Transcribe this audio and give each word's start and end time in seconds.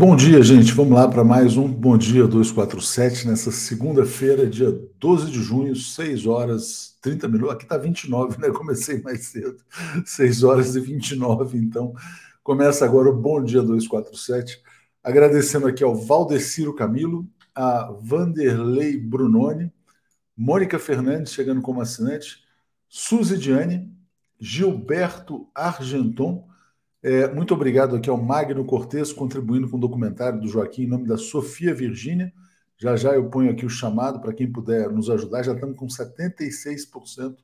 Bom 0.00 0.16
dia, 0.16 0.42
gente. 0.42 0.72
Vamos 0.72 0.94
lá 0.94 1.06
para 1.06 1.22
mais 1.22 1.58
um 1.58 1.70
Bom 1.70 1.98
Dia 1.98 2.26
247, 2.26 3.28
nessa 3.28 3.52
segunda-feira, 3.52 4.46
dia 4.46 4.72
12 4.98 5.30
de 5.30 5.42
junho, 5.42 5.76
6 5.76 6.26
horas 6.26 6.96
30 7.02 7.28
minutos. 7.28 7.52
Aqui 7.52 7.64
está 7.64 7.76
29, 7.76 8.40
né? 8.40 8.48
Comecei 8.48 9.02
mais 9.02 9.26
cedo, 9.26 9.58
6 10.06 10.42
horas 10.42 10.74
e 10.74 10.80
29. 10.80 11.58
Então, 11.58 11.92
começa 12.42 12.82
agora 12.82 13.10
o 13.10 13.14
Bom 13.14 13.44
Dia 13.44 13.60
247. 13.60 14.62
Agradecendo 15.04 15.66
aqui 15.66 15.84
ao 15.84 15.94
Valdeciro 15.94 16.74
Camilo, 16.74 17.28
a 17.54 17.92
Vanderlei 18.00 18.96
Brunoni, 18.96 19.70
Mônica 20.34 20.78
Fernandes 20.78 21.34
chegando 21.34 21.60
como 21.60 21.82
assinante, 21.82 22.42
Suzy 22.88 23.36
Diane, 23.36 23.94
Gilberto 24.40 25.46
Argenton. 25.54 26.48
É, 27.02 27.32
muito 27.32 27.54
obrigado 27.54 27.96
aqui 27.96 28.10
ao 28.10 28.18
Magno 28.18 28.64
Cortes, 28.64 29.10
contribuindo 29.10 29.68
com 29.68 29.78
o 29.78 29.80
documentário 29.80 30.38
do 30.38 30.48
Joaquim 30.48 30.82
em 30.82 30.86
nome 30.86 31.06
da 31.08 31.16
Sofia 31.16 31.74
Virgínia. 31.74 32.30
Já 32.76 32.94
já 32.94 33.14
eu 33.14 33.30
ponho 33.30 33.50
aqui 33.50 33.64
o 33.64 33.70
chamado 33.70 34.20
para 34.20 34.34
quem 34.34 34.50
puder 34.50 34.90
nos 34.90 35.08
ajudar. 35.08 35.42
Já 35.42 35.54
estamos 35.54 35.76
com 35.78 35.86
76% 35.86 37.36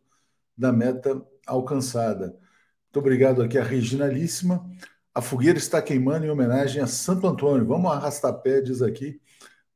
da 0.56 0.72
meta 0.72 1.22
alcançada. 1.46 2.26
Muito 2.26 2.98
obrigado 2.98 3.42
aqui 3.42 3.56
a 3.56 3.64
Regina 3.64 4.06
Líssima. 4.06 4.66
A 5.14 5.22
fogueira 5.22 5.58
está 5.58 5.80
queimando 5.80 6.26
em 6.26 6.30
homenagem 6.30 6.82
a 6.82 6.86
Santo 6.86 7.26
Antônio. 7.26 7.66
Vamos 7.66 7.90
arrastar 7.90 8.34
pé, 8.42 8.60
diz 8.60 8.82
aqui. 8.82 9.20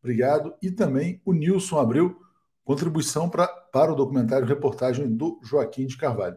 Obrigado. 0.02 0.54
E 0.62 0.70
também 0.70 1.22
o 1.24 1.32
Nilson 1.32 1.78
Abreu, 1.78 2.18
contribuição 2.64 3.30
pra, 3.30 3.46
para 3.46 3.92
o 3.92 3.96
documentário 3.96 4.46
reportagem 4.46 5.08
do 5.08 5.40
Joaquim 5.42 5.86
de 5.86 5.96
Carvalho. 5.96 6.36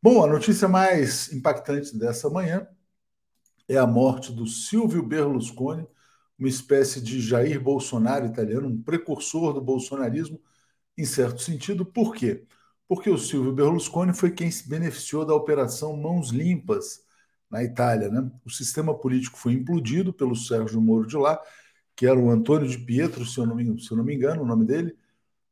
Bom, 0.00 0.22
a 0.22 0.26
notícia 0.28 0.68
mais 0.68 1.32
impactante 1.32 1.96
dessa 1.98 2.30
manhã 2.30 2.68
é 3.68 3.76
a 3.76 3.86
morte 3.86 4.32
do 4.32 4.46
Silvio 4.46 5.02
Berlusconi, 5.02 5.86
uma 6.38 6.48
espécie 6.48 7.00
de 7.00 7.20
Jair 7.20 7.60
Bolsonaro 7.60 8.26
italiano, 8.26 8.68
um 8.68 8.82
precursor 8.82 9.52
do 9.52 9.60
bolsonarismo, 9.60 10.40
em 10.96 11.04
certo 11.04 11.42
sentido. 11.42 11.84
Por 11.84 12.14
quê? 12.14 12.44
Porque 12.88 13.08
o 13.10 13.18
Silvio 13.18 13.52
Berlusconi 13.52 14.12
foi 14.14 14.30
quem 14.30 14.50
se 14.50 14.68
beneficiou 14.68 15.24
da 15.24 15.34
Operação 15.34 15.96
Mãos 15.96 16.30
Limpas 16.30 17.02
na 17.50 17.62
Itália. 17.62 18.08
Né? 18.08 18.30
O 18.44 18.50
sistema 18.50 18.96
político 18.96 19.38
foi 19.38 19.52
implodido 19.54 20.12
pelo 20.12 20.36
Sérgio 20.36 20.80
Moro 20.80 21.06
de 21.06 21.16
lá, 21.16 21.40
que 21.96 22.06
era 22.06 22.18
o 22.18 22.30
Antônio 22.30 22.68
de 22.68 22.78
Pietro, 22.78 23.24
se 23.24 23.38
eu 23.38 23.46
não 23.46 23.54
me, 23.54 23.80
se 23.80 23.90
eu 23.90 23.96
não 23.96 24.04
me 24.04 24.14
engano, 24.14 24.42
o 24.42 24.46
nome 24.46 24.64
dele, 24.64 24.96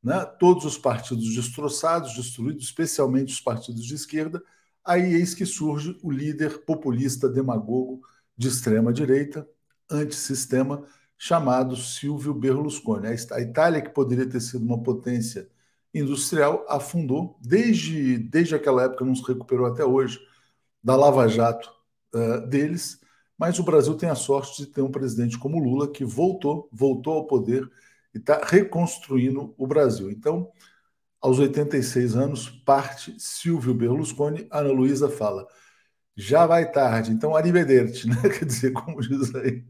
né? 0.03 0.25
todos 0.39 0.65
os 0.65 0.77
partidos 0.77 1.35
destroçados, 1.35 2.15
destruídos, 2.15 2.65
especialmente 2.65 3.33
os 3.33 3.41
partidos 3.41 3.85
de 3.85 3.95
esquerda. 3.95 4.43
Aí 4.85 5.15
eis 5.15 5.35
que 5.35 5.47
surge 5.47 5.99
o 6.03 6.11
líder 6.11 6.65
populista 6.65 7.29
demagogo 7.29 8.03
de 8.37 8.49
extrema 8.49 8.93
direita, 8.93 9.49
antissistema, 9.91 10.85
chamado 11.17 11.77
Silvio 11.77 12.35
Berlusconi. 12.35 13.07
A 13.07 13.41
Itália, 13.41 13.81
que 13.81 13.91
poderia 13.91 14.29
ter 14.29 14.41
sido 14.41 14.65
uma 14.65 14.83
potência 14.83 15.49
industrial, 15.95 16.67
afundou. 16.69 17.39
Desde, 17.41 18.19
desde 18.19 18.55
aquela 18.55 18.85
época, 18.85 19.05
não 19.05 19.15
se 19.15 19.23
recuperou 19.23 19.67
até 19.67 19.85
hoje 19.85 20.19
da 20.83 20.97
Lava 20.97 21.29
Jato 21.29 21.73
uh, 22.15 22.47
deles. 22.49 23.01
Mas 23.39 23.59
o 23.59 23.63
Brasil 23.63 23.95
tem 23.95 24.09
a 24.09 24.15
sorte 24.15 24.65
de 24.65 24.67
ter 24.67 24.83
um 24.83 24.91
presidente 24.91 25.39
como 25.39 25.63
Lula, 25.63 25.91
que 25.91 26.05
voltou, 26.05 26.69
voltou 26.73 27.15
ao 27.15 27.27
poder 27.27 27.71
e 28.15 28.19
está 28.19 28.41
reconstruindo 28.45 29.55
o 29.57 29.67
Brasil. 29.67 30.11
Então, 30.11 30.51
aos 31.23 31.39
86 31.39 32.17
anos, 32.17 32.51
parte 32.51 33.15
Silvio 33.17 33.73
Berlusconi. 33.73 34.49
Ana 34.51 34.73
Luísa 34.73 35.09
fala: 35.09 35.47
já 36.17 36.45
vai 36.45 36.71
tarde, 36.71 37.13
então 37.13 37.37
arrivederci, 37.37 38.09
né? 38.11 38.17
Quer 38.29 38.45
dizer, 38.45 38.73
como 38.73 39.01
diz 39.01 39.33
aí 39.37 39.65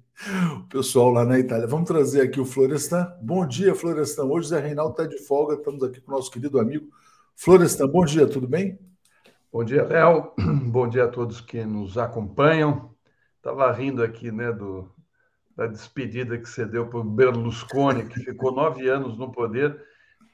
o 0.56 0.62
pessoal 0.69 1.10
lá 1.10 1.25
na 1.25 1.38
Itália. 1.38 1.66
Vamos 1.66 1.87
trazer 1.87 2.22
aqui 2.22 2.40
o 2.40 2.44
Florestan. 2.46 3.12
Bom 3.22 3.46
dia, 3.46 3.75
Florestan. 3.75 4.25
Hoje 4.25 4.49
Zé 4.49 4.60
Reinaldo 4.60 4.93
está 4.93 5.04
de 5.04 5.19
folga, 5.19 5.54
estamos 5.54 5.82
aqui 5.82 6.00
com 6.00 6.12
o 6.12 6.14
nosso 6.14 6.31
querido 6.31 6.58
amigo 6.58 6.88
Florestan. 7.37 7.87
Bom 7.87 8.05
dia, 8.05 8.26
tudo 8.26 8.48
bem? 8.48 8.78
Bom 9.52 9.62
dia, 9.62 9.84
Léo. 9.84 10.32
Bom 10.70 10.88
dia 10.88 11.05
a 11.05 11.08
todos 11.08 11.40
que 11.40 11.62
nos 11.64 11.98
acompanham. 11.98 12.94
Estava 13.37 13.70
rindo 13.72 14.02
aqui, 14.02 14.31
né, 14.31 14.52
do, 14.52 14.88
da 15.55 15.66
despedida 15.66 16.38
que 16.38 16.48
você 16.48 16.64
deu 16.64 16.87
para 16.87 17.00
o 17.00 17.05
Berlusconi, 17.05 18.06
que 18.06 18.20
ficou 18.20 18.55
nove 18.55 18.88
anos 18.88 19.19
no 19.19 19.31
poder 19.31 19.78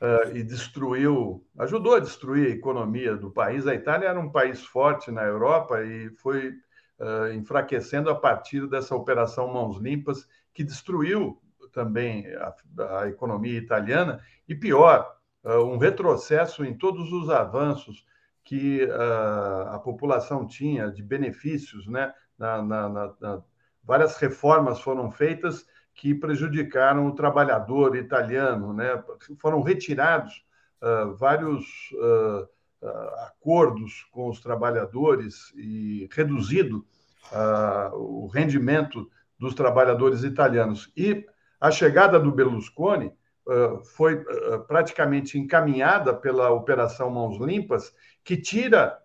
uh, 0.01 0.37
e 0.37 0.43
destruiu, 0.43 1.45
ajudou 1.59 1.95
a 1.95 2.01
destruir 2.01 2.47
a 2.47 2.55
economia 2.55 3.17
do 3.17 3.31
país. 3.31 3.67
A 3.67 3.75
Itália 3.75 4.09
era 4.09 4.21
um 4.21 4.31
país 4.31 4.65
forte 4.65 5.11
na 5.11 5.23
Europa 5.23 5.83
e 5.83 6.11
foi 6.17 6.51
uh, 6.99 7.33
enfraquecendo 7.35 8.11
a 8.11 8.15
partir 8.15 8.67
dessa 8.69 8.95
operação 8.95 9.53
Mãos 9.53 9.79
Limpas, 9.79 10.27
que 10.55 10.65
destruiu 10.65 11.41
também 11.73 12.27
a, 12.37 12.55
a 13.01 13.09
economia 13.09 13.59
italiana 13.59 14.21
e, 14.49 14.55
pior, 14.55 15.17
uh, 15.45 15.63
um 15.65 15.79
retrocesso 15.79 16.65
em 16.65 16.77
todos 16.77 17.13
os 17.13 17.31
avanços 17.31 18.05
que 18.45 18.89
a 19.71 19.79
população 19.79 20.47
tinha 20.47 20.91
de 20.91 21.03
benefícios, 21.03 21.87
né? 21.87 22.15
Na, 22.39 22.63
na, 22.63 22.89
na, 22.89 23.43
várias 23.85 24.17
reformas 24.17 24.81
foram 24.81 25.11
feitas 25.11 25.67
que 25.99 26.15
prejudicaram 26.15 27.09
o 27.09 27.15
trabalhador 27.15 27.97
italiano, 27.97 28.73
né? 28.73 29.03
Foram 29.41 29.61
retirados 29.61 30.45
uh, 30.81 31.13
vários 31.17 31.67
uh, 31.95 32.49
acordos 33.27 34.07
com 34.13 34.29
os 34.29 34.41
trabalhadores 34.41 35.53
e 35.57 36.09
reduzido 36.13 36.87
o 37.93 38.29
rendimento 38.29 39.11
dos 39.39 39.53
trabalhadores 39.53 40.23
italianos. 40.23 40.91
E 40.97 41.27
a 41.61 41.71
chegada 41.71 42.19
do 42.19 42.31
Berlusconi 42.33 43.13
foi 43.97 44.25
praticamente 44.67 45.37
encaminhada 45.37 46.15
pela 46.15 46.51
Operação 46.51 47.11
Mãos 47.11 47.37
Limpas, 47.39 47.93
que 48.25 48.37
tira, 48.37 48.97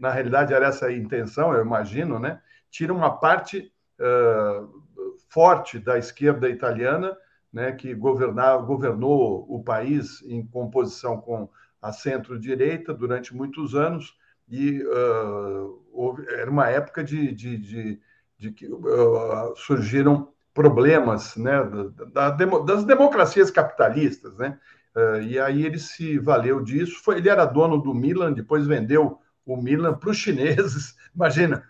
na 0.00 0.10
realidade 0.10 0.54
era 0.54 0.68
essa 0.68 0.86
a 0.86 0.92
intenção, 0.92 1.52
eu 1.52 1.62
imagino, 1.62 2.18
né? 2.18 2.40
tira 2.70 2.92
uma 2.92 3.10
parte 3.10 3.70
forte 5.32 5.78
da 5.78 5.98
esquerda 5.98 6.46
italiana, 6.46 7.16
né, 7.50 7.72
que 7.72 7.94
governar, 7.94 8.58
governou 8.62 9.46
o 9.48 9.64
país 9.64 10.22
em 10.26 10.46
composição 10.46 11.18
com 11.18 11.48
a 11.80 11.90
centro-direita 11.90 12.92
durante 12.92 13.34
muitos 13.34 13.74
anos, 13.74 14.14
e 14.46 14.82
uh, 14.82 15.82
houve, 15.90 16.26
era 16.28 16.50
uma 16.50 16.68
época 16.68 17.02
de, 17.02 17.32
de, 17.32 17.56
de, 17.56 18.00
de 18.36 18.52
que 18.52 18.66
uh, 18.66 19.56
surgiram 19.56 20.28
problemas 20.52 21.34
né, 21.36 21.64
da, 22.12 22.30
da, 22.30 22.46
das 22.58 22.84
democracias 22.84 23.50
capitalistas. 23.50 24.36
Né? 24.36 24.58
Uh, 24.94 25.22
e 25.22 25.40
aí 25.40 25.64
ele 25.64 25.78
se 25.78 26.18
valeu 26.18 26.60
disso. 26.60 27.02
Foi, 27.02 27.16
ele 27.16 27.30
era 27.30 27.46
dono 27.46 27.78
do 27.78 27.94
Milan, 27.94 28.34
depois 28.34 28.66
vendeu 28.66 29.18
o 29.46 29.56
Milan 29.56 29.94
para 29.94 30.10
os 30.10 30.18
chineses. 30.18 30.94
Imagina, 31.16 31.64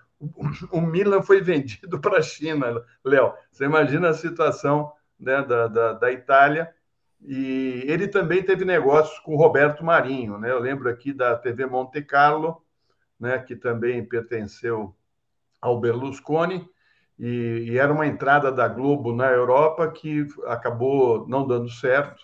o 0.70 0.80
Milan 0.80 1.22
foi 1.22 1.40
vendido 1.40 2.00
para 2.00 2.18
a 2.18 2.22
China, 2.22 2.84
Léo. 3.04 3.34
Você 3.50 3.64
imagina 3.64 4.10
a 4.10 4.14
situação 4.14 4.92
né, 5.18 5.42
da, 5.42 5.66
da, 5.66 5.92
da, 5.94 6.12
Itália. 6.12 6.72
E 7.20 7.84
ele 7.86 8.08
também 8.08 8.42
teve 8.42 8.64
negócios 8.64 9.18
com 9.20 9.34
o 9.34 9.38
Roberto 9.38 9.84
Marinho. 9.84 10.38
Né? 10.38 10.50
Eu 10.50 10.60
lembro 10.60 10.88
aqui 10.88 11.12
da 11.12 11.36
TV 11.36 11.66
Monte 11.66 12.02
Carlo, 12.02 12.62
né, 13.18 13.38
que 13.38 13.56
também 13.56 14.04
pertenceu 14.04 14.94
ao 15.60 15.80
Berlusconi. 15.80 16.68
E, 17.18 17.68
e 17.70 17.78
era 17.78 17.92
uma 17.92 18.06
entrada 18.06 18.50
da 18.50 18.66
Globo 18.66 19.14
na 19.14 19.30
Europa 19.30 19.90
que 19.90 20.26
acabou 20.46 21.26
não 21.28 21.46
dando 21.46 21.68
certo. 21.68 22.22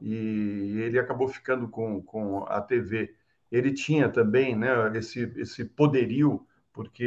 E 0.00 0.80
ele 0.80 0.98
acabou 0.98 1.28
ficando 1.28 1.68
com, 1.68 2.02
com 2.02 2.44
a 2.48 2.60
TV. 2.60 3.14
Ele 3.50 3.72
tinha 3.72 4.08
também 4.08 4.56
né, 4.56 4.68
esse, 4.96 5.32
esse 5.36 5.64
poderio 5.64 6.44
porque 6.72 7.04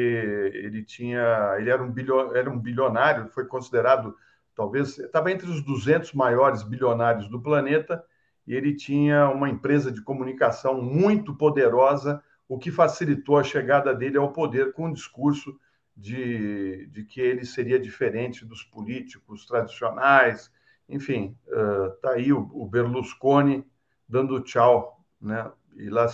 ele 0.54 0.84
tinha, 0.84 1.56
ele 1.58 1.70
era 1.70 1.84
um, 1.84 1.92
bilio, 1.92 2.36
era 2.36 2.50
um 2.50 2.60
bilionário, 2.60 3.30
foi 3.30 3.46
considerado, 3.46 4.16
talvez, 4.56 4.98
estava 5.00 5.32
entre 5.32 5.50
os 5.50 5.62
200 5.64 6.14
maiores 6.14 6.64
bilionários 6.64 7.28
do 7.28 7.42
planeta, 7.42 8.04
e 8.46 8.54
ele 8.54 8.76
tinha 8.76 9.28
uma 9.30 9.50
empresa 9.50 9.92
de 9.92 10.02
comunicação 10.02 10.82
muito 10.82 11.34
poderosa, 11.36 12.22
o 12.48 12.60
que 12.60 12.72
facilitou 12.72 13.40
a 13.40 13.44
chegada 13.44 13.94
dele 13.94 14.18
ao 14.18 14.32
poder 14.32 14.72
com 14.74 14.90
o 14.90 14.94
discurso 14.94 15.60
de, 15.98 16.86
de 16.88 17.04
que 17.04 17.20
ele 17.20 17.44
seria 17.44 17.80
diferente 17.80 18.46
dos 18.46 18.64
políticos 18.64 19.46
tradicionais. 19.46 20.52
Enfim, 20.88 21.36
está 21.48 22.10
uh, 22.10 22.14
aí 22.14 22.32
o, 22.32 22.50
o 22.54 22.68
Berlusconi 22.68 23.66
dando 24.08 24.40
tchau, 24.42 25.04
né? 25.20 25.52
E 25.76 25.90
lá 25.90 26.06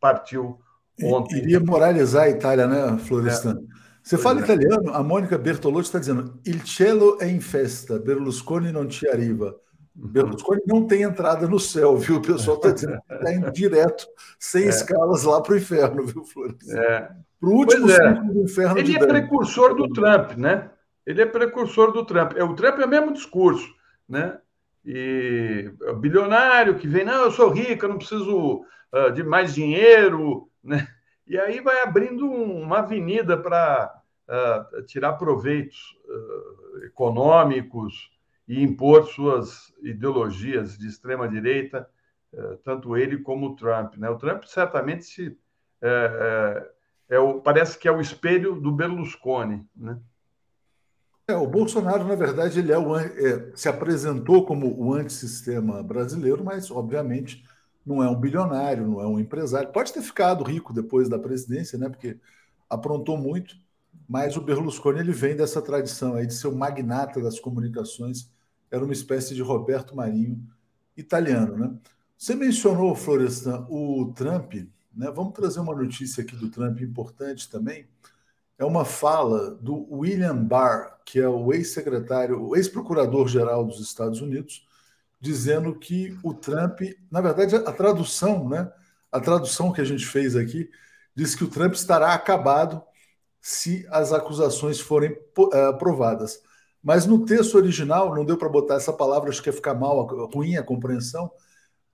partiu 0.00 0.58
ontem. 1.02 1.38
Iria 1.38 1.60
moralizar 1.60 2.24
a 2.24 2.30
Itália, 2.30 2.66
né, 2.66 2.98
Florestan? 2.98 3.52
É. 3.52 3.74
Você 4.02 4.18
fala 4.18 4.40
é. 4.40 4.42
italiano, 4.44 4.92
a 4.92 5.02
Mônica 5.02 5.38
Bertolucci 5.38 5.88
está 5.88 5.98
dizendo: 5.98 6.38
Il 6.44 6.62
cielo 6.62 7.18
è 7.18 7.26
in 7.26 7.40
festa, 7.40 7.98
Berlusconi 7.98 8.70
non 8.70 8.90
ci 8.90 9.06
arriva. 9.08 9.54
Berlusconi 9.94 10.60
não 10.66 10.86
tem 10.86 11.02
entrada 11.02 11.46
no 11.46 11.58
céu, 11.58 11.96
viu? 11.96 12.16
O 12.16 12.20
pessoal 12.20 12.56
está 12.56 12.70
dizendo 12.70 12.98
que 13.06 13.14
está 13.14 13.32
indo 13.32 13.52
direto, 13.52 14.06
sem 14.38 14.64
é. 14.64 14.68
escalas, 14.68 15.22
lá 15.22 15.40
para 15.40 15.54
o 15.54 15.56
inferno, 15.56 16.04
viu, 16.04 16.24
Florestan? 16.24 16.78
É. 16.78 17.08
Para 17.40 17.48
o 17.48 17.52
último 17.52 17.90
é. 17.90 18.14
do 18.14 18.42
inferno 18.42 18.78
Ele 18.78 18.96
é 18.96 19.06
precursor 19.06 19.74
do 19.74 19.88
Trump, 19.88 20.32
né? 20.36 20.70
ele 21.06 21.22
é 21.22 21.26
precursor 21.26 21.92
do 21.92 22.04
Trump. 22.04 22.32
É, 22.36 22.42
o 22.42 22.54
Trump 22.54 22.78
é 22.78 22.84
o 22.84 22.88
mesmo 22.88 23.12
discurso, 23.12 23.68
né? 24.08 24.38
E 24.84 25.70
bilionário 25.98 26.76
que 26.76 26.86
vem, 26.86 27.04
não, 27.04 27.24
eu 27.24 27.30
sou 27.30 27.48
rico, 27.48 27.84
eu 27.84 27.88
não 27.88 27.98
preciso 27.98 28.64
uh, 28.92 29.10
de 29.12 29.22
mais 29.22 29.54
dinheiro, 29.54 30.48
né? 30.64 30.88
E 31.26 31.38
aí 31.38 31.60
vai 31.60 31.82
abrindo 31.82 32.26
uma 32.26 32.78
avenida 32.80 33.36
para 33.36 34.02
uh, 34.28 34.82
tirar 34.82 35.14
proveitos 35.14 35.96
uh, 36.06 36.84
econômicos 36.84 38.10
e 38.46 38.62
impor 38.62 39.06
suas 39.06 39.72
ideologias 39.82 40.76
de 40.76 40.86
extrema 40.86 41.28
direita, 41.28 41.88
tanto 42.64 42.96
ele 42.96 43.18
como 43.18 43.46
o 43.46 43.54
Trump. 43.54 43.94
Né? 43.96 44.10
O 44.10 44.18
Trump 44.18 44.42
certamente 44.42 45.04
se, 45.04 45.38
é, 45.80 46.66
é, 47.08 47.16
é 47.16 47.18
o, 47.18 47.40
parece 47.40 47.78
que 47.78 47.86
é 47.86 47.92
o 47.92 48.00
espelho 48.00 48.58
do 48.58 48.72
Berlusconi, 48.72 49.68
né? 49.76 49.98
É, 51.26 51.34
o 51.34 51.46
Bolsonaro, 51.46 52.04
na 52.04 52.14
verdade, 52.14 52.58
ele 52.58 52.70
é 52.70 52.78
o, 52.78 52.96
é, 52.96 53.52
se 53.54 53.66
apresentou 53.66 54.44
como 54.44 54.78
o 54.78 54.92
antissistema 54.92 55.82
brasileiro, 55.82 56.44
mas, 56.44 56.70
obviamente, 56.70 57.42
não 57.84 58.02
é 58.02 58.08
um 58.08 58.18
bilionário, 58.18 58.86
não 58.86 59.00
é 59.00 59.06
um 59.06 59.18
empresário. 59.18 59.72
Pode 59.72 59.92
ter 59.92 60.02
ficado 60.02 60.44
rico 60.44 60.72
depois 60.72 61.08
da 61.08 61.18
presidência, 61.18 61.78
né? 61.78 61.88
Porque 61.88 62.18
aprontou 62.68 63.16
muito, 63.18 63.56
mas 64.08 64.36
o 64.36 64.40
Berlusconi 64.40 65.00
ele 65.00 65.12
vem 65.12 65.36
dessa 65.36 65.60
tradição 65.60 66.14
aí 66.14 66.26
de 66.26 66.34
ser 66.34 66.48
o 66.48 66.56
magnata 66.56 67.20
das 67.20 67.38
comunicações, 67.38 68.30
era 68.70 68.84
uma 68.84 68.92
espécie 68.92 69.34
de 69.34 69.42
Roberto 69.42 69.94
Marinho 69.94 70.42
italiano, 70.96 71.56
né? 71.56 71.74
Você 72.16 72.34
mencionou, 72.34 72.94
Florestan, 72.94 73.66
o 73.68 74.12
Trump, 74.14 74.54
né? 74.94 75.10
Vamos 75.14 75.34
trazer 75.34 75.60
uma 75.60 75.74
notícia 75.74 76.22
aqui 76.22 76.36
do 76.36 76.50
Trump 76.50 76.80
importante 76.80 77.50
também 77.50 77.86
é 78.58 78.64
uma 78.64 78.84
fala 78.84 79.54
do 79.56 79.86
William 79.92 80.36
Barr, 80.36 80.98
que 81.04 81.18
é 81.20 81.28
o 81.28 81.52
ex-secretário, 81.52 82.54
ex-procurador-geral 82.54 83.64
dos 83.64 83.80
Estados 83.80 84.20
Unidos, 84.20 84.66
dizendo 85.24 85.74
que 85.74 86.16
o 86.22 86.34
Trump, 86.34 86.80
na 87.10 87.20
verdade, 87.20 87.56
a 87.56 87.72
tradução, 87.72 88.48
né? 88.48 88.70
A 89.10 89.20
tradução 89.20 89.72
que 89.72 89.80
a 89.80 89.84
gente 89.84 90.06
fez 90.06 90.36
aqui 90.36 90.68
diz 91.14 91.34
que 91.34 91.44
o 91.44 91.48
Trump 91.48 91.74
estará 91.74 92.12
acabado 92.12 92.82
se 93.40 93.86
as 93.90 94.12
acusações 94.12 94.80
forem 94.80 95.12
uh, 95.12 95.78
provadas. 95.78 96.40
Mas 96.82 97.06
no 97.06 97.24
texto 97.24 97.54
original 97.54 98.14
não 98.14 98.24
deu 98.24 98.36
para 98.36 98.48
botar 98.48 98.74
essa 98.74 98.92
palavra, 98.92 99.30
acho 99.30 99.42
que 99.42 99.48
ia 99.48 99.52
ficar 99.52 99.74
mal, 99.74 100.04
ruim 100.32 100.56
a 100.56 100.62
compreensão 100.62 101.30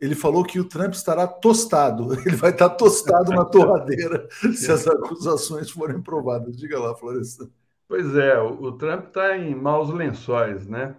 ele 0.00 0.14
falou 0.14 0.42
que 0.42 0.58
o 0.58 0.64
Trump 0.64 0.94
estará 0.94 1.26
tostado, 1.26 2.14
ele 2.26 2.36
vai 2.36 2.50
estar 2.50 2.70
tostado 2.70 3.32
na 3.32 3.44
torradeira 3.44 4.26
se 4.56 4.72
as 4.72 4.86
acusações 4.86 5.70
forem 5.70 6.00
provadas. 6.00 6.56
Diga 6.56 6.80
lá, 6.80 6.94
Florestan. 6.96 7.48
Pois 7.86 8.16
é, 8.16 8.40
o 8.40 8.72
Trump 8.72 9.08
está 9.08 9.36
em 9.36 9.54
maus 9.54 9.90
lençóis, 9.90 10.66
né? 10.66 10.96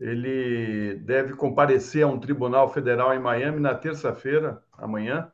Ele 0.00 0.94
deve 0.94 1.34
comparecer 1.34 2.02
a 2.02 2.06
um 2.06 2.18
tribunal 2.18 2.72
federal 2.72 3.14
em 3.14 3.20
Miami 3.20 3.60
na 3.60 3.74
terça-feira, 3.74 4.62
amanhã, 4.72 5.30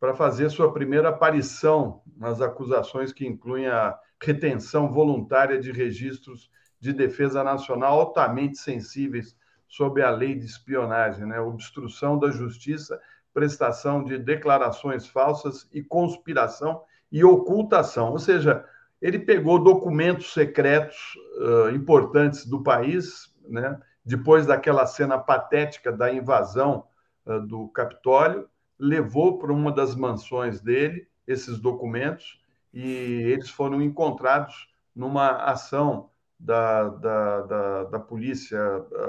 para 0.00 0.12
fazer 0.12 0.50
sua 0.50 0.72
primeira 0.72 1.10
aparição 1.10 2.02
nas 2.16 2.40
acusações 2.40 3.12
que 3.12 3.24
incluem 3.24 3.68
a 3.68 3.96
retenção 4.20 4.92
voluntária 4.92 5.60
de 5.60 5.70
registros 5.70 6.50
de 6.80 6.92
defesa 6.92 7.44
nacional 7.44 8.00
altamente 8.00 8.58
sensíveis 8.58 9.36
sob 9.68 10.02
a 10.02 10.10
lei 10.10 10.34
de 10.34 10.46
espionagem, 10.46 11.24
né? 11.24 11.40
obstrução 11.40 12.18
da 12.18 12.30
justiça, 12.30 13.00
prestação 13.32 14.02
de 14.02 14.18
declarações 14.18 15.06
falsas 15.06 15.68
e 15.72 15.80
conspiração 15.80 16.82
e 17.12 17.22
ocultação. 17.22 18.10
Ou 18.10 18.18
seja, 18.18 18.64
ele 19.00 19.18
pegou 19.18 19.62
documentos 19.62 20.32
secretos 20.32 20.96
uh, 21.38 21.70
importantes 21.70 22.44
do 22.44 22.62
país, 22.62 23.32
né? 23.48 23.78
Depois 24.08 24.46
daquela 24.46 24.86
cena 24.86 25.18
patética 25.18 25.92
da 25.92 26.10
invasão 26.10 26.84
uh, 27.26 27.40
do 27.40 27.68
Capitólio, 27.68 28.48
levou 28.78 29.38
para 29.38 29.52
uma 29.52 29.70
das 29.70 29.94
mansões 29.94 30.62
dele 30.62 31.06
esses 31.26 31.58
documentos 31.58 32.40
e 32.72 32.82
eles 32.82 33.50
foram 33.50 33.82
encontrados 33.82 34.72
numa 34.96 35.44
ação 35.44 36.08
da, 36.40 36.88
da, 36.88 37.40
da, 37.42 37.84
da 37.84 38.00
polícia 38.00 38.58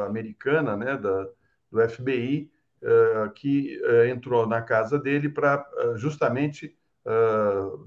americana, 0.06 0.76
né, 0.76 0.98
da, 0.98 1.28
do 1.72 1.90
FBI, 1.90 2.52
uh, 2.82 2.86
eh, 2.86 3.32
que 3.36 3.82
uh, 3.82 4.06
entrou 4.08 4.46
na 4.48 4.62
casa 4.62 5.00
dele 5.00 5.30
para 5.30 5.66
justamente 5.96 6.76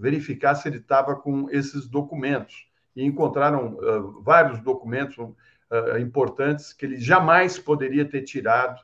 verificar 0.01 0.57
se 0.57 0.67
ele 0.69 0.79
estava 0.79 1.15
com 1.15 1.49
esses 1.51 1.87
documentos. 1.87 2.67
E 2.97 3.05
encontraram 3.05 3.79
vários 4.25 4.61
documentos 4.61 5.17
importantes 6.01 6.73
que 6.73 6.85
ele 6.85 6.97
jamais 6.97 7.59
poderia 7.59 8.05
ter 8.05 8.23
tirado 8.23 8.81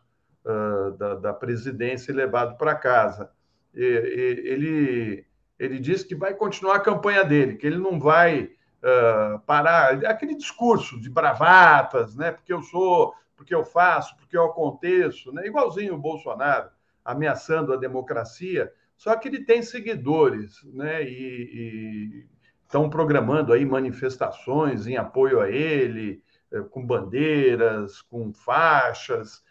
da, 0.96 1.14
da, 1.16 1.34
presidência 1.34 2.10
e 2.10 2.14
levado 2.14 2.56
para 2.56 2.74
casa. 2.74 3.30
E, 3.74 3.82
e, 3.82 4.48
ele, 4.48 5.26
ele 5.58 5.78
disse 5.78 6.06
que 6.06 6.14
vai 6.14 6.34
continuar 6.34 6.76
a 6.76 6.80
campanha 6.80 7.24
dele, 7.24 7.56
que 7.56 7.66
ele 7.66 7.76
não 7.76 8.00
vai 8.00 8.50
uh, 8.82 9.38
parar 9.40 10.04
aquele 10.06 10.34
discurso 10.34 11.00
de 11.00 11.10
bravatas, 11.10 12.14
né? 12.16 12.32
Porque 12.32 12.52
eu 12.52 12.62
sou, 12.62 13.12
porque 13.36 13.54
eu 13.54 13.64
faço, 13.64 14.16
porque 14.16 14.36
eu 14.36 14.44
aconteço, 14.44 15.32
né? 15.32 15.46
Igualzinho 15.46 15.94
o 15.94 15.98
Bolsonaro 15.98 16.70
ameaçando 17.04 17.72
a 17.72 17.76
democracia, 17.76 18.72
só 18.96 19.16
que 19.16 19.28
ele 19.28 19.44
tem 19.44 19.62
seguidores, 19.62 20.62
né? 20.64 21.02
E, 21.04 22.26
estão 22.62 22.90
programando 22.90 23.54
aí 23.54 23.64
manifestações 23.64 24.86
em 24.86 24.98
apoio 24.98 25.40
a 25.40 25.48
ele, 25.48 26.22
com 26.70 26.86
bandeiras, 26.86 28.00
com 28.02 28.32
faixas. 28.32 29.42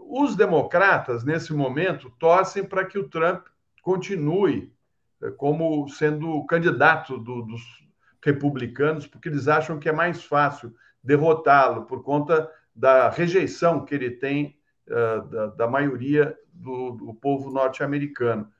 Os 0.00 0.34
democratas, 0.34 1.24
nesse 1.24 1.52
momento, 1.52 2.10
torcem 2.18 2.64
para 2.64 2.84
que 2.84 2.98
o 2.98 3.08
Trump 3.08 3.46
continue 3.82 4.72
eh, 5.22 5.30
como 5.32 5.88
sendo 5.88 6.44
candidato 6.46 7.18
do, 7.18 7.42
dos, 7.42 7.62
republicanos, 8.24 9.06
porque 9.06 9.28
eles 9.28 9.48
acham 9.48 9.78
que 9.78 9.88
é 9.88 9.92
mais 9.92 10.24
fácil 10.24 10.74
derrotá-lo 11.02 11.86
por 11.86 12.02
conta 12.02 12.50
da 12.74 13.08
rejeição 13.08 13.84
que 13.84 13.94
ele 13.94 14.10
tem 14.10 14.58
uh, 14.88 15.26
da, 15.28 15.46
da, 15.46 15.66
maioria 15.68 16.36
do, 16.52 16.92
do 16.92 17.14
povo 17.14 17.50
norte-americano. 17.50 18.50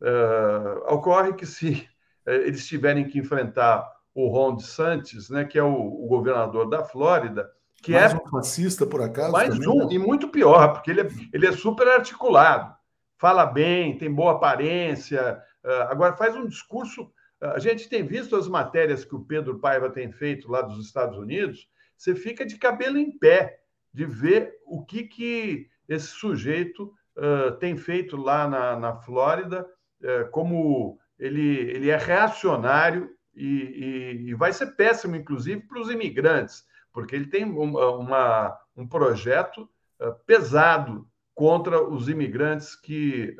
Uh, 0.00 0.94
ocorre 0.94 1.32
que 1.34 1.44
se 1.44 1.88
uh, 2.26 2.30
eles 2.30 2.66
tiverem 2.66 3.06
que 3.06 3.18
enfrentar 3.18 3.88
o 4.18 4.26
Ron 4.28 4.56
DeSantis, 4.56 5.30
né, 5.30 5.44
que 5.44 5.56
é 5.56 5.62
o, 5.62 5.72
o 5.72 6.06
governador 6.08 6.68
da 6.68 6.82
Flórida, 6.82 7.48
que 7.80 7.92
mais 7.92 8.12
é 8.12 8.16
um 8.16 8.28
fascista 8.28 8.84
por 8.84 9.00
acaso, 9.00 9.30
mais 9.30 9.50
também, 9.50 9.68
um 9.68 9.86
né? 9.86 9.94
e 9.94 9.98
muito 9.98 10.28
pior, 10.28 10.72
porque 10.72 10.90
ele 10.90 11.02
é, 11.02 11.08
ele 11.32 11.46
é 11.46 11.52
super 11.52 11.86
articulado, 11.86 12.74
fala 13.16 13.46
bem, 13.46 13.96
tem 13.96 14.12
boa 14.12 14.32
aparência, 14.32 15.40
agora 15.88 16.16
faz 16.16 16.34
um 16.34 16.46
discurso. 16.46 17.08
A 17.40 17.60
gente 17.60 17.88
tem 17.88 18.04
visto 18.04 18.34
as 18.34 18.48
matérias 18.48 19.04
que 19.04 19.14
o 19.14 19.24
Pedro 19.24 19.60
Paiva 19.60 19.88
tem 19.90 20.10
feito 20.10 20.50
lá 20.50 20.62
dos 20.62 20.84
Estados 20.84 21.16
Unidos, 21.16 21.68
você 21.96 22.16
fica 22.16 22.44
de 22.44 22.56
cabelo 22.56 22.98
em 22.98 23.16
pé 23.16 23.60
de 23.94 24.04
ver 24.04 24.54
o 24.66 24.84
que, 24.84 25.04
que 25.04 25.68
esse 25.88 26.08
sujeito 26.08 26.92
uh, 27.16 27.52
tem 27.58 27.76
feito 27.76 28.16
lá 28.16 28.48
na, 28.48 28.76
na 28.76 28.96
Flórida, 28.96 29.64
uh, 30.02 30.28
como 30.30 30.98
ele, 31.18 31.70
ele 31.70 31.90
é 31.90 31.96
reacionário 31.96 33.10
e, 33.38 34.24
e, 34.26 34.30
e 34.30 34.34
vai 34.34 34.52
ser 34.52 34.74
péssimo, 34.74 35.16
inclusive, 35.16 35.62
para 35.62 35.80
os 35.80 35.90
imigrantes, 35.90 36.66
porque 36.92 37.14
ele 37.14 37.26
tem 37.26 37.44
uma, 37.44 37.90
uma 37.90 38.58
um 38.76 38.86
projeto 38.86 39.68
uh, 40.00 40.14
pesado 40.26 41.08
contra 41.34 41.82
os 41.82 42.08
imigrantes 42.08 42.74
que 42.74 43.36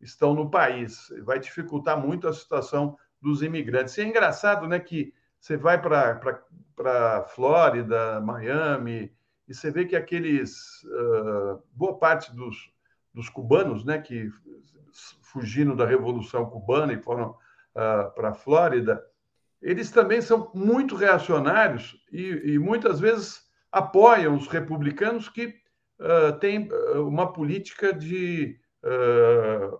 estão 0.00 0.34
no 0.34 0.50
país. 0.50 1.08
Vai 1.22 1.38
dificultar 1.38 1.98
muito 1.98 2.28
a 2.28 2.32
situação 2.32 2.98
dos 3.22 3.42
imigrantes. 3.42 3.96
E 3.96 4.02
é 4.02 4.04
engraçado 4.04 4.66
né, 4.66 4.78
que 4.78 5.14
você 5.40 5.56
vai 5.56 5.80
para 5.80 7.24
Flórida, 7.34 8.20
Miami, 8.20 9.10
e 9.48 9.54
você 9.54 9.70
vê 9.70 9.84
que 9.86 9.96
aqueles. 9.96 10.82
Uh, 10.84 11.62
boa 11.72 11.96
parte 11.98 12.34
dos, 12.34 12.70
dos 13.14 13.28
cubanos 13.30 13.84
né, 13.84 13.98
que 13.98 14.30
fugiram 15.22 15.74
da 15.74 15.86
Revolução 15.86 16.46
Cubana 16.46 16.92
e 16.92 17.02
foram 17.02 17.34
uh, 17.74 18.14
para 18.14 18.30
a 18.30 18.34
Flórida, 18.34 19.02
eles 19.60 19.90
também 19.90 20.20
são 20.20 20.50
muito 20.54 20.94
reacionários 20.94 21.96
e, 22.12 22.52
e 22.52 22.58
muitas 22.58 23.00
vezes 23.00 23.42
apoiam 23.72 24.36
os 24.36 24.46
republicanos 24.46 25.28
que 25.28 25.54
uh, 25.98 26.38
têm 26.38 26.68
uma 26.94 27.32
política 27.32 27.92
de 27.92 28.58
uh, 28.84 29.78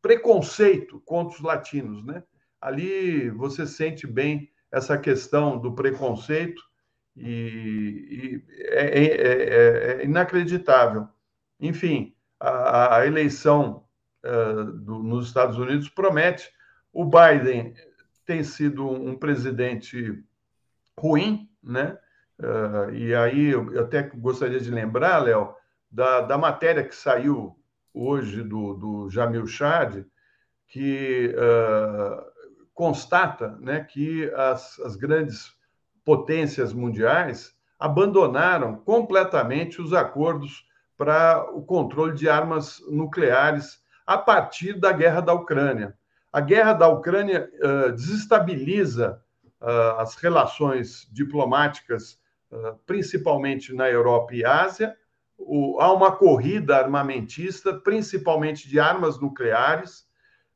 preconceito 0.00 1.00
contra 1.00 1.36
os 1.36 1.42
latinos, 1.42 2.04
né? 2.04 2.22
Ali 2.60 3.30
você 3.30 3.66
sente 3.66 4.06
bem 4.06 4.50
essa 4.70 4.96
questão 4.96 5.58
do 5.58 5.74
preconceito 5.74 6.62
e, 7.16 8.42
e 8.48 8.54
é, 8.68 8.86
é, 8.86 9.04
é, 9.04 10.02
é, 10.02 10.04
inacreditável. 10.04 11.08
Enfim, 11.58 12.14
a, 12.38 12.98
a 12.98 13.06
eleição 13.06 13.84
uh, 14.24 14.64
do, 14.64 15.02
nos 15.02 15.26
Estados 15.26 15.58
Unidos 15.58 15.88
promete. 15.88 16.50
O 16.92 17.04
Biden 17.04 17.74
tem 18.24 18.42
sido 18.42 18.88
um 18.88 19.16
presidente 19.16 20.22
ruim, 20.98 21.48
né? 21.62 21.98
Uh, 22.38 22.94
e 22.94 23.14
aí 23.14 23.50
eu 23.50 23.80
até 23.80 24.02
gostaria 24.02 24.60
de 24.60 24.70
lembrar, 24.70 25.18
Léo, 25.18 25.54
da, 25.90 26.22
da 26.22 26.38
matéria 26.38 26.84
que 26.84 26.94
saiu 26.94 27.56
hoje 27.92 28.42
do, 28.42 28.74
do 28.74 29.10
Jamil 29.10 29.46
Chad, 29.46 30.04
que 30.68 31.34
uh, 31.34 32.24
constata 32.72 33.58
né, 33.60 33.84
que 33.84 34.30
as, 34.34 34.78
as 34.80 34.96
grandes 34.96 35.52
potências 36.04 36.72
mundiais 36.72 37.54
abandonaram 37.78 38.76
completamente 38.76 39.80
os 39.82 39.92
acordos 39.92 40.64
para 40.96 41.44
o 41.52 41.62
controle 41.62 42.14
de 42.14 42.28
armas 42.28 42.80
nucleares 42.88 43.82
a 44.06 44.16
partir 44.16 44.78
da 44.78 44.92
guerra 44.92 45.20
da 45.20 45.32
Ucrânia. 45.32 45.96
A 46.32 46.40
guerra 46.40 46.72
da 46.72 46.88
Ucrânia 46.88 47.50
uh, 47.54 47.92
desestabiliza 47.92 49.22
uh, 49.60 49.98
as 49.98 50.14
relações 50.16 51.08
diplomáticas, 51.12 52.20
uh, 52.50 52.78
principalmente 52.86 53.74
na 53.74 53.90
Europa 53.90 54.34
e 54.34 54.44
Ásia. 54.44 54.96
O, 55.36 55.80
há 55.80 55.92
uma 55.92 56.12
corrida 56.12 56.76
armamentista, 56.76 57.74
principalmente 57.74 58.68
de 58.68 58.78
armas 58.78 59.20
nucleares, 59.20 60.06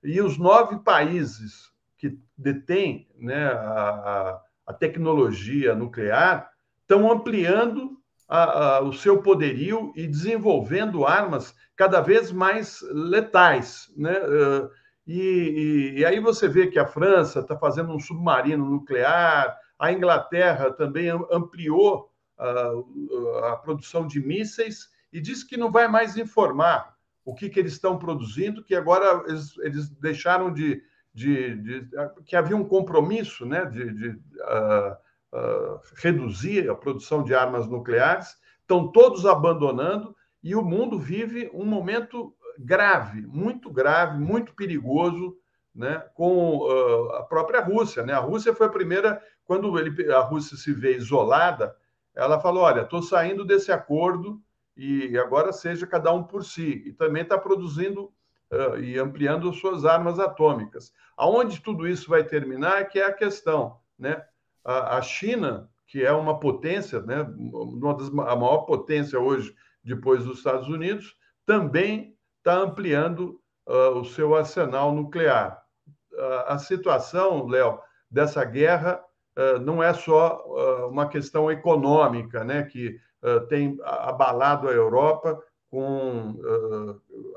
e 0.02 0.20
os 0.20 0.38
nove 0.38 0.78
países 0.80 1.72
que 1.96 2.18
detêm 2.36 3.08
né, 3.18 3.46
a, 3.46 4.40
a 4.66 4.72
tecnologia 4.72 5.74
nuclear 5.74 6.50
estão 6.82 7.10
ampliando 7.10 7.98
a, 8.28 8.76
a, 8.76 8.80
o 8.82 8.92
seu 8.92 9.22
poderio 9.22 9.92
e 9.96 10.06
desenvolvendo 10.06 11.06
armas 11.06 11.54
cada 11.74 12.00
vez 12.00 12.30
mais 12.30 12.80
letais. 12.90 13.92
Né? 13.96 14.12
Uh, 14.18 14.70
e, 15.06 15.20
e, 15.20 15.98
e, 15.98 16.04
aí 16.04 16.18
você 16.18 16.48
vê 16.48 16.66
que 16.66 16.78
a 16.78 16.86
França 16.86 17.40
está 17.40 17.56
fazendo 17.56 17.92
um 17.92 18.00
submarino 18.00 18.64
nuclear, 18.64 19.58
a 19.78 19.92
Inglaterra 19.92 20.70
também 20.70 21.08
ampliou 21.30 22.10
uh, 22.38 23.44
a 23.44 23.56
produção 23.56 24.06
de 24.06 24.18
mísseis 24.20 24.88
e 25.12 25.20
diz 25.20 25.44
que 25.44 25.56
não 25.56 25.70
vai 25.70 25.88
mais 25.88 26.16
informar 26.16 26.94
o 27.24 27.34
que, 27.34 27.48
que 27.48 27.58
eles 27.58 27.72
estão 27.72 27.98
produzindo, 27.98 28.64
que 28.64 28.74
agora 28.74 29.24
eles, 29.26 29.56
eles 29.58 29.88
deixaram 29.90 30.52
de, 30.52 30.82
de, 31.12 31.54
de, 31.56 31.88
que 32.24 32.36
havia 32.36 32.56
um 32.56 32.64
compromisso 32.64 33.46
né, 33.46 33.64
de, 33.66 33.92
de 33.92 34.08
uh, 34.08 34.92
uh, 35.32 35.80
reduzir 35.96 36.68
a 36.68 36.74
produção 36.74 37.22
de 37.22 37.34
armas 37.34 37.66
nucleares, 37.66 38.36
estão 38.60 38.90
todos 38.90 39.24
abandonando 39.26 40.14
e 40.42 40.54
o 40.54 40.62
mundo 40.62 40.98
vive 40.98 41.50
um 41.54 41.64
momento 41.64 42.34
grave, 42.58 43.22
muito 43.22 43.70
grave, 43.70 44.18
muito 44.18 44.54
perigoso, 44.54 45.36
né, 45.74 46.04
com 46.14 46.58
uh, 46.58 47.12
a 47.14 47.22
própria 47.24 47.60
Rússia. 47.60 48.04
Né? 48.04 48.12
A 48.12 48.20
Rússia 48.20 48.54
foi 48.54 48.66
a 48.66 48.70
primeira, 48.70 49.20
quando 49.44 49.76
ele, 49.78 50.12
a 50.12 50.20
Rússia 50.20 50.56
se 50.56 50.72
vê 50.72 50.96
isolada, 50.96 51.74
ela 52.14 52.40
falou: 52.40 52.62
olha, 52.62 52.82
estou 52.82 53.02
saindo 53.02 53.44
desse 53.44 53.72
acordo 53.72 54.40
e 54.76 55.18
agora 55.18 55.52
seja 55.52 55.86
cada 55.86 56.12
um 56.12 56.22
por 56.22 56.44
si. 56.44 56.84
E 56.86 56.92
também 56.92 57.22
está 57.22 57.36
produzindo 57.36 58.12
uh, 58.50 58.78
e 58.78 58.98
ampliando 58.98 59.52
suas 59.52 59.84
armas 59.84 60.18
atômicas. 60.18 60.92
Aonde 61.16 61.60
tudo 61.60 61.88
isso 61.88 62.08
vai 62.08 62.24
terminar 62.24 62.80
é 62.80 62.84
que 62.84 63.00
é 63.00 63.06
a 63.06 63.12
questão. 63.12 63.78
Né? 63.98 64.22
A, 64.64 64.98
a 64.98 65.02
China, 65.02 65.68
que 65.86 66.04
é 66.04 66.12
uma 66.12 66.38
potência, 66.38 67.00
né, 67.00 67.22
uma 67.36 67.94
das, 67.94 68.08
a 68.08 68.36
maior 68.36 68.58
potência 68.58 69.18
hoje 69.18 69.54
depois 69.82 70.24
dos 70.24 70.38
Estados 70.38 70.68
Unidos, 70.68 71.16
também 71.44 72.13
está 72.44 72.58
ampliando 72.58 73.40
uh, 73.66 73.98
o 73.98 74.04
seu 74.04 74.34
arsenal 74.34 74.92
nuclear. 74.92 75.64
Uh, 76.12 76.44
a 76.46 76.58
situação, 76.58 77.46
Léo, 77.46 77.80
dessa 78.10 78.44
guerra 78.44 79.02
uh, 79.36 79.58
não 79.60 79.82
é 79.82 79.94
só 79.94 80.44
uma 80.90 81.08
questão 81.08 81.50
econômica, 81.50 82.44
né, 82.44 82.62
que 82.62 83.00
tem 83.48 83.78
abalado 83.82 84.68
a 84.68 84.72
Europa 84.72 85.42
com 85.70 86.36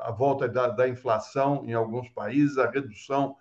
a 0.01 0.11
volta 0.11 0.45
da, 0.45 0.67
da, 0.67 0.85
inflação 0.85 1.63
em 1.65 1.73
alguns 1.73 2.09
países, 2.09 2.57
a 2.57 2.69
redução 2.69 3.37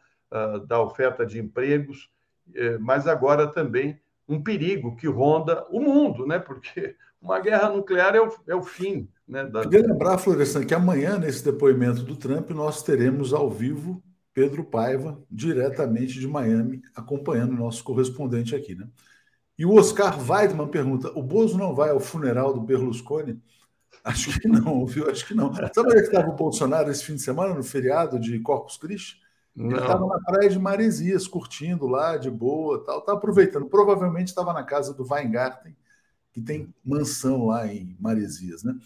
da 0.69 0.81
oferta 0.81 1.27
de 1.27 1.41
empregos, 1.41 2.09
eh, 2.55 2.79
mas 2.79 3.09
agora 3.09 3.49
também 3.49 4.01
um 4.29 4.41
perigo 4.41 4.95
que 4.95 5.09
ronda 5.09 5.67
o 5.71 5.81
mundo, 5.81 6.25
né? 6.25 6.38
Porque 6.38 6.95
uma 7.21 7.41
guerra 7.41 7.69
nuclear 7.69 8.14
é 8.14 8.21
o, 8.21 8.33
é 8.47 8.55
o 8.55 8.62
fim 8.62 9.09
né, 9.27 9.45
da... 9.45 9.62
Queria 9.62 9.87
lembrar, 9.87 10.19
Florestan, 10.19 10.65
que 10.65 10.75
amanhã, 10.75 11.19
nesse 11.19 11.45
depoimento 11.45 12.03
do 12.03 12.17
Trump, 12.17 12.51
nós 12.51 12.83
teremos 12.83 13.33
ao 13.33 13.51
vivo 13.51 14.03
Pedro 14.33 14.62
Paiva, 14.65 15.19
diretamente 15.31 16.21
de 16.21 16.29
Miami, 16.29 16.83
acompanhando 16.95 17.53
o 17.53 17.57
nosso 17.57 17.83
correspondente 17.83 18.55
aqui. 18.55 18.75
Né? 18.75 18.87
E 19.59 19.65
o 19.65 19.75
Oscar 19.75 20.19
Weidman 20.31 20.69
pergunta: 20.69 21.11
o 21.19 21.23
Bozo 21.23 21.57
não 21.57 21.75
vai 21.75 21.91
ao 21.91 21.99
funeral 21.99 22.53
do 22.53 22.61
Berlusconi? 22.61 23.41
Acho 24.05 24.39
que 24.39 24.47
não, 24.47 24.87
viu? 24.87 25.11
Acho 25.11 25.27
que 25.27 25.35
não. 25.35 25.53
Sabe 25.53 25.89
onde 25.89 25.99
é 25.99 26.03
estava 26.03 26.29
o 26.29 26.37
Bolsonaro 26.37 26.91
esse 26.91 27.03
fim 27.03 27.15
de 27.15 27.23
semana, 27.23 27.55
no 27.55 27.65
feriado 27.65 28.21
de 28.21 28.39
Corpus 28.39 28.77
Christi? 28.77 29.21
Ele 29.57 29.75
estava 29.75 30.07
na 30.07 30.21
praia 30.21 30.51
de 30.51 30.59
Maresias, 30.59 31.27
curtindo 31.27 31.87
lá, 31.87 32.19
de 32.19 32.31
boa, 32.31 32.85
tal, 32.85 33.01
tá 33.01 33.15
aproveitando. 33.15 33.67
Provavelmente 33.67 34.29
estava 34.29 34.53
na 34.53 34.62
casa 34.62 34.93
do 34.93 35.07
Weingarten, 35.11 35.75
que 36.31 36.43
tem 36.43 36.73
mansão 36.85 37.47
lá 37.47 37.67
em 37.67 37.97
Maresias, 37.99 38.62
né? 38.62 38.77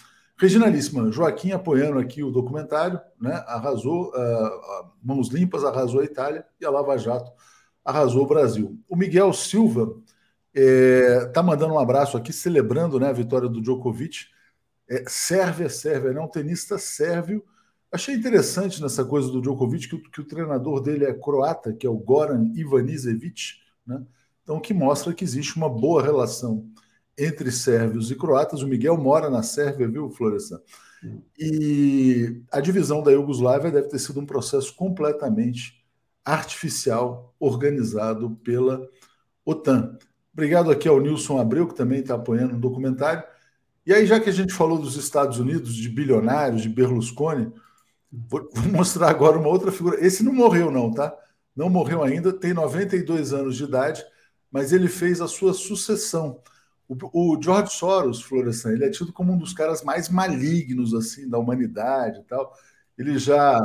Regionalíssima, 0.41 1.13
Joaquim 1.13 1.53
apoiando 1.53 1.99
aqui 1.99 2.23
o 2.25 2.31
documentário, 2.31 2.99
né? 3.21 3.45
Arrasou, 3.47 4.09
uh, 4.09 4.91
mãos 5.03 5.29
limpas, 5.29 5.65
arrasou 5.65 6.01
a 6.01 6.05
Itália 6.05 6.47
e 6.59 6.65
a 6.65 6.71
Lava 6.71 6.97
Jato 6.97 7.31
arrasou 7.85 8.25
o 8.25 8.27
Brasil. 8.27 8.79
O 8.89 8.97
Miguel 8.97 9.35
Silva 9.35 9.95
está 10.55 11.41
é, 11.41 11.43
mandando 11.43 11.75
um 11.75 11.79
abraço 11.79 12.17
aqui, 12.17 12.33
celebrando 12.33 12.99
né, 12.99 13.09
a 13.09 13.13
vitória 13.13 13.49
do 13.49 13.61
Djokovic. 13.61 14.29
É, 14.89 15.05
Sérvia, 15.07 15.69
Sérvia, 15.69 16.13
né? 16.13 16.21
Um 16.21 16.29
tenista 16.29 16.79
sérvio. 16.79 17.45
Achei 17.93 18.15
interessante 18.15 18.81
nessa 18.81 19.05
coisa 19.05 19.31
do 19.31 19.43
Djokovic 19.43 19.89
que, 19.89 19.99
que 19.99 20.21
o 20.23 20.27
treinador 20.27 20.81
dele 20.81 21.05
é 21.05 21.13
croata, 21.13 21.73
que 21.73 21.87
é 21.87 21.91
o 21.91 21.99
Goran 21.99 22.51
Ivanisevic, 22.55 23.57
né? 23.87 24.03
Então, 24.43 24.59
que 24.59 24.73
mostra 24.73 25.13
que 25.13 25.23
existe 25.23 25.57
uma 25.57 25.69
boa 25.69 26.03
relação 26.03 26.67
entre 27.21 27.53
sérvios 27.53 28.11
e 28.11 28.15
croatas. 28.15 28.63
O 28.63 28.67
Miguel 28.67 28.97
mora 28.97 29.29
na 29.29 29.43
Sérvia, 29.43 29.87
viu, 29.87 30.11
Florestan? 30.11 30.61
E 31.39 32.43
a 32.51 32.61
divisão 32.61 33.03
da 33.03 33.11
Iugoslávia 33.11 33.71
deve 33.71 33.89
ter 33.89 33.99
sido 33.99 34.21
um 34.21 34.27
processo 34.27 34.75
completamente 34.75 35.85
artificial, 36.25 37.35
organizado 37.39 38.31
pela 38.43 38.89
OTAN. 39.45 39.99
Obrigado 40.33 40.71
aqui 40.71 40.89
ao 40.89 41.01
Nilson 41.01 41.39
Abreu, 41.39 41.67
que 41.67 41.75
também 41.75 42.01
está 42.01 42.15
apoiando 42.15 42.55
o 42.55 42.57
um 42.57 42.61
documentário. 42.61 43.23
E 43.85 43.93
aí, 43.93 44.07
já 44.07 44.21
que 44.21 44.29
a 44.29 44.33
gente 44.33 44.53
falou 44.53 44.79
dos 44.79 44.97
Estados 44.97 45.39
Unidos, 45.39 45.75
de 45.75 45.89
bilionários, 45.89 46.63
de 46.63 46.69
Berlusconi, 46.69 47.53
vou 48.11 48.49
mostrar 48.71 49.09
agora 49.09 49.39
uma 49.39 49.49
outra 49.49 49.73
figura. 49.73 50.05
Esse 50.05 50.23
não 50.23 50.33
morreu, 50.33 50.71
não, 50.71 50.93
tá? 50.93 51.15
Não 51.57 51.69
morreu 51.69 52.03
ainda, 52.03 52.33
tem 52.33 52.55
92 52.55 53.33
anos 53.33 53.57
de 53.57 53.65
idade, 53.65 54.05
mas 54.51 54.73
ele 54.73 54.89
fez 54.89 55.21
a 55.21 55.29
sua 55.29 55.53
sucessão. 55.53 56.41
O, 56.91 57.35
o 57.37 57.41
George 57.41 57.73
Soros, 57.73 58.21
Florestan, 58.21 58.73
ele 58.73 58.85
é 58.85 58.91
tido 58.91 59.13
como 59.13 59.33
um 59.33 59.39
dos 59.39 59.53
caras 59.53 59.85
mais 59.85 60.09
malignos 60.09 60.93
assim 60.93 61.29
da 61.29 61.39
humanidade 61.39 62.19
e 62.19 62.25
tal. 62.25 62.53
Ele 62.99 63.17
já 63.17 63.61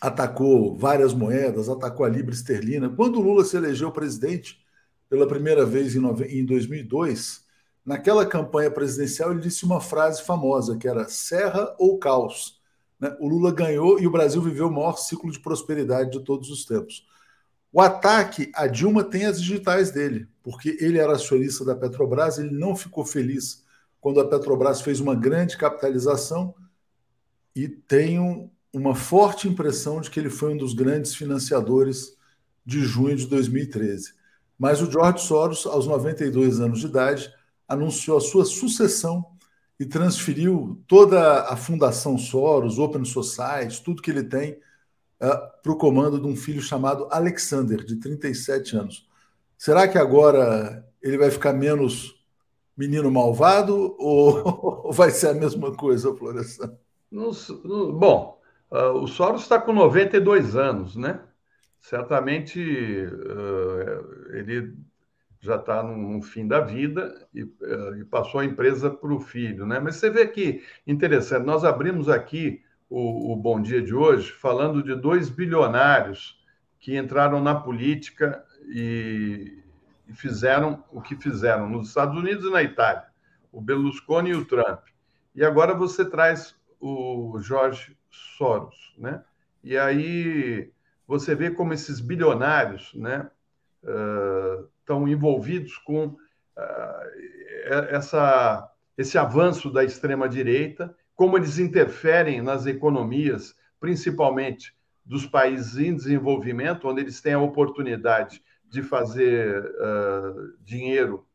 atacou 0.00 0.76
várias 0.76 1.12
moedas, 1.12 1.68
atacou 1.68 2.06
a 2.06 2.08
libra 2.08 2.32
esterlina. 2.32 2.88
Quando 2.88 3.18
o 3.18 3.20
Lula 3.22 3.44
se 3.44 3.56
elegeu 3.56 3.90
presidente 3.90 4.60
pela 5.08 5.26
primeira 5.26 5.66
vez 5.66 5.96
em 5.96 6.44
2002, 6.44 7.44
naquela 7.84 8.24
campanha 8.24 8.70
presidencial 8.70 9.32
ele 9.32 9.40
disse 9.40 9.64
uma 9.64 9.80
frase 9.80 10.22
famosa 10.22 10.76
que 10.76 10.86
era 10.86 11.08
serra 11.08 11.74
ou 11.76 11.98
caos. 11.98 12.60
Né? 13.00 13.16
O 13.18 13.28
Lula 13.28 13.52
ganhou 13.52 13.98
e 13.98 14.06
o 14.06 14.12
Brasil 14.12 14.40
viveu 14.40 14.68
o 14.68 14.72
maior 14.72 14.96
ciclo 14.96 15.30
de 15.32 15.40
prosperidade 15.40 16.12
de 16.12 16.20
todos 16.20 16.50
os 16.50 16.64
tempos. 16.64 17.04
O 17.72 17.80
ataque 17.80 18.50
a 18.54 18.66
Dilma 18.66 19.02
tem 19.02 19.24
as 19.24 19.40
digitais 19.40 19.90
dele, 19.90 20.28
porque 20.42 20.76
ele 20.78 20.98
era 20.98 21.14
acionista 21.14 21.64
da 21.64 21.74
Petrobras, 21.74 22.38
ele 22.38 22.50
não 22.50 22.76
ficou 22.76 23.04
feliz 23.04 23.64
quando 24.00 24.20
a 24.20 24.28
Petrobras 24.28 24.82
fez 24.82 25.00
uma 25.00 25.14
grande 25.14 25.56
capitalização 25.56 26.54
e 27.56 27.68
tenho 27.68 28.50
uma 28.72 28.94
forte 28.94 29.48
impressão 29.48 30.00
de 30.00 30.10
que 30.10 30.20
ele 30.20 30.28
foi 30.28 30.52
um 30.52 30.56
dos 30.56 30.74
grandes 30.74 31.14
financiadores 31.14 32.16
de 32.64 32.80
junho 32.80 33.16
de 33.16 33.26
2013. 33.26 34.14
Mas 34.58 34.82
o 34.82 34.90
George 34.90 35.24
Soros, 35.24 35.66
aos 35.66 35.86
92 35.86 36.60
anos 36.60 36.80
de 36.80 36.86
idade, 36.86 37.32
anunciou 37.66 38.18
a 38.18 38.20
sua 38.20 38.44
sucessão 38.44 39.24
e 39.78 39.86
transferiu 39.86 40.82
toda 40.86 41.44
a 41.44 41.56
Fundação 41.56 42.18
Soros, 42.18 42.78
Open 42.78 43.04
Society, 43.04 43.82
tudo 43.82 44.02
que 44.02 44.10
ele 44.10 44.24
tem 44.24 44.58
para 45.62 45.72
o 45.72 45.76
comando 45.76 46.20
de 46.20 46.26
um 46.26 46.34
filho 46.34 46.60
chamado 46.60 47.06
Alexander, 47.10 47.84
de 47.84 47.96
37 47.96 48.76
anos. 48.76 49.08
Será 49.56 49.86
que 49.86 49.96
agora 49.96 50.84
ele 51.00 51.16
vai 51.16 51.30
ficar 51.30 51.52
menos 51.52 52.20
menino 52.76 53.10
malvado 53.10 53.94
ou, 53.98 54.90
vai 54.92 55.10
ser 55.10 55.28
a 55.28 55.34
mesma 55.34 55.72
coisa, 55.76 56.14
Florestan? 56.16 56.76
Bom, 57.92 58.40
uh, 58.70 58.98
o 58.98 59.06
Soros 59.06 59.42
está 59.42 59.60
com 59.60 59.72
92 59.72 60.56
anos, 60.56 60.96
né? 60.96 61.20
Certamente 61.78 62.60
uh, 62.60 64.34
ele 64.34 64.74
já 65.40 65.56
está 65.56 65.82
no, 65.82 65.96
no, 65.96 66.22
fim 66.22 66.46
da 66.46 66.60
vida 66.60 67.28
e, 67.34 67.42
uh, 67.42 67.96
e 68.00 68.04
passou 68.04 68.40
a 68.40 68.44
empresa 68.44 68.88
para 68.90 69.12
o 69.12 69.20
filho, 69.20 69.66
né? 69.66 69.78
Mas 69.78 69.96
você 69.96 70.08
vê 70.08 70.26
que 70.26 70.62
interessante, 70.86 71.44
nós 71.44 71.64
abrimos 71.64 72.08
aqui 72.08 72.62
o, 72.92 73.32
o 73.32 73.36
Bom 73.36 73.62
Dia 73.62 73.80
de 73.80 73.94
hoje 73.94 74.30
falando 74.30 74.82
de 74.82 74.94
dois 74.94 75.30
bilionários 75.30 76.38
que 76.78 76.94
entraram 76.94 77.42
na 77.42 77.54
política 77.54 78.44
e, 78.66 79.58
fizeram 80.12 80.84
o 80.92 81.00
que 81.00 81.16
fizeram 81.16 81.70
nos 81.70 81.88
Estados 81.88 82.18
Unidos 82.18 82.44
e 82.44 82.50
na 82.50 82.62
Itália, 82.62 83.06
o 83.50 83.62
Berlusconi 83.62 84.30
e 84.30 84.34
o 84.34 84.44
Trump. 84.44 84.80
E 85.34 85.42
agora 85.42 85.72
você 85.72 86.04
traz 86.04 86.54
o 86.78 87.38
Jorge 87.40 87.96
Soros, 88.10 88.94
né? 88.98 89.24
E 89.64 89.78
aí 89.78 90.70
você 91.08 91.34
vê 91.34 91.50
como 91.50 91.72
esses 91.72 91.98
bilionários, 91.98 92.92
né? 92.92 93.30
Uh, 93.82 94.68
estão 94.80 95.08
envolvidos 95.08 95.78
com 95.78 96.08
uh, 96.08 96.18
essa, 97.88 98.70
esse 98.98 99.16
avanço 99.16 99.70
da 99.70 99.82
extrema-direita, 99.82 100.94
como 101.14 101.36
eles 101.36 101.58
interferem 101.58 102.40
nas 102.40 102.66
economias, 102.66 103.54
principalmente 103.78 104.74
dos 105.04 105.26
países 105.26 105.78
em 105.78 105.94
desenvolvimento, 105.94 106.88
onde 106.88 107.00
eles 107.00 107.20
têm 107.20 107.34
a 107.34 107.40
oportunidade 107.40 108.42
de 108.64 108.82
fazer 108.82 109.62
uh, 109.64 110.56
dinheiro 110.60 111.26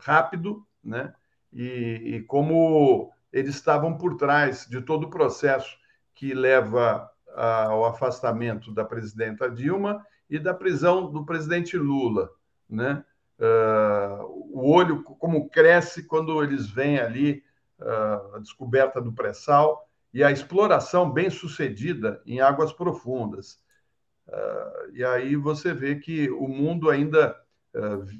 rápido, 0.00 0.66
né? 0.82 1.12
E, 1.52 2.16
e, 2.16 2.22
como 2.24 3.10
eles 3.32 3.54
estavam 3.54 3.96
por 3.96 4.16
trás 4.16 4.66
de 4.66 4.80
todo 4.82 5.04
o 5.04 5.10
processo 5.10 5.76
que 6.14 6.34
leva 6.34 7.10
ao 7.34 7.86
afastamento 7.86 8.72
da 8.72 8.84
presidenta 8.84 9.50
Dilma 9.50 10.04
e 10.28 10.38
da 10.38 10.52
prisão 10.52 11.10
do 11.10 11.24
presidente 11.24 11.76
Lula 11.76 12.30
né? 12.68 13.04
Uh, 13.38 14.24
o 14.52 14.70
olho 14.70 15.02
como 15.02 15.48
cresce 15.48 16.02
quando 16.02 16.42
eles 16.42 16.68
veem 16.68 16.98
ali 16.98 17.42
a 17.80 18.38
descoberta 18.40 19.00
do 19.00 19.12
pré-sal 19.12 19.88
e 20.12 20.24
a 20.24 20.30
exploração 20.30 21.10
bem 21.10 21.30
sucedida 21.30 22.20
em 22.26 22.40
águas 22.40 22.72
profundas. 22.72 23.58
Uh, 24.26 24.94
e 24.94 25.04
aí 25.04 25.36
você 25.36 25.72
vê 25.72 25.96
que 25.96 26.30
o 26.30 26.48
mundo 26.48 26.90
ainda 26.90 27.36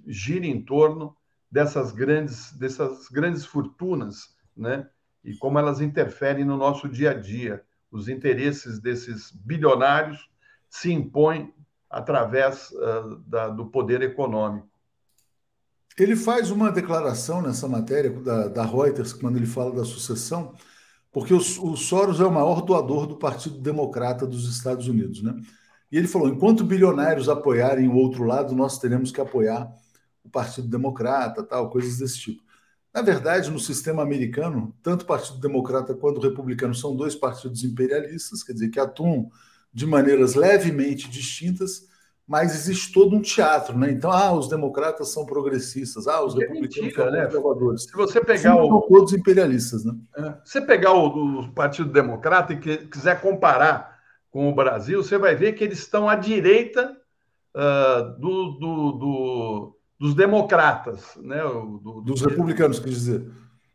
gira 0.06 0.46
em 0.46 0.62
torno 0.62 1.16
dessas 1.50 1.92
grandes, 1.92 2.52
dessas 2.52 3.08
grandes 3.08 3.44
fortunas, 3.44 4.36
né? 4.56 4.88
E 5.24 5.34
como 5.36 5.58
elas 5.58 5.80
interferem 5.80 6.44
no 6.44 6.56
nosso 6.56 6.88
dia 6.88 7.10
a 7.10 7.14
dia. 7.14 7.64
Os 7.90 8.08
interesses 8.08 8.78
desses 8.78 9.30
bilionários 9.32 10.30
se 10.68 10.92
impõem 10.92 11.54
através 11.88 12.70
uh, 12.72 13.16
da, 13.26 13.48
do 13.48 13.66
poder 13.66 14.02
econômico. 14.02 14.67
Ele 15.98 16.16
faz 16.16 16.50
uma 16.50 16.70
declaração 16.70 17.42
nessa 17.42 17.66
matéria 17.66 18.10
da, 18.10 18.48
da 18.48 18.64
Reuters, 18.64 19.12
quando 19.12 19.36
ele 19.36 19.46
fala 19.46 19.74
da 19.74 19.84
sucessão, 19.84 20.54
porque 21.10 21.34
o, 21.34 21.38
o 21.38 21.76
Soros 21.76 22.20
é 22.20 22.24
o 22.24 22.32
maior 22.32 22.62
doador 22.62 23.06
do 23.06 23.16
Partido 23.16 23.58
Democrata 23.58 24.26
dos 24.26 24.48
Estados 24.48 24.86
Unidos, 24.86 25.22
né? 25.22 25.34
E 25.90 25.96
ele 25.96 26.06
falou: 26.06 26.28
enquanto 26.28 26.64
bilionários 26.64 27.28
apoiarem 27.28 27.88
o 27.88 27.94
outro 27.94 28.24
lado, 28.24 28.54
nós 28.54 28.78
teremos 28.78 29.10
que 29.10 29.20
apoiar 29.20 29.72
o 30.22 30.28
Partido 30.30 30.68
Democrata, 30.68 31.42
tal, 31.42 31.70
coisas 31.70 31.98
desse 31.98 32.18
tipo. 32.18 32.42
Na 32.94 33.02
verdade, 33.02 33.50
no 33.50 33.58
sistema 33.58 34.02
americano, 34.02 34.74
tanto 34.82 35.02
o 35.02 35.06
Partido 35.06 35.38
Democrata 35.38 35.94
quanto 35.94 36.18
o 36.18 36.22
Republicano 36.22 36.74
são 36.74 36.94
dois 36.96 37.14
partidos 37.14 37.64
imperialistas, 37.64 38.42
quer 38.42 38.52
dizer, 38.52 38.68
que 38.70 38.80
atuam 38.80 39.30
de 39.72 39.86
maneiras 39.86 40.34
levemente 40.34 41.08
distintas, 41.08 41.87
mas 42.28 42.54
existe 42.54 42.92
todo 42.92 43.16
um 43.16 43.22
teatro, 43.22 43.76
né? 43.76 43.90
Então, 43.90 44.12
ah, 44.12 44.32
os 44.34 44.48
democratas 44.50 45.08
são 45.08 45.24
progressistas, 45.24 46.06
ah, 46.06 46.22
os 46.22 46.36
é 46.36 46.40
republicanos 46.40 46.78
mentira, 46.78 47.04
são 47.04 47.10
né? 47.10 47.24
conservadores. 47.24 47.82
Se 47.84 47.92
você 47.92 48.20
pegar 48.20 48.52
Sim, 48.52 48.60
o 48.60 48.80
todos 48.82 49.14
imperialistas, 49.14 49.82
né? 49.82 49.94
É. 50.14 50.22
Se 50.44 50.52
você 50.52 50.60
pegar 50.60 50.92
o, 50.92 51.40
o 51.40 51.52
Partido 51.52 51.90
Democrata 51.90 52.52
e 52.52 52.58
que, 52.58 52.76
quiser 52.88 53.22
comparar 53.22 53.98
com 54.30 54.46
o 54.46 54.54
Brasil, 54.54 55.02
você 55.02 55.16
vai 55.16 55.34
ver 55.34 55.54
que 55.54 55.64
eles 55.64 55.78
estão 55.78 56.06
à 56.06 56.16
direita 56.16 56.94
uh, 57.56 58.20
do, 58.20 58.50
do, 58.58 58.92
do, 58.92 59.76
dos 59.98 60.14
democratas, 60.14 61.16
né? 61.22 61.42
Do, 61.42 62.02
dos 62.02 62.20
republicanos, 62.20 62.78
quer 62.78 62.90
dizer? 62.90 63.26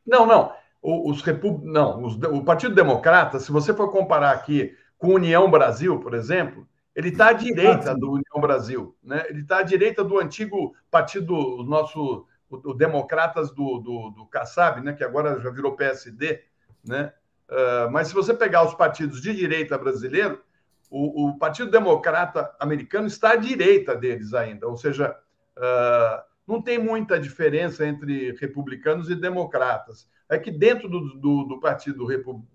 Não, 0.05 0.27
não. 0.27 0.51
Os, 0.79 1.23
repu... 1.23 1.59
não 1.63 2.03
os, 2.03 2.15
o 2.15 2.43
Partido 2.43 2.75
Democrata, 2.75 3.39
se 3.39 3.51
você 3.51 3.73
for 3.73 3.89
comparar 3.89 4.31
aqui 4.31 4.75
com 4.95 5.15
União 5.15 5.49
Brasil, 5.49 5.99
por 5.99 6.13
exemplo, 6.13 6.67
ele 6.95 7.09
está 7.09 7.29
à 7.29 7.33
direita 7.33 7.95
do 7.95 8.11
União 8.11 8.39
Brasil, 8.39 8.95
né? 9.03 9.25
Ele 9.29 9.41
está 9.41 9.59
à 9.59 9.63
direita 9.63 10.03
do 10.03 10.19
antigo 10.19 10.75
partido 10.91 11.63
nosso, 11.63 12.27
o, 12.49 12.71
o 12.71 12.73
Democratas 12.73 13.51
do, 13.51 13.79
do, 13.79 14.09
do 14.11 14.25
Kassab, 14.27 14.81
né? 14.81 14.93
Que 14.93 15.03
agora 15.03 15.39
já 15.39 15.49
virou 15.49 15.75
PSD, 15.75 16.43
né? 16.85 17.11
Uh, 17.49 17.91
mas 17.91 18.07
se 18.07 18.13
você 18.13 18.33
pegar 18.33 18.63
os 18.63 18.73
partidos 18.73 19.21
de 19.21 19.35
direita 19.35 19.77
brasileiro, 19.77 20.41
o, 20.89 21.29
o, 21.29 21.37
Partido 21.37 21.71
Democrata 21.71 22.55
americano 22.59 23.07
está 23.07 23.31
à 23.31 23.35
direita 23.35 23.95
deles 23.95 24.33
ainda, 24.33 24.67
ou 24.67 24.77
seja, 24.77 25.17
uh, 25.57 26.23
não 26.47 26.61
tem 26.61 26.77
muita 26.77 27.19
diferença 27.19 27.85
entre 27.85 28.31
republicanos 28.33 29.09
e 29.09 29.15
democratas. 29.15 30.07
É 30.29 30.37
que 30.37 30.51
dentro 30.51 30.87
do, 30.87 31.19
do, 31.19 31.43
do 31.43 31.59
Partido 31.59 32.05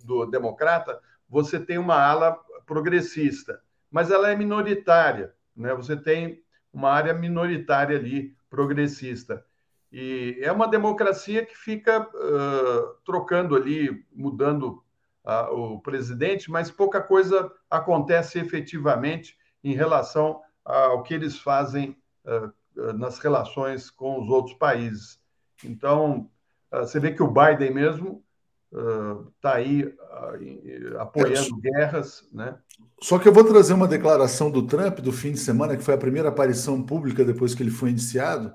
do 0.04 0.26
Democrata 0.26 1.00
você 1.28 1.58
tem 1.58 1.78
uma 1.78 2.00
ala 2.00 2.38
progressista, 2.64 3.60
mas 3.90 4.10
ela 4.10 4.30
é 4.30 4.36
minoritária, 4.36 5.34
né? 5.56 5.74
Você 5.74 5.96
tem 5.96 6.42
uma 6.72 6.90
área 6.90 7.14
minoritária 7.14 7.96
ali 7.96 8.34
progressista. 8.48 9.44
E 9.90 10.38
é 10.42 10.52
uma 10.52 10.68
democracia 10.68 11.44
que 11.44 11.56
fica 11.56 12.02
uh, 12.02 12.94
trocando 13.04 13.56
ali, 13.56 14.04
mudando 14.14 14.82
uh, 15.24 15.54
o 15.54 15.80
presidente, 15.80 16.50
mas 16.50 16.70
pouca 16.70 17.00
coisa 17.00 17.50
acontece 17.70 18.38
efetivamente 18.38 19.36
em 19.64 19.74
relação 19.74 20.42
ao 20.64 21.02
que 21.02 21.14
eles 21.14 21.38
fazem 21.38 21.96
uh, 22.24 22.92
nas 22.92 23.18
relações 23.18 23.90
com 23.90 24.20
os 24.20 24.28
outros 24.28 24.56
países. 24.56 25.18
Então, 25.64 26.30
você 26.70 27.00
vê 27.00 27.12
que 27.12 27.22
o 27.22 27.32
Biden 27.32 27.72
mesmo 27.72 28.22
está 28.70 29.52
uh, 29.52 29.54
aí 29.54 29.84
uh, 29.84 30.98
apoiando 30.98 31.58
é, 31.64 31.70
guerras, 31.70 32.28
né? 32.32 32.56
Só 33.02 33.18
que 33.18 33.28
eu 33.28 33.32
vou 33.32 33.44
trazer 33.44 33.72
uma 33.72 33.88
declaração 33.88 34.50
do 34.50 34.66
Trump 34.66 34.98
do 34.98 35.12
fim 35.12 35.32
de 35.32 35.38
semana, 35.38 35.76
que 35.76 35.82
foi 35.82 35.94
a 35.94 35.98
primeira 35.98 36.28
aparição 36.28 36.82
pública 36.82 37.24
depois 37.24 37.54
que 37.54 37.62
ele 37.62 37.70
foi 37.70 37.90
indiciado, 37.90 38.52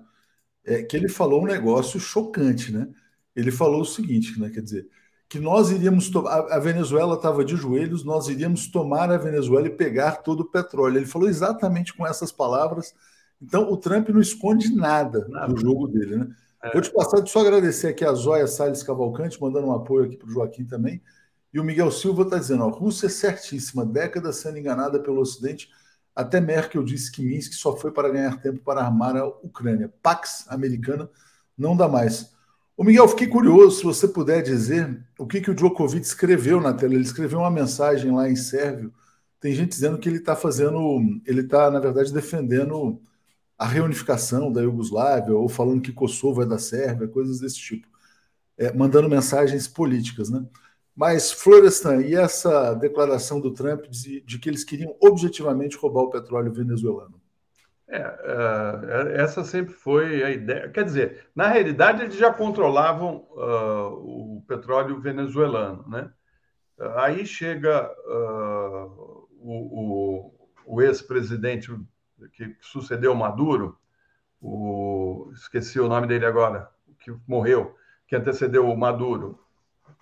é, 0.63 0.84
que 0.84 0.95
ele 0.95 1.10
falou 1.10 1.41
um 1.41 1.47
negócio 1.47 1.99
chocante, 1.99 2.71
né? 2.71 2.88
Ele 3.36 3.52
falou 3.52 3.82
o 3.82 3.86
seguinte, 3.86 4.39
né? 4.39 4.49
Quer 4.49 4.62
dizer, 4.62 4.88
que 5.34 5.39
nós 5.39 5.71
iríamos 5.71 6.12
a, 6.15 6.58
a 6.58 6.60
Venezuela 6.60 7.15
estava 7.15 7.43
de 7.43 7.56
joelhos, 7.56 8.04
nós 8.04 8.28
iríamos 8.28 8.67
tomar 8.67 9.10
a 9.12 9.17
Venezuela 9.17 9.65
e 9.65 9.71
pegar 9.71 10.17
todo 10.17 10.41
o 10.41 10.45
petróleo. 10.45 10.97
Ele 10.97 11.08
falou 11.08 11.28
exatamente 11.28 11.91
com 11.91 12.06
essas 12.06 12.32
palavras. 12.32 12.93
Então 13.41 13.71
o 13.71 13.76
Trump 13.76 14.10
não 14.10 14.21
esconde 14.21 14.73
nada, 14.76 15.28
nada. 15.28 15.52
do 15.52 15.60
jogo 15.60 15.88
dele, 15.88 16.17
né? 16.17 16.28
Vou 16.71 16.82
te 16.82 16.91
passar, 16.93 17.26
só 17.28 17.39
agradecer 17.39 17.88
aqui 17.88 18.06
a 18.06 18.13
Zóia 18.13 18.47
Salles 18.47 18.84
Cavalcante, 18.84 19.41
mandando 19.41 19.67
um 19.67 19.73
apoio 19.73 20.06
aqui 20.06 20.15
para 20.15 20.30
o 20.30 20.32
Joaquim 20.32 20.63
também. 20.63 21.02
E 21.54 21.60
o 21.60 21.63
Miguel 21.63 21.91
Silva 21.91 22.23
está 22.23 22.38
dizendo: 22.38 22.63
ó, 22.63 22.69
Rússia 22.69 23.08
é 23.08 23.10
certíssima, 23.10 23.86
década 23.86 24.32
sendo 24.32 24.58
enganada 24.58 24.99
pelo 24.99 25.19
Ocidente. 25.19 25.69
Até 26.15 26.39
Merkel 26.39 26.84
disse 26.84 27.12
que 27.12 27.23
Minsk 27.23 27.54
só 27.54 27.76
foi 27.76 27.91
para 27.91 28.10
ganhar 28.10 28.39
tempo 28.39 28.60
para 28.63 28.82
armar 28.82 29.17
a 29.17 29.26
Ucrânia. 29.26 29.91
Pax 30.02 30.45
americana 30.47 31.10
não 31.58 31.76
dá 31.76 31.88
mais. 31.88 32.32
O 32.78 32.84
Miguel, 32.84 33.08
fiquei 33.08 33.28
curioso 33.28 33.78
se 33.78 33.84
você 33.84 34.08
puder 34.08 34.41
dizer 34.41 35.04
o 35.19 35.28
que, 35.28 35.41
que 35.41 35.52
o 35.52 35.56
Djokovic 35.56 36.06
escreveu 36.06 36.62
na 36.62 36.73
tela. 36.73 36.93
Ele 36.93 37.04
escreveu 37.04 37.39
uma 37.39 37.52
mensagem 37.52 38.12
lá 38.12 38.30
em 38.30 38.36
sérvio. 38.36 38.93
Tem 39.39 39.54
gente 39.54 39.69
dizendo 39.69 39.97
que 39.97 40.08
ele 40.08 40.17
está 40.17 40.36
fazendo, 40.36 40.99
ele 41.26 41.41
está, 41.41 41.69
na 41.69 41.80
verdade, 41.80 42.13
defendendo 42.13 43.02
a 43.63 43.65
reunificação 43.65 44.52
da 44.52 44.62
Iugoslávia, 44.62 45.34
ou 45.34 45.47
falando 45.47 45.82
que 45.82 45.93
Kosovo 45.93 46.41
é 46.41 46.45
da 46.45 46.58
Sérvia, 46.58 47.08
coisas 47.08 47.39
desse 47.39 47.60
tipo, 47.60 47.88
é, 48.58 48.73
mandando 48.73 49.08
mensagens 49.08 49.69
políticas, 49.69 50.30
né? 50.30 50.45
Mas, 50.93 51.32
Florestan, 51.32 52.02
e 52.02 52.13
essa 52.13 52.73
declaração 52.73 53.39
do 53.39 53.54
Trump 53.54 53.86
de, 53.86 54.19
de, 54.19 54.38
que 54.38 54.49
eles 54.49 54.65
queriam 54.65 54.93
objetivamente 54.99 55.78
roubar 55.78 56.02
o 56.02 56.10
petróleo 56.10 56.52
venezuelano? 56.52 57.21
É, 57.88 58.02
uh, 58.02 59.08
essa 59.15 59.45
sempre 59.45 59.73
foi 59.73 60.21
a 60.23 60.30
ideia. 60.30 60.69
Quer 60.69 60.84
dizer, 60.84 61.28
na 61.34 61.47
realidade, 61.47 62.04
eles 62.04 62.17
já 62.17 62.34
controlavam 62.34 63.26
uh, 63.32 64.38
o 64.38 64.43
petróleo 64.45 64.99
venezuelano, 64.99 65.88
né? 65.88 66.12
Aí 66.97 67.26
chega 67.26 67.89
uh, 68.08 69.26
o, 69.39 70.26
o, 70.26 70.49
o 70.65 70.82
ex-presidente 70.82 71.71
que 72.34 72.56
sucedeu 72.62 73.14
Maduro, 73.14 73.78
o, 74.42 75.32
esqueci 75.34 75.80
o 75.80 75.88
nome 75.88 76.08
dele 76.08 76.26
agora, 76.26 76.70
que 77.00 77.14
morreu, 77.28 77.76
que 78.08 78.16
antecedeu 78.16 78.70
o 78.70 78.78
Maduro. 78.78 79.40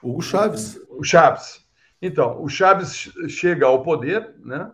Hugo 0.01 0.21
Chaves. 0.21 0.79
O 0.89 1.03
Chaves. 1.03 1.65
Então, 2.01 2.41
o 2.41 2.49
Chaves 2.49 3.11
chega 3.27 3.67
ao 3.67 3.83
poder, 3.83 4.35
né? 4.39 4.71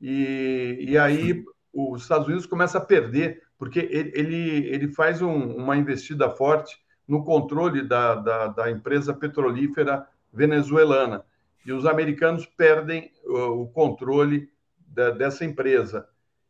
E, 0.00 0.86
e 0.88 0.96
aí 0.96 1.44
os 1.72 2.02
Estados 2.02 2.26
Unidos 2.26 2.46
começa 2.46 2.78
a 2.78 2.84
perder, 2.84 3.42
porque 3.58 3.80
ele, 3.80 4.12
ele, 4.14 4.66
ele 4.68 4.88
faz 4.92 5.20
um, 5.20 5.56
uma 5.56 5.76
investida 5.76 6.30
forte 6.30 6.78
no 7.06 7.24
controle 7.24 7.82
da, 7.82 8.14
da, 8.14 8.46
da, 8.48 8.70
empresa 8.70 9.12
petrolífera 9.12 10.06
venezuelana. 10.32 11.24
E 11.66 11.72
os 11.72 11.86
americanos 11.86 12.46
perdem 12.46 13.10
o, 13.24 13.62
o 13.62 13.68
controle 13.68 14.48
da, 14.86 15.10
dessa 15.10 15.44
empresa. 15.44 16.08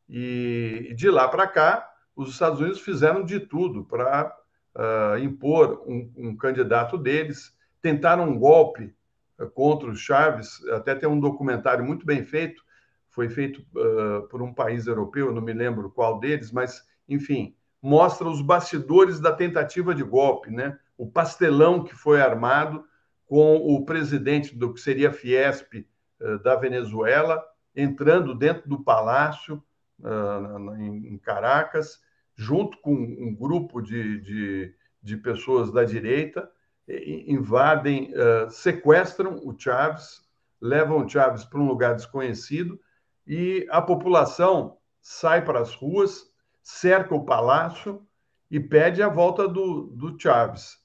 E, 0.09 0.95
de 0.97 1.11
lá 1.11 1.29
para 1.29 1.47
cá, 1.47 1.89
os 2.17 2.31
Estados 2.31 2.61
Unidos 2.61 2.81
fizeram 2.81 3.25
de 3.25 3.39
tudo 3.39 3.85
para 3.85 4.35
uh, 4.75 5.19
impor 5.19 5.85
um, 5.87 6.11
um, 6.17 6.37
candidato 6.37 6.97
deles, 6.97 7.55
tentaram 7.83 8.29
um 8.29 8.39
golpe 8.39 8.95
uh, 9.39 9.49
contra 9.51 9.89
o 9.89 9.95
Chaves, 9.95 10.65
até 10.71 10.95
tem 10.95 11.09
um 11.09 11.21
documentário 11.21 11.85
muito 11.85 12.07
bem 12.07 12.25
feito, 12.25 12.63
foi 13.11 13.29
feito 13.29 13.61
uh, 13.77 14.27
por 14.29 14.41
um 14.41 14.55
país 14.55 14.87
europeu, 14.87 15.33
não 15.33 15.43
me 15.43 15.53
lembro 15.53 15.91
qual 15.91 16.19
deles, 16.19 16.51
mas, 16.51 16.83
enfim, 17.09 17.55
mostra 17.83 18.29
os 18.29 18.41
bastidores 18.41 19.21
da 19.21 19.33
tentativa 19.33 19.95
de 19.95 20.03
golpe, 20.03 20.51
né? 20.51 20.79
o 20.97 21.07
pastelão 21.09 21.85
que 21.85 21.95
foi 21.95 22.21
armado 22.21 22.85
com 23.27 23.57
o 23.57 23.85
presidente 23.85 24.57
do 24.57 24.73
que 24.73 24.81
seria 24.81 25.13
Fiesp 25.13 25.87
da 26.43 26.57
Venezuela, 26.57 27.45
entrando 27.77 28.35
dentro 28.35 28.69
do 28.69 28.83
palácio 28.83 29.63
em 30.79 31.19
Caracas, 31.19 32.01
junto 32.35 32.81
com 32.81 32.95
um 32.95 33.35
grupo 33.35 33.81
de, 33.81 34.21
de, 34.21 34.75
de 35.03 35.17
pessoas 35.17 35.73
da 35.73 35.85
direita, 35.85 36.49
invadem, 37.27 38.13
uh, 38.15 38.51
sequestram 38.51 39.41
o 39.45 39.55
Chaves, 39.59 40.23
levam 40.61 41.05
o 41.05 41.09
Chaves 41.09 41.45
para 41.45 41.61
um 41.61 41.67
lugar 41.67 41.95
desconhecido 41.95 42.81
e 43.27 43.67
a 43.71 43.83
população 43.83 44.79
sai 45.03 45.45
para 45.45 45.61
as 45.61 45.75
ruas, 45.75 46.25
cerca 46.63 47.15
o 47.15 47.25
palácio 47.25 48.07
e 48.51 48.59
pede 48.59 49.03
a 49.03 49.09
volta 49.09 49.47
do, 49.47 49.89
do 49.89 50.19
Chaves. 50.19 50.79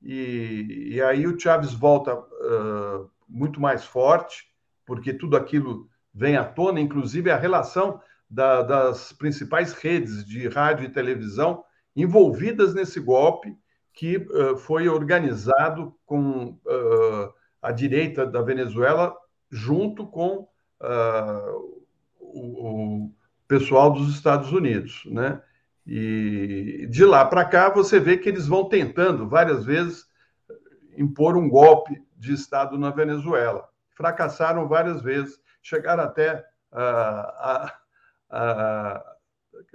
E, 0.00 0.92
e 0.92 1.02
aí 1.02 1.26
o 1.26 1.38
Chaves 1.38 1.72
volta 1.72 2.16
uh, 2.16 3.10
muito 3.28 3.60
mais 3.60 3.84
forte, 3.84 4.46
porque 4.86 5.12
tudo 5.12 5.36
aquilo 5.36 5.88
vem 6.14 6.36
à 6.36 6.44
tona, 6.44 6.80
inclusive 6.80 7.30
a 7.30 7.36
relação 7.36 8.00
da, 8.28 8.62
das 8.62 9.12
principais 9.12 9.72
redes 9.72 10.24
de 10.24 10.48
rádio 10.48 10.86
e 10.86 10.92
televisão 10.92 11.64
envolvidas 11.96 12.74
nesse 12.74 13.00
golpe 13.00 13.56
que 13.92 14.16
uh, 14.16 14.56
foi 14.56 14.88
organizado 14.88 15.94
com 16.06 16.50
uh, 16.64 17.32
a 17.60 17.72
direita 17.72 18.26
da 18.26 18.42
Venezuela 18.42 19.16
junto 19.50 20.06
com 20.06 20.48
uh, 20.80 21.82
o, 22.20 23.06
o, 23.06 23.14
pessoal 23.48 23.90
dos 23.90 24.14
Estados 24.14 24.52
Unidos, 24.52 25.02
né? 25.06 25.42
E 25.86 26.86
de 26.90 27.02
lá 27.02 27.24
para 27.24 27.46
cá 27.46 27.70
você 27.70 27.98
vê 27.98 28.18
que 28.18 28.28
eles 28.28 28.46
vão 28.46 28.68
tentando 28.68 29.26
várias 29.26 29.64
vezes 29.64 30.06
impor 30.96 31.34
um 31.34 31.48
golpe 31.48 32.00
de 32.14 32.34
Estado 32.34 32.76
na 32.76 32.90
Venezuela. 32.90 33.66
Fracassaram 33.96 34.68
várias 34.68 35.00
vezes, 35.00 35.40
chegaram 35.62 36.04
até 36.04 36.44
a 36.70 37.77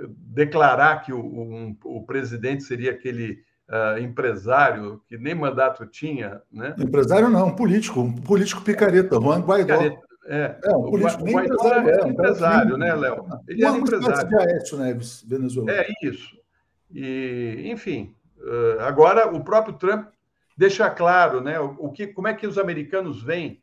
declarar 0.08 1.02
que 1.04 1.14
o, 1.14 1.20
um, 1.20 1.78
o 1.84 2.06
presidente 2.06 2.64
seria 2.64 2.92
aquele 2.92 3.44
uh, 3.70 3.98
empresário 4.00 5.02
que 5.08 5.18
nem 5.18 5.36
mandato 5.36 5.86
tinha, 5.86 6.42
né? 6.52 6.76
Empresário 6.80 7.30
não, 7.30 7.48
um 7.48 7.56
político, 7.56 8.02
um 8.02 8.14
político 8.14 8.62
picareta, 8.62 9.20
Juan 9.20 9.42
Guaidó. 9.42 9.78
Picareta. 9.78 10.14
É, 10.26 10.58
é 10.64 10.76
um 10.76 10.84
político 10.84 11.24
o 11.24 11.30
empresário, 11.30 11.90
é, 11.90 12.06
um 12.06 12.10
empresário, 12.10 12.78
né, 12.78 12.96
Léo? 12.96 13.26
Ele 13.46 13.66
é 13.66 13.72
um 13.72 13.78
empresário. 13.78 14.30
de 14.30 14.36
Aécio 14.38 14.78
Neves, 14.78 15.22
Venezuela. 15.28 15.72
É 15.72 15.86
isso. 16.02 16.38
E, 16.90 17.64
enfim, 17.66 18.16
agora 18.80 19.28
o 19.28 19.44
próprio 19.44 19.74
Trump 19.74 20.08
deixa 20.58 20.90
claro, 20.90 21.42
né, 21.42 21.60
o 21.60 21.90
que, 21.90 22.08
como 22.08 22.30
é 22.30 22.34
que 22.34 22.48
os 22.48 22.58
americanos 22.58 23.22
veem 23.22 23.62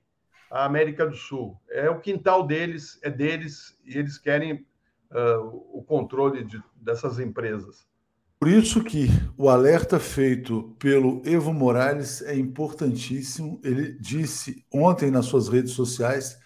a 0.50 0.64
América 0.64 1.07
do 1.07 1.16
Sul. 1.16 1.59
É 1.70 1.88
o 1.88 2.00
quintal 2.00 2.46
deles, 2.46 2.98
é 3.03 3.09
deles 3.09 3.79
e 3.87 3.96
eles 3.96 4.18
querem 4.18 4.66
uh, 5.11 5.79
o 5.79 5.83
controle 5.83 6.44
de, 6.44 6.62
dessas 6.77 7.18
empresas. 7.18 7.87
Por 8.38 8.49
isso 8.49 8.83
que 8.83 9.09
o 9.37 9.51
alerta 9.51 10.01
feito 10.01 10.75
pelo 10.79 11.20
Evo 11.27 11.53
Morales 11.53 12.23
é 12.23 12.35
importantíssimo. 12.35 13.61
Ele 13.62 13.92
disse 14.01 14.64
ontem 14.73 15.11
nas 15.11 15.27
suas 15.27 15.49
redes 15.49 15.73
sociais 15.73 16.38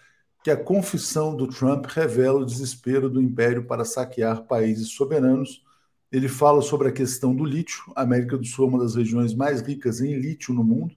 que 0.43 0.51
a 0.51 0.61
confissão 0.61 1.35
do 1.35 1.47
Trump 1.47 1.85
revela 1.85 2.41
o 2.41 2.45
desespero 2.45 3.09
do 3.09 3.21
império 3.21 3.65
para 3.65 3.85
saquear 3.85 4.43
países 4.43 4.89
soberanos. 4.89 5.63
Ele 6.11 6.27
fala 6.27 6.61
sobre 6.61 6.89
a 6.89 6.91
questão 6.91 7.33
do 7.33 7.45
lítio. 7.45 7.81
A 7.95 8.01
América 8.01 8.37
do 8.37 8.45
Sul 8.45 8.65
é 8.65 8.69
uma 8.69 8.79
das 8.79 8.95
regiões 8.95 9.33
mais 9.33 9.61
ricas 9.61 10.01
em 10.01 10.19
lítio 10.19 10.53
no 10.53 10.65
mundo. 10.65 10.93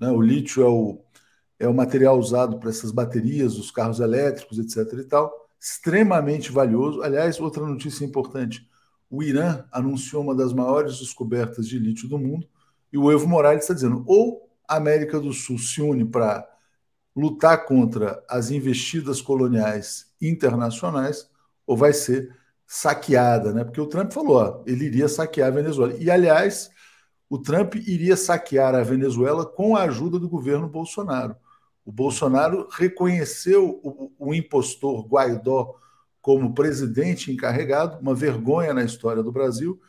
Né? 0.00 0.10
O 0.10 0.20
lítio 0.20 0.64
é 0.64 0.68
o, 0.68 0.98
é 1.60 1.68
o 1.68 1.74
material 1.74 2.18
usado 2.18 2.58
para 2.58 2.70
essas 2.70 2.90
baterias, 2.90 3.56
os 3.56 3.70
carros 3.70 4.00
elétricos, 4.00 4.58
etc. 4.58 4.98
e 4.98 5.04
tal 5.04 5.40
extremamente 5.60 6.50
valioso. 6.50 7.02
Aliás, 7.02 7.38
outra 7.38 7.66
notícia 7.66 8.04
importante: 8.04 8.66
o 9.10 9.22
Irã 9.22 9.64
anunciou 9.70 10.22
uma 10.22 10.34
das 10.34 10.52
maiores 10.52 10.98
descobertas 10.98 11.68
de 11.68 11.78
lítio 11.78 12.08
do 12.08 12.18
mundo 12.18 12.48
e 12.92 12.96
o 12.96 13.12
Evo 13.12 13.28
Morales 13.28 13.62
está 13.62 13.74
dizendo 13.74 14.02
ou 14.06 14.48
a 14.66 14.76
América 14.76 15.20
do 15.20 15.32
Sul 15.32 15.58
se 15.58 15.82
une 15.82 16.04
para 16.04 16.48
lutar 17.14 17.66
contra 17.66 18.24
as 18.28 18.50
investidas 18.50 19.20
coloniais 19.20 20.12
internacionais 20.20 21.28
ou 21.66 21.76
vai 21.76 21.92
ser 21.92 22.34
saqueada, 22.66 23.52
né? 23.52 23.64
Porque 23.64 23.80
o 23.80 23.86
Trump 23.86 24.12
falou, 24.12 24.36
ó, 24.36 24.62
ele 24.64 24.84
iria 24.84 25.08
saquear 25.08 25.48
a 25.48 25.50
Venezuela. 25.50 25.92
E 25.98 26.08
aliás, 26.08 26.70
o 27.28 27.36
Trump 27.36 27.74
iria 27.74 28.16
saquear 28.16 28.76
a 28.76 28.82
Venezuela 28.82 29.44
com 29.44 29.76
a 29.76 29.82
ajuda 29.82 30.20
do 30.20 30.28
governo 30.28 30.68
Bolsonaro. 30.68 31.34
O 31.84 31.92
Bolsonaro 31.92 32.68
reconheceu 32.70 33.80
o, 33.82 34.12
o 34.18 34.34
impostor 34.34 35.06
Guaidó 35.06 35.74
como 36.20 36.54
presidente 36.54 37.32
encarregado, 37.32 37.98
uma 38.00 38.14
vergonha 38.14 38.74
na 38.74 38.84
história 38.84 39.22
do 39.22 39.32
Brasil, 39.32 39.80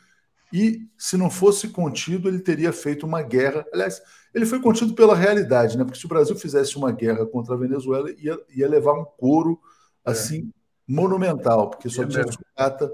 e 0.52 0.86
se 0.98 1.16
não 1.16 1.30
fosse 1.30 1.68
contido, 1.68 2.28
ele 2.28 2.38
teria 2.38 2.72
feito 2.72 3.06
uma 3.06 3.22
guerra. 3.22 3.64
Aliás, 3.72 4.02
ele 4.34 4.44
foi 4.44 4.60
contido 4.60 4.94
pela 4.94 5.16
realidade, 5.16 5.78
né? 5.78 5.84
Porque 5.84 5.98
se 5.98 6.04
o 6.04 6.08
Brasil 6.08 6.36
fizesse 6.36 6.76
uma 6.76 6.92
guerra 6.92 7.24
contra 7.24 7.54
a 7.54 7.58
Venezuela, 7.58 8.10
ia, 8.18 8.38
ia 8.54 8.68
levar 8.68 8.92
um 8.92 9.04
couro 9.04 9.58
assim 10.04 10.50
é. 10.50 10.52
monumental, 10.86 11.70
porque 11.70 11.88
só 11.88 12.02
é 12.02 12.06
tinha 12.06 12.24
sucata 12.30 12.92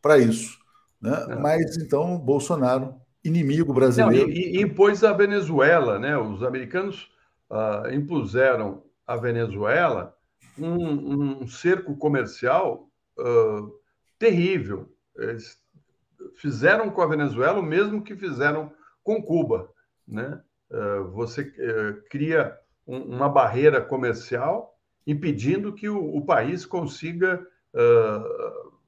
para 0.00 0.18
isso. 0.18 0.58
Né? 1.00 1.26
É. 1.30 1.36
Mas 1.36 1.76
então 1.76 2.16
Bolsonaro, 2.18 2.94
inimigo 3.24 3.72
brasileiro. 3.72 4.28
Não, 4.28 4.32
e, 4.32 4.56
e 4.56 4.62
impôs 4.62 5.02
a 5.02 5.12
Venezuela, 5.12 5.98
né? 5.98 6.16
Os 6.16 6.44
americanos 6.44 7.10
uh, 7.52 7.92
impuseram 7.92 8.82
à 9.06 9.14
Venezuela 9.16 10.16
um, 10.58 11.42
um 11.42 11.46
cerco 11.46 11.94
comercial 11.96 12.88
uh, 13.18 13.70
terrível. 14.18 14.90
Eles 15.16 15.60
fizeram 16.36 16.90
com 16.90 17.02
a 17.02 17.06
Venezuela 17.06 17.60
o 17.60 17.62
mesmo 17.62 18.02
que 18.02 18.16
fizeram 18.16 18.72
com 19.04 19.22
Cuba. 19.22 19.70
Né? 20.08 20.40
Uh, 20.70 21.10
você 21.10 21.42
uh, 21.42 22.02
cria 22.08 22.56
um, 22.86 22.98
uma 23.02 23.28
barreira 23.28 23.80
comercial 23.80 24.78
impedindo 25.06 25.74
que 25.74 25.88
o, 25.88 26.16
o 26.16 26.24
país 26.24 26.64
consiga 26.64 27.46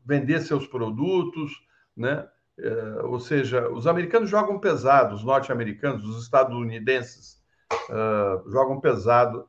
vender 0.05 0.43
seus 0.43 0.67
produtos, 0.67 1.51
né? 1.97 2.29
ou 3.05 3.19
seja, 3.19 3.67
os 3.71 3.87
americanos 3.87 4.29
jogam 4.29 4.59
pesado, 4.59 5.15
os 5.15 5.25
norte-americanos, 5.25 6.07
os 6.07 6.23
estadunidenses 6.23 7.43
uh, 7.73 8.51
jogam 8.51 8.81
pesado 8.81 9.49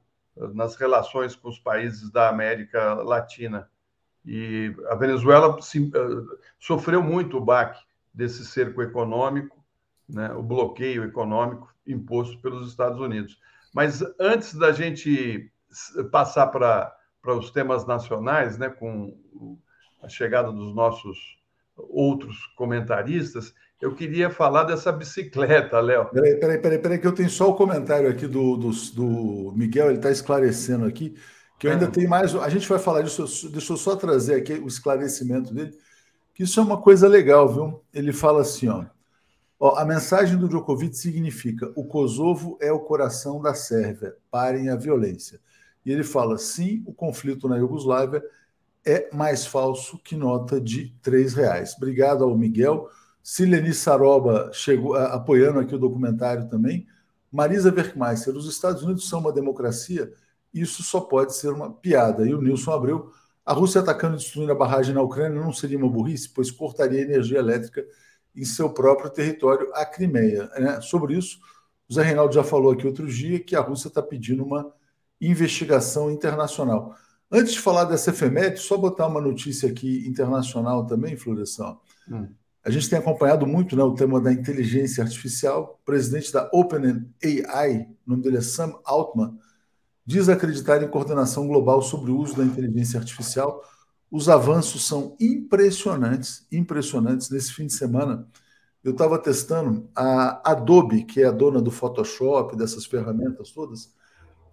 nas 0.54 0.76
relações 0.76 1.36
com 1.36 1.50
os 1.50 1.60
países 1.60 2.12
da 2.12 2.30
América 2.30 2.96
Latina. 2.96 3.70
E 4.26 4.76
a 4.90 4.96
Venezuela 4.96 5.62
se, 5.62 5.80
uh, 5.80 6.40
sofreu 6.60 7.02
muito 7.02 7.38
o 7.38 7.44
baque 7.44 7.82
desse 8.14 8.46
cerco 8.46 8.82
econômico, 8.82 9.64
né, 10.08 10.32
o 10.34 10.42
bloqueio 10.42 11.04
econômico 11.04 11.74
imposto 11.86 12.40
pelos 12.40 12.68
Estados 12.68 13.00
Unidos. 13.00 13.40
Mas 13.74 14.02
antes 14.20 14.54
da 14.56 14.72
gente 14.72 15.52
passar 16.12 16.48
para 16.48 16.96
os 17.26 17.52
temas 17.52 17.86
nacionais, 17.86 18.58
né, 18.58 18.70
com 18.70 19.18
a 20.02 20.08
chegada 20.08 20.52
dos 20.52 20.74
nossos 20.74 21.38
outros 21.76 22.46
comentaristas, 22.56 23.54
eu 23.82 23.94
queria 23.94 24.30
falar 24.30 24.64
dessa 24.64 24.92
bicicleta, 24.92 25.80
Léo. 25.80 26.06
Peraí, 26.06 26.40
peraí, 26.40 26.58
peraí, 26.58 26.80
peraí, 26.80 27.00
que 27.00 27.08
eu 27.08 27.14
tenho 27.14 27.30
só 27.30 27.50
o 27.50 27.56
comentário 27.56 28.10
aqui 28.10 28.28
do, 28.28 28.56
do, 28.56 28.72
do 28.94 29.54
Miguel, 29.56 29.88
ele 29.88 29.98
está 29.98 30.10
esclarecendo 30.10 30.86
aqui, 30.86 31.16
que 31.60 31.68
eu 31.68 31.72
ainda 31.72 31.86
é. 31.86 31.90
tenho 31.90 32.10
mais. 32.10 32.34
A 32.36 32.50
gente 32.50 32.68
vai 32.68 32.80
falar 32.80 33.02
disso, 33.02 33.50
deixa 33.50 33.74
eu 33.74 33.78
só 33.78 33.96
trazer 33.96 34.36
aqui 34.36 34.54
o 34.54 34.68
esclarecimento 34.68 35.54
dele, 35.54 35.78
que 36.34 36.44
isso 36.44 36.60
é 36.60 36.64
uma 36.64 36.82
coisa 36.82 37.08
legal, 37.08 37.48
viu? 37.48 37.82
Ele 37.94 38.14
fala 38.14 38.42
assim, 38.42 38.68
ó. 38.68 38.86
ó 39.60 39.78
a 39.78 39.86
mensagem 39.86 40.38
do 40.38 40.48
Djokovic 40.48 40.96
significa: 40.96 41.72
o 41.76 41.86
Kosovo 41.86 42.58
é 42.62 42.72
o 42.72 42.80
coração 42.80 43.42
da 43.42 43.54
Sérvia, 43.54 44.16
parem 44.32 44.70
a 44.70 44.76
violência. 44.76 45.40
E 45.86 45.92
ele 45.92 46.04
fala: 46.04 46.38
sim, 46.38 46.82
o 46.86 46.94
conflito 46.94 47.48
na 47.48 47.58
Iugoslávia 47.58 48.24
é 48.86 49.10
mais 49.14 49.46
falso 49.46 50.00
que 50.00 50.16
nota 50.16 50.62
de 50.62 50.96
R$ 51.06 51.28
reais. 51.36 51.76
Obrigado 51.76 52.24
ao 52.24 52.38
Miguel. 52.38 52.90
Silene 53.28 53.74
Saroba 53.74 54.52
chegou 54.54 54.94
apoiando 54.96 55.58
aqui 55.58 55.74
o 55.74 55.80
documentário 55.80 56.48
também. 56.48 56.86
Marisa 57.32 57.74
Werkmeister, 57.74 58.36
os 58.36 58.48
Estados 58.48 58.84
Unidos 58.84 59.10
são 59.10 59.20
uma 59.20 59.34
democracia, 59.34 60.14
isso 60.54 60.84
só 60.84 61.02
pode 61.02 61.36
ser 61.36 61.50
uma 61.50 61.74
piada. 61.74 62.24
E 62.24 62.36
o 62.36 62.40
Nilson 62.40 62.72
Abreu, 62.72 63.12
a 63.44 63.52
Rússia 63.52 63.82
atacando 63.82 64.14
e 64.14 64.20
destruindo 64.20 64.52
a 64.52 64.56
barragem 64.56 64.94
na 64.94 65.02
Ucrânia 65.02 65.42
não 65.42 65.52
seria 65.52 65.76
uma 65.76 65.90
burrice, 65.90 66.30
pois 66.30 66.52
cortaria 66.52 67.02
energia 67.02 67.40
elétrica 67.40 67.84
em 68.36 68.46
seu 68.46 68.70
próprio 68.70 69.10
território, 69.10 69.72
a 69.74 69.84
Crimeia. 69.88 70.48
Né? 70.60 70.80
Sobre 70.82 71.18
isso, 71.18 71.40
o 71.90 71.94
Zé 71.96 72.04
Reinaldo 72.04 72.36
já 72.36 72.44
falou 72.44 72.74
aqui 72.74 72.86
outro 72.86 73.08
dia 73.08 73.40
que 73.40 73.56
a 73.56 73.60
Rússia 73.60 73.88
está 73.88 74.04
pedindo 74.04 74.44
uma 74.44 74.72
investigação 75.20 76.12
internacional. 76.12 76.96
Antes 77.32 77.54
de 77.54 77.60
falar 77.60 77.86
dessa 77.86 78.12
efeméride, 78.12 78.60
só 78.60 78.78
botar 78.78 79.08
uma 79.08 79.20
notícia 79.20 79.68
aqui 79.68 80.08
internacional 80.08 80.86
também, 80.86 81.18
Floresção. 81.18 81.80
Hum. 82.08 82.28
A 82.66 82.72
gente 82.72 82.90
tem 82.90 82.98
acompanhado 82.98 83.46
muito 83.46 83.76
né, 83.76 83.84
o 83.84 83.94
tema 83.94 84.20
da 84.20 84.34
inteligência 84.34 85.04
artificial. 85.04 85.80
O 85.82 85.86
presidente 85.86 86.34
da 86.34 86.50
OpenAI, 86.52 87.88
o 88.06 88.10
nome 88.10 88.24
dele 88.24 88.38
é 88.38 88.42
Sam 88.42 88.76
Altman, 88.84 89.38
diz 90.06 90.28
acreditar 90.28 90.82
em 90.82 90.88
coordenação 90.88 91.48
global 91.48 91.82
sobre 91.82 92.12
o 92.12 92.18
uso 92.18 92.36
da 92.36 92.44
inteligência 92.44 93.00
artificial. 93.00 93.62
Os 94.10 94.28
avanços 94.30 94.88
são 94.88 95.16
impressionantes, 95.20 96.48
impressionantes. 96.52 97.30
Nesse 97.30 97.54
fim 97.54 97.68
de 97.68 97.74
semana, 97.74 98.28
eu 98.84 98.94
estava 98.94 99.20
testando 99.20 99.88
a 99.96 100.52
Adobe, 100.52 101.04
que 101.04 101.22
é 101.22 101.26
a 101.26 101.32
dona 101.32 101.62
do 101.62 101.72
Photoshop, 101.72 102.56
dessas 102.56 102.86
ferramentas 102.86 103.52
todas 103.52 103.94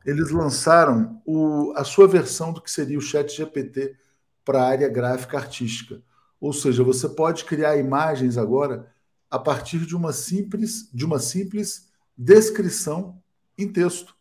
eles 0.05 0.31
lançaram 0.31 1.21
o, 1.25 1.73
a 1.77 1.85
sua 1.85 2.09
versão 2.09 2.53
do 2.53 2.61
que 2.61 2.71
seria 2.71 2.99
o 2.99 3.03
Chat 3.03 3.35
GPT 3.35 3.97
para 4.45 4.63
a 4.63 4.69
área 4.69 4.89
gráfica 4.89 5.39
artística. 5.39 6.03
Ou 6.43 6.53
seja, 6.53 6.83
você 6.83 7.09
pode 7.09 7.45
criar 7.45 7.77
imagens 7.77 8.37
agora 8.37 8.93
a 9.31 9.39
partir 9.39 9.87
de 9.87 9.95
uma 9.95 10.13
simples, 10.13 10.91
de 10.93 11.05
uma 11.05 11.21
simples 11.21 11.89
descrição 12.19 13.23
em 13.57 13.73
texto. 13.73 14.13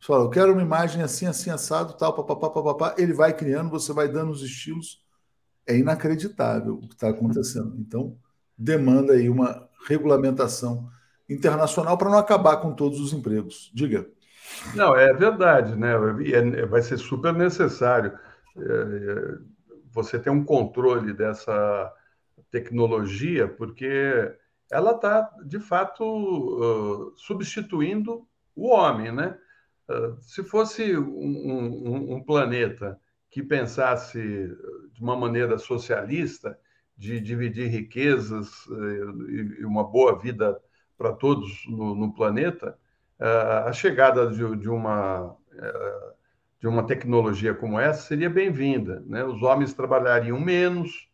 Você 0.00 0.06
fala, 0.06 0.24
eu 0.24 0.30
quero 0.30 0.54
uma 0.54 0.62
imagem 0.62 1.02
assim, 1.02 1.26
assim, 1.26 1.50
assado, 1.50 1.92
tal, 1.92 2.14
papapá, 2.14 2.48
papapá. 2.48 2.94
Ele 2.96 3.12
vai 3.12 3.36
criando, 3.36 3.68
você 3.68 3.92
vai 3.92 4.08
dando 4.08 4.30
os 4.30 4.42
estilos. 4.42 5.04
É 5.66 5.76
inacreditável 5.76 6.76
o 6.76 6.88
que 6.88 6.94
está 6.94 7.10
acontecendo. 7.10 7.76
Então, 7.78 8.16
demanda 8.56 9.12
aí 9.12 9.28
uma 9.28 9.68
regulamentação 9.86 10.88
internacional 11.28 11.98
para 11.98 12.08
não 12.08 12.16
acabar 12.16 12.56
com 12.56 12.72
todos 12.72 13.00
os 13.00 13.12
empregos. 13.12 13.70
Diga. 13.74 14.08
Não, 14.74 14.96
é 14.96 15.12
verdade, 15.12 15.76
né? 15.76 15.92
É, 16.32 16.64
vai 16.64 16.80
ser 16.80 16.96
super 16.96 17.34
necessário 17.34 18.18
é, 18.56 18.62
é, 18.62 19.55
você 19.96 20.18
ter 20.18 20.30
um 20.30 20.44
controle 20.44 21.14
dessa 21.14 21.92
tecnologia, 22.50 23.48
porque 23.48 24.30
ela 24.70 24.92
está, 24.92 25.30
de 25.44 25.58
fato, 25.58 27.14
substituindo 27.16 28.28
o 28.54 28.68
homem, 28.68 29.10
né? 29.10 29.38
Se 30.20 30.44
fosse 30.44 30.96
um, 30.96 31.02
um, 31.08 32.14
um 32.16 32.22
planeta 32.22 33.00
que 33.30 33.42
pensasse 33.42 34.20
de 34.92 35.02
uma 35.02 35.16
maneira 35.16 35.56
socialista, 35.56 36.58
de 36.96 37.20
dividir 37.20 37.68
riquezas 37.68 38.66
e 39.58 39.64
uma 39.64 39.84
boa 39.84 40.18
vida 40.18 40.60
para 40.98 41.12
todos 41.12 41.64
no, 41.68 41.94
no 41.94 42.12
planeta, 42.12 42.78
a 43.64 43.72
chegada 43.72 44.30
de, 44.30 44.56
de, 44.56 44.68
uma, 44.68 45.36
eh, 45.52 46.12
de 46.66 46.68
uma 46.68 46.84
tecnologia 46.84 47.54
como 47.54 47.78
essa 47.78 48.02
seria 48.02 48.28
bem-vinda. 48.28 49.00
Né? 49.06 49.22
Os 49.22 49.40
homens 49.40 49.72
trabalhariam 49.72 50.40
menos 50.40 51.08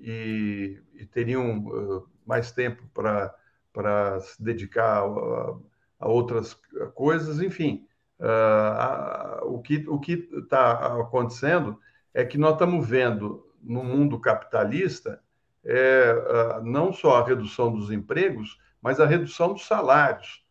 e, 0.00 0.80
e 0.94 1.04
teriam 1.04 1.58
uh, 1.58 2.08
mais 2.26 2.50
tempo 2.52 2.82
para 2.90 4.20
se 4.20 4.42
dedicar 4.42 5.02
a, 5.02 5.56
a, 6.00 6.08
outras 6.08 6.58
coisas, 6.94 7.42
enfim. 7.42 7.86
Uh, 8.18 8.24
a, 8.24 9.40
o 9.44 9.60
que 9.60 9.84
o 9.86 10.00
está 10.40 10.98
acontecendo 10.98 11.78
é 12.14 12.24
que 12.24 12.38
nós 12.38 12.54
estamos 12.54 12.88
vendo 12.88 13.46
no 13.62 13.84
mundo 13.84 14.18
capitalista 14.18 15.20
é, 15.66 16.60
não 16.62 16.92
só 16.92 17.16
a 17.16 17.26
redução 17.26 17.72
dos 17.72 17.90
empregos, 17.90 18.58
mas 18.80 19.00
a 19.00 19.06
redução 19.06 19.52
dos 19.52 19.66
salários 19.66 20.44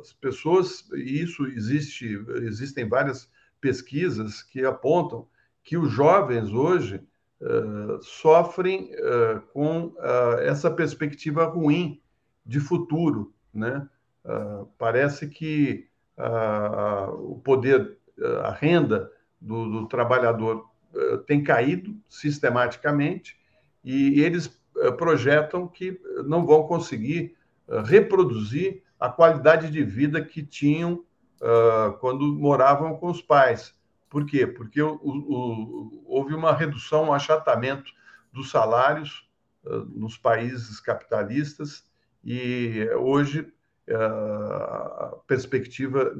as 0.00 0.12
pessoas, 0.14 0.88
e 0.94 1.20
isso 1.20 1.44
existe, 1.46 2.18
existem 2.42 2.88
várias 2.88 3.28
pesquisas 3.60 4.42
que 4.42 4.64
apontam 4.64 5.26
que 5.62 5.76
os 5.76 5.90
jovens 5.90 6.50
hoje 6.52 7.02
uh, 7.40 8.02
sofrem 8.02 8.92
uh, 8.94 9.40
com 9.52 9.86
uh, 9.86 10.38
essa 10.40 10.70
perspectiva 10.70 11.44
ruim 11.44 12.00
de 12.44 12.60
futuro, 12.60 13.34
né? 13.52 13.88
parece 14.76 15.28
que 15.28 15.86
o 17.16 17.36
poder, 17.44 17.96
a 18.42 18.50
renda 18.50 19.10
do, 19.40 19.70
do 19.70 19.86
trabalhador 19.86 20.68
tem 21.26 21.44
caído 21.44 21.96
sistematicamente 22.08 23.36
e 23.84 24.20
eles 24.20 24.50
projetam 24.98 25.68
que 25.68 26.00
não 26.24 26.44
vão 26.44 26.66
conseguir 26.66 27.36
reproduzir 27.84 28.82
a 28.98 29.08
qualidade 29.08 29.70
de 29.70 29.84
vida 29.84 30.20
que 30.20 30.42
tinham 30.42 31.04
uh, 31.40 31.92
quando 31.98 32.26
moravam 32.26 32.96
com 32.96 33.10
os 33.10 33.22
pais. 33.22 33.74
Por 34.08 34.24
quê? 34.24 34.46
Porque 34.46 34.80
o, 34.80 34.98
o, 35.02 36.04
houve 36.06 36.34
uma 36.34 36.52
redução, 36.52 37.04
um 37.04 37.12
achatamento 37.12 37.92
dos 38.32 38.50
salários 38.50 39.28
uh, 39.64 39.84
nos 39.94 40.16
países 40.16 40.80
capitalistas 40.80 41.84
e 42.24 42.88
hoje 42.96 43.52
uh, 43.88 43.94
a 43.94 45.16
perspectiva 45.26 46.14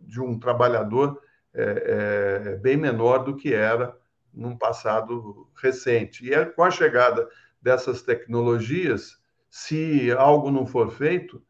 de 0.00 0.20
um 0.20 0.38
trabalhador 0.38 1.20
é, 1.54 2.52
é, 2.54 2.56
bem 2.56 2.78
menor 2.78 3.24
do 3.24 3.36
que 3.36 3.52
era 3.52 3.94
num 4.32 4.56
passado 4.56 5.50
recente. 5.54 6.24
E 6.24 6.32
é, 6.32 6.46
com 6.46 6.62
a 6.62 6.70
chegada 6.70 7.28
dessas 7.60 8.02
tecnologias, 8.02 9.18
se 9.50 10.10
algo 10.12 10.50
não 10.50 10.66
for 10.66 10.90
feito, 10.90 11.42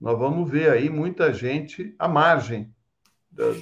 nós 0.00 0.18
vamos 0.18 0.48
ver 0.48 0.70
aí 0.70 0.88
muita 0.88 1.32
gente 1.32 1.94
à 1.98 2.06
margem 2.06 2.72
da, 3.30 3.52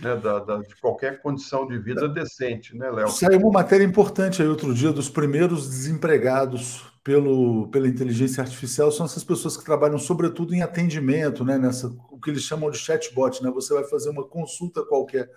né, 0.00 0.16
da, 0.16 0.38
da, 0.38 0.58
de 0.58 0.74
qualquer 0.76 1.20
condição 1.20 1.66
de 1.66 1.78
vida 1.78 2.08
decente, 2.08 2.76
né, 2.76 2.90
Léo? 2.90 3.08
Saiu 3.08 3.38
uma 3.38 3.52
matéria 3.52 3.84
importante 3.84 4.42
aí 4.42 4.48
outro 4.48 4.74
dia 4.74 4.92
dos 4.92 5.08
primeiros 5.08 5.68
desempregados 5.68 6.84
pelo, 7.04 7.68
pela 7.68 7.88
inteligência 7.88 8.42
artificial 8.42 8.90
são 8.92 9.06
essas 9.06 9.24
pessoas 9.24 9.56
que 9.56 9.64
trabalham 9.64 9.98
sobretudo 9.98 10.54
em 10.54 10.62
atendimento, 10.62 11.44
né, 11.44 11.58
nessa 11.58 11.88
o 12.10 12.18
que 12.18 12.30
eles 12.30 12.42
chamam 12.42 12.70
de 12.70 12.78
chatbot, 12.78 13.42
né? 13.42 13.50
Você 13.50 13.74
vai 13.74 13.84
fazer 13.84 14.10
uma 14.10 14.24
consulta 14.24 14.84
qualquer 14.84 15.28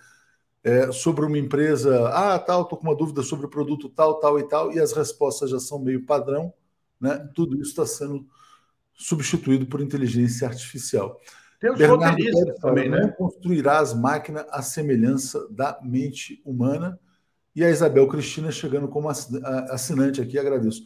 é, 0.63 0.91
sobre 0.91 1.25
uma 1.25 1.37
empresa, 1.37 2.09
ah, 2.09 2.39
tal, 2.39 2.63
estou 2.63 2.77
com 2.77 2.87
uma 2.87 2.95
dúvida 2.95 3.21
sobre 3.23 3.45
o 3.45 3.49
produto 3.49 3.89
tal, 3.89 4.19
tal 4.19 4.39
e 4.39 4.47
tal, 4.47 4.71
e 4.71 4.79
as 4.79 4.93
respostas 4.93 5.49
já 5.49 5.59
são 5.59 5.79
meio 5.79 6.05
padrão, 6.05 6.53
né? 6.99 7.29
Tudo 7.33 7.55
isso 7.55 7.71
está 7.71 7.85
sendo 7.85 8.25
substituído 8.95 9.65
por 9.65 9.81
inteligência 9.81 10.47
artificial. 10.47 11.19
Tem 11.59 11.71
os 11.71 11.77
Bernardo 11.77 12.17
Pérez 12.17 12.59
também, 12.59 12.89
né? 12.89 13.13
Construirá 13.17 13.79
as 13.79 13.93
máquinas 13.93 14.45
à 14.49 14.61
semelhança 14.61 15.47
da 15.49 15.79
mente 15.83 16.41
humana. 16.45 16.99
E 17.55 17.63
a 17.63 17.69
Isabel 17.69 18.07
Cristina 18.07 18.51
chegando 18.51 18.87
como 18.87 19.09
assinante 19.09 20.21
aqui, 20.21 20.37
agradeço. 20.37 20.83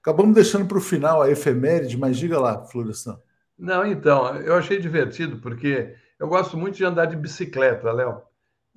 Acabamos 0.00 0.34
deixando 0.34 0.66
para 0.66 0.78
o 0.78 0.80
final 0.80 1.20
a 1.20 1.30
efeméride, 1.30 1.98
mas 1.98 2.16
diga 2.16 2.38
lá, 2.38 2.64
Florestan. 2.64 3.18
Não, 3.58 3.84
então, 3.84 4.34
eu 4.36 4.54
achei 4.54 4.78
divertido, 4.78 5.38
porque 5.38 5.94
eu 6.18 6.28
gosto 6.28 6.56
muito 6.56 6.76
de 6.76 6.84
andar 6.84 7.06
de 7.06 7.16
bicicleta, 7.16 7.92
Léo. 7.92 8.22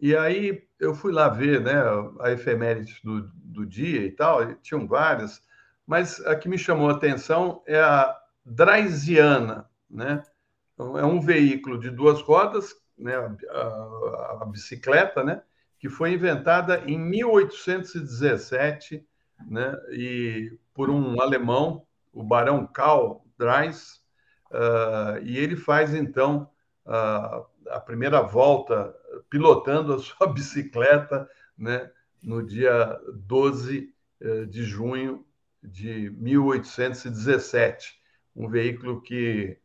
E 0.02 0.16
aí 0.16 0.64
eu 0.80 0.96
fui 0.96 1.12
lá 1.12 1.30
ver 1.30 1.62
né, 1.62 1.74
a 2.22 2.32
efeméride 2.32 3.00
do, 3.04 3.30
do 3.34 3.66
dia 3.66 4.02
e 4.02 4.12
tal, 4.12 4.44
e 4.44 4.56
tinham 4.56 4.88
várias, 4.88 5.42
mas 5.86 6.20
a 6.26 6.36
que 6.36 6.48
me 6.48 6.58
chamou 6.58 6.90
a 6.90 6.94
atenção 6.94 7.62
é 7.68 7.80
a 7.80 8.16
Draisiana, 8.50 9.70
né? 9.90 10.22
Então, 10.74 10.98
é 10.98 11.06
um 11.06 11.22
veículo 11.22 11.80
de 11.80 11.92
duas 11.92 12.20
rodas, 12.22 12.76
né? 12.98 13.16
A, 13.16 14.40
a, 14.42 14.46
bicicleta, 14.46 15.24
né? 15.24 15.42
Que 15.78 15.88
foi 15.88 16.14
inventada 16.14 16.82
em 16.88 16.98
1817, 16.98 19.08
né? 19.48 19.78
E 19.92 20.58
por 20.74 20.90
um 20.90 21.22
alemão, 21.22 21.86
o 22.12 22.24
Barão 22.24 22.66
Karl 22.66 23.24
Dreis, 23.38 24.02
uh, 24.52 25.20
e 25.22 25.38
ele 25.38 25.56
faz 25.56 25.94
então 25.94 26.50
uh, 26.86 27.46
a 27.70 27.80
primeira 27.80 28.22
volta 28.22 28.96
pilotando 29.30 29.94
a 29.94 30.00
sua 30.00 30.26
bicicleta, 30.28 31.30
né? 31.58 31.92
No 32.22 32.44
dia 32.44 33.00
12 33.14 33.94
uh, 34.22 34.46
de 34.48 34.64
junho 34.64 35.26
de 35.62 36.10
1817 36.18 37.99
um 38.36 38.48
veículo 38.48 39.02
que 39.02 39.58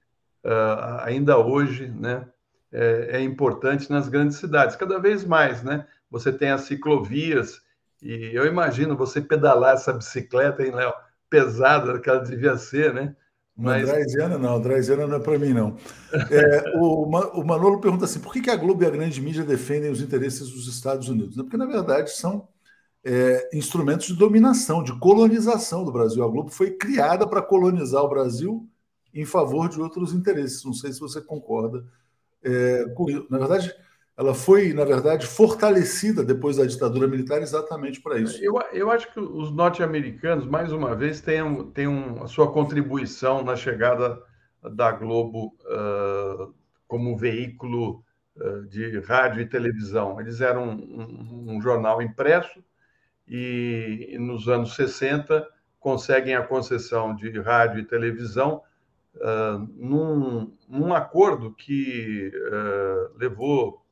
uh, 0.44 1.00
ainda 1.02 1.38
hoje 1.38 1.88
né, 1.88 2.26
é, 2.72 3.18
é, 3.18 3.20
importante 3.20 3.90
nas 3.90 4.08
grandes 4.08 4.36
cidades, 4.36 4.76
cada 4.76 4.98
vez 4.98 5.24
mais. 5.24 5.62
Né? 5.62 5.86
Você 6.10 6.32
tem 6.32 6.50
as 6.50 6.62
ciclovias 6.62 7.62
E 8.02 8.30
eu 8.32 8.46
imagino 8.46 8.96
você 8.96 9.20
pedalar 9.20 9.74
essa 9.74 9.92
bicicleta, 9.92 10.62
hein, 10.62 10.72
Léo? 10.72 10.92
Pesada 11.30 11.98
que 11.98 12.08
ela 12.08 12.20
devia 12.20 12.56
ser, 12.56 12.92
né? 12.92 13.16
Mas... 13.56 13.86
Draisiana 13.88 14.36
não, 14.36 14.60
Draisiana 14.60 15.06
não 15.06 15.16
é 15.16 15.20
para 15.20 15.38
mim, 15.38 15.52
não. 15.52 15.76
É, 16.12 16.76
o, 16.76 17.04
o 17.04 17.46
Manolo 17.46 17.80
pergunta 17.80 18.04
assim: 18.04 18.18
por 18.18 18.32
que, 18.32 18.40
que 18.40 18.50
a 18.50 18.56
Globo 18.56 18.82
e 18.82 18.86
a 18.86 18.90
grande 18.90 19.20
mídia 19.20 19.44
defendem 19.44 19.90
os 19.90 20.00
interesses 20.00 20.50
dos 20.50 20.66
Estados 20.66 21.08
Unidos? 21.08 21.36
Porque, 21.36 21.56
na 21.56 21.66
verdade, 21.66 22.10
são 22.10 22.48
é, 23.04 23.50
instrumentos 23.52 24.06
de 24.06 24.14
dominação, 24.14 24.82
de 24.82 24.98
colonização 24.98 25.84
do 25.84 25.92
Brasil. 25.92 26.24
A 26.24 26.28
Globo 26.28 26.50
foi 26.50 26.70
criada 26.70 27.26
para 27.26 27.42
colonizar 27.42 28.02
o 28.02 28.08
Brasil 28.08 28.66
em 29.12 29.24
favor 29.24 29.68
de 29.68 29.80
outros 29.80 30.12
interesses. 30.12 30.64
Não 30.64 30.72
sei 30.72 30.92
se 30.92 31.00
você 31.00 31.20
concorda 31.20 31.84
é, 32.42 32.86
com 32.94 33.08
isso. 33.10 33.26
Na 33.28 33.38
verdade, 33.38 33.74
ela 34.16 34.32
foi, 34.32 34.72
na 34.72 34.84
verdade, 34.84 35.26
fortalecida 35.26 36.24
depois 36.24 36.56
da 36.56 36.64
ditadura 36.64 37.06
militar 37.06 37.42
exatamente 37.42 38.00
para 38.00 38.18
isso. 38.18 38.42
Eu, 38.42 38.58
eu 38.72 38.90
acho 38.90 39.12
que 39.12 39.20
os 39.20 39.50
norte-americanos, 39.52 40.46
mais 40.46 40.72
uma 40.72 40.94
vez, 40.94 41.20
têm, 41.20 41.64
têm 41.72 41.86
um, 41.86 42.22
a 42.22 42.28
sua 42.28 42.50
contribuição 42.50 43.44
na 43.44 43.54
chegada 43.54 44.20
da 44.62 44.90
Globo 44.92 45.54
uh, 45.66 46.54
como 46.86 47.16
veículo 47.16 48.02
uh, 48.36 48.66
de 48.66 48.98
rádio 49.00 49.42
e 49.42 49.48
televisão. 49.48 50.18
Eles 50.20 50.40
eram 50.40 50.70
um, 50.70 51.46
um, 51.50 51.56
um 51.56 51.60
jornal 51.60 52.00
impresso 52.00 52.64
e, 53.26 54.16
nos 54.18 54.48
anos 54.48 54.74
60 54.74 55.46
conseguem 55.80 56.34
a 56.34 56.42
concessão 56.42 57.14
de 57.14 57.38
rádio 57.40 57.80
e 57.80 57.84
televisão 57.84 58.62
uh, 59.16 59.58
num, 59.76 60.56
num 60.68 60.94
acordo 60.94 61.52
que 61.52 62.32
levou 63.16 63.82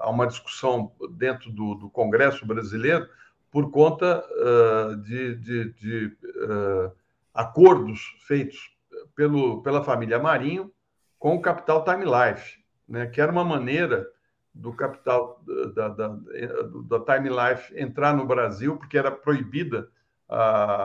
a 0.00 0.10
uma 0.10 0.26
discussão 0.26 0.90
dentro 1.12 1.50
do, 1.52 1.76
do 1.76 1.88
Congresso 1.88 2.44
brasileiro 2.44 3.08
por 3.52 3.70
conta 3.70 4.24
uh, 4.24 4.96
de, 4.96 5.36
de, 5.36 5.72
de 5.74 6.06
uh, 6.06 6.90
acordos 7.34 8.16
feitos 8.26 8.74
pelo, 9.14 9.62
pela 9.62 9.84
família 9.84 10.18
Marinho 10.18 10.72
com 11.18 11.36
o 11.36 11.42
capital 11.42 11.84
Time 11.84 12.06
Life, 12.06 12.58
né, 12.88 13.06
que 13.06 13.20
era 13.20 13.30
uma 13.30 13.44
maneira 13.44 14.08
do 14.54 14.72
capital 14.72 15.42
da, 15.74 15.88
da, 15.88 16.08
da 16.08 17.00
Time 17.00 17.30
Life 17.30 17.72
entrar 17.76 18.14
no 18.14 18.26
Brasil, 18.26 18.76
porque 18.76 18.98
era 18.98 19.10
proibida 19.10 19.88
a, 20.28 20.84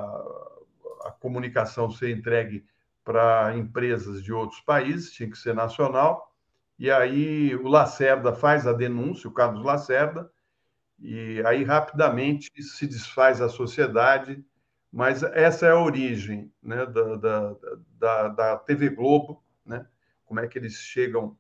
a 1.06 1.12
comunicação 1.20 1.92
ser 1.92 2.12
entregue 2.12 2.66
para 3.04 3.56
empresas 3.56 4.24
de 4.24 4.34
outros 4.34 4.62
países, 4.62 5.12
tinha 5.12 5.30
que 5.30 5.38
ser 5.38 5.54
nacional, 5.54 6.34
e 6.78 6.92
aí 6.92 7.56
o 7.56 7.68
Lacerda 7.68 8.34
faz 8.34 8.68
a 8.68 8.74
denúncia, 8.74 9.30
o 9.30 9.34
Carlos 9.34 9.64
Lacerda, 9.64 10.30
e 11.00 11.42
aí 11.46 11.64
rapidamente 11.64 12.50
se 12.62 12.88
desfaz 12.88 13.42
a 13.42 13.50
sociedade, 13.50 14.44
mas 14.92 15.24
essa 15.24 15.68
é 15.68 15.72
a 15.72 15.80
origem 15.80 16.52
né, 16.62 16.86
da, 16.86 17.16
da, 17.16 17.56
da, 18.00 18.28
da 18.30 18.58
TV 18.58 18.90
Globo, 18.90 19.44
né? 19.66 19.86
como 20.26 20.40
é 20.40 20.48
que 20.48 20.58
eles 20.58 20.74
chegam 20.74 21.38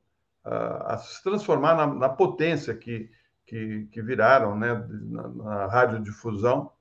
a, 0.47 0.93
a 0.93 0.97
se 0.97 1.21
transformar 1.21 1.75
na, 1.75 1.87
na 1.87 2.09
potência 2.09 2.73
que, 2.73 3.09
que, 3.45 3.87
que, 3.91 4.01
viraram 4.01 4.57
né, 4.57 4.73
na, 4.89 5.27
na 5.27 5.65
radiodifusão. 5.67 6.71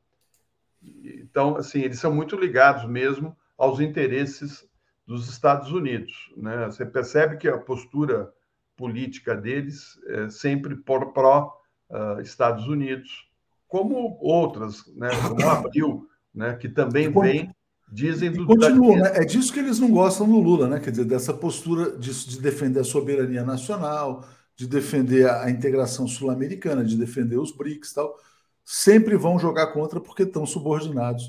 Então, 0.83 1.57
assim, 1.57 1.81
eles 1.81 1.99
são 1.99 2.15
muito 2.15 2.37
ligados 2.37 2.85
mesmo 2.85 3.37
aos 3.59 3.81
interesses 3.81 4.69
dos 5.07 5.29
Estados 5.29 5.73
Unidos. 5.73 6.33
Né? 6.37 6.67
Você 6.67 6.87
percebe 6.87 7.37
que 7.37 7.49
a 7.49 7.59
postura 7.59 8.33
política 8.77 9.35
deles 9.35 9.99
é 10.07 10.29
sempre 10.29 10.77
por 10.77 11.13
pró-Estados 11.13 12.67
uh, 12.67 12.71
Unidos, 12.71 13.29
como 13.67 14.19
outras, 14.21 14.87
né, 14.95 15.09
como 15.29 15.45
a 15.49 15.59
Abril, 15.59 16.09
né, 16.35 16.55
que 16.55 16.69
também 16.69 17.11
vem, 17.11 17.56
dizem 17.91 18.31
do. 18.31 18.47
Continua, 18.47 18.97
né? 18.97 19.13
É 19.15 19.25
disso 19.25 19.53
que 19.53 19.59
eles 19.59 19.79
não 19.79 19.91
gostam 19.91 20.29
do 20.29 20.39
Lula, 20.39 20.69
né? 20.69 20.81
Quer 20.81 20.91
dizer, 20.91 21.05
dessa 21.05 21.33
postura 21.33 21.97
de, 21.97 22.13
de 22.27 22.41
defender 22.41 22.81
a 22.81 22.85
soberania 22.85 23.45
nacional, 23.45 24.25
de 24.55 24.67
defender 24.67 25.29
a, 25.29 25.51
integração 25.51 26.07
sul-americana, 26.07 26.85
de 26.85 26.97
defender 26.97 27.39
os 27.39 27.53
BRICS 27.53 27.93
tal. 27.93 28.17
Sempre 28.65 29.17
vão 29.17 29.39
jogar 29.39 29.69
contra 29.69 30.01
porque 30.01 30.25
estão 30.25 30.45
subordinados 30.45 31.25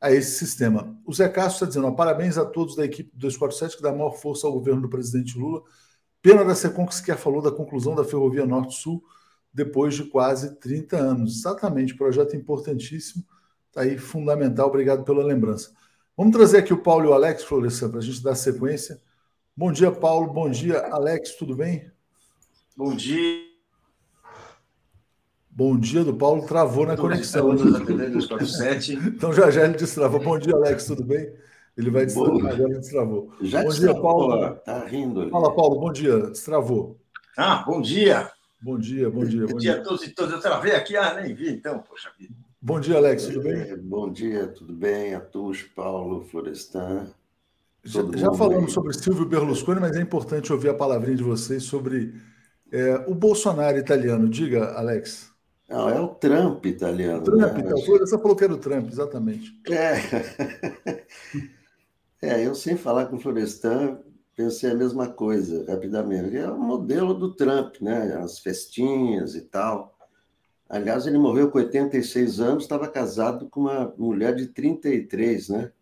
a 0.00 0.10
esse 0.10 0.38
sistema. 0.38 0.96
O 1.04 1.12
Zé 1.12 1.28
Castro 1.28 1.54
está 1.54 1.66
dizendo: 1.66 1.86
ó, 1.86 1.90
parabéns 1.92 2.38
a 2.38 2.44
todos 2.44 2.74
da 2.74 2.84
equipe 2.84 3.10
do 3.12 3.18
247 3.18 3.76
que 3.76 3.82
dá 3.82 3.92
maior 3.92 4.12
força 4.12 4.46
ao 4.46 4.52
governo 4.52 4.82
do 4.82 4.88
presidente 4.88 5.38
Lula 5.38 5.62
Pena 6.22 6.44
da 6.44 6.54
Secom 6.54 6.86
que 6.86 6.94
sequer 6.94 7.16
falou 7.16 7.40
da 7.40 7.50
conclusão 7.50 7.94
da 7.94 8.04
Ferrovia 8.04 8.44
Norte-Sul 8.44 9.02
depois 9.52 9.94
de 9.94 10.04
quase 10.04 10.54
30 10.56 10.96
anos. 10.96 11.38
Exatamente, 11.38 11.96
projeto 11.96 12.36
importantíssimo, 12.36 13.24
está 13.68 13.82
aí 13.82 13.96
fundamental. 13.96 14.68
Obrigado 14.68 15.02
pela 15.02 15.24
lembrança. 15.24 15.72
Vamos 16.20 16.36
trazer 16.36 16.58
aqui 16.58 16.74
o 16.74 16.76
Paulo 16.76 17.06
e 17.06 17.08
o 17.08 17.14
Alex, 17.14 17.44
Florestan, 17.44 17.88
para 17.88 17.98
a 17.98 18.02
gente 18.02 18.22
dar 18.22 18.34
sequência. 18.34 19.00
Bom 19.56 19.72
dia, 19.72 19.90
Paulo. 19.90 20.30
Bom 20.30 20.50
dia, 20.50 20.78
Alex. 20.88 21.36
Tudo 21.36 21.56
bem? 21.56 21.90
Bom 22.76 22.94
dia. 22.94 23.40
Bom 25.50 25.78
dia 25.78 26.04
do 26.04 26.14
Paulo. 26.14 26.46
Travou 26.46 26.84
na 26.84 26.94
conexão. 26.94 27.54
então 29.06 29.32
já 29.32 29.50
já 29.50 29.64
ele 29.64 29.78
destravou. 29.78 30.20
Bom 30.20 30.38
dia, 30.38 30.54
Alex. 30.54 30.84
Tudo 30.84 31.04
bem? 31.04 31.32
Ele 31.74 31.90
vai 31.90 32.04
destravar, 32.04 32.52
agora 32.52 32.78
destravou. 32.78 33.32
Já 33.40 33.62
bom 33.62 33.70
dia, 33.70 33.94
Paulo. 33.94 34.56
Tá 34.56 34.84
rindo. 34.84 35.22
Ali. 35.22 35.30
Fala, 35.30 35.54
Paulo, 35.56 35.80
bom 35.80 35.90
dia. 35.90 36.18
Destravou. 36.26 37.00
Ah, 37.34 37.64
bom 37.66 37.80
dia. 37.80 38.30
Bom 38.60 38.78
dia, 38.78 39.08
bom 39.08 39.24
dia. 39.24 39.46
Bom, 39.46 39.56
dia 39.56 39.76
a 39.78 39.82
todos 39.82 40.02
e 40.02 40.10
todas. 40.10 40.34
Eu 40.34 40.40
travei 40.42 40.72
aqui, 40.72 40.98
ah, 40.98 41.14
nem 41.14 41.34
vi, 41.34 41.48
então, 41.48 41.78
poxa 41.78 42.10
vida. 42.18 42.34
Bom 42.62 42.78
dia, 42.78 42.98
Alex, 42.98 43.24
tudo 43.24 43.42
bem? 43.42 43.60
É, 43.60 43.76
bom 43.76 44.12
dia, 44.12 44.48
tudo 44.48 44.74
bem? 44.74 45.14
Atus, 45.14 45.62
Paulo, 45.62 46.22
Florestan. 46.26 47.10
Já, 47.82 48.02
já 48.14 48.32
falamos 48.34 48.66
aí. 48.66 48.70
sobre 48.74 48.92
Silvio 48.92 49.24
Berlusconi, 49.24 49.80
mas 49.80 49.96
é 49.96 50.00
importante 50.02 50.52
ouvir 50.52 50.68
a 50.68 50.74
palavrinha 50.74 51.16
de 51.16 51.22
vocês 51.22 51.62
sobre 51.62 52.14
é, 52.70 52.96
o 53.08 53.14
Bolsonaro 53.14 53.78
italiano. 53.78 54.28
Diga, 54.28 54.74
Alex. 54.74 55.32
Não, 55.70 55.88
é 55.88 55.98
o 55.98 56.08
Trump 56.08 56.66
italiano. 56.66 57.24
Trump, 57.24 57.40
né? 57.40 57.62
então. 57.64 57.78
Você 57.78 58.18
falou 58.18 58.36
que 58.36 58.44
era 58.44 58.52
o 58.52 58.58
Trump, 58.58 58.90
exatamente. 58.90 59.58
É. 59.66 61.00
É, 62.22 62.46
eu 62.46 62.54
sem 62.54 62.76
falar 62.76 63.06
com 63.06 63.16
o 63.16 63.18
Florestan, 63.18 63.98
pensei 64.36 64.70
a 64.70 64.74
mesma 64.74 65.08
coisa, 65.08 65.64
rapidamente. 65.66 66.36
É 66.36 66.50
o 66.50 66.58
modelo 66.58 67.14
do 67.14 67.34
Trump, 67.34 67.76
né? 67.80 68.14
As 68.22 68.38
festinhas 68.38 69.34
e 69.34 69.40
tal. 69.40 69.96
Aliás, 70.70 71.04
ele 71.04 71.18
morreu 71.18 71.50
com 71.50 71.58
86 71.58 72.38
anos, 72.38 72.62
estava 72.62 72.86
casado 72.86 73.50
com 73.50 73.62
uma 73.62 73.92
mulher 73.98 74.36
de 74.36 74.46
33, 74.46 75.48
né? 75.48 75.72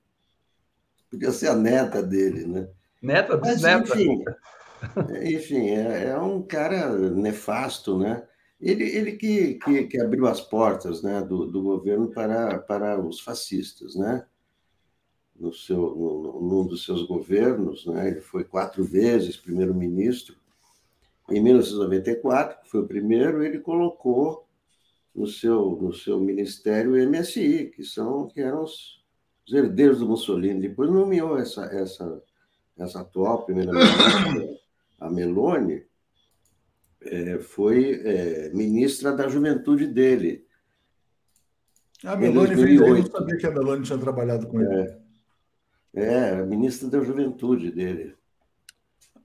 Podia 1.11 1.31
ser 1.31 1.49
a 1.49 1.55
neta 1.55 2.03
dele, 2.03 2.47
né? 2.47 2.69
Neta, 3.03 3.37
bisneta. 3.37 3.93
Enfim, 3.93 4.25
enfim 5.23 5.69
é, 5.69 6.07
é, 6.07 6.19
um 6.19 6.43
cara 6.43 6.91
nefasto, 7.11 7.99
né? 7.99 8.27
Ele, 8.59 8.85
ele 8.85 9.13
que, 9.13 9.55
que, 9.55 9.85
que 9.85 10.01
abriu 10.01 10.27
as 10.27 10.41
portas 10.41 11.03
né, 11.03 11.21
do, 11.21 11.47
do 11.47 11.63
governo 11.63 12.09
para, 12.09 12.59
para 12.59 12.99
os 12.99 13.21
fascistas, 13.21 13.95
né? 13.95 14.25
no 15.39 15.53
seu, 15.53 15.79
no, 15.79 16.41
num 16.41 16.67
dos 16.67 16.85
seus 16.85 17.07
governos, 17.07 17.87
né? 17.87 18.09
ele 18.09 18.21
foi 18.21 18.43
quatro 18.43 18.83
vezes 18.83 19.37
primeiro-ministro. 19.37 20.37
Em 21.31 21.41
1994, 21.41 22.63
que 22.63 22.71
foi 22.71 22.81
o 22.81 22.89
primeiro, 22.89 23.45
ele 23.45 23.61
colocou 23.61 24.48
no 25.19 25.27
seu, 25.27 25.77
no 25.83 25.93
seu 25.93 26.21
ministério 26.21 26.93
o 26.93 27.11
MSI, 27.11 27.73
que, 27.75 27.83
são, 27.83 28.29
que 28.29 28.41
eram 28.41 28.63
os, 28.63 29.03
os 29.45 29.53
herdeiros 29.53 29.99
do 29.99 30.07
Mussolini. 30.07 30.61
Depois 30.61 30.89
nomeou 30.89 31.37
essa, 31.37 31.65
essa, 31.65 32.23
essa 32.79 33.01
atual 33.01 33.45
primeira-ministra, 33.45 34.59
a 35.01 35.11
Meloni, 35.11 35.85
é, 37.01 37.39
foi 37.41 38.01
é, 38.05 38.51
ministra 38.51 39.13
da 39.13 39.29
juventude 39.29 39.89
dele. 39.89 40.47
A 42.05 42.15
Meloni 42.15 42.55
veio, 42.55 42.87
eu 42.87 42.99
não 42.99 43.07
sabia 43.07 43.37
que 43.37 43.47
a 43.47 43.51
Meloni 43.51 43.83
tinha 43.83 43.99
trabalhado 43.99 44.47
com 44.47 44.61
ele. 44.61 44.95
É, 45.95 46.05
é, 46.05 46.47
ministra 46.47 46.89
da 46.89 47.01
juventude 47.01 47.73
dele. 47.73 48.15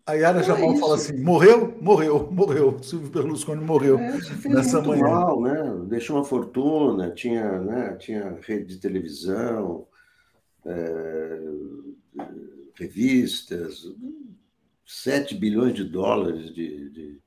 A 0.05 0.13
Yara 0.13 0.41
é 0.41 0.43
Jamal 0.43 0.75
fala 0.77 0.95
assim: 0.95 1.17
morreu? 1.21 1.77
Morreu, 1.81 2.29
morreu. 2.31 2.81
Silvio 2.83 3.09
Berlusconi 3.09 3.63
morreu 3.63 3.97
é, 3.97 4.17
nessa 4.49 4.81
manhã. 4.81 5.03
Mal, 5.03 5.41
né? 5.41 5.85
Deixou 5.87 6.17
uma 6.17 6.25
fortuna, 6.25 7.11
tinha, 7.11 7.59
né? 7.59 7.95
tinha 7.95 8.37
rede 8.41 8.65
de 8.65 8.77
televisão, 8.79 9.87
é, 10.65 11.39
revistas, 12.75 13.85
7 14.85 15.35
bilhões 15.35 15.73
de 15.73 15.85
dólares 15.85 16.53
de, 16.53 16.89
de, 16.89 17.21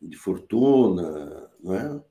de 0.00 0.16
fortuna, 0.16 1.50
não 1.60 1.74
é? 1.74 2.02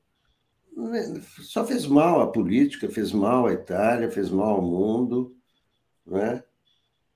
Só 1.42 1.66
fez 1.66 1.88
mal 1.88 2.22
à 2.22 2.28
política, 2.28 2.90
fez 2.90 3.12
mal 3.12 3.48
à 3.48 3.54
Itália, 3.54 4.12
fez 4.12 4.30
mal 4.30 4.56
ao 4.56 4.62
mundo 4.62 5.38
né? 6.08 6.44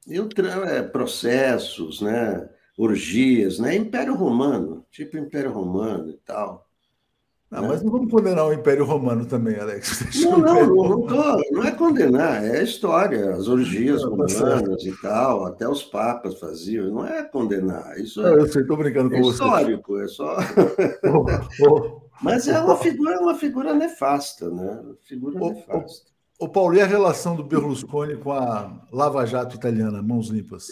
O 0.08 0.66
é, 0.68 0.82
processos, 0.82 2.02
né? 2.02 2.49
orgias, 2.78 3.60
né? 3.60 3.76
Império 3.76 4.16
Romano, 4.16 4.86
tipo 4.91 5.18
Império 5.18 5.52
Romano 5.52 6.10
e 6.10 6.18
tal. 6.26 6.68
Não, 7.49 7.64
né? 7.64 7.68
mas 7.68 7.84
não 7.84 7.91
vamos 7.91 8.10
condenar 8.10 8.47
o 8.47 8.54
Império 8.54 8.86
Romano 8.86 9.26
também, 9.26 9.60
Alex. 9.60 10.06
Não, 10.24 10.38
não, 10.38 10.66
não, 10.68 11.02
tô, 11.02 11.52
não 11.52 11.64
é 11.66 11.72
condenar, 11.72 12.45
é 12.45 12.64
história, 12.64 13.32
as 13.32 13.49
orgias 13.49 14.02
não, 14.04 14.16
tá 14.26 14.34
romanas 14.34 14.84
e 14.86 15.02
tal, 15.02 15.45
até 15.45 15.68
os 15.68 15.84
papas 15.84 16.39
faziam, 16.39 16.88
não 16.88 17.06
é 17.06 17.24
condenar. 17.24 17.99
Isso 17.99 18.22
não, 18.22 18.38
eu 18.38 18.47
sei, 18.47 18.62
estou 18.62 18.78
brincando 18.78 19.14
é 19.14 19.20
com 19.20 19.30
histórico, 19.30 19.93
você. 19.93 20.04
é 20.06 20.08
só. 20.08 20.38
mas 22.22 22.47
é 22.47 22.58
uma 22.60 22.78
figura, 22.78 23.20
uma 23.20 23.36
figura 23.36 23.74
nefasta, 23.74 24.49
né? 24.49 24.82
Figura 25.02 25.38
oh, 25.41 25.49
nefasta. 25.49 26.11
Ô, 26.42 26.50
Paulo, 26.50 26.76
e 26.76 26.82
a 26.82 26.88
relação 26.88 27.36
do 27.36 27.44
Berlusconi 27.44 28.18
com 28.18 28.32
a 28.32 28.84
Lava 28.92 29.24
Jato 29.28 29.56
italiana, 29.56 30.02
mãos 30.02 30.30
limpas? 30.30 30.70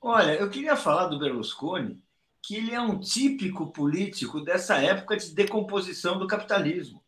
Olha, 0.00 0.32
eu 0.32 0.50
queria 0.50 0.74
falar 0.74 1.06
do 1.06 1.20
Berlusconi 1.20 2.02
que 2.42 2.56
ele 2.56 2.74
é 2.74 2.80
um 2.80 2.98
típico 2.98 3.70
político 3.70 4.40
dessa 4.40 4.74
época 4.78 5.16
de 5.16 5.32
decomposição 5.32 6.18
do 6.18 6.26
capitalismo. 6.26 6.98
O 6.98 7.02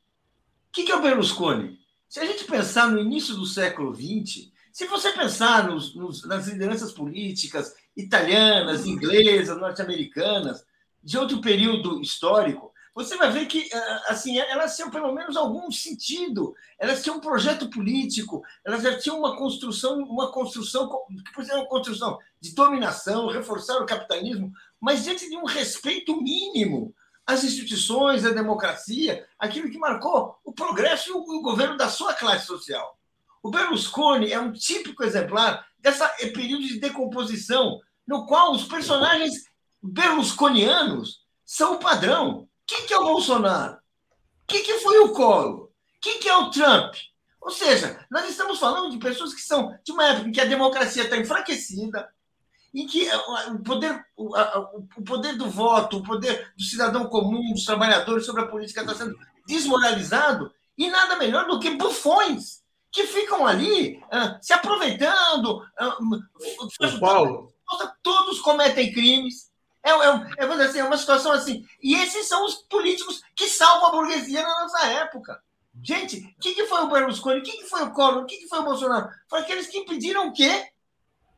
que 0.70 0.88
é 0.88 0.94
o 0.94 1.02
Berlusconi? 1.02 1.80
Se 2.08 2.20
a 2.20 2.24
gente 2.24 2.44
pensar 2.44 2.88
no 2.88 3.00
início 3.00 3.34
do 3.34 3.44
século 3.44 3.92
XX, 3.92 4.52
se 4.72 4.86
você 4.86 5.10
pensar 5.10 5.66
nos, 5.66 5.96
nos, 5.96 6.24
nas 6.28 6.46
lideranças 6.46 6.92
políticas 6.92 7.74
italianas, 7.96 8.86
inglesas, 8.86 9.58
norte-americanas, 9.58 10.64
de 11.02 11.18
outro 11.18 11.40
período 11.40 12.00
histórico, 12.00 12.72
você 12.96 13.14
vai 13.14 13.30
ver 13.30 13.44
que 13.44 13.68
assim 14.06 14.38
elas 14.38 14.74
tinham 14.74 14.90
pelo 14.90 15.12
menos 15.12 15.36
algum 15.36 15.70
sentido, 15.70 16.54
elas 16.78 17.02
tinham 17.02 17.18
um 17.18 17.20
projeto 17.20 17.68
político, 17.68 18.42
elas 18.64 18.82
já 18.82 18.98
tinham 18.98 19.18
uma 19.18 19.36
construção, 19.36 19.98
uma 19.98 20.32
construção, 20.32 20.90
uma 21.44 21.66
construção 21.66 22.18
de 22.40 22.54
dominação, 22.54 23.28
reforçar 23.28 23.76
o 23.82 23.84
capitalismo, 23.84 24.50
mas 24.80 25.04
diante 25.04 25.28
de 25.28 25.36
um 25.36 25.44
respeito 25.44 26.16
mínimo 26.16 26.94
às 27.26 27.44
instituições, 27.44 28.24
à 28.24 28.30
democracia, 28.30 29.28
aquilo 29.38 29.70
que 29.70 29.76
marcou 29.76 30.34
o 30.42 30.50
progresso 30.50 31.10
e 31.10 31.12
o 31.12 31.42
governo 31.42 31.76
da 31.76 31.90
sua 31.90 32.14
classe 32.14 32.46
social. 32.46 32.98
O 33.42 33.50
Berlusconi 33.50 34.32
é 34.32 34.40
um 34.40 34.52
típico 34.52 35.04
exemplar 35.04 35.66
dessa 35.78 36.08
período 36.32 36.66
de 36.66 36.80
decomposição, 36.80 37.78
no 38.06 38.24
qual 38.24 38.52
os 38.52 38.64
personagens 38.64 39.50
berlusconianos 39.82 41.20
são 41.44 41.74
o 41.74 41.78
padrão. 41.78 42.48
Quem 42.66 42.86
que 42.86 42.94
é 42.94 42.98
o 42.98 43.04
Bolsonaro? 43.04 43.78
Quem 44.46 44.62
que 44.62 44.78
foi 44.78 44.98
o 44.98 45.12
Collor? 45.12 45.70
Quem 46.00 46.18
que 46.18 46.28
é 46.28 46.36
o 46.36 46.50
Trump? 46.50 46.94
Ou 47.40 47.50
seja, 47.50 48.04
nós 48.10 48.28
estamos 48.28 48.58
falando 48.58 48.90
de 48.90 48.98
pessoas 48.98 49.32
que 49.32 49.40
são 49.40 49.78
de 49.84 49.92
uma 49.92 50.04
época 50.04 50.28
em 50.28 50.32
que 50.32 50.40
a 50.40 50.46
democracia 50.46 51.04
está 51.04 51.16
enfraquecida, 51.16 52.08
em 52.74 52.86
que 52.86 53.08
eh, 53.08 53.16
o 53.52 53.58
poder, 53.60 54.04
o 54.16 55.02
poder 55.04 55.36
do 55.36 55.48
voto, 55.48 55.98
o 55.98 56.02
poder 56.02 56.52
do 56.56 56.62
cidadão 56.64 57.06
comum, 57.06 57.52
dos 57.52 57.64
trabalhadores 57.64 58.26
sobre 58.26 58.42
a 58.42 58.48
política 58.48 58.80
está 58.80 58.94
sendo 58.94 59.16
desmoralizado, 59.46 60.52
e 60.76 60.90
nada 60.90 61.16
melhor 61.16 61.46
do 61.46 61.60
que 61.60 61.70
bufões 61.70 62.62
que 62.90 63.06
ficam 63.06 63.46
ali 63.46 63.98
uh, 64.06 64.38
se 64.40 64.52
aproveitando. 64.52 65.62
Uh, 65.80 67.00
Paulo. 67.00 67.52
Todos 68.02 68.40
cometem 68.40 68.92
crimes, 68.92 69.50
é, 69.86 70.44
é, 70.44 70.44
é, 70.44 70.64
assim, 70.64 70.78
é 70.80 70.84
uma 70.84 70.98
situação 70.98 71.32
assim. 71.32 71.64
E 71.82 71.94
esses 71.94 72.26
são 72.26 72.44
os 72.44 72.54
políticos 72.54 73.22
que 73.36 73.48
salvam 73.48 73.88
a 73.88 73.92
burguesia 73.92 74.42
na 74.42 74.62
nossa 74.62 74.86
época. 74.88 75.40
Gente, 75.82 76.34
o 76.36 76.40
que, 76.40 76.54
que 76.54 76.66
foi 76.66 76.80
o 76.80 76.88
Berlusconi? 76.88 77.40
O 77.40 77.42
que, 77.42 77.58
que 77.58 77.66
foi 77.66 77.82
o 77.82 77.92
Collor? 77.92 78.22
O 78.22 78.26
que, 78.26 78.38
que 78.38 78.48
foi 78.48 78.60
o 78.60 78.64
Bolsonaro? 78.64 79.08
Foi 79.28 79.40
aqueles 79.40 79.66
que 79.66 79.78
impediram 79.78 80.28
o 80.28 80.32
quê? 80.32 80.66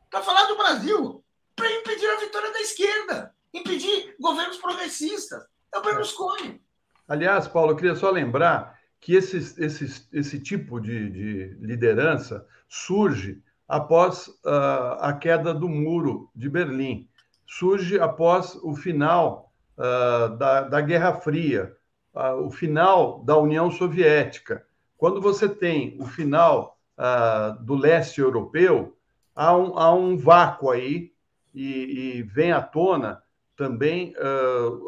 Para 0.09 0.23
falar 0.23 0.45
do 0.45 0.57
Brasil. 0.57 1.23
Para 1.55 1.71
impedir 1.71 2.09
a 2.09 2.19
vitória 2.19 2.51
da 2.51 2.61
esquerda. 2.61 3.35
Impedir 3.53 4.15
governos 4.19 4.57
progressistas. 4.57 5.43
É 5.73 5.77
o 5.77 5.81
Berlusconi. 5.83 6.61
Aliás, 7.07 7.47
Paulo, 7.47 7.71
eu 7.71 7.75
queria 7.75 7.95
só 7.95 8.09
lembrar 8.09 8.79
que 8.99 9.13
esse, 9.15 10.39
tipo 10.39 10.79
de, 10.79 11.09
de 11.09 11.57
liderança 11.59 12.45
surge 12.67 13.41
após 13.67 14.27
uh, 14.27 14.97
a 14.99 15.13
queda 15.13 15.53
do 15.53 15.69
muro 15.69 16.29
de 16.35 16.49
Berlim 16.49 17.08
surge 17.49 17.99
após 17.99 18.55
o 18.61 18.75
final 18.75 19.51
uh, 19.75 20.37
da, 20.37 20.61
da, 20.61 20.81
Guerra 20.81 21.13
Fria, 21.13 21.75
uh, 22.13 22.45
o 22.45 22.51
final 22.51 23.23
da 23.23 23.35
União 23.37 23.71
Soviética. 23.71 24.63
Quando 24.95 25.19
você 25.19 25.49
tem 25.49 25.97
o 25.99 26.05
final 26.05 26.77
uh, 26.95 27.61
do 27.63 27.73
leste 27.75 28.21
europeu, 28.21 28.95
há 29.35 29.57
um, 29.57 29.79
há 29.79 29.91
um 29.91 30.15
vácuo 30.15 30.69
aí 30.69 31.11
e, 31.51 32.19
e, 32.19 32.21
vem 32.21 32.51
à 32.51 32.61
tona 32.61 33.23
também 33.57 34.13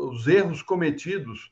os 0.08 0.26
erros 0.28 0.62
cometidos 0.62 1.52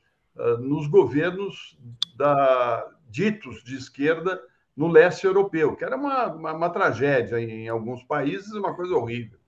nos 0.60 0.86
governos 0.86 1.76
da, 2.16 2.88
ditos 3.10 3.62
de 3.62 3.76
esquerda 3.76 4.40
no 4.74 4.88
leste 4.88 5.26
europeu, 5.26 5.76
que 5.76 5.84
era 5.84 5.96
uma, 5.96 6.28
uma, 6.28 6.52
uma 6.52 6.70
tragédia 6.70 7.38
em 7.38 7.68
alguns 7.68 8.02
países, 8.04 8.52
uma 8.52 8.74
coisa 8.74 8.94
horrível. 8.94 9.39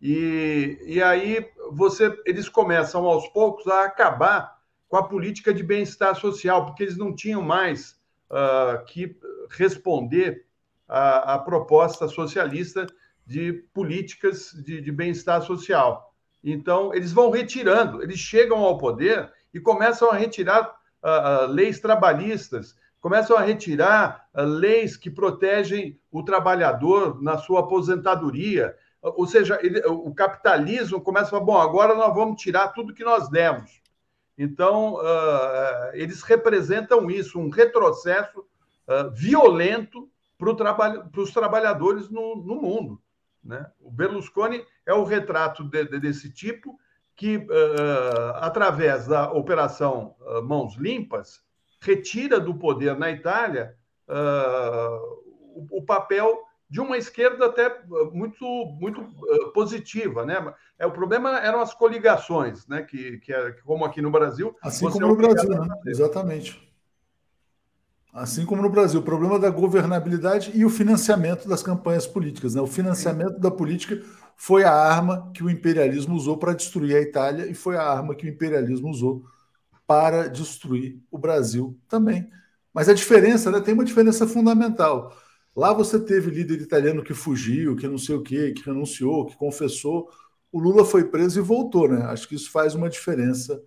E, 0.00 0.78
e 0.82 1.02
aí 1.02 1.46
você, 1.70 2.16
eles 2.24 2.48
começam 2.48 3.04
aos 3.04 3.28
poucos 3.28 3.66
a 3.66 3.84
acabar 3.84 4.58
com 4.88 4.96
a 4.96 5.06
política 5.06 5.52
de 5.52 5.62
bem-estar 5.62 6.16
social, 6.16 6.66
porque 6.66 6.82
eles 6.82 6.96
não 6.96 7.14
tinham 7.14 7.42
mais 7.42 8.00
uh, 8.30 8.84
que 8.86 9.16
responder 9.50 10.46
à, 10.88 11.34
à, 11.34 11.38
proposta 11.38 12.08
socialista 12.08 12.86
de 13.26 13.52
políticas 13.74 14.52
de, 14.52 14.80
de 14.80 14.90
bem-estar 14.90 15.42
social. 15.42 16.12
Então, 16.42 16.92
eles 16.94 17.12
vão 17.12 17.30
retirando, 17.30 18.02
eles 18.02 18.18
chegam 18.18 18.58
ao 18.58 18.78
poder 18.78 19.30
e 19.52 19.60
começam 19.60 20.10
a 20.10 20.16
retirar 20.16 20.62
uh, 21.04 21.44
uh, 21.44 21.52
leis 21.52 21.78
trabalhistas, 21.78 22.74
começam 23.00 23.36
a 23.36 23.42
retirar 23.42 24.28
leis 24.34 24.96
que 24.96 25.10
protegem 25.10 25.98
o 26.10 26.22
trabalhador 26.22 27.22
na 27.22 27.38
sua 27.38 27.60
aposentadoria, 27.60 28.74
ou 29.02 29.26
seja, 29.26 29.58
ele, 29.62 29.80
o 29.86 30.12
capitalismo 30.14 31.00
começa 31.00 31.26
a 31.26 31.30
falar: 31.30 31.44
bom, 31.44 31.58
agora 31.58 31.94
nós 31.94 32.14
vamos 32.14 32.40
tirar 32.40 32.68
tudo 32.68 32.94
que 32.94 33.04
nós 33.04 33.28
demos. 33.30 33.80
Então, 34.36 34.94
uh, 34.94 35.90
eles 35.92 36.22
representam 36.22 37.10
isso, 37.10 37.38
um 37.38 37.50
retrocesso 37.50 38.40
uh, 38.40 39.10
violento 39.12 40.10
para 40.38 40.54
trabalho, 40.54 41.10
os 41.14 41.32
trabalhadores 41.32 42.08
no, 42.08 42.36
no 42.36 42.56
mundo. 42.56 43.02
Né? 43.44 43.70
O 43.80 43.90
Berlusconi 43.90 44.64
é 44.86 44.94
o 44.94 45.04
retrato 45.04 45.64
de, 45.64 45.84
de, 45.84 46.00
desse 46.00 46.32
tipo 46.32 46.78
que, 47.14 47.36
uh, 47.36 48.36
através 48.36 49.06
da 49.06 49.30
Operação 49.30 50.16
Mãos 50.44 50.74
Limpas, 50.76 51.42
retira 51.78 52.40
do 52.40 52.54
poder 52.54 52.98
na 52.98 53.10
Itália 53.10 53.76
o, 55.54 55.78
o 55.78 55.82
papel 55.84 56.42
de 56.70 56.80
uma 56.80 56.96
esquerda 56.96 57.46
até 57.46 57.66
eh, 57.66 58.10
muito 58.12 58.44
muito 58.80 59.00
uh, 59.00 59.52
positiva, 59.52 60.24
né? 60.24 60.54
É 60.78 60.86
o 60.86 60.92
problema 60.92 61.38
eram 61.40 61.60
as 61.60 61.74
coligações, 61.74 62.66
né? 62.68 62.82
Que, 62.82 63.18
que, 63.18 63.32
é, 63.32 63.52
como 63.64 63.84
aqui 63.84 64.00
no 64.00 64.10
Brasil, 64.10 64.56
assim 64.62 64.88
como 64.88 65.08
no 65.08 65.16
Brasil, 65.16 65.50
né? 65.50 65.68
exatamente. 65.86 66.70
Assim 68.12 68.44
como 68.44 68.62
no 68.62 68.70
Brasil, 68.70 69.00
o 69.00 69.04
problema 69.04 69.38
da 69.38 69.50
governabilidade 69.50 70.50
e 70.54 70.64
o 70.64 70.70
financiamento 70.70 71.48
das 71.48 71.62
campanhas 71.62 72.06
políticas, 72.06 72.54
né? 72.54 72.60
O 72.60 72.66
financiamento 72.66 73.38
da 73.38 73.50
política 73.50 74.00
foi 74.36 74.64
a 74.64 74.72
arma 74.72 75.30
que 75.34 75.42
o 75.42 75.50
imperialismo 75.50 76.14
usou 76.14 76.36
para 76.36 76.52
destruir 76.52 76.96
a 76.96 77.00
Itália 77.00 77.46
e 77.46 77.54
foi 77.54 77.76
a 77.76 77.82
arma 77.82 78.14
que 78.14 78.26
o 78.26 78.28
imperialismo 78.28 78.88
usou 78.88 79.24
para 79.86 80.28
destruir 80.28 81.00
o 81.10 81.18
Brasil 81.18 81.76
também. 81.88 82.30
Mas 82.72 82.88
a 82.88 82.94
diferença, 82.94 83.50
né? 83.50 83.60
Tem 83.60 83.74
uma 83.74 83.84
diferença 83.84 84.26
fundamental. 84.26 85.12
Lá 85.60 85.74
você 85.74 86.00
teve 86.00 86.30
líder 86.30 86.58
italiano 86.62 87.04
que 87.04 87.12
fugiu, 87.12 87.76
que 87.76 87.86
não 87.86 87.98
sei 87.98 88.14
o 88.14 88.22
quê, 88.22 88.50
que 88.50 88.64
renunciou, 88.64 89.26
que 89.26 89.36
confessou. 89.36 90.08
O 90.50 90.58
Lula 90.58 90.86
foi 90.86 91.04
preso 91.04 91.38
e 91.38 91.42
voltou, 91.42 91.86
né? 91.86 92.00
Acho 92.04 92.26
que 92.26 92.34
isso 92.34 92.50
faz 92.50 92.74
uma 92.74 92.88
diferença 92.88 93.62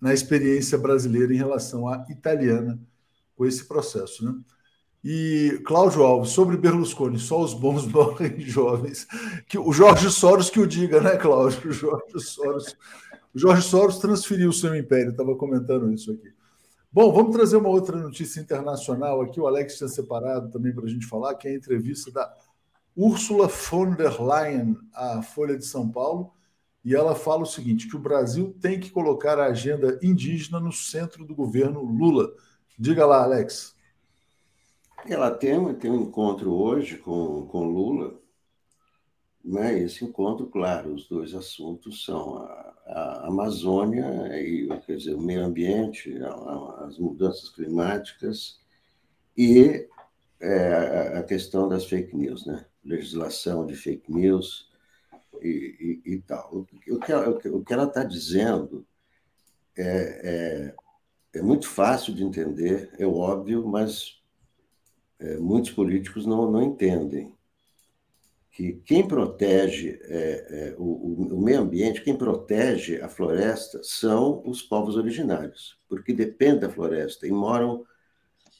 na 0.00 0.14
experiência 0.14 0.78
brasileira 0.78 1.34
em 1.34 1.36
relação 1.36 1.88
à 1.88 2.06
italiana 2.08 2.80
com 3.34 3.44
esse 3.44 3.64
processo, 3.64 4.24
né? 4.24 4.32
E 5.02 5.60
Cláudio 5.66 6.04
Alves, 6.04 6.30
sobre 6.30 6.56
Berlusconi, 6.56 7.18
só 7.18 7.42
os 7.42 7.52
bons 7.52 7.84
morrem 7.90 8.38
jovens. 8.38 9.04
Que 9.48 9.58
o 9.58 9.72
Jorge 9.72 10.12
Soros 10.12 10.48
que 10.48 10.60
o 10.60 10.68
diga, 10.68 11.00
né, 11.00 11.16
Cláudio? 11.16 11.68
O 11.68 11.72
Jorge 11.72 12.20
Soros, 12.20 12.76
o 13.34 13.38
Jorge 13.40 13.62
Soros 13.62 13.98
transferiu 13.98 14.50
o 14.50 14.52
seu 14.52 14.72
império, 14.72 15.10
estava 15.10 15.34
comentando 15.34 15.92
isso 15.92 16.12
aqui. 16.12 16.37
Bom, 16.90 17.12
vamos 17.12 17.36
trazer 17.36 17.58
uma 17.58 17.68
outra 17.68 17.98
notícia 17.98 18.40
internacional 18.40 19.20
aqui. 19.20 19.38
O 19.38 19.46
Alex 19.46 19.76
tinha 19.76 19.88
separado 19.88 20.50
também 20.50 20.74
para 20.74 20.84
a 20.84 20.88
gente 20.88 21.06
falar, 21.06 21.34
que 21.34 21.46
é 21.46 21.50
a 21.50 21.54
entrevista 21.54 22.10
da 22.10 22.34
Ursula 22.96 23.46
von 23.46 23.94
der 23.94 24.18
Leyen 24.20 24.74
à 24.94 25.20
Folha 25.20 25.56
de 25.56 25.66
São 25.66 25.86
Paulo. 25.86 26.32
E 26.82 26.94
ela 26.94 27.14
fala 27.14 27.42
o 27.42 27.46
seguinte: 27.46 27.86
que 27.86 27.96
o 27.96 28.00
Brasil 28.00 28.56
tem 28.58 28.80
que 28.80 28.90
colocar 28.90 29.38
a 29.38 29.48
agenda 29.48 29.98
indígena 30.02 30.58
no 30.58 30.72
centro 30.72 31.26
do 31.26 31.34
governo 31.34 31.82
Lula. 31.82 32.32
Diga 32.78 33.04
lá, 33.04 33.22
Alex. 33.22 33.76
Ela 35.06 35.30
tem, 35.30 35.74
tem 35.74 35.90
um 35.90 36.02
encontro 36.02 36.52
hoje 36.52 36.96
com, 36.96 37.46
com 37.48 37.68
Lula 37.68 38.18
né, 39.44 39.78
esse 39.78 40.04
encontro, 40.04 40.46
claro, 40.46 40.94
os 40.94 41.08
dois 41.08 41.34
assuntos 41.34 42.04
são 42.04 42.38
a, 42.38 42.74
a 42.86 43.26
Amazônia 43.28 44.06
e 44.40 44.68
quer 44.86 44.96
dizer, 44.96 45.14
o 45.14 45.20
meio 45.20 45.44
ambiente, 45.44 46.16
a, 46.22 46.84
as 46.86 46.98
mudanças 46.98 47.48
climáticas 47.48 48.60
e 49.36 49.86
é, 50.40 51.18
a 51.18 51.22
questão 51.22 51.68
das 51.68 51.84
fake 51.84 52.16
news, 52.16 52.46
né? 52.46 52.64
legislação 52.84 53.66
de 53.66 53.74
fake 53.74 54.12
news 54.12 54.70
e, 55.42 56.02
e, 56.04 56.12
e 56.14 56.20
tal. 56.22 56.52
O, 56.52 56.94
o, 56.94 56.98
que 56.98 57.12
ela, 57.12 57.28
o 57.30 57.64
que 57.64 57.72
ela 57.72 57.84
está 57.84 58.02
dizendo 58.02 58.86
é, 59.76 60.74
é, 61.34 61.38
é, 61.38 61.42
muito 61.42 61.68
fácil 61.68 62.14
de 62.14 62.24
entender, 62.24 62.90
é 62.98 63.06
óbvio, 63.06 63.66
mas 63.66 64.20
é, 65.18 65.36
muitos 65.36 65.70
políticos 65.70 66.26
não, 66.26 66.50
não 66.50 66.62
entendem 66.62 67.32
que 68.58 68.72
quem 68.84 69.06
protege 69.06 70.00
é, 70.02 70.46
é, 70.50 70.74
o, 70.76 71.36
o, 71.36 71.40
meio 71.40 71.60
ambiente, 71.60 72.02
quem 72.02 72.16
protege 72.16 73.00
a 73.00 73.08
floresta 73.08 73.78
são 73.84 74.42
os 74.44 74.60
povos 74.60 74.96
originários, 74.96 75.78
porque 75.88 76.12
dependem 76.12 76.62
da 76.62 76.68
floresta 76.68 77.24
e 77.24 77.30
moram 77.30 77.86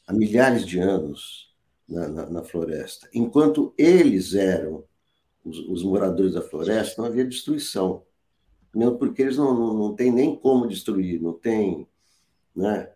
há 0.06 0.12
milhares 0.12 0.64
de 0.64 0.78
anos 0.78 1.52
na, 1.88 2.06
na, 2.06 2.30
na 2.30 2.44
floresta. 2.44 3.10
Enquanto 3.12 3.74
eles 3.76 4.34
eram 4.34 4.84
os, 5.44 5.58
os, 5.68 5.82
moradores 5.82 6.34
da 6.34 6.42
floresta, 6.42 7.02
não 7.02 7.08
havia 7.08 7.24
destruição, 7.24 8.04
mesmo 8.72 8.98
porque 8.98 9.22
eles 9.22 9.36
não, 9.36 9.52
não, 9.52 9.74
não 9.74 9.96
têm 9.96 10.12
nem 10.12 10.36
como 10.36 10.68
destruir, 10.68 11.20
não 11.20 11.32
tem, 11.32 11.88
né? 12.54 12.88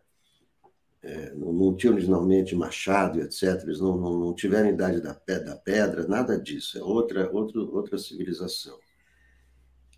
É, 1.02 1.34
não, 1.34 1.74
tinham 1.74 1.94
originalmente 1.94 2.54
machado, 2.54 3.20
etc. 3.20 3.60
Eles 3.64 3.80
não, 3.80 3.96
não, 3.96 4.18
não 4.18 4.34
tiveram 4.34 4.68
idade 4.68 5.00
da, 5.00 5.12
da 5.12 5.56
pedra, 5.56 6.06
nada 6.06 6.38
disso. 6.38 6.78
É 6.78 6.82
outra, 6.82 7.28
outra, 7.32 7.60
outra 7.60 7.98
civilização. 7.98 8.78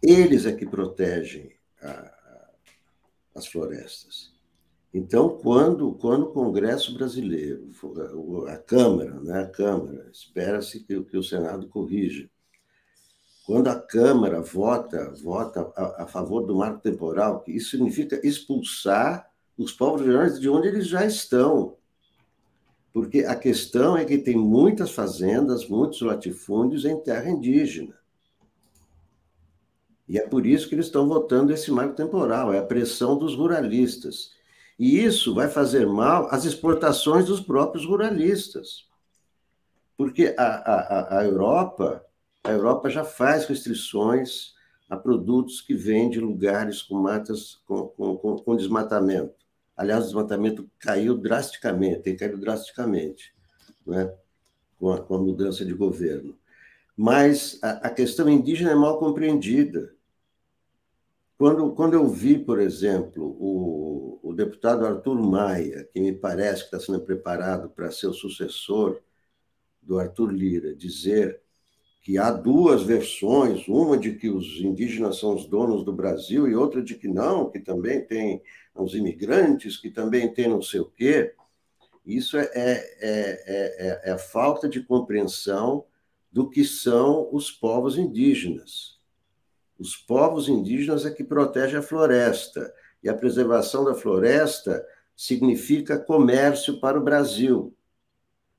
Eles 0.02 0.46
é 0.46 0.52
que 0.52 0.64
protegem 0.64 1.52
a, 1.82 2.14
as 3.34 3.46
florestas. 3.46 4.32
Então, 4.92 5.28
quando, 5.28 5.92
quando 5.94 6.26
o 6.26 6.32
Congresso 6.32 6.94
brasileiro, 6.94 7.68
a 8.48 8.56
Câmara, 8.56 9.20
né, 9.20 9.42
a 9.42 9.48
Câmara, 9.48 10.08
espera-se 10.10 10.80
que, 10.84 11.02
que 11.02 11.16
o 11.16 11.22
Senado 11.22 11.68
corrija, 11.68 12.30
quando 13.44 13.68
a 13.68 13.78
Câmara 13.78 14.40
vota, 14.40 15.12
vota 15.22 15.70
a, 15.76 16.04
a 16.04 16.06
favor 16.06 16.46
do 16.46 16.56
marco 16.56 16.80
temporal, 16.80 17.42
que 17.42 17.52
isso 17.52 17.72
significa 17.72 18.18
expulsar 18.26 19.28
os 19.56 19.72
povos 19.72 20.00
originários 20.00 20.40
de 20.40 20.48
onde 20.48 20.68
eles 20.68 20.86
já 20.86 21.04
estão. 21.04 21.76
Porque 22.92 23.20
a 23.20 23.34
questão 23.34 23.96
é 23.96 24.04
que 24.04 24.18
tem 24.18 24.36
muitas 24.36 24.92
fazendas, 24.92 25.68
muitos 25.68 26.00
latifúndios 26.00 26.84
em 26.84 27.00
terra 27.00 27.28
indígena. 27.28 27.94
E 30.08 30.18
é 30.18 30.26
por 30.26 30.46
isso 30.46 30.68
que 30.68 30.74
eles 30.74 30.86
estão 30.86 31.08
votando 31.08 31.52
esse 31.52 31.70
marco 31.70 31.94
temporal, 31.94 32.52
é 32.52 32.58
a 32.58 32.64
pressão 32.64 33.18
dos 33.18 33.34
ruralistas. 33.34 34.32
E 34.78 35.02
isso 35.02 35.34
vai 35.34 35.48
fazer 35.48 35.86
mal 35.86 36.28
às 36.30 36.44
exportações 36.44 37.26
dos 37.26 37.40
próprios 37.40 37.86
ruralistas. 37.86 38.86
Porque 39.96 40.34
a, 40.36 40.44
a, 40.44 41.18
a 41.18 41.24
Europa, 41.24 42.04
a 42.42 42.50
Europa 42.50 42.90
já 42.90 43.04
faz 43.04 43.46
restrições 43.46 44.54
a 44.90 44.96
produtos 44.96 45.60
que 45.60 45.74
vêm 45.74 46.10
de 46.10 46.20
lugares 46.20 46.82
com 46.82 46.96
matas 46.96 47.60
com, 47.66 47.88
com, 47.88 48.36
com 48.36 48.56
desmatamento. 48.56 49.43
Aliás, 49.76 50.04
o 50.04 50.06
desmatamento 50.06 50.70
caiu 50.78 51.16
drasticamente, 51.16 52.02
tem 52.02 52.16
caído 52.16 52.38
drasticamente, 52.38 53.34
né? 53.86 54.14
com, 54.78 54.92
a, 54.92 55.00
com 55.00 55.14
a 55.14 55.18
mudança 55.18 55.64
de 55.64 55.72
governo. 55.72 56.38
Mas 56.96 57.58
a, 57.62 57.88
a, 57.88 57.90
questão 57.90 58.28
indígena 58.28 58.70
é 58.70 58.74
mal 58.74 58.98
compreendida. 58.98 59.94
Quando, 61.36 61.72
quando 61.72 61.94
eu 61.94 62.08
vi, 62.08 62.38
por 62.38 62.60
exemplo, 62.60 63.36
o, 63.40 64.20
o 64.22 64.32
deputado 64.32 64.86
Arthur 64.86 65.20
Maia, 65.20 65.88
que 65.92 66.00
me 66.00 66.12
parece 66.12 66.60
que 66.60 66.76
está 66.76 66.78
sendo 66.80 67.00
preparado 67.00 67.68
para 67.70 67.90
ser 67.90 68.06
o 68.06 68.14
sucessor 68.14 69.00
do 69.82 69.98
Arthur 69.98 70.32
Lira, 70.32 70.74
dizer 70.74 71.43
que 72.04 72.18
há 72.18 72.30
duas 72.30 72.82
versões, 72.82 73.66
uma 73.66 73.96
de 73.96 74.14
que 74.14 74.28
os 74.28 74.60
indígenas 74.60 75.18
são 75.18 75.34
os 75.34 75.46
donos 75.46 75.82
do 75.82 75.92
Brasil 75.92 76.46
e 76.46 76.54
outra 76.54 76.82
de 76.82 76.96
que 76.96 77.08
não, 77.08 77.48
que 77.50 77.58
também 77.58 78.04
tem 78.04 78.42
os 78.74 78.94
imigrantes, 78.94 79.78
que 79.78 79.90
também 79.90 80.30
tem 80.30 80.46
não 80.46 80.60
sei 80.60 80.80
o 80.80 80.90
quê. 80.90 81.34
Isso 82.04 82.36
é, 82.36 82.42
é, 82.52 82.90
é, 83.00 84.12
é, 84.12 84.18
falta 84.18 84.68
de 84.68 84.82
compreensão 84.82 85.86
do 86.30 86.50
que 86.50 86.62
são 86.62 87.30
os 87.32 87.50
povos 87.50 87.96
indígenas. 87.96 88.98
Os 89.78 89.96
povos 89.96 90.46
indígenas 90.46 91.06
é 91.06 91.10
que 91.10 91.24
protegem 91.24 91.78
a 91.78 91.82
floresta, 91.82 92.70
e 93.02 93.08
a 93.08 93.14
preservação 93.14 93.82
da 93.82 93.94
floresta 93.94 94.86
significa 95.16 95.98
comércio 95.98 96.78
para 96.80 96.98
o 96.98 97.02
Brasil. 97.02 97.74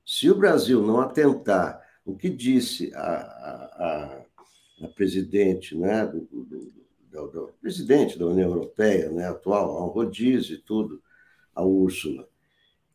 Se 0.04 0.28
o 0.28 0.34
Brasil 0.34 0.82
não 0.82 1.00
atentar 1.00 1.85
o 2.06 2.16
que 2.16 2.30
disse 2.30 2.94
a, 2.94 3.02
a, 3.02 4.24
a 4.84 4.88
presidente, 4.88 5.76
né, 5.76 6.06
do, 6.06 6.20
do, 6.20 6.72
do, 7.10 7.26
do, 7.26 7.52
presidente 7.60 8.16
da 8.16 8.26
União 8.26 8.48
Europeia, 8.48 9.10
né, 9.10 9.28
atual, 9.28 9.76
ao 9.76 9.88
rodízio 9.88 10.54
e 10.54 10.60
tudo, 10.60 11.02
a 11.52 11.64
Úrsula, 11.64 12.28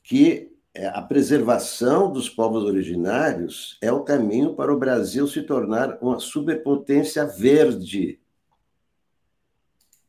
que 0.01 0.55
é, 0.73 0.87
a 0.87 1.01
preservação 1.01 2.09
dos 2.09 2.29
povos 2.29 2.63
originários 2.63 3.77
é 3.81 3.91
o 3.91 4.03
caminho 4.03 4.55
para 4.55 4.73
o 4.73 4.79
Brasil 4.79 5.27
se 5.27 5.41
tornar 5.41 5.97
uma 6.01 6.17
superpotência 6.17 7.25
verde. 7.25 8.21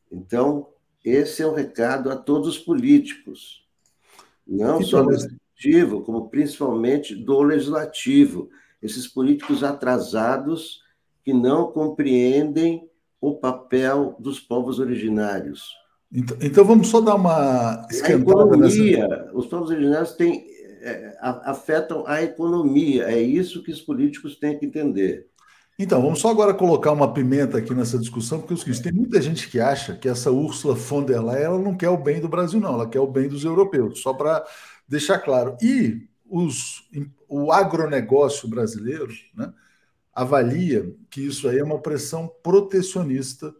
Então, 0.09 0.69
esse 1.03 1.41
é 1.41 1.47
um 1.47 1.53
recado 1.53 2.09
a 2.09 2.15
todos 2.15 2.47
os 2.47 2.57
políticos, 2.57 3.67
não 4.47 4.81
só 4.81 5.01
do 5.01 5.11
executivo, 5.11 6.01
como 6.03 6.29
principalmente 6.29 7.13
do 7.13 7.41
legislativo 7.41 8.49
esses 8.83 9.07
políticos 9.07 9.63
atrasados 9.63 10.81
que 11.23 11.33
não 11.33 11.71
compreendem 11.71 12.87
o 13.19 13.35
papel 13.35 14.15
dos 14.19 14.39
povos 14.39 14.79
originários. 14.79 15.71
Então, 16.11 16.37
então 16.41 16.65
vamos 16.65 16.89
só 16.89 16.99
dar 16.99 17.15
uma 17.15 17.87
esquentada 17.89 18.41
a 18.41 18.45
economia, 18.45 19.07
nessa... 19.07 19.31
Os 19.33 19.47
povos 19.47 19.69
originários 19.71 20.11
têm, 20.11 20.45
é, 20.81 21.17
afetam 21.21 22.03
a 22.05 22.21
economia. 22.21 23.05
É 23.05 23.19
isso 23.19 23.63
que 23.63 23.71
os 23.71 23.81
políticos 23.81 24.35
têm 24.35 24.59
que 24.59 24.65
entender. 24.65 25.27
Então, 25.79 26.01
vamos 26.01 26.19
só 26.19 26.29
agora 26.29 26.53
colocar 26.53 26.91
uma 26.91 27.11
pimenta 27.11 27.57
aqui 27.57 27.73
nessa 27.73 27.97
discussão, 27.97 28.39
porque 28.39 28.69
é 28.69 28.73
tem 28.75 28.91
muita 28.91 29.19
gente 29.19 29.49
que 29.49 29.59
acha 29.59 29.95
que 29.95 30.07
essa 30.07 30.29
Ursula 30.29 30.75
von 30.75 31.03
der 31.03 31.19
Leyen 31.19 31.45
ela 31.45 31.59
não 31.59 31.75
quer 31.75 31.89
o 31.89 31.97
bem 31.97 32.21
do 32.21 32.29
Brasil, 32.29 32.59
não, 32.59 32.75
ela 32.75 32.87
quer 32.87 32.99
o 32.99 33.07
bem 33.07 33.27
dos 33.27 33.43
europeus, 33.43 34.01
só 34.01 34.13
para 34.13 34.45
deixar 34.87 35.17
claro. 35.17 35.57
E 35.63 36.07
os, 36.33 36.89
o 37.29 37.51
agronegócio 37.51 38.49
brasileiro 38.49 39.13
né, 39.35 39.53
avalia 40.11 40.91
que 41.11 41.21
isso 41.21 41.47
aí 41.47 41.59
é 41.59 41.63
uma 41.63 41.79
pressão 41.79 42.27
protecionista 42.41 43.53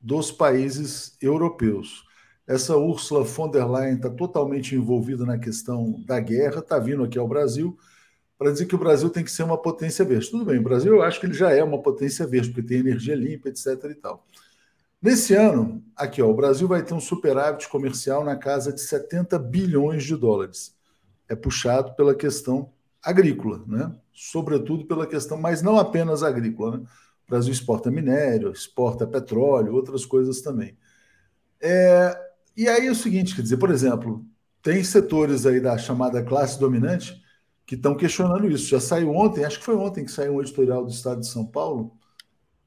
dos 0.00 0.30
países 0.30 1.16
europeus. 1.20 2.04
Essa 2.46 2.76
Ursula 2.76 3.24
von 3.24 3.50
der 3.50 3.68
Leyen 3.68 3.96
está 3.96 4.08
totalmente 4.08 4.76
envolvida 4.76 5.26
na 5.26 5.36
questão 5.36 6.00
da 6.06 6.20
guerra, 6.20 6.60
está 6.60 6.78
vindo 6.78 7.02
aqui 7.02 7.18
ao 7.18 7.26
Brasil 7.26 7.76
para 8.38 8.52
dizer 8.52 8.66
que 8.66 8.76
o 8.76 8.78
Brasil 8.78 9.10
tem 9.10 9.24
que 9.24 9.30
ser 9.32 9.42
uma 9.42 9.60
potência 9.60 10.04
verde. 10.04 10.30
Tudo 10.30 10.44
bem, 10.44 10.60
o 10.60 10.62
Brasil 10.62 10.94
eu 10.94 11.02
acho 11.02 11.18
que 11.18 11.26
ele 11.26 11.34
já 11.34 11.50
é 11.50 11.64
uma 11.64 11.82
potência 11.82 12.24
verde, 12.24 12.50
porque 12.50 12.68
tem 12.68 12.78
energia 12.78 13.16
limpa, 13.16 13.48
etc. 13.48 13.66
e 13.90 13.94
tal. 13.96 14.24
Nesse 15.02 15.34
ano, 15.34 15.82
aqui, 15.96 16.22
ó, 16.22 16.30
o 16.30 16.36
Brasil 16.36 16.68
vai 16.68 16.84
ter 16.84 16.94
um 16.94 17.00
superávit 17.00 17.68
comercial 17.68 18.22
na 18.22 18.36
casa 18.36 18.72
de 18.72 18.80
70 18.80 19.40
bilhões 19.40 20.04
de 20.04 20.14
dólares 20.14 20.75
é 21.28 21.34
puxado 21.34 21.94
pela 21.94 22.14
questão 22.14 22.72
agrícola, 23.02 23.62
né? 23.66 23.94
sobretudo 24.12 24.86
pela 24.86 25.06
questão, 25.06 25.36
mas 25.36 25.62
não 25.62 25.78
apenas 25.78 26.22
agrícola. 26.22 26.78
Né? 26.78 26.84
O 27.26 27.30
Brasil 27.30 27.52
exporta 27.52 27.90
minério, 27.90 28.50
exporta 28.50 29.06
petróleo, 29.06 29.74
outras 29.74 30.04
coisas 30.04 30.40
também. 30.40 30.76
É, 31.60 32.18
e 32.56 32.68
aí 32.68 32.86
é 32.86 32.90
o 32.90 32.94
seguinte, 32.94 33.34
quer 33.34 33.42
dizer, 33.42 33.56
por 33.56 33.70
exemplo, 33.70 34.24
tem 34.62 34.82
setores 34.82 35.46
aí 35.46 35.60
da 35.60 35.76
chamada 35.76 36.22
classe 36.22 36.58
dominante 36.58 37.22
que 37.64 37.74
estão 37.74 37.96
questionando 37.96 38.50
isso. 38.50 38.68
Já 38.68 38.80
saiu 38.80 39.10
ontem, 39.10 39.44
acho 39.44 39.58
que 39.58 39.64
foi 39.64 39.76
ontem 39.76 40.04
que 40.04 40.10
saiu 40.10 40.34
um 40.34 40.40
editorial 40.40 40.84
do 40.84 40.90
Estado 40.90 41.20
de 41.20 41.28
São 41.28 41.44
Paulo 41.44 41.96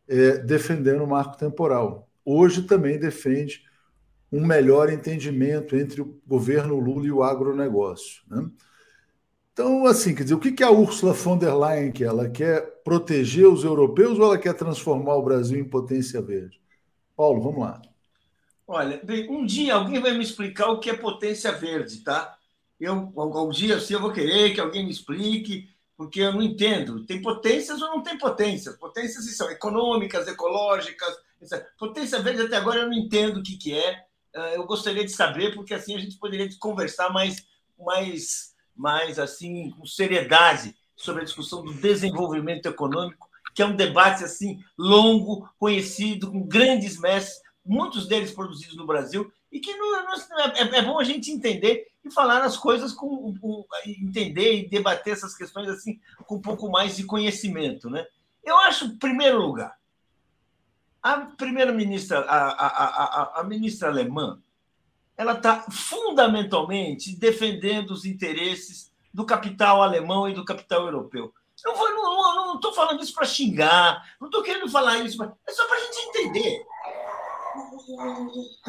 é, 0.08 0.38
defendendo 0.40 1.04
o 1.04 1.08
marco 1.08 1.38
temporal. 1.38 2.10
Hoje 2.24 2.64
também 2.64 3.00
defende 3.00 3.64
um 4.32 4.46
melhor 4.46 4.92
entendimento 4.92 5.76
entre 5.76 6.02
o 6.02 6.22
governo 6.26 6.80
Lula 6.80 7.06
e 7.08 7.12
o 7.12 7.24
agronegócio. 7.24 8.22
Né? 8.28 8.50
Então, 9.52 9.86
assim, 9.86 10.16
quer 10.16 10.24
dizer, 10.24 10.36
o 10.36 10.40
que 10.40 10.64
a 10.64 10.72
Ursula 10.72 11.14
von 11.14 11.38
der 11.38 11.54
Leyen 11.54 11.92
quer? 11.92 12.06
Ela 12.06 12.30
quer 12.30 12.62
proteger 12.84 13.48
os 13.48 13.64
europeus 13.64 14.18
ou 14.18 14.26
ela 14.26 14.38
quer 14.38 14.54
transformar 14.54 15.16
o 15.16 15.24
Brasil 15.24 15.60
em 15.60 15.68
potência 15.68 16.22
verde? 16.22 16.62
Paulo, 17.16 17.42
vamos 17.42 17.60
lá. 17.60 17.82
Olha, 18.66 19.02
um 19.30 19.46
dia 19.46 19.76
alguém 19.76 20.00
vai 20.00 20.14
me 20.14 20.24
explicar 20.24 20.70
o 20.70 20.80
que 20.80 20.90
é 20.90 20.94
potência 20.96 21.52
verde, 21.52 22.04
tá? 22.04 22.38
Eu, 22.80 23.12
algum 23.18 23.50
dia, 23.50 23.76
assim, 23.76 23.96
eu 23.96 24.00
vou 24.00 24.14
querer 24.14 24.54
que 24.54 24.62
alguém 24.62 24.86
me 24.86 24.92
explique, 24.92 25.68
porque 25.98 26.22
eu 26.22 26.32
não 26.32 26.42
entendo. 26.42 27.06
Tem 27.06 27.22
potências 27.22 27.82
ou 27.82 27.90
não 27.90 28.02
tem 28.02 28.18
potências? 28.18 28.78
Potências 28.78 29.26
são 29.36 29.52
econômicas, 29.52 30.28
ecológicas. 30.28 31.14
Potência 31.78 32.22
verde 32.22 32.44
até 32.44 32.56
agora 32.56 32.80
eu 32.80 32.88
não 32.88 32.94
entendo 32.94 33.42
o 33.42 33.44
que, 33.44 33.58
que 33.58 33.74
é. 33.74 34.06
Ah, 34.36 34.54
eu 34.54 34.66
gostaria 34.66 35.04
de 35.04 35.12
saber, 35.12 35.54
porque 35.54 35.74
assim 35.74 35.96
a 35.96 36.00
gente 36.00 36.18
poderia 36.18 36.50
conversar 36.60 37.12
mais, 37.12 37.46
mais, 37.78 38.54
mais 38.76 39.20
assim, 39.20 39.72
com 39.72 39.86
seriedade 39.86 40.76
sobre 40.96 41.22
a 41.22 41.26
discussão 41.26 41.64
do 41.64 41.74
desenvolvimento 41.74 42.68
econômico, 42.68 43.30
que 43.56 43.62
é 43.62 43.66
um 43.66 43.76
debate 43.76 44.24
assim 44.24 44.64
longo, 44.78 45.50
conhecido, 45.58 46.32
com 46.32 46.44
grandes 46.44 47.00
mestres, 47.00 47.42
muitos 47.66 48.08
deles 48.08 48.32
produzidos 48.32 48.76
no 48.76 48.86
Brasil, 48.86 49.32
e 49.52 49.60
que 49.60 49.74
não, 49.76 50.04
não, 50.04 50.40
é, 50.40 50.78
é, 50.78 50.82
bom 50.82 51.00
a 51.00 51.04
gente 51.04 51.32
entender 51.32 51.88
e 52.04 52.12
falar 52.12 52.44
as 52.44 52.56
coisas 52.56 52.94
com, 52.94 53.36
com, 53.40 53.66
entender 53.86 54.56
e 54.56 54.70
debater 54.70 55.14
essas 55.14 55.36
questões 55.36 55.68
assim 55.70 56.00
com 56.26 56.36
um 56.36 56.42
pouco 56.42 56.70
mais 56.70 56.96
de 56.96 57.04
conhecimento, 57.04 57.90
né? 57.90 58.06
Eu 58.44 58.58
acho, 58.60 58.86
em 58.86 58.98
primeiro 58.98 59.42
lugar, 59.42 59.79
a 61.02 61.18
primeira 61.38 61.72
ministra, 61.72 62.20
a, 62.22 62.50
a, 62.50 62.68
a, 62.68 63.40
a 63.42 63.44
ministra 63.44 63.90
alemã, 63.90 64.42
ela 65.18 65.34
está 65.34 65.66
fundamentalmente 65.70 67.16
defendendo 67.16 67.92
os 67.92 68.06
interesses 68.06 68.92
do 69.14 69.26
capital 69.26 69.82
alemão 69.82 70.30
e 70.30 70.34
do 70.34 70.46
capital 70.46 70.86
europeu. 70.86 71.34
Eu 71.66 71.74
não 71.74 72.56
estou 72.56 72.74
falando 72.74 73.04
isso 73.04 73.14
para 73.14 73.26
xingar, 73.26 74.16
não 74.20 74.28
estou 74.28 74.42
querendo 74.42 74.70
falar 74.70 75.00
isso, 75.00 75.22
é 75.22 75.52
só 75.52 75.68
para 75.68 75.78
a 75.78 75.80
gente 75.82 75.98
entender. 76.08 76.66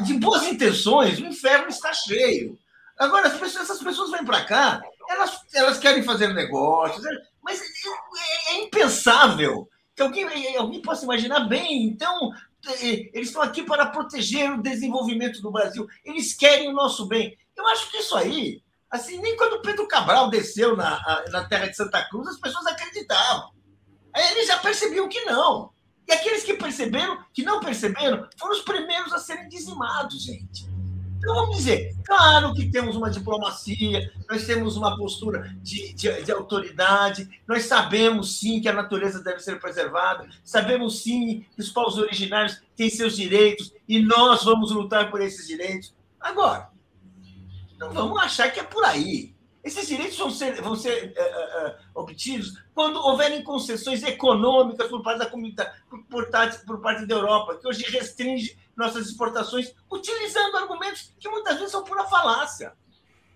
De 0.03 0.13
boas 0.15 0.43
intenções, 0.43 1.19
o 1.19 1.25
inferno 1.25 1.69
está 1.69 1.93
cheio. 1.93 2.57
Agora, 2.97 3.27
as 3.27 3.37
pessoas, 3.37 3.63
essas 3.63 3.81
pessoas 3.81 4.11
vêm 4.11 4.25
para 4.25 4.43
cá, 4.43 4.81
elas, 5.09 5.39
elas 5.53 5.77
querem 5.77 6.03
fazer 6.03 6.33
negócios, 6.33 7.03
mas 7.41 7.61
é, 7.61 7.63
é, 7.63 8.55
é 8.55 8.63
impensável 8.63 9.69
que 9.95 10.01
alguém, 10.01 10.57
alguém 10.57 10.81
possa 10.81 11.03
imaginar 11.03 11.41
bem. 11.41 11.83
Então, 11.85 12.31
eles 12.81 13.27
estão 13.27 13.41
aqui 13.41 13.63
para 13.63 13.87
proteger 13.87 14.51
o 14.51 14.61
desenvolvimento 14.61 15.41
do 15.41 15.51
Brasil. 15.51 15.87
Eles 16.03 16.33
querem 16.33 16.69
o 16.69 16.73
nosso 16.73 17.07
bem. 17.07 17.37
Eu 17.55 17.67
acho 17.67 17.89
que 17.91 17.97
isso 17.97 18.15
aí, 18.15 18.61
assim, 18.89 19.19
nem 19.19 19.35
quando 19.35 19.61
Pedro 19.61 19.87
Cabral 19.87 20.29
desceu 20.29 20.75
na, 20.75 21.23
na 21.29 21.47
terra 21.47 21.67
de 21.67 21.75
Santa 21.75 22.07
Cruz, 22.09 22.27
as 22.27 22.39
pessoas 22.39 22.65
acreditavam. 22.65 23.51
Aí 24.13 24.31
eles 24.31 24.47
já 24.47 24.57
percebiam 24.57 25.07
que 25.07 25.21
não. 25.25 25.71
E 26.07 26.11
aqueles 26.11 26.43
que 26.43 26.55
perceberam, 26.55 27.23
que 27.33 27.43
não 27.43 27.59
perceberam, 27.59 28.27
foram 28.37 28.53
os 28.53 28.61
primeiros 28.61 29.13
a 29.13 29.19
serem 29.19 29.47
dizimados, 29.47 30.23
gente. 30.23 30.70
Então, 31.21 31.35
vamos 31.35 31.57
dizer, 31.57 31.95
claro 32.03 32.51
que 32.55 32.71
temos 32.71 32.95
uma 32.95 33.07
diplomacia, 33.11 34.11
nós 34.27 34.43
temos 34.43 34.75
uma 34.75 34.97
postura 34.97 35.55
de, 35.61 35.93
de, 35.93 36.23
de, 36.23 36.31
autoridade, 36.31 37.29
nós 37.47 37.65
sabemos 37.65 38.39
sim 38.39 38.59
que 38.59 38.67
a 38.67 38.73
natureza 38.73 39.23
deve 39.23 39.39
ser 39.39 39.59
preservada, 39.59 40.27
sabemos 40.43 41.03
sim 41.03 41.45
que 41.53 41.61
os 41.61 41.69
povos 41.69 41.99
originários 41.99 42.59
têm 42.75 42.89
seus 42.89 43.15
direitos 43.15 43.71
e 43.87 43.99
nós 43.99 44.43
vamos 44.43 44.71
lutar 44.71 45.11
por 45.11 45.21
esses 45.21 45.47
direitos. 45.47 45.93
Agora, 46.19 46.69
não 47.77 47.93
vamos 47.93 48.19
achar 48.19 48.51
que 48.51 48.59
é 48.59 48.63
por 48.63 48.83
aí. 48.83 49.35
Esses 49.63 49.87
direitos 49.87 50.17
vão 50.17 50.31
ser, 50.31 50.59
vão 50.59 50.75
ser 50.75 51.13
uh, 51.15 51.67
uh, 51.67 52.01
obtidos 52.01 52.57
quando 52.73 52.97
houverem 52.97 53.43
concessões 53.43 54.01
econômicas 54.01 54.87
por 54.87 55.03
parte 55.03 55.19
da 55.19 55.27
comunidade, 55.27 55.71
por, 56.09 56.31
parte, 56.31 56.65
por 56.65 56.81
parte 56.81 57.05
da 57.05 57.13
Europa, 57.13 57.57
que 57.57 57.67
hoje 57.67 57.83
restringe 57.91 58.57
nossas 58.75 59.07
exportações, 59.07 59.73
utilizando 59.89 60.57
argumentos 60.57 61.13
que 61.19 61.29
muitas 61.29 61.55
vezes 61.55 61.71
são 61.71 61.83
pura 61.83 62.05
falácia. 62.05 62.73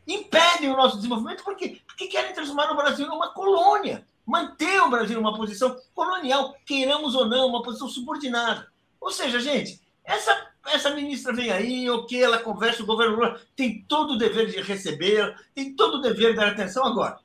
Impedem 0.07 0.69
o 0.69 0.77
nosso 0.77 0.97
desenvolvimento 0.97 1.43
porque, 1.43 1.81
porque 1.87 2.07
querem 2.07 2.33
transformar 2.33 2.71
o 2.71 2.75
Brasil 2.75 3.07
numa 3.07 3.33
colônia, 3.33 4.05
manter 4.25 4.81
o 4.81 4.89
Brasil 4.89 5.15
numa 5.15 5.35
posição 5.35 5.75
colonial, 5.93 6.55
queiramos 6.65 7.15
ou 7.15 7.25
não, 7.25 7.47
uma 7.47 7.63
posição 7.63 7.87
subordinada. 7.87 8.67
Ou 8.99 9.11
seja, 9.11 9.39
gente, 9.39 9.81
essa, 10.03 10.51
essa 10.67 10.91
ministra 10.91 11.33
vem 11.33 11.51
aí, 11.51 11.89
ok, 11.89 12.23
ela 12.23 12.39
conversa, 12.39 12.83
o 12.83 12.85
governo 12.85 13.15
Lula 13.15 13.41
tem 13.55 13.83
todo 13.87 14.13
o 14.13 14.17
dever 14.17 14.47
de 14.47 14.61
receber, 14.61 15.35
tem 15.53 15.75
todo 15.75 15.95
o 15.97 16.01
dever 16.01 16.31
de 16.31 16.37
dar 16.37 16.49
atenção 16.49 16.85
agora. 16.85 17.19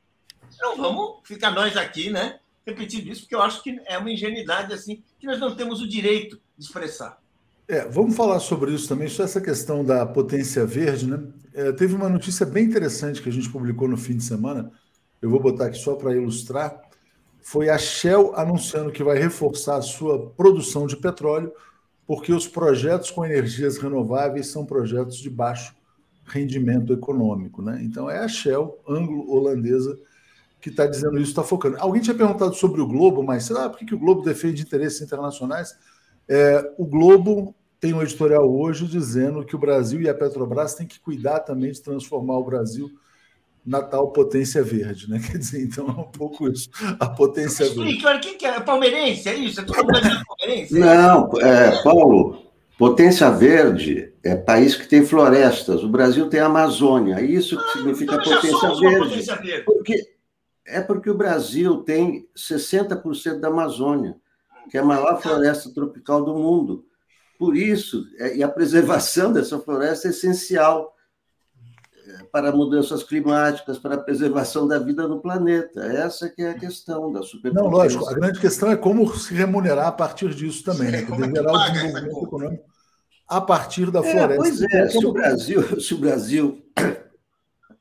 Não 0.61 0.77
vamos 0.77 1.21
ficar 1.25 1.51
nós 1.51 1.77
aqui, 1.77 2.11
né, 2.11 2.41
repetindo 2.67 3.09
isso, 3.09 3.23
porque 3.23 3.35
eu 3.35 3.43
acho 3.43 3.63
que 3.63 3.81
é 3.87 3.99
uma 3.99 4.11
ingenuidade 4.11 4.73
assim, 4.73 5.03
que 5.19 5.27
nós 5.27 5.39
não 5.39 5.55
temos 5.55 5.81
o 5.81 5.89
direito 5.89 6.41
de 6.57 6.65
expressar. 6.65 7.19
É, 7.71 7.87
vamos 7.87 8.17
falar 8.17 8.41
sobre 8.41 8.73
isso 8.73 8.89
também, 8.89 9.07
sobre 9.07 9.27
essa 9.27 9.41
questão 9.41 9.85
da 9.85 10.05
potência 10.05 10.67
verde, 10.67 11.07
né? 11.07 11.23
É, 11.55 11.71
teve 11.71 11.95
uma 11.95 12.09
notícia 12.09 12.45
bem 12.45 12.65
interessante 12.65 13.23
que 13.23 13.29
a 13.29 13.33
gente 13.33 13.49
publicou 13.49 13.87
no 13.87 13.97
fim 13.97 14.17
de 14.17 14.25
semana, 14.25 14.73
eu 15.23 15.31
vou 15.31 15.39
botar 15.39 15.67
aqui 15.67 15.79
só 15.79 15.95
para 15.95 16.13
ilustrar. 16.13 16.83
Foi 17.41 17.69
a 17.69 17.79
Shell 17.79 18.33
anunciando 18.35 18.91
que 18.91 19.05
vai 19.05 19.21
reforçar 19.21 19.77
a 19.77 19.83
sua 19.83 20.31
produção 20.31 20.85
de 20.85 20.97
petróleo, 20.97 21.53
porque 22.09 22.33
os 22.33 22.49
projetos 22.49 23.09
com 23.13 23.25
energias 23.25 23.79
renováveis 23.79 24.49
são 24.49 24.67
projetos 24.67 25.19
de 25.19 25.31
baixo 25.31 25.73
rendimento 26.25 26.93
econômico. 26.93 27.63
Né? 27.63 27.79
Então 27.85 28.11
é 28.11 28.19
a 28.19 28.27
Shell 28.27 28.81
anglo-holandesa 28.89 29.97
que 30.61 30.71
está 30.71 30.87
dizendo 30.87 31.19
isso, 31.19 31.31
está 31.31 31.45
focando. 31.45 31.77
Alguém 31.79 32.03
tinha 32.03 32.17
perguntado 32.17 32.53
sobre 32.57 32.81
o 32.81 32.87
Globo, 32.89 33.23
mas 33.23 33.45
sei 33.45 33.55
lá, 33.55 33.71
por 33.71 33.79
que, 33.79 33.87
que 33.87 33.95
o 33.95 33.99
Globo 33.99 34.23
defende 34.23 34.61
interesses 34.61 35.01
internacionais? 35.01 35.79
É, 36.29 36.75
o 36.77 36.85
Globo 36.85 37.55
tem 37.81 37.95
um 37.95 38.03
editorial 38.03 38.49
hoje 38.49 38.87
dizendo 38.87 39.45
que 39.45 39.57
o 39.57 39.59
Brasil 39.59 40.03
e 40.03 40.09
a 40.09 40.15
Petrobras 40.15 40.75
têm 40.75 40.87
que 40.87 41.01
cuidar 41.01 41.41
também 41.41 41.73
de 41.73 41.81
transformar 41.81 42.37
o 42.37 42.45
Brasil 42.45 42.91
na 43.65 43.83
tal 43.83 44.13
potência 44.13 44.63
verde, 44.63 45.09
né? 45.09 45.19
Quer 45.25 45.39
dizer, 45.39 45.65
então 45.65 45.87
é 45.89 45.93
um 45.93 46.11
pouco 46.11 46.49
isso, 46.49 46.69
a 46.99 47.09
potência 47.09 47.65
Explique, 47.65 48.03
verde. 48.03 48.29
Quem 48.29 48.39
que 48.39 48.47
é? 48.47 48.61
Palmeirense, 48.61 49.29
é 49.29 49.35
isso? 49.35 49.61
É 49.61 49.65
todo 49.65 49.77
palmeirense? 49.85 50.79
Não, 50.79 51.31
é, 51.41 51.83
Paulo, 51.83 52.45
potência 52.79 53.31
verde 53.31 54.13
é 54.23 54.37
país 54.37 54.75
que 54.75 54.87
tem 54.87 55.05
florestas. 55.05 55.83
O 55.83 55.89
Brasil 55.89 56.29
tem 56.29 56.41
a 56.41 56.47
Amazônia. 56.47 57.17
É 57.17 57.25
isso 57.25 57.57
que 57.57 57.65
ah, 57.65 57.73
significa 57.73 58.15
então 58.17 58.35
potência 58.35 58.69
verde. 58.75 58.99
potência 58.99 59.37
verde. 59.37 59.65
Porque, 59.65 60.13
é 60.67 60.81
porque 60.83 61.11
o 61.11 61.17
Brasil 61.17 61.79
tem 61.79 62.29
60% 62.37 63.41
da 63.41 63.49
Amazônia, 63.49 64.17
que 64.71 64.77
é 64.77 64.81
a 64.81 64.85
maior 64.85 65.21
floresta 65.21 65.73
tropical 65.73 66.23
do 66.23 66.35
mundo. 66.35 66.85
Por 67.41 67.57
isso, 67.57 68.07
é, 68.19 68.37
e 68.37 68.43
a 68.43 68.49
preservação 68.51 69.33
dessa 69.33 69.59
floresta 69.59 70.09
é 70.09 70.11
essencial 70.11 70.95
é, 72.07 72.25
para 72.25 72.53
mudanças 72.53 73.03
climáticas, 73.03 73.79
para 73.79 73.95
a 73.95 73.99
preservação 73.99 74.69
da 74.69 74.79
vida 74.79 75.09
no 75.09 75.23
planeta. 75.23 75.81
Essa 75.81 76.29
que 76.29 76.43
é 76.43 76.51
a 76.51 76.55
questão 76.55 77.11
da 77.11 77.23
superpotência. 77.23 77.63
Não, 77.63 77.71
lógico. 77.71 78.07
A 78.11 78.13
grande 78.13 78.39
questão 78.39 78.71
é 78.71 78.77
como 78.77 79.11
se 79.17 79.33
remunerar 79.33 79.87
a 79.87 79.93
partir 79.93 80.35
disso 80.35 80.63
também, 80.63 80.91
né? 80.91 81.01
Poder 81.07 81.35
gerar 81.35 81.51
o 81.51 81.73
desenvolvimento 81.73 82.27
econômico 82.27 82.65
a 83.27 83.41
partir 83.41 83.91
da 83.91 84.03
floresta. 84.03 84.35
É, 84.35 84.37
pois 84.37 84.61
é, 84.61 84.89
se 84.91 85.07
o 85.07 85.13
Brasil, 85.13 85.81
se 85.81 85.95
o 85.95 85.99
Brasil 85.99 86.63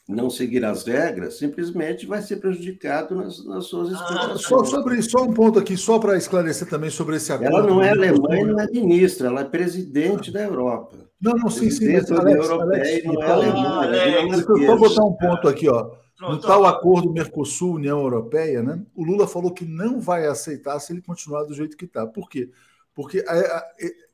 não 0.09 0.27
seguir 0.27 0.65
as 0.65 0.83
regras, 0.83 1.37
simplesmente 1.37 2.07
vai 2.07 2.19
ser 2.19 2.37
prejudicado 2.37 3.13
nas, 3.15 3.45
nas 3.45 3.65
suas 3.65 3.91
exportações. 3.91 4.31
Ah, 4.31 4.37
só, 4.39 4.63
sobre, 4.63 5.01
só 5.03 5.23
um 5.23 5.31
ponto 5.31 5.59
aqui, 5.59 5.77
só 5.77 5.99
para 5.99 6.17
esclarecer 6.17 6.67
também 6.67 6.89
sobre 6.89 7.17
esse 7.17 7.31
acordo. 7.31 7.55
Ela 7.55 7.67
não 7.67 7.83
é 7.83 7.91
alemã 7.91 8.35
e 8.35 8.43
não 8.43 8.59
é 8.59 8.67
ministra, 8.71 9.27
ela 9.27 9.41
é 9.41 9.45
presidente 9.45 10.31
da 10.31 10.41
Europa. 10.41 10.97
Não, 11.21 11.33
não, 11.33 11.49
sim, 11.49 11.69
sim. 11.69 11.93
Mas, 11.93 12.11
Alex, 12.11 12.49
europeia 12.49 12.81
Alex, 12.81 13.05
não 13.05 13.21
é 13.21 13.31
alemã, 13.31 13.85
é 13.85 14.65
Só 14.65 14.77
botar 14.77 15.03
um 15.03 15.13
ponto 15.13 15.47
aqui, 15.47 15.69
ó. 15.69 15.91
No 16.19 16.41
tal 16.41 16.65
acordo 16.65 17.13
Mercosul-União 17.13 17.99
Europeia, 18.01 18.63
né, 18.63 18.81
o 18.95 19.03
Lula 19.03 19.27
falou 19.27 19.53
que 19.53 19.63
não 19.63 20.01
vai 20.01 20.25
aceitar 20.25 20.77
se 20.79 20.91
ele 20.91 21.01
continuar 21.01 21.43
do 21.43 21.53
jeito 21.53 21.77
que 21.77 21.85
está. 21.85 22.05
Por 22.05 22.27
quê? 22.27 22.49
Porque 22.95 23.23
a, 23.25 23.31
a, 23.31 23.65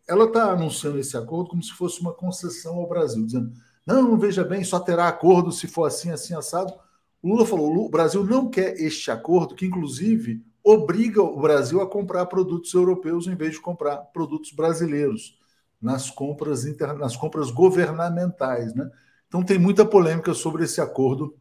ela 0.07 0.25
está 0.25 0.51
anunciando 0.51 0.99
esse 0.99 1.15
acordo 1.15 1.49
como 1.49 1.63
se 1.63 1.71
fosse 1.71 2.01
uma 2.01 2.13
concessão 2.13 2.75
ao 2.75 2.87
Brasil, 2.87 3.25
dizendo 3.25 3.51
não, 3.85 4.17
veja 4.17 4.43
bem, 4.43 4.63
só 4.63 4.79
terá 4.79 5.07
acordo 5.07 5.51
se 5.51 5.67
for 5.67 5.85
assim, 5.85 6.11
assim, 6.11 6.33
assado. 6.33 6.73
O 7.21 7.29
Lula 7.29 7.45
falou: 7.45 7.85
o 7.85 7.89
Brasil 7.89 8.23
não 8.23 8.49
quer 8.49 8.73
este 8.79 9.11
acordo, 9.11 9.55
que 9.55 9.65
inclusive 9.65 10.43
obriga 10.63 11.21
o 11.21 11.39
Brasil 11.39 11.79
a 11.79 11.87
comprar 11.87 12.25
produtos 12.25 12.73
europeus 12.73 13.27
em 13.27 13.35
vez 13.35 13.53
de 13.53 13.61
comprar 13.61 13.97
produtos 13.97 14.51
brasileiros 14.51 15.37
nas 15.79 16.09
compras, 16.09 16.65
inter... 16.65 16.97
nas 16.97 17.15
compras 17.15 17.51
governamentais. 17.51 18.73
Né? 18.73 18.89
Então 19.27 19.43
tem 19.43 19.59
muita 19.59 19.85
polêmica 19.85 20.33
sobre 20.33 20.63
esse 20.63 20.81
acordo 20.81 21.35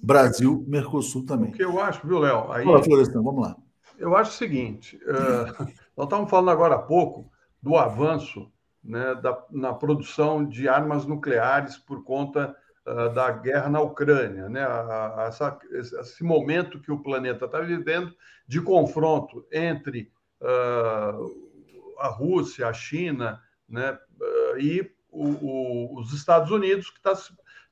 Brasil-Mercosul 0.00 1.26
também. 1.26 1.50
O 1.50 1.52
que 1.52 1.64
eu 1.64 1.80
acho, 1.80 2.06
viu, 2.06 2.20
Léo? 2.20 2.52
Aí... 2.52 2.64
Fala, 2.64 2.82
Florestan, 2.82 3.22
vamos 3.22 3.42
lá. 3.42 3.56
Eu 3.98 4.16
acho 4.16 4.30
o 4.30 4.34
seguinte: 4.34 4.96
uh, 5.04 5.64
nós 5.96 6.06
estávamos 6.06 6.30
falando 6.30 6.50
agora 6.50 6.76
há 6.76 6.82
pouco 6.82 7.28
do 7.60 7.76
avanço 7.76 8.50
né, 8.82 9.14
da, 9.16 9.44
na 9.50 9.72
produção 9.72 10.44
de 10.44 10.68
armas 10.68 11.06
nucleares 11.06 11.76
por 11.76 12.02
conta 12.04 12.56
uh, 12.86 13.12
da 13.12 13.30
guerra 13.30 13.68
na 13.68 13.80
Ucrânia, 13.80 14.48
né, 14.48 14.62
a, 14.62 15.22
a, 15.22 15.26
essa, 15.28 15.58
esse 15.72 16.24
momento 16.24 16.80
que 16.80 16.90
o 16.90 17.02
planeta 17.02 17.44
está 17.44 17.60
vivendo 17.60 18.14
de 18.46 18.60
confronto 18.60 19.46
entre 19.52 20.10
uh, 20.40 21.98
a 21.98 22.08
Rússia, 22.08 22.66
a 22.66 22.72
China, 22.72 23.42
né, 23.68 23.92
uh, 23.92 24.58
e 24.58 24.90
o, 25.10 25.28
o, 25.28 26.00
os 26.00 26.12
Estados 26.12 26.50
Unidos, 26.50 26.90
que 26.90 26.98
está 26.98 27.14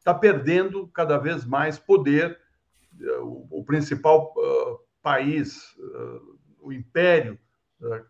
tá 0.05 0.15
perdendo 0.15 0.89
cada 0.89 1.19
vez 1.19 1.45
mais 1.45 1.79
poder 1.79 2.39
o, 3.21 3.61
o 3.61 3.65
principal 3.65 4.35
país, 5.01 5.77
o 6.61 6.73
império 6.73 7.39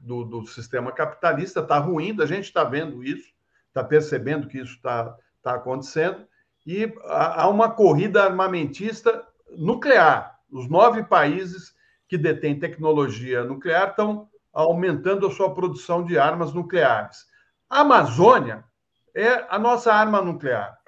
do, 0.01 0.25
do, 0.25 0.47
sistema 0.47 0.93
capitalista 0.93 1.61
está 1.61 1.79
ruindo, 1.79 2.23
a 2.23 2.27
gente 2.27 2.45
está 2.45 2.65
vendo 2.65 3.05
isso, 3.05 3.33
está 3.69 3.85
percebendo 3.85 4.49
que 4.49 4.59
isso 4.59 4.75
está 4.75 5.17
tá 5.43 5.55
acontecendo, 5.55 6.27
e 6.67 6.93
há 7.05 7.49
uma 7.49 7.71
corrida 7.71 8.25
armamentista 8.25 9.27
nuclear. 9.57 10.39
Os 10.51 10.69
nove 10.69 11.05
países 11.05 11.75
que 12.09 12.19
detêm 12.19 12.59
tecnologia 12.59 13.45
nuclear 13.45 13.91
estão 13.91 14.29
aumentando 14.53 15.27
a 15.27 15.31
sua 15.31 15.55
produção 15.55 16.05
de 16.05 16.19
armas 16.19 16.53
nucleares. 16.53 17.27
A 17.71 17.81
Amazônia 17.81 18.65
é 19.15 19.47
a 19.49 19.59
nossa 19.59 19.93
arma 19.93 20.21
nuclear, 20.21 20.79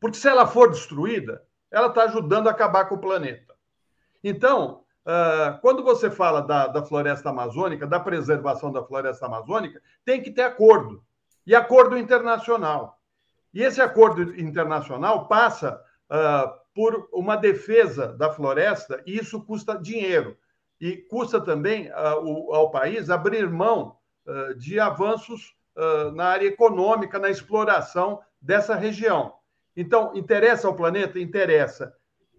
porque 0.00 0.16
se 0.16 0.28
ela 0.28 0.46
for 0.46 0.70
destruída, 0.70 1.42
ela 1.70 1.88
está 1.88 2.04
ajudando 2.04 2.48
a 2.48 2.50
acabar 2.50 2.86
com 2.86 2.94
o 2.94 3.00
planeta. 3.00 3.54
Então, 4.22 4.84
uh, 5.08 5.58
quando 5.60 5.82
você 5.82 6.10
fala 6.10 6.42
da, 6.42 6.66
da 6.66 6.84
floresta 6.84 7.30
amazônica, 7.30 7.86
da 7.86 7.98
preservação 7.98 8.70
da 8.70 8.84
floresta 8.84 9.24
amazônica, 9.26 9.80
tem 10.04 10.22
que 10.22 10.30
ter 10.30 10.42
acordo 10.42 11.02
e 11.46 11.54
acordo 11.54 11.96
internacional. 11.96 13.00
E 13.54 13.62
esse 13.62 13.80
acordo 13.80 14.38
internacional 14.38 15.26
passa 15.26 15.82
uh, 16.10 16.58
por 16.74 17.08
uma 17.10 17.36
defesa 17.36 18.08
da 18.08 18.30
floresta, 18.30 19.02
e 19.06 19.16
isso 19.16 19.40
custa 19.42 19.78
dinheiro. 19.78 20.36
E 20.80 20.96
custa 20.96 21.40
também 21.40 21.88
uh, 21.88 22.54
ao 22.54 22.70
país 22.70 23.08
abrir 23.10 23.48
mão 23.48 23.96
de 24.58 24.78
avanços 24.78 25.56
na 26.14 26.26
área 26.26 26.46
econômica, 26.46 27.18
na 27.18 27.30
exploração 27.30 28.20
dessa 28.38 28.74
região. 28.74 29.32
Então, 29.74 30.14
interessa 30.14 30.68
ao 30.68 30.76
planeta? 30.76 31.18
Interessa. 31.18 31.94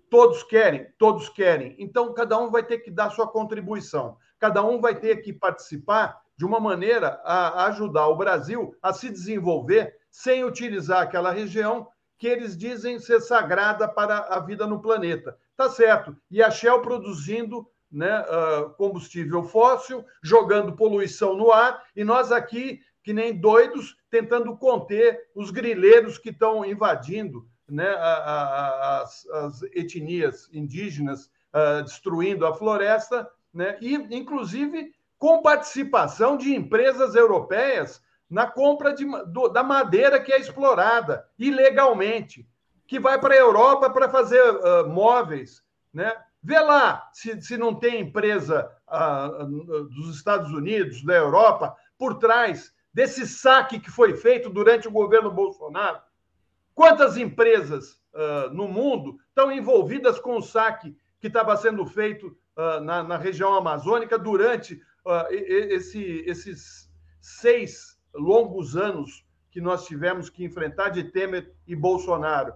Todos 0.10 0.44
querem? 0.44 0.88
Todos 0.98 1.30
querem. 1.30 1.76
Então, 1.78 2.14
cada 2.14 2.38
um 2.38 2.50
vai 2.50 2.64
ter 2.64 2.80
que 2.80 2.90
dar 2.90 3.12
sua 3.12 3.28
contribuição. 3.28 4.18
Cada 4.40 4.64
um 4.64 4.80
vai 4.80 4.96
ter 4.96 5.18
que 5.18 5.32
participar 5.32 6.20
de 6.36 6.46
uma 6.46 6.60
maneira 6.60 7.22
a 7.24 7.66
ajudar 7.66 8.08
o 8.08 8.16
Brasil 8.16 8.76
a 8.82 8.94
se 8.94 9.10
desenvolver 9.10 9.94
sem 10.10 10.44
utilizar 10.44 11.02
aquela 11.02 11.32
região 11.32 11.88
que 12.18 12.28
eles 12.28 12.58
dizem 12.58 13.00
ser 13.00 13.22
sagrada 13.22 13.88
para 13.88 14.20
a 14.20 14.40
vida 14.40 14.66
no 14.66 14.82
planeta. 14.82 15.38
Tá 15.56 15.70
certo. 15.70 16.16
E 16.32 16.42
a 16.42 16.50
Shell 16.50 16.82
produzindo 16.82 17.68
né, 17.92 18.22
uh, 18.22 18.70
combustível 18.72 19.44
fóssil, 19.44 20.06
jogando 20.22 20.76
poluição 20.76 21.36
no 21.36 21.52
ar, 21.52 21.84
e 21.96 22.04
nós 22.04 22.32
aqui, 22.32 22.82
que 23.04 23.14
nem 23.14 23.34
doidos, 23.34 23.98
tentando 24.10 24.56
conter 24.58 25.30
os 25.34 25.50
grileiros 25.50 26.18
que 26.18 26.30
estão 26.30 26.64
invadindo 26.64 27.49
né, 27.70 27.90
a, 27.90 28.14
a, 28.14 29.02
as, 29.02 29.26
as, 29.28 29.62
etnias 29.74 30.50
indígenas, 30.54 31.30
uh, 31.54 31.84
destruindo 31.84 32.46
a 32.46 32.54
floresta, 32.54 33.30
né, 33.54 33.78
e, 33.82 33.96
inclusive, 34.16 34.94
com 35.18 35.42
participação 35.42 36.38
de 36.38 36.56
empresas 36.56 37.16
europeias 37.16 38.02
na 38.30 38.46
compra 38.46 38.94
de, 38.94 39.06
do, 39.28 39.48
da 39.50 39.64
madeira 39.64 40.20
que 40.20 40.32
é 40.32 40.40
explorada 40.40 41.28
ilegalmente, 41.38 42.48
que 42.86 43.00
vai 43.00 43.20
para 43.20 43.34
a 43.34 43.38
Europa 43.38 43.90
para 43.90 44.10
fazer 44.10 44.42
uh, 44.42 44.88
móveis. 44.88 45.64
Né? 45.94 46.16
Vê 46.42 46.60
lá 46.60 47.10
se, 47.12 47.42
se 47.42 47.58
não 47.58 47.76
tem 47.76 48.02
empresa 48.02 48.72
uh, 48.88 49.46
dos 49.86 50.16
Estados 50.16 50.52
Unidos, 50.52 51.04
da 51.04 51.16
Europa, 51.16 51.76
por 51.98 52.16
trás 52.16 52.74
desse 52.94 53.28
saque 53.28 53.80
que 53.80 53.92
foi 53.92 54.16
feito 54.16 54.50
durante 54.50 54.88
o 54.88 54.92
governo 54.92 55.32
Bolsonaro. 55.32 56.00
Quantas 56.80 57.18
empresas 57.18 58.02
uh, 58.14 58.54
no 58.54 58.66
mundo 58.66 59.20
estão 59.28 59.52
envolvidas 59.52 60.18
com 60.18 60.38
o 60.38 60.42
saque 60.42 60.96
que 61.20 61.28
estava 61.28 61.58
sendo 61.58 61.86
feito 61.86 62.34
na, 62.82 63.04
na, 63.04 63.18
região 63.18 63.54
amazônica 63.54 64.18
durante 64.18 64.82
esse, 65.30 66.24
esses 66.26 66.90
seis 67.20 68.00
longos 68.14 68.78
anos 68.78 69.26
que 69.52 69.60
nós 69.60 69.86
tivemos 69.86 70.30
que 70.30 70.46
enfrentar 70.46 70.88
de 70.88 71.04
Temer 71.04 71.54
e 71.68 71.76
Bolsonaro, 71.76 72.54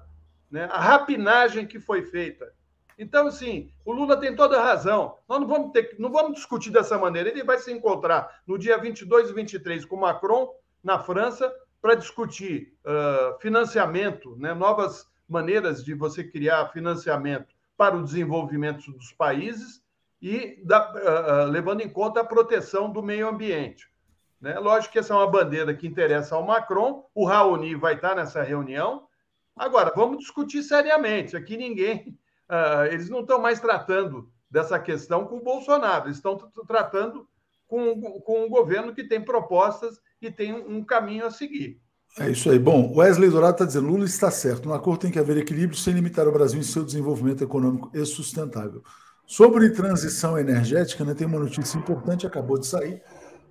né? 0.50 0.70
a 0.72 0.80
rapinagem 0.80 1.68
que 1.68 1.78
foi 1.78 2.04
feita. 2.04 2.54
Então, 2.98 3.28
assim, 3.28 3.74
o 3.84 3.92
Lula 3.92 4.16
tem 4.16 4.34
toda 4.34 4.58
a 4.58 4.64
razão. 4.64 5.18
Nós 5.28 5.42
não 5.42 5.48
vamos, 5.48 5.72
ter, 5.74 5.98
não 6.00 6.10
vamos 6.10 6.36
discutir 6.36 6.70
dessa 6.70 6.98
maneira. 6.98 7.28
Ele 7.28 7.44
vai 7.44 7.58
se 7.58 7.74
encontrar 7.74 8.42
no 8.48 8.58
dia 8.58 8.78
22 8.78 9.32
e 9.32 9.34
23 9.34 9.84
com 9.84 9.98
Macron, 9.98 10.50
na 10.82 10.98
França, 11.00 11.54
para 11.84 11.96
discutir 11.96 12.74
uh, 12.86 13.38
financiamento, 13.42 14.38
né? 14.38 14.54
novas 14.54 15.06
maneiras 15.28 15.84
de 15.84 15.94
você 15.94 16.24
criar 16.24 16.70
financiamento 16.70 17.54
para 17.76 17.98
o 17.98 18.02
desenvolvimento 18.02 18.90
dos 18.94 19.12
países 19.12 19.84
e 20.22 20.64
da, 20.64 20.94
uh, 20.94 21.52
levando 21.52 21.82
em 21.82 21.90
conta 21.90 22.22
a 22.22 22.24
proteção 22.24 22.90
do 22.90 23.04
meio 23.04 23.28
ambiente. 23.28 23.92
Né? 24.40 24.58
Lógico 24.60 24.94
que 24.94 25.00
essa 25.00 25.14
é 25.14 25.18
uma 25.18 25.30
bandeira 25.30 25.74
que 25.74 25.86
interessa 25.86 26.36
ao 26.36 26.46
Macron, 26.46 27.06
o 27.14 27.26
Raoni 27.26 27.76
vai 27.76 27.96
estar 27.96 28.16
nessa 28.16 28.42
reunião. 28.42 29.06
Agora, 29.54 29.92
vamos 29.94 30.20
discutir 30.20 30.64
seriamente. 30.64 31.36
Aqui 31.36 31.58
ninguém. 31.58 32.18
Uh, 32.50 32.86
eles 32.94 33.10
não 33.10 33.20
estão 33.20 33.42
mais 33.42 33.60
tratando 33.60 34.32
dessa 34.50 34.80
questão 34.80 35.26
com 35.26 35.36
o 35.36 35.44
Bolsonaro, 35.44 36.10
estão 36.10 36.38
tratando 36.66 37.28
com, 37.68 38.22
com 38.22 38.46
um 38.46 38.50
governo 38.50 38.96
que 38.96 39.04
tem 39.04 39.20
propostas 39.20 40.00
e 40.28 40.32
tem 40.32 40.54
um 40.54 40.84
caminho 40.84 41.26
a 41.26 41.32
seguir. 41.32 41.82
É 42.20 42.30
isso 42.30 42.50
aí. 42.50 42.60
Bom, 42.60 42.94
Wesley 42.96 43.30
Dourado 43.30 43.54
está 43.54 43.66
dizendo: 43.66 43.88
Lula 43.88 44.06
está 44.06 44.30
certo. 44.30 44.68
No 44.68 44.74
acordo 44.74 45.02
tem 45.02 45.12
que 45.12 45.20
haver 45.20 45.38
equilíbrio 45.38 45.78
sem 45.78 45.94
limitar 45.94 46.28
o 46.28 46.32
Brasil 46.32 46.60
em 46.60 46.64
seu 46.64 46.84
desenvolvimento 46.84 47.44
econômico 47.44 47.90
e 47.94 48.06
sustentável. 48.06 48.84
Sobre 49.26 49.70
transição 49.70 50.38
energética, 50.38 51.04
né, 51.04 51.14
tem 51.14 51.26
uma 51.26 51.40
notícia 51.40 51.78
importante, 51.78 52.28
acabou 52.28 52.60
de 52.60 52.68
sair. 52.68 53.02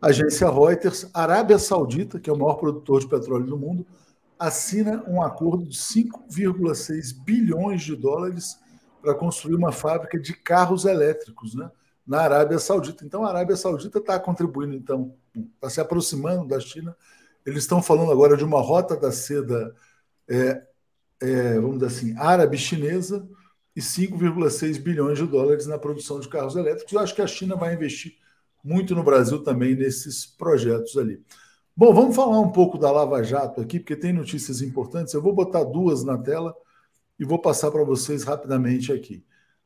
Agência 0.01 0.51
Reuters, 0.51 1.09
Arábia 1.15 1.59
Saudita, 1.59 2.21
que 2.21 2.29
é 2.29 2.33
o 2.33 2.37
maior 2.37 2.55
produtor 2.55 3.01
de 3.01 3.09
petróleo 3.09 3.47
do 3.47 3.57
mundo, 3.57 3.87
assina 4.39 5.03
um 5.07 5.23
acordo 5.23 5.65
de 5.65 5.77
5,6 5.77 7.17
bilhões 7.25 7.83
de 7.83 7.97
dólares 7.97 8.59
para 9.01 9.15
construir 9.15 9.55
uma 9.55 9.73
fábrica 9.73 10.19
de 10.19 10.35
carros 10.35 10.85
elétricos 10.85 11.55
né, 11.55 11.71
na 12.07 12.21
Arábia 12.21 12.59
Saudita. 12.59 13.05
Então, 13.05 13.25
a 13.25 13.29
Arábia 13.29 13.57
Saudita 13.57 13.99
está 13.99 14.19
contribuindo, 14.19 14.75
então, 14.75 15.15
está 15.55 15.71
se 15.71 15.81
aproximando 15.81 16.47
da 16.47 16.59
China. 16.61 16.97
Eles 17.45 17.65
estão 17.65 17.83
falando 17.83 18.13
agora 18.13 18.37
de 18.37 18.45
uma 18.45 18.61
rota 18.61 18.97
da 18.97 19.11
seda, 19.11 19.75
é, 20.29 20.63
é, 21.21 21.55
vamos 21.55 21.79
dizer 21.79 21.87
assim, 21.87 22.19
árabe-chinesa, 22.19 23.29
e 23.75 23.81
5,6 23.81 24.79
bilhões 24.79 25.19
de 25.19 25.27
dólares 25.27 25.67
na 25.67 25.79
produção 25.79 26.21
de 26.21 26.29
carros 26.29 26.57
elétricos. 26.57 26.93
Eu 26.93 27.01
acho 27.01 27.15
que 27.15 27.23
a 27.23 27.27
China 27.27 27.57
vai 27.57 27.75
investir 27.75 28.17
muito 28.63 28.95
no 28.95 29.03
Brasil 29.03 29.43
também 29.43 29.75
nesses 29.75 30.27
projetos 30.27 30.97
ali. 30.97 31.23
Bom, 31.75 31.95
vamos 31.95 32.15
falar 32.15 32.39
um 32.39 32.53
pouco 32.53 32.77
da 32.77 32.93
Lava 32.93 33.23
Jato 33.23 33.63
aqui, 33.63 33.81
porque 33.81 33.97
tem 33.97 34.13
notícias 34.13 34.61
importantes. 34.61 35.15
Eu 35.15 35.23
vou 35.23 35.35
botar 35.35 35.65
duas 35.65 36.05
na 36.05 36.19
tela 36.19 36.55
e 37.19 37.25
vou 37.25 37.39
passar 37.39 37.71
para 37.71 37.83
vocês 37.83 38.25
rapidamente 38.25 38.93
aqui. 38.93 39.25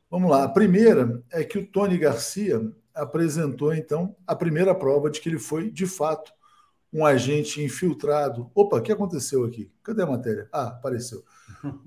Vamos 0.09 0.29
lá. 0.29 0.43
A 0.43 0.49
primeira 0.49 1.21
é 1.31 1.43
que 1.43 1.57
o 1.57 1.67
Tony 1.67 1.97
Garcia 1.97 2.61
apresentou, 2.93 3.73
então, 3.73 4.15
a 4.25 4.35
primeira 4.35 4.73
prova 4.73 5.09
de 5.09 5.21
que 5.21 5.29
ele 5.29 5.39
foi, 5.39 5.69
de 5.69 5.85
fato, 5.85 6.31
um 6.91 7.05
agente 7.05 7.61
infiltrado. 7.61 8.49
Opa, 8.55 8.77
o 8.77 8.81
que 8.81 8.91
aconteceu 8.91 9.43
aqui? 9.43 9.71
Cadê 9.83 10.01
a 10.01 10.07
matéria? 10.07 10.47
Ah, 10.51 10.67
apareceu. 10.67 11.23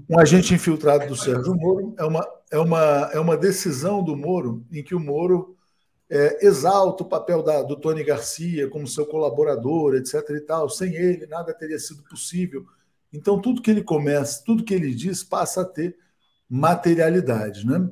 Um 0.08 0.18
agente 0.18 0.54
infiltrado 0.54 1.06
do 1.06 1.16
Sérgio 1.16 1.54
Moro. 1.54 1.94
É 1.98 2.04
uma, 2.04 2.28
é 2.50 2.58
uma, 2.58 3.10
é 3.12 3.20
uma 3.20 3.36
decisão 3.36 4.02
do 4.02 4.16
Moro 4.16 4.64
em 4.70 4.82
que 4.82 4.94
o 4.94 5.00
Moro 5.00 5.56
é, 6.08 6.44
exalta 6.44 7.02
o 7.02 7.08
papel 7.08 7.42
da, 7.42 7.62
do 7.62 7.76
Tony 7.76 8.04
Garcia 8.04 8.68
como 8.68 8.86
seu 8.86 9.06
colaborador, 9.06 9.94
etc. 9.94 10.14
e 10.30 10.40
tal. 10.40 10.68
Sem 10.68 10.94
ele, 10.94 11.26
nada 11.26 11.54
teria 11.54 11.78
sido 11.78 12.02
possível. 12.02 12.64
Então, 13.12 13.40
tudo 13.40 13.62
que 13.62 13.70
ele 13.70 13.82
começa, 13.82 14.42
tudo 14.44 14.64
que 14.64 14.74
ele 14.74 14.94
diz 14.94 15.24
passa 15.24 15.62
a 15.62 15.64
ter 15.64 15.96
materialidade. 16.48 17.66
Né? 17.66 17.90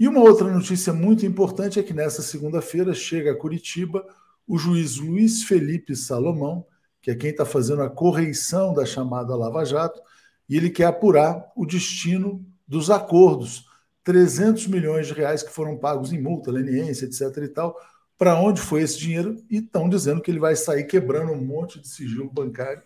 E 0.00 0.08
uma 0.08 0.20
outra 0.20 0.50
notícia 0.50 0.94
muito 0.94 1.26
importante 1.26 1.78
é 1.78 1.82
que 1.82 1.92
nessa 1.92 2.22
segunda-feira 2.22 2.94
chega 2.94 3.32
a 3.32 3.36
Curitiba 3.36 4.02
o 4.48 4.56
juiz 4.56 4.96
Luiz 4.96 5.42
Felipe 5.42 5.94
Salomão, 5.94 6.64
que 7.02 7.10
é 7.10 7.14
quem 7.14 7.28
está 7.28 7.44
fazendo 7.44 7.82
a 7.82 7.90
correição 7.90 8.72
da 8.72 8.86
chamada 8.86 9.36
Lava 9.36 9.62
Jato, 9.62 10.00
e 10.48 10.56
ele 10.56 10.70
quer 10.70 10.86
apurar 10.86 11.52
o 11.54 11.66
destino 11.66 12.42
dos 12.66 12.90
acordos 12.90 13.66
300 14.02 14.68
milhões 14.68 15.06
de 15.06 15.12
reais 15.12 15.42
que 15.42 15.52
foram 15.52 15.76
pagos 15.76 16.14
em 16.14 16.20
multa, 16.20 16.50
leniência, 16.50 17.04
etc. 17.04 17.36
e 17.44 17.48
tal. 17.48 17.76
Para 18.16 18.40
onde 18.40 18.58
foi 18.58 18.80
esse 18.80 18.98
dinheiro? 18.98 19.36
E 19.50 19.58
estão 19.58 19.86
dizendo 19.86 20.22
que 20.22 20.30
ele 20.30 20.40
vai 20.40 20.56
sair 20.56 20.84
quebrando 20.84 21.32
um 21.32 21.44
monte 21.44 21.78
de 21.78 21.86
sigilo 21.86 22.30
bancário 22.32 22.82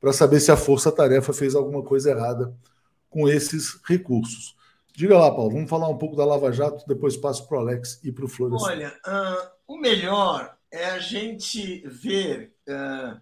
para 0.00 0.12
saber 0.12 0.40
se 0.40 0.50
a 0.50 0.56
Força 0.56 0.90
Tarefa 0.90 1.32
fez 1.32 1.54
alguma 1.54 1.84
coisa 1.84 2.10
errada 2.10 2.52
com 3.08 3.28
esses 3.28 3.80
recursos. 3.86 4.56
Diga 4.96 5.18
lá, 5.18 5.30
Paulo, 5.30 5.50
vamos 5.50 5.68
falar 5.68 5.88
um 5.88 5.98
pouco 5.98 6.16
da 6.16 6.24
Lava 6.24 6.50
Jato, 6.50 6.86
depois 6.86 7.18
passo 7.18 7.46
para 7.46 7.58
o 7.58 7.60
Alex 7.60 8.00
e 8.02 8.10
para 8.10 8.24
o 8.24 8.28
Flores. 8.28 8.62
Olha, 8.62 8.98
uh, 9.06 9.50
o 9.68 9.76
melhor 9.76 10.56
é 10.70 10.86
a 10.86 10.98
gente 10.98 11.86
ver 11.86 12.54
uh, 12.66 13.20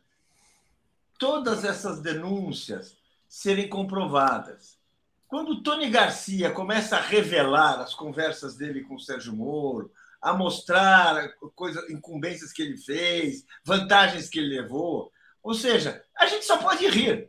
todas 1.18 1.64
essas 1.64 2.01
denúncias 2.01 2.97
serem 3.29 3.68
comprovadas. 3.68 4.79
quando 5.27 5.64
Tony 5.64 5.91
Garcia 5.91 6.49
começa 6.53 6.97
a 6.97 7.01
revelar 7.01 7.81
as 7.81 7.93
conversas 7.93 8.55
dele 8.55 8.85
com 8.85 8.95
o 8.95 9.01
Sérgio 9.01 9.33
Moro, 9.33 9.91
a 10.22 10.33
mostrar 10.33 11.29
coisas, 11.57 11.91
incumbências 11.91 12.53
que 12.53 12.62
ele 12.62 12.77
fez, 12.77 13.45
vantagens 13.64 14.29
que 14.29 14.39
ele 14.39 14.61
levou, 14.61 15.11
ou 15.43 15.55
seja, 15.55 16.05
a 16.16 16.27
gente 16.27 16.45
só 16.45 16.57
pode 16.57 16.87
rir 16.87 17.29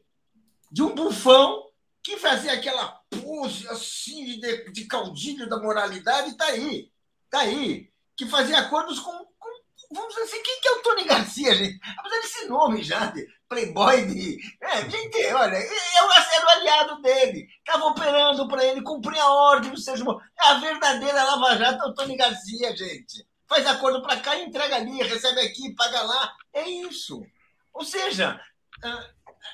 de 0.72 0.84
um 0.84 0.94
bufão 0.94 1.66
que 2.04 2.18
fazia 2.18 2.54
aquela 2.54 3.02
pose 3.22 3.68
assim 3.70 4.40
de, 4.40 4.72
de 4.72 4.86
caudilho 4.86 5.50
da 5.50 5.60
moralidade, 5.60 6.32
está 6.32 6.46
aí, 6.46 6.92
está 7.26 7.40
aí, 7.40 7.90
que 8.16 8.26
fazia 8.26 8.60
acordos 8.60 9.00
com, 9.00 9.12
com, 9.12 9.50
vamos 9.94 10.10
dizer 10.14 10.24
assim, 10.24 10.44
quem 10.44 10.62
que 10.62 10.68
é 10.68 10.72
o 10.72 10.82
Tony 10.82 11.04
Garcia, 11.04 11.56
gente? 11.56 11.80
Apesar 11.98 12.22
desse 12.22 12.46
nome 12.48 12.84
já, 12.84 13.08
de 13.08 13.28
playboy, 13.48 14.06
de... 14.06 14.40
É, 14.62 14.90
gente, 14.90 15.18
olha, 15.34 15.58
eu 15.58 16.12
era 16.36 16.46
o 16.46 16.50
aliado 16.50 17.02
dele, 17.02 17.48
estava 17.60 17.86
operando 17.86 18.48
para 18.48 18.64
ele, 18.66 18.82
cumprir 18.82 19.20
a 19.20 19.30
ordem 19.30 19.72
do 19.72 19.78
Sérgio 19.78 20.06
Moro. 20.06 20.22
É 20.40 20.48
a 20.48 20.60
verdadeira 20.60 21.24
Lava 21.24 21.58
Jato 21.58 21.84
é 21.84 21.88
o 21.88 21.94
Tony 21.94 22.16
Garcia, 22.16 22.76
gente. 22.76 23.26
Faz 23.48 23.66
acordo 23.68 24.02
para 24.02 24.20
cá, 24.20 24.38
entrega 24.40 24.76
ali, 24.76 25.04
recebe 25.04 25.40
aqui, 25.42 25.74
paga 25.76 26.02
lá. 26.02 26.34
É 26.54 26.68
isso. 26.68 27.26
Ou 27.74 27.84
seja, 27.84 28.40
ah, 28.84 29.10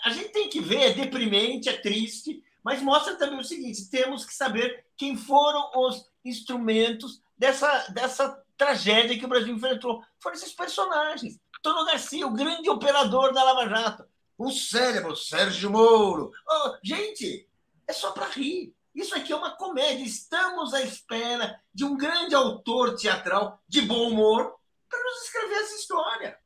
a 0.05 0.09
gente 0.09 0.29
tem 0.29 0.49
que 0.49 0.59
ver, 0.59 0.81
é 0.81 0.93
deprimente, 0.93 1.69
é 1.69 1.73
triste, 1.73 2.41
mas 2.63 2.81
mostra 2.81 3.15
também 3.15 3.39
o 3.39 3.43
seguinte: 3.43 3.89
temos 3.89 4.25
que 4.25 4.33
saber 4.33 4.85
quem 4.95 5.17
foram 5.17 5.71
os 5.75 6.09
instrumentos 6.23 7.21
dessa, 7.37 7.87
dessa 7.89 8.43
tragédia 8.57 9.17
que 9.17 9.25
o 9.25 9.29
Brasil 9.29 9.55
enfrentou. 9.55 10.03
Foram 10.19 10.35
esses 10.35 10.53
personagens. 10.53 11.39
Tono 11.61 11.85
Garcia, 11.85 12.25
o 12.25 12.33
grande 12.33 12.69
operador 12.69 13.33
da 13.33 13.43
Lava 13.43 13.67
Jato. 13.67 14.05
O 14.37 14.51
cérebro, 14.51 15.15
Sérgio 15.15 15.69
Moro. 15.69 16.31
Oh, 16.49 16.75
gente, 16.83 17.47
é 17.87 17.93
só 17.93 18.11
para 18.11 18.27
rir. 18.27 18.75
Isso 18.93 19.15
aqui 19.15 19.31
é 19.31 19.35
uma 19.35 19.51
comédia. 19.51 20.03
Estamos 20.03 20.73
à 20.73 20.81
espera 20.81 21.59
de 21.73 21.85
um 21.85 21.95
grande 21.95 22.35
autor 22.35 22.95
teatral 22.95 23.61
de 23.67 23.81
bom 23.81 24.09
humor 24.09 24.55
para 24.89 25.03
nos 25.03 25.23
escrever 25.23 25.55
essa 25.55 25.75
história. 25.75 26.37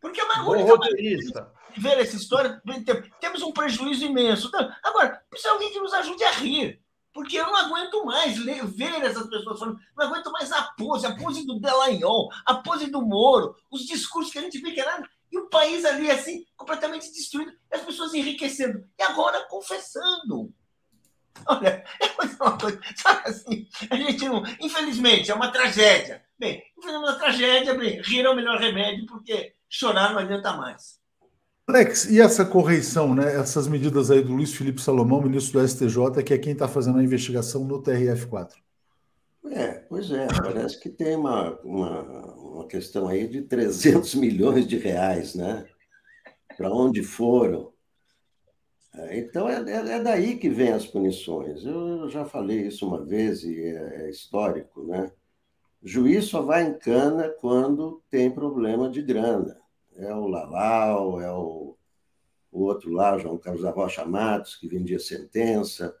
Porque 0.00 0.20
é 0.20 0.24
uma 0.24 0.42
Bom 0.42 0.64
roteirista 0.64 1.52
ver 1.78 1.98
essa 1.98 2.16
história, 2.16 2.60
temos 3.20 3.42
um 3.42 3.52
prejuízo 3.52 4.04
imenso. 4.04 4.48
Então, 4.48 4.72
agora, 4.82 5.22
precisa 5.28 5.52
alguém 5.52 5.72
que 5.72 5.80
nos 5.80 5.92
ajude 5.92 6.24
a 6.24 6.32
rir. 6.32 6.80
Porque 7.12 7.38
eu 7.38 7.46
não 7.46 7.56
aguento 7.56 8.04
mais 8.04 8.36
ler, 8.36 8.66
ver 8.66 9.02
essas 9.02 9.26
pessoas 9.26 9.58
falando, 9.58 9.80
não 9.96 10.06
aguento 10.06 10.30
mais 10.30 10.52
a 10.52 10.62
pose, 10.76 11.06
a 11.06 11.16
pose 11.16 11.46
do 11.46 11.58
Delanhol, 11.58 12.28
a 12.44 12.56
pose 12.56 12.90
do 12.90 13.00
Moro, 13.00 13.56
os 13.70 13.86
discursos 13.86 14.30
que 14.30 14.38
a 14.38 14.42
gente 14.42 14.60
fica 14.60 14.84
lá, 14.84 15.02
e 15.32 15.38
o 15.38 15.48
país 15.48 15.86
ali 15.86 16.10
assim, 16.10 16.44
completamente 16.54 17.10
destruído, 17.10 17.52
e 17.72 17.74
as 17.74 17.80
pessoas 17.80 18.12
enriquecendo. 18.12 18.86
E 18.98 19.02
agora 19.02 19.46
confessando. 19.48 20.52
Olha, 21.46 21.82
é 22.00 22.42
uma 22.42 22.58
coisa, 22.58 22.80
sabe 22.96 23.30
assim, 23.30 23.68
a 23.90 23.96
gente 23.96 24.28
não, 24.28 24.42
infelizmente, 24.60 25.30
é 25.30 25.34
uma 25.34 25.50
tragédia. 25.50 26.22
Bem, 26.38 26.62
infelizmente, 26.76 27.06
é 27.06 27.12
uma 27.12 27.18
tragédia, 27.18 27.74
bem, 27.74 28.02
rir 28.02 28.26
é 28.26 28.28
o 28.28 28.36
melhor 28.36 28.58
remédio, 28.58 29.06
porque 29.06 29.54
chorar 29.70 30.12
não 30.12 30.18
adianta 30.18 30.52
mais. 30.52 31.00
Alex, 31.68 32.04
e 32.04 32.20
essa 32.20 32.44
correição, 32.44 33.12
né? 33.12 33.34
Essas 33.34 33.66
medidas 33.66 34.08
aí 34.08 34.22
do 34.22 34.32
Luiz 34.32 34.54
Felipe 34.54 34.80
Salomão, 34.80 35.20
ministro 35.20 35.58
do 35.58 35.66
STJ, 35.66 36.22
que 36.24 36.32
é 36.32 36.38
quem 36.38 36.52
está 36.52 36.68
fazendo 36.68 37.00
a 37.00 37.02
investigação 37.02 37.64
no 37.64 37.82
TRF4. 37.82 38.52
É, 39.50 39.72
pois 39.88 40.12
é, 40.12 40.28
parece 40.28 40.78
que 40.78 40.88
tem 40.88 41.16
uma, 41.16 41.58
uma, 41.62 42.02
uma 42.36 42.66
questão 42.68 43.08
aí 43.08 43.26
de 43.26 43.42
300 43.42 44.14
milhões 44.16 44.64
de 44.68 44.78
reais, 44.78 45.34
né? 45.34 45.66
Para 46.56 46.72
onde 46.72 47.02
foram? 47.02 47.72
É, 48.94 49.18
então 49.18 49.48
é, 49.48 49.56
é, 49.68 49.92
é, 49.94 50.02
daí 50.02 50.38
que 50.38 50.48
vem 50.48 50.70
as 50.70 50.86
punições. 50.86 51.66
Eu 51.66 52.08
já 52.08 52.24
falei 52.24 52.68
isso 52.68 52.86
uma 52.86 53.04
vez 53.04 53.42
e 53.42 53.60
é, 53.60 54.04
é 54.04 54.10
histórico, 54.10 54.84
né? 54.84 55.10
Juiz 55.82 56.26
só 56.26 56.42
vai 56.42 56.64
em 56.64 56.78
cana 56.78 57.28
quando 57.40 58.00
tem 58.08 58.30
problema 58.30 58.88
de 58.88 59.02
grana 59.02 59.65
é 59.98 60.14
o 60.14 60.26
Lalau, 60.26 61.20
é 61.20 61.30
o, 61.30 61.76
o 62.52 62.62
outro 62.62 62.92
lá, 62.92 63.18
João 63.18 63.38
Carlos 63.38 63.62
da 63.62 63.70
Rocha 63.70 64.04
Matos, 64.04 64.56
que 64.56 64.68
vendia 64.68 64.98
sentença. 64.98 65.96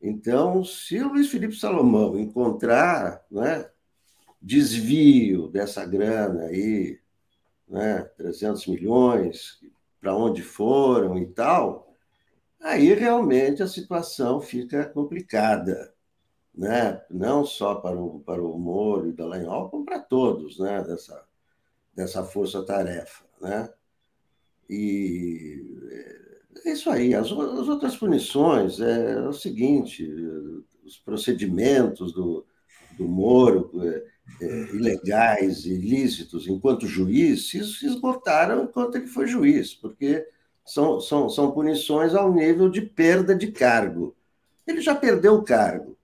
Então, 0.00 0.64
se 0.64 0.98
o 0.98 1.08
Luiz 1.08 1.30
Felipe 1.30 1.54
Salomão 1.54 2.18
encontrar 2.18 3.24
né, 3.30 3.70
desvio 4.40 5.48
dessa 5.48 5.84
grana 5.86 6.46
aí, 6.46 7.00
né, 7.68 8.02
300 8.16 8.66
milhões, 8.66 9.60
para 10.00 10.16
onde 10.16 10.42
foram 10.42 11.16
e 11.18 11.26
tal, 11.26 11.94
aí 12.60 12.92
realmente 12.92 13.62
a 13.62 13.68
situação 13.68 14.40
fica 14.40 14.84
complicada. 14.84 15.94
Né? 16.54 17.00
Não 17.08 17.46
só 17.46 17.76
para 17.76 17.96
o, 17.96 18.20
para 18.20 18.42
o 18.42 18.58
Moro 18.58 19.08
e 19.08 19.12
Dallagnol, 19.12 19.70
como 19.70 19.84
para 19.84 20.00
todos 20.00 20.58
né? 20.58 20.82
dessa, 20.82 21.24
dessa 21.94 22.24
força-tarefa. 22.24 23.24
Né? 23.40 23.68
E 24.68 25.62
é 26.64 26.72
isso 26.72 26.90
aí. 26.90 27.14
As, 27.14 27.26
as 27.26 27.68
outras 27.68 27.96
punições 27.96 28.80
é, 28.80 29.12
é, 29.12 29.28
o 29.28 29.32
seguinte: 29.32 30.08
os 30.84 30.96
procedimentos 30.98 32.12
do, 32.12 32.46
do 32.96 33.06
Moro, 33.06 33.70
é, 33.82 34.12
é, 34.40 34.46
ilegais, 34.74 35.66
ilícitos, 35.66 36.46
enquanto 36.48 36.86
juiz, 36.86 37.48
se 37.48 37.58
esgotaram 37.58 38.64
enquanto 38.64 38.96
ele 38.96 39.06
foi 39.06 39.26
juiz, 39.26 39.74
porque 39.74 40.26
são, 40.64 41.00
são, 41.00 41.28
são 41.28 41.52
punições 41.52 42.14
ao 42.14 42.32
nível 42.32 42.68
de 42.68 42.82
perda 42.82 43.34
de 43.34 43.50
cargo. 43.50 44.14
Ele 44.66 44.80
já 44.80 44.94
perdeu 44.94 45.34
o 45.34 45.42
cargo. 45.42 45.98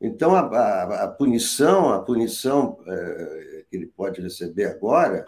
Então, 0.00 0.34
a, 0.34 0.40
a, 0.40 1.04
a 1.04 1.08
punição, 1.08 1.90
a 1.90 2.00
punição 2.00 2.78
é, 2.84 3.51
que 3.72 3.76
ele 3.78 3.86
pode 3.86 4.20
receber 4.20 4.66
agora 4.66 5.24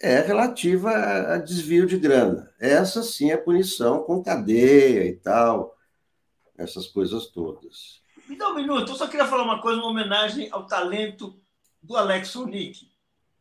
é 0.00 0.20
relativa 0.20 0.90
a 0.90 1.36
desvio 1.36 1.86
de 1.86 1.98
grana. 1.98 2.50
Essa 2.58 3.02
sim 3.02 3.30
é 3.30 3.36
punição 3.36 4.02
com 4.02 4.22
cadeia 4.22 5.04
e 5.06 5.14
tal, 5.16 5.76
essas 6.56 6.86
coisas 6.86 7.26
todas. 7.26 8.00
Me 8.26 8.36
dá 8.36 8.48
um 8.48 8.54
minuto, 8.54 8.92
eu 8.92 8.96
só 8.96 9.06
queria 9.06 9.26
falar 9.26 9.42
uma 9.42 9.60
coisa, 9.60 9.78
uma 9.78 9.90
homenagem 9.90 10.48
ao 10.50 10.66
talento 10.66 11.38
do 11.82 11.96
Alex 11.96 12.34
Unick. 12.34 12.90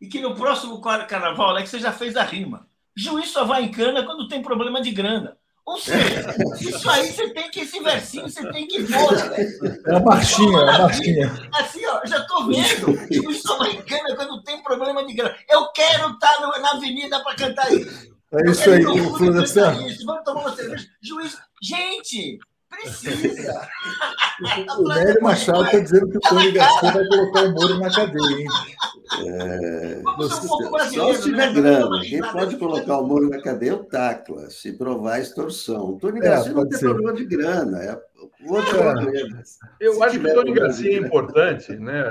E 0.02 0.08
que 0.08 0.20
no 0.20 0.36
próximo 0.36 0.82
carnaval, 0.82 1.52
Alex, 1.52 1.70
você 1.70 1.80
já 1.80 1.94
fez 1.94 2.18
a 2.18 2.24
rima. 2.24 2.68
Juiz 2.94 3.30
só 3.30 3.46
vai 3.46 3.64
em 3.64 3.72
cana 3.72 4.06
quando 4.06 4.28
tem 4.28 4.42
problema 4.42 4.82
de 4.82 4.92
grana. 4.92 5.38
Ou 5.66 5.80
seja, 5.80 6.36
isso 6.62 6.88
aí 6.88 7.12
você 7.12 7.30
tem 7.34 7.50
que, 7.50 7.62
esse 7.62 7.80
versinho, 7.80 8.30
você 8.30 8.48
tem 8.52 8.68
que 8.68 8.86
fora, 8.86 9.30
velho. 9.30 9.82
É 9.88 9.96
a 9.96 10.00
marchinha, 10.00 10.60
é 10.60 10.70
a 10.70 10.80
marchinha. 10.80 11.50
Assim, 11.54 11.86
ó, 11.88 12.06
já 12.06 12.24
tô 12.26 12.46
vendo. 12.46 13.08
Tipo, 13.08 13.32
isso 13.32 13.52
americana 13.52 14.16
quando 14.16 14.44
tem 14.44 14.62
problema 14.62 15.04
de 15.04 15.14
grana. 15.14 15.36
Eu 15.50 15.68
quero 15.72 16.12
estar 16.12 16.34
tá 16.34 16.60
na 16.60 16.72
avenida 16.72 17.20
para 17.24 17.36
cantar 17.36 17.74
isso. 17.74 18.14
É 18.32 18.52
isso 18.52 18.70
aí, 18.70 18.84
Florestan. 19.18 19.76
Vamos 20.06 20.24
tomar 20.24 20.42
uma 20.42 20.56
cerveja. 20.56 20.88
Juiz, 21.02 21.36
gente, 21.62 22.38
Precisa. 22.82 23.68
o 24.80 24.88
Nélio 24.90 25.22
Machado 25.22 25.64
está 25.66 25.80
dizendo 25.80 26.10
que 26.10 26.18
o 26.18 26.22
Tony 26.22 26.52
Garcia 26.52 26.92
vai 26.92 27.08
colocar 27.08 27.44
o 27.44 27.52
Moro 27.52 27.80
na 27.80 27.90
cadeia, 27.94 28.42
hein? 28.42 28.48
É, 29.28 30.02
só 30.90 31.14
se 31.14 31.22
tiver 31.24 31.54
né? 31.54 31.54
grana. 31.54 32.02
Quem 32.02 32.22
pode 32.22 32.58
colocar 32.58 32.98
o 32.98 33.08
Moro 33.08 33.30
na 33.30 33.42
cadeia 33.42 33.72
é 33.72 33.74
o 33.74 33.84
Tacla, 33.84 34.50
se 34.50 34.74
provar 34.74 35.20
extorsão. 35.20 35.92
O 35.92 36.00
Tony 36.00 36.20
é, 36.20 36.24
Garcia 36.24 36.54
não 36.54 36.68
tem 36.68 36.80
ser. 36.80 36.86
problema 36.86 37.14
de 37.14 37.26
grana, 37.26 37.84
é 37.84 38.02
outro 38.48 38.78
é. 38.78 38.92
problema. 38.94 39.44
Eu 39.80 39.94
se 39.94 40.04
acho 40.04 40.20
que 40.20 40.28
o 40.28 40.34
Tony 40.34 40.54
Garcia 40.54 40.98
é 40.98 41.00
importante, 41.00 41.76
né? 41.76 42.04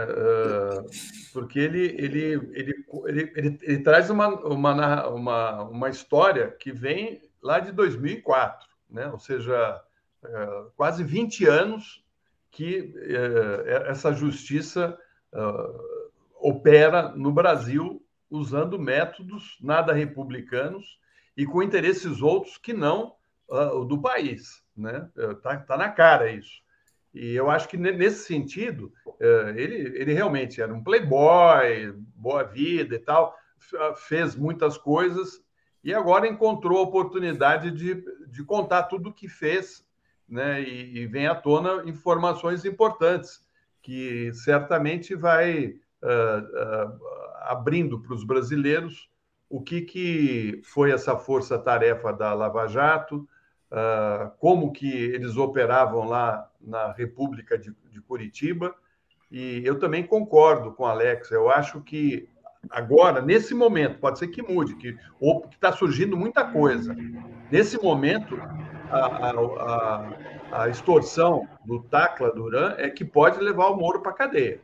porque 1.33 1.59
ele, 1.59 1.97
ele, 1.99 2.23
ele, 2.53 2.75
ele, 3.07 3.33
ele, 3.35 3.59
ele 3.61 3.79
traz 3.83 4.09
uma, 4.09 4.29
uma, 4.29 5.09
uma, 5.09 5.62
uma 5.65 5.89
história 5.89 6.55
que 6.59 6.71
vem 6.73 7.21
lá 7.43 7.59
de 7.59 7.73
2004, 7.73 8.69
né? 8.89 9.09
ou 9.09 9.19
seja, 9.19 9.81
quase 10.77 11.05
20 11.05 11.47
anos 11.47 12.05
que 12.51 12.95
é, 12.97 13.91
essa 13.91 14.12
justiça 14.12 14.99
é, 15.33 15.41
opera 16.41 17.11
no 17.11 17.33
Brasil 17.33 18.05
usando 18.31 18.79
métodos 18.79 19.59
nada 19.61 19.93
republicanos 19.93 20.99
e 21.37 21.45
com 21.45 21.62
interesses 21.62 22.22
outros 22.22 22.59
que 22.59 22.72
não 22.72 23.14
o 23.49 23.85
do 23.85 24.01
país. 24.01 24.64
Né? 24.77 25.09
Tá, 25.43 25.57
tá 25.59 25.77
na 25.77 25.91
cara 25.91 26.31
isso. 26.31 26.62
E 27.12 27.35
eu 27.35 27.51
acho 27.51 27.68
que 27.68 27.77
nesse 27.77 28.25
sentido, 28.25 28.93
ele, 29.55 29.99
ele 29.99 30.12
realmente 30.12 30.61
era 30.61 30.72
um 30.72 30.83
playboy, 30.83 31.93
boa 32.16 32.43
vida 32.43 32.95
e 32.97 32.99
tal, 32.99 33.37
fez 33.97 34.35
muitas 34.35 34.77
coisas 34.79 35.45
e 35.85 35.93
agora 35.93 36.27
encontrou 36.27 36.79
a 36.79 36.83
oportunidade 36.83 37.70
de, 37.70 38.03
de 38.29 38.43
contar 38.43 38.85
tudo 38.85 39.11
o 39.11 39.12
que 39.12 39.29
fez 39.29 39.84
né, 40.29 40.62
e, 40.62 40.99
e 40.99 41.07
vem 41.07 41.27
à 41.27 41.35
tona 41.35 41.83
informações 41.89 42.64
importantes 42.64 43.41
que 43.83 44.33
certamente 44.33 45.14
vai 45.14 45.77
uh, 46.03 46.89
uh, 46.89 47.01
abrindo 47.43 48.01
para 48.01 48.14
os 48.14 48.25
brasileiros 48.25 49.11
o 49.49 49.61
que, 49.61 49.83
que 49.83 50.62
foi 50.64 50.91
essa 50.91 51.16
força-tarefa 51.16 52.12
da 52.12 52.33
Lava 52.33 52.66
Jato, 52.66 53.29
uh, 53.70 54.31
como 54.39 54.72
que 54.72 54.91
eles 54.91 55.37
operavam 55.37 56.05
lá 56.05 56.51
na 56.61 56.93
República 56.93 57.59
de, 57.59 57.75
de 57.91 58.01
Curitiba. 58.01 58.75
E 59.31 59.62
eu 59.64 59.79
também 59.79 60.03
concordo 60.03 60.72
com 60.72 60.85
o 60.85 60.87
Alex. 60.87 61.31
Eu 61.31 61.51
acho 61.51 61.83
que 61.83 62.29
agora, 62.70 63.20
nesse 63.20 63.55
momento, 63.55 63.99
pode 63.99 64.18
ser 64.18 64.29
que 64.29 64.43
mude, 64.43 64.77
que 64.77 64.97
está 65.53 65.72
surgindo 65.72 66.16
muita 66.16 66.45
coisa. 66.45 66.97
Nesse 67.51 67.81
momento, 67.81 68.37
a, 68.91 69.30
a, 69.30 70.62
a, 70.62 70.68
extorsão 70.68 71.49
do 71.64 71.82
Tacla 71.82 72.32
Duran 72.32 72.74
é 72.78 72.91
que 72.91 73.05
pode 73.05 73.39
levar 73.41 73.68
o 73.68 73.76
Moro 73.76 74.01
para 74.01 74.12
a 74.12 74.14
cadeia. 74.14 74.61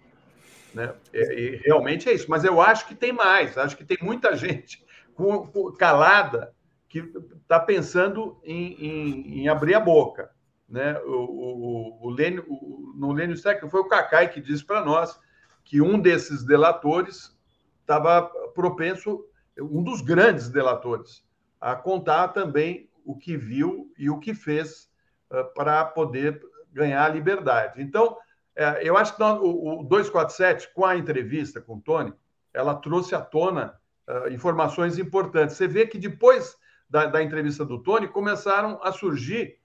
Né? 0.75 0.93
E, 1.13 1.19
e, 1.19 1.57
realmente 1.65 2.09
é 2.09 2.13
isso. 2.13 2.27
Mas 2.29 2.45
eu 2.45 2.61
acho 2.61 2.87
que 2.87 2.95
tem 2.95 3.13
mais. 3.13 3.57
Acho 3.57 3.77
que 3.77 3.85
tem 3.85 3.99
muita 4.01 4.35
gente 4.37 4.85
com, 5.15 5.47
com, 5.47 5.73
calada 5.73 6.53
que 6.89 6.99
está 7.43 7.59
pensando 7.59 8.39
em, 8.45 8.73
em, 8.75 9.41
em, 9.41 9.49
abrir 9.49 9.75
a 9.75 9.81
boca. 9.81 10.31
Né? 10.69 10.99
O, 11.05 11.13
o, 11.13 12.07
o, 12.09 12.11
Lênio, 12.11 12.45
o 12.49 12.93
no 12.97 13.13
Lênio 13.13 13.37
Século 13.37 13.71
foi 13.71 13.81
o 13.81 13.89
Cacai 13.89 14.29
que 14.29 14.41
disse 14.41 14.65
para 14.65 14.85
nós 14.85 15.19
que 15.65 15.81
um 15.81 15.99
desses 15.99 16.45
delatores 16.45 17.37
estava 17.81 18.23
propenso, 18.55 19.25
um 19.59 19.83
dos 19.83 20.01
grandes 20.01 20.49
delatores, 20.49 21.25
a 21.61 21.75
contar 21.75 22.29
também 22.29 22.90
o 23.05 23.17
que 23.17 23.37
viu 23.37 23.93
e 23.99 24.11
o 24.11 24.19
que 24.19 24.35
fez 24.35 24.91
uh, 25.31 25.45
para 25.55 25.85
poder 25.85 26.41
ganhar 26.73 27.05
a 27.05 27.09
liberdade. 27.09 27.83
Então, 27.83 28.13
uh, 28.13 28.79
eu 28.81 28.97
acho 28.97 29.15
que 29.15 29.21
nós, 29.21 29.39
o, 29.41 29.81
o 29.81 29.85
247, 29.85 30.73
com 30.75 30.85
a 30.85 30.97
entrevista 30.97 31.61
com 31.61 31.77
o 31.77 31.81
Tony, 31.81 32.13
ela 32.53 32.75
trouxe 32.75 33.15
à 33.15 33.21
tona 33.21 33.79
uh, 34.09 34.33
informações 34.33 34.99
importantes. 34.99 35.57
Você 35.57 35.67
vê 35.67 35.87
que 35.87 35.99
depois 35.99 36.57
da, 36.89 37.07
da 37.07 37.23
entrevista 37.23 37.65
do 37.65 37.83
Tony, 37.83 38.09
começaram 38.09 38.81
a 38.83 38.93
surgir 38.93 39.59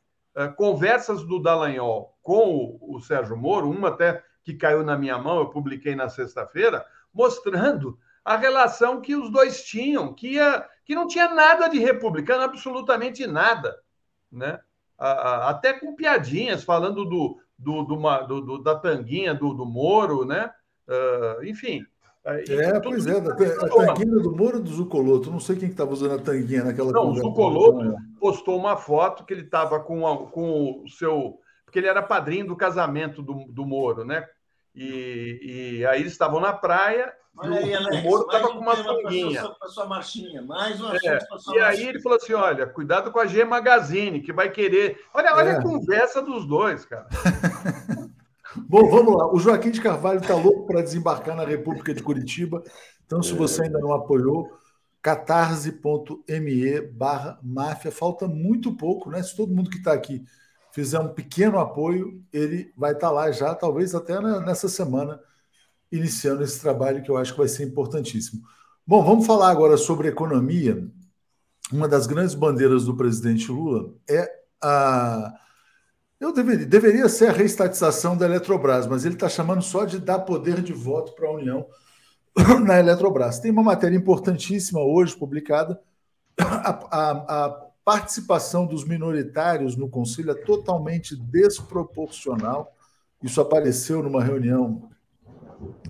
conversas 0.57 1.23
do 1.23 1.41
Dallagnol 1.41 2.13
com 2.21 2.77
o, 2.81 2.97
o 2.97 2.99
Sérgio 2.99 3.37
Moro, 3.37 3.69
uma 3.69 3.87
até 3.87 4.21
que 4.43 4.53
caiu 4.53 4.83
na 4.83 4.97
minha 4.97 5.17
mão, 5.17 5.39
eu 5.39 5.49
publiquei 5.49 5.95
na 5.95 6.09
sexta-feira, 6.09 6.85
mostrando 7.13 7.97
a 8.25 8.35
relação 8.35 8.99
que 8.99 9.15
os 9.15 9.29
dois 9.29 9.63
tinham, 9.63 10.11
que, 10.11 10.33
ia, 10.33 10.67
que 10.83 10.95
não 10.95 11.07
tinha 11.07 11.29
nada 11.31 11.67
de 11.67 11.77
republicano, 11.77 12.43
absolutamente 12.43 13.27
nada. 13.27 13.77
Né? 14.31 14.59
até 14.97 15.73
com 15.73 15.95
piadinhas, 15.95 16.63
falando 16.63 17.03
do, 17.05 17.37
do, 17.57 17.83
do, 17.83 18.41
do 18.41 18.63
da 18.63 18.75
tanguinha 18.75 19.33
do, 19.33 19.53
do 19.53 19.65
Moro, 19.65 20.25
né? 20.25 20.49
Uh, 20.87 21.43
enfim. 21.43 21.85
É, 22.23 22.79
pois 22.79 23.05
é, 23.05 23.19
a 23.19 23.21
tanguinha 23.21 24.19
do 24.19 24.35
Moro 24.35 24.59
do 24.59 24.69
Zucoloto. 24.69 25.29
Não 25.29 25.39
sei 25.39 25.57
quem 25.57 25.69
estava 25.69 25.91
usando 25.91 26.15
a 26.15 26.23
tanguinha 26.23 26.63
naquela 26.63 26.91
Não, 26.91 27.11
o 27.11 27.15
Zucoloto 27.15 27.95
postou 28.19 28.57
uma 28.57 28.77
foto 28.77 29.25
que 29.25 29.33
ele 29.33 29.43
estava 29.43 29.79
com, 29.81 30.01
com 30.31 30.81
o 30.83 30.89
seu. 30.89 31.39
Porque 31.65 31.79
ele 31.79 31.87
era 31.87 32.01
padrinho 32.01 32.47
do 32.47 32.55
casamento 32.55 33.21
do, 33.21 33.45
do 33.49 33.65
Moro, 33.65 34.05
né? 34.05 34.25
E, 34.73 35.79
e 35.79 35.85
aí 35.85 35.99
eles 35.99 36.13
estavam 36.13 36.39
na 36.39 36.53
praia 36.53 37.13
Olha 37.37 37.59
aí, 37.59 37.73
Alex, 37.73 37.97
o 37.97 38.03
Moro 38.03 38.23
estava 38.23 38.47
com 38.49 38.59
uma 38.59 38.75
fanguinha. 38.75 39.49
Para 39.59 39.69
sua 39.69 39.85
marchinha, 39.85 40.41
mais 40.41 40.79
uma 40.79 40.95
é, 40.95 41.19
E 41.53 41.59
aí 41.59 41.87
ele 41.87 42.01
falou 42.01 42.17
assim: 42.17 42.33
olha, 42.33 42.65
cuidado 42.65 43.11
com 43.11 43.19
a 43.19 43.25
G 43.25 43.43
Magazine, 43.43 44.21
que 44.21 44.31
vai 44.31 44.49
querer. 44.49 45.01
Olha, 45.13 45.35
olha 45.35 45.49
é. 45.49 45.57
a 45.57 45.61
conversa 45.61 46.21
dos 46.21 46.47
dois, 46.47 46.85
cara. 46.85 47.07
Bom, 48.69 48.89
vamos 48.89 49.15
lá. 49.15 49.33
O 49.33 49.37
Joaquim 49.37 49.69
de 49.69 49.81
Carvalho 49.81 50.19
está 50.19 50.33
louco 50.33 50.65
para 50.65 50.81
desembarcar 50.81 51.35
na 51.35 51.43
República 51.43 51.93
de 51.93 52.01
Curitiba. 52.01 52.63
Então, 53.05 53.21
se 53.21 53.33
você 53.33 53.63
ainda 53.63 53.79
não 53.79 53.91
apoiou, 53.91 54.57
catarse.me 55.01 56.81
barra 56.81 57.37
máfia. 57.43 57.91
Falta 57.91 58.27
muito 58.29 58.77
pouco, 58.77 59.09
né? 59.09 59.21
Se 59.21 59.35
todo 59.35 59.53
mundo 59.53 59.69
que 59.69 59.77
está 59.77 59.91
aqui 59.91 60.23
fizer 60.71 60.99
um 60.99 61.09
pequeno 61.09 61.59
apoio, 61.59 62.23
ele 62.31 62.71
vai 62.77 62.93
estar 62.93 63.07
tá 63.07 63.13
lá 63.13 63.31
já, 63.31 63.53
talvez 63.53 63.93
até 63.93 64.19
nessa 64.39 64.69
semana 64.69 65.19
iniciando 65.97 66.43
esse 66.43 66.59
trabalho 66.59 67.01
que 67.03 67.09
eu 67.09 67.17
acho 67.17 67.31
que 67.33 67.39
vai 67.39 67.47
ser 67.47 67.63
importantíssimo. 67.63 68.41
Bom, 68.85 69.03
vamos 69.03 69.25
falar 69.25 69.49
agora 69.49 69.77
sobre 69.77 70.07
economia. 70.07 70.87
Uma 71.71 71.87
das 71.87 72.05
grandes 72.05 72.35
bandeiras 72.35 72.85
do 72.85 72.95
presidente 72.95 73.51
Lula 73.51 73.93
é 74.09 74.29
a. 74.61 75.33
Eu 76.19 76.31
deveria, 76.31 76.65
deveria 76.65 77.09
ser 77.09 77.27
a 77.27 77.33
reestatização 77.33 78.15
da 78.15 78.25
Eletrobras, 78.25 78.87
mas 78.87 79.03
ele 79.03 79.15
está 79.15 79.27
chamando 79.27 79.61
só 79.61 79.85
de 79.85 79.99
dar 79.99 80.19
poder 80.19 80.61
de 80.61 80.71
voto 80.71 81.13
para 81.13 81.27
a 81.27 81.33
União 81.33 81.65
na 82.63 82.79
Eletrobras. 82.79 83.39
Tem 83.39 83.51
uma 83.51 83.63
matéria 83.63 83.97
importantíssima 83.97 84.81
hoje 84.81 85.15
publicada. 85.15 85.79
A, 86.37 86.69
a, 86.69 87.45
a 87.45 87.65
participação 87.83 88.65
dos 88.65 88.83
minoritários 88.83 89.75
no 89.75 89.89
Conselho 89.89 90.31
é 90.31 90.35
totalmente 90.35 91.15
desproporcional. 91.15 92.75
Isso 93.21 93.39
apareceu 93.39 94.03
numa 94.03 94.23
reunião 94.23 94.89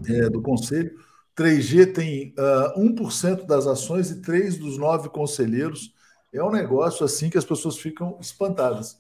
é, 0.07 0.30
do 0.30 0.41
Conselho. 0.41 0.97
3G 1.36 1.93
tem 1.93 2.34
uh, 2.38 2.80
1% 2.80 3.45
das 3.45 3.67
ações 3.67 4.09
e 4.09 4.21
3 4.21 4.57
dos 4.57 4.78
9 4.78 5.09
conselheiros. 5.09 5.93
É 6.34 6.41
um 6.43 6.51
negócio 6.51 7.05
assim 7.05 7.30
que 7.30 7.38
as 7.38 7.45
pessoas 7.45 7.78
ficam 7.78 8.17
espantadas. 8.21 8.97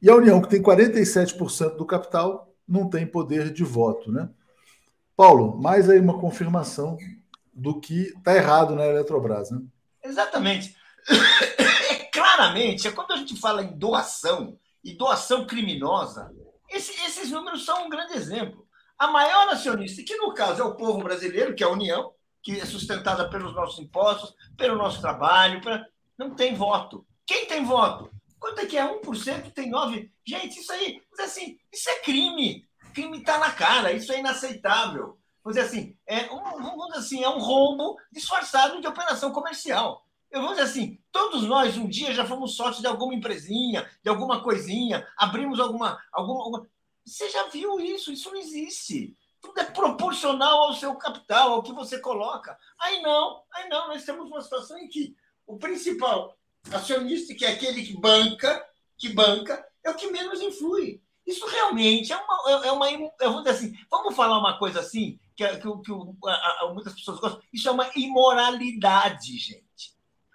E 0.00 0.08
a 0.08 0.14
União, 0.14 0.40
que 0.40 0.48
tem 0.48 0.62
47% 0.62 1.76
do 1.76 1.86
capital, 1.86 2.54
não 2.66 2.88
tem 2.88 3.06
poder 3.06 3.52
de 3.52 3.64
voto. 3.64 4.10
Né? 4.10 4.28
Paulo, 5.16 5.60
mais 5.60 5.88
aí 5.88 6.00
uma 6.00 6.18
confirmação 6.18 6.96
do 7.52 7.80
que 7.80 8.08
está 8.08 8.34
errado 8.34 8.74
na 8.74 8.86
Eletrobras. 8.86 9.50
Né? 9.50 9.60
Exatamente. 10.02 10.74
É, 11.08 12.04
claramente, 12.12 12.88
é 12.88 12.92
quando 12.92 13.12
a 13.12 13.16
gente 13.16 13.38
fala 13.38 13.62
em 13.62 13.78
doação 13.78 14.58
e 14.82 14.94
doação 14.94 15.46
criminosa, 15.46 16.30
esse, 16.68 16.92
esses 17.06 17.30
números 17.30 17.64
são 17.64 17.86
um 17.86 17.88
grande 17.88 18.14
exemplo. 18.14 18.66
A 18.98 19.08
maior 19.08 19.48
acionista, 19.48 20.02
que 20.02 20.16
no 20.16 20.32
caso 20.32 20.62
é 20.62 20.64
o 20.64 20.76
povo 20.76 21.02
brasileiro, 21.02 21.54
que 21.54 21.62
é 21.62 21.66
a 21.66 21.70
União, 21.70 22.12
que 22.42 22.60
é 22.60 22.64
sustentada 22.64 23.28
pelos 23.28 23.54
nossos 23.54 23.78
impostos, 23.78 24.34
pelo 24.56 24.76
nosso 24.76 25.00
trabalho, 25.00 25.60
não 26.16 26.34
tem 26.34 26.54
voto. 26.54 27.06
Quem 27.26 27.46
tem 27.46 27.64
voto? 27.64 28.10
Quanto 28.38 28.60
é 28.60 28.66
que 28.66 28.76
é? 28.76 28.84
1% 28.84 29.52
tem 29.52 29.70
9%. 29.70 30.10
Gente, 30.26 30.60
isso 30.60 30.72
aí, 30.72 31.02
assim, 31.18 31.58
isso 31.72 31.88
é 31.88 32.00
crime. 32.00 32.68
Crime 32.92 33.18
está 33.18 33.38
na 33.38 33.50
cara, 33.50 33.92
isso 33.92 34.12
é 34.12 34.20
inaceitável. 34.20 35.18
Vamos 35.42 35.56
dizer 35.56 35.62
assim, 35.62 35.96
é 36.06 36.30
um, 36.32 36.42
vamos 36.62 36.92
assim, 36.94 37.22
é 37.22 37.28
um 37.28 37.38
roubo 37.38 37.96
disfarçado 38.12 38.80
de 38.80 38.86
operação 38.86 39.32
comercial. 39.32 40.04
Eu 40.30 40.40
vou 40.40 40.50
dizer 40.50 40.62
assim, 40.62 40.98
todos 41.12 41.44
nós 41.44 41.76
um 41.76 41.86
dia 41.86 42.12
já 42.12 42.26
fomos 42.26 42.56
sócios 42.56 42.80
de 42.80 42.86
alguma 42.86 43.14
empresinha, 43.14 43.88
de 44.02 44.08
alguma 44.08 44.42
coisinha, 44.42 45.06
abrimos 45.16 45.60
alguma, 45.60 45.98
alguma, 46.12 46.66
você 47.04 47.28
já 47.28 47.48
viu 47.48 47.78
isso? 47.80 48.12
Isso 48.12 48.30
não 48.30 48.38
existe. 48.38 49.16
Tudo 49.40 49.60
é 49.60 49.64
proporcional 49.64 50.62
ao 50.62 50.74
seu 50.74 50.94
capital, 50.96 51.52
ao 51.52 51.62
que 51.62 51.72
você 51.72 51.98
coloca. 51.98 52.58
Aí 52.80 53.02
não, 53.02 53.42
aí 53.52 53.68
não. 53.68 53.88
Nós 53.88 54.04
temos 54.04 54.26
uma 54.28 54.40
situação 54.40 54.78
em 54.78 54.88
que 54.88 55.14
o 55.46 55.58
principal 55.58 56.36
acionista, 56.72 57.34
que 57.34 57.44
é 57.44 57.50
aquele 57.50 57.84
que 57.84 57.98
banca, 58.00 58.64
que 58.96 59.10
banca, 59.10 59.66
é 59.82 59.90
o 59.90 59.94
que 59.94 60.10
menos 60.10 60.40
influi. 60.40 61.02
Isso 61.26 61.46
realmente 61.46 62.12
é 62.12 62.16
uma, 62.16 62.66
é 62.66 62.72
uma 62.72 62.90
eu 62.90 63.32
vou 63.32 63.42
dizer 63.42 63.50
assim, 63.50 63.74
vamos 63.90 64.14
falar 64.14 64.38
uma 64.38 64.58
coisa 64.58 64.80
assim, 64.80 65.18
que, 65.34 65.46
que, 65.46 65.62
que 65.62 65.92
a, 66.26 66.64
a, 66.64 66.70
muitas 66.72 66.94
pessoas 66.94 67.18
gostam. 67.18 67.42
Isso 67.52 67.68
é 67.68 67.72
uma 67.72 67.90
imoralidade, 67.96 69.36
gente. 69.38 69.63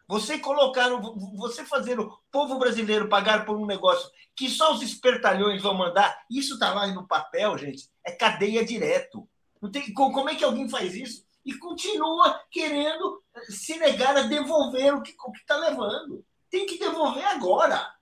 Você 0.10 0.40
colocar, 0.40 0.90
você 1.36 1.64
fazer 1.64 2.00
o 2.00 2.12
povo 2.32 2.58
brasileiro 2.58 3.08
pagar 3.08 3.46
por 3.46 3.56
um 3.56 3.68
negócio 3.68 4.10
que 4.36 4.50
só 4.50 4.74
os 4.74 4.82
espertalhões 4.82 5.62
vão 5.62 5.76
mandar, 5.76 6.24
isso 6.32 6.56
está 6.56 6.74
lá 6.74 6.88
no 6.88 7.08
papel, 7.08 7.56
gente, 7.60 7.88
é 8.04 8.12
cadeia 8.12 8.66
direto. 8.66 9.30
Não 9.62 9.70
tem, 9.70 9.94
como 9.94 10.28
é 10.28 10.34
que 10.34 10.44
alguém 10.44 10.68
faz 10.68 10.96
isso 10.96 11.24
e 11.46 11.54
continua 11.54 12.42
querendo 12.50 13.22
se 13.50 13.78
negar 13.78 14.18
a 14.18 14.24
devolver 14.24 14.96
o 14.96 15.04
que 15.04 15.16
está 15.36 15.58
levando? 15.58 16.26
Tem 16.50 16.66
que 16.66 16.80
devolver 16.80 17.26
agora. 17.26 17.94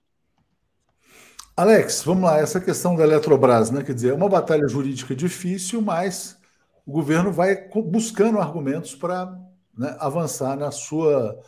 Alex, 1.54 2.02
vamos 2.04 2.24
lá, 2.24 2.38
essa 2.38 2.58
questão 2.58 2.96
da 2.96 3.04
Eletrobras, 3.04 3.70
né? 3.70 3.84
Quer 3.84 3.92
dizer, 3.94 4.12
é 4.12 4.14
uma 4.14 4.30
batalha 4.30 4.66
jurídica 4.66 5.14
difícil, 5.14 5.82
mas 5.82 6.40
o 6.86 6.90
governo 6.90 7.30
vai 7.30 7.68
buscando 7.68 8.38
argumentos 8.38 8.94
para 8.94 9.26
né, 9.76 9.94
avançar 10.00 10.56
na 10.56 10.70
sua 10.70 11.38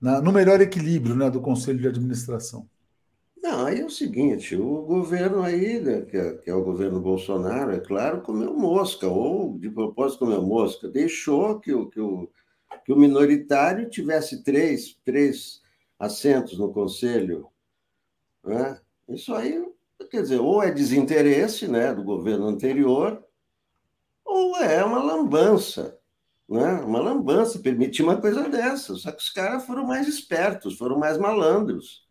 na, 0.00 0.20
no 0.20 0.32
melhor 0.32 0.60
equilíbrio 0.60 1.14
né, 1.14 1.30
do 1.30 1.40
Conselho 1.40 1.78
de 1.78 1.88
Administração? 1.88 2.68
Não, 3.42 3.66
aí 3.66 3.80
é 3.80 3.84
o 3.84 3.90
seguinte, 3.90 4.54
o 4.54 4.82
governo 4.82 5.42
aí, 5.42 5.80
né, 5.80 6.02
que, 6.02 6.16
é, 6.16 6.34
que, 6.34 6.50
é, 6.50 6.54
o 6.54 6.62
governo 6.62 7.00
Bolsonaro, 7.00 7.72
é 7.72 7.80
claro, 7.80 8.20
comeu 8.20 8.54
mosca, 8.54 9.06
ou 9.08 9.58
de 9.58 9.70
propósito 9.70 10.20
comeu 10.20 10.42
mosca, 10.42 10.88
deixou 10.88 11.58
que 11.58 11.72
o, 11.72 11.86
que 11.88 12.00
o, 12.00 12.28
que 12.84 12.92
o 12.92 12.96
minoritário 12.96 13.88
tivesse 13.88 14.42
três, 14.42 14.96
três 15.04 15.62
assentos 15.98 16.58
no 16.58 16.72
Conselho. 16.72 17.48
Né? 18.44 18.78
Isso 19.08 19.34
aí, 19.34 19.66
quer 20.10 20.22
dizer, 20.22 20.40
ou 20.40 20.62
é 20.62 20.70
desinteresse 20.70 21.66
né, 21.66 21.94
do 21.94 22.04
governo 22.04 22.46
anterior, 22.46 23.24
ou 24.24 24.56
é 24.56 24.84
uma 24.84 25.02
lambança 25.02 25.99
né? 26.50 26.82
Uma 26.84 27.00
lambança 27.00 27.60
permitir 27.60 28.02
uma 28.02 28.20
coisa 28.20 28.48
dessa. 28.48 28.94
Só 28.96 29.12
que 29.12 29.22
os 29.22 29.30
caras 29.30 29.64
foram 29.64 29.86
mais 29.86 30.08
espertos, 30.08 30.76
foram 30.76 30.98
mais 30.98 31.16
malandros. 31.16 32.04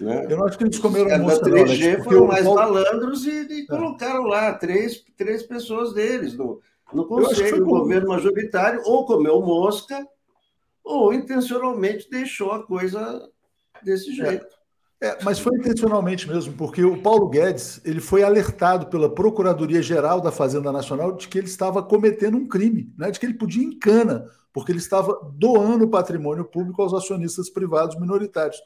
Né? 0.00 0.26
Eu 0.28 0.38
não 0.38 0.46
acho 0.46 0.56
que 0.56 0.64
eles 0.64 0.78
comeram 0.78 1.06
Os 1.14 1.18
mosca, 1.20 1.44
da 1.44 1.50
não, 1.50 1.64
3G 1.64 1.84
Alex, 1.88 2.04
foram 2.04 2.26
mais 2.26 2.44
Paulo- 2.44 2.60
malandros 2.60 3.26
e, 3.26 3.40
e 3.42 3.66
colocaram 3.66 4.24
lá 4.24 4.54
três, 4.54 5.04
três 5.16 5.42
pessoas 5.42 5.92
deles 5.92 6.34
no, 6.34 6.60
no 6.92 7.06
conselho 7.06 7.58
do 7.58 7.66
governo 7.66 8.08
majoritário, 8.08 8.80
ou 8.84 9.04
comeu 9.04 9.40
mosca, 9.42 10.04
ou 10.82 11.12
intencionalmente 11.12 12.08
deixou 12.10 12.52
a 12.52 12.66
coisa 12.66 13.30
desse 13.82 14.12
jeito. 14.12 14.44
É, 14.44 14.61
mas 15.24 15.40
foi 15.40 15.56
intencionalmente 15.56 16.28
mesmo, 16.28 16.52
porque 16.52 16.84
o 16.84 17.00
Paulo 17.02 17.28
Guedes 17.28 17.80
ele 17.84 18.00
foi 18.00 18.22
alertado 18.22 18.86
pela 18.86 19.12
Procuradoria-Geral 19.12 20.20
da 20.20 20.30
Fazenda 20.30 20.70
Nacional 20.70 21.12
de 21.12 21.26
que 21.26 21.38
ele 21.38 21.48
estava 21.48 21.82
cometendo 21.82 22.36
um 22.36 22.46
crime, 22.46 22.92
né? 22.96 23.10
de 23.10 23.18
que 23.18 23.26
ele 23.26 23.34
podia 23.34 23.64
em 23.64 23.76
cana, 23.76 24.26
porque 24.52 24.70
ele 24.70 24.78
estava 24.78 25.18
doando 25.34 25.88
patrimônio 25.88 26.44
público 26.44 26.80
aos 26.80 26.94
acionistas 26.94 27.50
privados 27.50 27.98
minoritários. 27.98 28.60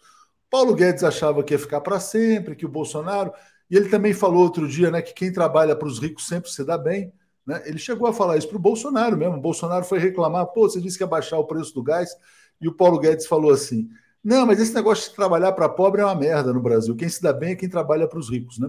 Paulo 0.50 0.74
Guedes 0.74 1.02
achava 1.02 1.42
que 1.42 1.54
ia 1.54 1.58
ficar 1.58 1.80
para 1.80 1.98
sempre, 1.98 2.54
que 2.54 2.66
o 2.66 2.68
Bolsonaro. 2.68 3.32
E 3.70 3.76
ele 3.76 3.88
também 3.88 4.12
falou 4.12 4.42
outro 4.42 4.68
dia 4.68 4.90
né, 4.90 5.00
que 5.02 5.14
quem 5.14 5.32
trabalha 5.32 5.74
para 5.74 5.88
os 5.88 5.98
ricos 5.98 6.26
sempre 6.26 6.50
se 6.50 6.64
dá 6.64 6.76
bem. 6.76 7.12
Né? 7.46 7.62
Ele 7.64 7.78
chegou 7.78 8.06
a 8.08 8.12
falar 8.12 8.36
isso 8.36 8.48
para 8.48 8.56
o 8.56 8.60
Bolsonaro 8.60 9.16
mesmo. 9.16 9.36
O 9.36 9.40
Bolsonaro 9.40 9.84
foi 9.84 9.98
reclamar: 9.98 10.46
pô, 10.46 10.68
você 10.68 10.80
disse 10.80 10.98
que 10.98 11.04
ia 11.04 11.08
baixar 11.08 11.38
o 11.38 11.46
preço 11.46 11.72
do 11.74 11.82
gás. 11.82 12.10
E 12.60 12.68
o 12.68 12.74
Paulo 12.74 12.98
Guedes 12.98 13.26
falou 13.26 13.50
assim: 13.50 13.88
não, 14.26 14.44
mas 14.44 14.58
esse 14.58 14.74
negócio 14.74 15.08
de 15.08 15.14
trabalhar 15.14 15.52
para 15.52 15.68
pobre 15.68 16.00
é 16.00 16.04
uma 16.04 16.12
merda 16.16 16.52
no 16.52 16.60
Brasil. 16.60 16.96
Quem 16.96 17.08
se 17.08 17.22
dá 17.22 17.32
bem 17.32 17.52
é 17.52 17.54
quem 17.54 17.68
trabalha 17.68 18.08
para 18.08 18.18
os 18.18 18.28
ricos. 18.28 18.58
Né? 18.58 18.68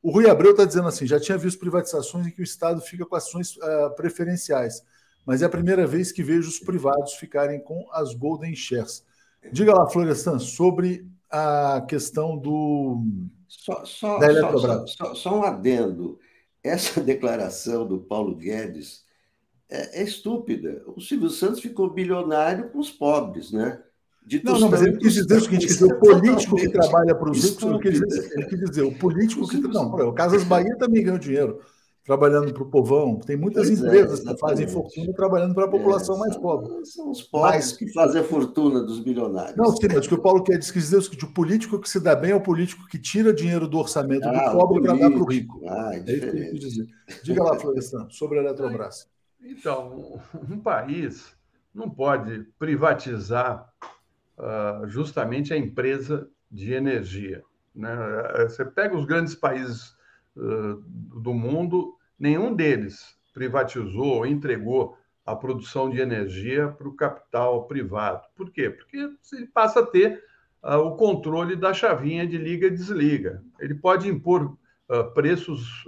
O 0.00 0.12
Rui 0.12 0.30
Abreu 0.30 0.52
está 0.52 0.64
dizendo 0.64 0.86
assim: 0.86 1.08
já 1.08 1.18
tinha 1.18 1.36
visto 1.36 1.58
privatizações 1.58 2.24
em 2.24 2.30
que 2.30 2.40
o 2.40 2.44
Estado 2.44 2.80
fica 2.80 3.04
com 3.04 3.16
ações 3.16 3.56
uh, 3.56 3.92
preferenciais, 3.96 4.80
mas 5.26 5.42
é 5.42 5.46
a 5.46 5.48
primeira 5.48 5.88
vez 5.88 6.12
que 6.12 6.22
vejo 6.22 6.48
os 6.48 6.60
privados 6.60 7.14
ficarem 7.14 7.58
com 7.58 7.84
as 7.90 8.14
Golden 8.14 8.54
Shares. 8.54 9.04
Diga 9.50 9.74
lá, 9.74 9.90
Florestan, 9.90 10.38
sobre 10.38 11.04
a 11.28 11.84
questão 11.88 12.38
do. 12.38 13.02
Só, 13.48 13.84
só, 13.84 14.18
Da 14.20 14.26
só, 14.26 14.30
Eletrobras. 14.30 14.94
só, 14.96 15.14
só 15.16 15.40
um 15.40 15.42
adendo. 15.42 16.20
Essa 16.62 17.00
declaração 17.02 17.88
do 17.88 17.98
Paulo 17.98 18.36
Guedes 18.36 19.04
é, 19.68 19.98
é 20.00 20.02
estúpida. 20.04 20.80
O 20.94 21.00
Silvio 21.00 21.28
Santos 21.28 21.58
ficou 21.58 21.90
bilionário 21.90 22.70
com 22.70 22.78
os 22.78 22.92
pobres, 22.92 23.50
né? 23.50 23.82
De 24.24 24.42
Não, 24.44 24.58
não, 24.58 24.70
mas 24.70 24.82
ele 24.82 24.96
quis 24.98 25.14
dizer 25.14 25.36
o 25.36 25.40
seguinte: 25.40 25.66
quis 25.66 25.78
dizer, 25.78 25.92
o 25.92 25.98
político 25.98 26.56
que 26.56 26.68
trabalha 26.68 27.14
para 27.14 27.30
os 27.30 27.42
ricos, 27.44 27.62
ele 27.64 27.78
quis, 27.80 28.00
dizer, 28.00 28.32
ele 28.34 28.46
quis 28.46 28.60
dizer, 28.60 28.82
o 28.82 28.94
político 28.98 29.48
que. 29.48 29.56
Não, 29.58 29.90
o 29.92 30.12
Casas 30.12 30.44
Bahia 30.44 30.76
também 30.78 31.02
ganhou 31.02 31.18
dinheiro 31.18 31.58
trabalhando 32.04 32.52
para 32.52 32.62
o 32.62 32.66
povão. 32.66 33.18
Tem 33.20 33.36
muitas 33.36 33.66
Pois 33.68 33.80
é, 33.82 33.86
empresas 33.86 34.20
que 34.20 34.36
fazem 34.38 34.66
fortuna 34.66 35.12
trabalhando 35.12 35.54
para 35.54 35.66
a 35.66 35.68
população 35.68 36.16
É, 36.16 36.18
mais 36.18 36.36
pobre. 36.36 36.84
São 36.86 37.10
os 37.10 37.22
pobres 37.22 37.54
Mas- 37.54 37.72
que 37.76 37.92
fazem 37.92 38.20
a 38.20 38.24
fortuna 38.24 38.80
dos 38.82 38.98
bilionários. 39.00 39.56
Não, 39.56 39.66
sim, 39.76 39.86
mas 39.92 40.06
o 40.06 40.08
que 40.08 40.14
o 40.14 40.22
Paulo 40.22 40.42
quer 40.42 40.58
dizer, 40.58 40.94
é 40.94 40.98
o 40.98 41.02
seguinte: 41.02 41.24
o 41.24 41.32
político 41.32 41.78
que 41.80 41.88
se 41.88 42.00
dá 42.00 42.14
bem 42.16 42.30
é 42.30 42.34
o 42.36 42.40
político 42.40 42.86
que 42.88 42.98
tira 42.98 43.32
dinheiro 43.32 43.66
do 43.68 43.78
orçamento 43.78 44.26
Ah, 44.28 44.50
do 44.50 44.58
pobre 44.58 44.80
para 44.82 44.96
dar 44.96 45.10
para 45.10 45.20
o 45.22 45.24
rico. 45.24 45.60
Ah, 45.68 45.90
é 45.94 45.98
É 45.98 46.00
isso 46.00 46.20
que 46.30 46.36
ele 46.36 46.50
quis 46.50 46.60
dizer. 46.60 46.86
Diga 47.24 47.42
lá, 47.42 47.58
Florestan, 47.58 48.06
sobre 48.10 48.38
a 48.38 48.42
Eletrobras. 48.42 49.06
Então, 49.44 50.20
um 50.50 50.58
país 50.58 51.24
não 51.74 51.88
pode 51.90 52.46
privatizar 52.58 53.68
ah, 54.38 54.82
justamente 54.86 55.52
a 55.52 55.56
empresa 55.56 56.28
de 56.50 56.72
energia. 56.72 57.42
né? 57.74 57.94
Você 58.48 58.64
pega 58.64 58.96
os 58.96 59.04
grandes 59.04 59.34
países 59.34 59.96
ah, 60.36 60.76
do 60.86 61.34
mundo, 61.34 61.96
nenhum 62.18 62.54
deles 62.54 63.16
privatizou 63.32 64.18
ou 64.18 64.26
entregou 64.26 64.98
a 65.24 65.34
produção 65.34 65.88
de 65.88 66.00
energia 66.00 66.68
para 66.68 66.88
o 66.88 66.94
capital 66.94 67.66
privado. 67.66 68.26
Por 68.34 68.50
quê? 68.50 68.68
Porque 68.68 68.96
ele 69.32 69.46
passa 69.46 69.80
a 69.80 69.86
ter 69.86 70.22
ah, 70.62 70.78
o 70.78 70.96
controle 70.96 71.56
da 71.56 71.72
chavinha 71.72 72.26
de 72.26 72.36
liga 72.36 72.66
e 72.66 72.70
desliga. 72.70 73.42
Ele 73.58 73.74
pode 73.74 74.08
impor 74.08 74.56
preços 75.14 75.86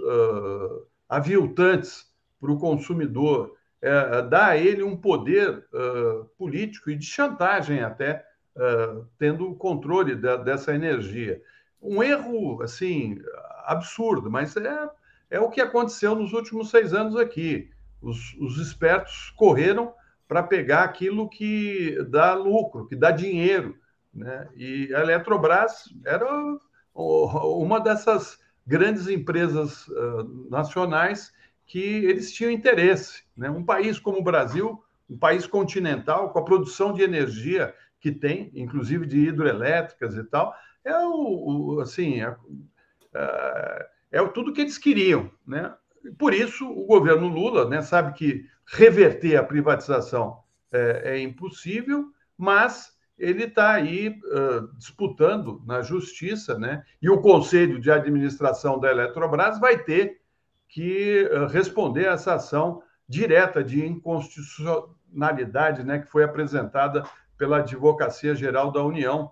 aviltantes 1.07 2.11
para 2.39 2.51
o 2.51 2.57
consumidor, 2.57 3.55
é, 3.85 4.21
dá 4.23 4.47
a 4.47 4.57
ele 4.57 4.81
um 4.81 4.97
poder 4.97 5.63
uh, 5.71 6.25
político 6.39 6.89
e 6.89 6.95
de 6.95 7.05
chantagem 7.05 7.83
até, 7.83 8.25
uh, 8.55 9.05
tendo 9.17 9.49
o 9.49 9.55
controle 9.55 10.15
da, 10.15 10.37
dessa 10.37 10.73
energia. 10.73 11.41
Um 11.81 12.01
erro, 12.01 12.61
assim, 12.61 13.19
absurdo, 13.65 14.29
mas 14.31 14.55
é, 14.57 14.89
é 15.29 15.39
o 15.39 15.49
que 15.49 15.61
aconteceu 15.61 16.15
nos 16.15 16.33
últimos 16.33 16.69
seis 16.69 16.93
anos 16.93 17.15
aqui. 17.15 17.69
Os, 18.01 18.33
os 18.39 18.57
espertos 18.57 19.31
correram 19.35 19.93
para 20.27 20.41
pegar 20.41 20.83
aquilo 20.83 21.29
que 21.29 21.97
dá 22.09 22.33
lucro, 22.33 22.87
que 22.87 22.95
dá 22.95 23.11
dinheiro. 23.11 23.75
Né? 24.13 24.47
E 24.55 24.93
a 24.95 25.01
Eletrobras 25.01 25.93
era 26.05 26.25
uma 26.93 27.79
dessas 27.79 28.39
grandes 28.65 29.07
empresas 29.07 29.87
uh, 29.87 30.49
nacionais 30.49 31.33
que 31.67 31.79
eles 31.79 32.31
tinham 32.31 32.51
interesse. 32.51 33.23
Né? 33.35 33.49
Um 33.49 33.63
país 33.63 33.99
como 33.99 34.19
o 34.19 34.23
Brasil, 34.23 34.81
um 35.09 35.17
país 35.17 35.45
continental, 35.45 36.31
com 36.31 36.39
a 36.39 36.45
produção 36.45 36.93
de 36.93 37.03
energia 37.03 37.73
que 38.05 38.11
tem, 38.11 38.51
inclusive 38.53 39.07
de 39.07 39.17
hidroelétricas 39.19 40.15
e 40.15 40.23
tal, 40.23 40.53
é 40.83 40.95
o, 40.99 41.77
o- 41.77 41.79
assim, 41.79 42.21
é, 42.21 42.35
é- 43.15 43.89
é 44.11 44.23
tudo 44.27 44.53
que 44.53 44.61
eles 44.61 44.77
queriam, 44.77 45.31
né? 45.45 45.73
Por 46.19 46.35
isso, 46.35 46.69
o 46.69 46.85
governo 46.85 47.27
Lula 47.27 47.67
né, 47.67 47.81
sabe 47.81 48.13
que 48.13 48.45
reverter 48.67 49.37
a 49.37 49.43
privatização 49.43 50.37
é, 50.71 51.15
é 51.15 51.19
impossível, 51.19 52.11
mas 52.37 52.95
ele 53.17 53.45
está 53.45 53.71
aí 53.73 54.09
uh, 54.09 54.67
disputando 54.77 55.63
na 55.65 55.81
justiça, 55.81 56.59
né? 56.59 56.83
E 57.01 57.09
o 57.09 57.19
conselho 57.21 57.79
de 57.79 57.89
administração 57.89 58.79
da 58.79 58.91
Eletrobras 58.91 59.59
vai 59.59 59.79
ter 59.83 60.21
que 60.69 61.27
responder 61.49 62.07
a 62.07 62.11
essa 62.13 62.35
ação 62.35 62.83
direta 63.09 63.63
de 63.63 63.83
inconstitucionalidade, 63.83 65.83
né, 65.83 65.97
que 65.99 66.07
foi 66.07 66.23
apresentada 66.23 67.03
pela 67.37 67.57
Advocacia 67.57 68.35
Geral 68.35 68.71
da 68.71 68.83
União 68.83 69.31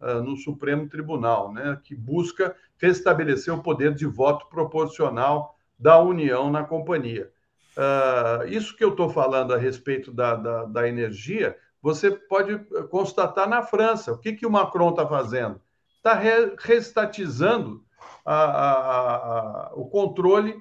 uh, 0.00 0.22
no 0.22 0.36
Supremo 0.36 0.88
Tribunal, 0.88 1.52
né, 1.52 1.78
que 1.82 1.94
busca 1.94 2.54
restabelecer 2.78 3.52
o 3.54 3.62
poder 3.62 3.94
de 3.94 4.06
voto 4.06 4.46
proporcional 4.46 5.56
da 5.78 5.98
União 6.00 6.50
na 6.50 6.64
companhia. 6.64 7.30
Uh, 7.76 8.48
isso 8.48 8.76
que 8.76 8.82
eu 8.82 8.90
estou 8.90 9.08
falando 9.08 9.54
a 9.54 9.56
respeito 9.56 10.12
da, 10.12 10.34
da, 10.34 10.64
da, 10.64 10.88
energia, 10.88 11.56
você 11.80 12.10
pode 12.10 12.58
constatar 12.90 13.48
na 13.48 13.62
França. 13.62 14.12
O 14.12 14.18
que, 14.18 14.32
que 14.32 14.46
o 14.46 14.50
Macron 14.50 14.90
está 14.90 15.06
fazendo? 15.06 15.60
Está 15.96 16.14
re 16.14 16.54
restatizando 16.58 17.84
a, 18.24 18.34
a, 18.34 19.16
a, 19.16 19.72
o 19.74 19.86
controle 19.86 20.60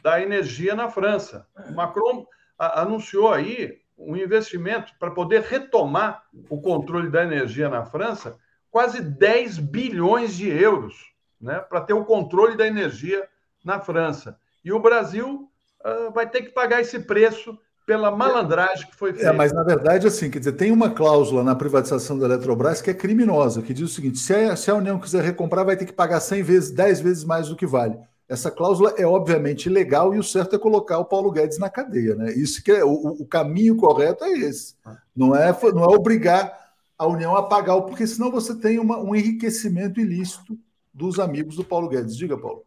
da 0.00 0.20
energia 0.20 0.76
na 0.76 0.88
França. 0.88 1.46
O 1.68 1.72
Macron 1.72 2.24
anunciou 2.56 3.32
aí 3.32 3.80
um 4.06 4.16
investimento 4.16 4.92
para 4.98 5.10
poder 5.10 5.42
retomar 5.42 6.24
o 6.48 6.60
controle 6.60 7.10
da 7.10 7.22
energia 7.22 7.68
na 7.68 7.84
França, 7.84 8.36
quase 8.70 9.00
10 9.00 9.58
bilhões 9.58 10.34
de 10.34 10.48
euros, 10.48 11.12
né, 11.40 11.60
para 11.60 11.80
ter 11.80 11.92
o 11.92 12.04
controle 12.04 12.56
da 12.56 12.66
energia 12.66 13.28
na 13.64 13.80
França. 13.80 14.38
E 14.64 14.72
o 14.72 14.80
Brasil 14.80 15.48
uh, 15.84 16.10
vai 16.12 16.28
ter 16.28 16.42
que 16.42 16.50
pagar 16.50 16.80
esse 16.80 16.98
preço 16.98 17.58
pela 17.86 18.10
malandragem 18.10 18.86
que 18.88 18.96
foi 18.96 19.12
feita. 19.12 19.28
É, 19.28 19.32
mas 19.32 19.52
na 19.52 19.62
verdade, 19.62 20.06
assim, 20.06 20.30
quer 20.30 20.38
dizer, 20.38 20.52
tem 20.52 20.72
uma 20.72 20.90
cláusula 20.90 21.44
na 21.44 21.54
privatização 21.54 22.18
da 22.18 22.26
Eletrobras 22.26 22.80
que 22.80 22.90
é 22.90 22.94
criminosa, 22.94 23.62
que 23.62 23.74
diz 23.74 23.90
o 23.90 23.94
seguinte: 23.94 24.18
se 24.18 24.34
a, 24.34 24.56
se 24.56 24.70
a 24.70 24.74
União 24.74 24.98
quiser 24.98 25.22
recomprar, 25.22 25.64
vai 25.64 25.76
ter 25.76 25.84
que 25.84 25.92
pagar 25.92 26.20
100 26.20 26.42
vezes, 26.42 26.70
10 26.70 27.00
vezes 27.00 27.24
mais 27.24 27.48
do 27.48 27.56
que 27.56 27.66
vale. 27.66 27.98
Essa 28.28 28.50
cláusula 28.50 28.94
é 28.96 29.06
obviamente 29.06 29.66
ilegal 29.66 30.14
e 30.14 30.18
o 30.18 30.22
certo 30.22 30.56
é 30.56 30.58
colocar 30.58 30.98
o 30.98 31.04
Paulo 31.04 31.30
Guedes 31.30 31.58
na 31.58 31.68
cadeia, 31.68 32.14
né? 32.14 32.32
Isso 32.32 32.62
que 32.62 32.72
é 32.72 32.82
o, 32.84 32.90
o 32.90 33.26
caminho 33.26 33.76
correto 33.76 34.24
é 34.24 34.32
esse. 34.32 34.74
Não 35.14 35.36
é, 35.36 35.54
não 35.74 35.84
é 35.84 35.94
obrigar 35.94 36.72
a 36.98 37.06
União 37.06 37.36
a 37.36 37.42
pagar, 37.42 37.80
porque 37.82 38.06
senão 38.06 38.30
você 38.30 38.54
tem 38.54 38.78
uma, 38.78 38.98
um 38.98 39.14
enriquecimento 39.14 40.00
ilícito 40.00 40.58
dos 40.92 41.18
amigos 41.18 41.56
do 41.56 41.64
Paulo 41.64 41.88
Guedes. 41.88 42.16
Diga, 42.16 42.38
Paulo. 42.38 42.64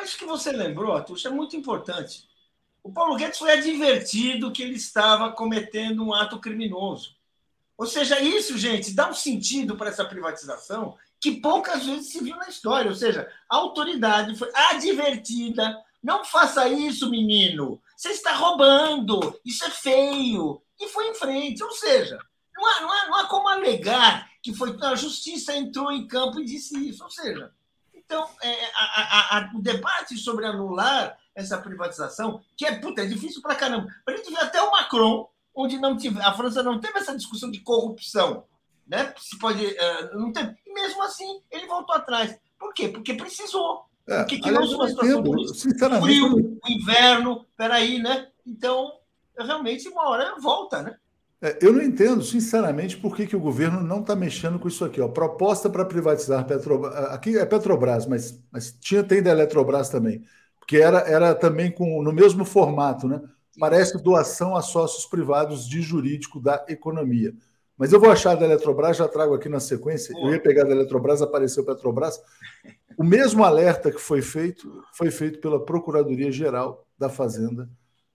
Acho 0.00 0.18
que 0.18 0.26
você 0.26 0.52
lembrou, 0.52 0.92
Arthur, 0.92 1.16
isso 1.16 1.28
é 1.28 1.30
muito 1.30 1.56
importante. 1.56 2.28
O 2.82 2.92
Paulo 2.92 3.16
Guedes 3.16 3.38
foi 3.38 3.52
advertido 3.52 4.52
que 4.52 4.62
ele 4.62 4.76
estava 4.76 5.32
cometendo 5.32 6.04
um 6.04 6.12
ato 6.12 6.38
criminoso. 6.38 7.16
Ou 7.76 7.86
seja, 7.86 8.20
isso, 8.20 8.58
gente, 8.58 8.92
dá 8.92 9.08
um 9.08 9.14
sentido 9.14 9.76
para 9.76 9.88
essa 9.88 10.04
privatização 10.04 10.96
que 11.20 11.40
poucas 11.40 11.84
vezes 11.84 12.10
se 12.10 12.22
viu 12.22 12.36
na 12.36 12.48
história. 12.48 12.90
Ou 12.90 12.96
seja, 12.96 13.30
a 13.48 13.56
autoridade 13.56 14.36
foi 14.36 14.50
advertida: 14.54 15.76
não 16.02 16.24
faça 16.24 16.68
isso, 16.68 17.10
menino, 17.10 17.80
você 17.96 18.10
está 18.10 18.34
roubando, 18.34 19.38
isso 19.44 19.64
é 19.64 19.70
feio. 19.70 20.62
E 20.80 20.88
foi 20.88 21.08
em 21.08 21.14
frente. 21.14 21.62
Ou 21.62 21.72
seja, 21.72 22.18
não 22.54 22.66
há, 22.66 22.80
não 22.80 22.92
há, 22.92 23.06
não 23.06 23.14
há 23.16 23.26
como 23.26 23.48
alegar 23.48 24.28
que 24.42 24.54
foi 24.54 24.76
a 24.80 24.94
justiça 24.94 25.54
entrou 25.54 25.90
em 25.92 26.06
campo 26.06 26.40
e 26.40 26.44
disse 26.44 26.78
isso. 26.88 27.02
Ou 27.04 27.10
seja, 27.10 27.52
então, 27.94 28.26
é, 28.40 28.64
a, 28.74 29.38
a, 29.38 29.50
o 29.54 29.60
debate 29.60 30.16
sobre 30.16 30.46
anular 30.46 31.18
essa 31.34 31.58
privatização, 31.58 32.42
que 32.56 32.66
é, 32.66 32.74
puta, 32.76 33.02
é 33.02 33.06
difícil 33.06 33.42
para 33.42 33.54
caramba. 33.54 33.88
A 34.06 34.12
gente 34.12 34.30
vê 34.30 34.38
até 34.38 34.62
o 34.62 34.70
Macron, 34.70 35.28
onde 35.54 35.78
não 35.78 35.96
tive, 35.96 36.20
a 36.22 36.32
França 36.32 36.62
não 36.62 36.80
teve 36.80 36.98
essa 36.98 37.16
discussão 37.16 37.50
de 37.50 37.60
corrupção. 37.60 38.44
né? 38.86 39.14
Se 39.18 39.38
pode, 39.38 39.64
uh, 39.64 40.18
não 40.18 40.32
tem. 40.32 40.56
Mesmo 40.80 41.02
assim, 41.02 41.40
ele 41.50 41.66
voltou 41.66 41.94
atrás. 41.94 42.38
Por 42.58 42.72
quê? 42.72 42.88
Porque 42.88 43.14
precisou. 43.14 43.84
É, 44.06 44.18
Porque 44.18 44.40
criou-se 44.40 44.74
uma 44.74 44.88
situação 44.88 45.20
entendo, 45.20 46.00
frio, 46.00 46.58
inverno, 46.66 47.46
peraí, 47.56 48.00
né? 48.00 48.28
Então, 48.46 48.90
realmente, 49.38 49.86
uma 49.88 50.08
hora 50.08 50.34
volta, 50.40 50.82
né? 50.82 50.96
É, 51.40 51.58
eu 51.60 51.72
não 51.72 51.82
entendo, 51.82 52.22
sinceramente, 52.22 52.96
por 52.96 53.14
que, 53.14 53.26
que 53.26 53.36
o 53.36 53.40
governo 53.40 53.80
não 53.80 54.00
está 54.00 54.16
mexendo 54.16 54.58
com 54.58 54.66
isso 54.66 54.84
aqui. 54.84 55.00
Ó. 55.00 55.08
Proposta 55.08 55.70
para 55.70 55.84
privatizar 55.84 56.44
Petrobras. 56.46 56.94
Aqui 57.12 57.38
é 57.38 57.46
Petrobras, 57.46 58.06
mas, 58.06 58.42
mas 58.50 58.72
tinha, 58.72 59.04
tem 59.04 59.22
da 59.22 59.30
Eletrobras 59.30 59.88
também. 59.88 60.24
Porque 60.58 60.78
era, 60.78 60.98
era 61.00 61.34
também 61.34 61.70
com, 61.70 62.02
no 62.02 62.12
mesmo 62.12 62.44
formato, 62.44 63.06
né? 63.06 63.20
Parece 63.58 64.02
doação 64.02 64.56
a 64.56 64.62
sócios 64.62 65.06
privados 65.06 65.68
de 65.68 65.80
jurídico 65.80 66.40
da 66.40 66.64
economia. 66.68 67.34
Mas 67.78 67.92
eu 67.92 68.00
vou 68.00 68.10
achar 68.10 68.34
da 68.34 68.44
Eletrobras, 68.44 68.96
já 68.96 69.06
trago 69.06 69.34
aqui 69.34 69.48
na 69.48 69.60
sequência. 69.60 70.12
Eu 70.12 70.32
ia 70.32 70.42
pegar 70.42 70.64
da 70.64 70.72
Eletrobras, 70.72 71.22
apareceu 71.22 71.64
Petrobras. 71.64 72.20
O 72.96 73.04
mesmo 73.04 73.44
alerta 73.44 73.92
que 73.92 74.00
foi 74.00 74.20
feito 74.20 74.82
foi 74.92 75.12
feito 75.12 75.40
pela 75.40 75.64
Procuradoria-Geral 75.64 76.84
da 76.98 77.08
Fazenda 77.08 77.70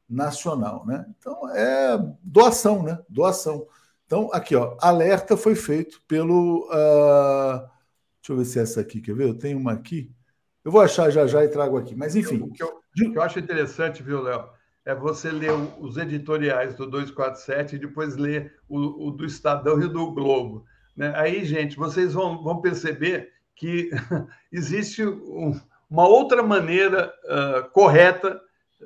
Nacional. 0.09 0.85
Né? 0.85 1.05
Então, 1.17 1.49
é 1.55 1.97
doação, 2.21 2.83
né? 2.83 2.99
Doação. 3.07 3.65
Então, 4.05 4.29
aqui, 4.33 4.53
ó, 4.53 4.75
alerta 4.81 5.37
foi 5.37 5.55
feito 5.55 6.01
pelo. 6.07 6.67
Uh... 6.67 7.71
Deixa 8.19 8.31
eu 8.31 8.37
ver 8.37 8.45
se 8.45 8.59
é 8.59 8.63
essa 8.63 8.81
aqui, 8.81 9.01
quer 9.01 9.15
ver? 9.15 9.29
Eu 9.29 9.37
tenho 9.37 9.57
uma 9.57 9.71
aqui. 9.71 10.11
Eu 10.63 10.71
vou 10.71 10.81
achar 10.81 11.09
já 11.09 11.25
já 11.25 11.43
e 11.43 11.47
trago 11.47 11.77
aqui. 11.77 11.95
Mas, 11.95 12.15
enfim. 12.15 12.41
O 12.41 12.51
que 12.51 12.63
eu, 12.63 12.67
o 12.67 13.11
que 13.11 13.17
eu 13.17 13.21
acho 13.21 13.39
interessante, 13.39 14.03
viu, 14.03 14.21
Léo? 14.21 14.45
É 14.85 14.93
você 14.93 15.31
ler 15.31 15.51
os 15.79 15.97
editoriais 15.97 16.75
do 16.75 16.85
247 16.85 17.75
e 17.75 17.79
depois 17.79 18.15
ler 18.15 18.53
o, 18.67 19.07
o 19.07 19.11
do 19.11 19.25
Estadão 19.25 19.81
e 19.81 19.87
do 19.87 20.11
Globo. 20.11 20.65
Né? 20.95 21.13
Aí, 21.15 21.45
gente, 21.45 21.77
vocês 21.77 22.13
vão, 22.13 22.43
vão 22.43 22.61
perceber 22.61 23.31
que 23.55 23.89
existe 24.51 25.05
um, 25.05 25.59
uma 25.89 26.07
outra 26.07 26.43
maneira 26.43 27.13
uh, 27.23 27.69
correta 27.71 28.41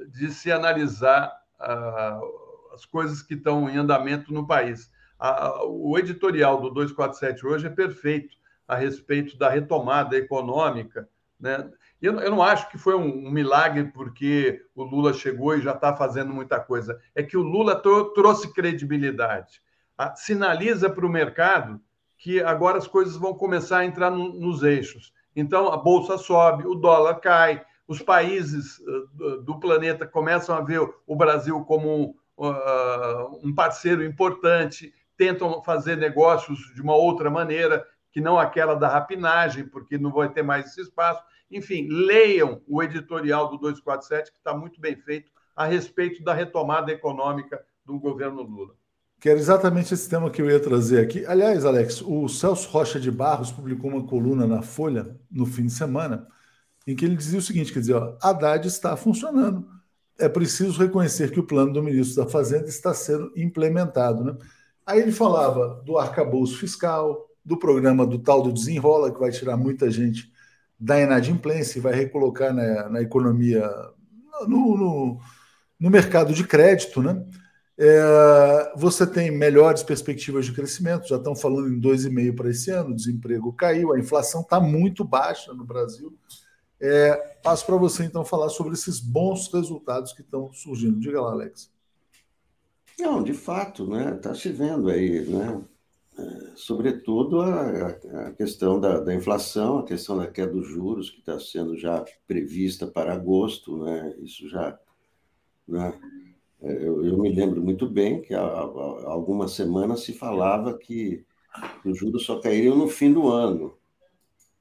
de 0.10 0.32
se 0.32 0.52
analisar 0.52 1.34
uh, 1.60 2.74
as 2.74 2.86
coisas 2.86 3.22
que 3.22 3.34
estão 3.34 3.68
em 3.70 3.78
andamento 3.78 4.32
no 4.32 4.46
país. 4.46 4.92
Uh, 5.20 5.66
o 5.66 5.98
editorial 5.98 6.62
do 6.62 6.70
247 6.70 7.46
hoje 7.46 7.68
é 7.68 7.72
perfeito 7.72 8.38
a 8.68 8.76
respeito 8.76 9.38
da 9.38 9.50
retomada 9.50 10.16
econômica, 10.16 11.10
né? 11.40 11.72
Eu, 12.02 12.20
eu 12.20 12.32
não 12.32 12.44
acho 12.44 12.70
que 12.70 12.78
foi 12.78 12.96
um, 12.96 13.28
um, 13.28 13.32
milagre 13.32 13.86
porque 13.86 14.62
o 14.76 14.84
Lula 14.84 15.14
chegou 15.14 15.56
e 15.56 15.62
já 15.62 15.72
está 15.72 15.96
fazendo 15.96 16.32
muita 16.34 16.60
coisa. 16.60 17.00
É 17.16 17.24
que 17.24 17.36
o 17.36 17.42
Lula 17.42 17.82
trouxe 18.14 18.54
credibilidade. 18.54 19.62
A, 19.98 20.16
sinaliza 20.16 20.90
para 20.90 21.06
o 21.06 21.10
mercado 21.10 21.82
que 22.18 22.42
agora 22.42 22.78
as 22.78 22.88
coisas 22.88 23.16
vão 23.18 23.34
começar 23.34 23.80
a 23.80 23.86
entrar 23.86 24.12
no, 24.12 24.34
nos 24.34 24.64
eixos. 24.64 25.14
Então, 25.36 25.72
a 25.72 25.78
bolsa 25.78 26.18
sobe, 26.18 26.66
o 26.68 26.76
dólar 26.76 27.16
cai, 27.20 27.64
os 27.88 28.02
países 28.02 28.80
uh, 28.80 29.42
do 29.44 29.60
planeta 29.60 30.06
começam 30.06 30.56
a 30.56 30.62
ver 30.62 30.82
o 31.06 31.16
Brasil 31.16 31.64
como 31.66 32.16
uh, 32.38 33.40
um 33.44 33.54
parceiro 33.54 34.04
importante, 34.04 34.94
tentam 35.16 35.64
fazer 35.64 35.96
negócios 35.96 36.74
de 36.76 36.82
uma 36.82 36.96
outra 36.96 37.30
maneira, 37.30 37.86
que 38.18 38.22
não 38.22 38.40
aquela 38.40 38.74
da 38.74 38.88
rapinagem, 38.90 39.68
porque 39.68 39.96
não 39.96 40.12
vai 40.12 40.28
ter 40.28 40.42
mais 40.42 40.66
esse 40.66 40.82
espaço. 40.82 41.22
Enfim, 41.52 41.88
leiam 41.88 42.64
o 42.68 42.82
editorial 42.82 43.48
do 43.48 43.60
247, 43.60 44.32
que 44.32 44.40
está 44.40 44.58
muito 44.58 44.82
bem 44.82 44.96
feito, 44.96 45.32
a 45.56 45.68
respeito 45.68 46.24
da 46.24 46.34
retomada 46.34 46.92
econômica 46.92 47.64
do 47.86 48.00
governo 48.00 48.42
Lula. 48.42 48.74
Que 49.20 49.30
era 49.30 49.38
exatamente 49.38 49.94
esse 49.94 50.10
tema 50.10 50.32
que 50.32 50.42
eu 50.42 50.50
ia 50.50 50.60
trazer 50.60 51.00
aqui. 51.00 51.28
Aliás, 51.28 51.64
Alex, 51.64 52.02
o 52.02 52.28
Celso 52.28 52.68
Rocha 52.70 53.00
de 53.00 53.12
Barros 53.12 53.52
publicou 53.52 53.92
uma 53.92 54.08
coluna 54.08 54.48
na 54.48 54.64
Folha 54.64 55.16
no 55.30 55.46
fim 55.46 55.68
de 55.68 55.74
semana, 55.74 56.28
em 56.88 56.96
que 56.96 57.06
ele 57.06 57.16
dizia 57.16 57.38
o 57.38 57.44
seguinte: 57.44 57.72
quer 57.72 57.82
dizer, 57.82 57.94
ó, 57.94 58.18
Haddad 58.20 58.68
está 58.68 58.98
funcionando. 58.98 59.70
É 60.18 60.28
preciso 60.28 60.80
reconhecer 60.80 61.30
que 61.30 61.40
o 61.40 61.46
plano 61.46 61.72
do 61.72 61.84
ministro 61.84 62.24
da 62.24 62.32
Fazenda 62.32 62.68
está 62.68 62.96
sendo 62.96 63.32
implementado. 63.36 64.24
Né? 64.24 64.36
Aí 64.88 65.02
ele 65.02 65.12
falava 65.12 65.84
do 65.86 66.00
arcabouço 66.00 66.58
fiscal, 66.58 67.28
do 67.48 67.58
programa 67.58 68.06
do 68.06 68.20
tal 68.20 68.42
do 68.44 68.52
desenrola, 68.52 69.10
que 69.10 69.20
vai 69.20 69.32
tirar 69.32 69.56
muita 69.56 69.90
gente 69.90 70.30
da 70.78 71.00
inadimplência 71.00 71.80
e 71.80 71.82
vai 71.82 71.94
recolocar 71.94 72.54
na, 72.54 72.90
na 72.90 73.02
economia, 73.02 73.66
no, 74.46 74.78
no, 74.78 75.20
no, 75.80 75.90
mercado 75.90 76.34
de 76.34 76.46
crédito, 76.46 77.02
né? 77.02 77.26
É, 77.80 78.74
você 78.76 79.08
tem 79.08 79.32
melhores 79.32 79.82
perspectivas 79.82 80.46
de 80.46 80.52
crescimento, 80.52 81.08
já 81.08 81.16
estão 81.16 81.34
falando 81.34 81.70
em 81.70 81.80
2,5% 81.80 82.36
para 82.36 82.50
esse 82.50 82.70
ano, 82.70 82.90
o 82.90 82.96
desemprego 82.96 83.54
caiu, 83.54 83.94
a 83.94 84.00
inflação 84.00 84.42
está 84.42 84.60
muito 84.60 85.06
baixa 85.06 85.54
no 85.54 85.64
Brasil. 85.64 86.14
É, 86.82 87.16
passo 87.42 87.66
para 87.66 87.78
você 87.78 88.04
então 88.04 88.26
falar 88.26 88.50
sobre 88.50 88.74
esses 88.74 89.00
bons 89.00 89.50
resultados 89.54 90.12
que 90.12 90.22
estão 90.22 90.52
surgindo. 90.52 91.00
Diga 91.00 91.22
lá, 91.22 91.32
Alex. 91.32 91.72
Não, 93.00 93.24
de 93.24 93.34
fato, 93.34 93.88
né? 93.88 94.16
Está 94.16 94.36
se 94.36 94.50
vendo 94.50 94.90
aí, 94.90 95.22
né? 95.22 95.64
Sobretudo 96.56 97.42
a, 97.42 97.88
a 98.28 98.32
questão 98.32 98.80
da, 98.80 99.00
da, 99.00 99.14
inflação, 99.14 99.80
a 99.80 99.84
questão 99.86 100.18
da 100.18 100.28
queda 100.28 100.52
dos 100.52 100.68
juros, 100.68 101.10
que 101.10 101.20
está 101.20 101.40
sendo 101.40 101.78
já 101.78 102.04
prevista 102.28 102.88
para 102.88 103.14
agosto, 103.14 103.84
né? 103.84 104.16
isso 104.20 104.50
já. 104.50 104.78
Né? 105.68 105.94
Eu, 106.62 107.06
eu, 107.06 107.18
me 107.18 107.34
lembro 107.34 107.62
muito 107.62 107.88
bem 107.88 108.22
que 108.22 108.34
há, 108.34 108.42
há 108.42 109.10
algumas 109.10 109.52
semanas 109.52 110.02
se 110.02 110.14
falava 110.14 110.78
que 110.78 111.24
os 111.86 111.98
juros 111.98 112.26
só 112.26 112.40
cairiam 112.40 112.76
no 112.76 112.88
fim 112.88 113.14
do 113.14 113.28
ano. 113.28 113.78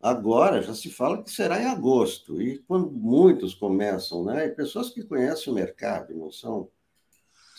Agora 0.00 0.62
já 0.62 0.74
se 0.74 0.90
fala 0.90 1.22
que 1.22 1.30
será 1.30 1.60
em 1.60 1.66
agosto. 1.66 2.40
E 2.40 2.58
quando 2.58 2.90
muitos 2.90 3.54
começam, 3.54 4.24
né? 4.24 4.46
E 4.46 4.50
pessoas 4.50 4.90
que 4.90 5.02
conhecem 5.02 5.50
o 5.50 5.56
mercado, 5.56 6.14
não 6.14 6.30
são 6.30 6.68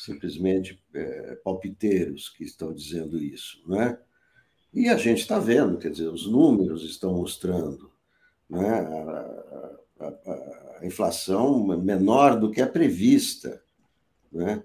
simplesmente 0.08 0.82
é, 0.94 1.36
palpiteiros 1.44 2.30
que 2.30 2.46
estão 2.46 2.74
dizendo 2.74 3.22
isso, 3.22 3.62
né? 3.68 4.00
E 4.74 4.88
a 4.90 4.98
gente 4.98 5.20
está 5.20 5.38
vendo, 5.38 5.78
quer 5.78 5.92
dizer, 5.92 6.08
os 6.08 6.26
números 6.26 6.84
estão 6.84 7.14
mostrando, 7.14 7.92
né? 8.50 8.70
A, 8.70 9.78
a, 10.00 10.08
a, 10.08 10.78
a 10.82 10.86
inflação 10.86 11.66
menor 11.78 12.40
do 12.40 12.50
que 12.50 12.62
a 12.62 12.68
prevista, 12.68 13.62
né? 14.32 14.64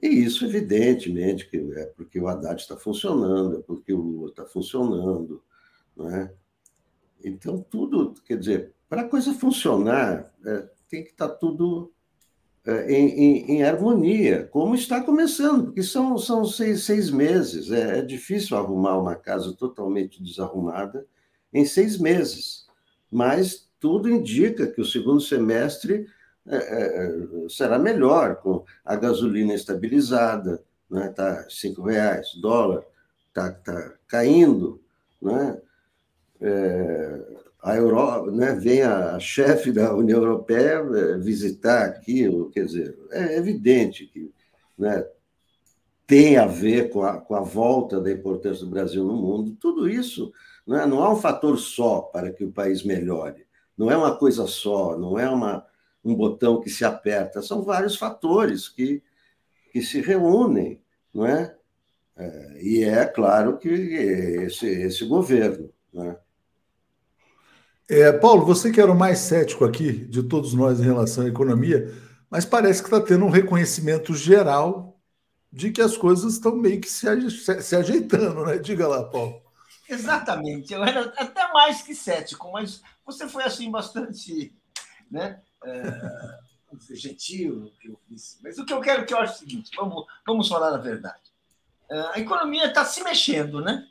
E 0.00 0.08
isso, 0.08 0.44
evidentemente, 0.44 1.48
que 1.48 1.56
é 1.56 1.86
porque 1.86 2.20
o 2.20 2.28
Haddad 2.28 2.60
está 2.60 2.76
funcionando, 2.76 3.58
é 3.58 3.62
porque 3.62 3.92
o 3.92 4.00
Lula 4.00 4.30
está 4.30 4.44
funcionando, 4.44 5.42
né? 5.96 6.32
Então, 7.24 7.60
tudo, 7.60 8.14
quer 8.24 8.38
dizer, 8.38 8.72
para 8.88 9.02
a 9.02 9.08
coisa 9.08 9.34
funcionar, 9.34 10.32
é, 10.44 10.68
tem 10.88 11.04
que 11.04 11.10
estar 11.10 11.28
tá 11.28 11.34
tudo 11.34 11.92
em, 12.86 13.08
em, 13.08 13.52
em, 13.52 13.62
harmonia, 13.62 14.46
como 14.52 14.74
está 14.74 15.02
começando, 15.02 15.66
porque 15.66 15.82
são, 15.82 16.18
são 16.18 16.44
seis, 16.44 16.84
seis 16.84 17.10
meses. 17.10 17.70
É, 17.70 17.98
é, 17.98 18.02
difícil 18.02 18.56
arrumar 18.58 18.98
uma 18.98 19.14
casa 19.14 19.54
totalmente 19.54 20.22
desarrumada 20.22 21.06
em 21.52 21.64
seis 21.64 21.96
meses, 21.98 22.66
mas 23.10 23.66
tudo 23.80 24.10
indica 24.10 24.66
que 24.66 24.80
o 24.80 24.84
segundo 24.84 25.20
semestre 25.20 26.06
é, 26.46 26.56
é, 26.56 27.06
é 27.06 27.48
será 27.48 27.78
melhor, 27.78 28.36
com 28.36 28.64
a 28.84 28.96
gasolina 28.96 29.54
estabilizada, 29.54 30.62
né? 30.90 31.08
Tá 31.08 31.46
cinco 31.48 31.82
reais, 31.82 32.34
dólar 32.34 32.84
está 33.28 33.50
tá 33.50 33.94
caindo, 34.06 34.80
né? 35.22 35.58
É, 37.62 37.70
a 37.70 37.76
Europa, 37.76 38.30
né, 38.30 38.54
vem 38.54 38.82
a 38.82 39.18
chefe 39.18 39.72
da 39.72 39.94
União 39.94 40.18
Europeia 40.18 40.84
eh, 40.94 41.18
visitar 41.18 41.86
aqui, 41.86 42.24
quer 42.52 42.64
dizer, 42.64 42.96
é 43.10 43.36
evidente 43.36 44.06
que 44.06 44.32
né, 44.78 45.04
tem 46.06 46.36
a 46.36 46.46
ver 46.46 46.90
com 46.90 47.02
a, 47.02 47.20
com 47.20 47.34
a 47.34 47.40
volta 47.40 48.00
da 48.00 48.10
importância 48.10 48.64
do 48.64 48.70
Brasil 48.70 49.04
no 49.04 49.16
mundo. 49.16 49.56
Tudo 49.60 49.88
isso 49.88 50.32
né, 50.66 50.86
não 50.86 51.02
há 51.02 51.12
um 51.12 51.16
fator 51.16 51.58
só 51.58 52.00
para 52.00 52.32
que 52.32 52.44
o 52.44 52.52
país 52.52 52.82
melhore, 52.84 53.46
não 53.76 53.90
é 53.90 53.96
uma 53.96 54.16
coisa 54.16 54.46
só, 54.46 54.96
não 54.96 55.18
é 55.18 55.28
uma, 55.28 55.66
um 56.04 56.14
botão 56.14 56.60
que 56.60 56.70
se 56.70 56.84
aperta, 56.84 57.42
são 57.42 57.62
vários 57.62 57.96
fatores 57.96 58.68
que, 58.68 59.02
que 59.72 59.82
se 59.82 60.00
reúnem, 60.00 60.80
não 61.12 61.26
é? 61.26 61.56
é 62.16 62.62
e 62.62 62.84
é 62.84 63.04
claro 63.04 63.58
que 63.58 63.68
esse, 63.68 64.66
esse 64.66 65.04
governo, 65.04 65.70
né? 65.92 66.16
É, 67.90 68.12
Paulo, 68.12 68.44
você 68.44 68.70
que 68.70 68.80
era 68.80 68.92
o 68.92 68.98
mais 68.98 69.18
cético 69.18 69.64
aqui 69.64 69.92
de 70.06 70.22
todos 70.22 70.52
nós 70.52 70.78
em 70.78 70.84
relação 70.84 71.24
à 71.24 71.28
economia, 71.28 71.90
mas 72.28 72.44
parece 72.44 72.82
que 72.82 72.88
está 72.88 73.00
tendo 73.00 73.24
um 73.24 73.30
reconhecimento 73.30 74.14
geral 74.14 75.00
de 75.50 75.70
que 75.70 75.80
as 75.80 75.96
coisas 75.96 76.34
estão 76.34 76.54
meio 76.54 76.80
que 76.80 76.88
se, 76.88 77.06
se 77.62 77.74
ajeitando, 77.74 78.44
né? 78.44 78.58
Diga 78.58 78.86
lá, 78.86 79.04
Paulo. 79.04 79.40
Exatamente. 79.88 80.74
Eu 80.74 80.84
era 80.84 81.12
até 81.16 81.50
mais 81.52 81.80
que 81.80 81.94
cético, 81.94 82.52
mas 82.52 82.82
você 83.06 83.26
foi 83.26 83.44
assim 83.44 83.70
bastante, 83.70 84.54
né? 85.10 85.40
É, 85.64 86.00
gentil 86.90 87.72
que 87.80 87.88
eu. 87.88 87.98
Mas 88.42 88.58
o 88.58 88.66
que 88.66 88.72
eu 88.72 88.80
quero 88.80 89.06
que 89.06 89.14
eu 89.14 89.18
acho 89.18 89.32
é 89.32 89.36
o 89.36 89.38
seguinte: 89.38 89.70
vamos, 89.74 90.04
vamos 90.26 90.46
falar 90.46 90.74
a 90.74 90.78
verdade. 90.78 91.32
É, 91.90 92.00
a 92.12 92.18
economia 92.18 92.66
está 92.66 92.84
se 92.84 93.02
mexendo, 93.02 93.62
né? 93.62 93.86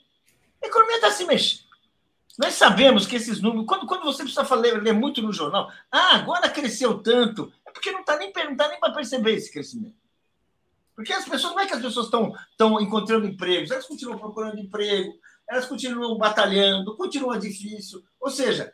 A 0.64 0.68
economia 0.68 0.98
está 0.98 1.10
se 1.10 1.26
mexendo. 1.26 1.67
Nós 2.38 2.54
sabemos 2.54 3.08
que 3.08 3.16
esses 3.16 3.42
números, 3.42 3.66
quando, 3.66 3.88
quando 3.88 4.04
você 4.04 4.24
precisa 4.24 4.56
ler 4.56 4.94
muito 4.94 5.22
no 5.22 5.34
jornal, 5.34 5.72
ah, 5.92 6.16
agora 6.16 6.50
cresceu 6.50 7.00
tanto, 7.00 7.52
é 7.66 7.72
porque 7.72 7.92
não 7.92 8.02
está 8.02 8.16
nem, 8.18 8.32
tá 8.32 8.68
nem 8.68 8.80
para 8.80 8.94
perceber 8.94 9.34
esse 9.34 9.52
crescimento. 9.52 9.96
Porque 10.96 11.14
as 11.14 11.26
pessoas, 11.26 11.54
não 11.54 11.62
é 11.62 11.68
que 11.68 11.74
as 11.74 11.82
pessoas 11.82 12.06
estão 12.06 12.82
encontrando 12.82 13.26
empregos, 13.26 13.72
elas 13.72 13.88
continuam 13.88 14.20
procurando 14.20 14.60
emprego, 14.60 15.14
elas 15.50 15.66
continuam 15.66 16.18
batalhando, 16.18 16.96
continua 16.96 17.40
difícil. 17.40 18.04
Ou 18.20 18.30
seja, 18.30 18.74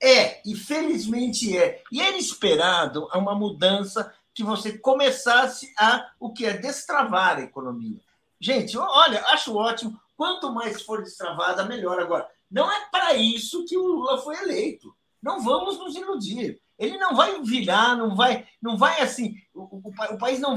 é, 0.00 0.40
e 0.48 0.54
felizmente 0.54 1.56
é. 1.56 1.82
E 1.90 2.00
era 2.00 2.16
esperado 2.16 3.08
uma 3.14 3.34
mudança 3.34 4.12
que 4.32 4.44
você 4.44 4.78
começasse 4.78 5.72
a 5.76 6.10
o 6.20 6.32
que 6.32 6.46
é 6.46 6.56
destravar 6.56 7.38
a 7.38 7.42
economia. 7.42 7.98
Gente, 8.40 8.78
olha, 8.78 9.24
acho 9.26 9.56
ótimo. 9.56 10.00
Quanto 10.16 10.52
mais 10.52 10.82
for 10.82 11.02
destravada, 11.02 11.64
melhor. 11.64 12.00
Agora, 12.00 12.28
não 12.50 12.70
é 12.70 12.88
para 12.90 13.14
isso 13.14 13.64
que 13.66 13.76
o 13.76 13.86
Lula 13.86 14.18
foi 14.18 14.36
eleito. 14.36 14.94
Não 15.22 15.42
vamos 15.42 15.78
nos 15.78 15.94
iludir. 15.94 16.60
Ele 16.78 16.96
não 16.96 17.14
vai 17.14 17.42
virar, 17.42 17.96
não 17.96 18.14
vai, 18.14 18.46
não 18.62 18.76
vai 18.76 19.00
assim. 19.00 19.34
O, 19.52 19.88
o, 19.88 19.92
o 20.14 20.18
país 20.18 20.38
não. 20.38 20.56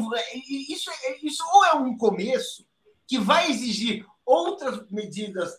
Isso, 0.69 0.89
é, 0.89 1.17
isso 1.25 1.43
ou 1.53 1.65
é 1.65 1.73
um 1.73 1.97
começo 1.97 2.65
que 3.07 3.17
vai 3.17 3.49
exigir 3.49 4.05
outras 4.25 4.89
medidas 4.89 5.57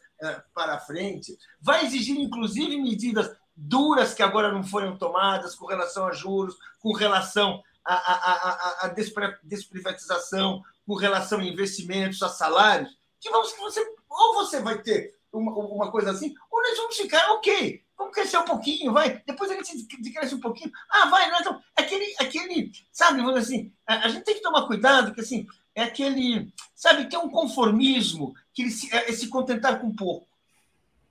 para 0.54 0.78
frente, 0.80 1.36
vai 1.60 1.84
exigir 1.84 2.18
inclusive 2.18 2.76
medidas 2.80 3.34
duras 3.56 4.14
que 4.14 4.22
agora 4.22 4.52
não 4.52 4.62
foram 4.62 4.96
tomadas 4.96 5.54
com 5.54 5.66
relação 5.66 6.06
a 6.06 6.12
juros, 6.12 6.56
com 6.80 6.92
relação 6.92 7.62
à, 7.84 7.94
à, 7.94 8.84
à, 8.84 8.86
à 8.86 8.94
desprivatização, 9.42 10.62
com 10.86 10.94
relação 10.94 11.40
a 11.40 11.44
investimentos, 11.44 12.22
a 12.22 12.28
salários, 12.28 12.96
que 13.20 13.30
vamos 13.30 13.52
que 13.52 13.60
você 13.60 13.80
ou 14.08 14.34
você 14.34 14.60
vai 14.60 14.80
ter 14.80 15.14
uma, 15.32 15.52
uma 15.52 15.90
coisa 15.90 16.10
assim, 16.10 16.34
ou 16.50 16.62
nós 16.62 16.76
vamos 16.76 16.96
ficar, 16.96 17.30
ok, 17.32 17.82
vamos 17.96 18.14
crescer 18.14 18.38
um 18.38 18.44
pouquinho, 18.44 18.92
vai. 18.92 19.22
Depois 19.26 19.50
a 19.50 19.54
gente 19.54 20.12
cresce 20.12 20.34
um 20.34 20.40
pouquinho. 20.40 20.70
Ah, 20.90 21.06
vai, 21.06 21.28
então, 21.40 21.60
aquele, 21.74 22.14
aquele, 22.18 22.72
sabe, 22.92 23.20
vamos 23.20 23.36
assim, 23.36 23.72
a, 23.86 24.06
a, 24.06 24.08
gente 24.08 24.24
tem 24.24 24.34
que 24.34 24.42
tomar 24.42 24.66
cuidado, 24.66 25.14
que 25.14 25.20
assim, 25.20 25.46
é 25.74 25.82
aquele, 25.84 26.52
sabe, 26.74 27.08
tem 27.08 27.18
um 27.18 27.30
conformismo, 27.30 28.34
que 28.52 28.62
ele 28.62 28.70
se, 28.70 28.94
é, 28.94 29.10
é 29.10 29.12
se 29.12 29.28
contentar 29.28 29.80
com 29.80 29.94
pouco. 29.94 30.26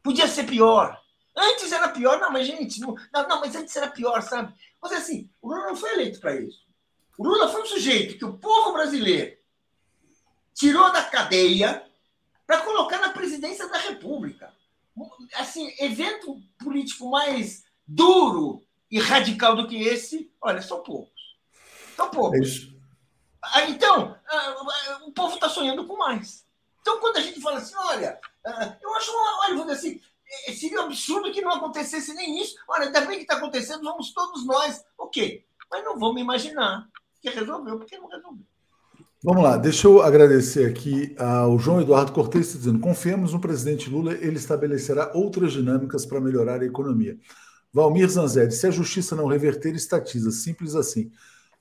Podia 0.04 0.28
ser 0.28 0.46
pior. 0.46 1.00
Antes 1.36 1.72
era 1.72 1.90
pior, 1.90 2.20
não, 2.20 2.32
mas 2.32 2.46
gente, 2.46 2.80
não, 2.80 2.96
não, 3.14 3.40
mas 3.40 3.56
antes 3.56 3.76
era 3.76 3.90
pior, 3.90 4.22
sabe? 4.22 4.54
Mas 4.82 4.92
assim, 4.92 5.30
o 5.42 5.50
Lula 5.50 5.68
não 5.68 5.76
foi 5.76 5.94
eleito 5.94 6.20
para 6.20 6.36
isso. 6.36 6.60
O 7.18 7.24
Lula 7.24 7.48
foi 7.48 7.62
um 7.62 7.66
sujeito 7.66 8.18
que 8.18 8.26
o 8.26 8.38
povo 8.38 8.74
brasileiro 8.74 9.38
tirou 10.54 10.92
da 10.92 11.04
cadeia 11.04 11.84
para 12.52 12.64
colocar 12.64 13.00
na 13.00 13.14
presidência 13.14 13.66
da 13.70 13.78
República. 13.78 14.54
Assim, 15.36 15.74
evento 15.80 16.38
político 16.62 17.10
mais 17.10 17.64
duro 17.88 18.62
e 18.92 19.00
radical 19.00 19.56
do 19.56 19.70
que 19.70 19.82
esse, 19.82 20.30
olha, 20.42 20.62
são 20.62 20.84
poucos. 20.84 21.40
São 21.96 22.10
poucos. 22.10 22.74
É 23.56 23.70
então, 23.70 24.20
o 25.06 25.14
povo 25.14 25.36
está 25.36 25.48
sonhando 25.48 25.88
com 25.88 25.96
mais. 25.96 26.46
Então, 26.82 27.00
quando 27.00 27.16
a 27.16 27.22
gente 27.22 27.40
fala 27.40 27.60
assim, 27.60 27.74
olha, 27.78 28.20
eu 28.82 28.94
acho, 28.96 29.12
olha, 29.44 29.56
vou 29.56 29.66
dizer 29.66 29.78
assim, 29.78 30.02
é, 30.48 30.52
seria 30.52 30.82
um 30.82 30.86
absurdo 30.88 31.32
que 31.32 31.40
não 31.40 31.52
acontecesse 31.52 32.14
nem 32.14 32.42
isso. 32.42 32.58
Olha, 32.68 32.88
ainda 32.88 33.00
bem 33.00 33.16
que 33.16 33.24
está 33.24 33.38
acontecendo, 33.38 33.84
vamos 33.84 34.12
todos 34.12 34.46
nós. 34.46 34.84
Ok, 34.98 35.48
mas 35.70 35.86
não 35.86 35.98
vamos 35.98 36.20
imaginar 36.20 36.86
que 37.22 37.30
resolveu, 37.30 37.78
porque 37.78 37.98
não 37.98 38.10
resolveu. 38.10 38.46
Vamos 39.24 39.44
lá, 39.44 39.56
deixa 39.56 39.88
eu 39.88 40.02
agradecer 40.02 40.66
aqui 40.66 41.16
ao 41.16 41.60
João 41.60 41.80
Eduardo 41.80 42.12
Cortes, 42.12 42.54
dizendo: 42.54 42.80
confiamos 42.80 43.34
no 43.34 43.40
presidente 43.40 43.88
Lula, 43.88 44.14
ele 44.14 44.38
estabelecerá 44.38 45.12
outras 45.14 45.54
dinâmicas 45.54 46.08
para 46.08 46.20
melhorar 46.20 46.62
a 46.62 46.66
economia. 46.66 47.20
Valmir 47.72 48.10
Zanzedi, 48.10 48.56
se 48.56 48.66
a 48.66 48.72
justiça 48.72 49.16
não 49.16 49.28
reverter, 49.28 49.76
estatiza, 49.76 50.32
simples 50.32 50.74
assim. 50.74 51.12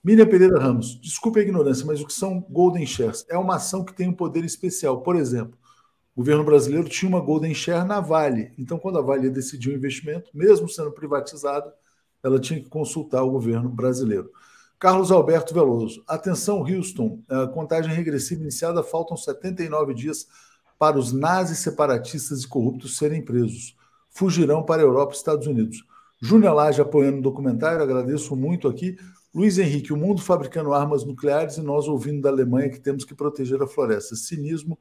Miriam 0.03 0.27
Pereira 0.27 0.59
Ramos, 0.59 0.99
desculpe 1.03 1.39
a 1.39 1.43
ignorância, 1.43 1.85
mas 1.85 2.01
o 2.01 2.07
que 2.07 2.15
são 2.15 2.41
Golden 2.49 2.87
Shares? 2.87 3.27
É 3.29 3.37
uma 3.37 3.57
ação 3.57 3.85
que 3.85 3.93
tem 3.93 4.09
um 4.09 4.15
poder 4.15 4.43
especial. 4.43 5.03
Por 5.03 5.15
exemplo, 5.15 5.59
o 6.17 6.21
governo 6.23 6.45
brasileiro 6.45 6.89
tinha 6.89 7.11
uma 7.11 7.21
Golden 7.21 7.55
Share 7.55 7.87
na 7.87 8.01
Vale. 8.01 8.53
Então, 8.59 8.79
quando 8.79 8.97
a 8.97 9.03
Vale 9.03 9.29
decidiu 9.29 9.73
o 9.73 9.77
investimento, 9.77 10.31
mesmo 10.33 10.67
sendo 10.67 10.93
privatizada, 10.93 11.71
ela 12.25 12.41
tinha 12.41 12.59
que 12.59 12.71
consultar 12.71 13.23
o 13.23 13.31
governo 13.31 13.69
brasileiro. 13.69 14.31
Carlos 14.81 15.13
Alberto 15.13 15.53
Veloso. 15.53 16.03
Atenção, 16.09 16.65
Houston. 16.65 17.23
A 17.29 17.47
contagem 17.47 17.93
regressiva 17.93 18.41
iniciada, 18.41 18.83
faltam 18.83 19.15
79 19.15 19.93
dias 19.93 20.27
para 20.79 20.99
os 20.99 21.13
nazis 21.13 21.59
separatistas 21.59 22.43
e 22.43 22.49
corruptos 22.49 22.97
serem 22.97 23.23
presos. 23.23 23.77
Fugirão 24.09 24.63
para 24.63 24.81
a 24.81 24.85
Europa 24.87 25.13
e 25.13 25.17
Estados 25.17 25.47
Unidos. 25.47 25.85
Júnior 26.23 26.55
Lage 26.55 26.81
apoiando 26.81 27.19
o 27.19 27.23
documentário, 27.23 27.83
agradeço 27.83 28.35
muito 28.35 28.67
aqui. 28.67 28.97
Luiz 29.35 29.59
Henrique, 29.59 29.93
o 29.93 29.99
mundo 29.99 30.23
fabricando 30.23 30.73
armas 30.73 31.05
nucleares 31.05 31.59
e 31.59 31.63
nós 31.63 31.87
ouvindo 31.87 32.23
da 32.23 32.31
Alemanha 32.31 32.71
que 32.71 32.81
temos 32.81 33.05
que 33.05 33.15
proteger 33.15 33.63
a 33.63 33.67
floresta. 33.67 34.17
Cinismo 34.17 34.79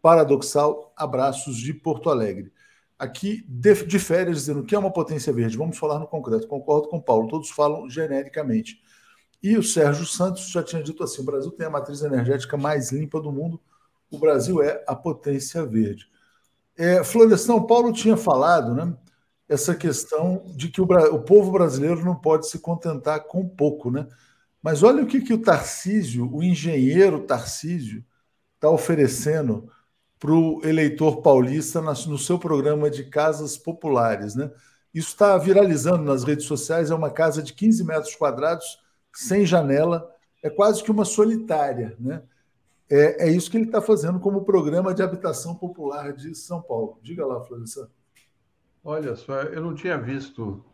paradoxal. 0.00 0.94
Abraços 0.96 1.58
de 1.58 1.74
Porto 1.74 2.08
Alegre. 2.08 2.50
Aqui, 2.98 3.44
de 3.46 3.98
férias, 3.98 4.38
dizendo 4.38 4.64
que 4.64 4.74
é 4.74 4.78
uma 4.78 4.90
potência 4.90 5.30
verde. 5.30 5.58
Vamos 5.58 5.76
falar 5.76 5.98
no 5.98 6.06
concreto. 6.06 6.48
Concordo 6.48 6.88
com 6.88 6.96
o 6.96 7.02
Paulo, 7.02 7.28
todos 7.28 7.50
falam 7.50 7.86
genericamente. 7.90 8.80
E 9.42 9.56
o 9.56 9.62
Sérgio 9.62 10.06
Santos 10.06 10.50
já 10.50 10.62
tinha 10.62 10.82
dito 10.82 11.02
assim: 11.02 11.22
o 11.22 11.24
Brasil 11.24 11.50
tem 11.50 11.66
a 11.66 11.70
matriz 11.70 12.02
energética 12.02 12.56
mais 12.56 12.92
limpa 12.92 13.20
do 13.20 13.32
mundo, 13.32 13.60
o 14.10 14.18
Brasil 14.18 14.62
é 14.62 14.84
a 14.86 14.94
potência 14.94 15.64
verde. 15.64 16.06
É, 16.76 17.02
Florestan 17.02 17.62
Paulo 17.62 17.92
tinha 17.92 18.16
falado 18.16 18.74
né, 18.74 18.94
essa 19.48 19.74
questão 19.74 20.44
de 20.54 20.68
que 20.68 20.80
o, 20.80 20.84
o, 20.84 21.20
povo 21.20 21.50
brasileiro 21.50 22.04
não 22.04 22.14
pode 22.14 22.48
se 22.48 22.58
contentar 22.58 23.24
com 23.24 23.46
pouco. 23.46 23.90
Né? 23.90 24.06
Mas 24.62 24.82
olha 24.82 25.02
o 25.02 25.06
que, 25.06 25.20
que 25.20 25.34
o 25.34 25.42
Tarcísio, 25.42 26.32
o 26.32 26.42
engenheiro 26.42 27.26
Tarcísio, 27.26 28.04
está 28.54 28.70
oferecendo 28.70 29.68
para 30.18 30.32
o 30.32 30.60
eleitor 30.64 31.20
paulista 31.20 31.80
no 31.80 32.16
seu 32.16 32.38
programa 32.38 32.88
de 32.88 33.04
casas 33.04 33.58
populares. 33.58 34.34
Né? 34.34 34.50
Isso 34.94 35.08
está 35.08 35.36
viralizando 35.36 36.04
nas 36.04 36.22
redes 36.22 36.46
sociais, 36.46 36.90
é 36.90 36.94
uma 36.94 37.10
casa 37.10 37.42
de 37.42 37.52
15 37.52 37.84
metros 37.84 38.14
quadrados 38.14 38.78
sem 39.12 39.44
janela, 39.44 40.10
é 40.42 40.50
quase 40.50 40.82
que 40.82 40.90
uma 40.90 41.04
solitária. 41.04 41.96
Né? 41.98 42.22
É, 42.90 43.28
é 43.28 43.30
isso 43.30 43.50
que 43.50 43.56
ele 43.56 43.66
está 43.66 43.80
fazendo 43.80 44.18
como 44.20 44.44
programa 44.44 44.94
de 44.94 45.02
habitação 45.02 45.54
popular 45.54 46.12
de 46.12 46.34
São 46.34 46.60
Paulo. 46.60 46.98
Diga 47.02 47.24
lá, 47.24 47.40
Florestan. 47.40 47.88
Olha 48.84 49.14
só, 49.14 49.42
eu 49.42 49.62
não 49.62 49.74
tinha 49.74 49.96
visto 49.96 50.64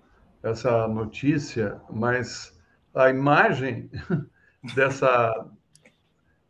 essa 0.43 0.89
notícia, 0.89 1.81
mas 1.91 2.59
a 2.95 3.11
imagem 3.11 3.91
dessa 4.75 5.47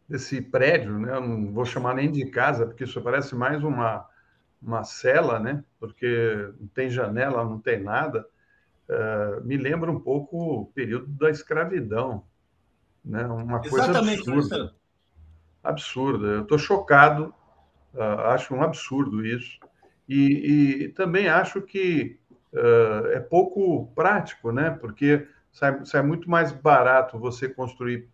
desse 0.08 0.40
prédio, 0.40 0.98
né? 0.98 1.14
Eu 1.14 1.20
não 1.20 1.52
vou 1.52 1.66
chamar 1.66 1.94
nem 1.94 2.10
de 2.10 2.24
casa, 2.30 2.64
porque 2.64 2.84
isso 2.84 3.02
parece 3.02 3.34
mais 3.34 3.62
uma 3.62 4.08
uma 4.60 4.82
cela, 4.82 5.38
né? 5.38 5.64
Porque 5.78 6.52
não 6.58 6.66
tem 6.68 6.90
janela, 6.90 7.44
não 7.44 7.60
tem 7.60 7.82
nada. 7.82 8.26
Uh, 8.88 9.44
me 9.44 9.58
lembra 9.58 9.90
um 9.90 10.00
pouco 10.00 10.36
o 10.38 10.66
período 10.66 11.06
da 11.08 11.28
escravidão, 11.28 12.24
né? 13.04 13.26
Uma 13.26 13.60
coisa 13.60 13.90
Exatamente, 13.90 14.30
absurda. 14.30 14.74
Absurda. 15.62 16.26
Eu 16.28 16.42
estou 16.42 16.58
chocado, 16.58 17.34
uh, 17.92 18.20
acho 18.28 18.54
um 18.54 18.62
absurdo 18.62 19.24
isso. 19.26 19.58
E, 20.08 20.84
e 20.84 20.88
também 20.88 21.28
acho 21.28 21.60
que 21.60 22.18
uh, 22.54 23.08
é 23.08 23.20
pouco 23.20 23.88
prático, 23.94 24.50
né? 24.52 24.70
Porque 24.70 25.28
sai, 25.52 25.84
sai 25.84 26.00
muito 26.00 26.30
mais 26.30 26.50
barato 26.50 27.18
você 27.18 27.46
construir 27.46 28.08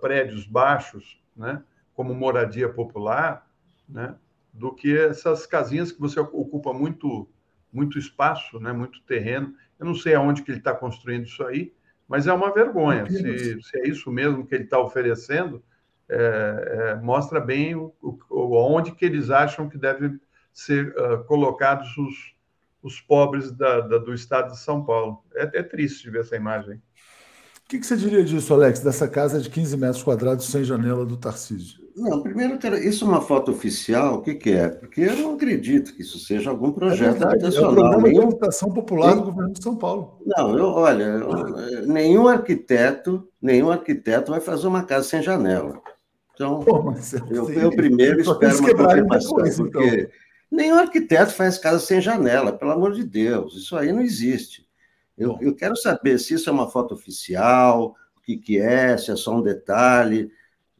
prédios 0.00 0.46
baixos, 0.46 1.22
né? 1.36 1.62
Como 1.92 2.14
moradia 2.14 2.66
popular, 2.70 3.46
né? 3.86 4.14
Do 4.50 4.74
que 4.74 4.96
essas 4.96 5.44
casinhas 5.44 5.92
que 5.92 6.00
você 6.00 6.18
ocupa 6.18 6.72
muito 6.72 7.28
muito 7.70 7.98
espaço, 7.98 8.58
né? 8.58 8.72
Muito 8.72 9.02
terreno 9.02 9.54
eu 9.78 9.86
não 9.86 9.94
sei 9.94 10.14
aonde 10.14 10.42
que 10.42 10.50
ele 10.50 10.58
está 10.58 10.74
construindo 10.74 11.26
isso 11.26 11.44
aí, 11.44 11.72
mas 12.08 12.26
é 12.26 12.32
uma 12.32 12.52
vergonha. 12.52 13.06
Se, 13.10 13.62
se 13.62 13.78
é 13.78 13.88
isso 13.88 14.10
mesmo 14.10 14.46
que 14.46 14.54
ele 14.54 14.64
está 14.64 14.78
oferecendo, 14.78 15.62
é, 16.08 16.92
é, 16.92 16.94
mostra 16.96 17.40
bem 17.40 17.74
o, 17.74 17.94
o, 18.02 18.56
onde 18.56 18.92
que 18.92 19.04
eles 19.04 19.30
acham 19.30 19.68
que 19.68 19.78
devem 19.78 20.20
ser 20.52 20.94
uh, 20.96 21.24
colocados 21.24 21.96
os, 21.96 22.34
os 22.82 23.00
pobres 23.00 23.50
da, 23.50 23.80
da, 23.80 23.98
do 23.98 24.12
estado 24.12 24.52
de 24.52 24.58
São 24.58 24.84
Paulo. 24.84 25.24
É, 25.34 25.60
é 25.60 25.62
triste 25.62 26.10
ver 26.10 26.20
essa 26.20 26.36
imagem. 26.36 26.76
O 26.76 27.68
que, 27.68 27.78
que, 27.78 27.86
você 27.86 27.96
diria 27.96 28.22
disso, 28.22 28.52
Alex, 28.52 28.80
dessa 28.80 29.08
casa 29.08 29.40
de 29.40 29.48
15 29.48 29.76
metros 29.78 30.02
quadrados 30.02 30.46
sem 30.46 30.62
janela 30.62 31.06
do 31.06 31.16
Tarcísio? 31.16 31.83
Não, 31.96 32.22
primeiro, 32.22 32.58
isso 32.78 33.04
é 33.04 33.08
uma 33.08 33.20
foto 33.20 33.52
oficial, 33.52 34.16
o 34.16 34.22
que, 34.22 34.34
que 34.34 34.50
é? 34.50 34.68
Porque 34.68 35.00
eu 35.00 35.16
não 35.16 35.34
acredito 35.34 35.94
que 35.94 36.02
isso 36.02 36.18
seja 36.18 36.50
algum 36.50 36.72
projeto 36.72 37.22
é 37.22 37.26
habitacional. 37.26 37.70
É 37.70 37.72
o 37.72 37.74
programa 37.74 38.08
nenhum... 38.08 38.20
de 38.20 38.26
habitação 38.26 38.72
popular 38.72 39.14
do 39.14 39.22
governo 39.22 39.52
de 39.52 39.62
São 39.62 39.76
Paulo. 39.76 40.20
Não, 40.26 40.58
eu, 40.58 40.66
olha, 40.66 41.04
eu, 41.04 41.86
nenhum 41.86 42.26
arquiteto, 42.26 43.28
nenhum 43.40 43.70
arquiteto 43.70 44.32
vai 44.32 44.40
fazer 44.40 44.66
uma 44.66 44.82
casa 44.82 45.08
sem 45.08 45.22
janela. 45.22 45.80
Então, 46.34 46.60
Pô, 46.60 46.92
eu, 47.30 47.50
eu, 47.50 47.70
primeiro 47.70 48.18
espero 48.22 48.58
uma 48.58 48.74
confirmação, 48.74 49.30
coisa, 49.30 49.62
porque 49.62 49.84
então. 49.84 50.24
Nenhum 50.54 50.78
arquiteto 50.78 51.32
faz 51.32 51.58
casa 51.58 51.80
sem 51.80 52.00
janela, 52.00 52.52
pelo 52.52 52.70
amor 52.70 52.92
de 52.92 53.02
Deus, 53.02 53.56
isso 53.56 53.76
aí 53.76 53.92
não 53.92 54.00
existe. 54.00 54.64
Eu, 55.18 55.36
eu 55.40 55.52
quero 55.52 55.76
saber 55.76 56.16
se 56.18 56.34
isso 56.34 56.48
é 56.48 56.52
uma 56.52 56.70
foto 56.70 56.94
oficial, 56.94 57.96
o 58.16 58.20
que, 58.20 58.36
que 58.36 58.60
é, 58.60 58.96
se 58.96 59.10
é 59.10 59.16
só 59.16 59.36
um 59.36 59.42
detalhe. 59.42 60.30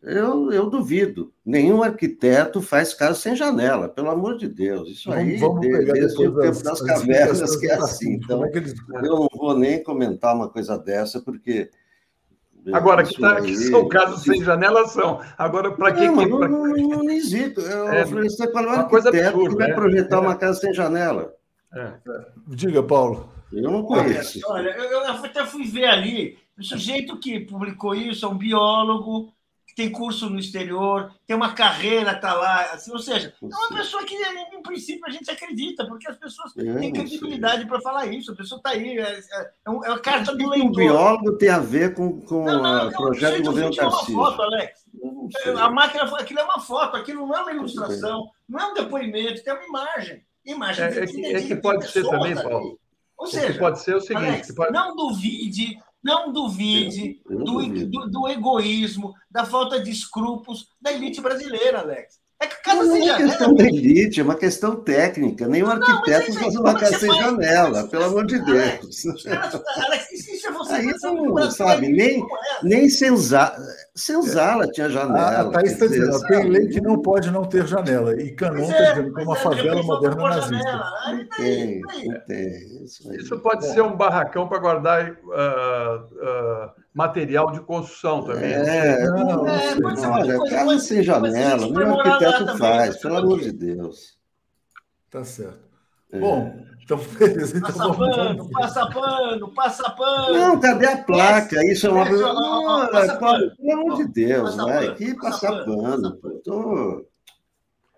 Eu, 0.07 0.53
eu 0.53 0.69
duvido. 0.69 1.33
Nenhum 1.45 1.83
arquiteto 1.83 2.61
faz 2.61 2.93
casa 2.93 3.19
sem 3.19 3.35
janela, 3.35 3.89
pelo 3.89 4.11
amor 4.11 4.37
de 4.37 4.47
Deus. 4.47 4.87
Isso 4.91 5.09
vamos, 5.09 5.25
aí 5.25 5.37
vamos 5.39 5.61
desde, 5.63 5.93
desde 5.93 6.27
o 6.27 6.41
tempo 6.41 6.63
das 6.63 6.83
cavernas 6.83 7.57
que 7.57 7.67
é 7.67 7.75
assim. 7.75 8.13
Então, 8.13 8.45
é 8.45 8.51
eles... 8.55 8.75
eu 9.03 9.03
não 9.03 9.29
vou 9.35 9.57
nem 9.57 9.83
comentar 9.83 10.35
uma 10.35 10.49
coisa 10.49 10.77
dessa, 10.77 11.23
porque. 11.23 11.71
Agora, 12.71 13.03
que, 13.03 13.19
tá, 13.19 13.39
aí... 13.39 13.47
que 13.47 13.57
são 13.57 13.89
casas 13.89 14.23
sem 14.23 14.45
janela, 14.45 14.87
são. 14.89 15.23
Agora, 15.39 15.71
para 15.73 15.93
que. 15.93 16.07
Não, 16.07 16.27
não, 16.27 16.49
não, 16.49 16.77
não 16.77 17.11
existe. 17.11 17.59
Eu, 17.61 17.89
é, 17.89 18.05
Florestan, 18.05 18.49
qual 18.49 18.65
é 18.65 18.67
o 18.67 18.71
arquiteto 18.71 19.09
absurda, 19.09 19.49
que 19.49 19.57
vai 19.57 19.69
né? 19.69 19.75
projetar 19.75 20.17
é. 20.17 20.21
uma 20.21 20.37
casa 20.37 20.61
sem 20.61 20.75
janela? 20.75 21.35
É. 21.75 21.93
Diga, 22.49 22.83
Paulo. 22.83 23.33
Eu 23.51 23.71
não 23.71 23.85
conheço. 23.85 24.41
Olha, 24.49 24.69
eu, 24.71 24.85
eu 24.85 25.07
até 25.13 25.47
fui 25.47 25.65
ver 25.65 25.87
ali. 25.87 26.37
O 26.59 26.63
sujeito 26.63 27.19
que 27.19 27.41
publicou 27.41 27.95
isso 27.95 28.27
é 28.27 28.29
um 28.29 28.37
biólogo 28.37 29.33
tem 29.75 29.91
curso 29.91 30.31
no 30.31 30.39
exterior, 30.39 31.13
tem 31.27 31.35
uma 31.35 31.53
carreira, 31.53 32.13
está 32.13 32.33
lá. 32.35 32.63
Assim, 32.73 32.93
ou 32.93 32.99
seja, 32.99 33.35
é 33.43 33.47
uma 33.47 33.77
pessoa 33.77 34.05
que, 34.05 34.15
em 34.15 34.63
princípio, 34.63 35.05
a 35.07 35.11
gente 35.11 35.31
acredita, 35.31 35.87
porque 35.87 36.09
as 36.09 36.17
pessoas 36.17 36.57
é, 36.57 36.75
têm 36.79 36.93
credibilidade 36.93 37.67
para 37.67 37.81
falar 37.81 38.07
isso. 38.07 38.33
A 38.33 38.37
pessoa 38.37 38.59
está 38.59 38.71
aí, 38.71 38.99
é, 38.99 39.03
é, 39.03 39.53
é 39.67 39.91
a 39.91 39.99
carta 39.99 40.35
do 40.35 40.49
leitor. 40.49 40.69
Um 40.69 40.73
biólogo 40.73 41.37
tem 41.37 41.51
a 41.51 41.59
ver 41.59 41.95
com, 41.95 42.21
com 42.21 42.45
o 42.47 42.93
projeto 42.93 43.39
do 43.39 43.51
governo 43.51 43.75
Tarcísio. 43.75 44.15
uma 44.15 44.31
foto, 44.31 44.43
Alex. 44.43 44.85
A 45.59 45.71
máquina, 45.71 46.05
aquilo 46.19 46.41
é 46.41 46.45
uma 46.45 46.61
foto, 46.61 46.97
aquilo 46.97 47.27
não 47.27 47.37
é 47.37 47.43
uma 47.43 47.53
ilustração, 47.53 48.31
não 48.49 48.61
é 48.61 48.67
um 48.67 48.75
depoimento, 48.75 49.43
tem 49.43 49.53
uma 49.53 49.65
imagem. 49.65 50.25
Imagem 50.45 50.85
é, 50.85 50.89
é 50.89 51.07
que, 51.07 51.27
é 51.27 51.43
que 51.43 51.57
pode 51.57 51.91
ser 51.91 52.05
também, 52.05 52.35
Paulo. 52.35 52.79
Ou 53.17 53.27
seja, 53.27 53.59
pode 53.59 53.81
ser 53.81 53.97
o 53.97 54.01
seguinte: 54.01 54.27
Alex, 54.27 54.55
pode... 54.55 54.73
não 54.73 54.95
duvide 54.95 55.79
não 56.05 56.31
duvide 56.31 57.23
eu, 57.29 57.39
eu 57.39 57.45
do, 57.45 57.87
do, 57.87 58.11
do, 58.11 58.29
egoísmo, 58.29 59.15
da 59.31 59.47
falta 59.47 59.83
de 59.83 59.91
escrúpulos 59.91 60.69
da 60.81 60.93
elite 60.93 61.21
brasileira, 61.21 61.81
Alex. 61.81 62.21
É 62.45 62.47
que 62.47 62.63
casa 62.63 62.85
não, 62.85 62.99
não 62.99 63.15
é 63.15 63.17
questão 63.17 63.55
da 63.55 63.65
elite, 63.65 64.21
é 64.21 64.23
uma 64.23 64.35
questão 64.35 64.77
técnica. 64.77 65.49
Nenhum 65.49 65.71
arquiteto 65.71 66.35
não, 66.35 66.41
faz 66.41 66.57
uma 66.57 66.79
casa 66.79 66.99
sem 66.99 67.15
janela, 67.15 67.89
pelo 67.89 68.05
amor 68.05 68.27
de 68.27 68.39
Deus. 68.39 69.07
Alex, 69.07 70.13
isso 70.13 70.47
é 70.47 70.53
você 70.53 70.75
Aí 70.75 70.87
não, 71.03 71.51
sabe, 71.51 71.89
nem, 71.89 72.23
nem 72.63 72.91
senzala, 72.91 73.57
senzala 73.95 74.67
tinha 74.69 74.91
janela. 74.91 75.41
A 75.41 75.51
Thaís 75.51 75.73
está 75.73 75.87
dizendo, 75.87 76.21
tem 76.27 76.51
lei 76.51 76.69
que 76.69 76.83
não 76.83 77.01
pode 77.01 77.31
não 77.31 77.45
ter 77.45 77.67
janela. 77.67 78.15
E 78.21 78.33
Canon 78.33 78.65
está 78.65 78.77
é, 78.77 78.93
dizendo 78.93 79.15
que 79.15 79.21
é 79.21 79.25
uma 79.25 79.37
favela 79.37 79.83
moderna 79.83 80.29
nazista. 80.29 80.85
Tem. 81.39 81.81
Isso, 82.85 83.15
isso 83.15 83.39
pode 83.39 83.67
ser 83.73 83.83
um 83.83 83.97
barracão 83.97 84.47
para 84.47 84.59
guardar 84.59 85.13
uh, 85.13 86.77
uh, 86.77 86.84
material 86.95 87.51
de 87.51 87.61
construção 87.61 88.23
também. 88.23 88.53
É, 88.53 89.05
não, 89.11 89.25
não, 89.25 89.49
é, 89.49 89.75
não, 89.75 90.13
olha, 90.13 90.39
casa 90.49 90.79
sem 90.79 91.03
janela, 91.03 91.69
nem 91.69 91.89
arquiteto 91.89 92.57
faz, 92.57 92.97
pelo 92.99 93.17
amor 93.17 93.41
de 93.41 93.53
Deus. 93.53 94.17
Tá 95.11 95.25
certo. 95.25 95.65
É. 96.13 96.21
Bom, 96.21 96.55
então, 96.81 96.99
beleza. 97.19 97.59
Então, 97.59 97.73
passa 97.73 97.95
pano, 97.97 98.51
passa 98.51 98.91
pano, 98.91 99.55
passa 99.55 99.91
pano. 99.91 100.39
Não, 100.39 100.61
cadê 100.61 100.87
a 100.87 100.99
placa? 100.99 101.65
Isso 101.67 101.89
é 101.89 101.91
uma. 101.91 102.05
Não, 102.05 102.89
pelo 103.57 103.73
amor 103.73 103.97
de 103.97 104.09
Deus, 104.09 104.55
vai. 104.55 104.95
Que 104.95 105.15
passar 105.17 105.65
pano, 105.65 106.17
pô. 106.17 106.31
Tô. 106.45 107.07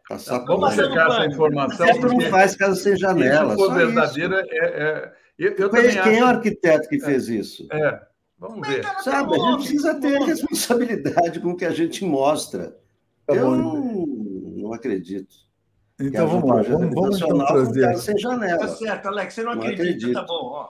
Passar 0.09 0.40
pano. 0.40 0.60
Vamos 0.60 0.74
checar 0.74 1.10
essa 1.10 1.27
informação. 1.27 1.86
Você 1.86 2.01
não 2.01 2.20
faz 2.31 2.56
casa 2.56 2.77
sem 2.77 2.97
janela. 2.97 3.51
Se 3.51 3.56
for 3.56 3.74
verdadeira, 3.74 4.43
é. 4.48 4.64
é... 4.64 5.12
Eu, 5.39 5.55
eu 5.55 5.68
Quem 5.68 5.98
acho... 5.98 6.09
é 6.09 6.23
o 6.23 6.27
arquiteto 6.27 6.89
que 6.89 6.98
fez 6.98 7.28
isso? 7.28 7.68
É. 7.70 8.01
Vamos 8.39 8.67
ver. 8.67 8.85
Sabe, 9.03 9.35
a 9.35 9.39
gente 9.39 9.57
precisa 9.59 9.95
ter 10.01 10.21
responsabilidade 10.23 11.41
com 11.41 11.51
o 11.51 11.57
que 11.57 11.65
a 11.65 11.73
gente 11.73 12.05
mostra. 12.05 12.77
Tá 13.27 13.35
eu 13.35 13.51
não, 13.57 14.07
não 14.07 14.73
acredito. 14.73 15.35
Então 15.99 16.29
vamos 16.29 16.49
lá, 16.49 16.63
vamos, 16.63 16.95
vamos 16.95 17.17
então 17.17 17.47
trazer. 17.47 17.97
Sem 17.99 18.19
janela. 18.19 18.59
Tá 18.59 18.69
certo, 18.69 19.07
Alex, 19.07 19.35
você 19.35 19.43
não, 19.43 19.55
não 19.55 19.63
acredita, 19.63 19.83
acredito. 19.83 20.13
tá 20.13 20.23
bom. 20.23 20.35
Ó. 20.35 20.69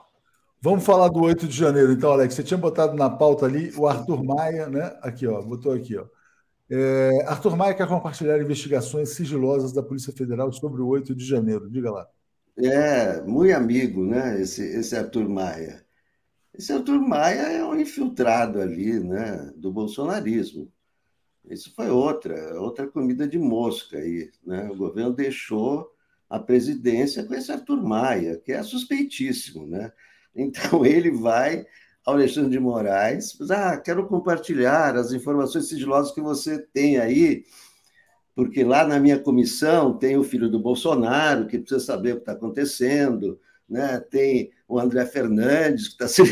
Vamos 0.61 0.85
falar 0.85 1.09
do 1.09 1.21
8 1.21 1.47
de 1.47 1.55
janeiro, 1.55 1.91
então, 1.91 2.11
Alex. 2.11 2.33
Você 2.33 2.43
tinha 2.43 2.57
botado 2.57 2.95
na 2.95 3.09
pauta 3.09 3.45
ali 3.45 3.71
o 3.77 3.85
Arthur 3.85 4.23
Maia, 4.23 4.67
né? 4.67 4.97
Aqui, 5.01 5.27
ó, 5.27 5.41
botou 5.41 5.73
aqui, 5.73 5.97
ó. 5.97 6.05
É, 6.69 7.25
Arthur 7.27 7.55
Maia 7.55 7.73
quer 7.73 7.87
compartilhar 7.87 8.41
investigações 8.41 9.09
sigilosas 9.09 9.71
da 9.71 9.83
Polícia 9.83 10.11
Federal 10.11 10.51
sobre 10.51 10.81
o 10.81 10.87
8 10.87 11.13
de 11.13 11.25
janeiro. 11.25 11.69
Diga 11.69 11.91
lá. 11.91 12.07
É, 12.57 13.21
muito 13.21 13.53
amigo, 13.53 14.03
né? 14.03 14.41
Esse, 14.41 14.63
esse 14.63 14.95
Arthur 14.95 15.29
Maia. 15.29 15.85
Esse 16.57 16.73
Arthur 16.73 16.99
Maia 16.99 17.41
é 17.41 17.63
um 17.63 17.79
infiltrado 17.79 18.59
ali, 18.59 18.99
né? 18.99 19.51
Do 19.55 19.71
bolsonarismo. 19.71 20.71
Isso 21.47 21.71
foi 21.75 21.89
outra, 21.89 22.59
outra 22.59 22.87
comida 22.87 23.27
de 23.27 23.37
mosca 23.37 23.97
aí, 23.97 24.31
né? 24.43 24.67
O 24.71 24.75
governo 24.75 25.13
deixou 25.13 25.89
a 26.27 26.39
presidência 26.39 27.23
com 27.23 27.35
esse 27.35 27.51
Arthur 27.51 27.81
Maia, 27.81 28.41
que 28.43 28.51
é 28.51 28.63
suspeitíssimo, 28.63 29.67
né? 29.67 29.91
Então 30.35 30.83
ele 30.85 31.11
vai 31.11 31.65
ao 32.03 32.15
Alexandre 32.15 32.51
de 32.51 32.59
Moraes, 32.59 33.37
ah, 33.51 33.77
quero 33.77 34.07
compartilhar 34.07 34.95
as 34.95 35.11
informações 35.11 35.67
sigilosas 35.67 36.13
que 36.13 36.21
você 36.21 36.57
tem 36.57 36.97
aí, 36.97 37.43
porque 38.33 38.63
lá 38.63 38.87
na 38.87 38.97
minha 38.97 39.19
comissão 39.19 39.97
tem 39.97 40.15
o 40.17 40.23
filho 40.23 40.49
do 40.49 40.57
Bolsonaro, 40.57 41.47
que 41.47 41.59
precisa 41.59 41.81
saber 41.81 42.13
o 42.13 42.15
que 42.15 42.21
está 42.21 42.31
acontecendo, 42.31 43.37
né? 43.69 43.99
tem 43.99 44.51
o 44.67 44.79
André 44.79 45.05
Fernandes, 45.05 45.89
que 45.89 46.03
está 46.03 46.07
sendo 46.07 46.31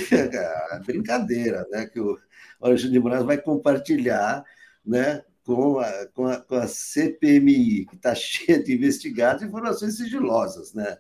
brincadeira, 0.86 1.66
né? 1.70 1.86
que 1.86 2.00
o 2.00 2.18
Alexandre 2.62 2.94
de 2.94 3.00
Moraes 3.00 3.26
vai 3.26 3.38
compartilhar 3.38 4.44
né? 4.86 5.24
com, 5.44 5.80
a, 5.80 6.06
com, 6.08 6.28
a, 6.28 6.38
com 6.38 6.56
a 6.56 6.68
CPMI, 6.68 7.86
que 7.86 7.96
está 7.96 8.14
cheia 8.16 8.64
de 8.64 8.74
investigados, 8.74 9.44
informações 9.44 9.98
sigilosas. 9.98 10.74
Né? 10.74 10.98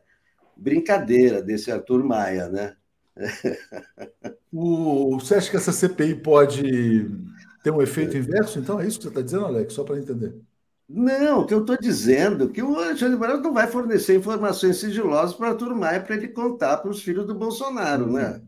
Brincadeira 0.56 1.42
desse 1.42 1.72
Arthur 1.72 2.04
Maia, 2.04 2.50
né? 2.50 2.76
o, 4.52 5.18
você 5.18 5.36
acha 5.36 5.50
que 5.50 5.56
essa 5.56 5.72
CPI 5.72 6.16
pode 6.16 7.10
ter 7.64 7.72
um 7.72 7.82
efeito 7.82 8.18
inverso? 8.18 8.60
Então, 8.60 8.80
é 8.80 8.86
isso 8.86 8.98
que 8.98 9.04
você 9.04 9.10
está 9.10 9.22
dizendo, 9.22 9.46
Alex? 9.46 9.74
Só 9.74 9.84
para 9.84 9.98
entender. 9.98 10.36
Não, 10.88 11.42
o 11.42 11.46
que 11.48 11.54
eu 11.54 11.62
estou 11.62 11.78
dizendo 11.78 12.46
é 12.46 12.48
que 12.50 12.62
o 12.62 12.76
Alexandre 12.76 13.18
Moraes 13.18 13.42
não 13.42 13.54
vai 13.54 13.68
fornecer 13.68 14.18
informações 14.18 14.78
sigilosas 14.78 15.36
para 15.36 15.50
Arthur 15.50 15.76
Maia 15.76 16.00
para 16.00 16.16
ele 16.16 16.28
contar 16.28 16.78
para 16.78 16.92
os 16.92 17.02
filhos 17.02 17.26
do 17.26 17.34
Bolsonaro, 17.34 18.12
né? 18.12 18.42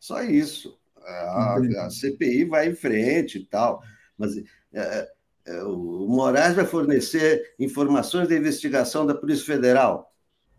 Só 0.00 0.22
isso. 0.22 0.76
A, 1.06 1.56
a, 1.56 1.90
CPI 1.90 2.46
vai 2.46 2.68
em 2.68 2.74
frente 2.74 3.38
e 3.38 3.46
tal. 3.46 3.80
Mas 4.18 4.36
é, 4.72 5.08
é, 5.46 5.62
o 5.62 6.06
Moraes 6.08 6.56
vai 6.56 6.66
fornecer 6.66 7.54
informações 7.60 8.28
da 8.28 8.36
investigação 8.36 9.06
da 9.06 9.14
Polícia 9.14 9.46
Federal 9.46 10.12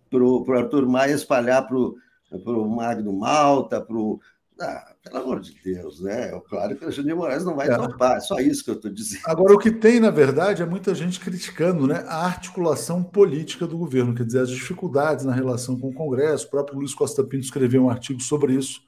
para 0.10 0.24
o 0.24 0.54
Arthur 0.54 0.88
Maia 0.88 1.14
espalhar 1.14 1.68
para 1.68 1.78
o 1.78 2.70
Magno 2.70 3.12
Malta, 3.12 3.82
para 3.82 3.98
o. 3.98 4.22
Ah, 4.60 4.95
pelo 5.06 5.24
amor 5.24 5.40
de 5.40 5.54
Deus, 5.64 6.02
né? 6.02 6.30
É 6.30 6.40
claro 6.42 6.76
que 6.76 6.82
o 6.82 6.86
Alexandre 6.86 7.12
de 7.12 7.18
Moraes 7.18 7.46
não 7.46 7.56
vai 7.56 7.70
é. 7.70 7.76
topar, 7.76 8.18
é 8.18 8.20
só 8.20 8.40
isso 8.40 8.64
que 8.64 8.72
eu 8.72 8.76
estou 8.76 8.92
dizendo. 8.92 9.22
Agora, 9.26 9.54
o 9.54 9.60
que 9.60 9.72
tem, 9.72 10.00
na 10.00 10.10
verdade, 10.10 10.62
é 10.62 10.66
muita 10.66 10.96
gente 10.96 11.20
criticando 11.20 11.88
né, 11.88 12.04
a 12.08 12.26
articulação 12.26 13.04
política 13.04 13.68
do 13.68 13.78
governo, 13.78 14.16
quer 14.16 14.26
dizer, 14.26 14.42
as 14.42 14.50
dificuldades 14.50 15.24
na 15.24 15.34
relação 15.34 15.80
com 15.80 15.90
o 15.90 15.94
Congresso. 15.94 16.48
O 16.48 16.50
próprio 16.50 16.80
Luiz 16.80 16.94
Costa 16.94 17.24
Pinto 17.24 17.46
escreveu 17.46 17.84
um 17.84 17.90
artigo 17.90 18.22
sobre 18.22 18.54
isso 18.54 18.82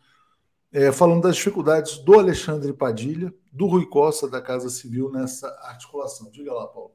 é, 0.72 0.92
falando 0.92 1.24
das 1.24 1.36
dificuldades 1.36 1.98
do 2.00 2.20
Alexandre 2.20 2.74
Padilha, 2.74 3.34
do 3.52 3.68
Rui 3.68 3.86
Costa, 3.86 4.28
da 4.28 4.42
Casa 4.42 4.70
Civil, 4.70 5.12
nessa 5.12 5.48
articulação. 5.64 6.30
Diga 6.30 6.54
lá, 6.54 6.68
Paulo. 6.68 6.92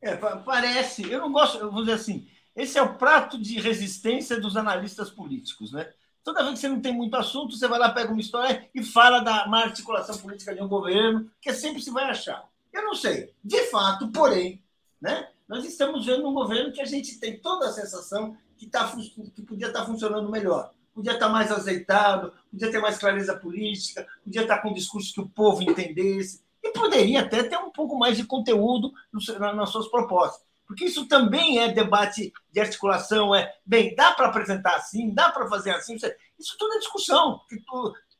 É, 0.00 0.16
parece, 0.16 1.10
eu 1.10 1.18
não 1.18 1.32
gosto, 1.32 1.58
eu 1.58 1.72
vou 1.72 1.80
dizer 1.80 1.94
assim, 1.94 2.28
esse 2.54 2.78
é 2.78 2.82
o 2.82 2.94
prato 2.94 3.40
de 3.40 3.58
resistência 3.60 4.40
dos 4.40 4.56
analistas 4.56 5.10
políticos, 5.10 5.72
né? 5.72 5.92
Toda 6.28 6.42
vez 6.42 6.56
que 6.56 6.60
você 6.60 6.68
não 6.68 6.82
tem 6.82 6.92
muito 6.92 7.16
assunto, 7.16 7.56
você 7.56 7.66
vai 7.66 7.78
lá, 7.78 7.90
pega 7.90 8.12
uma 8.12 8.20
história 8.20 8.68
e 8.74 8.84
fala 8.84 9.20
da 9.20 9.46
má 9.46 9.62
articulação 9.62 10.18
política 10.18 10.54
de 10.54 10.60
um 10.60 10.68
governo, 10.68 11.30
que 11.40 11.50
sempre 11.54 11.80
se 11.80 11.90
vai 11.90 12.04
achar. 12.04 12.46
Eu 12.70 12.82
não 12.82 12.94
sei. 12.94 13.32
De 13.42 13.62
fato, 13.70 14.08
porém, 14.08 14.62
né, 15.00 15.26
nós 15.48 15.64
estamos 15.64 16.04
vendo 16.04 16.28
um 16.28 16.34
governo 16.34 16.70
que 16.70 16.82
a 16.82 16.84
gente 16.84 17.18
tem 17.18 17.38
toda 17.38 17.70
a 17.70 17.72
sensação 17.72 18.36
que, 18.58 18.66
tá, 18.66 18.94
que 19.34 19.40
podia 19.40 19.68
estar 19.68 19.86
funcionando 19.86 20.30
melhor 20.30 20.70
podia 20.94 21.12
estar 21.12 21.28
mais 21.28 21.52
azeitado, 21.52 22.32
podia 22.50 22.72
ter 22.72 22.80
mais 22.80 22.98
clareza 22.98 23.36
política, 23.36 24.04
podia 24.24 24.42
estar 24.42 24.58
com 24.58 24.70
um 24.70 24.74
discurso 24.74 25.14
que 25.14 25.20
o 25.20 25.28
povo 25.28 25.62
entendesse, 25.62 26.42
e 26.60 26.72
poderia 26.72 27.20
até 27.20 27.44
ter 27.44 27.56
um 27.56 27.70
pouco 27.70 27.96
mais 27.96 28.16
de 28.16 28.24
conteúdo 28.24 28.92
nas 29.12 29.70
suas 29.70 29.86
propostas. 29.86 30.47
Porque 30.68 30.84
isso 30.84 31.08
também 31.08 31.58
é 31.58 31.72
debate 31.72 32.30
de 32.52 32.60
articulação, 32.60 33.34
é, 33.34 33.54
bem, 33.64 33.94
dá 33.94 34.12
para 34.12 34.28
apresentar 34.28 34.76
assim, 34.76 35.14
dá 35.14 35.30
para 35.30 35.48
fazer 35.48 35.70
assim, 35.70 35.96
isso 36.38 36.56
tudo 36.58 36.74
é 36.74 36.78
discussão, 36.78 37.38
porque 37.38 37.64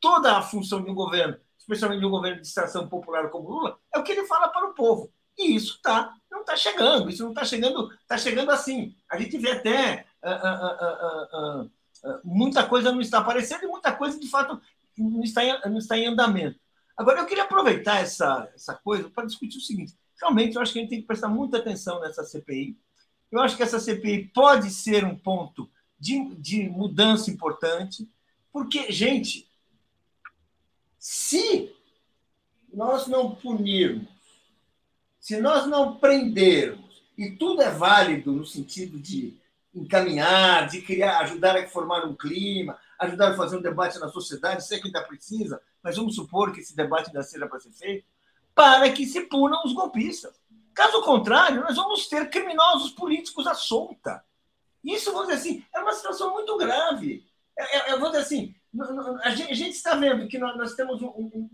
toda 0.01 0.35
a 0.35 0.43
função 0.43 0.83
de 0.83 0.91
um 0.91 0.95
governo, 0.95 1.37
especialmente 1.59 2.01
de 2.01 2.07
um 2.07 2.11
governo 2.11 2.37
de 2.37 2.43
distração 2.45 2.89
popular 2.89 3.29
como 3.29 3.51
Lula, 3.51 3.79
é 3.95 3.99
o 3.99 4.03
que 4.03 4.13
ele 4.13 4.27
fala 4.27 4.49
para 4.49 4.67
o 4.67 4.73
povo. 4.73 5.13
E 5.37 5.55
isso 5.55 5.79
tá, 5.83 6.15
não 6.31 6.41
está 6.41 6.57
chegando, 6.57 7.11
isso 7.11 7.23
não 7.23 7.31
está 7.31 7.45
chegando, 7.45 7.93
está 7.93 8.17
chegando 8.17 8.51
assim. 8.51 8.97
A 9.11 9.19
gente 9.19 9.37
vê 9.37 9.53
até 9.53 10.07
uh, 10.25 11.65
uh, 11.67 11.71
muita 12.25 12.67
coisa 12.67 12.91
não 12.91 13.01
está 13.01 13.19
aparecendo 13.19 13.65
e 13.65 13.69
muita 13.69 13.93
coisa, 13.93 14.19
de 14.19 14.29
fato, 14.29 14.59
não 14.97 15.23
está 15.23 15.45
em, 15.45 15.61
não 15.67 15.79
está 15.79 15.99
em 15.99 16.07
andamento. 16.07 16.59
Agora, 16.97 17.21
eu 17.21 17.27
queria 17.27 17.45
aproveitar 17.45 18.01
essa, 18.01 18.51
essa 18.55 18.75
coisa 18.75 19.09
para 19.11 19.27
discutir 19.27 19.59
o 19.59 19.61
seguinte: 19.61 19.95
realmente, 20.21 20.57
eu 20.57 20.63
acho 20.63 20.73
que 20.73 20.79
a 20.79 20.83
gente 20.83 20.91
tem 20.91 21.01
que 21.01 21.07
prestar 21.07 21.29
muita 21.29 21.59
atenção 21.59 22.01
nessa 22.01 22.25
CPI. 22.25 22.77
Eu 23.31 23.41
acho 23.41 23.57
que 23.57 23.63
essa 23.63 23.79
CPI 23.79 24.31
pode 24.35 24.71
ser 24.71 25.05
um 25.05 25.17
ponto 25.17 25.69
de, 25.99 26.35
de 26.37 26.69
mudança 26.69 27.31
importante, 27.31 28.09
porque, 28.53 28.91
gente, 28.91 29.49
se 30.99 31.75
nós 32.73 33.07
não 33.07 33.35
punirmos, 33.35 34.09
se 35.21 35.41
nós 35.41 35.67
não 35.67 35.97
prendermos, 35.97 37.03
e 37.17 37.31
tudo 37.31 37.63
é 37.63 37.71
válido 37.71 38.33
no 38.33 38.47
sentido 38.47 38.99
de 38.99 39.37
encaminhar, 39.75 40.69
de 40.69 40.81
criar, 40.81 41.19
ajudar 41.21 41.57
a 41.57 41.69
formar 41.69 42.05
um 42.05 42.15
clima, 42.15 42.79
ajudar 42.99 43.33
a 43.33 43.37
fazer 43.37 43.57
um 43.57 43.63
debate 43.63 43.99
na 43.99 44.09
sociedade, 44.09 44.67
sei 44.67 44.81
que 44.81 44.87
ainda 44.87 45.03
precisa, 45.03 45.61
mas 45.83 45.97
vamos 45.97 46.15
supor 46.15 46.53
que 46.53 46.61
esse 46.61 46.75
debate 46.75 47.09
ainda 47.09 47.23
seja 47.23 47.47
para 47.47 47.61
ser 47.61 47.73
feito, 47.73 48.05
para 48.59 48.91
que 48.91 49.07
se 49.07 49.21
punam 49.21 49.63
os 49.65 49.73
golpistas. 49.73 50.35
Caso 50.75 51.01
contrário, 51.03 51.61
nós 51.61 51.77
vamos 51.77 52.09
ter 52.09 52.29
criminosos 52.29 52.91
políticos 52.91 53.47
à 53.47 53.55
solta. 53.55 54.25
Isso, 54.83 55.13
vamos 55.13 55.29
dizer 55.29 55.39
assim, 55.39 55.65
é 55.73 55.79
uma 55.79 55.93
situação 55.93 56.33
muito 56.33 56.57
grave. 56.57 57.25
É, 57.57 57.93
é, 57.93 57.97
vou 57.97 58.09
dizer 58.09 58.23
assim, 58.23 58.53
a 59.23 59.31
gente, 59.31 59.53
a 59.53 59.55
gente 59.55 59.77
está 59.77 59.95
vendo 59.95 60.27
que 60.27 60.39
nós, 60.39 60.57
nós 60.57 60.75
temos 60.75 61.01
um, 61.01 61.07
um, 61.07 61.51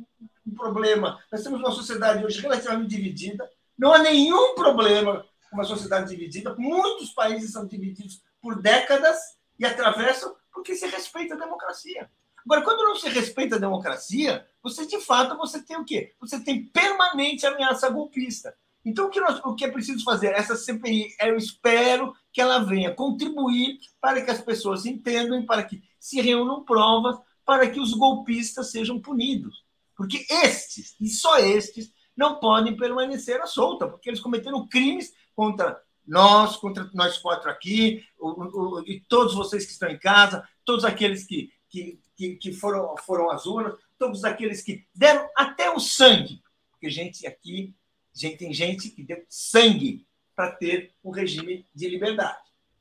um, 0.47 0.55
problema, 0.55 1.22
nós 1.31 1.43
temos 1.43 1.60
uma 1.60 1.72
sociedade 1.72 2.24
hoje 2.24 2.40
relativamente 2.40 2.97
dividida, 2.97 3.51
não 3.76 3.93
há 3.93 3.98
nenhum 3.98 4.55
problema 4.55 5.26
com 5.51 5.56
uma 5.56 5.64
sociedade 5.64 6.09
dividida, 6.09 6.55
muitos 6.56 7.10
países 7.10 7.52
são 7.52 7.66
divididos 7.66 8.22
por 8.40 8.62
décadas 8.62 9.18
e 9.59 9.66
atravessam 9.66 10.35
porque 10.51 10.74
se 10.74 10.86
respeita 10.86 11.35
a 11.35 11.39
democracia. 11.39 12.10
Agora, 12.47 12.62
quando 12.62 12.85
não 12.85 12.97
se 12.97 13.10
respeita 13.10 13.56
a 13.56 13.60
democracia, 13.60 14.47
você 14.64 14.86
de 14.86 14.98
fato 14.98 15.36
você 15.36 15.62
tem 15.62 15.76
o 15.76 15.84
quê? 15.84 16.14
Você 16.18 16.42
tem 16.42 16.64
permanente 16.64 17.46
ameaça 17.46 17.90
golpista. 17.90 18.56
Então, 18.82 19.06
o 19.06 19.10
que, 19.10 19.20
nós, 19.20 19.40
o 19.44 19.54
que 19.54 19.64
é 19.64 19.70
preciso 19.70 20.02
fazer? 20.04 20.28
Essa 20.28 20.56
CPI, 20.56 21.14
eu 21.20 21.36
espero 21.36 22.14
que 22.32 22.40
ela 22.40 22.58
venha 22.58 22.94
contribuir 22.94 23.78
para 24.00 24.22
que 24.22 24.30
as 24.30 24.40
pessoas 24.40 24.84
entendam, 24.84 25.44
para 25.44 25.62
que 25.62 25.82
se 25.98 26.20
reúnam 26.20 26.64
provas, 26.64 27.16
para 27.44 27.70
que 27.70 27.80
os 27.80 27.94
golpistas 27.94 28.70
sejam 28.70 29.00
punidos. 29.00 29.64
Porque 29.96 30.26
estes, 30.28 30.96
e 31.00 31.08
só 31.08 31.38
estes, 31.38 31.92
não 32.16 32.38
podem 32.38 32.76
permanecer 32.76 33.40
à 33.40 33.46
solta, 33.46 33.86
porque 33.86 34.08
eles 34.08 34.20
cometeram 34.20 34.66
crimes 34.66 35.12
contra 35.34 35.80
nós, 36.06 36.56
contra 36.56 36.88
nós 36.92 37.18
quatro 37.18 37.50
aqui, 37.50 38.04
o, 38.18 38.28
o, 38.28 38.80
e 38.86 39.00
todos 39.08 39.34
vocês 39.34 39.64
que 39.64 39.72
estão 39.72 39.88
em 39.88 39.98
casa, 39.98 40.46
todos 40.64 40.84
aqueles 40.84 41.24
que, 41.24 41.50
que, 41.68 41.98
que, 42.14 42.36
que 42.36 42.52
foram, 42.52 42.94
foram 42.98 43.30
às 43.30 43.46
urnas, 43.46 43.74
todos 43.98 44.24
aqueles 44.24 44.62
que 44.62 44.86
deram 44.94 45.28
até 45.36 45.70
o 45.70 45.78
sangue, 45.78 46.42
porque 46.70 46.90
gente 46.90 47.26
aqui 47.26 47.74
Gente, 48.14 48.36
tem 48.36 48.54
gente 48.54 48.90
que 48.90 49.02
deu 49.02 49.24
sangue 49.28 50.06
para 50.36 50.52
ter 50.52 50.92
um 51.02 51.10
regime 51.10 51.66
de 51.74 51.88
liberdade. 51.88 52.38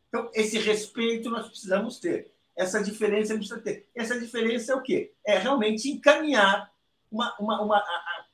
Então, 0.08 0.30
esse 0.34 0.60
respeito 0.60 1.30
nós 1.32 1.48
precisamos 1.48 2.00
ter. 2.00 2.32
Essa 2.56 2.84
diferença 2.84 3.34
precisa 3.34 3.60
ter. 3.60 3.90
Essa 3.96 4.20
diferença 4.20 4.74
é 4.74 4.76
o 4.76 4.82
quê? 4.84 5.12
É 5.26 5.40
realmente 5.40 5.90
encaminhar 5.90 6.72
uma, 7.12 7.36
uma, 7.40 7.62
uma 7.64 7.84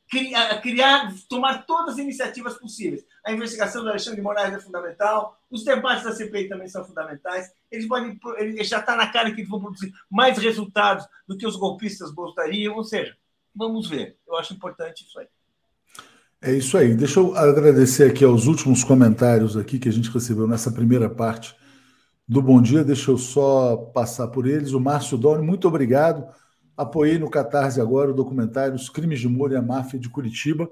criar, 0.10 0.62
criar, 0.62 1.14
tomar 1.30 1.66
todas 1.66 1.94
as 1.94 2.00
iniciativas 2.00 2.56
possíveis. 2.56 3.06
A 3.26 3.32
investigação 3.32 3.84
do 3.84 3.90
Alexandre 3.90 4.18
de 4.18 4.24
Moraes 4.24 4.54
é 4.54 4.60
fundamental, 4.60 5.38
os 5.50 5.64
debates 5.64 6.04
da 6.04 6.12
CPI 6.12 6.50
também 6.50 6.68
são 6.68 6.84
fundamentais. 6.84 7.52
Eles 7.72 7.88
podem, 7.88 8.20
ele 8.38 8.64
já 8.64 8.80
está 8.80 8.96
na 8.96 9.08
cara 9.08 9.32
que 9.32 9.42
eles 9.42 9.50
vão 9.50 9.62
produzir 9.62 9.94
mais 10.10 10.38
resultados 10.38 11.06
do 11.28 11.38
que 11.38 11.46
os 11.46 11.56
golpistas 11.56 12.12
gostariam, 12.12 12.76
ou 12.76 12.84
seja, 12.84 13.16
vamos 13.56 13.88
ver. 13.88 14.18
Eu 14.28 14.36
acho 14.36 14.54
importante 14.54 15.06
isso 15.06 15.20
aí. 15.20 15.28
É 16.42 16.54
isso 16.54 16.78
aí. 16.78 16.96
Deixa 16.96 17.20
eu 17.20 17.36
agradecer 17.36 18.10
aqui 18.10 18.24
aos 18.24 18.48
últimos 18.48 18.84
comentários 18.84 19.58
aqui 19.58 19.78
que 19.78 19.90
a 19.90 19.92
gente 19.92 20.10
recebeu 20.10 20.48
nessa 20.48 20.72
primeira 20.72 21.10
parte 21.10 21.54
do 22.28 22.42
Bom 22.42 22.62
Dia. 22.62 22.84
Deixa 22.84 23.12
eu 23.12 23.18
só 23.18 23.76
passar 23.94 24.30
por 24.30 24.48
eles. 24.48 24.72
O 24.72 24.80
Márcio 24.80 25.18
Doni, 25.18 25.46
muito 25.46 25.68
obrigado. 25.68 26.26
Apoiei 26.80 27.20
no 27.20 27.30
Catarse 27.30 27.82
agora 27.82 28.12
o 28.12 28.14
documentário 28.14 28.74
Os 28.74 28.90
Crimes 28.90 29.20
de 29.20 29.28
Moro 29.28 29.52
e 29.52 29.58
a 29.58 29.62
Máfia 29.62 30.00
de 30.00 30.10
Curitiba. 30.10 30.70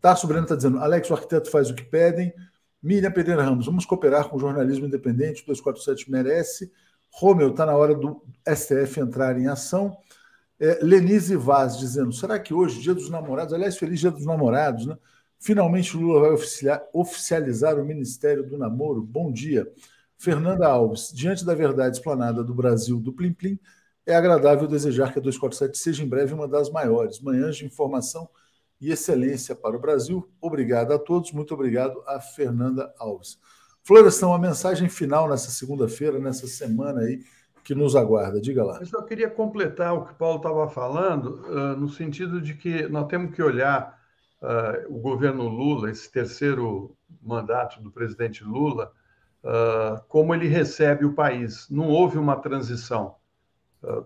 Tarso 0.00 0.24
Breno 0.28 0.44
está 0.44 0.54
dizendo, 0.54 0.78
Alex, 0.78 1.10
o 1.10 1.14
arquiteto 1.14 1.50
faz 1.50 1.68
o 1.68 1.74
que 1.74 1.82
pedem. 1.82 2.32
Miriam 2.80 3.10
Pereira 3.10 3.42
Ramos, 3.42 3.66
vamos 3.66 3.84
cooperar 3.84 4.28
com 4.28 4.36
o 4.36 4.38
jornalismo 4.38 4.86
independente, 4.86 5.44
247 5.44 6.08
merece. 6.08 6.70
Romeu, 7.10 7.50
está 7.50 7.66
na 7.66 7.76
hora 7.76 7.92
do 7.92 8.22
STF 8.46 9.00
entrar 9.00 9.36
em 9.36 9.48
ação. 9.48 9.96
É, 10.60 10.78
Lenise 10.80 11.34
Vaz 11.34 11.76
dizendo: 11.76 12.12
será 12.12 12.38
que 12.38 12.54
hoje, 12.54 12.80
dia 12.80 12.94
dos 12.94 13.10
namorados, 13.10 13.52
aliás, 13.52 13.76
feliz 13.76 13.98
dia 13.98 14.12
dos 14.12 14.24
namorados, 14.24 14.86
né? 14.86 14.96
Finalmente 15.40 15.96
Lula 15.96 16.20
vai 16.20 16.78
oficializar 16.92 17.80
o 17.80 17.84
Ministério 17.84 18.46
do 18.48 18.56
Namoro. 18.56 19.02
Bom 19.02 19.32
dia. 19.32 19.66
Fernanda 20.16 20.68
Alves, 20.68 21.12
diante 21.12 21.44
da 21.44 21.54
verdade 21.54 21.96
explanada 21.96 22.44
do 22.44 22.54
Brasil 22.54 23.00
do 23.00 23.12
Plim 23.12 23.32
Plim, 23.32 23.58
é 24.08 24.16
agradável 24.16 24.66
desejar 24.66 25.12
que 25.12 25.18
a 25.18 25.22
247 25.22 25.76
seja 25.76 26.02
em 26.02 26.08
breve 26.08 26.32
uma 26.32 26.48
das 26.48 26.70
maiores 26.70 27.20
manhãs 27.20 27.58
de 27.58 27.66
informação 27.66 28.26
e 28.80 28.90
excelência 28.90 29.54
para 29.54 29.76
o 29.76 29.78
Brasil. 29.78 30.26
Obrigado 30.40 30.92
a 30.92 30.98
todos, 30.98 31.30
muito 31.30 31.52
obrigado 31.52 32.02
a 32.06 32.18
Fernanda 32.18 32.90
Alves. 32.98 33.38
Florestan, 33.84 34.28
uma 34.28 34.38
mensagem 34.38 34.88
final 34.88 35.28
nessa 35.28 35.50
segunda-feira, 35.50 36.18
nessa 36.18 36.46
semana 36.46 37.00
aí 37.00 37.22
que 37.62 37.74
nos 37.74 37.94
aguarda. 37.94 38.40
Diga 38.40 38.64
lá. 38.64 38.78
Eu 38.80 38.86
só 38.86 39.02
queria 39.02 39.28
completar 39.28 39.92
o 39.94 40.06
que 40.06 40.12
o 40.12 40.16
Paulo 40.16 40.38
estava 40.38 40.66
falando, 40.68 41.42
uh, 41.44 41.76
no 41.76 41.90
sentido 41.90 42.40
de 42.40 42.54
que 42.54 42.88
nós 42.88 43.06
temos 43.08 43.34
que 43.34 43.42
olhar 43.42 44.00
uh, 44.40 44.94
o 44.94 44.98
governo 44.98 45.46
Lula, 45.46 45.90
esse 45.90 46.10
terceiro 46.10 46.96
mandato 47.22 47.78
do 47.82 47.90
presidente 47.90 48.42
Lula, 48.42 48.90
uh, 49.44 50.02
como 50.08 50.34
ele 50.34 50.48
recebe 50.48 51.04
o 51.04 51.12
país. 51.12 51.68
Não 51.68 51.88
houve 51.88 52.16
uma 52.16 52.36
transição. 52.36 53.17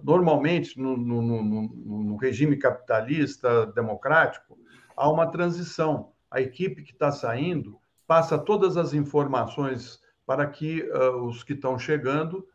Normalmente, 0.02 0.78
no, 0.78 0.96
no, 0.96 1.22
no, 1.22 1.68
no 2.04 2.16
regime 2.16 2.56
capitalista 2.56 3.66
democrático, 3.66 4.58
há 4.96 5.10
uma 5.10 5.30
transição. 5.30 6.12
A 6.30 6.40
equipe 6.40 6.82
que 6.82 6.92
está 6.92 7.10
saindo 7.10 7.78
passa 8.06 8.38
todas 8.38 8.76
as 8.76 8.92
informações 8.92 10.00
para 10.26 10.46
que 10.46 10.82
os 11.22 11.42
que 11.42 11.52
estão 11.52 11.78
chegando 11.78 12.46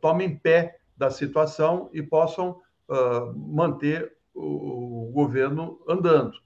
tomem 0.00 0.36
pé 0.36 0.78
da 0.96 1.10
situação 1.10 1.90
e 1.92 2.02
possam 2.02 2.60
uh, 2.88 3.34
manter 3.34 4.16
o, 4.34 5.08
o, 5.08 5.12
governo 5.12 5.80
andando. 5.88 6.38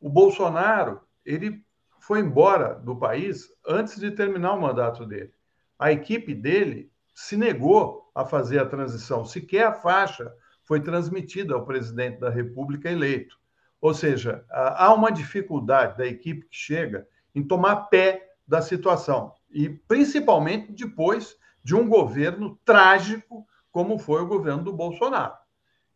O 0.00 0.08
Bolsonaro 0.08 1.00
ele 1.24 1.64
foi 2.00 2.20
embora 2.20 2.74
do 2.74 2.96
país 2.96 3.52
antes 3.66 3.98
de 3.98 4.10
terminar 4.10 4.54
o 4.54 4.60
mandato 4.60 5.04
dele. 5.04 5.32
A 5.78 5.92
equipe 5.92 6.34
dele 6.34 6.90
se 7.20 7.36
negou 7.36 8.08
a 8.14 8.24
fazer 8.24 8.60
a 8.60 8.64
transição, 8.64 9.24
sequer 9.24 9.66
a 9.66 9.72
faixa 9.72 10.32
foi 10.62 10.80
transmitida 10.80 11.52
ao 11.52 11.64
presidente 11.64 12.20
da 12.20 12.30
República 12.30 12.88
eleito. 12.88 13.36
Ou 13.80 13.92
seja, 13.92 14.44
há 14.48 14.94
uma 14.94 15.10
dificuldade 15.10 15.98
da 15.98 16.06
equipe 16.06 16.46
que 16.48 16.56
chega 16.56 17.08
em 17.34 17.42
tomar 17.42 17.88
pé 17.88 18.34
da 18.46 18.62
situação, 18.62 19.34
e 19.50 19.68
principalmente 19.68 20.70
depois 20.70 21.36
de 21.64 21.74
um 21.74 21.88
governo 21.88 22.56
trágico 22.64 23.44
como 23.72 23.98
foi 23.98 24.22
o 24.22 24.28
governo 24.28 24.62
do 24.62 24.72
Bolsonaro. 24.72 25.34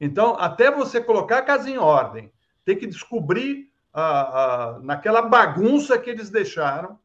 Então, 0.00 0.34
até 0.40 0.72
você 0.72 1.00
colocar 1.00 1.38
a 1.38 1.42
casa 1.42 1.70
em 1.70 1.78
ordem, 1.78 2.32
tem 2.64 2.76
que 2.76 2.86
descobrir 2.86 3.70
naquela 4.82 5.22
bagunça 5.22 5.96
que 6.00 6.10
eles 6.10 6.30
deixaram 6.30 6.98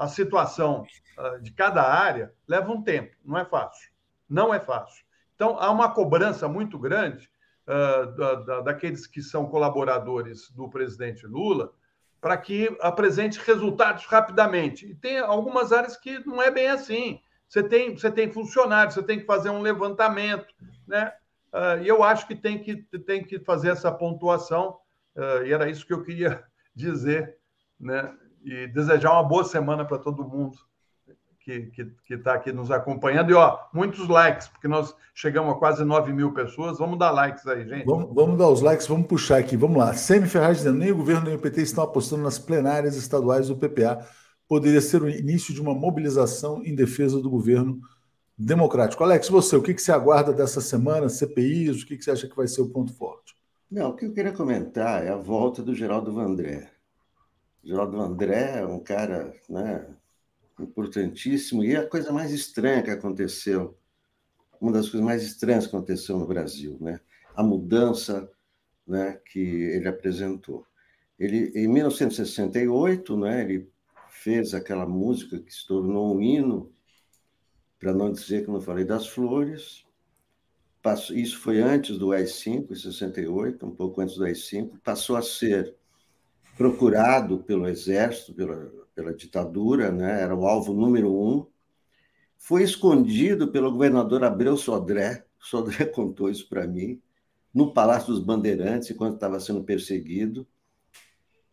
a 0.00 0.08
situação 0.08 0.84
ah, 1.18 1.38
de 1.42 1.52
cada 1.52 1.82
área 1.82 2.32
leva 2.48 2.72
um 2.72 2.82
tempo, 2.82 3.14
não 3.24 3.38
é 3.38 3.44
fácil. 3.44 3.90
Não 4.28 4.54
é 4.54 4.58
fácil. 4.58 5.04
Então, 5.34 5.58
há 5.58 5.70
uma 5.70 5.92
cobrança 5.92 6.48
muito 6.48 6.78
grande 6.78 7.28
da, 7.66 8.60
daqueles 8.60 9.06
que 9.06 9.22
são 9.22 9.46
colaboradores 9.46 10.50
do 10.50 10.68
presidente 10.68 11.26
Lula 11.26 11.72
para 12.20 12.36
que 12.36 12.76
apresente 12.80 13.40
resultados 13.40 14.04
rapidamente. 14.06 14.86
E 14.86 14.94
tem 14.94 15.18
algumas 15.18 15.72
áreas 15.72 15.96
que 15.96 16.18
não 16.26 16.42
é 16.42 16.50
bem 16.50 16.68
assim. 16.68 17.20
Você 17.48 17.62
tem, 17.62 17.96
você 17.96 18.10
tem 18.10 18.30
funcionários, 18.30 18.94
você 18.94 19.02
tem 19.02 19.18
que 19.18 19.26
fazer 19.26 19.50
um 19.50 19.62
levantamento, 19.62 20.54
né? 20.86 21.12
Uh, 21.52 21.82
e 21.82 21.88
eu 21.88 22.02
acho 22.02 22.26
que 22.28 22.34
tem, 22.34 22.62
que 22.62 22.76
tem 23.00 23.24
que 23.24 23.40
fazer 23.40 23.70
essa 23.70 23.90
pontuação, 23.90 24.78
e 25.44 25.52
era 25.52 25.68
isso 25.68 25.84
que 25.84 25.92
eu 25.92 26.04
queria 26.04 26.44
dizer, 26.74 27.36
né? 27.78 28.14
E 28.44 28.66
desejar 28.68 29.12
uma 29.12 29.22
boa 29.22 29.44
semana 29.44 29.84
para 29.84 29.98
todo 29.98 30.24
mundo 30.24 30.56
que 31.38 31.72
está 32.08 32.34
aqui 32.34 32.52
nos 32.52 32.70
acompanhando. 32.70 33.30
E, 33.30 33.34
ó, 33.34 33.58
muitos 33.72 34.08
likes, 34.08 34.46
porque 34.48 34.68
nós 34.68 34.94
chegamos 35.14 35.52
a 35.52 35.58
quase 35.58 35.84
9 35.84 36.12
mil 36.12 36.32
pessoas. 36.32 36.78
Vamos 36.78 36.98
dar 36.98 37.10
likes 37.10 37.46
aí, 37.46 37.66
gente. 37.66 37.86
Vamos, 37.86 38.14
vamos 38.14 38.38
dar 38.38 38.48
os 38.48 38.60
likes, 38.60 38.86
vamos 38.86 39.06
puxar 39.06 39.38
aqui. 39.38 39.56
Vamos 39.56 39.78
lá. 39.78 39.92
Semi 39.94 40.28
Ferraz 40.28 40.58
dizendo: 40.58 40.78
nem 40.78 40.92
o 40.92 40.96
governo 40.96 41.26
nem 41.26 41.34
o 41.34 41.40
PT 41.40 41.62
estão 41.62 41.84
apostando 41.84 42.22
nas 42.22 42.38
plenárias 42.38 42.96
estaduais 42.96 43.48
do 43.48 43.56
PPA 43.56 44.06
poderia 44.50 44.80
ser 44.80 45.00
o 45.00 45.08
início 45.08 45.54
de 45.54 45.60
uma 45.60 45.72
mobilização 45.72 46.60
em 46.64 46.74
defesa 46.74 47.20
do 47.20 47.30
governo 47.30 47.80
democrático. 48.36 49.04
Alex, 49.04 49.28
você, 49.28 49.54
o 49.54 49.62
que, 49.62 49.72
que 49.72 49.80
você 49.80 49.92
aguarda 49.92 50.32
dessa 50.32 50.60
semana? 50.60 51.08
CPIs, 51.08 51.82
o 51.82 51.86
que, 51.86 51.96
que 51.96 52.02
você 52.02 52.10
acha 52.10 52.26
que 52.26 52.34
vai 52.34 52.48
ser 52.48 52.60
o 52.60 52.68
ponto 52.68 52.92
forte? 52.92 53.36
Não, 53.70 53.90
o 53.90 53.94
que 53.94 54.06
eu 54.06 54.12
queria 54.12 54.32
comentar 54.32 55.06
é 55.06 55.10
a 55.10 55.16
volta 55.16 55.62
do 55.62 55.72
Geraldo 55.72 56.12
Vandré. 56.12 56.68
Geraldo 57.62 57.96
Vandré 57.96 58.60
é 58.60 58.66
um 58.66 58.80
cara 58.80 59.34
né, 59.48 59.86
importantíssimo 60.58 61.62
e 61.62 61.76
a 61.76 61.86
coisa 61.86 62.12
mais 62.12 62.32
estranha 62.32 62.82
que 62.82 62.90
aconteceu, 62.90 63.78
uma 64.60 64.72
das 64.72 64.88
coisas 64.88 65.04
mais 65.04 65.22
estranhas 65.22 65.66
que 65.66 65.76
aconteceu 65.76 66.18
no 66.18 66.26
Brasil, 66.26 66.76
né? 66.80 67.00
a 67.34 67.42
mudança 67.42 68.30
né, 68.86 69.20
que 69.24 69.38
ele 69.38 69.88
apresentou. 69.88 70.66
Ele, 71.18 71.52
em 71.54 71.68
1968, 71.68 73.16
né, 73.16 73.42
ele 73.42 73.70
fez 74.08 74.54
aquela 74.54 74.86
música 74.86 75.38
que 75.38 75.52
se 75.52 75.66
tornou 75.66 76.14
um 76.14 76.20
hino, 76.20 76.72
para 77.78 77.94
não 77.94 78.12
dizer 78.12 78.44
que 78.44 78.50
não 78.50 78.60
falei 78.60 78.84
das 78.84 79.06
flores. 79.06 79.86
Isso 81.10 81.38
foi 81.38 81.60
antes 81.60 81.96
do 81.96 82.12
AI-5, 82.12 82.70
em 82.70 82.74
68, 82.74 83.66
um 83.66 83.74
pouco 83.74 84.00
antes 84.00 84.16
do 84.16 84.24
AI-5. 84.24 84.78
Passou 84.82 85.16
a 85.16 85.22
ser 85.22 85.74
procurado 86.60 87.38
pelo 87.38 87.66
exército, 87.66 88.34
pela, 88.34 88.70
pela 88.94 89.14
ditadura, 89.14 89.90
né? 89.90 90.20
era 90.20 90.36
o 90.36 90.46
alvo 90.46 90.74
número 90.74 91.10
um. 91.10 91.46
Foi 92.36 92.62
escondido 92.62 93.50
pelo 93.50 93.72
governador 93.72 94.22
Abreu 94.22 94.58
Sodré, 94.58 95.24
Sodré 95.38 95.86
contou 95.88 96.28
isso 96.28 96.46
para 96.50 96.66
mim, 96.66 97.00
no 97.54 97.72
Palácio 97.72 98.12
dos 98.12 98.22
Bandeirantes, 98.22 98.90
enquanto 98.90 99.14
estava 99.14 99.40
sendo 99.40 99.64
perseguido. 99.64 100.46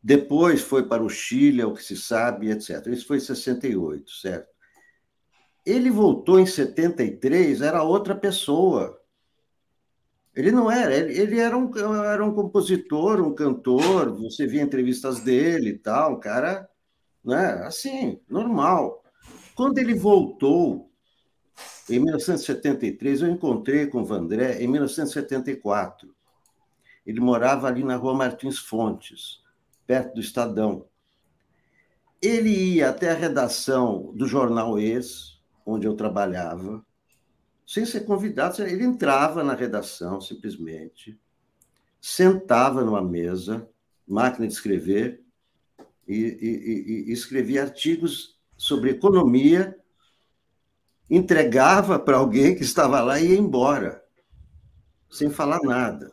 Depois 0.04 0.60
foi 0.60 0.86
para 0.86 1.02
o 1.02 1.10
Chile, 1.10 1.62
é 1.62 1.66
o 1.66 1.74
que 1.74 1.86
se 1.86 1.96
sabe, 1.96 2.52
etc. 2.52 2.88
Isso 2.88 3.08
foi 3.08 3.16
em 3.16 3.22
68, 3.22 4.12
certo? 4.12 4.50
Ele 5.66 5.90
voltou 5.90 6.38
em 6.38 6.46
73, 6.46 7.62
era 7.62 7.82
outra 7.82 8.14
pessoa. 8.14 9.02
Ele 10.38 10.52
não 10.52 10.70
era, 10.70 10.96
ele, 10.96 11.40
era, 11.40 11.58
um, 11.58 11.72
era 12.06 12.24
um 12.24 12.32
compositor, 12.32 13.20
um 13.20 13.34
cantor, 13.34 14.16
você 14.16 14.46
via 14.46 14.62
entrevistas 14.62 15.20
dele 15.20 15.72
e 15.72 15.78
tal, 15.80 16.14
um 16.14 16.20
cara, 16.20 16.70
né, 17.26 17.54
assim, 17.66 18.22
normal. 18.30 19.04
Quando 19.56 19.80
ele 19.80 19.96
voltou, 19.96 20.92
em 21.90 21.98
1973, 22.00 23.22
eu 23.22 23.30
encontrei 23.30 23.88
com 23.88 24.02
o 24.02 24.06
Vandré 24.06 24.62
em 24.62 24.68
1974. 24.68 26.14
Ele 27.04 27.20
morava 27.20 27.68
ali 27.68 27.84
na 27.84 27.96
rua 27.96 28.14
Martins 28.14 28.60
Fontes 28.60 29.42
perto 29.88 30.14
do 30.14 30.22
Estadão. 30.22 30.86
Ele 32.22 32.76
ia 32.76 32.90
até 32.90 33.10
a 33.10 33.16
redação 33.16 34.12
do 34.14 34.28
jornal 34.28 34.78
Ex, 34.78 35.42
onde 35.66 35.88
eu 35.88 35.96
trabalhava, 35.96 36.86
sem 37.68 37.86
ser 37.86 38.06
convidado. 38.06 38.64
Ele 38.64 38.86
entrava 38.86 39.44
na 39.44 39.54
redação, 39.54 40.22
simplesmente, 40.22 41.20
sentava 42.00 42.84
numa 42.84 43.02
mesa, 43.02 43.70
máquina 44.08 44.48
de 44.48 44.54
escrever, 44.54 45.22
e, 46.08 46.16
e, 46.16 47.10
e, 47.10 47.12
escrevia 47.12 47.64
artigos 47.64 48.40
sobre 48.56 48.92
economia, 48.92 49.78
entregava 51.10 52.00
para 52.00 52.16
alguém 52.16 52.56
que 52.56 52.64
estava 52.64 53.02
lá 53.02 53.20
e 53.20 53.34
ia 53.34 53.38
embora, 53.38 54.02
sem 55.12 55.30
falar 55.30 55.60
nada. 55.62 56.12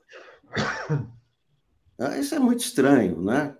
Ah, 1.96 2.18
isso 2.18 2.34
é 2.34 2.40
muito 2.40 2.58
estranho, 2.58 3.22
né? 3.22 3.56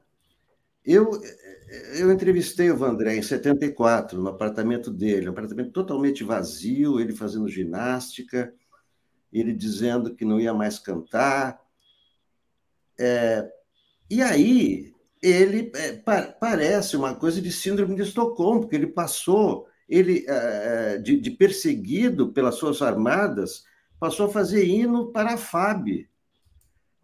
Eu, 0.85 1.23
eu 1.69 2.13
entrevistei 2.13 2.71
o 2.71 2.77
Vandré 2.77 3.17
em 3.17 3.23
74, 3.23 4.21
no 4.21 4.29
apartamento 4.29 4.91
dele, 4.91 5.29
um 5.29 5.33
apartamento 5.33 5.71
totalmente 5.71 6.23
vazio, 6.23 7.01
ele 7.01 7.15
fazendo 7.15 7.49
ginástica, 7.49 8.53
ele 9.33 9.53
dizendo 9.53 10.15
que 10.15 10.25
não 10.25 10.39
ia 10.39 10.55
mais 10.55 10.79
cantar. 10.79 11.61
É, 12.99 13.51
e 14.11 14.23
aí, 14.23 14.95
ele 15.23 15.73
é, 15.75 15.95
pa, 15.95 16.23
parece 16.23 16.97
uma 16.97 17.15
coisa 17.15 17.41
de 17.41 17.51
síndrome 17.51 17.97
de 17.97 18.03
Estocolmo, 18.03 18.61
porque 18.61 18.77
ele 18.77 18.87
passou, 18.87 19.67
ele 19.89 20.25
é, 20.29 20.99
de, 20.99 21.19
de 21.19 21.31
perseguido 21.31 22.33
pelas 22.33 22.57
suas 22.57 22.83
armadas, 22.83 23.65
passou 23.99 24.27
a 24.27 24.33
fazer 24.33 24.67
hino 24.67 25.11
para 25.11 25.33
a 25.33 25.39
FAB, 25.39 26.07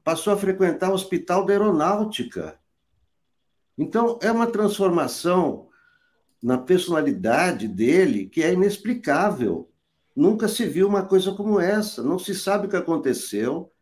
passou 0.05 0.35
a 0.35 0.37
frequentar 0.37 0.91
o 0.91 0.95
Hospital 0.95 1.47
da 1.47 1.55
Aeronáutica, 1.55 2.60
então, 3.81 4.19
é 4.21 4.31
uma 4.31 4.47
transformação 4.47 5.69
na 6.43 6.59
personalidade 6.59 7.67
dele 7.67 8.27
que 8.27 8.43
é 8.43 8.53
inexplicável. 8.53 9.71
Nunca 10.15 10.49
se 10.49 10.67
viu 10.67 10.87
uma 10.87 11.03
coisa 11.03 11.33
como 11.33 11.59
essa. 11.59 12.03
Não 12.03 12.19
se 12.19 12.35
sabe 12.35 12.67
o 12.67 12.69
que 12.69 12.77
aconteceu, 12.77 13.73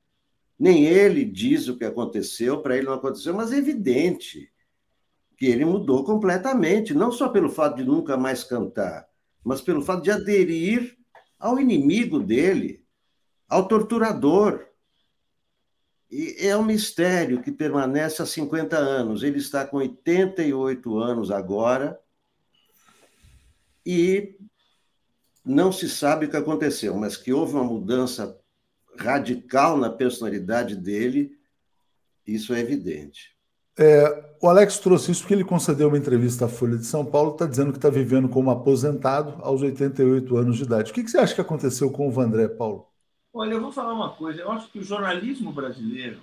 nem 0.57 0.85
ele 0.85 1.25
diz 1.25 1.67
o 1.67 1.77
que 1.77 1.85
aconteceu, 1.85 2.63
para 2.63 2.77
ele 2.77 2.87
não 2.87 2.93
aconteceu, 2.93 3.35
mas 3.35 3.51
é 3.51 3.57
evidente 3.57 4.53
que 5.37 5.47
ele 5.47 5.65
mudou 5.65 6.05
completamente, 6.05 6.95
não 6.95 7.11
só 7.11 7.29
pelo 7.29 7.51
fato 7.51 7.79
de 7.79 7.85
nunca 7.85 8.17
mais 8.17 8.45
cantar, 8.45 9.05
mas 9.43 9.61
pelo 9.61 9.83
fato 9.83 10.05
de 10.05 10.13
aderir 10.13 10.97
ao 11.41 11.59
inimigo 11.59 12.21
dele, 12.21 12.85
ao 13.49 13.67
torturador. 13.67 14.65
E 16.11 16.37
é 16.39 16.57
um 16.57 16.65
mistério 16.65 17.43
que 17.43 17.53
permanece 17.53 18.23
há 18.23 18.27
50 18.27 18.77
anos. 18.77 19.23
Ele 19.23 19.39
está 19.39 19.67
com 19.67 19.77
88 19.77 20.99
anos 20.99 21.31
agora 21.31 21.99
e 23.85 24.37
não 25.45 25.71
se 25.71 25.89
sabe 25.89 26.27
o 26.27 26.31
que 26.31 26.37
aconteceu, 26.37 26.95
mas 26.95 27.17
que 27.17 27.33
houve 27.33 27.55
uma 27.55 27.65
mudança 27.65 28.39
radical 28.99 29.77
na 29.77 29.91
personalidade 29.91 30.75
dele, 30.75 31.33
isso 32.27 32.53
é 32.53 32.61
evidente. 32.61 33.37
É, 33.79 34.35
o 34.43 34.49
Alex 34.49 34.79
trouxe 34.81 35.13
isso 35.13 35.21
porque 35.21 35.35
ele 35.35 35.45
concedeu 35.45 35.89
uma 35.89 35.97
entrevista 35.97 36.47
à 36.47 36.49
Folha 36.49 36.77
de 36.77 36.85
São 36.85 37.05
Paulo, 37.05 37.33
está 37.33 37.47
dizendo 37.47 37.71
que 37.71 37.79
está 37.79 37.89
vivendo 37.89 38.29
como 38.29 38.51
aposentado 38.51 39.41
aos 39.41 39.63
88 39.63 40.37
anos 40.37 40.57
de 40.57 40.65
idade. 40.65 40.91
O 40.91 40.95
que, 40.95 41.05
que 41.05 41.11
você 41.11 41.19
acha 41.19 41.35
que 41.35 41.41
aconteceu 41.41 41.91
com 41.91 42.09
o 42.09 42.11
Vandré, 42.11 42.49
Paulo? 42.49 42.88
Olha, 43.33 43.53
eu 43.53 43.61
vou 43.61 43.73
falar 43.73 43.93
uma 43.93 44.11
coisa. 44.11 44.41
Eu 44.41 44.51
acho 44.51 44.69
que 44.71 44.79
o 44.79 44.85
jornalismo 44.85 45.53
brasileiro, 45.53 46.23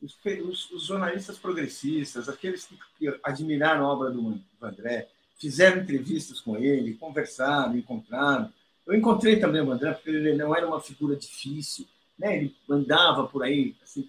os, 0.00 0.16
os, 0.24 0.70
os 0.70 0.84
jornalistas 0.84 1.38
progressistas, 1.38 2.28
aqueles 2.28 2.66
que, 2.66 2.78
que, 2.98 3.20
admiraram 3.22 3.84
a 3.84 3.92
obra 3.92 4.10
do 4.10 4.40
André, 4.60 5.08
fizeram 5.38 5.82
entrevistas 5.82 6.40
com 6.40 6.56
ele, 6.56 6.94
conversaram, 6.94 7.76
encontraram. 7.76 8.52
Eu 8.86 8.94
encontrei 8.94 9.38
também 9.38 9.62
o 9.62 9.70
André, 9.70 9.92
porque 9.92 10.10
ele 10.10 10.36
não 10.36 10.54
era 10.54 10.66
uma 10.66 10.80
figura 10.80 11.14
difícil, 11.16 11.86
né? 12.18 12.36
ele 12.36 12.56
andava 12.68 13.26
por 13.26 13.42
aí. 13.42 13.76
Assim. 13.82 14.08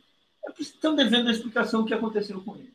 Estão 0.60 0.96
devendo 0.96 1.30
a 1.30 1.32
explicação 1.32 1.82
do 1.82 1.88
que 1.88 1.94
aconteceu 1.94 2.42
com 2.42 2.56
ele. 2.56 2.74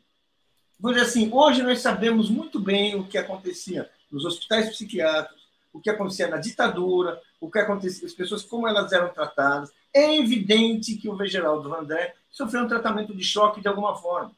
Vou 0.79 0.93
dizer 0.93 1.05
assim, 1.05 1.29
hoje 1.33 1.63
nós 1.63 1.79
sabemos 1.79 2.29
muito 2.29 2.59
bem 2.59 2.95
o 2.95 3.07
que 3.07 3.17
acontecia 3.17 3.89
nos 4.11 4.25
hospitais 4.25 4.69
psiquiátricos, 4.69 5.36
o 5.77 5.81
que 5.81 5.91
acontecia 5.91 6.27
na 6.27 6.37
ditadura, 6.37 7.21
o 7.39 7.51
que 7.51 7.59
acontecia, 7.59 8.07
as 8.07 8.13
pessoas, 8.13 8.43
como 8.43 8.67
elas 8.67 8.91
eram 8.91 9.13
tratadas. 9.13 9.71
É 9.93 10.17
evidente 10.17 10.95
que 10.95 11.07
o 11.07 11.25
Geraldo 11.25 11.69
Vandré 11.69 12.15
sofreu 12.31 12.63
um 12.63 12.67
tratamento 12.67 13.15
de 13.15 13.23
choque 13.23 13.61
de 13.61 13.67
alguma 13.67 13.95
forma. 13.95 14.31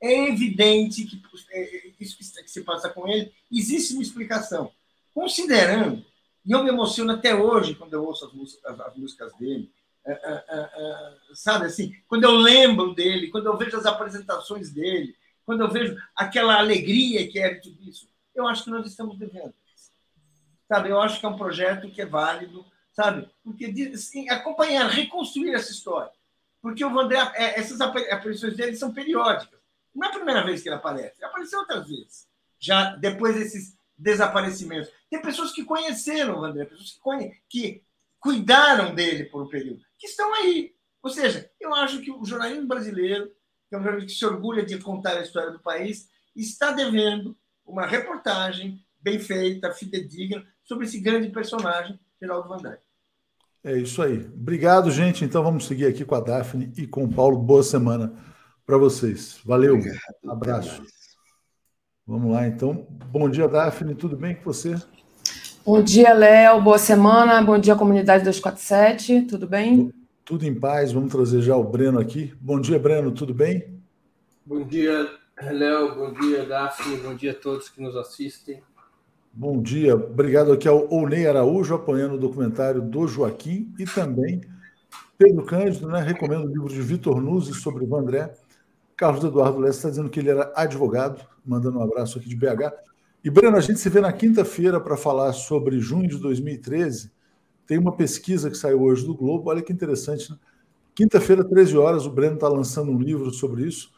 É 0.00 0.28
evidente 0.28 1.04
que 1.04 1.20
é, 1.50 1.60
é, 1.60 1.92
isso 1.98 2.16
que 2.16 2.24
se 2.24 2.62
passa 2.62 2.88
com 2.88 3.08
ele, 3.08 3.32
existe 3.50 3.94
uma 3.94 4.02
explicação. 4.02 4.70
Considerando, 5.12 6.04
e 6.44 6.52
eu 6.52 6.62
me 6.62 6.70
emociono 6.70 7.12
até 7.12 7.34
hoje 7.34 7.74
quando 7.74 7.94
eu 7.94 8.04
ouço 8.04 8.26
as 8.26 8.32
músicas, 8.32 8.80
as 8.80 8.96
músicas 8.96 9.32
dele, 9.36 9.70
é, 10.06 11.14
sabe 11.32 11.66
assim, 11.66 11.92
quando 12.06 12.24
eu 12.24 12.32
lembro 12.32 12.94
dele, 12.94 13.30
quando 13.30 13.46
eu 13.46 13.56
vejo 13.56 13.76
as 13.76 13.86
apresentações 13.86 14.70
dele, 14.70 15.16
quando 15.44 15.62
eu 15.62 15.70
vejo 15.70 15.96
aquela 16.14 16.58
alegria 16.58 17.26
que 17.28 17.38
era 17.38 17.60
tudo 17.60 17.82
isso, 17.82 18.08
eu 18.34 18.46
acho 18.46 18.64
que 18.64 18.70
nós 18.70 18.86
estamos 18.86 19.18
devendo 19.18 19.54
sabe? 20.74 20.90
Eu 20.90 21.00
acho 21.00 21.20
que 21.20 21.26
é 21.26 21.28
um 21.28 21.36
projeto 21.36 21.88
que 21.90 22.02
é 22.02 22.06
válido, 22.06 22.64
sabe? 22.92 23.28
Porque 23.44 23.66
assim, 23.94 24.28
acompanhar, 24.28 24.88
reconstruir 24.88 25.54
essa 25.54 25.70
história. 25.70 26.10
Porque 26.60 26.84
o 26.84 26.92
Vandré, 26.92 27.18
é, 27.34 27.60
essas 27.60 27.80
aparições 27.80 28.56
dele 28.56 28.74
são 28.74 28.92
periódicas. 28.92 29.60
Não 29.94 30.08
é 30.08 30.10
a 30.10 30.14
primeira 30.14 30.44
vez 30.44 30.62
que 30.62 30.68
ele 30.68 30.76
aparece, 30.76 31.14
ele 31.18 31.26
apareceu 31.26 31.60
outras 31.60 31.86
vezes. 31.86 32.26
Já 32.58 32.96
depois 32.96 33.36
desses 33.36 33.76
desaparecimentos. 33.96 34.90
Tem 35.08 35.22
pessoas 35.22 35.52
que 35.52 35.64
conheceram 35.64 36.38
o 36.38 36.40
Vandré, 36.40 36.64
pessoas 36.64 36.92
que, 36.92 37.00
conhe... 37.00 37.40
que 37.48 37.82
cuidaram 38.18 38.94
dele 38.94 39.24
por 39.24 39.42
um 39.42 39.48
período, 39.48 39.84
que 39.98 40.08
estão 40.08 40.34
aí. 40.34 40.74
Ou 41.02 41.10
seja, 41.10 41.48
eu 41.60 41.72
acho 41.74 42.00
que 42.00 42.10
o 42.10 42.24
jornalismo 42.24 42.66
brasileiro, 42.66 43.30
que 43.68 43.74
é 43.74 43.78
um 43.78 43.82
jornalismo 43.82 44.08
que 44.08 44.18
se 44.18 44.26
orgulha 44.26 44.64
de 44.64 44.78
contar 44.78 45.18
a 45.18 45.22
história 45.22 45.52
do 45.52 45.60
país, 45.60 46.08
está 46.34 46.72
devendo 46.72 47.36
uma 47.64 47.86
reportagem 47.86 48.83
bem 49.04 49.18
feita, 49.18 49.70
fidedigna, 49.70 50.42
sobre 50.64 50.86
esse 50.86 50.98
grande 50.98 51.28
personagem, 51.28 52.00
Geraldo 52.20 52.48
Van 52.48 52.56
Dyke. 52.56 52.82
É 53.62 53.76
isso 53.76 54.02
aí. 54.02 54.26
Obrigado, 54.34 54.90
gente. 54.90 55.24
Então 55.24 55.42
vamos 55.42 55.66
seguir 55.66 55.86
aqui 55.86 56.04
com 56.04 56.14
a 56.14 56.20
Daphne 56.20 56.72
e 56.76 56.86
com 56.86 57.04
o 57.04 57.12
Paulo. 57.12 57.38
Boa 57.38 57.62
semana 57.62 58.14
para 58.66 58.78
vocês. 58.78 59.40
Valeu. 59.44 59.74
Obrigado. 59.74 60.00
Abraço. 60.28 60.82
Vamos 62.06 62.32
lá, 62.32 62.46
então. 62.46 62.86
Bom 63.10 63.28
dia, 63.28 63.48
Daphne. 63.48 63.94
Tudo 63.94 64.16
bem 64.16 64.34
com 64.34 64.44
você? 64.44 64.74
Bom 65.64 65.82
dia, 65.82 66.12
Léo. 66.12 66.60
Boa 66.60 66.78
semana. 66.78 67.40
Bom 67.40 67.58
dia, 67.58 67.74
comunidade 67.74 68.24
247. 68.24 69.22
Tudo 69.22 69.46
bem? 69.46 69.90
Tudo 70.24 70.46
em 70.46 70.54
paz. 70.54 70.92
Vamos 70.92 71.10
trazer 71.10 71.40
já 71.40 71.56
o 71.56 71.64
Breno 71.64 71.98
aqui. 71.98 72.34
Bom 72.38 72.60
dia, 72.60 72.78
Breno. 72.78 73.12
Tudo 73.12 73.32
bem? 73.32 73.82
Bom 74.44 74.62
dia, 74.62 75.10
Léo. 75.40 75.94
Bom 75.94 76.12
dia, 76.12 76.44
Daphne. 76.44 76.98
Bom 76.98 77.14
dia 77.14 77.32
a 77.32 77.34
todos 77.34 77.70
que 77.70 77.80
nos 77.80 77.96
assistem. 77.96 78.62
Bom 79.36 79.60
dia. 79.60 79.96
Obrigado 79.96 80.52
aqui 80.52 80.68
ao 80.68 80.88
Ounei 80.88 81.26
Araújo, 81.26 81.74
apoiando 81.74 82.14
o 82.14 82.18
documentário 82.18 82.80
do 82.80 83.08
Joaquim 83.08 83.74
e 83.76 83.84
também 83.84 84.40
Pedro 85.18 85.44
Cândido, 85.44 85.88
né? 85.88 86.00
Recomendo 86.00 86.44
o 86.44 86.46
livro 86.46 86.68
de 86.68 86.80
Vitor 86.80 87.20
Nuzzi 87.20 87.52
sobre 87.52 87.82
o 87.82 87.86
Vandré. 87.88 88.32
Carlos 88.96 89.24
Eduardo 89.24 89.58
Lessa 89.58 89.78
está 89.78 89.90
dizendo 89.90 90.08
que 90.08 90.20
ele 90.20 90.30
era 90.30 90.52
advogado, 90.54 91.20
mandando 91.44 91.80
um 91.80 91.82
abraço 91.82 92.16
aqui 92.16 92.28
de 92.28 92.36
BH. 92.36 92.72
E, 93.24 93.28
Breno, 93.28 93.56
a 93.56 93.60
gente 93.60 93.80
se 93.80 93.88
vê 93.88 94.00
na 94.00 94.12
quinta-feira 94.12 94.80
para 94.80 94.96
falar 94.96 95.32
sobre 95.32 95.80
junho 95.80 96.08
de 96.08 96.18
2013. 96.18 97.10
Tem 97.66 97.76
uma 97.76 97.96
pesquisa 97.96 98.48
que 98.48 98.56
saiu 98.56 98.82
hoje 98.82 99.04
do 99.04 99.16
Globo, 99.16 99.50
olha 99.50 99.62
que 99.62 99.72
interessante. 99.72 100.30
Né? 100.30 100.38
Quinta-feira, 100.94 101.42
13 101.42 101.76
horas, 101.76 102.06
o 102.06 102.10
Breno 102.10 102.36
está 102.36 102.46
lançando 102.46 102.92
um 102.92 103.00
livro 103.00 103.32
sobre 103.32 103.66
isso. 103.66 103.92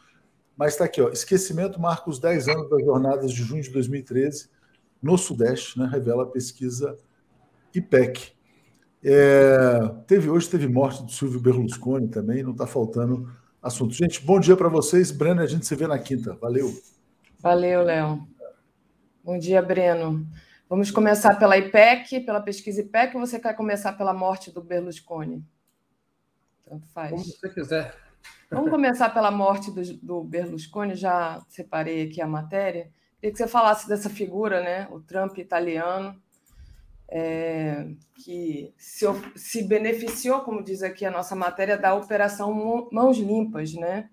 Mas 0.57 0.71
está 0.73 0.85
aqui, 0.85 0.99
ó, 0.99 1.09
Esquecimento 1.09 1.79
marca 1.79 2.09
os 2.09 2.17
10 2.17 2.47
anos 2.47 2.67
das 2.71 2.83
jornadas 2.83 3.31
de 3.31 3.43
junho 3.43 3.61
de 3.61 3.69
2013 3.69 4.56
no 5.01 5.17
Sudeste, 5.17 5.79
né? 5.79 5.87
revela 5.91 6.23
a 6.23 6.27
pesquisa 6.27 6.97
IPEC. 7.73 8.33
É, 9.03 9.89
teve, 10.07 10.29
hoje 10.29 10.49
teve 10.49 10.67
morte 10.67 11.03
do 11.03 11.11
Silvio 11.11 11.39
Berlusconi 11.39 12.07
também, 12.07 12.43
não 12.43 12.51
está 12.51 12.65
faltando 12.65 13.31
assunto. 13.61 13.93
Gente, 13.93 14.23
bom 14.25 14.39
dia 14.39 14.55
para 14.55 14.69
vocês. 14.69 15.11
Breno, 15.11 15.41
a 15.41 15.45
gente 15.45 15.65
se 15.65 15.75
vê 15.75 15.87
na 15.87 15.99
quinta. 15.99 16.35
Valeu. 16.35 16.73
Valeu, 17.39 17.83
Léo. 17.83 18.27
Bom 19.23 19.37
dia, 19.37 19.61
Breno. 19.61 20.27
Vamos 20.69 20.91
começar 20.91 21.37
pela 21.37 21.57
IPEC, 21.57 22.21
pela 22.21 22.41
pesquisa 22.41 22.81
IPEC, 22.81 23.15
ou 23.15 23.25
você 23.25 23.39
quer 23.39 23.55
começar 23.55 23.93
pela 23.93 24.13
morte 24.13 24.51
do 24.51 24.61
Berlusconi? 24.61 25.45
Tanto 26.65 26.87
faz. 26.87 27.11
Como 27.11 27.23
você 27.23 27.49
quiser. 27.49 27.95
Vamos 28.51 28.69
começar 28.69 29.09
pela 29.09 29.31
morte 29.31 29.71
do, 29.71 29.81
do 29.97 30.23
Berlusconi, 30.23 30.95
já 30.95 31.41
separei 31.47 32.03
aqui 32.03 32.21
a 32.21 32.27
matéria. 32.27 32.89
Queria 33.19 33.31
que 33.31 33.37
você 33.37 33.47
falasse 33.47 33.87
dessa 33.87 34.09
figura, 34.09 34.61
né? 34.61 34.87
O 34.91 34.99
Trump 34.99 35.37
italiano, 35.39 36.15
é, 37.09 37.87
que 38.23 38.73
se, 38.77 39.05
se 39.35 39.63
beneficiou, 39.63 40.41
como 40.41 40.63
diz 40.63 40.83
aqui 40.83 41.03
a 41.03 41.11
nossa 41.11 41.35
matéria, 41.35 41.77
da 41.77 41.95
Operação 41.95 42.53
Mãos 42.91 43.17
Limpas, 43.17 43.73
né? 43.73 44.09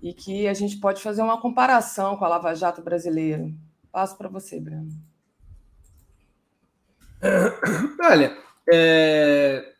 E 0.00 0.14
que 0.14 0.48
a 0.48 0.54
gente 0.54 0.78
pode 0.78 1.02
fazer 1.02 1.22
uma 1.22 1.40
comparação 1.40 2.16
com 2.16 2.24
a 2.24 2.28
Lava 2.28 2.54
Jato 2.54 2.80
brasileira. 2.82 3.52
Passo 3.90 4.16
para 4.16 4.28
você, 4.28 4.58
Breno. 4.58 4.88
Olha, 8.02 8.36
é, 8.72 9.74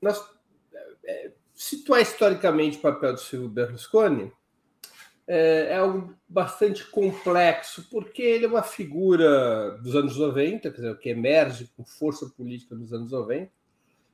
nós, 0.00 0.18
é, 1.04 1.32
situar 1.54 2.00
historicamente 2.00 2.78
o 2.78 2.80
papel 2.80 3.12
do 3.12 3.20
Silvio 3.20 3.48
Berlusconi 3.48 4.32
é, 5.26 5.68
é, 5.70 5.76
algo 5.76 6.14
bastante 6.28 6.84
complexo, 6.90 7.88
porque 7.90 8.22
ele 8.22 8.44
é 8.44 8.48
uma 8.48 8.62
figura 8.62 9.78
dos 9.78 9.94
anos 9.94 10.16
90, 10.16 10.70
quer 10.70 10.76
dizer, 10.76 10.98
que 10.98 11.08
emerge 11.08 11.70
com 11.76 11.84
força 11.84 12.26
política 12.26 12.74
nos 12.74 12.92
anos 12.92 13.12
90. 13.12 13.50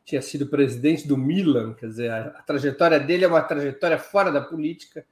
Tinha 0.04 0.22
sido 0.22 0.46
presidente 0.46 1.06
do 1.06 1.16
Milan, 1.16 1.74
quer 1.74 1.86
dizer, 1.86 2.10
a, 2.10 2.26
a 2.28 2.42
trajetória 2.42 2.98
dele 2.98 3.24
é 3.24 3.28
uma 3.28 3.42
trajetória 3.42 3.98
fora 3.98 4.30
da 4.30 4.40
política. 4.40 5.04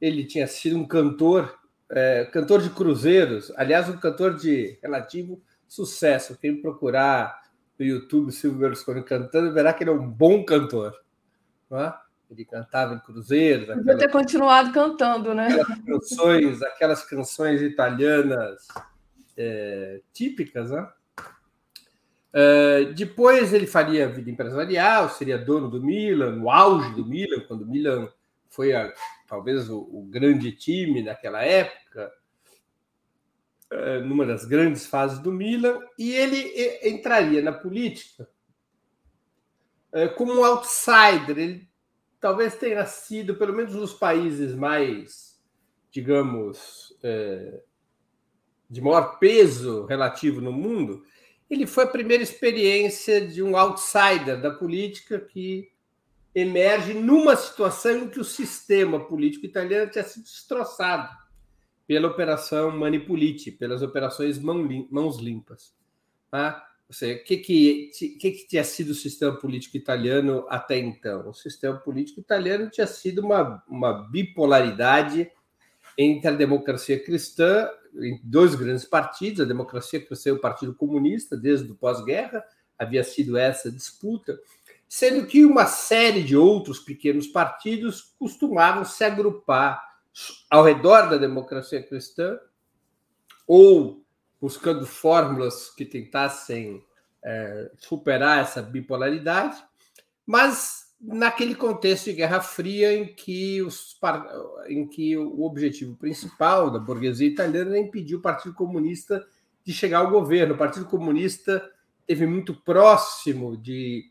Ele 0.00 0.24
tinha 0.24 0.46
sido 0.46 0.78
um 0.78 0.86
cantor 0.86 1.60
é, 1.90 2.24
cantor 2.26 2.62
de 2.62 2.70
cruzeiros, 2.70 3.52
aliás, 3.56 3.88
um 3.88 3.96
cantor 3.96 4.36
de 4.36 4.78
relativo 4.80 5.42
sucesso. 5.66 6.38
Quem 6.38 6.60
procurar 6.60 7.42
no 7.78 7.84
YouTube 7.84 8.30
Silvio 8.30 8.60
Berlusconi 8.60 9.02
cantando, 9.02 9.52
verá 9.52 9.72
que 9.72 9.82
ele 9.82 9.90
é 9.90 9.92
um 9.92 10.08
bom 10.08 10.44
cantor. 10.44 10.94
É? 11.72 11.92
Ele 12.30 12.44
cantava 12.44 12.94
em 12.94 13.00
cruzeiros. 13.00 13.66
Podia 13.74 13.98
ter 13.98 14.10
continuado 14.10 14.72
cantando, 14.72 15.34
né? 15.34 15.48
Aquelas 15.48 15.84
canções, 15.84 16.62
aquelas 16.62 17.04
canções 17.04 17.60
italianas 17.60 18.68
é, 19.36 20.00
típicas, 20.12 20.70
né? 20.70 20.88
É, 22.32 22.84
depois 22.94 23.52
ele 23.52 23.66
faria 23.66 24.08
vida 24.08 24.30
empresarial, 24.30 25.08
seria 25.08 25.36
dono 25.36 25.68
do 25.68 25.82
Milan, 25.82 26.36
no 26.36 26.48
auge 26.48 26.94
do 26.94 27.04
Milan, 27.04 27.40
quando 27.40 27.62
o 27.62 27.66
Milan 27.66 28.08
foi 28.48 28.72
a, 28.72 28.92
talvez 29.26 29.68
o, 29.68 29.80
o, 29.80 30.06
grande 30.08 30.52
time 30.52 31.02
naquela 31.02 31.42
época, 31.42 32.12
é, 33.72 34.00
numa 34.00 34.24
das 34.24 34.44
grandes 34.44 34.86
fases 34.86 35.18
do 35.18 35.32
Milan, 35.32 35.80
e 35.98 36.12
ele 36.12 36.52
entraria 36.88 37.42
na 37.42 37.52
política 37.52 38.28
é, 39.92 40.06
como 40.06 40.32
um 40.32 40.44
outsider. 40.44 41.36
Ele 41.36 41.69
talvez 42.20 42.54
tenha 42.54 42.84
sido, 42.86 43.34
pelo 43.36 43.54
menos 43.54 43.74
nos 43.74 43.94
países 43.94 44.54
mais, 44.54 45.40
digamos, 45.90 46.96
é, 47.02 47.62
de 48.68 48.80
maior 48.80 49.18
peso 49.18 49.86
relativo 49.86 50.40
no 50.40 50.52
mundo, 50.52 51.02
ele 51.48 51.66
foi 51.66 51.84
a 51.84 51.88
primeira 51.88 52.22
experiência 52.22 53.26
de 53.26 53.42
um 53.42 53.56
outsider 53.56 54.40
da 54.40 54.52
política 54.52 55.18
que 55.18 55.72
emerge 56.32 56.94
numa 56.94 57.34
situação 57.34 58.04
em 58.04 58.08
que 58.08 58.20
o 58.20 58.24
sistema 58.24 59.04
político 59.04 59.46
italiano 59.46 59.90
tinha 59.90 60.04
sido 60.04 60.22
destroçado 60.22 61.08
pela 61.88 62.06
operação 62.06 62.70
Manipulite, 62.70 63.50
pelas 63.50 63.82
operações 63.82 64.38
mãos 64.38 65.18
limpas. 65.18 65.74
Tá? 66.30 66.69
Seja, 66.90 67.20
o 67.20 67.24
que, 67.24 67.36
que, 67.36 67.90
que, 68.18 68.30
que 68.32 68.48
tinha 68.48 68.64
sido 68.64 68.90
o 68.90 68.94
sistema 68.94 69.36
político 69.36 69.76
italiano 69.76 70.44
até 70.48 70.76
então? 70.76 71.28
O 71.28 71.34
sistema 71.34 71.78
político 71.78 72.18
italiano 72.18 72.68
tinha 72.68 72.86
sido 72.86 73.20
uma, 73.20 73.62
uma 73.68 74.08
bipolaridade 74.10 75.30
entre 75.96 76.28
a 76.28 76.32
democracia 76.32 77.02
cristã, 77.02 77.68
em 77.94 78.20
dois 78.24 78.54
grandes 78.54 78.84
partidos, 78.84 79.40
a 79.40 79.44
democracia 79.44 80.04
cristã 80.04 80.30
e 80.30 80.32
o 80.32 80.40
Partido 80.40 80.74
Comunista, 80.74 81.36
desde 81.36 81.70
o 81.70 81.74
pós-guerra, 81.74 82.44
havia 82.78 83.04
sido 83.04 83.36
essa 83.36 83.70
disputa, 83.70 84.38
sendo 84.88 85.26
que 85.26 85.44
uma 85.44 85.66
série 85.66 86.22
de 86.22 86.36
outros 86.36 86.80
pequenos 86.80 87.26
partidos 87.26 88.14
costumavam 88.18 88.84
se 88.84 89.04
agrupar 89.04 89.80
ao 90.50 90.64
redor 90.64 91.08
da 91.08 91.16
democracia 91.16 91.82
cristã 91.82 92.38
ou 93.46 94.04
buscando 94.40 94.86
fórmulas 94.86 95.68
que 95.70 95.84
tentassem 95.84 96.84
é, 97.22 97.70
superar 97.78 98.40
essa 98.40 98.62
bipolaridade, 98.62 99.62
mas 100.24 100.94
naquele 101.00 101.54
contexto 101.54 102.06
de 102.06 102.14
Guerra 102.14 102.40
Fria 102.40 102.92
em 102.92 103.06
que, 103.06 103.62
os, 103.62 103.98
em 104.68 104.86
que 104.86 105.16
o 105.16 105.42
objetivo 105.42 105.96
principal 105.96 106.70
da 106.70 106.78
burguesia 106.78 107.28
italiana 107.28 107.70
era 107.70 107.78
impedir 107.78 108.16
o 108.16 108.22
Partido 108.22 108.54
Comunista 108.54 109.26
de 109.64 109.72
chegar 109.72 109.98
ao 109.98 110.10
governo. 110.10 110.54
O 110.54 110.58
Partido 110.58 110.86
Comunista 110.86 111.70
teve 112.06 112.26
muito 112.26 112.54
próximo 112.54 113.56
de 113.56 114.10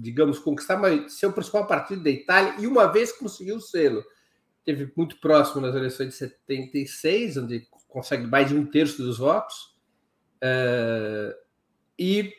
digamos, 0.00 0.38
conquistar 0.38 0.80
seu 1.08 1.32
principal 1.32 1.66
partido 1.66 2.02
da 2.02 2.10
Itália 2.10 2.54
e 2.58 2.66
uma 2.66 2.86
vez 2.86 3.12
conseguiu 3.12 3.56
o 3.56 3.60
selo. 3.60 4.02
Teve 4.64 4.90
muito 4.96 5.20
próximo 5.20 5.60
nas 5.60 5.74
eleições 5.74 6.08
de 6.08 6.14
76, 6.14 7.36
onde 7.36 7.68
consegue 7.90 8.26
mais 8.26 8.48
de 8.48 8.54
um 8.54 8.64
terço 8.64 9.02
dos 9.02 9.18
votos, 9.18 9.76
uh, 10.42 11.34
e 11.98 12.32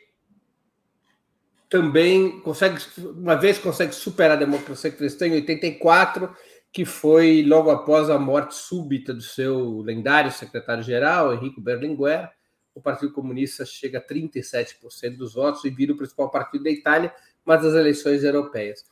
também 1.68 2.40
consegue, 2.40 2.82
uma 2.98 3.34
vez 3.34 3.58
consegue 3.58 3.94
superar 3.94 4.32
a 4.32 4.40
democracia 4.40 4.90
cristã 4.90 5.26
em 5.26 5.34
84, 5.34 6.34
que 6.72 6.84
foi 6.84 7.42
logo 7.46 7.70
após 7.70 8.10
a 8.10 8.18
morte 8.18 8.54
súbita 8.54 9.14
do 9.14 9.22
seu 9.22 9.80
lendário 9.80 10.32
secretário-geral, 10.32 11.32
Enrico 11.32 11.60
Berlinguer, 11.60 12.30
o 12.74 12.80
Partido 12.80 13.12
Comunista 13.12 13.64
chega 13.64 13.98
a 13.98 14.06
37% 14.06 15.16
dos 15.16 15.34
votos 15.34 15.64
e 15.64 15.70
vira 15.70 15.92
o 15.92 15.96
principal 15.96 16.30
partido 16.30 16.64
da 16.64 16.70
Itália, 16.70 17.14
mas 17.44 17.62
das 17.62 17.74
eleições 17.74 18.24
europeias. 18.24 18.84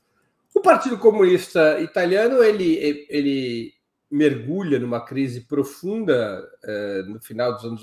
O 0.55 0.61
Partido 0.61 0.99
Comunista 0.99 1.81
Italiano 1.81 2.43
ele, 2.43 3.07
ele 3.09 3.75
mergulha 4.11 4.79
numa 4.79 5.01
crise 5.01 5.43
profunda 5.43 6.43
uh, 6.65 7.11
no 7.11 7.21
final 7.21 7.55
dos 7.55 7.65
anos 7.65 7.83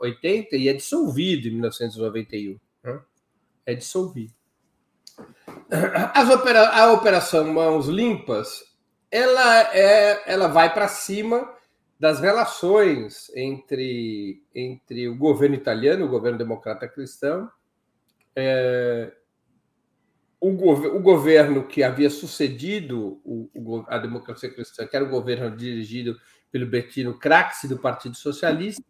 80 0.00 0.56
e 0.56 0.68
é 0.68 0.72
dissolvido 0.72 1.48
em 1.48 1.52
1991. 1.52 2.58
Né? 2.82 3.00
É 3.64 3.74
dissolvido. 3.74 4.32
Opera 6.32 6.68
a 6.68 6.92
operação 6.92 7.52
Mãos 7.52 7.86
Limpas 7.86 8.68
ela, 9.10 9.74
é, 9.74 10.22
ela 10.26 10.48
vai 10.48 10.72
para 10.72 10.88
cima 10.88 11.54
das 11.98 12.20
relações 12.20 13.30
entre, 13.34 14.42
entre 14.54 15.08
o 15.08 15.16
governo 15.16 15.56
italiano, 15.56 16.04
o 16.04 16.08
governo 16.08 16.38
democrata 16.38 16.86
cristão, 16.86 17.50
é, 18.36 19.12
o, 20.40 20.50
o, 20.50 21.00
governo 21.00 21.66
que 21.66 21.82
havia 21.82 22.08
sucedido 22.08 23.20
o, 23.24 23.50
o, 23.54 23.84
a 23.88 23.98
democracia 23.98 24.52
cristã, 24.52 24.86
que 24.86 24.94
era 24.94 25.04
o 25.04 25.10
governo 25.10 25.56
dirigido 25.56 26.16
pelo 26.50 26.66
Bettino 26.66 27.18
Craxi, 27.18 27.66
do 27.66 27.78
Partido 27.78 28.16
Socialista, 28.16 28.82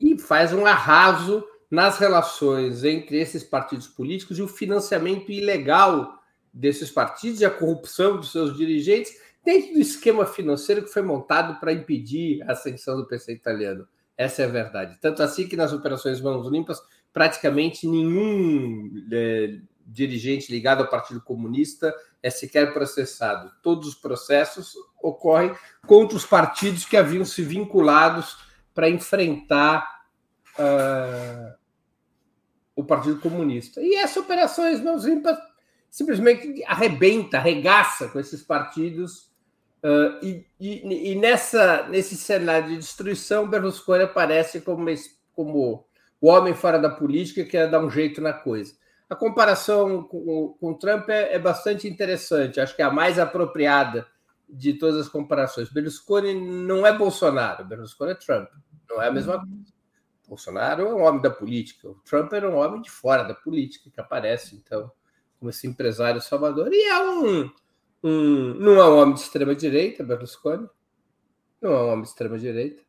e 0.00 0.18
faz 0.18 0.52
um 0.52 0.64
arraso 0.64 1.44
nas 1.70 1.98
relações 1.98 2.84
entre 2.84 3.18
esses 3.18 3.42
partidos 3.42 3.88
políticos 3.88 4.38
e 4.38 4.42
o 4.42 4.48
financiamento 4.48 5.30
ilegal 5.30 6.14
desses 6.52 6.90
partidos 6.90 7.40
e 7.40 7.44
a 7.44 7.50
corrupção 7.50 8.16
dos 8.16 8.32
seus 8.32 8.56
dirigentes 8.56 9.12
dentro 9.44 9.74
do 9.74 9.80
esquema 9.80 10.24
financeiro 10.24 10.82
que 10.82 10.92
foi 10.92 11.02
montado 11.02 11.58
para 11.60 11.72
impedir 11.72 12.42
a 12.42 12.52
ascensão 12.52 12.96
do 12.96 13.06
PC 13.06 13.32
italiano. 13.32 13.86
Essa 14.16 14.42
é 14.42 14.44
a 14.46 14.48
verdade. 14.48 14.98
Tanto 15.00 15.22
assim 15.22 15.46
que 15.46 15.56
nas 15.56 15.72
operações 15.72 16.20
Mãos 16.20 16.50
Limpas, 16.50 16.80
praticamente 17.12 17.86
nenhum 17.86 18.90
é, 19.12 19.58
dirigente 19.88 20.52
ligado 20.52 20.82
ao 20.82 20.90
Partido 20.90 21.20
Comunista 21.20 21.94
é 22.22 22.30
sequer 22.30 22.72
processado. 22.72 23.50
Todos 23.62 23.88
os 23.88 23.94
processos 23.94 24.74
ocorrem 25.02 25.54
contra 25.86 26.16
os 26.16 26.26
partidos 26.26 26.84
que 26.84 26.96
haviam 26.96 27.24
se 27.24 27.42
vinculados 27.42 28.36
para 28.74 28.90
enfrentar 28.90 30.02
uh, 30.58 31.54
o 32.76 32.84
Partido 32.84 33.18
Comunista. 33.18 33.80
E 33.80 33.94
essa 33.94 34.20
operações 34.20 34.80
Mãos 34.80 35.04
Limpas 35.04 35.38
simplesmente 35.90 36.62
arrebenta, 36.64 37.38
arregaça 37.38 38.08
com 38.08 38.20
esses 38.20 38.42
partidos 38.42 39.28
Uh, 39.80 40.18
e, 40.24 40.46
e, 40.58 41.12
e, 41.12 41.14
nessa, 41.14 41.86
nesse 41.88 42.16
cenário 42.16 42.68
de 42.68 42.78
destruição, 42.78 43.48
Berlusconi 43.48 44.02
aparece 44.02 44.60
como, 44.60 44.84
como 45.32 45.86
o 46.20 46.28
homem 46.28 46.52
fora 46.52 46.80
da 46.80 46.90
política 46.90 47.44
que 47.44 47.50
quer 47.50 47.70
dar 47.70 47.80
um 47.80 47.90
jeito 47.90 48.20
na 48.20 48.32
coisa. 48.32 48.74
A 49.08 49.16
comparação 49.16 50.02
com, 50.02 50.56
com 50.60 50.74
Trump 50.74 51.08
é, 51.08 51.34
é, 51.34 51.38
bastante 51.38 51.88
interessante, 51.88 52.60
acho 52.60 52.76
que 52.76 52.82
é 52.82 52.84
a 52.84 52.90
mais 52.90 53.18
apropriada 53.18 54.06
de 54.48 54.74
todas 54.74 54.96
as 54.96 55.08
comparações. 55.08 55.70
Berlusconi 55.70 56.34
não 56.34 56.86
é 56.86 56.96
Bolsonaro, 56.96 57.64
Berlusconi 57.64 58.12
é 58.12 58.14
Trump, 58.14 58.48
não 58.88 59.02
é 59.02 59.08
a 59.08 59.12
mesma 59.12 59.38
coisa. 59.38 59.78
Bolsonaro 60.28 60.82
é 60.82 60.94
um 60.94 61.02
homem 61.02 61.22
da 61.22 61.30
política, 61.30 61.88
o 61.88 61.94
Trump 62.04 62.32
era 62.34 62.50
um 62.50 62.56
homem 62.56 62.82
de 62.82 62.90
fora 62.90 63.22
da 63.22 63.34
política 63.34 63.90
que 63.90 63.98
aparece, 63.98 64.56
então, 64.56 64.92
como 65.38 65.48
esse 65.48 65.66
empresário 65.66 66.20
salvador, 66.20 66.68
e 66.70 66.82
é 66.82 67.02
um 67.02 67.50
um, 68.02 68.54
não 68.54 68.74
é 68.76 68.88
um 68.88 68.98
homem 68.98 69.14
de 69.14 69.20
extrema 69.20 69.54
direita, 69.54 70.04
Berlusconi. 70.04 70.68
Não 71.60 71.72
é 71.72 71.82
um 71.82 71.88
homem 71.88 72.02
de 72.02 72.08
extrema 72.08 72.38
direita. 72.38 72.82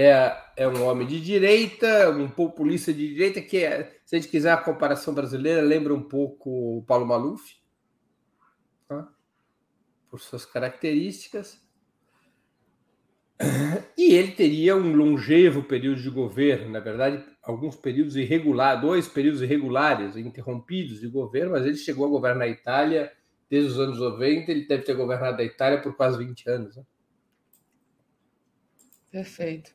É, 0.00 0.40
é 0.56 0.68
um 0.68 0.84
homem 0.84 1.08
de 1.08 1.20
direita, 1.20 2.08
um 2.10 2.28
populista 2.28 2.92
de 2.92 3.08
direita, 3.08 3.42
que, 3.42 3.64
é, 3.64 3.98
se 4.04 4.14
a 4.14 4.18
gente 4.20 4.30
quiser 4.30 4.52
a 4.52 4.56
comparação 4.56 5.12
brasileira, 5.12 5.60
lembra 5.60 5.92
um 5.92 6.04
pouco 6.04 6.78
o 6.78 6.84
Paulo 6.84 7.04
Maluf, 7.04 7.56
tá? 8.86 9.08
por 10.08 10.20
suas 10.20 10.44
características. 10.44 11.60
E 13.96 14.14
ele 14.14 14.30
teria 14.30 14.76
um 14.76 14.94
longevo 14.94 15.64
período 15.64 16.00
de 16.00 16.10
governo, 16.10 16.70
na 16.70 16.78
verdade, 16.78 17.24
alguns 17.42 17.74
períodos 17.74 18.14
irregulares, 18.14 18.80
dois 18.80 19.08
períodos 19.08 19.42
irregulares, 19.42 20.16
interrompidos 20.16 21.00
de 21.00 21.08
governo, 21.08 21.50
mas 21.50 21.66
ele 21.66 21.76
chegou 21.76 22.06
a 22.06 22.10
governar 22.10 22.46
a 22.46 22.50
Itália 22.50 23.12
desde 23.50 23.72
os 23.72 23.80
anos 23.80 23.98
90, 23.98 24.48
ele 24.48 24.64
deve 24.64 24.84
ter 24.84 24.94
governado 24.94 25.42
a 25.42 25.44
Itália 25.44 25.82
por 25.82 25.96
quase 25.96 26.16
20 26.16 26.48
anos. 26.48 26.76
Né? 26.76 26.84
Perfeito. 29.10 29.70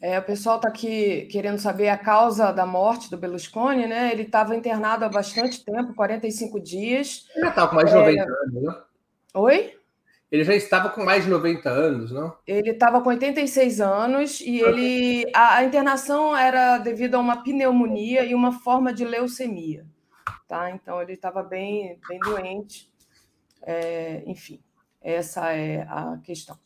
É, 0.00 0.18
o 0.18 0.22
pessoal 0.22 0.56
está 0.56 0.68
aqui 0.68 1.26
querendo 1.26 1.58
saber 1.58 1.88
a 1.88 1.96
causa 1.96 2.52
da 2.52 2.66
morte 2.66 3.10
do 3.10 3.16
Berlusconi, 3.16 3.86
né? 3.86 4.12
Ele 4.12 4.22
estava 4.22 4.54
internado 4.54 5.04
há 5.04 5.08
bastante 5.08 5.64
tempo, 5.64 5.94
45 5.94 6.60
dias. 6.60 7.26
Ele 7.34 7.44
já 7.44 7.48
estava 7.50 7.68
com 7.68 7.76
mais 7.76 7.90
de 7.90 7.96
90 7.96 8.20
é... 8.20 8.22
anos, 8.22 8.62
né? 8.62 8.82
Oi? 9.34 9.76
Ele 10.30 10.44
já 10.44 10.54
estava 10.54 10.90
com 10.90 11.04
mais 11.04 11.24
de 11.24 11.30
90 11.30 11.70
anos, 11.70 12.10
não? 12.10 12.36
Ele 12.46 12.70
estava 12.70 13.00
com 13.00 13.08
86 13.10 13.80
anos 13.80 14.40
e 14.40 14.60
ele 14.60 15.24
a, 15.32 15.56
a, 15.56 15.64
internação 15.64 16.36
era 16.36 16.78
devido 16.78 17.14
a 17.14 17.20
uma 17.20 17.42
pneumonia 17.42 18.24
e 18.24 18.34
uma 18.34 18.52
forma 18.52 18.92
de 18.92 19.04
leucemia, 19.04 19.86
tá? 20.48 20.70
Então 20.72 21.00
ele 21.00 21.12
estava 21.12 21.42
bem, 21.44 21.98
bem 22.08 22.18
doente. 22.18 22.90
É, 23.62 24.24
enfim, 24.26 24.60
essa 25.00 25.52
é 25.52 25.82
a 25.82 26.18
questão. 26.22 26.58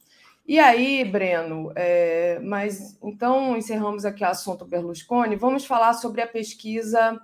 E 0.51 0.59
aí, 0.59 1.05
Breno, 1.05 1.73
é, 1.77 2.41
mas 2.41 2.99
então 3.05 3.57
encerramos 3.57 4.05
aqui 4.05 4.25
o 4.25 4.27
assunto 4.27 4.65
Berlusconi, 4.65 5.37
vamos 5.37 5.65
falar 5.65 5.93
sobre 5.93 6.23
a 6.23 6.27
pesquisa 6.27 7.21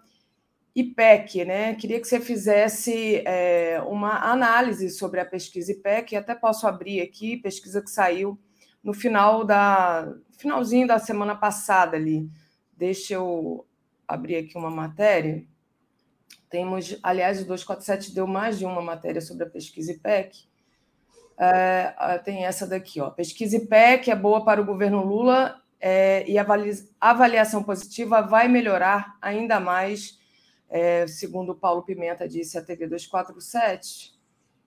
IPEC, 0.77 1.45
né? 1.45 1.75
Queria 1.75 2.01
que 2.01 2.07
você 2.07 2.21
fizesse 2.21 3.25
é, 3.27 3.83
uma 3.85 4.31
análise 4.31 4.91
sobre 4.91 5.19
a 5.19 5.25
pesquisa 5.25 5.73
IPEC, 5.73 6.15
até 6.15 6.37
posso 6.37 6.69
abrir 6.69 7.01
aqui, 7.01 7.37
pesquisa 7.37 7.83
que 7.83 7.91
saiu 7.91 8.39
no 8.81 8.95
final 8.95 9.43
da 9.45 10.15
finalzinho 10.39 10.87
da 10.87 11.01
semana 11.01 11.35
passada 11.35 11.97
ali. 11.97 12.31
Deixa 12.77 13.15
eu 13.15 13.67
abrir 14.07 14.37
aqui 14.37 14.57
uma 14.57 14.71
matéria. 14.71 15.45
Temos, 16.49 16.97
aliás, 17.03 17.39
o 17.39 17.45
247 17.45 18.15
deu 18.15 18.29
mais 18.29 18.57
de 18.57 18.65
uma 18.65 18.81
matéria 18.81 19.21
sobre 19.21 19.43
a 19.43 19.51
pesquisa 19.51 19.91
IPEC. 19.91 20.47
É, 21.39 22.19
tem 22.25 22.47
essa 22.47 22.67
daqui, 22.67 23.01
ó. 23.01 23.11
Pesquisa 23.11 23.57
IPEC 23.57 24.11
é 24.11 24.15
boa 24.15 24.45
para 24.45 24.61
o 24.61 24.65
governo 24.65 25.05
Lula 25.05 25.61
é, 25.79 26.25
e 26.29 26.39
a 26.39 26.47
avaliação 27.01 27.63
positiva 27.63 28.23
vai 28.23 28.49
melhorar 28.49 29.17
ainda 29.21 29.61
mais, 29.61 30.19
é, 30.71 31.07
segundo 31.07 31.55
Paulo 31.55 31.83
Pimenta 31.83 32.27
disse 32.27 32.57
à 32.57 32.63
TV 32.63 32.87
247. 32.87 34.15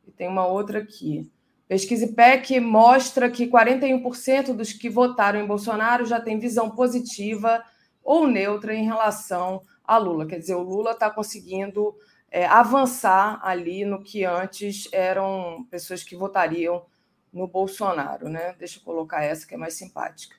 E 0.08 0.12
tem 0.12 0.28
uma 0.28 0.46
outra 0.46 0.80
aqui. 0.80 1.30
Pesquisa 1.68 2.06
IPEC 2.06 2.60
mostra 2.60 3.30
que 3.30 3.48
41% 3.48 4.54
dos 4.54 4.74
que 4.74 4.90
votaram 4.90 5.40
em 5.40 5.46
Bolsonaro 5.46 6.06
já 6.06 6.20
têm 6.20 6.40
visão 6.40 6.72
positiva 6.72 7.64
ou 8.04 8.28
neutra 8.28 8.74
em 8.74 8.86
relação 8.86 9.62
a 9.84 9.98
Lula. 9.98 10.26
Quer 10.26 10.40
dizer, 10.40 10.56
o 10.56 10.64
Lula 10.64 10.92
está 10.92 11.10
conseguindo 11.10 11.96
é, 12.32 12.46
avançar 12.46 13.40
ali 13.44 13.86
no 13.86 14.04
que 14.04 14.24
antes 14.26 14.88
eram 14.92 15.66
pessoas 15.70 16.04
que 16.04 16.16
votariam 16.16 16.86
no 17.32 17.48
Bolsonaro, 17.48 18.30
né? 18.30 18.56
Deixa 18.58 18.80
eu 18.80 18.84
colocar 18.84 19.24
essa 19.24 19.48
que 19.48 19.54
é 19.54 19.58
mais 19.58 19.76
simpática. 19.76 20.36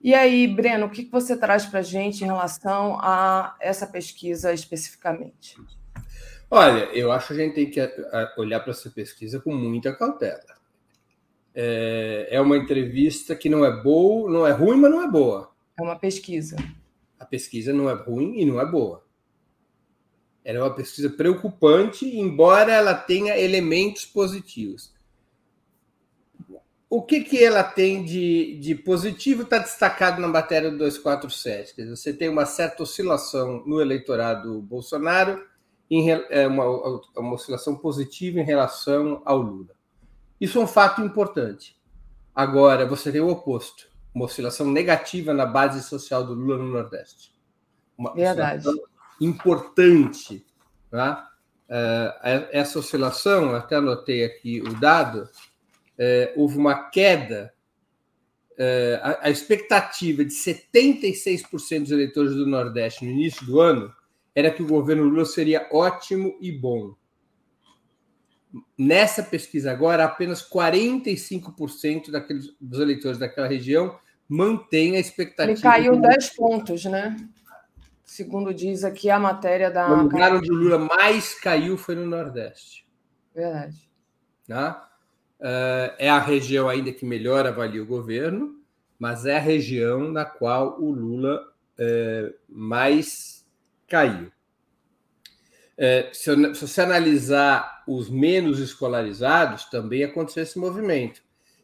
E 0.00 0.14
aí, 0.14 0.48
Breno, 0.48 0.86
o 0.86 0.90
que 0.90 1.08
você 1.10 1.36
traz 1.36 1.64
para 1.64 1.80
a 1.80 1.82
gente 1.82 2.24
em 2.24 2.26
relação 2.26 2.98
a 3.00 3.54
essa 3.60 3.86
pesquisa 3.86 4.52
especificamente? 4.52 5.56
Olha, 6.50 6.84
eu 6.92 7.12
acho 7.12 7.28
que 7.28 7.32
a 7.34 7.36
gente 7.36 7.54
tem 7.54 7.70
que 7.70 7.80
olhar 8.36 8.60
para 8.60 8.72
essa 8.72 8.90
pesquisa 8.90 9.40
com 9.40 9.54
muita 9.54 9.94
cautela. 9.94 10.60
É, 11.54 12.28
é 12.30 12.40
uma 12.40 12.56
entrevista 12.56 13.36
que 13.36 13.48
não 13.48 13.64
é 13.64 13.70
boa, 13.70 14.30
não 14.30 14.46
é 14.46 14.50
ruim, 14.50 14.78
mas 14.78 14.90
não 14.90 15.02
é 15.02 15.08
boa. 15.08 15.52
É 15.78 15.82
uma 15.82 15.98
pesquisa 15.98 16.56
a 17.22 17.24
pesquisa 17.24 17.72
não 17.72 17.88
é 17.88 17.94
ruim 17.94 18.40
e 18.40 18.44
não 18.44 18.60
é 18.60 18.66
boa. 18.66 19.04
Ela 20.44 20.58
é 20.58 20.62
uma 20.62 20.74
pesquisa 20.74 21.08
preocupante, 21.10 22.04
embora 22.04 22.72
ela 22.72 22.94
tenha 22.94 23.38
elementos 23.38 24.04
positivos. 24.04 24.92
O 26.90 27.00
que, 27.00 27.22
que 27.22 27.42
ela 27.42 27.62
tem 27.62 28.04
de, 28.04 28.58
de 28.60 28.74
positivo 28.74 29.42
está 29.42 29.58
destacado 29.58 30.20
na 30.20 30.28
matéria 30.28 30.70
do 30.70 30.76
247. 30.76 31.74
Quer 31.74 31.82
dizer, 31.82 31.96
você 31.96 32.12
tem 32.12 32.28
uma 32.28 32.44
certa 32.44 32.82
oscilação 32.82 33.62
no 33.64 33.80
eleitorado 33.80 34.60
Bolsonaro, 34.60 35.42
em, 35.90 36.10
é 36.10 36.46
uma, 36.46 36.64
uma 37.16 37.34
oscilação 37.34 37.76
positiva 37.76 38.40
em 38.40 38.44
relação 38.44 39.22
ao 39.24 39.38
Lula. 39.38 39.74
Isso 40.38 40.58
é 40.58 40.60
um 40.60 40.66
fato 40.66 41.00
importante. 41.00 41.80
Agora, 42.34 42.84
você 42.84 43.10
tem 43.10 43.20
o 43.20 43.28
oposto 43.28 43.92
uma 44.14 44.26
oscilação 44.26 44.70
negativa 44.70 45.32
na 45.32 45.46
base 45.46 45.82
social 45.82 46.24
do 46.24 46.34
Lula 46.34 46.58
no 46.58 46.68
Nordeste. 46.68 47.32
Uma 47.96 48.14
Verdade. 48.14 48.66
Importante. 49.20 50.44
Tá? 50.90 51.30
É, 51.68 52.48
essa 52.52 52.78
oscilação, 52.78 53.54
até 53.54 53.76
anotei 53.76 54.24
aqui 54.24 54.60
o 54.60 54.78
dado, 54.78 55.28
é, 55.98 56.32
houve 56.36 56.58
uma 56.58 56.90
queda. 56.90 57.52
É, 58.58 59.00
a, 59.02 59.28
a 59.28 59.30
expectativa 59.30 60.24
de 60.24 60.32
76% 60.32 61.80
dos 61.80 61.90
eleitores 61.90 62.34
do 62.34 62.46
Nordeste 62.46 63.04
no 63.04 63.10
início 63.10 63.44
do 63.46 63.60
ano 63.60 63.92
era 64.34 64.50
que 64.50 64.62
o 64.62 64.66
governo 64.66 65.04
Lula 65.04 65.24
seria 65.24 65.68
ótimo 65.72 66.36
e 66.40 66.52
bom. 66.52 66.94
Nessa 68.76 69.22
pesquisa 69.22 69.72
agora, 69.72 70.04
apenas 70.04 70.46
45% 70.46 72.10
daqueles, 72.10 72.54
dos 72.60 72.80
eleitores 72.80 73.18
daquela 73.18 73.46
região 73.46 73.98
mantém 74.28 74.96
a 74.96 75.00
expectativa. 75.00 75.52
Ele 75.52 75.60
caiu 75.60 76.00
10 76.00 76.36
pontos, 76.36 76.84
né? 76.84 77.16
Segundo 78.04 78.52
diz 78.52 78.84
aqui 78.84 79.08
a 79.10 79.18
matéria 79.18 79.70
da. 79.70 79.90
O 79.92 80.02
lugar 80.02 80.34
onde 80.34 80.50
o 80.50 80.54
Lula 80.54 80.78
mais 80.78 81.34
caiu 81.34 81.76
foi 81.76 81.94
no 81.94 82.06
Nordeste. 82.06 82.86
Verdade. 83.34 83.90
Tá? 84.46 84.88
Uh, 85.40 85.94
é 85.98 86.10
a 86.10 86.18
região 86.18 86.68
ainda 86.68 86.92
que 86.92 87.04
melhor 87.04 87.46
avalia 87.46 87.82
o 87.82 87.86
governo, 87.86 88.60
mas 88.98 89.24
é 89.26 89.36
a 89.36 89.40
região 89.40 90.10
na 90.10 90.24
qual 90.24 90.80
o 90.80 90.90
Lula 90.90 91.42
uh, 91.78 92.34
mais 92.48 93.46
caiu. 93.88 94.30
Uh, 95.78 96.14
se, 96.14 96.54
se 96.54 96.68
você 96.68 96.80
analisar 96.82 97.82
os 97.88 98.10
menos 98.10 98.58
escolarizados, 98.58 99.64
também 99.64 100.04
aconteceu 100.04 100.42
esse 100.42 100.58
movimento 100.58 101.22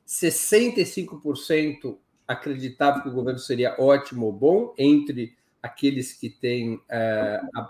65% 0.09 1.99
acreditavam 2.27 3.03
que 3.03 3.09
o 3.09 3.13
governo 3.13 3.39
seria 3.39 3.77
ótimo 3.79 4.27
ou 4.27 4.33
bom, 4.33 4.75
entre 4.79 5.37
aqueles 5.63 6.13
que 6.13 6.31
têm, 6.31 6.81
é, 6.89 7.41
a, 7.55 7.61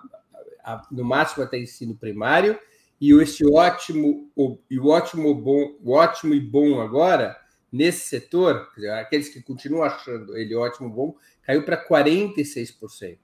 a, 0.65 0.87
no 0.91 1.05
máximo, 1.05 1.45
até 1.45 1.59
ensino 1.59 1.97
primário, 1.97 2.59
e 3.01 3.13
esse 3.13 3.47
ótimo, 3.47 4.31
o, 4.35 4.59
e 4.71 4.79
o 4.79 4.89
ótimo, 4.89 5.35
bom, 5.35 5.77
o 5.83 5.93
ótimo 5.93 6.35
e 6.35 6.41
bom 6.41 6.81
agora, 6.81 7.37
nesse 7.71 8.09
setor, 8.09 8.69
dizer, 8.75 8.91
aqueles 8.91 9.29
que 9.29 9.43
continuam 9.43 9.85
achando 9.85 10.37
ele 10.37 10.55
ótimo 10.55 10.91
bom, 10.91 11.15
caiu 11.43 11.65
para 11.65 11.83
46%. 11.83 13.19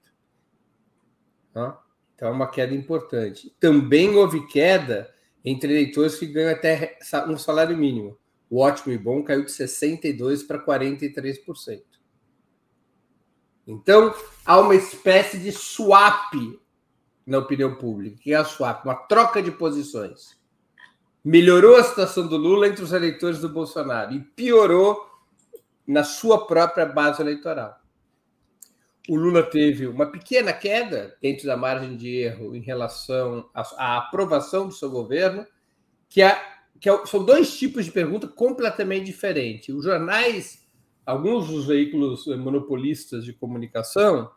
Tá? 1.53 1.81
Então, 2.15 2.29
é 2.29 2.31
uma 2.31 2.49
queda 2.49 2.73
importante. 2.73 3.53
Também 3.59 4.15
houve 4.15 4.47
queda 4.47 5.13
entre 5.43 5.71
eleitores 5.71 6.17
que 6.17 6.25
ganham 6.25 6.51
até 6.51 6.97
um 7.27 7.37
salário 7.37 7.77
mínimo. 7.77 8.17
O 8.49 8.59
ótimo 8.61 8.93
e 8.93 8.97
bom 8.97 9.23
caiu 9.23 9.43
de 9.43 9.51
62% 9.51 10.47
para 10.47 10.63
43%. 10.63 11.83
Então, 13.67 14.13
há 14.45 14.59
uma 14.59 14.75
espécie 14.75 15.39
de 15.39 15.51
swap 15.51 16.33
na 17.25 17.39
opinião 17.39 17.75
pública. 17.75 18.17
Que 18.21 18.33
é 18.33 18.35
a 18.35 18.45
swap? 18.45 18.85
Uma 18.85 18.95
troca 18.95 19.41
de 19.41 19.51
posições. 19.51 20.37
Melhorou 21.23 21.75
a 21.75 21.83
situação 21.83 22.27
do 22.27 22.37
Lula 22.37 22.67
entre 22.67 22.83
os 22.83 22.93
eleitores 22.93 23.39
do 23.39 23.49
Bolsonaro 23.49 24.13
e 24.13 24.19
piorou 24.19 25.09
na 25.87 26.03
sua 26.03 26.45
própria 26.45 26.85
base 26.85 27.21
eleitoral. 27.21 27.79
O 29.07 29.15
Lula 29.15 29.43
teve 29.43 29.87
uma 29.87 30.07
pequena 30.07 30.51
queda 30.51 31.15
dentro 31.21 31.45
da 31.45 31.55
margem 31.55 31.95
de 31.95 32.09
erro 32.09 32.55
em 32.55 32.61
relação 32.61 33.49
à, 33.53 33.97
aprovação 33.97 34.67
do 34.67 34.73
seu 34.73 34.89
governo, 34.89 35.45
que, 36.09 36.23
é, 36.23 36.41
que 36.79 36.89
é, 36.89 37.05
são 37.05 37.23
dois 37.23 37.55
tipos 37.57 37.85
de 37.85 37.91
pergunta 37.91 38.27
completamente 38.27 39.05
diferentes. 39.05 39.73
Os 39.75 39.83
jornais, 39.83 40.64
alguns 41.05 41.47
dos 41.47 41.67
veículos 41.67 42.25
monopolistas 42.27 43.23
de 43.23 43.33
comunicação, 43.33 44.31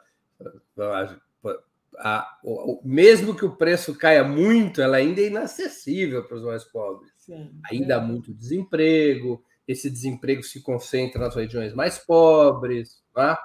Mesmo 2.83 3.33
que 3.33 3.45
o 3.45 3.55
preço 3.55 3.97
caia 3.97 4.25
muito, 4.25 4.81
ela 4.81 4.97
ainda 4.97 5.21
é 5.21 5.27
inacessível 5.27 6.25
para 6.25 6.35
os 6.35 6.43
mais 6.43 6.65
pobres. 6.65 7.13
Sim, 7.17 7.49
ainda 7.71 7.93
é. 7.93 7.97
há 7.97 8.01
muito 8.01 8.33
desemprego, 8.33 9.41
esse 9.67 9.89
desemprego 9.89 10.43
se 10.43 10.61
concentra 10.61 11.19
nas 11.19 11.35
regiões 11.35 11.73
mais 11.73 11.97
pobres. 11.97 13.01
É? 13.17 13.35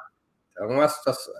Então, 0.52 0.68
uma 0.70 0.88
situação. 0.88 1.32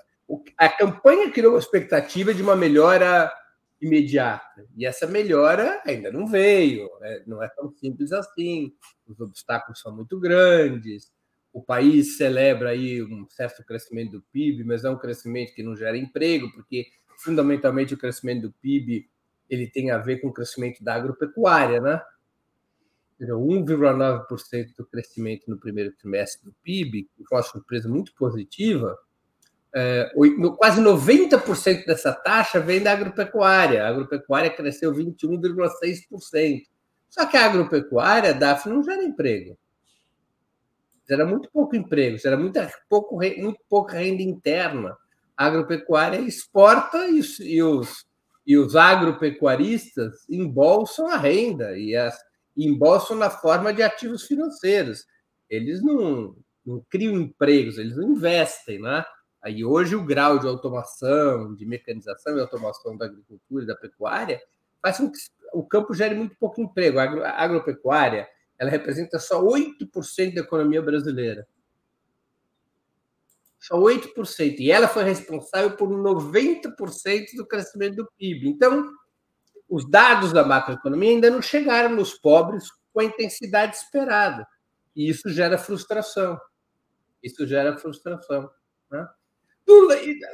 A 0.56 0.68
campanha 0.68 1.30
criou 1.30 1.54
uma 1.54 1.58
expectativa 1.58 2.34
de 2.34 2.42
uma 2.42 2.54
melhora 2.54 3.32
imediata. 3.80 4.66
E 4.76 4.84
essa 4.84 5.06
melhora 5.06 5.80
ainda 5.86 6.10
não 6.10 6.26
veio, 6.26 6.90
né? 7.00 7.22
não 7.26 7.42
é 7.42 7.48
tão 7.48 7.70
simples 7.72 8.12
assim. 8.12 8.72
Os 9.06 9.18
obstáculos 9.20 9.80
são 9.80 9.94
muito 9.94 10.18
grandes. 10.18 11.10
O 11.52 11.62
país 11.62 12.16
celebra 12.16 12.70
aí 12.70 13.02
um 13.02 13.26
certo 13.30 13.64
crescimento 13.64 14.12
do 14.12 14.22
PIB, 14.32 14.64
mas 14.64 14.84
é 14.84 14.90
um 14.90 14.98
crescimento 14.98 15.54
que 15.54 15.62
não 15.62 15.74
gera 15.74 15.96
emprego, 15.96 16.52
porque 16.52 16.86
fundamentalmente 17.18 17.94
o 17.94 17.98
crescimento 17.98 18.42
do 18.42 18.52
PIB 18.60 19.08
ele 19.48 19.66
tem 19.66 19.90
a 19.90 19.98
ver 19.98 20.20
com 20.20 20.28
o 20.28 20.32
crescimento 20.32 20.84
da 20.84 20.94
agropecuária, 20.94 21.80
né? 21.80 22.00
1,9% 23.26 24.76
do 24.76 24.86
crescimento 24.86 25.44
no 25.48 25.58
primeiro 25.58 25.92
trimestre 25.92 26.44
do 26.44 26.54
PIB, 26.62 27.08
que 27.16 27.24
foi 27.24 27.38
uma 27.38 27.44
surpresa 27.44 27.88
muito 27.88 28.14
positiva, 28.14 28.96
é, 29.74 30.10
quase 30.56 30.80
90% 30.80 31.84
dessa 31.84 32.12
taxa 32.12 32.60
vem 32.60 32.82
da 32.82 32.92
agropecuária. 32.92 33.84
A 33.84 33.88
agropecuária 33.88 34.50
cresceu 34.50 34.92
21,6%. 34.92 36.62
Só 37.08 37.26
que 37.26 37.36
a 37.36 37.46
agropecuária, 37.46 38.34
DAF, 38.34 38.68
não 38.68 38.82
gera 38.82 39.02
emprego. 39.02 39.58
Gera 41.08 41.24
muito 41.24 41.50
pouco 41.50 41.74
emprego, 41.74 42.18
gera 42.18 42.36
muito, 42.36 42.60
pouco, 42.88 43.16
muito 43.16 43.60
pouca 43.68 43.98
renda 43.98 44.22
interna. 44.22 44.96
A 45.36 45.46
agropecuária 45.46 46.18
exporta 46.18 47.08
e, 47.08 47.20
e, 47.40 47.62
os, 47.62 48.06
e 48.46 48.58
os 48.58 48.76
agropecuaristas 48.76 50.28
embolsam 50.28 51.08
a 51.08 51.16
renda 51.16 51.78
e 51.78 51.96
as, 51.96 52.18
embolsam 52.66 53.16
na 53.16 53.30
forma 53.30 53.72
de 53.72 53.82
ativos 53.82 54.24
financeiros. 54.24 55.06
Eles 55.48 55.82
não, 55.82 56.36
não 56.64 56.84
criam 56.90 57.14
empregos, 57.14 57.78
eles 57.78 57.96
não 57.96 58.10
investem, 58.10 58.80
né? 58.80 59.04
Aí 59.42 59.64
hoje 59.64 59.94
o 59.94 60.04
grau 60.04 60.38
de 60.38 60.46
automação, 60.46 61.54
de 61.54 61.64
mecanização 61.64 62.36
e 62.36 62.40
automação 62.40 62.96
da 62.96 63.06
agricultura 63.06 63.64
e 63.64 63.66
da 63.66 63.76
pecuária 63.76 64.40
faz 64.82 64.98
com 64.98 65.10
que 65.10 65.18
o 65.52 65.62
campo 65.64 65.94
gere 65.94 66.14
muito 66.14 66.36
pouco 66.36 66.60
emprego. 66.60 66.98
A, 66.98 67.04
agro, 67.04 67.24
a 67.24 67.30
agropecuária 67.30 68.28
ela 68.58 68.70
representa 68.70 69.18
só 69.18 69.42
8% 69.42 70.34
da 70.34 70.40
economia 70.40 70.82
brasileira. 70.82 71.46
Só 73.60 73.76
8%. 73.76 74.58
E 74.58 74.70
ela 74.70 74.88
foi 74.88 75.04
responsável 75.04 75.76
por 75.76 75.88
90% 75.88 77.36
do 77.36 77.46
crescimento 77.46 77.96
do 77.96 78.10
PIB. 78.18 78.48
Então, 78.48 78.90
os 79.68 79.88
dados 79.88 80.32
da 80.32 80.44
macroeconomia 80.44 81.10
ainda 81.10 81.30
não 81.30 81.42
chegaram 81.42 81.90
nos 81.94 82.14
pobres 82.14 82.64
com 82.92 83.00
a 83.00 83.04
intensidade 83.04 83.76
esperada. 83.76 84.46
E 84.96 85.08
isso 85.08 85.28
gera 85.28 85.58
frustração. 85.58 86.38
Isso 87.22 87.46
gera 87.46 87.76
frustração. 87.76 88.50
Né? 88.90 89.06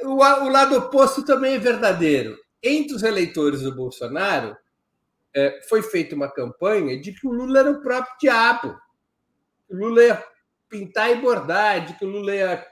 o, 0.03 0.15
o 0.15 0.49
lado 0.49 0.77
oposto 0.77 1.25
também 1.25 1.55
é 1.55 1.59
verdadeiro. 1.59 2.37
Entre 2.63 2.95
os 2.95 3.03
eleitores 3.03 3.61
do 3.61 3.75
Bolsonaro, 3.75 4.55
é, 5.35 5.61
foi 5.67 5.83
feita 5.83 6.15
uma 6.15 6.31
campanha 6.31 6.99
de 6.99 7.11
que 7.11 7.27
o 7.27 7.31
Lula 7.31 7.59
era 7.59 7.71
o 7.71 7.81
próprio 7.81 8.15
diabo. 8.19 8.75
O 9.69 9.75
Lula 9.75 10.03
ia 10.03 10.23
pintar 10.69 11.11
e 11.11 11.21
bordar, 11.21 11.85
de 11.85 11.93
que 11.97 12.05
o 12.05 12.09
Lula 12.09 12.33
ia 12.33 12.65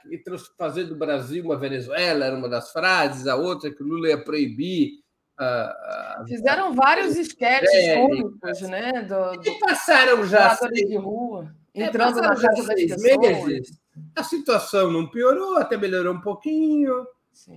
fazer 0.58 0.84
do 0.84 0.96
Brasil 0.96 1.44
uma 1.44 1.58
Venezuela, 1.58 2.24
era 2.24 2.36
uma 2.36 2.48
das 2.48 2.72
frases, 2.72 3.26
a 3.26 3.36
outra 3.36 3.70
que 3.70 3.82
o 3.82 3.86
Lula 3.86 4.08
ia 4.08 4.24
proibir. 4.24 5.03
Fizeram 6.26 6.74
vários 6.74 7.16
esquetes 7.16 7.70
cômicos, 7.94 8.60
né? 8.62 9.02
Do, 9.02 9.40
do, 9.40 9.48
e 9.48 9.58
passaram 9.58 10.24
já. 10.26 10.54
De 10.72 10.96
rua, 10.96 11.52
é, 11.74 11.84
entrando 11.84 12.18
é, 12.18 12.22
na 12.22 12.28
casa 12.28 12.66
das 12.68 12.74
pessoas. 12.74 13.46
Meses 13.46 13.80
A 14.14 14.22
situação 14.22 14.90
não 14.90 15.08
piorou, 15.08 15.56
até 15.56 15.76
melhorou 15.76 16.14
um 16.14 16.20
pouquinho. 16.20 17.06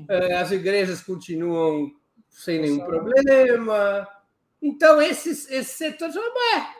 É, 0.09 0.35
as 0.37 0.51
igrejas 0.51 1.01
continuam 1.01 1.91
sem 2.29 2.59
nenhum 2.61 2.79
problema. 2.79 4.07
Então, 4.61 4.99
esses, 5.01 5.49
esses 5.51 5.77
setores, 5.77 6.15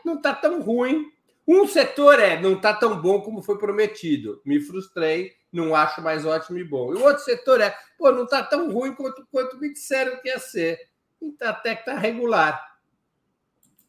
não 0.04 0.16
está 0.16 0.34
tão 0.34 0.60
ruim. 0.60 1.06
Um 1.50 1.66
setor 1.66 2.20
é, 2.20 2.38
não 2.38 2.52
está 2.52 2.74
tão 2.74 3.00
bom 3.00 3.22
como 3.22 3.40
foi 3.40 3.56
prometido. 3.56 4.42
Me 4.44 4.60
frustrei, 4.60 5.32
não 5.50 5.74
acho 5.74 6.02
mais 6.02 6.26
ótimo 6.26 6.58
e 6.58 6.64
bom. 6.64 6.92
E 6.92 6.96
o 6.96 7.02
outro 7.02 7.24
setor 7.24 7.62
é, 7.62 7.74
pô, 7.96 8.12
não 8.12 8.24
está 8.24 8.42
tão 8.42 8.70
ruim 8.70 8.94
quanto, 8.94 9.26
quanto 9.32 9.56
me 9.56 9.72
disseram 9.72 10.20
que 10.20 10.28
ia 10.28 10.38
ser. 10.38 10.78
Então, 11.22 11.48
até 11.48 11.74
que 11.74 11.88
está 11.88 11.98
regular. 11.98 12.62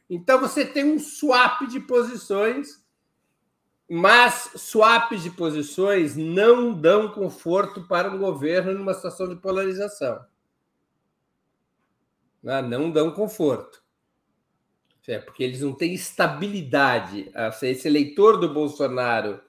Então, 0.10 0.40
você 0.40 0.66
tem 0.66 0.86
um 0.86 0.98
swap 0.98 1.68
de 1.68 1.82
posições, 1.82 2.82
mas 3.90 4.52
swaps 4.56 5.22
de 5.22 5.30
posições 5.30 6.16
não 6.16 6.74
dão 6.74 7.12
conforto 7.12 7.86
para 7.90 8.10
um 8.10 8.18
governo 8.18 8.74
numa 8.74 8.94
situação 8.94 9.28
de 9.28 9.36
polarização. 9.36 10.26
Né? 12.42 12.62
Não 12.62 12.90
dão 12.90 13.12
conforto. 13.12 13.84
É, 15.10 15.18
porque 15.18 15.44
eles 15.44 15.62
não 15.62 15.74
têm 15.74 15.96
estabilidade. 15.96 17.32
Esse 17.64 17.88
eleitor 17.88 18.38
do 18.38 18.54
Bolsonaro 18.54 19.42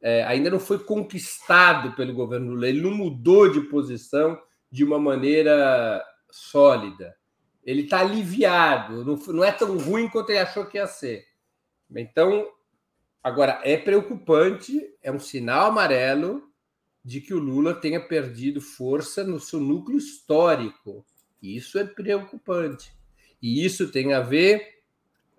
é, 0.00 0.22
ainda 0.22 0.48
não 0.48 0.60
foi 0.60 0.78
conquistado 0.78 1.96
pelo 1.96 2.14
governo 2.14 2.52
Lula, 2.52 2.68
ele 2.68 2.80
não 2.80 2.92
mudou 2.92 3.50
de 3.50 3.62
posição 3.62 4.40
de 4.70 4.84
uma 4.84 5.00
maneira 5.00 6.04
sólida. 6.30 7.16
Ele 7.64 7.82
está 7.82 8.00
aliviado, 8.00 9.04
não, 9.04 9.16
não 9.16 9.42
é 9.42 9.50
tão 9.50 9.76
ruim 9.76 10.08
quanto 10.08 10.30
ele 10.30 10.38
achou 10.38 10.66
que 10.66 10.78
ia 10.78 10.86
ser. 10.86 11.24
Então, 11.94 12.48
agora, 13.22 13.60
é 13.64 13.76
preocupante, 13.76 14.88
é 15.02 15.10
um 15.10 15.18
sinal 15.18 15.66
amarelo 15.66 16.48
de 17.04 17.20
que 17.20 17.34
o 17.34 17.40
Lula 17.40 17.74
tenha 17.74 18.00
perdido 18.00 18.60
força 18.60 19.24
no 19.24 19.40
seu 19.40 19.58
núcleo 19.58 19.98
histórico. 19.98 21.04
Isso 21.42 21.76
é 21.76 21.84
preocupante. 21.84 22.92
E 23.40 23.64
isso 23.64 23.90
tem 23.90 24.14
a 24.14 24.20
ver 24.20 24.81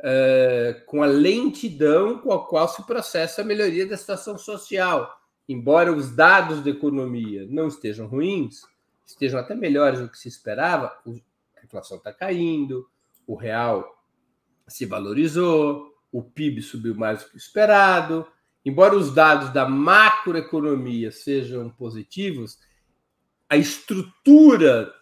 uh, 0.04 0.86
com 0.86 1.02
a 1.02 1.08
lentidão 1.08 2.20
com 2.20 2.34
a 2.34 2.46
qual 2.46 2.68
se 2.68 2.84
processa 2.86 3.42
a 3.42 3.46
melhoria 3.46 3.88
da 3.88 3.98
situação 3.98 4.38
social. 4.38 5.18
Embora 5.48 5.92
os 5.92 6.16
dados 6.16 6.62
da 6.64 6.70
economia 6.70 7.48
não 7.50 7.68
estejam 7.68 8.08
ruins, 8.08 8.62
estejam 9.06 9.40
até 9.40 9.56
melhores 9.56 10.00
do 10.00 10.10
que 10.10 10.18
se 10.18 10.28
esperava, 10.28 10.94
a 11.06 11.66
inflação 11.66 11.98
está 11.98 12.14
caindo, 12.14 12.88
o 13.26 13.36
real 13.36 14.04
se 14.68 14.86
valorizou, 14.86 15.94
o 16.12 16.22
PIB 16.22 16.62
subiu 16.62 16.96
mais 16.96 17.24
do 17.24 17.30
que 17.30 17.38
esperado. 17.38 18.26
Embora 18.66 18.96
os 18.96 19.14
dados 19.14 19.50
da 19.52 19.68
macroeconomia 19.68 21.12
sejam 21.12 21.70
positivos, 21.70 22.58
a 23.50 23.58
estrutura 23.58 24.94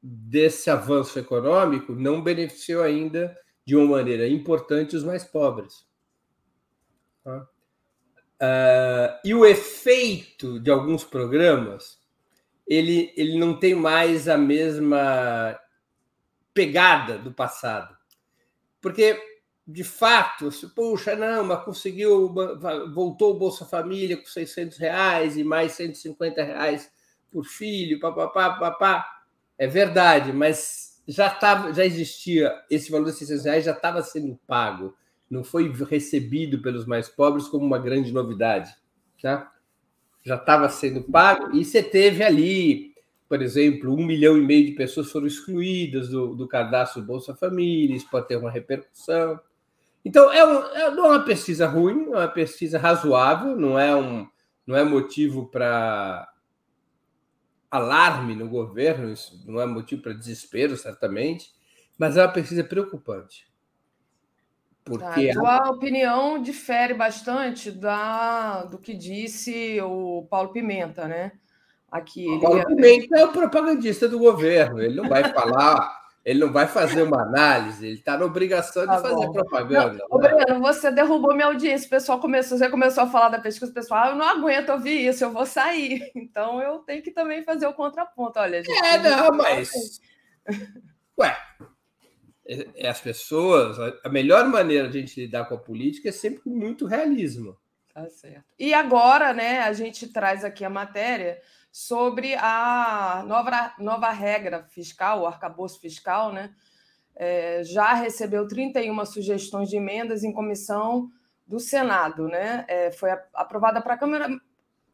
desse 0.00 0.70
avanço 0.70 1.18
econômico 1.18 1.92
não 1.92 2.22
beneficiou 2.22 2.84
ainda 2.84 3.36
de 3.66 3.74
uma 3.74 3.96
maneira 3.96 4.28
importante 4.28 4.94
os 4.94 5.02
mais 5.02 5.24
pobres. 5.24 5.84
Tá? 7.24 7.48
Uh, 8.40 9.18
e 9.24 9.34
o 9.34 9.44
efeito 9.44 10.60
de 10.60 10.70
alguns 10.70 11.02
programas, 11.02 11.98
ele, 12.66 13.12
ele 13.16 13.36
não 13.38 13.58
tem 13.58 13.74
mais 13.74 14.28
a 14.28 14.38
mesma 14.38 15.58
pegada 16.54 17.18
do 17.18 17.32
passado. 17.32 17.96
Porque, 18.80 19.20
de 19.66 19.82
fato, 19.82 20.52
se, 20.52 20.68
puxa, 20.68 21.16
não, 21.16 21.44
mas 21.44 21.64
conseguiu, 21.64 22.32
voltou 22.94 23.34
o 23.34 23.38
Bolsa 23.38 23.64
Família 23.64 24.16
com 24.16 24.26
600 24.26 24.78
reais 24.78 25.36
e 25.36 25.42
mais 25.42 25.72
150 25.72 26.42
reais 26.44 26.92
por 27.32 27.44
filho, 27.44 27.98
papapá, 27.98 28.50
papá. 28.58 29.24
É 29.58 29.66
verdade, 29.66 30.32
mas 30.32 30.85
já, 31.06 31.30
tava, 31.30 31.72
já 31.72 31.84
existia, 31.84 32.52
esse 32.70 32.90
valor 32.90 33.06
de 33.06 33.12
600 33.12 33.44
reais 33.44 33.64
já 33.64 33.72
estava 33.72 34.02
sendo 34.02 34.38
pago, 34.46 34.94
não 35.30 35.44
foi 35.44 35.72
recebido 35.88 36.60
pelos 36.60 36.86
mais 36.86 37.08
pobres 37.08 37.48
como 37.48 37.64
uma 37.64 37.78
grande 37.78 38.12
novidade. 38.12 38.74
Tá? 39.20 39.52
Já 40.24 40.36
estava 40.36 40.68
sendo 40.68 41.02
pago, 41.02 41.56
e 41.56 41.64
você 41.64 41.82
teve 41.82 42.22
ali, 42.22 42.92
por 43.28 43.40
exemplo, 43.40 43.94
um 43.94 44.04
milhão 44.04 44.36
e 44.36 44.40
meio 44.40 44.66
de 44.66 44.72
pessoas 44.72 45.10
foram 45.10 45.26
excluídas 45.26 46.08
do, 46.08 46.34
do 46.34 46.48
cadastro 46.48 47.02
Bolsa 47.02 47.34
Família, 47.34 47.96
isso 47.96 48.10
pode 48.10 48.28
ter 48.28 48.36
uma 48.36 48.50
repercussão. 48.50 49.38
Então, 50.04 50.32
é, 50.32 50.44
um, 50.44 50.76
é 50.76 50.90
não 50.90 51.06
é 51.06 51.08
uma 51.10 51.24
pesquisa 51.24 51.66
ruim, 51.66 52.06
é 52.06 52.16
uma 52.16 52.28
pesquisa 52.28 52.78
razoável, 52.78 53.56
não 53.56 53.78
é, 53.78 53.94
um, 53.94 54.26
não 54.66 54.76
é 54.76 54.84
motivo 54.84 55.46
para 55.46 56.28
alarme 57.70 58.34
no 58.34 58.48
governo, 58.48 59.12
isso 59.12 59.42
não 59.46 59.60
é 59.60 59.66
motivo 59.66 60.02
para 60.02 60.12
desespero, 60.12 60.76
certamente, 60.76 61.50
mas 61.98 62.16
é 62.16 62.22
uma 62.22 62.32
pesquisa 62.32 62.64
preocupante. 62.64 63.46
Porque 64.84 65.34
tá, 65.34 65.64
a 65.64 65.70
opinião 65.70 66.40
difere 66.40 66.94
bastante 66.94 67.72
da, 67.72 68.62
do 68.64 68.78
que 68.78 68.94
disse 68.94 69.80
o 69.80 70.26
Paulo 70.30 70.52
Pimenta, 70.52 71.08
né? 71.08 71.32
Aqui, 71.90 72.28
o 72.28 72.40
Paulo 72.40 72.64
Pimenta 72.66 73.18
é 73.18 73.24
o 73.24 73.32
propagandista 73.32 74.08
do 74.08 74.18
governo, 74.18 74.80
ele 74.80 74.94
não 74.94 75.08
vai 75.08 75.24
falar 75.34 75.95
ele 76.26 76.40
não 76.40 76.52
vai 76.52 76.66
fazer 76.66 77.02
uma 77.02 77.22
análise, 77.22 77.86
ele 77.86 77.94
está 77.94 78.18
na 78.18 78.24
obrigação 78.24 78.84
tá 78.84 78.96
de 78.96 79.02
fazer 79.02 79.26
bom. 79.26 79.32
propaganda. 79.32 80.04
Não, 80.10 80.18
né? 80.18 80.28
Breno, 80.34 80.60
você 80.60 80.90
derrubou 80.90 81.32
minha 81.32 81.46
audiência. 81.46 81.86
O 81.86 81.90
pessoal 81.90 82.18
começou, 82.18 82.58
você 82.58 82.68
começou 82.68 83.04
a 83.04 83.06
falar 83.06 83.28
da 83.28 83.38
pesquisa, 83.38 83.70
o 83.70 83.74
pessoal, 83.74 84.02
ah, 84.02 84.08
eu 84.08 84.16
não 84.16 84.28
aguento 84.28 84.70
ouvir 84.70 85.06
isso, 85.06 85.22
eu 85.22 85.30
vou 85.30 85.46
sair. 85.46 86.10
Então 86.16 86.60
eu 86.60 86.80
tenho 86.80 87.00
que 87.00 87.12
também 87.12 87.44
fazer 87.44 87.68
o 87.68 87.72
contraponto. 87.72 88.40
Olha, 88.40 88.62
gente. 88.62 88.76
É, 88.84 88.98
não, 88.98 89.36
mas. 89.36 90.00
Ué, 91.16 91.36
é, 92.48 92.66
é 92.74 92.88
as 92.88 93.00
pessoas, 93.00 93.78
a 94.02 94.08
melhor 94.08 94.48
maneira 94.48 94.88
de 94.88 94.98
a 94.98 95.00
gente 95.00 95.20
lidar 95.20 95.44
com 95.44 95.54
a 95.54 95.58
política 95.58 96.08
é 96.08 96.12
sempre 96.12 96.40
com 96.40 96.50
muito 96.50 96.86
realismo. 96.86 97.56
Tá 97.94 98.10
certo. 98.10 98.44
E 98.58 98.74
agora, 98.74 99.32
né, 99.32 99.60
a 99.60 99.72
gente 99.72 100.08
traz 100.08 100.44
aqui 100.44 100.64
a 100.64 100.70
matéria 100.70 101.40
sobre 101.76 102.34
a 102.36 103.22
nova, 103.26 103.74
nova 103.78 104.10
regra 104.10 104.64
fiscal, 104.70 105.20
o 105.20 105.26
arcabouço 105.26 105.78
fiscal, 105.78 106.32
né? 106.32 106.54
É, 107.14 107.62
já 107.64 107.92
recebeu 107.92 108.48
31 108.48 109.04
sugestões 109.04 109.68
de 109.68 109.76
emendas 109.76 110.24
em 110.24 110.32
comissão 110.32 111.10
do 111.46 111.60
Senado, 111.60 112.28
né? 112.28 112.64
É, 112.66 112.90
foi 112.92 113.10
aprovada 113.34 113.82
para 113.82 113.92
a 113.92 113.98
Câmara, 113.98 114.26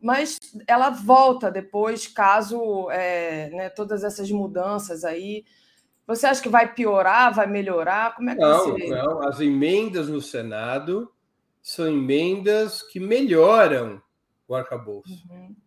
mas 0.01 0.41
ela 0.67 0.91
volta 0.91 1.53
depois, 1.53 2.09
caso 2.09 2.91
é, 2.91 3.49
né, 3.51 3.69
todas 3.69 4.03
essas 4.03 4.29
mudanças 4.33 5.05
aí. 5.05 5.45
Você 6.05 6.27
acha 6.27 6.43
que 6.43 6.49
vai 6.49 6.75
piorar, 6.75 7.33
vai 7.33 7.47
melhorar? 7.47 8.17
Como 8.17 8.29
é 8.29 8.35
que 8.35 8.41
não, 8.41 8.73
você... 8.73 8.89
não. 8.89 9.23
As 9.23 9.39
emendas 9.39 10.09
no 10.09 10.21
Senado 10.21 11.13
são 11.63 11.87
emendas 11.87 12.83
que 12.83 12.99
melhoram 12.99 14.03
o 14.49 14.55
arcabouço. 14.57 15.25
Uhum. 15.31 15.62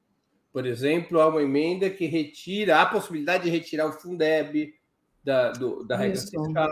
Por 0.55 0.65
exemplo, 0.65 1.19
há 1.19 1.27
uma 1.27 1.43
emenda 1.43 1.89
que 1.89 2.05
retira 2.05 2.81
a 2.81 2.85
possibilidade 2.85 3.43
de 3.43 3.49
retirar 3.49 3.87
o 3.87 3.91
Fundeb 3.91 4.73
da, 5.21 5.51
do, 5.51 5.83
da 5.83 5.97
regra 5.97 6.17
Isso. 6.17 6.29
fiscal, 6.29 6.69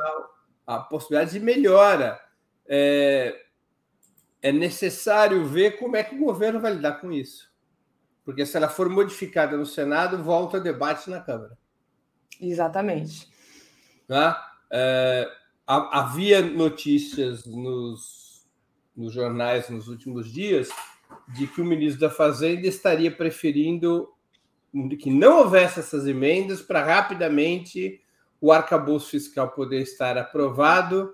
a 0.66 0.80
possibilidade 0.80 1.38
de 1.38 1.42
melhora. 1.42 2.18
É, 2.66 3.38
é 4.42 4.54
necessário 4.54 5.46
ver 5.46 5.78
como 5.80 5.98
é 5.98 6.04
que 6.06 6.16
o 6.16 6.20
governo 6.20 6.62
vai 6.62 6.72
lidar 6.74 7.02
com 7.02 7.12
isso. 7.12 7.54
Porque 8.24 8.46
se 8.46 8.56
ela 8.56 8.70
for 8.70 8.88
modificada 8.88 9.58
no 9.58 9.66
Senado, 9.66 10.24
volta 10.24 10.62
debate 10.62 11.10
na 11.10 11.20
Câmara. 11.20 11.58
Exatamente. 12.40 13.28
Tá? 14.08 14.50
É, 14.72 15.30
havia 15.68 16.42
notícias 16.42 17.46
nos, 17.46 18.48
nos 18.96 19.12
jornais 19.12 19.68
nos 19.68 19.90
últimos 19.90 20.32
dias 20.32 20.70
de 21.28 21.48
que 21.48 21.62
o 21.62 21.66
ministro 21.66 22.02
da 22.02 22.10
Fazenda 22.10 22.68
estaria 22.68 23.12
preferindo 23.12 24.10
que 25.00 25.12
não 25.12 25.40
houvesse 25.40 25.80
essas 25.80 26.08
emendas 26.08 26.62
para 26.62 26.84
rapidamente 26.84 28.02
o 28.42 28.52
arcabouço 28.52 29.10
fiscal 29.10 29.52
poder 29.52 29.82
estar 29.82 30.18
aprovado, 30.18 31.14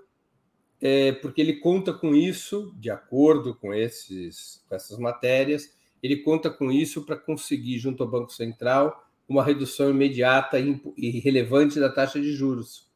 é, 0.80 1.12
porque 1.12 1.40
ele 1.40 1.56
conta 1.56 1.92
com 1.92 2.14
isso, 2.14 2.74
de 2.78 2.90
acordo 2.90 3.54
com, 3.54 3.74
esses, 3.74 4.64
com 4.68 4.74
essas 4.74 4.98
matérias, 4.98 5.76
ele 6.02 6.16
conta 6.16 6.48
com 6.48 6.72
isso 6.72 7.04
para 7.04 7.16
conseguir, 7.16 7.78
junto 7.78 8.02
ao 8.02 8.08
Banco 8.08 8.32
Central, 8.32 9.06
uma 9.28 9.44
redução 9.44 9.90
imediata 9.90 10.58
e 10.58 11.20
relevante 11.20 11.78
da 11.78 11.88
taxa 11.88 12.20
de 12.20 12.32
juros. 12.32 12.90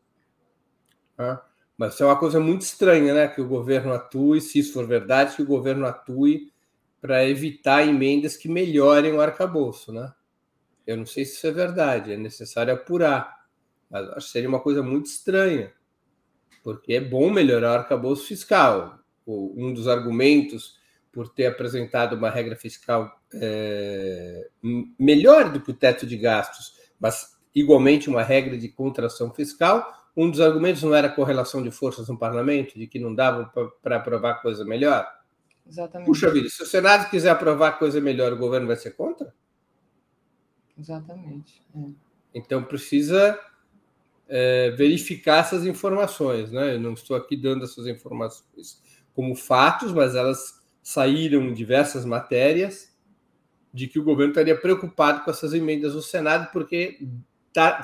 Mas 1.77 1.95
isso 1.95 2.03
é 2.03 2.07
uma 2.07 2.19
coisa 2.19 2.41
muito 2.41 2.63
estranha, 2.63 3.15
né? 3.15 3.29
Que 3.29 3.41
o 3.41 3.47
governo 3.47 3.93
atue, 3.93 4.41
se 4.41 4.59
isso 4.59 4.73
for 4.73 4.87
verdade, 4.87 5.37
que 5.37 5.43
o 5.43 5.47
governo 5.47 5.87
atue 5.87 6.53
para 7.05 7.29
evitar 7.29 7.87
emendas 7.87 8.35
que 8.35 8.49
melhorem 8.49 9.13
o 9.13 9.21
arcabouço, 9.21 9.93
né? 9.93 10.11
Eu 10.87 10.97
não 10.97 11.05
sei 11.05 11.27
se 11.27 11.35
isso 11.35 11.47
é 11.47 11.51
verdade, 11.51 12.15
é 12.15 12.17
necessário 12.17 12.73
apurar, 12.73 13.45
mas 13.91 14.09
acho 14.09 14.27
que 14.27 14.33
seria 14.33 14.49
uma 14.49 14.61
coisa 14.61 14.83
muito 14.83 15.05
estranha, 15.05 15.71
porque 16.63 16.95
é 16.95 17.03
bom 17.03 17.31
melhorar 17.31 17.73
o 17.73 17.79
arcabouço 17.81 18.27
fiscal. 18.27 19.01
Um 19.27 19.75
dos 19.75 19.87
argumentos 19.87 20.79
por 21.13 21.29
ter 21.29 21.45
apresentado 21.45 22.17
uma 22.17 22.31
regra 22.31 22.57
fiscal 22.57 23.21
é, 23.35 24.49
melhor 24.99 25.53
do 25.53 25.61
que 25.61 25.73
o 25.73 25.75
teto 25.75 26.07
de 26.07 26.17
gastos, 26.17 26.73
mas 26.99 27.37
igualmente 27.55 28.09
uma 28.09 28.23
regra 28.23 28.57
de 28.57 28.71
contração 28.71 29.31
fiscal. 29.31 29.93
Um 30.17 30.31
dos 30.31 30.41
argumentos 30.41 30.83
não 30.83 30.95
era 30.95 31.09
a 31.09 31.15
correlação 31.15 31.63
de 31.63 31.71
forças 31.71 32.09
no 32.09 32.19
parlamento, 32.19 32.79
de 32.79 32.87
que 32.87 32.99
não 32.99 33.15
dava 33.15 33.53
para 33.83 33.97
aprovar 33.97 34.41
coisa 34.41 34.65
melhor? 34.65 35.07
Exatamente. 35.67 36.07
Puxa 36.07 36.31
vida, 36.31 36.49
se 36.49 36.63
o 36.63 36.67
Senado 36.67 37.09
quiser 37.11 37.31
aprovar 37.31 37.79
coisa 37.79 38.01
melhor, 38.01 38.33
o 38.33 38.39
governo 38.39 38.67
vai 38.67 38.77
ser 38.77 38.93
contra? 38.93 39.35
Exatamente. 40.79 41.63
É. 41.75 41.89
Então 42.35 42.65
precisa 42.65 43.39
é, 44.29 44.71
verificar 44.73 45.41
essas 45.41 45.65
informações. 45.65 46.51
Né? 46.51 46.75
Eu 46.75 46.81
não 46.81 46.93
estou 46.93 47.17
aqui 47.17 47.37
dando 47.37 47.65
essas 47.65 47.87
informações 47.87 48.83
como 49.15 49.35
fatos, 49.35 49.93
mas 49.93 50.15
elas 50.15 50.61
saíram 50.83 51.43
em 51.43 51.55
diversas 51.55 52.05
matérias 52.05 52.93
de 53.73 53.89
que 53.89 53.99
o 53.99 54.05
governo 54.05 54.33
estaria 54.33 54.57
preocupado 54.57 55.25
com 55.25 55.31
essas 55.31 55.53
emendas 55.53 55.95
no 55.95 56.03
Senado, 56.03 56.51
porque 56.53 56.99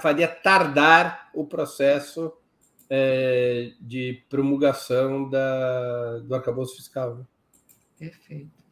faria 0.01 0.29
tardar 0.29 1.31
o 1.35 1.47
processo 1.47 2.33
é, 2.89 3.73
de 3.81 4.25
promulgação 4.29 5.29
da, 5.29 6.19
do 6.19 6.35
arcabouço 6.35 6.77
fiscal. 6.77 7.17
Né? 7.17 7.25
Perfeito. 8.01 8.65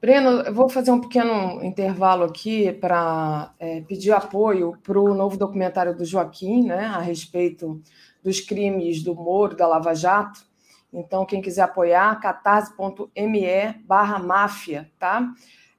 Breno, 0.00 0.42
eu 0.42 0.54
vou 0.54 0.68
fazer 0.68 0.92
um 0.92 1.00
pequeno 1.00 1.60
intervalo 1.64 2.22
aqui 2.22 2.72
para 2.74 3.52
é, 3.58 3.80
pedir 3.80 4.12
apoio 4.12 4.78
para 4.84 5.00
o 5.00 5.12
novo 5.12 5.36
documentário 5.36 5.96
do 5.96 6.04
Joaquim, 6.04 6.64
né, 6.64 6.84
a 6.84 7.00
respeito 7.00 7.82
dos 8.22 8.38
crimes 8.38 9.02
do 9.02 9.16
Moro, 9.16 9.56
da 9.56 9.66
Lava 9.66 9.92
Jato. 9.96 10.46
Então, 10.92 11.26
quem 11.26 11.42
quiser 11.42 11.62
apoiar, 11.62 12.20
catarse.me 12.20 13.72
barra 13.84 14.20
máfia, 14.20 14.88
tá? 14.96 15.28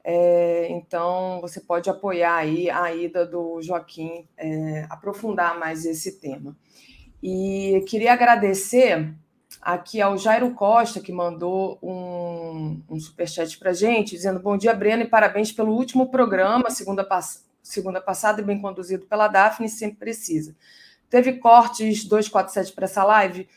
É, 0.04 0.68
então, 0.70 1.40
você 1.40 1.62
pode 1.62 1.90
apoiar 1.90 2.36
aí 2.36 2.70
a 2.70 2.94
ida 2.94 3.26
do 3.26 3.62
Joaquim, 3.62 4.28
é, 4.36 4.86
aprofundar 4.90 5.58
mais 5.58 5.86
esse 5.86 6.20
tema. 6.20 6.54
E 7.24 7.82
queria 7.88 8.12
agradecer 8.12 9.16
aqui 9.61 10.02
ao 10.02 10.18
Jairo 10.18 10.53
Costa, 10.53 10.99
que 10.99 11.11
mandou 11.11 11.77
um, 11.81 12.81
um 12.90 12.99
superchat 12.99 13.57
para 13.57 13.72
a 13.72 13.73
gente, 13.73 14.15
dizendo 14.15 14.40
bom 14.40 14.57
dia, 14.57 14.73
Breno, 14.73 15.03
e 15.03 15.07
parabéns 15.07 15.52
pelo 15.52 15.73
último 15.73 16.10
programa, 16.10 16.69
segunda, 16.69 17.03
pass 17.03 17.48
segunda 17.61 18.02
passada, 18.02 18.41
bem 18.41 18.60
conduzido 18.60 19.06
pela 19.06 19.27
Daphne, 19.27 19.69
sempre 19.69 19.98
precisa. 19.98 20.56
Teve 21.10 21.34
cortes 21.34 22.03
247 22.06 22.73
para 22.73 22.86
essa 22.86 23.03
live? 23.03 23.48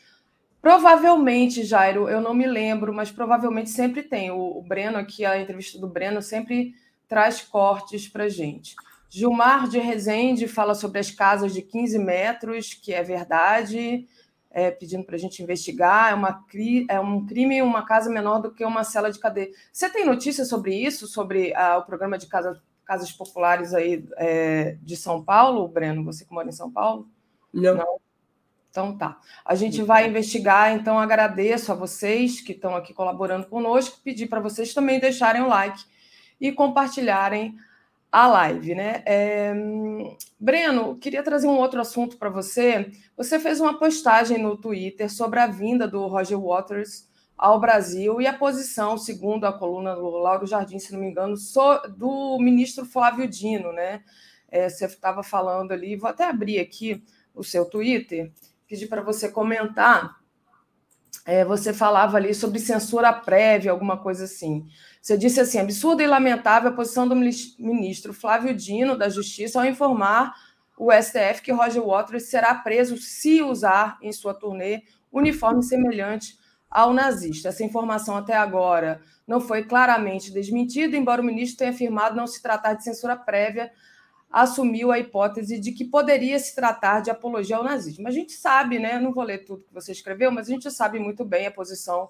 Provavelmente, 0.61 1.63
Jairo, 1.63 2.07
eu 2.07 2.21
não 2.21 2.33
me 2.33 2.45
lembro, 2.45 2.93
mas 2.93 3.11
provavelmente 3.11 3.69
sempre 3.69 4.03
tem. 4.03 4.29
O, 4.29 4.57
o 4.57 4.61
Breno 4.61 4.97
aqui, 4.97 5.25
a 5.25 5.39
entrevista 5.39 5.79
do 5.79 5.87
Breno, 5.87 6.21
sempre 6.21 6.73
traz 7.07 7.41
cortes 7.41 8.07
para 8.07 8.29
gente. 8.29 8.75
Gilmar 9.09 9.67
de 9.67 9.77
Rezende 9.77 10.47
fala 10.47 10.73
sobre 10.73 10.99
as 10.99 11.11
casas 11.11 11.53
de 11.53 11.61
15 11.61 11.99
metros, 11.99 12.73
que 12.73 12.93
é 12.93 13.03
verdade 13.03 14.07
é, 14.53 14.69
pedindo 14.69 15.03
para 15.03 15.15
a 15.15 15.19
gente 15.19 15.41
investigar. 15.41 16.11
É, 16.11 16.15
uma, 16.15 16.45
é 16.87 16.99
um 16.99 17.25
crime 17.25 17.61
uma 17.61 17.83
casa 17.83 18.09
menor 18.09 18.39
do 18.39 18.53
que 18.53 18.63
uma 18.63 18.83
cela 18.83 19.11
de 19.11 19.19
cadeia. 19.19 19.49
Você 19.71 19.89
tem 19.89 20.05
notícia 20.05 20.45
sobre 20.45 20.75
isso, 20.75 21.07
sobre 21.07 21.53
ah, 21.55 21.79
o 21.79 21.85
programa 21.85 22.17
de 22.17 22.27
casa, 22.27 22.61
casas 22.85 23.11
populares 23.11 23.73
aí 23.73 24.07
é, 24.17 24.77
de 24.81 24.95
São 24.95 25.23
Paulo, 25.23 25.67
Breno? 25.67 26.05
Você 26.05 26.23
que 26.23 26.33
mora 26.33 26.47
em 26.47 26.53
São 26.53 26.71
Paulo? 26.71 27.09
Não. 27.51 27.75
Não? 27.75 27.99
Então 28.69 28.97
tá. 28.97 29.19
A 29.43 29.55
gente 29.55 29.81
vai 29.81 30.07
investigar, 30.07 30.71
então 30.71 30.97
agradeço 30.99 31.71
a 31.71 31.75
vocês 31.75 32.41
que 32.41 32.53
estão 32.53 32.75
aqui 32.75 32.93
colaborando 32.93 33.47
conosco, 33.47 34.01
pedir 34.03 34.27
para 34.27 34.39
vocês 34.39 34.73
também 34.73 34.99
deixarem 34.99 35.41
o 35.41 35.47
like 35.47 35.83
e 36.39 36.51
compartilharem 36.51 37.55
a 38.13 38.27
live, 38.27 38.75
né? 38.75 39.01
É... 39.07 39.51
Breno, 40.39 40.95
queria 40.97 41.23
trazer 41.23 41.47
um 41.47 41.57
outro 41.57 41.81
assunto 41.81 42.15
para 42.15 42.29
você. 42.29 42.91
Você 43.17 43.39
fez 43.39 43.59
uma 43.59 43.79
postagem 43.79 44.37
no 44.37 44.55
Twitter 44.55 45.11
sobre 45.11 45.39
a 45.39 45.47
vinda 45.47 45.87
do 45.87 46.05
Roger 46.05 46.39
Waters 46.39 47.09
ao 47.35 47.59
Brasil 47.59 48.21
e 48.21 48.27
a 48.27 48.37
posição, 48.37 48.99
segundo 48.99 49.45
a 49.45 49.57
coluna 49.57 49.95
do 49.95 50.07
Lauro 50.09 50.45
Jardim, 50.45 50.77
se 50.77 50.93
não 50.93 50.99
me 50.99 51.07
engano, 51.07 51.33
do 51.97 52.37
ministro 52.39 52.85
Flávio 52.85 53.27
Dino, 53.27 53.73
né? 53.73 54.03
É, 54.47 54.69
você 54.69 54.85
estava 54.85 55.23
falando 55.23 55.71
ali, 55.71 55.95
vou 55.95 56.07
até 56.07 56.25
abrir 56.25 56.59
aqui 56.59 57.03
o 57.33 57.43
seu 57.43 57.65
Twitter, 57.65 58.31
pedir 58.67 58.85
para 58.85 59.01
você 59.01 59.27
comentar. 59.27 60.22
É, 61.25 61.45
você 61.45 61.73
falava 61.73 62.17
ali 62.17 62.33
sobre 62.33 62.59
censura 62.59 63.13
prévia, 63.13 63.71
alguma 63.71 63.97
coisa 63.97 64.25
assim. 64.25 64.67
Você 65.01 65.17
disse 65.17 65.39
assim: 65.39 65.59
absurda 65.59 66.03
e 66.03 66.07
lamentável 66.07 66.69
a 66.69 66.73
posição 66.73 67.07
do 67.07 67.15
ministro 67.15 68.13
Flávio 68.13 68.53
Dino 68.53 68.97
da 68.97 69.07
Justiça 69.09 69.59
ao 69.59 69.65
informar 69.65 70.33
o 70.77 70.91
STF 70.91 71.41
que 71.41 71.51
Roger 71.51 71.83
Waters 71.83 72.23
será 72.23 72.53
preso 72.55 72.97
se 72.97 73.41
usar 73.41 73.97
em 74.01 74.11
sua 74.11 74.33
turnê 74.33 74.83
uniforme 75.11 75.63
semelhante 75.63 76.37
ao 76.69 76.91
nazista. 76.91 77.49
Essa 77.49 77.63
informação 77.63 78.17
até 78.17 78.35
agora 78.35 79.01
não 79.27 79.39
foi 79.39 79.63
claramente 79.63 80.31
desmentida, 80.31 80.97
embora 80.97 81.21
o 81.21 81.25
ministro 81.25 81.59
tenha 81.59 81.71
afirmado 81.71 82.15
não 82.15 82.27
se 82.27 82.41
tratar 82.41 82.73
de 82.73 82.83
censura 82.83 83.15
prévia, 83.15 83.71
assumiu 84.33 84.91
a 84.91 84.97
hipótese 84.97 85.59
de 85.59 85.71
que 85.71 85.85
poderia 85.85 86.39
se 86.39 86.55
tratar 86.55 87.01
de 87.01 87.11
apologia 87.11 87.55
ao 87.55 87.63
nazismo. 87.63 88.07
A 88.07 88.11
gente 88.11 88.33
sabe, 88.33 88.79
né? 88.79 88.99
Não 88.99 89.13
vou 89.13 89.23
ler 89.23 89.45
tudo 89.45 89.63
que 89.63 89.73
você 89.73 89.91
escreveu, 89.91 90.31
mas 90.31 90.47
a 90.47 90.51
gente 90.51 90.71
sabe 90.71 90.97
muito 90.97 91.23
bem 91.23 91.45
a 91.45 91.51
posição 91.51 92.09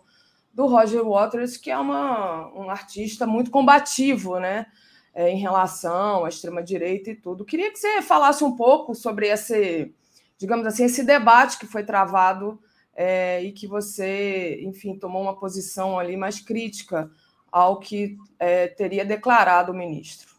do 0.54 0.66
Roger 0.66 1.04
Waters, 1.04 1.58
que 1.58 1.70
é 1.70 1.78
uma, 1.78 2.48
um 2.56 2.70
artista 2.70 3.28
muito 3.28 3.52
combativo, 3.52 4.40
né? 4.40 4.68
É, 5.14 5.30
em 5.30 5.38
relação 5.38 6.24
à 6.24 6.30
extrema-direita 6.30 7.12
e 7.12 7.16
tudo. 7.16 7.44
Queria 7.44 7.70
que 7.70 7.78
você 7.78 8.02
falasse 8.02 8.44
um 8.44 8.56
pouco 8.56 8.96
sobre 8.96 9.28
esse, 9.28 9.94
digamos 10.38 10.66
assim, 10.66 10.86
esse 10.86 11.04
debate 11.04 11.60
que 11.60 11.68
foi 11.68 11.84
travado 11.84 12.60
é, 12.96 13.44
e 13.44 13.52
que 13.52 13.68
você, 13.68 14.60
enfim, 14.64 14.98
tomou 14.98 15.22
uma 15.22 15.38
posição 15.38 16.00
ali 16.00 16.16
mais 16.16 16.40
crítica 16.40 17.12
ao 17.52 17.80
que 17.80 18.18
é, 18.40 18.68
teria 18.70 19.06
declarado 19.06 19.72
o 19.72 19.76
ministro. 19.76 20.33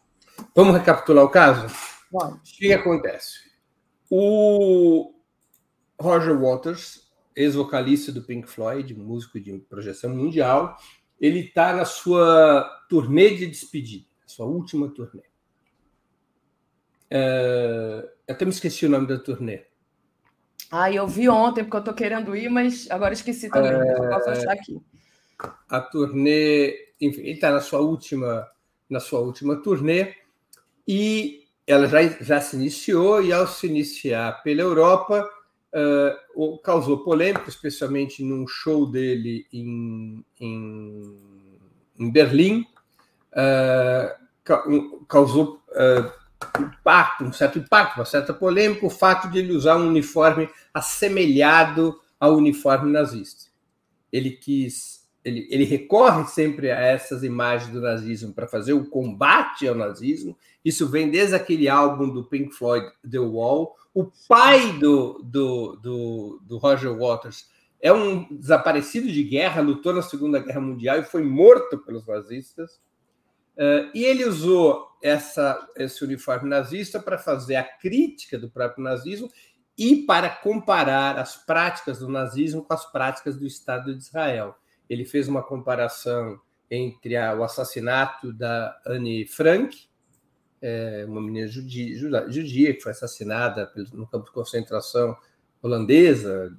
Vamos 0.55 0.73
recapitular 0.73 1.23
o 1.23 1.29
caso? 1.29 1.67
Vamos. 2.11 2.49
O 2.51 2.57
que 2.57 2.73
acontece? 2.73 3.39
O 4.09 5.13
Roger 5.99 6.37
Waters 6.39 7.05
ex-vocalista 7.35 8.11
do 8.11 8.23
Pink 8.23 8.47
Floyd, 8.47 8.95
músico 8.95 9.39
de 9.39 9.57
projeção 9.59 10.15
mundial, 10.15 10.77
ele 11.19 11.39
está 11.39 11.73
na 11.73 11.85
sua 11.85 12.63
turnê 12.89 13.35
de 13.35 13.45
despedida, 13.45 14.05
sua 14.25 14.45
última 14.45 14.89
turnê. 14.89 15.23
É... 17.09 18.09
Eu 18.27 18.33
até 18.33 18.45
me 18.45 18.51
esqueci 18.51 18.85
o 18.85 18.89
nome 18.89 19.07
da 19.07 19.19
turnê. 19.19 19.65
Ah, 20.71 20.91
eu 20.91 21.07
vi 21.07 21.29
ontem, 21.29 21.63
porque 21.63 21.75
eu 21.75 21.79
estou 21.79 21.93
querendo 21.93 22.35
ir, 22.35 22.49
mas 22.49 22.89
agora 22.89 23.13
esqueci 23.13 23.49
também. 23.49 23.71
É... 23.71 23.93
Eu 23.93 24.09
posso 24.09 24.29
achar 24.29 24.53
aqui. 24.53 24.81
A 25.69 25.81
turnê, 25.81 26.73
enfim, 26.99 27.21
ele 27.21 27.31
está 27.31 27.51
na 27.51 27.59
sua 27.59 27.81
última, 27.81 28.49
na 28.89 28.99
sua 28.99 29.19
última 29.19 29.61
turnê 29.61 30.15
e 30.87 31.45
ela 31.67 31.87
já, 31.87 32.03
já 32.21 32.41
se 32.41 32.55
iniciou 32.55 33.23
e 33.23 33.33
ao 33.33 33.47
se 33.47 33.67
iniciar 33.67 34.43
pela 34.43 34.61
Europa, 34.61 35.27
uh, 36.35 36.57
causou 36.59 36.99
polêmica, 36.99 37.49
especialmente 37.49 38.23
num 38.23 38.47
show 38.47 38.85
dele 38.85 39.47
em, 39.51 40.23
em, 40.39 41.17
em 41.99 42.11
Berlim, 42.11 42.65
uh, 43.31 44.25
causou 45.07 45.59
uh, 45.71 46.61
impacto, 46.61 47.23
um 47.23 47.33
certo 47.33 47.57
impacto, 47.59 47.97
uma 47.97 48.05
certa 48.05 48.33
polêmica, 48.33 48.85
o 48.85 48.89
fato 48.89 49.29
de 49.29 49.39
ele 49.39 49.53
usar 49.53 49.77
um 49.77 49.87
uniforme 49.87 50.47
assemelhado 50.73 51.99
ao 52.19 52.35
uniforme 52.35 52.91
nazista. 52.91 53.45
Ele 54.11 54.31
quis 54.31 54.94
ele, 55.25 55.47
ele, 55.49 55.63
recorre 55.65 56.25
sempre 56.25 56.71
a 56.71 56.79
essas 56.79 57.23
imagens 57.23 57.73
do 57.73 57.81
nazismo 57.81 58.31
para 58.31 58.47
fazer 58.47 58.73
o 58.73 58.85
combate 58.85 59.67
ao 59.67 59.73
nazismo. 59.73 60.37
Isso 60.63 60.87
vem 60.87 61.09
desde 61.09 61.35
aquele 61.35 61.67
álbum 61.67 62.07
do 62.07 62.23
Pink 62.23 62.53
Floyd, 62.55 62.85
The 63.09 63.19
Wall, 63.19 63.75
o 63.95 64.11
pai 64.27 64.73
do, 64.73 65.23
do, 65.23 65.77
do, 65.77 66.41
do, 66.43 66.57
Roger 66.57 66.93
Waters 66.93 67.49
é 67.81 67.93
um 67.93 68.27
desaparecido 68.29 69.07
de 69.07 69.23
guerra, 69.23 69.61
lutou 69.61 69.93
na 69.93 70.01
Segunda 70.01 70.37
Guerra 70.39 70.59
Mundial 70.59 70.99
e 70.99 71.03
foi 71.03 71.23
morto 71.23 71.77
pelos 71.77 72.05
nazistas. 72.05 72.73
Uh, 73.55 73.89
e 73.93 74.03
ele 74.03 74.25
usou 74.25 74.85
essa, 75.01 75.65
esse 75.77 76.03
uniforme 76.03 76.49
nazista 76.49 76.99
para 76.99 77.17
fazer 77.17 77.55
a 77.55 77.63
crítica 77.63 78.37
do 78.37 78.49
próprio 78.49 78.83
nazismo 78.83 79.31
e 79.77 80.03
para 80.03 80.29
comparar 80.29 81.17
as 81.17 81.37
práticas 81.37 81.99
do 81.99 82.09
nazismo 82.09 82.63
com 82.63 82.73
as 82.73 82.91
práticas 82.91 83.37
do 83.37 83.45
Estado 83.45 83.95
de 83.95 84.03
Israel. 84.03 84.55
Ele 84.89 85.05
fez 85.05 85.27
uma 85.27 85.43
comparação 85.43 86.39
entre 86.69 87.15
a, 87.15 87.35
o 87.35 87.43
assassinato 87.43 88.33
da 88.33 88.75
Anne 88.85 89.25
Frank, 89.25 89.87
é, 90.61 91.05
uma 91.07 91.21
menina 91.21 91.47
judia, 91.47 91.97
judia, 92.29 92.73
que 92.73 92.81
foi 92.81 92.91
assassinada 92.91 93.71
no 93.93 94.07
campo 94.07 94.25
de 94.25 94.31
concentração 94.31 95.15
holandesa 95.61 96.55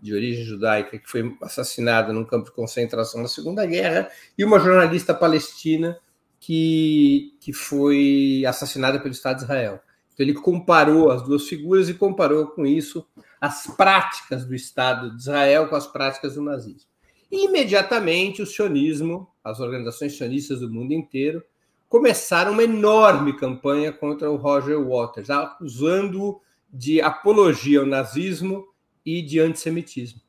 de 0.00 0.14
origem 0.14 0.44
judaica, 0.44 0.98
que 0.98 1.08
foi 1.08 1.36
assassinada 1.42 2.12
num 2.12 2.24
campo 2.24 2.46
de 2.46 2.52
concentração 2.52 3.20
na 3.20 3.28
Segunda 3.28 3.66
Guerra, 3.66 4.08
e 4.38 4.44
uma 4.44 4.60
jornalista 4.60 5.12
palestina 5.12 5.98
que, 6.38 7.36
que 7.40 7.52
foi 7.52 8.44
assassinada 8.46 9.00
pelo 9.00 9.12
Estado 9.12 9.38
de 9.38 9.42
Israel. 9.42 9.80
Então, 10.14 10.24
ele 10.24 10.34
comparou 10.34 11.10
as 11.10 11.22
duas 11.22 11.46
figuras 11.46 11.88
e 11.88 11.94
comparou 11.94 12.46
com 12.46 12.64
isso 12.64 13.06
as 13.40 13.66
práticas 13.66 14.46
do 14.46 14.54
Estado 14.54 15.10
de 15.10 15.20
Israel 15.20 15.68
com 15.68 15.76
as 15.76 15.86
práticas 15.86 16.34
do 16.34 16.42
nazismo. 16.42 16.88
E, 17.30 17.46
imediatamente, 17.46 18.42
o 18.42 18.46
sionismo, 18.46 19.28
as 19.42 19.60
organizações 19.60 20.16
sionistas 20.16 20.60
do 20.60 20.72
mundo 20.72 20.92
inteiro, 20.92 21.42
começaram 21.88 22.52
uma 22.52 22.64
enorme 22.64 23.36
campanha 23.36 23.92
contra 23.92 24.30
o 24.30 24.36
Roger 24.36 24.80
Waters, 24.80 25.30
acusando-o 25.30 26.40
de 26.72 27.00
apologia 27.00 27.80
ao 27.80 27.86
nazismo 27.86 28.66
e 29.04 29.22
de 29.22 29.40
antissemitismo. 29.40 30.20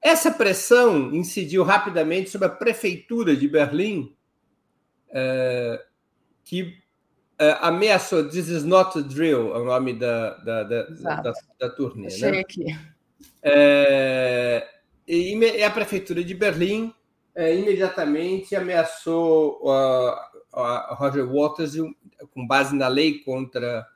Essa 0.00 0.32
pressão 0.32 1.14
incidiu 1.14 1.62
rapidamente 1.62 2.30
sobre 2.30 2.48
a 2.48 2.50
prefeitura 2.50 3.36
de 3.36 3.46
Berlim, 3.46 4.16
eh, 5.10 5.84
que 6.42 6.76
eh, 7.38 7.58
ameaçou 7.60 8.28
This 8.28 8.48
is 8.48 8.64
not 8.64 8.98
a 8.98 9.02
drill, 9.02 9.54
é 9.54 9.58
o 9.58 9.64
nome 9.64 9.92
da, 9.92 10.36
da, 10.38 10.62
da, 10.64 11.32
da, 11.60 11.70
turnê. 11.70 12.08
Achei 12.08 12.32
né? 12.32 12.40
aqui. 12.40 12.64
É, 13.42 14.66
e 15.06 15.62
a 15.62 15.70
prefeitura 15.70 16.22
de 16.22 16.34
Berlim 16.34 16.94
é, 17.34 17.56
imediatamente 17.56 18.54
ameaçou 18.54 19.60
a 20.52 20.94
Roger 20.98 21.26
Waters, 21.26 21.74
com 22.32 22.46
base 22.46 22.74
na 22.76 22.88
lei 22.88 23.20
contra 23.20 23.86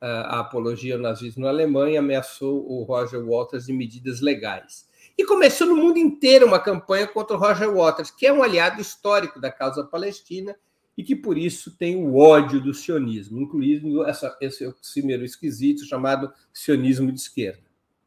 a 0.00 0.40
apologia 0.40 0.94
ao 0.94 1.00
nazismo 1.00 1.44
na 1.44 1.48
Alemanha, 1.48 2.00
ameaçou 2.00 2.70
o 2.70 2.82
Roger 2.82 3.24
Waters 3.24 3.66
de 3.66 3.72
medidas 3.72 4.20
legais. 4.20 4.86
E 5.16 5.24
começou 5.24 5.66
no 5.66 5.76
mundo 5.76 5.98
inteiro 5.98 6.46
uma 6.46 6.58
campanha 6.58 7.06
contra 7.06 7.36
o 7.36 7.40
Roger 7.40 7.72
Waters, 7.72 8.10
que 8.10 8.26
é 8.26 8.32
um 8.32 8.42
aliado 8.42 8.80
histórico 8.80 9.40
da 9.40 9.50
causa 9.50 9.84
palestina 9.84 10.54
e 10.96 11.02
que 11.02 11.16
por 11.16 11.38
isso 11.38 11.76
tem 11.76 11.96
o 11.96 12.16
ódio 12.16 12.60
do 12.60 12.74
sionismo, 12.74 13.40
incluindo 13.40 14.04
essa, 14.04 14.36
esse 14.40 14.66
oxímero 14.66 15.24
esquisito 15.24 15.84
chamado 15.84 16.32
sionismo 16.52 17.10
de 17.10 17.18
esquerda. 17.18 17.64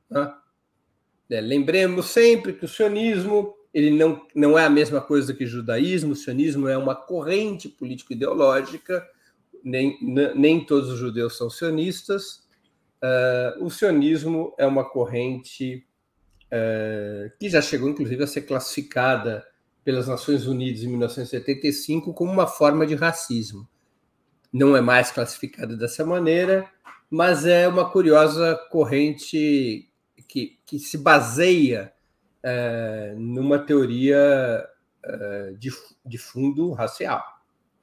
Né? 0.09 0.33
É, 1.29 1.41
lembremos 1.41 2.07
sempre 2.07 2.53
que 2.53 2.65
o 2.65 2.67
sionismo 2.67 3.57
ele 3.73 3.91
não, 3.91 4.25
não 4.33 4.57
é 4.57 4.65
a 4.65 4.69
mesma 4.69 4.99
coisa 4.99 5.33
que 5.33 5.43
o 5.43 5.47
judaísmo, 5.47 6.13
o 6.13 6.15
sionismo 6.15 6.67
é 6.67 6.77
uma 6.77 6.95
corrente 6.95 7.69
político-ideológica, 7.69 9.05
nem, 9.63 9.99
nem 10.35 10.65
todos 10.65 10.89
os 10.89 10.97
judeus 10.97 11.37
são 11.37 11.49
sionistas. 11.49 12.47
Uh, 13.03 13.63
o 13.63 13.69
sionismo 13.69 14.55
é 14.57 14.65
uma 14.65 14.83
corrente 14.83 15.85
uh, 16.45 17.29
que 17.37 17.49
já 17.49 17.61
chegou, 17.61 17.89
inclusive, 17.89 18.23
a 18.23 18.27
ser 18.27 18.41
classificada 18.41 19.45
pelas 19.83 20.07
Nações 20.07 20.47
Unidas 20.47 20.81
em 20.81 20.87
1975 20.87 22.13
como 22.13 22.31
uma 22.31 22.47
forma 22.47 22.85
de 22.87 22.95
racismo. 22.95 23.67
Não 24.51 24.75
é 24.75 24.81
mais 24.81 25.11
classificada 25.11 25.77
dessa 25.77 26.03
maneira, 26.03 26.67
mas 27.09 27.45
é 27.45 27.67
uma 27.67 27.89
curiosa 27.89 28.55
corrente 28.71 29.86
que, 30.27 30.59
que 30.65 30.79
se 30.79 30.97
baseia 30.97 31.93
é, 32.43 33.13
numa 33.17 33.59
teoria 33.59 34.67
é, 35.03 35.53
de, 35.57 35.71
de 36.05 36.17
fundo 36.17 36.71
racial, 36.71 37.23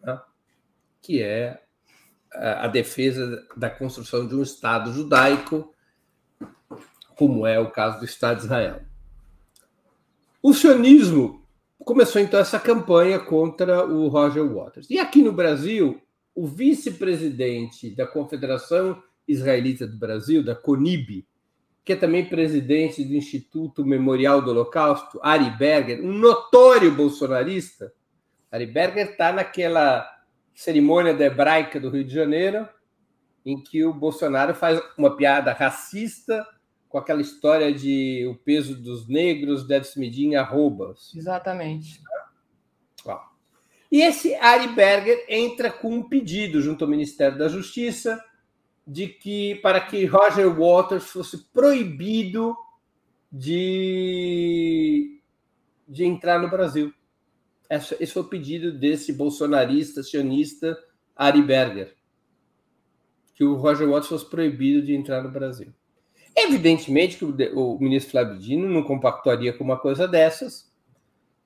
né? 0.03 0.21
que 1.01 1.23
é 1.23 1.61
a 2.33 2.67
defesa 2.67 3.47
da 3.57 3.71
construção 3.71 4.27
de 4.27 4.35
um 4.35 4.43
Estado 4.43 4.93
judaico, 4.93 5.73
como 7.17 7.47
é 7.47 7.61
o 7.61 7.71
caso 7.71 8.01
do 8.01 8.05
Estado 8.05 8.39
de 8.39 8.45
Israel. 8.45 8.83
O 10.43 10.53
sionismo 10.53 11.47
começou 11.79 12.21
então 12.21 12.41
essa 12.41 12.59
campanha 12.59 13.21
contra 13.21 13.87
o 13.87 14.09
Roger 14.09 14.45
Waters. 14.45 14.91
E 14.91 14.99
aqui 14.99 15.23
no 15.23 15.33
Brasil, 15.33 16.03
o 16.35 16.47
vice-presidente 16.47 17.95
da 17.95 18.07
Confederação 18.07 19.01
Israelita 19.29 19.87
do 19.87 19.97
Brasil, 19.97 20.45
da 20.45 20.55
CONIB, 20.55 21.27
que 21.85 21.93
é 21.93 21.97
também 21.97 22.25
presidente 22.25 23.05
do 23.05 23.15
Instituto 23.15 23.85
Memorial 23.85 24.41
do 24.41 24.51
Holocausto, 24.51 25.21
Ari 25.23 25.51
Berger, 25.51 26.01
um 26.03 26.13
notório 26.13 26.91
bolsonarista. 26.95 27.93
Ari 28.51 28.67
Berger 28.67 29.11
está 29.11 29.33
naquela 29.33 30.09
cerimônia 30.55 31.13
da 31.13 31.27
hebraica 31.27 31.79
do 31.79 31.91
Rio 31.91 32.05
de 32.05 32.15
Janeiro, 32.15 32.67
em 33.45 33.63
que 33.63 33.85
o 33.85 33.93
Bolsonaro 33.93 34.55
faz 34.55 34.81
uma 34.97 35.15
piada 35.15 35.53
racista 35.53 36.47
com 36.89 36.97
aquela 36.97 37.21
história 37.21 37.75
de 37.75 38.27
o 38.31 38.37
peso 38.37 38.81
dos 38.81 39.07
negros 39.07 39.67
deve 39.67 39.85
se 39.85 39.99
medir 39.99 40.27
em 40.27 40.37
arrobas. 40.37 41.13
Exatamente. 41.15 42.01
E 43.93 44.01
esse 44.01 44.35
Ari 44.35 44.69
Berger 44.69 45.25
entra 45.29 45.71
com 45.71 45.95
um 45.95 46.03
pedido 46.03 46.61
junto 46.61 46.83
ao 46.83 46.91
Ministério 46.91 47.39
da 47.39 47.47
Justiça 47.47 48.21
de 48.87 49.09
que 49.09 49.57
para 49.57 49.81
que 49.81 50.05
Roger 50.05 50.49
Waters 50.49 51.05
fosse 51.05 51.39
proibido 51.53 52.55
de, 53.33 55.21
de 55.89 56.05
entrar 56.05 56.39
no 56.41 56.49
Brasil. 56.49 56.93
Esse 57.69 58.07
foi 58.07 58.23
o 58.23 58.29
pedido 58.29 58.71
desse 58.73 59.13
bolsonarista, 59.13 60.03
sionista 60.03 60.79
Ari 61.17 61.43
Berger, 61.43 61.95
que 63.35 63.43
o 63.43 63.55
Roger 63.55 63.89
Waters 63.89 64.09
fosse 64.09 64.31
proibido 64.31 64.83
de 64.83 64.95
entrar 64.95 65.23
no 65.23 65.31
Brasil. 65.31 65.73
Evidentemente 66.37 67.17
que 67.17 67.25
o, 67.25 67.75
o 67.75 67.81
ministro 67.81 68.13
Flávio 68.13 68.39
Dino 68.39 68.69
não 68.69 68.83
compactuaria 68.83 69.53
com 69.53 69.65
uma 69.65 69.79
coisa 69.79 70.07
dessas. 70.07 70.73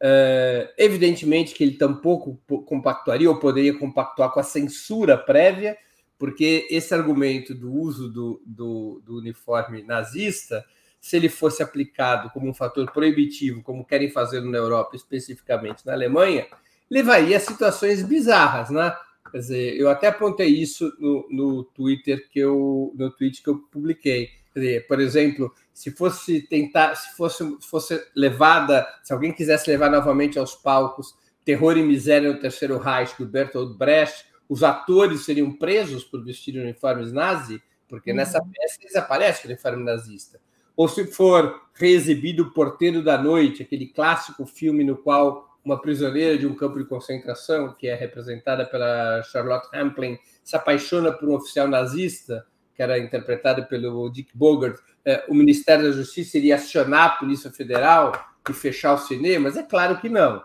É, 0.00 0.72
evidentemente 0.78 1.54
que 1.54 1.64
ele 1.64 1.76
tampouco 1.76 2.40
compactuaria 2.64 3.28
ou 3.28 3.38
poderia 3.38 3.76
compactuar 3.76 4.30
com 4.30 4.40
a 4.40 4.44
censura 4.44 5.16
prévia, 5.16 5.76
porque 6.18 6.66
esse 6.70 6.92
argumento 6.92 7.54
do 7.54 7.72
uso 7.72 8.08
do, 8.08 8.42
do, 8.44 9.02
do 9.04 9.18
uniforme 9.18 9.82
nazista, 9.82 10.64
se 11.00 11.16
ele 11.16 11.28
fosse 11.28 11.62
aplicado 11.62 12.30
como 12.30 12.48
um 12.48 12.54
fator 12.54 12.90
proibitivo, 12.90 13.62
como 13.62 13.84
querem 13.84 14.10
fazer 14.10 14.40
na 14.40 14.58
Europa, 14.58 14.96
especificamente 14.96 15.86
na 15.86 15.92
Alemanha, 15.92 16.46
levaria 16.90 17.36
a 17.36 17.40
situações 17.40 18.02
bizarras, 18.02 18.70
né? 18.70 18.94
Quer 19.30 19.38
dizer, 19.38 19.76
eu 19.76 19.90
até 19.90 20.08
apontei 20.08 20.48
isso 20.48 20.90
no, 20.98 21.28
no 21.30 21.64
Twitter 21.64 22.28
que 22.30 22.38
eu 22.38 22.92
no 22.96 23.10
tweet 23.10 23.42
que 23.42 23.48
eu 23.48 23.58
publiquei 23.58 24.30
dizer, 24.58 24.86
por 24.86 25.00
exemplo, 25.00 25.52
se 25.72 25.90
fosse 25.90 26.42
tentar, 26.42 26.94
se 26.94 27.16
fosse, 27.16 27.58
fosse 27.60 28.02
levada, 28.14 28.86
se 29.02 29.12
alguém 29.12 29.32
quisesse 29.32 29.70
levar 29.70 29.90
novamente 29.90 30.38
aos 30.38 30.54
palcos 30.54 31.14
Terror 31.44 31.78
e 31.78 31.82
Miséria 31.82 32.30
no 32.30 32.38
Terceiro 32.38 32.76
Reich 32.78 33.16
do 33.18 33.24
Bertolt 33.24 33.76
Brecht, 33.78 34.26
os 34.48 34.62
atores 34.62 35.24
seriam 35.24 35.52
presos 35.52 36.04
por 36.04 36.24
vestir 36.24 36.58
uniformes 36.58 37.12
nazi, 37.12 37.62
porque 37.88 38.10
uhum. 38.10 38.16
nessa 38.16 38.40
peça 38.40 38.78
eles 38.80 38.96
aparecem 38.96 39.44
o 39.44 39.48
uniforme 39.52 39.84
nazista. 39.84 40.40
Ou 40.76 40.88
se 40.88 41.06
for 41.06 41.60
reexibido 41.74 42.44
O 42.44 42.50
Porteiro 42.52 43.02
da 43.02 43.20
Noite, 43.20 43.62
aquele 43.62 43.88
clássico 43.88 44.46
filme 44.46 44.84
no 44.84 44.96
qual 44.96 45.58
uma 45.64 45.80
prisioneira 45.80 46.38
de 46.38 46.46
um 46.46 46.54
campo 46.54 46.78
de 46.78 46.84
concentração, 46.84 47.74
que 47.74 47.88
é 47.88 47.94
representada 47.94 48.64
pela 48.64 49.22
Charlotte 49.24 49.68
Rampling, 49.72 50.18
se 50.42 50.56
apaixona 50.56 51.12
por 51.12 51.28
um 51.28 51.34
oficial 51.34 51.68
nazista, 51.68 52.46
que 52.74 52.82
era 52.82 52.98
interpretado 52.98 53.66
pelo 53.66 54.08
Dick 54.08 54.30
Bogart, 54.34 54.78
é, 55.04 55.24
o 55.28 55.34
Ministério 55.34 55.84
da 55.84 55.92
Justiça 55.92 56.38
iria 56.38 56.54
acionar 56.54 57.06
a 57.06 57.16
Polícia 57.16 57.50
Federal 57.50 58.12
e 58.48 58.52
fechar 58.52 58.94
os 58.94 59.06
cinemas? 59.06 59.56
É 59.56 59.62
claro 59.62 60.00
que 60.00 60.08
não. 60.08 60.42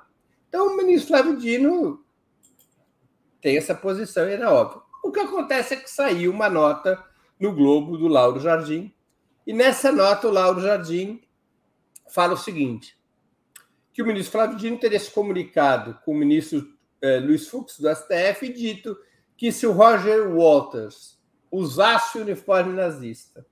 Então, 0.49 0.67
o 0.67 0.77
ministro 0.77 1.09
Flávio 1.09 1.37
Dino 1.37 2.03
tem 3.43 3.57
essa 3.57 3.75
posição, 3.75 4.23
era 4.23 4.51
óbvio. 4.51 4.81
O 5.03 5.11
que 5.11 5.19
acontece 5.19 5.73
é 5.73 5.77
que 5.77 5.89
saiu 5.89 6.31
uma 6.31 6.49
nota 6.49 7.03
no 7.37 7.53
Globo 7.53 7.97
do 7.97 8.07
Lauro 8.07 8.39
Jardim, 8.39 8.91
e 9.45 9.51
nessa 9.51 9.91
nota 9.91 10.29
o 10.29 10.31
Lauro 10.31 10.61
Jardim 10.61 11.21
fala 12.09 12.33
o 12.33 12.37
seguinte: 12.37 12.97
que 13.91 14.01
o 14.01 14.05
ministro 14.05 14.31
Flávio 14.31 14.57
Dino 14.57 14.79
teria 14.79 14.99
se 14.99 15.11
comunicado 15.11 15.99
com 16.05 16.13
o 16.13 16.17
ministro 16.17 16.65
eh, 17.01 17.19
Luiz 17.19 17.49
Fux 17.49 17.77
do 17.79 17.93
STF 17.93 18.45
e 18.45 18.53
dito 18.53 18.97
que 19.35 19.51
se 19.51 19.67
o 19.67 19.73
Roger 19.73 20.29
Walters 20.33 21.21
usasse 21.51 22.17
o 22.17 22.21
uniforme 22.21 22.73
nazista 22.73 23.45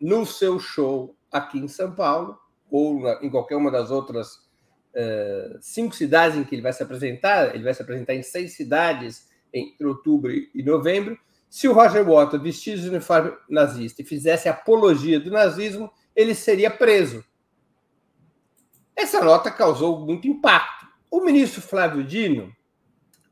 no 0.00 0.24
seu 0.24 0.60
show 0.60 1.16
aqui 1.32 1.58
em 1.58 1.68
São 1.68 1.92
Paulo, 1.92 2.38
ou 2.70 3.08
em 3.20 3.28
qualquer 3.28 3.56
uma 3.56 3.72
das 3.72 3.90
outras 3.90 4.49
uh, 4.94 5.58
cinco 5.60 5.94
cidades 5.94 6.36
em 6.38 6.44
que 6.44 6.54
ele 6.54 6.62
vai 6.62 6.72
se 6.72 6.82
apresentar, 6.82 7.54
ele 7.54 7.64
vai 7.64 7.74
se 7.74 7.82
apresentar 7.82 8.14
em 8.14 8.22
seis 8.22 8.54
cidades 8.54 9.28
entre 9.52 9.86
outubro 9.86 10.30
e 10.32 10.62
novembro. 10.62 11.18
Se 11.48 11.66
o 11.66 11.72
Roger 11.72 12.04
Waters 12.04 12.42
vestisse 12.42 12.86
o 12.86 12.90
uniforme 12.90 13.32
nazista 13.48 14.02
e 14.02 14.04
fizesse 14.04 14.48
apologia 14.48 15.18
do 15.18 15.30
nazismo, 15.30 15.90
ele 16.14 16.34
seria 16.34 16.70
preso. 16.70 17.24
Essa 18.94 19.24
nota 19.24 19.50
causou 19.50 20.04
muito 20.04 20.28
impacto. 20.28 20.86
O 21.10 21.24
ministro 21.24 21.60
Flávio 21.60 22.04
Dino, 22.04 22.54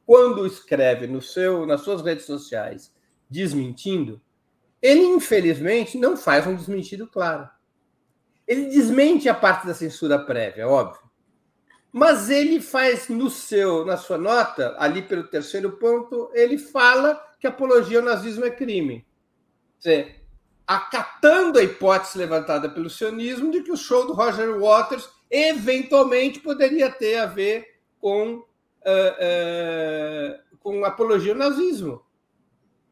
quando 0.05 0.47
escreve 0.47 1.07
no 1.07 1.23
seu, 1.23 1.65
nas 1.67 1.83
suas 1.83 2.03
redes 2.03 2.25
sociais 2.25 2.93
desmentindo, 3.31 4.21
ele 4.81 5.03
infelizmente 5.03 5.99
não 5.99 6.17
faz 6.17 6.47
um 6.47 6.57
desmentido 6.57 7.07
claro. 7.07 7.49
ele 8.47 8.67
desmente 8.67 9.29
a 9.29 9.35
parte 9.35 9.67
da 9.67 9.75
censura 9.75 10.19
prévia, 10.19 10.67
óbvio. 10.67 11.08
Mas 11.93 12.29
ele 12.29 12.61
faz 12.61 13.09
no 13.09 13.31
seu, 13.31 13.85
na 13.85 13.97
sua 13.97 14.19
nota, 14.19 14.77
ali 14.79 15.03
pelo 15.03 15.25
terceiro 15.25 15.73
ponto, 15.73 16.31
ele 16.35 16.59
fala 16.59 17.21
que 17.41 17.47
apologia 17.47 17.99
ao 17.99 18.05
nazismo 18.05 18.45
é 18.45 18.51
crime. 18.51 19.07
Quer 19.81 20.19
acatando 20.69 21.59
a 21.59 21.63
hipótese 21.63 22.19
levantada 22.19 22.69
pelo 22.69 22.91
sionismo 22.91 23.51
de 23.51 23.63
que 23.63 23.73
o 23.73 23.77
show 23.77 24.07
do 24.07 24.13
Roger 24.13 24.61
Waters 24.61 25.09
eventualmente 25.31 26.41
poderia 26.41 26.91
ter 26.91 27.17
a 27.17 27.25
ver 27.25 27.67
com, 27.99 28.35
uh, 28.35 28.45
uh, 28.45 30.59
com 30.61 30.85
apologia 30.85 31.33
ao 31.33 31.39
nazismo. 31.39 32.03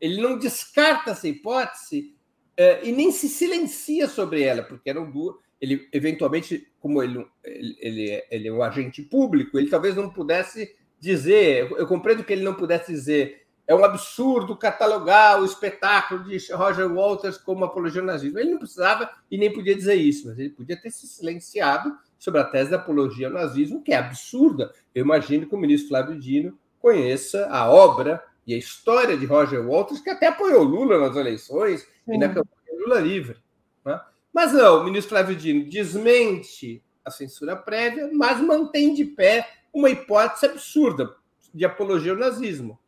Ele 0.01 0.23
não 0.23 0.39
descarta 0.39 1.11
essa 1.11 1.29
hipótese 1.29 2.17
uh, 2.59 2.83
e 2.83 2.91
nem 2.93 3.13
se 3.13 3.29
silencia 3.29 4.09
sobre 4.09 4.43
ela, 4.43 4.63
porque 4.63 4.89
eram 4.89 5.11
duas. 5.11 5.37
Ele, 5.61 5.87
eventualmente, 5.93 6.73
como 6.87 7.03
ele, 7.03 7.27
ele, 7.45 7.77
ele, 7.81 8.25
ele 8.31 8.49
é 8.49 8.53
um 8.53 8.63
agente 8.63 9.03
público, 9.03 9.59
ele 9.59 9.69
talvez 9.69 9.97
não 9.97 10.09
pudesse 10.09 10.73
dizer. 11.01 11.69
Eu 11.73 11.87
compreendo 11.87 12.23
que 12.23 12.33
ele 12.33 12.45
não 12.45 12.55
pudesse 12.55 12.93
dizer 12.93 13.45
é 13.67 13.75
um 13.75 13.85
absurdo 13.85 14.57
catalogar 14.57 15.43
o 15.43 15.45
espetáculo 15.45 16.23
de 16.23 16.39
Roger 16.53 16.87
Walters 16.87 17.37
como 17.37 17.65
apologia 17.65 18.01
ao 18.01 18.07
nazismo. 18.07 18.39
Ele 18.39 18.53
não 18.53 18.59
precisava 18.59 19.11
e 19.29 19.37
nem 19.37 19.53
podia 19.53 19.75
dizer 19.75 19.97
isso, 19.97 20.29
mas 20.29 20.39
ele 20.39 20.51
podia 20.51 20.81
ter 20.81 20.89
se 20.93 21.09
silenciado 21.09 21.93
sobre 22.17 22.41
a 22.41 22.45
tese 22.45 22.71
da 22.71 22.77
apologia 22.77 23.27
ao 23.27 23.33
nazismo, 23.33 23.83
que 23.83 23.93
é 23.93 23.97
absurda. 23.97 24.73
Eu 24.95 25.05
imagino 25.05 25.49
que 25.49 25.55
o 25.57 25.59
ministro 25.59 25.89
Flávio 25.89 26.17
Dino 26.17 26.57
conheça 26.79 27.49
a 27.51 27.69
obra 27.69 28.23
e 28.47 28.55
a 28.55 28.57
história 28.57 29.17
de 29.17 29.27
Roger 29.27 29.69
Walters, 29.69 30.01
que 30.01 30.11
até 30.11 30.29
apoiou 30.29 30.63
Lula 30.63 31.01
nas 31.01 31.17
eleições 31.17 31.81
Sim. 31.81 32.15
e 32.15 32.19
na 32.19 32.29
campanha 32.29 32.79
Lula 32.79 33.01
livre. 33.01 33.39
Né? 33.85 34.01
Mas 34.37 34.53
não, 34.53 34.83
o 34.83 34.85
ministro 34.85 35.17
Flávio 35.17 35.35
Dino 35.35 35.65
desmente 35.65 36.85
a 37.03 37.11
censura 37.11 37.57
prévia, 37.57 38.11
mas 38.13 38.39
mantém 38.39 38.93
de 38.93 39.03
pé 39.03 39.49
uma 39.73 39.89
hipótese 39.89 40.45
absurda 40.45 41.17
de 41.55 41.65
apologia 41.65 42.13
ao 42.13 42.19
nazismo 42.19 42.79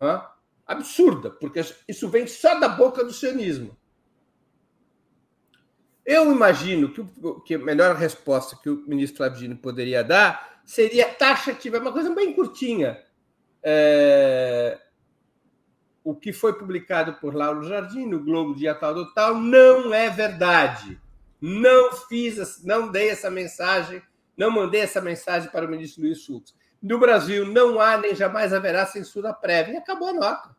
Hã? 0.00 0.26
Absurda, 0.66 1.28
porque 1.28 1.60
isso 1.86 2.08
vem 2.08 2.26
só 2.26 2.58
da 2.58 2.70
boca 2.70 3.04
do 3.04 3.12
sionismo. 3.12 3.76
Eu 6.06 6.32
imagino 6.32 6.90
que, 6.90 7.04
que 7.44 7.54
a 7.56 7.58
melhor 7.58 7.94
resposta 7.94 8.56
que 8.56 8.70
o 8.70 8.88
ministro 8.88 9.18
Flávio 9.18 9.58
poderia 9.58 10.02
dar 10.02 10.62
seria 10.64 11.12
taxativa, 11.12 11.80
uma 11.80 11.92
coisa 11.92 12.14
bem 12.14 12.32
curtinha. 12.32 12.98
É... 13.62 14.80
O 16.08 16.14
que 16.14 16.32
foi 16.32 16.54
publicado 16.54 17.12
por 17.20 17.34
Lauro 17.34 17.68
Jardim 17.68 18.06
no 18.06 18.24
Globo 18.24 18.54
Dia 18.54 18.74
Tal 18.74 18.94
do 18.94 19.12
Tal 19.12 19.34
não 19.34 19.92
é 19.92 20.08
verdade. 20.08 20.98
Não 21.38 21.92
fiz, 21.92 22.64
não 22.64 22.90
dei 22.90 23.10
essa 23.10 23.30
mensagem, 23.30 24.00
não 24.34 24.50
mandei 24.50 24.80
essa 24.80 25.02
mensagem 25.02 25.50
para 25.50 25.66
o 25.66 25.68
ministro 25.68 26.02
Luiz 26.02 26.24
Fux. 26.24 26.54
No 26.82 26.98
Brasil 26.98 27.44
não 27.44 27.78
há 27.78 27.98
nem 27.98 28.14
jamais 28.14 28.54
haverá 28.54 28.86
censura 28.86 29.34
prévia. 29.34 29.74
E 29.74 29.76
acabou 29.76 30.08
a 30.08 30.14
nota. 30.14 30.56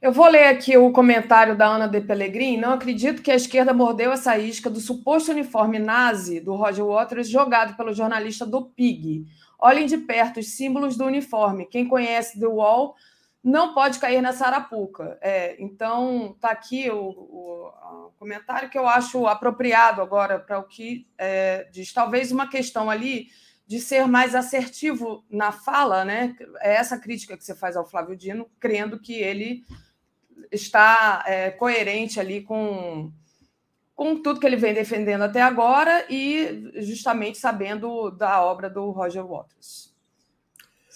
Eu 0.00 0.10
vou 0.10 0.26
ler 0.26 0.46
aqui 0.46 0.74
o 0.74 0.90
comentário 0.90 1.54
da 1.54 1.66
Ana 1.66 1.86
de 1.86 2.00
Pellegrini. 2.00 2.56
Não 2.56 2.72
acredito 2.72 3.20
que 3.20 3.30
a 3.30 3.36
esquerda 3.36 3.74
mordeu 3.74 4.10
essa 4.10 4.38
isca 4.38 4.70
do 4.70 4.80
suposto 4.80 5.32
uniforme 5.32 5.78
nazi 5.78 6.40
do 6.40 6.54
Roger 6.54 6.86
Waters 6.86 7.28
jogado 7.28 7.76
pelo 7.76 7.92
jornalista 7.92 8.46
do 8.46 8.64
PIG. 8.64 9.26
Olhem 9.58 9.84
de 9.84 9.98
perto 9.98 10.40
os 10.40 10.48
símbolos 10.56 10.96
do 10.96 11.04
uniforme. 11.04 11.66
Quem 11.66 11.86
conhece 11.86 12.40
The 12.40 12.46
Wall 12.46 12.96
não 13.42 13.74
pode 13.74 13.98
cair 13.98 14.22
nessa 14.22 14.46
arapuca. 14.46 15.18
É, 15.20 15.60
então, 15.60 16.32
está 16.36 16.50
aqui 16.50 16.88
o, 16.90 17.08
o, 17.08 17.66
o, 18.06 18.12
comentário 18.18 18.70
que 18.70 18.78
eu 18.78 18.86
acho 18.86 19.26
apropriado 19.26 20.00
agora 20.00 20.38
para 20.38 20.58
o 20.58 20.64
que 20.64 21.08
é, 21.18 21.68
diz. 21.72 21.92
Talvez 21.92 22.30
uma 22.30 22.48
questão 22.48 22.88
ali 22.88 23.28
de 23.66 23.80
ser 23.80 24.06
mais 24.06 24.34
assertivo 24.34 25.24
na 25.28 25.50
fala, 25.50 26.04
né? 26.04 26.36
É 26.60 26.74
essa 26.74 26.98
crítica 26.98 27.36
que 27.36 27.44
você 27.44 27.54
faz 27.54 27.76
ao 27.76 27.88
Flávio 27.88 28.16
Dino, 28.16 28.48
crendo 28.60 29.00
que 29.00 29.14
ele 29.14 29.64
está 30.50 31.24
é, 31.26 31.50
coerente 31.50 32.20
ali 32.20 32.42
com, 32.42 33.10
com 33.94 34.22
tudo 34.22 34.38
que 34.38 34.46
ele 34.46 34.56
vem 34.56 34.74
defendendo 34.74 35.22
até 35.22 35.40
agora 35.40 36.04
e 36.08 36.70
justamente 36.76 37.38
sabendo 37.38 38.10
da 38.10 38.44
obra 38.44 38.68
do 38.68 38.90
Roger 38.90 39.26
Waters. 39.26 39.91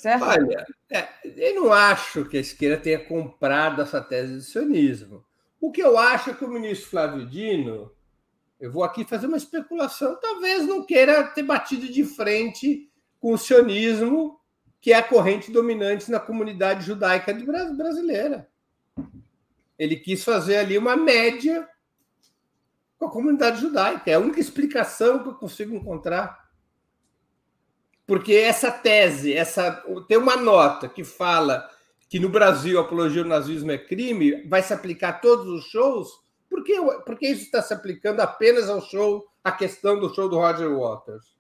Certo? 0.06 0.24
Olha, 0.24 0.66
é, 0.90 1.08
eu 1.24 1.54
não 1.56 1.72
acho 1.72 2.24
que 2.26 2.36
a 2.36 2.40
esquerda 2.40 2.80
tenha 2.80 2.98
comprado 2.98 3.82
essa 3.82 4.00
tese 4.00 4.34
do 4.34 4.40
sionismo. 4.40 5.24
O 5.60 5.72
que 5.72 5.82
eu 5.82 5.98
acho 5.98 6.30
é 6.30 6.34
que 6.34 6.44
o 6.44 6.48
ministro 6.48 6.90
Flávio 6.90 7.26
Dino 7.26 7.90
eu 8.58 8.72
vou 8.72 8.82
aqui 8.82 9.04
fazer 9.04 9.26
uma 9.26 9.36
especulação. 9.36 10.18
Talvez 10.20 10.66
não 10.66 10.84
queira 10.84 11.24
ter 11.24 11.42
batido 11.42 11.88
de 11.88 12.04
frente 12.04 12.90
com 13.20 13.32
o 13.32 13.38
sionismo, 13.38 14.40
que 14.80 14.92
é 14.92 14.96
a 14.96 15.02
corrente 15.02 15.50
dominante 15.50 16.10
na 16.10 16.18
comunidade 16.18 16.86
judaica 16.86 17.34
brasileira. 17.34 18.48
Ele 19.78 19.96
quis 19.96 20.24
fazer 20.24 20.56
ali 20.56 20.78
uma 20.78 20.96
média 20.96 21.68
com 22.96 23.06
a 23.06 23.10
comunidade 23.10 23.60
judaica. 23.60 24.10
É 24.10 24.14
a 24.14 24.20
única 24.20 24.40
explicação 24.40 25.18
que 25.22 25.28
eu 25.28 25.34
consigo 25.34 25.74
encontrar. 25.74 26.45
Porque 28.06 28.34
essa 28.34 28.70
tese, 28.70 29.32
essa 29.32 29.82
tem 30.06 30.16
uma 30.16 30.36
nota 30.36 30.88
que 30.88 31.02
fala 31.02 31.68
que 32.08 32.20
no 32.20 32.28
Brasil 32.28 32.78
a 32.78 32.82
apologia 32.82 33.22
ao 33.22 33.28
nazismo 33.28 33.72
é 33.72 33.78
crime, 33.78 34.42
vai 34.48 34.62
se 34.62 34.72
aplicar 34.72 35.08
a 35.08 35.12
todos 35.14 35.46
os 35.46 35.64
shows 35.64 36.08
por 36.48 36.62
que, 36.62 36.80
por 36.80 37.18
que 37.18 37.28
isso 37.28 37.42
está 37.42 37.60
se 37.60 37.74
aplicando 37.74 38.20
apenas 38.20 38.70
ao 38.70 38.80
show, 38.80 39.26
à 39.42 39.52
questão 39.52 39.98
do 39.98 40.12
show 40.14 40.28
do 40.28 40.36
Roger 40.36 40.74
Waters? 40.74 41.36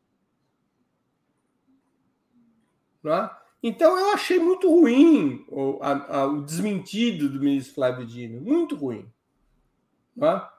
É? 3.04 3.30
Então, 3.62 3.96
eu 3.96 4.12
achei 4.12 4.38
muito 4.38 4.68
ruim 4.68 5.44
o, 5.48 5.78
a, 5.80 6.18
a, 6.18 6.26
o 6.26 6.42
desmentido 6.42 7.28
do 7.28 7.38
ministro 7.38 7.74
Flávio 7.74 8.04
Dino, 8.04 8.40
muito 8.40 8.74
ruim. 8.74 9.10
É? 10.20 10.26
É, 10.26 10.55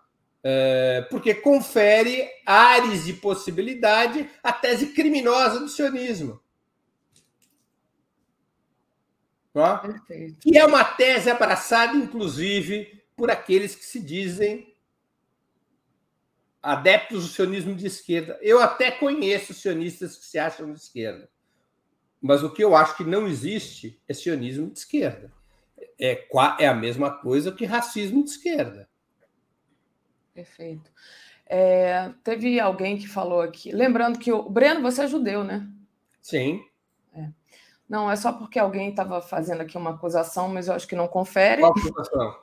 porque 1.10 1.34
confere 1.36 2.30
ares 2.46 3.06
de 3.06 3.14
possibilidade 3.14 4.30
à 4.44 4.54
tese 4.54 4.88
criminosa 4.88 5.60
do 5.60 5.68
sionismo. 5.68 6.40
É? 9.56 10.34
Que 10.40 10.58
é 10.58 10.66
uma 10.66 10.84
tese 10.84 11.30
abraçada, 11.30 11.98
inclusive, 11.98 13.04
por 13.16 13.32
aqueles 13.32 13.76
que 13.76 13.84
se 13.84 14.00
dizem 14.00 14.74
adeptos 16.62 17.24
do 17.24 17.30
sionismo 17.30 17.74
de 17.74 17.88
esquerda. 17.88 18.38
Eu 18.42 18.60
até 18.62 18.92
conheço 18.92 19.54
sionistas 19.54 20.18
que 20.18 20.26
se 20.26 20.38
acham 20.38 20.72
de 20.72 20.80
esquerda. 20.80 21.30
Mas 22.22 22.44
o 22.44 22.52
que 22.52 22.64
eu 22.64 22.76
acho 22.76 22.98
que 22.98 23.04
não 23.04 23.28
existe 23.28 24.02
é 24.08 24.14
sionismo 24.14 24.70
de 24.70 24.80
esquerda. 24.80 25.32
É, 26.00 26.28
é 26.60 26.68
a 26.68 26.74
mesma 26.74 27.12
coisa 27.12 27.52
que 27.52 27.66
racismo 27.66 28.24
de 28.24 28.32
esquerda. 28.32 28.90
Perfeito. 30.38 30.92
É, 31.48 32.12
teve 32.24 32.60
alguém 32.60 32.96
que 32.96 33.08
falou 33.08 33.42
aqui. 33.42 33.72
Lembrando 33.72 34.20
que 34.20 34.32
o 34.32 34.48
Breno, 34.48 34.84
você 34.84 35.02
é 35.02 35.08
judeu, 35.08 35.44
né? 35.44 35.68
Sim. 36.22 36.62
É. 37.16 37.30
Não, 37.90 38.12
é 38.12 38.16
só 38.16 38.32
porque 38.32 38.60
alguém 38.60 38.92
estava 38.92 39.20
fazendo 39.20 39.62
aqui 39.62 39.76
uma 39.76 39.96
acusação, 39.96 40.48
mas 40.48 40.68
eu 40.68 40.76
acho 40.76 40.88
que 40.88 40.96
não 40.96 41.08
confere. 41.08 41.62
Qual 41.62 41.72
acusação? 41.72 42.36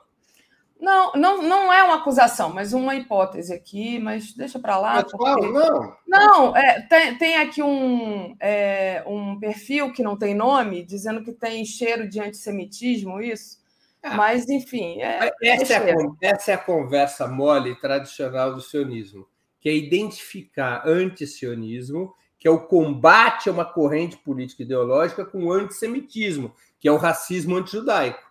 Não, 0.77 1.13
não, 1.13 1.41
não 1.41 1.71
é 1.71 1.83
uma 1.83 1.95
acusação, 1.95 2.53
mas 2.53 2.73
uma 2.73 2.95
hipótese 2.95 3.53
aqui, 3.53 3.97
mas 3.97 4.33
deixa 4.33 4.59
para 4.59 4.77
lá. 4.77 4.95
Mas 4.95 5.11
porque... 5.11 5.47
não. 5.47 5.95
Não, 6.05 6.57
é, 6.57 6.81
tem, 6.81 7.17
tem 7.17 7.37
aqui 7.37 7.63
um, 7.63 8.35
é, 8.41 9.05
um 9.07 9.39
perfil 9.39 9.93
que 9.93 10.03
não 10.03 10.17
tem 10.17 10.35
nome, 10.35 10.83
dizendo 10.83 11.23
que 11.23 11.31
tem 11.31 11.63
cheiro 11.63 12.09
de 12.09 12.19
antissemitismo, 12.19 13.21
isso. 13.21 13.63
Ah, 14.05 14.15
mas, 14.15 14.47
enfim. 14.47 15.01
É, 15.01 15.31
essa, 15.41 15.73
é 15.73 15.91
a, 15.91 15.95
essa 16.21 16.51
é 16.51 16.53
a 16.53 16.59
conversa 16.59 17.27
mole 17.27 17.75
tradicional 17.79 18.53
do 18.53 18.61
sionismo, 18.61 19.27
que 19.59 19.67
é 19.67 19.73
identificar 19.73 20.87
antisionismo, 20.87 22.13
que 22.37 22.47
é 22.47 22.51
o 22.51 22.67
combate 22.67 23.49
a 23.49 23.51
uma 23.51 23.65
corrente 23.65 24.15
política 24.17 24.61
ideológica, 24.61 25.25
com 25.25 25.45
o 25.45 25.51
antissemitismo, 25.51 26.53
que 26.79 26.87
é 26.87 26.91
o 26.91 26.97
racismo 26.97 27.55
antijudaico. 27.55 28.23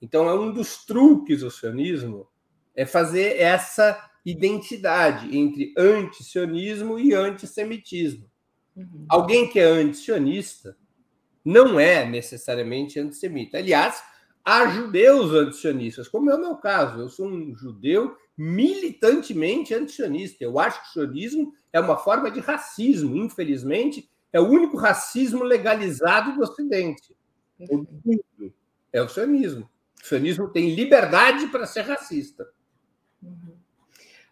Então, 0.00 0.28
é 0.28 0.34
um 0.34 0.52
dos 0.52 0.84
truques 0.86 1.40
do 1.40 1.50
sionismo 1.50 2.28
é 2.74 2.86
fazer 2.86 3.40
essa 3.40 4.08
identidade 4.24 5.36
entre 5.36 5.74
antisionismo 5.76 6.96
e 6.96 7.12
antissemitismo. 7.12 8.30
Uhum. 8.76 9.04
Alguém 9.08 9.48
que 9.48 9.58
é 9.58 9.64
antisionista 9.64 10.76
não 11.44 11.78
é 11.80 12.06
necessariamente 12.06 13.00
antissemita. 13.00 13.58
Aliás, 13.58 14.00
há 14.44 14.66
judeus 14.68 15.32
antisionistas, 15.32 16.08
como 16.08 16.30
é 16.30 16.34
o 16.34 16.40
meu 16.40 16.56
caso. 16.56 17.00
Eu 17.00 17.08
sou 17.08 17.26
um 17.26 17.54
judeu 17.54 18.16
militantemente 18.36 19.74
antisionista. 19.74 20.42
Eu 20.42 20.58
acho 20.58 20.82
que 20.82 20.88
o 20.88 20.92
sionismo 20.92 21.52
é 21.72 21.80
uma 21.80 21.96
forma 21.96 22.30
de 22.30 22.40
racismo. 22.40 23.16
Infelizmente, 23.16 24.08
é 24.32 24.40
o 24.40 24.48
único 24.48 24.76
racismo 24.76 25.44
legalizado 25.44 26.34
do 26.34 26.42
Ocidente. 26.42 27.14
É 28.92 29.00
o 29.00 29.08
sionismo. 29.08 29.68
O 30.02 30.06
sionismo 30.06 30.48
tem 30.48 30.74
liberdade 30.74 31.46
para 31.48 31.66
ser 31.66 31.82
racista. 31.82 32.46
Uhum. 33.22 33.56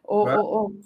O, 0.03 0.24
o, 0.24 0.81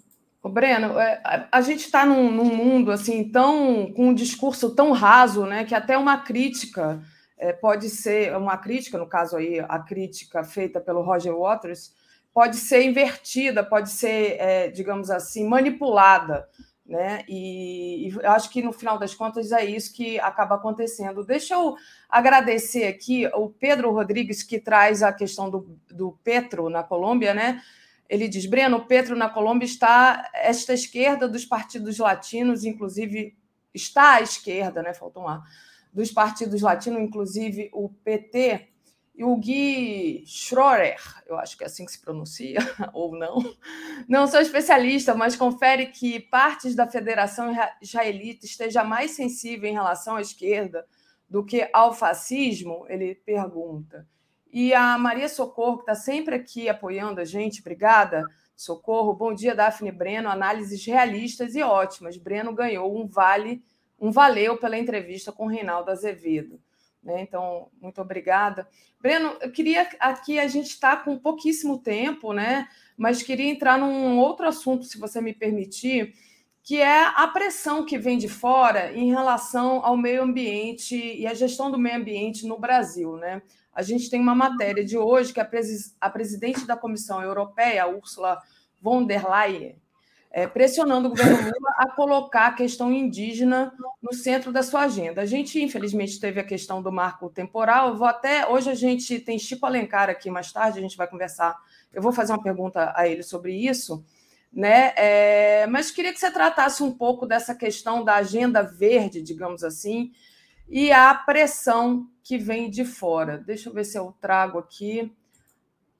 Ô, 0.44 0.48
Breno, 0.50 0.98
é, 0.98 1.48
a 1.50 1.62
gente 1.62 1.86
está 1.86 2.04
num, 2.04 2.30
num, 2.30 2.54
mundo 2.54 2.90
assim 2.90 3.30
tão 3.30 3.90
com 3.94 4.08
um 4.08 4.14
discurso 4.14 4.74
tão 4.74 4.92
raso, 4.92 5.46
né, 5.46 5.64
que 5.64 5.74
até 5.74 5.96
uma 5.96 6.18
crítica 6.18 7.02
é, 7.36 7.52
pode 7.52 7.90
ser 7.90 8.36
uma 8.36 8.56
crítica, 8.56 8.98
no 8.98 9.06
caso 9.06 9.36
aí 9.36 9.60
a 9.60 9.78
crítica 9.78 10.44
feita 10.44 10.80
pelo 10.80 11.02
Roger 11.02 11.36
Waters 11.36 11.94
pode 12.32 12.56
ser 12.56 12.82
invertida, 12.82 13.62
pode 13.62 13.90
ser, 13.90 14.36
é, 14.40 14.68
digamos 14.68 15.08
assim, 15.08 15.46
manipulada, 15.46 16.48
né? 16.84 17.24
E, 17.28 18.08
e 18.08 18.26
acho 18.26 18.50
que 18.50 18.60
no 18.60 18.72
final 18.72 18.98
das 18.98 19.14
contas 19.14 19.52
é 19.52 19.64
isso 19.64 19.94
que 19.94 20.18
acaba 20.18 20.56
acontecendo. 20.56 21.24
Deixa 21.24 21.54
eu 21.54 21.76
agradecer 22.08 22.86
aqui 22.86 23.26
o 23.34 23.48
Pedro 23.48 23.92
Rodrigues 23.92 24.42
que 24.42 24.58
traz 24.58 25.02
a 25.02 25.12
questão 25.12 25.48
do, 25.48 25.78
do 25.88 26.18
Petro 26.24 26.68
na 26.68 26.82
Colômbia, 26.82 27.32
né? 27.32 27.62
Ele 28.08 28.28
diz: 28.28 28.46
Breno, 28.46 28.84
Petro 28.84 29.16
na 29.16 29.30
Colômbia 29.30 29.64
está 29.64 30.28
esta 30.34 30.74
esquerda 30.74 31.28
dos 31.28 31.44
partidos 31.44 31.98
latinos, 31.98 32.64
inclusive 32.64 33.34
está 33.72 34.16
à 34.16 34.20
esquerda, 34.20 34.82
né? 34.82 34.92
Faltou 34.92 35.22
um 35.22 35.28
ar, 35.28 35.42
dos 35.94 36.10
partidos 36.10 36.60
latinos, 36.60 37.00
inclusive 37.00 37.70
o 37.72 37.88
PT. 37.88 38.68
E 39.16 39.22
o 39.22 39.36
Gui 39.36 40.24
Schroer, 40.26 40.96
eu 41.28 41.38
acho 41.38 41.56
que 41.56 41.62
é 41.62 41.68
assim 41.68 41.86
que 41.86 41.92
se 41.92 42.00
pronuncia, 42.00 42.58
ou 42.92 43.16
não, 43.16 43.38
não 44.08 44.26
sou 44.26 44.40
especialista, 44.40 45.14
mas 45.14 45.36
confere 45.36 45.86
que 45.86 46.18
partes 46.18 46.74
da 46.74 46.84
Federação 46.88 47.54
Israelita 47.80 48.44
esteja 48.44 48.82
mais 48.82 49.12
sensível 49.12 49.70
em 49.70 49.72
relação 49.72 50.16
à 50.16 50.20
esquerda 50.20 50.84
do 51.30 51.44
que 51.44 51.70
ao 51.72 51.94
fascismo, 51.94 52.84
ele 52.88 53.14
pergunta. 53.14 54.04
E 54.52 54.74
a 54.74 54.98
Maria 54.98 55.28
Socorro, 55.28 55.76
que 55.76 55.82
está 55.82 55.94
sempre 55.94 56.34
aqui 56.34 56.68
apoiando 56.68 57.20
a 57.20 57.24
gente, 57.24 57.60
obrigada, 57.60 58.24
Socorro. 58.56 59.14
Bom 59.14 59.34
dia, 59.34 59.54
Daphne 59.54 59.90
Breno. 59.90 60.28
Análises 60.28 60.84
realistas 60.86 61.54
e 61.54 61.62
ótimas. 61.62 62.16
Breno 62.16 62.54
ganhou 62.54 62.96
um 62.96 63.06
vale, 63.06 63.64
um 64.04 64.10
valeu 64.10 64.58
pela 64.58 64.78
entrevista 64.78 65.32
com 65.32 65.46
o 65.46 65.48
Reinaldo 65.48 65.90
Azevedo. 65.90 66.60
Né? 67.02 67.22
Então, 67.22 67.68
muito 67.80 68.00
obrigada. 68.00 68.68
Breno, 69.00 69.36
eu 69.40 69.50
queria 69.50 69.88
aqui, 69.98 70.38
a 70.38 70.46
gente 70.46 70.68
está 70.68 70.96
com 70.96 71.18
pouquíssimo 71.18 71.78
tempo, 71.78 72.32
né? 72.32 72.68
Mas 72.96 73.22
queria 73.22 73.50
entrar 73.50 73.78
num 73.78 74.18
outro 74.18 74.46
assunto, 74.46 74.84
se 74.84 74.98
você 74.98 75.20
me 75.20 75.32
permitir, 75.32 76.14
que 76.62 76.80
é 76.80 77.04
a 77.04 77.26
pressão 77.28 77.84
que 77.84 77.98
vem 77.98 78.16
de 78.18 78.28
fora 78.28 78.92
em 78.92 79.10
relação 79.10 79.84
ao 79.84 79.96
meio 79.96 80.22
ambiente 80.22 80.96
e 80.96 81.26
a 81.26 81.34
gestão 81.34 81.70
do 81.70 81.78
meio 81.78 81.96
ambiente 81.96 82.46
no 82.46 82.58
Brasil, 82.58 83.16
né? 83.16 83.42
a 83.74 83.82
gente 83.82 84.08
tem 84.08 84.20
uma 84.20 84.34
matéria 84.34 84.84
de 84.84 84.96
hoje 84.96 85.32
que 85.32 85.40
a 85.40 86.10
presidente 86.10 86.64
da 86.64 86.76
Comissão 86.76 87.20
Europeia, 87.20 87.88
Ursula 87.88 88.40
von 88.80 89.04
der 89.04 89.28
Leyen, 89.28 89.76
é, 90.36 90.48
pressionando 90.48 91.06
o 91.06 91.10
governo 91.10 91.36
Lula 91.36 91.74
a 91.78 91.88
colocar 91.92 92.48
a 92.48 92.52
questão 92.52 92.92
indígena 92.92 93.72
no 94.02 94.12
centro 94.12 94.50
da 94.50 94.64
sua 94.64 94.80
agenda. 94.80 95.22
A 95.22 95.26
gente, 95.26 95.62
infelizmente, 95.62 96.18
teve 96.18 96.40
a 96.40 96.44
questão 96.44 96.82
do 96.82 96.90
marco 96.90 97.30
temporal. 97.30 97.90
Eu 97.90 97.96
vou 97.96 98.08
até 98.08 98.44
hoje 98.44 98.68
a 98.68 98.74
gente 98.74 99.20
tem 99.20 99.38
Chico 99.38 99.64
Alencar 99.64 100.10
aqui 100.10 100.28
mais 100.32 100.52
tarde, 100.52 100.80
a 100.80 100.82
gente 100.82 100.96
vai 100.96 101.06
conversar. 101.06 101.56
Eu 101.92 102.02
vou 102.02 102.12
fazer 102.12 102.32
uma 102.32 102.42
pergunta 102.42 102.92
a 102.96 103.06
ele 103.06 103.22
sobre 103.22 103.54
isso, 103.54 104.04
né? 104.52 104.92
É, 104.96 105.68
mas 105.68 105.92
queria 105.92 106.12
que 106.12 106.18
você 106.18 106.32
tratasse 106.32 106.82
um 106.82 106.90
pouco 106.90 107.26
dessa 107.26 107.54
questão 107.54 108.02
da 108.02 108.16
agenda 108.16 108.60
verde, 108.60 109.22
digamos 109.22 109.62
assim, 109.62 110.10
e 110.68 110.90
a 110.90 111.14
pressão 111.14 112.08
que 112.24 112.36
vem 112.36 112.68
de 112.68 112.84
fora. 112.84 113.38
Deixa 113.38 113.68
eu 113.68 113.72
ver 113.72 113.84
se 113.84 113.96
eu 113.96 114.12
trago 114.20 114.58
aqui. 114.58 115.14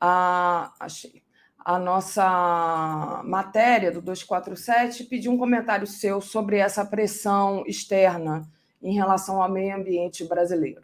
A, 0.00 0.74
achei. 0.80 1.23
A 1.64 1.78
nossa 1.78 3.22
matéria 3.24 3.90
do 3.90 4.02
247 4.02 5.04
pediu 5.04 5.32
um 5.32 5.38
comentário 5.38 5.86
seu 5.86 6.20
sobre 6.20 6.58
essa 6.58 6.84
pressão 6.84 7.64
externa 7.66 8.46
em 8.82 8.94
relação 8.94 9.42
ao 9.42 9.50
meio 9.50 9.74
ambiente 9.74 10.24
brasileiro. 10.24 10.82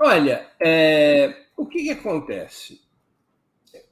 Olha, 0.00 0.50
é, 0.58 1.46
o 1.54 1.66
que, 1.66 1.82
que, 1.82 1.90
acontece? 1.90 2.80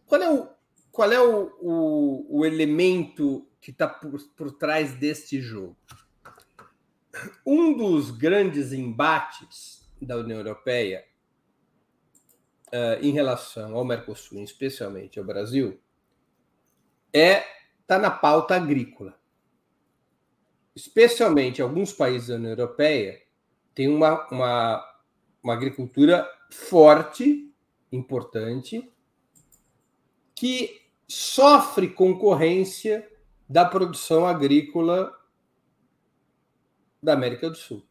Qual 0.06 0.22
é 0.22 0.32
o, 0.32 0.48
qual 0.90 1.12
é 1.12 1.20
o, 1.20 1.52
o, 1.60 2.38
o 2.38 2.46
elemento 2.46 3.46
que 3.60 3.70
está 3.70 3.86
por, 3.86 4.18
por 4.34 4.52
trás 4.52 4.94
deste 4.94 5.42
jogo? 5.42 5.76
um 7.44 7.76
dos 7.76 8.10
grandes 8.10 8.72
embates 8.72 9.88
da 10.00 10.16
União 10.16 10.38
Europeia 10.38 11.04
uh, 12.72 13.02
em 13.04 13.10
relação 13.10 13.76
ao 13.76 13.84
Mercosul, 13.84 14.42
especialmente 14.42 15.18
ao 15.18 15.24
Brasil, 15.24 15.80
é 17.12 17.44
está 17.80 17.98
na 17.98 18.10
pauta 18.10 18.54
agrícola. 18.54 19.18
Especialmente 20.76 21.62
alguns 21.62 21.92
países 21.92 22.28
da 22.28 22.34
União 22.34 22.50
Europeia 22.50 23.20
têm 23.74 23.88
uma, 23.88 24.28
uma, 24.28 24.98
uma 25.42 25.54
agricultura 25.54 26.28
forte, 26.50 27.50
importante, 27.90 28.92
que 30.34 30.82
sofre 31.08 31.88
concorrência 31.88 33.10
da 33.48 33.64
produção 33.64 34.26
agrícola 34.26 35.10
da 37.02 37.14
América 37.14 37.48
do 37.48 37.56
Sul. 37.56 37.82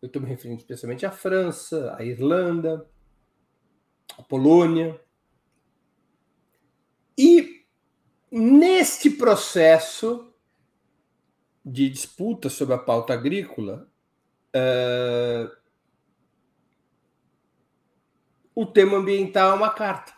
Eu 0.00 0.06
estou 0.06 0.22
me 0.22 0.28
referindo 0.28 0.60
especialmente 0.60 1.04
à 1.04 1.10
França, 1.10 1.94
à 1.96 2.02
Irlanda, 2.02 2.88
à 4.18 4.22
Polônia. 4.22 5.00
E 7.16 7.64
neste 8.30 9.10
processo 9.10 10.32
de 11.64 11.88
disputa 11.88 12.48
sobre 12.48 12.74
a 12.74 12.78
pauta 12.78 13.12
agrícola, 13.12 13.88
uh, 14.56 15.50
o 18.54 18.66
tema 18.66 18.96
ambiental 18.96 19.52
é 19.52 19.54
uma 19.54 19.70
carta. 19.70 20.12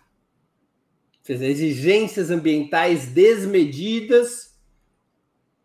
Seja, 1.23 1.47
exigências 1.47 2.31
ambientais 2.31 3.07
desmedidas 3.07 4.59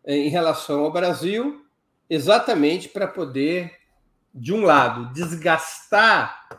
em 0.06 0.28
relação 0.28 0.84
ao 0.84 0.92
Brasil 0.92 1.64
exatamente 2.10 2.88
para 2.88 3.06
poder, 3.06 3.72
de 4.34 4.52
um 4.52 4.62
lado, 4.62 5.12
desgastar 5.12 6.48
eh, 6.50 6.58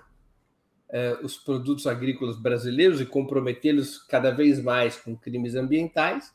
os 1.24 1.38
produtos 1.38 1.88
agrícolas 1.88 2.38
brasileiros 2.38 3.00
e 3.00 3.06
comprometê-los 3.06 3.98
cada 3.98 4.32
vez 4.32 4.62
mais 4.62 4.98
com 4.98 5.16
crimes 5.16 5.56
ambientais, 5.56 6.34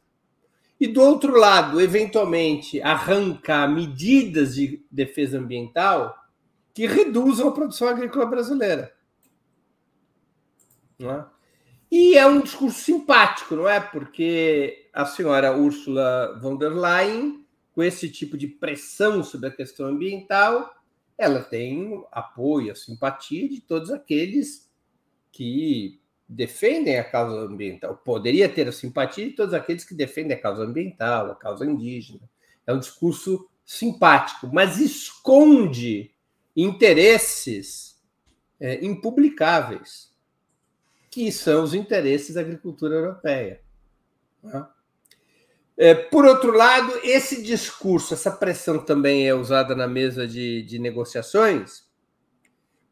e 0.78 0.86
do 0.86 1.00
outro 1.00 1.38
lado, 1.38 1.80
eventualmente, 1.80 2.80
arrancar 2.82 3.66
medidas 3.66 4.54
de 4.54 4.84
defesa 4.90 5.38
ambiental 5.38 6.14
que 6.74 6.86
reduzam 6.86 7.48
a 7.48 7.52
produção 7.52 7.88
agrícola 7.88 8.26
brasileira. 8.26 8.92
É? 11.00 11.24
E 11.90 12.16
é 12.16 12.26
um 12.26 12.40
discurso 12.40 12.78
simpático, 12.78 13.56
não 13.56 13.68
é? 13.68 13.80
Porque 13.80 14.88
a 14.92 15.06
senhora 15.06 15.56
Ursula 15.56 16.38
von 16.40 16.56
der 16.56 16.72
Leyen 16.72 17.46
com 17.72 17.82
esse 17.82 18.10
tipo 18.10 18.38
de 18.38 18.46
pressão 18.46 19.22
sobre 19.22 19.48
a 19.48 19.52
questão 19.52 19.86
ambiental, 19.86 20.74
ela 21.18 21.42
tem 21.42 22.04
apoio, 22.12 22.72
a 22.72 22.74
simpatia 22.74 23.48
de 23.48 23.60
todos 23.60 23.90
aqueles 23.90 24.70
que 25.32 26.00
defendem 26.28 26.98
a 26.98 27.04
causa 27.04 27.40
ambiental. 27.40 27.96
Poderia 27.96 28.48
ter 28.48 28.68
a 28.68 28.72
simpatia 28.72 29.26
de 29.26 29.32
todos 29.32 29.54
aqueles 29.54 29.84
que 29.84 29.94
defendem 29.94 30.36
a 30.36 30.40
causa 30.40 30.62
ambiental, 30.62 31.30
a 31.30 31.34
causa 31.34 31.64
indígena. 31.64 32.28
É 32.66 32.72
um 32.72 32.78
discurso 32.78 33.48
simpático, 33.64 34.48
mas 34.52 34.78
esconde 34.78 36.10
interesses 36.54 38.00
é, 38.60 38.84
impublicáveis, 38.84 40.14
que 41.10 41.30
são 41.32 41.64
os 41.64 41.74
interesses 41.74 42.34
da 42.34 42.40
agricultura 42.40 42.94
europeia. 42.94 43.60
Né? 44.42 44.66
É, 45.78 45.94
por 45.94 46.24
outro 46.24 46.52
lado, 46.52 46.92
esse 47.02 47.42
discurso, 47.42 48.14
essa 48.14 48.30
pressão 48.30 48.78
também 48.78 49.28
é 49.28 49.34
usada 49.34 49.74
na 49.74 49.86
mesa 49.86 50.26
de, 50.26 50.62
de 50.62 50.78
negociações 50.78 51.84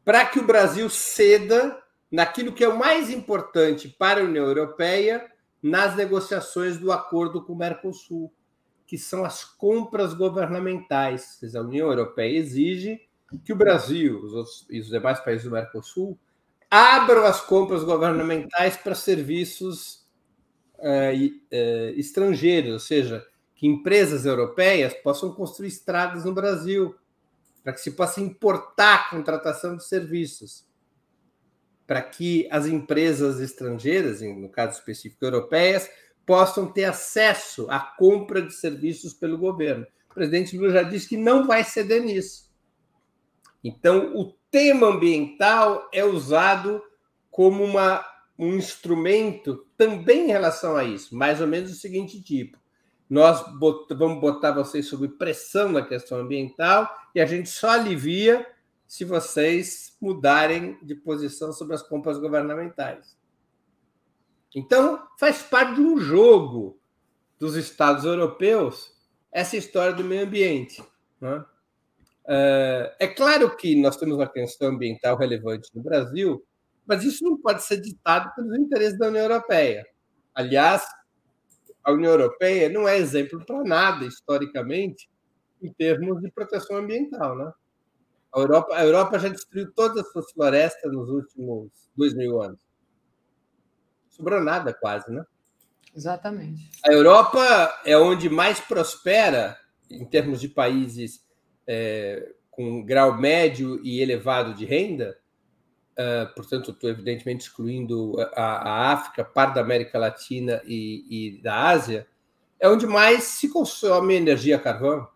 para 0.03 0.23
que 0.23 0.39
o 0.39 0.45
Brasil 0.45 0.87
ceda 0.87 1.81
naquilo 2.11 2.53
que 2.53 2.63
é 2.63 2.69
o 2.69 2.77
mais 2.77 3.09
importante 3.09 3.89
para 3.89 4.21
a 4.21 4.23
União 4.23 4.45
Europeia 4.45 5.25
nas 5.61 5.95
negociações 5.95 6.77
do 6.77 6.91
acordo 6.91 7.43
com 7.43 7.53
o 7.53 7.57
Mercosul, 7.57 8.31
que 8.85 8.99
são 8.99 9.25
as 9.25 9.43
compras 9.43 10.13
governamentais. 10.13 11.39
A 11.55 11.61
União 11.61 11.87
Europeia 11.87 12.37
exige 12.37 13.01
que 13.43 13.51
o 13.51 13.55
Brasil 13.55 14.23
os 14.23 14.33
outros, 14.33 14.67
e 14.69 14.79
os 14.79 14.87
demais 14.87 15.19
países 15.19 15.43
do 15.43 15.51
Mercosul 15.51 16.17
abram 16.69 17.25
as 17.25 17.41
compras 17.41 17.83
governamentais 17.83 18.77
para 18.77 18.93
serviços 18.93 20.04
estrangeiros, 21.97 22.73
ou 22.73 22.79
seja, 22.79 23.25
que 23.55 23.67
empresas 23.67 24.25
europeias 24.25 24.93
possam 24.93 25.33
construir 25.33 25.69
estradas 25.69 26.25
no 26.25 26.33
Brasil, 26.33 26.95
para 27.63 27.73
que 27.73 27.79
se 27.81 27.91
possa 27.91 28.21
importar 28.21 28.95
a 28.95 29.09
contratação 29.09 29.75
de 29.75 29.83
serviços. 29.85 30.65
para 31.87 32.01
que 32.01 32.47
as 32.51 32.65
empresas 32.65 33.39
estrangeiras, 33.39 34.21
no 34.21 34.49
caso 34.49 34.79
específico 34.79 35.23
europeias, 35.23 35.89
possam 36.25 36.71
ter 36.71 36.85
acesso 36.85 37.67
à 37.69 37.79
compra 37.79 38.41
de 38.41 38.53
serviços 38.53 39.13
pelo 39.13 39.37
governo. 39.37 39.85
O 40.09 40.13
presidente 40.15 40.57
Lula 40.57 40.71
já 40.73 40.83
disse 40.83 41.07
que 41.07 41.17
não 41.17 41.45
vai 41.45 41.63
ceder 41.63 42.03
nisso. 42.03 42.49
Então, 43.63 44.15
o 44.15 44.33
tema 44.49 44.87
ambiental 44.87 45.87
é 45.93 46.03
usado 46.03 46.81
como 47.29 47.63
uma, 47.63 48.03
um 48.37 48.55
instrumento 48.55 49.65
também 49.77 50.25
em 50.25 50.31
relação 50.31 50.75
a 50.75 50.83
isso, 50.83 51.15
mais 51.15 51.39
ou 51.39 51.47
menos 51.47 51.71
do 51.71 51.75
seguinte 51.77 52.21
tipo: 52.21 52.57
nós 53.09 53.41
bot 53.57 53.93
vamos 53.93 54.19
botar 54.19 54.51
vocês 54.51 54.87
sob 54.87 55.07
pressão 55.09 55.71
na 55.71 55.81
questão 55.81 56.19
ambiental 56.19 56.89
e 57.13 57.21
a 57.21 57.25
gente 57.25 57.49
só 57.49 57.69
alivia 57.69 58.45
se 58.87 59.03
vocês 59.03 59.95
mudarem 60.01 60.77
de 60.81 60.95
posição 60.95 61.51
sobre 61.51 61.75
as 61.75 61.81
compras 61.81 62.17
governamentais. 62.17 63.17
Então, 64.53 65.05
faz 65.19 65.41
parte 65.41 65.75
de 65.75 65.81
um 65.81 65.97
jogo 65.99 66.79
dos 67.37 67.55
Estados 67.55 68.05
europeus 68.05 68.93
essa 69.31 69.57
história 69.57 69.93
do 69.93 70.03
meio 70.03 70.23
ambiente. 70.23 70.81
Né? 71.19 71.43
É 72.99 73.07
claro 73.07 73.55
que 73.57 73.75
nós 73.81 73.97
temos 73.97 74.15
uma 74.15 74.29
questão 74.29 74.69
ambiental 74.69 75.17
relevante 75.17 75.69
no 75.75 75.83
Brasil, 75.83 76.45
mas 76.85 77.03
isso 77.03 77.23
não 77.23 77.37
pode 77.37 77.63
ser 77.63 77.81
ditado 77.81 78.33
pelos 78.35 78.57
interesses 78.57 78.97
da 78.97 79.07
União 79.07 79.23
Europeia. 79.23 79.85
Aliás, 80.33 80.85
a 81.83 81.91
União 81.91 82.11
Europeia 82.11 82.69
não 82.69 82.87
é 82.87 82.97
exemplo 82.97 83.43
para 83.45 83.63
nada, 83.63 84.05
historicamente, 84.05 85.09
em 85.61 85.71
termos 85.73 86.21
de 86.21 86.31
proteção 86.31 86.77
ambiental. 86.77 87.37
Né? 87.37 87.51
A, 88.33 88.39
Europa, 88.39 88.75
a 88.75 88.85
Europa 88.85 89.19
já 89.19 89.29
destruiu 89.29 89.71
todas 89.73 90.05
as 90.05 90.11
suas 90.11 90.31
florestas 90.31 90.91
nos 90.91 91.09
últimos 91.09 91.69
dois 91.95 92.13
mil 92.13 92.41
anos. 92.41 92.59
Sobrou 94.09 94.41
nada, 94.41 94.73
quase, 94.73 95.11
né? 95.11 95.23
Exatamente. 95.95 96.69
A 96.85 96.91
Europa 96.91 97.81
é 97.85 97.97
onde 97.97 98.29
mais 98.29 98.59
prospera, 98.59 99.57
em 99.89 100.05
termos 100.05 100.41
de 100.41 100.49
países 100.49 101.23
é, 101.67 102.33
com 102.49 102.83
grau 102.83 103.17
médio 103.17 103.79
e 103.83 104.01
elevado 104.01 104.53
de 104.53 104.65
renda, 104.65 105.17
uh, 105.99 106.33
portanto, 106.33 106.71
estou 106.71 106.89
evidentemente 106.89 107.45
excluindo 107.45 108.15
a, 108.35 108.43
a, 108.43 108.91
África, 108.93 109.23
parte 109.23 109.55
da 109.55 109.61
América 109.61 109.97
Latina 109.97 110.61
e, 110.65 111.37
e 111.37 111.41
da 111.41 111.67
Ásia, 111.69 112.07
é 112.59 112.69
onde 112.69 112.87
mais 112.87 113.23
se 113.23 113.49
consome 113.49 114.15
energia 114.15 114.59
carvão. 114.59 115.07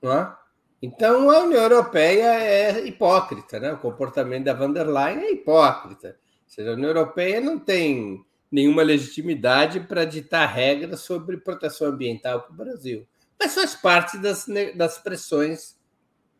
Não 0.00 0.12
é? 0.12 0.36
Então, 0.80 1.30
a 1.30 1.40
União 1.40 1.62
Europeia 1.62 2.34
é 2.40 2.86
hipócrita, 2.86 3.58
né? 3.58 3.72
o 3.72 3.78
comportamento 3.78 4.44
da 4.44 4.54
van 4.54 4.72
der 4.72 4.86
Leyen 4.86 5.24
é 5.24 5.32
hipócrita. 5.32 6.16
Ou 6.44 6.50
seja, 6.50 6.70
a 6.70 6.74
União 6.74 6.90
Europeia 6.90 7.40
não 7.40 7.58
tem 7.58 8.24
nenhuma 8.50 8.82
legitimidade 8.82 9.80
para 9.80 10.04
ditar 10.04 10.46
regras 10.46 11.00
sobre 11.00 11.36
proteção 11.36 11.88
ambiental 11.88 12.42
para 12.42 12.52
o 12.52 12.56
Brasil 12.56 13.06
mas 13.38 13.54
faz 13.54 13.74
parte 13.74 14.18
das, 14.18 14.46
das 14.74 14.98
pressões 14.98 15.77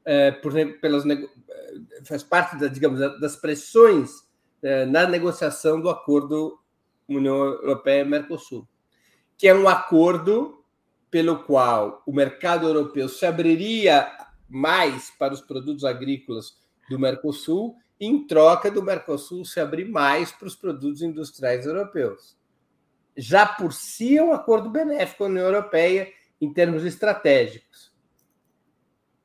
é, 0.04 0.30
por, 0.30 0.52
pelas 0.80 1.04
faz 2.04 2.22
parte 2.22 2.56
da, 2.56 2.68
digamos 2.68 2.98
das 3.20 3.36
pressões 3.36 4.10
é, 4.62 4.86
na 4.86 5.06
negociação 5.06 5.80
do 5.80 5.88
acordo 5.88 6.58
União 7.08 7.36
Europeia 7.36 8.04
Mercosul, 8.04 8.68
que 9.36 9.48
é 9.48 9.54
um 9.54 9.68
acordo 9.68 10.64
pelo 11.10 11.42
qual 11.44 12.02
o 12.06 12.12
mercado 12.12 12.66
europeu 12.66 13.08
se 13.08 13.24
abriria 13.24 14.10
mais 14.48 15.10
para 15.18 15.32
os 15.32 15.40
produtos 15.40 15.84
agrícolas 15.84 16.56
do 16.88 16.98
Mercosul, 16.98 17.76
em 18.00 18.26
troca 18.26 18.70
do 18.70 18.82
Mercosul 18.82 19.44
se 19.44 19.60
abrir 19.60 19.86
mais 19.86 20.30
para 20.30 20.46
os 20.46 20.54
produtos 20.54 21.02
industriais 21.02 21.66
europeus. 21.66 22.36
Já 23.16 23.44
por 23.46 23.72
si 23.72 24.16
é 24.16 24.22
um 24.22 24.32
acordo 24.32 24.70
benéfico 24.70 25.24
à 25.24 25.26
União 25.26 25.46
Europeia 25.46 26.12
em 26.40 26.52
termos 26.52 26.84
estratégicos. 26.84 27.87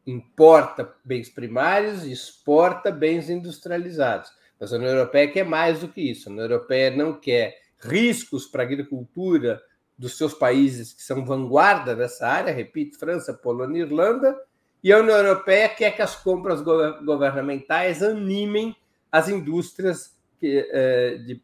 Importa 0.06 0.94
bens 1.04 1.30
primários 1.30 2.04
e 2.04 2.12
exporta 2.12 2.92
bens 2.92 3.30
industrializados. 3.30 4.32
Mas 4.60 4.74
a 4.74 4.78
União 4.78 4.92
Europeia 4.92 5.32
quer 5.32 5.46
mais 5.46 5.80
do 5.80 5.88
que 5.88 6.02
isso. 6.02 6.28
A 6.28 6.32
União 6.32 6.46
Europeia 6.46 6.92
não 6.92 7.14
quer 7.14 7.58
riscos 7.80 8.46
para 8.46 8.64
a 8.64 8.66
agricultura 8.66 9.62
dos 9.98 10.18
seus 10.18 10.34
países 10.34 10.94
que 10.94 11.04
são 11.04 11.26
vanguarda 11.26 11.96
nessa 11.96 12.28
área, 12.28 12.54
repito, 12.54 12.98
França, 12.98 13.34
Polônia 13.34 13.80
e 13.80 13.86
Irlanda, 13.86 14.38
e 14.84 14.92
a 14.92 15.00
União 15.00 15.16
Europeia 15.16 15.70
quer 15.70 15.96
que 15.96 16.02
as 16.02 16.16
compras 16.16 16.62
governamentais 16.62 18.04
animem 18.04 18.76
as 19.12 19.30
indústrias, 19.30 20.14
que, 20.40 20.68
eh, 20.72 21.18
de, 21.20 21.42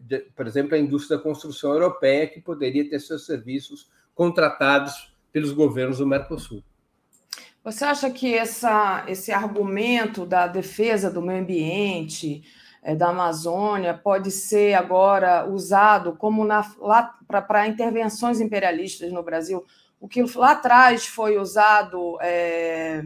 de, 0.00 0.18
por 0.34 0.46
exemplo, 0.46 0.74
a 0.74 0.78
indústria 0.78 1.18
da 1.18 1.22
construção 1.22 1.72
europeia, 1.72 2.26
que 2.26 2.40
poderia 2.40 2.88
ter 2.88 3.00
seus 3.00 3.26
serviços 3.26 3.90
contratados 4.14 5.14
pelos 5.32 5.52
governos 5.52 5.98
do 5.98 6.06
Mercosul. 6.06 6.62
Você 7.70 7.84
acha 7.84 8.10
que 8.10 8.34
essa, 8.34 9.04
esse 9.08 9.30
argumento 9.30 10.24
da 10.24 10.46
defesa 10.46 11.10
do 11.10 11.20
meio 11.20 11.42
ambiente, 11.42 12.42
é, 12.82 12.94
da 12.94 13.10
Amazônia, 13.10 13.92
pode 13.92 14.30
ser 14.30 14.72
agora 14.72 15.46
usado 15.46 16.16
como 16.16 16.46
para 17.26 17.68
intervenções 17.68 18.40
imperialistas 18.40 19.12
no 19.12 19.22
Brasil? 19.22 19.66
O 20.00 20.08
que 20.08 20.22
lá 20.34 20.52
atrás 20.52 21.06
foi 21.06 21.36
usado 21.36 22.16
é, 22.22 23.04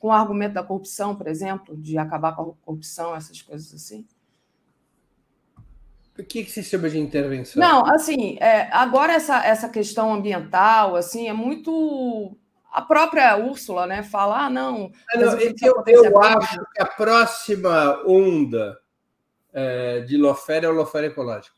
com 0.00 0.08
o 0.08 0.12
argumento 0.12 0.54
da 0.54 0.64
corrupção, 0.64 1.14
por 1.14 1.28
exemplo, 1.28 1.76
de 1.76 1.96
acabar 1.96 2.34
com 2.34 2.42
a 2.42 2.54
corrupção, 2.64 3.14
essas 3.14 3.40
coisas 3.40 3.72
assim? 3.72 4.04
O 6.18 6.24
que, 6.24 6.42
que 6.42 6.50
se 6.50 6.64
chama 6.64 6.90
de 6.90 6.98
intervenção? 6.98 7.62
Não, 7.62 7.86
assim, 7.86 8.36
é, 8.40 8.68
agora 8.72 9.12
essa, 9.12 9.46
essa 9.46 9.68
questão 9.68 10.12
ambiental, 10.12 10.96
assim, 10.96 11.28
é 11.28 11.32
muito. 11.32 12.36
A 12.70 12.82
própria 12.82 13.36
Úrsula, 13.36 13.86
né, 13.86 14.02
fala, 14.02 14.46
ah, 14.46 14.50
não. 14.50 14.92
Ah, 15.12 15.18
não 15.18 15.38
eu, 15.38 15.84
eu 15.86 16.22
acho 16.22 16.60
que 16.72 16.82
a 16.82 16.86
próxima 16.86 18.02
onda 18.06 18.80
é, 19.52 20.00
de 20.00 20.16
Lofera 20.16 20.66
é 20.66 20.68
o 20.68 20.72
Lofera 20.72 21.06
ecológico. 21.06 21.56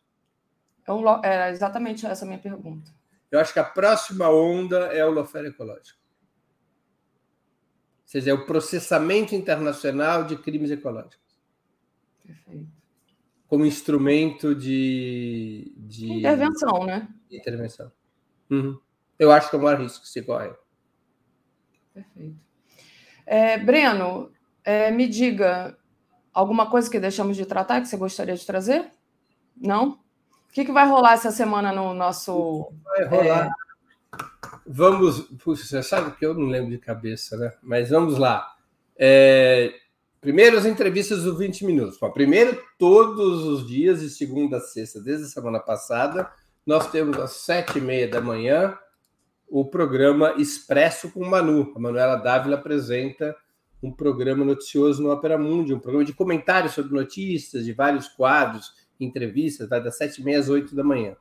É, 1.23 1.49
é 1.49 1.51
exatamente 1.51 2.07
essa 2.07 2.25
a 2.25 2.29
minha 2.29 2.41
pergunta. 2.41 2.91
Eu 3.31 3.41
acho 3.41 3.53
que 3.53 3.59
a 3.59 3.65
próxima 3.65 4.29
onda 4.29 4.87
é 4.87 5.05
o 5.05 5.11
Lofera 5.11 5.49
ecológico. 5.49 5.99
Ou 8.03 8.09
seja, 8.13 8.31
é 8.31 8.35
o 8.35 8.47
processamento 8.47 9.35
internacional 9.35 10.25
de 10.25 10.37
crimes 10.37 10.71
ecológicos. 10.71 11.19
Perfeito 12.27 12.83
como 13.53 13.67
instrumento 13.67 14.55
de, 14.55 15.75
de 15.77 16.11
intervenção, 16.11 16.87
né? 16.87 17.07
intervenção. 17.31 17.93
Uhum. 18.49 18.79
Eu 19.19 19.31
acho 19.31 19.51
que 19.51 19.57
é 19.57 19.59
o 19.59 19.63
maior 19.63 19.79
risco 19.79 20.01
que 20.01 20.09
se 20.09 20.23
corre. 20.23 20.55
Perfeito. 21.93 22.37
É, 23.27 23.59
Breno, 23.59 24.31
é, 24.65 24.91
me 24.91 25.09
diga 25.09 25.77
alguma 26.33 26.71
coisa 26.71 26.91
que 26.91 27.01
deixamos 27.01 27.37
de 27.37 27.47
tratar 27.47 27.81
que 27.81 27.89
você 27.89 27.97
gostaria 27.97 28.35
de 28.35 28.47
trazer? 28.47 28.91
Não? 29.57 29.91
O 29.91 30.53
que, 30.53 30.65
que 30.65 30.73
vai 30.73 30.87
rolar 30.87 31.15
essa 31.15 31.31
semana 31.31 31.73
no 31.73 31.95
nosso. 31.95 32.73
Vai 32.85 33.05
rolar. 33.05 33.47
É... 33.47 33.51
Vamos. 34.67 35.21
Puxa, 35.43 35.65
você 35.65 35.83
sabe 35.83 36.17
que 36.17 36.27
eu 36.27 36.35
não 36.35 36.47
lembro 36.47 36.71
de 36.71 36.79
cabeça, 36.79 37.37
né? 37.37 37.53
Mas 37.63 37.91
vamos 37.91 38.19
lá. 38.19 38.55
É, 38.97 39.73
Primeiro, 40.23 40.57
as 40.57 40.65
entrevistas 40.65 41.25
do 41.25 41.37
20 41.37 41.67
minutos. 41.67 41.99
Bom, 41.99 42.09
primeiro, 42.13 42.57
todos 42.79 43.43
os 43.43 43.67
dias, 43.67 44.01
de 44.01 44.09
segunda 44.09 44.59
a 44.59 44.61
sexta, 44.61 45.01
desde 45.01 45.25
a 45.25 45.29
semana 45.29 45.59
passada, 45.59 46.31
nós 46.65 46.89
temos 46.93 47.19
às 47.19 47.33
sete 47.33 47.79
e 47.79 47.81
meia 47.81 48.07
da 48.07 48.21
manhã 48.21 48.79
o 49.53 49.67
programa 49.67 50.35
Expresso 50.39 51.11
com 51.11 51.23
Manu. 51.27 51.75
A 51.77 51.79
Manuela 51.79 52.17
Dávila 52.17 52.57
apresenta 52.57 53.37
um 53.83 53.93
programa 53.93 54.47
noticioso 54.47 55.03
no 55.03 55.13
Opera 55.13 55.37
Mundi, 55.37 55.75
um 55.75 55.79
programa 55.79 56.07
de 56.07 56.15
comentários 56.15 56.73
sobre 56.73 56.95
notícias, 56.95 57.67
de 57.67 57.73
vários 57.75 58.09
quadros, 58.09 58.73
entrevistas, 58.99 59.69
vai 59.69 59.83
das 59.83 59.99
sete 59.99 60.23
e 60.23 60.25
meia 60.25 60.39
às 60.39 60.49
oito 60.49 60.75
da 60.75 60.83
manhã. 60.83 61.15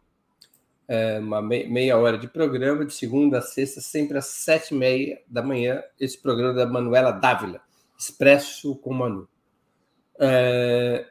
É 0.88 1.20
uma 1.20 1.42
meia 1.42 1.98
hora 1.98 2.18
de 2.18 2.26
programa, 2.26 2.86
de 2.86 2.94
segunda 2.94 3.40
a 3.40 3.42
sexta, 3.42 3.82
sempre 3.82 4.18
às 4.18 4.28
sete 4.28 4.74
e 4.74 4.78
meia 4.78 5.20
da 5.28 5.44
manhã, 5.44 5.84
esse 6.00 6.18
programa 6.18 6.54
da 6.54 6.66
Manuela 6.66 7.12
Dávila 7.12 7.60
Expresso 8.00 8.78
com 8.78 8.94
Manu. 8.94 9.28
É, 10.18 11.06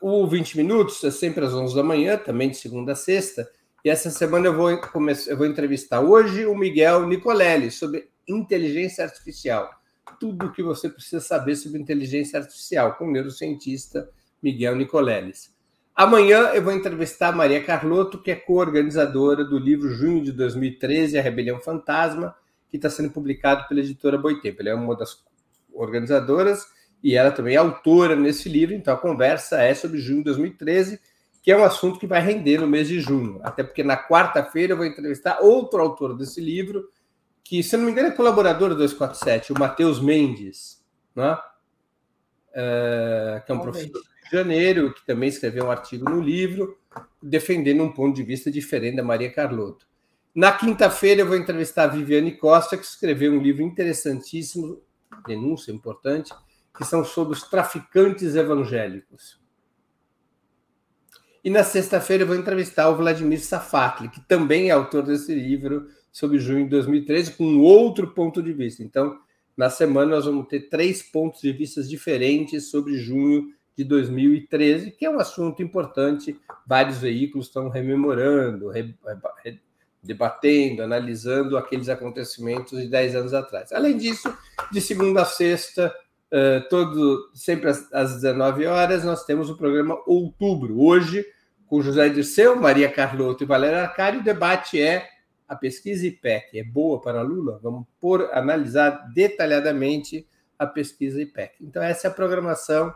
o 0.00 0.24
20 0.24 0.56
Minutos 0.56 1.02
é 1.02 1.10
sempre 1.10 1.44
às 1.44 1.52
11 1.52 1.74
da 1.74 1.82
manhã, 1.82 2.16
também 2.16 2.48
de 2.48 2.58
segunda 2.58 2.92
a 2.92 2.96
sexta, 2.96 3.50
e 3.84 3.90
essa 3.90 4.10
semana 4.10 4.46
eu 4.46 4.56
vou, 4.56 4.76
começar, 4.78 5.30
eu 5.30 5.36
vou 5.36 5.46
entrevistar 5.46 6.00
hoje 6.00 6.46
o 6.46 6.56
Miguel 6.56 7.06
Nicolelli 7.06 7.70
sobre 7.70 8.08
inteligência 8.26 9.04
artificial. 9.04 9.70
Tudo 10.18 10.46
o 10.46 10.52
que 10.52 10.62
você 10.62 10.88
precisa 10.88 11.20
saber 11.20 11.54
sobre 11.54 11.78
inteligência 11.78 12.38
artificial, 12.38 12.94
com 12.94 13.06
o 13.06 13.10
neurocientista 13.10 14.08
Miguel 14.42 14.74
Nicolelli. 14.74 15.32
Amanhã 15.94 16.48
eu 16.54 16.62
vou 16.62 16.72
entrevistar 16.72 17.28
a 17.28 17.32
Maria 17.32 17.62
Carlotto, 17.62 18.22
que 18.22 18.30
é 18.30 18.34
co-organizadora 18.34 19.44
do 19.44 19.58
livro 19.58 19.90
Junho 19.90 20.24
de 20.24 20.32
2013, 20.32 21.18
A 21.18 21.22
Rebelião 21.22 21.60
Fantasma, 21.60 22.34
que 22.70 22.78
está 22.78 22.88
sendo 22.88 23.10
publicado 23.10 23.68
pela 23.68 23.80
editora 23.80 24.16
Boitempo. 24.16 24.62
Ela 24.62 24.70
é 24.70 24.74
uma 24.74 24.96
das 24.96 25.22
organizadoras 25.74 26.66
e 27.02 27.14
ela 27.16 27.30
também 27.30 27.54
é 27.54 27.58
autora 27.58 28.16
nesse 28.16 28.48
livro, 28.48 28.74
então 28.74 28.94
a 28.94 28.96
conversa 28.96 29.62
é 29.62 29.74
sobre 29.74 30.00
junho 30.00 30.18
de 30.18 30.24
2013, 30.24 30.98
que 31.44 31.52
é 31.52 31.56
um 31.56 31.62
assunto 31.62 32.00
que 32.00 32.06
vai 32.06 32.22
render 32.22 32.58
no 32.58 32.66
mês 32.66 32.88
de 32.88 32.98
junho, 33.00 33.38
até 33.44 33.62
porque 33.62 33.84
na 33.84 34.02
quarta-feira 34.02 34.72
eu 34.72 34.78
vou 34.78 34.86
entrevistar 34.86 35.40
outro 35.42 35.78
autor 35.78 36.16
desse 36.16 36.40
livro, 36.40 36.88
que, 37.44 37.62
se 37.62 37.76
não 37.76 37.84
me 37.84 37.92
engano, 37.92 38.08
é 38.08 38.12
colaborador 38.12 38.70
do 38.70 38.76
247, 38.76 39.52
o 39.52 39.58
Matheus 39.58 40.00
Mendes, 40.00 40.82
né? 41.14 41.38
É, 42.54 43.42
que 43.44 43.52
é 43.52 43.54
um 43.54 43.60
professor 43.60 43.92
do 43.92 43.98
Rio 43.98 44.24
de 44.24 44.30
Janeiro, 44.30 44.94
que 44.94 45.04
também 45.04 45.28
escreveu 45.28 45.66
um 45.66 45.70
artigo 45.70 46.08
no 46.08 46.18
livro, 46.18 46.78
defendendo 47.22 47.82
um 47.82 47.92
ponto 47.92 48.16
de 48.16 48.22
vista 48.22 48.50
diferente 48.50 48.96
da 48.96 49.02
Maria 49.02 49.30
Carlotto. 49.30 49.86
Na 50.34 50.50
quinta-feira 50.50 51.20
eu 51.20 51.26
vou 51.26 51.36
entrevistar 51.36 51.84
a 51.84 51.88
Viviane 51.88 52.38
Costa, 52.38 52.74
que 52.78 52.86
escreveu 52.86 53.30
um 53.30 53.42
livro 53.42 53.62
interessantíssimo, 53.62 54.80
denúncia 55.26 55.70
importante, 55.70 56.32
que 56.74 56.86
são 56.86 57.04
sobre 57.04 57.34
os 57.34 57.42
traficantes 57.42 58.34
evangélicos. 58.34 59.43
E 61.44 61.50
na 61.50 61.62
sexta-feira 61.62 62.22
eu 62.22 62.26
vou 62.26 62.36
entrevistar 62.36 62.88
o 62.88 62.96
Vladimir 62.96 63.38
Safatli, 63.38 64.08
que 64.08 64.20
também 64.22 64.70
é 64.70 64.72
autor 64.72 65.02
desse 65.02 65.34
livro 65.34 65.88
sobre 66.10 66.38
junho 66.38 66.64
de 66.64 66.70
2013, 66.70 67.32
com 67.32 67.58
outro 67.58 68.14
ponto 68.14 68.42
de 68.42 68.50
vista. 68.50 68.82
Então, 68.82 69.18
na 69.54 69.68
semana 69.68 70.12
nós 70.12 70.24
vamos 70.24 70.48
ter 70.48 70.70
três 70.70 71.02
pontos 71.02 71.42
de 71.42 71.52
vista 71.52 71.82
diferentes 71.82 72.70
sobre 72.70 72.96
junho 72.96 73.52
de 73.76 73.84
2013, 73.84 74.92
que 74.92 75.04
é 75.04 75.10
um 75.10 75.18
assunto 75.18 75.62
importante. 75.62 76.34
Vários 76.66 76.96
veículos 76.96 77.48
estão 77.48 77.68
rememorando, 77.68 78.70
re, 78.70 78.94
re, 79.44 79.60
debatendo, 80.02 80.82
analisando 80.82 81.58
aqueles 81.58 81.90
acontecimentos 81.90 82.80
de 82.80 82.88
10 82.88 83.16
anos 83.16 83.34
atrás. 83.34 83.70
Além 83.70 83.98
disso, 83.98 84.34
de 84.72 84.80
segunda 84.80 85.20
a 85.20 85.26
sexta, 85.26 85.94
uh, 86.34 86.68
todo, 86.68 87.30
sempre 87.32 87.70
às, 87.70 87.90
às 87.92 88.14
19 88.14 88.66
horas, 88.66 89.04
nós 89.04 89.24
temos 89.24 89.48
o 89.48 89.56
programa 89.56 90.02
Outubro. 90.06 90.82
Hoje, 90.82 91.24
com 91.66 91.80
José 91.80 92.08
Dirceu, 92.08 92.56
Maria 92.56 92.90
Carlotto 92.90 93.44
e 93.44 93.46
Valéria 93.46 93.82
Arcari, 93.82 94.18
o 94.18 94.24
debate 94.24 94.80
é 94.80 95.08
a 95.46 95.54
pesquisa 95.54 96.06
IPEC 96.06 96.58
é 96.58 96.64
boa 96.64 97.00
para 97.00 97.22
Lula? 97.22 97.60
Vamos 97.62 97.86
por 98.00 98.30
analisar 98.32 98.90
detalhadamente 99.14 100.26
a 100.58 100.66
pesquisa 100.66 101.20
IPEC. 101.20 101.56
Então, 101.60 101.82
essa 101.82 102.08
é 102.08 102.10
a 102.10 102.14
programação 102.14 102.92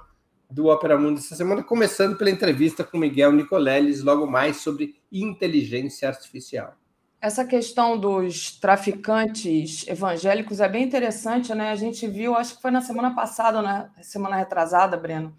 do 0.51 0.67
Opera 0.67 0.99
Mundo 0.99 1.19
essa 1.19 1.37
semana, 1.37 1.63
começando 1.63 2.17
pela 2.17 2.31
entrevista 2.31 2.83
com 2.83 2.97
Miguel 2.97 3.33
Nicoleles, 3.33 4.03
logo 4.03 4.27
mais 4.27 4.59
sobre 4.59 4.97
inteligência 5.13 6.09
artificial. 6.09 6.75
Essa 7.21 7.45
questão 7.45 7.99
dos 7.99 8.53
traficantes 8.61 9.87
evangélicos 9.89 10.61
é 10.61 10.69
bem 10.69 10.85
interessante, 10.85 11.53
né? 11.53 11.71
A 11.71 11.77
gente 11.77 12.07
viu, 12.07 12.37
acho 12.37 12.55
que 12.57 12.63
foi 12.63 12.71
na 12.71 12.81
semana 12.81 13.13
passada, 13.13 13.61
na 13.61 13.91
semana 14.03 14.37
retrasada, 14.37 14.97
Breno, 14.97 15.35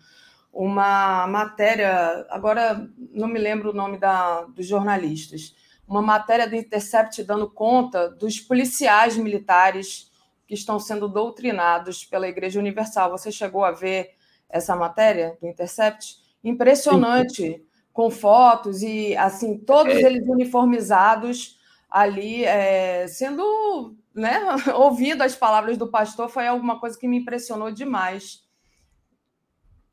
uma 0.51 1.25
matéria, 1.27 2.27
agora 2.29 2.89
não 3.13 3.29
me 3.29 3.39
lembro 3.39 3.69
o 3.69 3.73
nome 3.73 3.97
da, 3.97 4.41
dos 4.41 4.67
jornalistas, 4.67 5.55
uma 5.87 6.01
matéria 6.01 6.47
do 6.49 6.55
Intercept 6.55 7.23
dando 7.23 7.49
conta 7.49 8.09
dos 8.09 8.41
policiais 8.41 9.15
militares 9.15 10.11
que 10.45 10.55
estão 10.55 10.79
sendo 10.79 11.07
doutrinados 11.07 12.03
pela 12.03 12.27
Igreja 12.27 12.59
Universal. 12.59 13.09
Você 13.11 13.31
chegou 13.31 13.63
a 13.63 13.71
ver 13.71 14.15
essa 14.49 14.75
matéria 14.75 15.37
do 15.41 15.47
Intercept? 15.47 16.17
Impressionante, 16.43 17.35
Sim. 17.35 17.61
com 17.93 18.09
fotos 18.09 18.83
e 18.83 19.15
assim 19.15 19.57
todos 19.57 19.95
é. 19.95 20.01
eles 20.01 20.27
uniformizados 20.27 21.58
ali, 21.89 22.45
é, 22.45 23.07
sendo, 23.07 23.95
né, 24.13 24.39
ouvindo 24.75 25.23
as 25.23 25.35
palavras 25.35 25.77
do 25.77 25.87
pastor, 25.87 26.29
foi 26.29 26.47
alguma 26.47 26.79
coisa 26.79 26.97
que 26.97 27.07
me 27.07 27.17
impressionou 27.17 27.71
demais. 27.71 28.47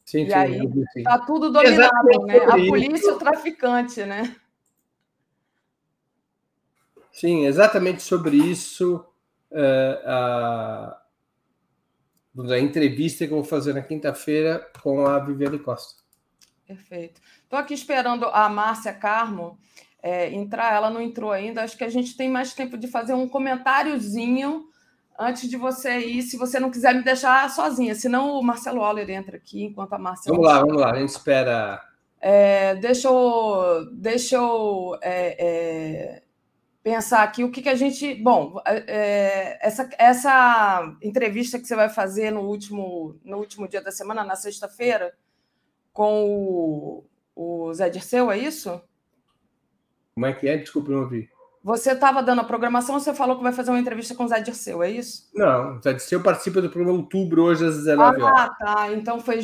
Sim, 0.04 0.22
e 0.22 0.26
sim, 0.26 0.32
aí 0.34 0.60
está 0.96 1.18
tudo 1.18 1.50
dominado, 1.50 2.26
né? 2.26 2.36
A 2.38 2.52
polícia 2.52 3.10
e 3.10 3.12
o 3.12 3.18
traficante, 3.18 4.04
né? 4.04 4.36
Sim, 7.10 7.46
exatamente 7.46 8.02
sobre 8.02 8.36
isso. 8.36 9.04
Uh, 9.50 10.06
a, 10.06 11.02
a 12.52 12.58
entrevista 12.58 13.26
que 13.26 13.32
eu 13.32 13.38
vou 13.38 13.44
fazer 13.44 13.72
na 13.72 13.82
quinta-feira 13.82 14.70
com 14.80 15.06
a 15.06 15.18
Viviane 15.18 15.58
Costa. 15.58 16.02
Perfeito. 16.66 17.20
Estou 17.42 17.58
aqui 17.58 17.74
esperando 17.74 18.26
a 18.26 18.48
Márcia 18.48 18.92
Carmo 18.92 19.58
é, 20.06 20.32
entrar, 20.32 20.72
ela 20.72 20.88
não 20.88 21.00
entrou 21.00 21.32
ainda. 21.32 21.64
Acho 21.64 21.76
que 21.76 21.82
a 21.82 21.88
gente 21.88 22.16
tem 22.16 22.30
mais 22.30 22.54
tempo 22.54 22.78
de 22.78 22.86
fazer 22.86 23.12
um 23.12 23.28
comentáriozinho 23.28 24.66
antes 25.18 25.50
de 25.50 25.56
você 25.56 25.98
ir, 25.98 26.22
se 26.22 26.36
você 26.36 26.60
não 26.60 26.70
quiser 26.70 26.94
me 26.94 27.02
deixar 27.02 27.50
sozinha. 27.50 27.92
Senão 27.92 28.38
o 28.38 28.42
Marcelo 28.42 28.82
Waller 28.82 29.10
entra 29.10 29.36
aqui 29.36 29.64
enquanto 29.64 29.94
a 29.94 29.98
Márcia. 29.98 30.30
Vamos 30.30 30.46
lá, 30.46 30.60
vamos 30.60 30.76
lá, 30.76 30.92
a 30.92 30.98
gente 31.00 31.08
espera. 31.08 31.82
É, 32.20 32.76
deixa 32.76 33.08
eu, 33.08 33.90
deixa 33.94 34.36
eu 34.36 34.96
é, 35.02 35.36
é 35.44 36.22
pensar 36.84 37.24
aqui 37.24 37.42
o 37.42 37.50
que, 37.50 37.60
que 37.60 37.68
a 37.68 37.74
gente. 37.74 38.14
Bom, 38.14 38.62
é, 38.64 39.58
essa, 39.60 39.90
essa 39.98 40.96
entrevista 41.02 41.58
que 41.58 41.66
você 41.66 41.74
vai 41.74 41.88
fazer 41.88 42.30
no 42.30 42.42
último, 42.42 43.18
no 43.24 43.38
último 43.38 43.66
dia 43.66 43.82
da 43.82 43.90
semana, 43.90 44.22
na 44.22 44.36
sexta-feira, 44.36 45.12
com 45.92 46.24
o, 46.30 47.04
o 47.34 47.74
Zé 47.74 47.90
Dirceu, 47.90 48.30
é 48.30 48.38
isso? 48.38 48.80
Como 50.16 50.24
é 50.24 50.32
que 50.32 50.48
é? 50.48 50.56
Desculpa, 50.56 50.90
não 50.90 51.00
ouvi. 51.00 51.28
Você 51.62 51.92
estava 51.92 52.22
dando 52.22 52.40
a 52.40 52.44
programação, 52.44 52.98
você 52.98 53.12
falou 53.12 53.36
que 53.36 53.42
vai 53.42 53.52
fazer 53.52 53.70
uma 53.70 53.78
entrevista 53.78 54.14
com 54.14 54.24
o 54.24 54.28
Zé 54.28 54.40
Dirceu, 54.40 54.82
é 54.82 54.90
isso? 54.90 55.28
Não, 55.34 55.76
o 55.76 55.82
Zé 55.82 55.92
Dirceu 55.92 56.22
participa 56.22 56.62
do 56.62 56.70
programa 56.70 56.96
Outubro 56.96 57.42
hoje 57.42 57.66
às 57.66 57.76
19 57.76 58.22
horas. 58.22 58.40
Ah, 58.40 58.56
tá. 58.58 58.92
Então 58.94 59.20
foi. 59.20 59.40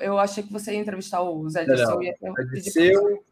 Eu 0.00 0.18
achei 0.18 0.42
que 0.44 0.52
você 0.52 0.72
ia 0.72 0.78
entrevistar 0.78 1.20
o 1.20 1.46
Zé 1.50 1.66
Dirceu. 1.66 2.00
Não, 2.00 2.14
não. 2.22 2.34
Zé 2.34 2.44
Dirceu, 2.44 3.24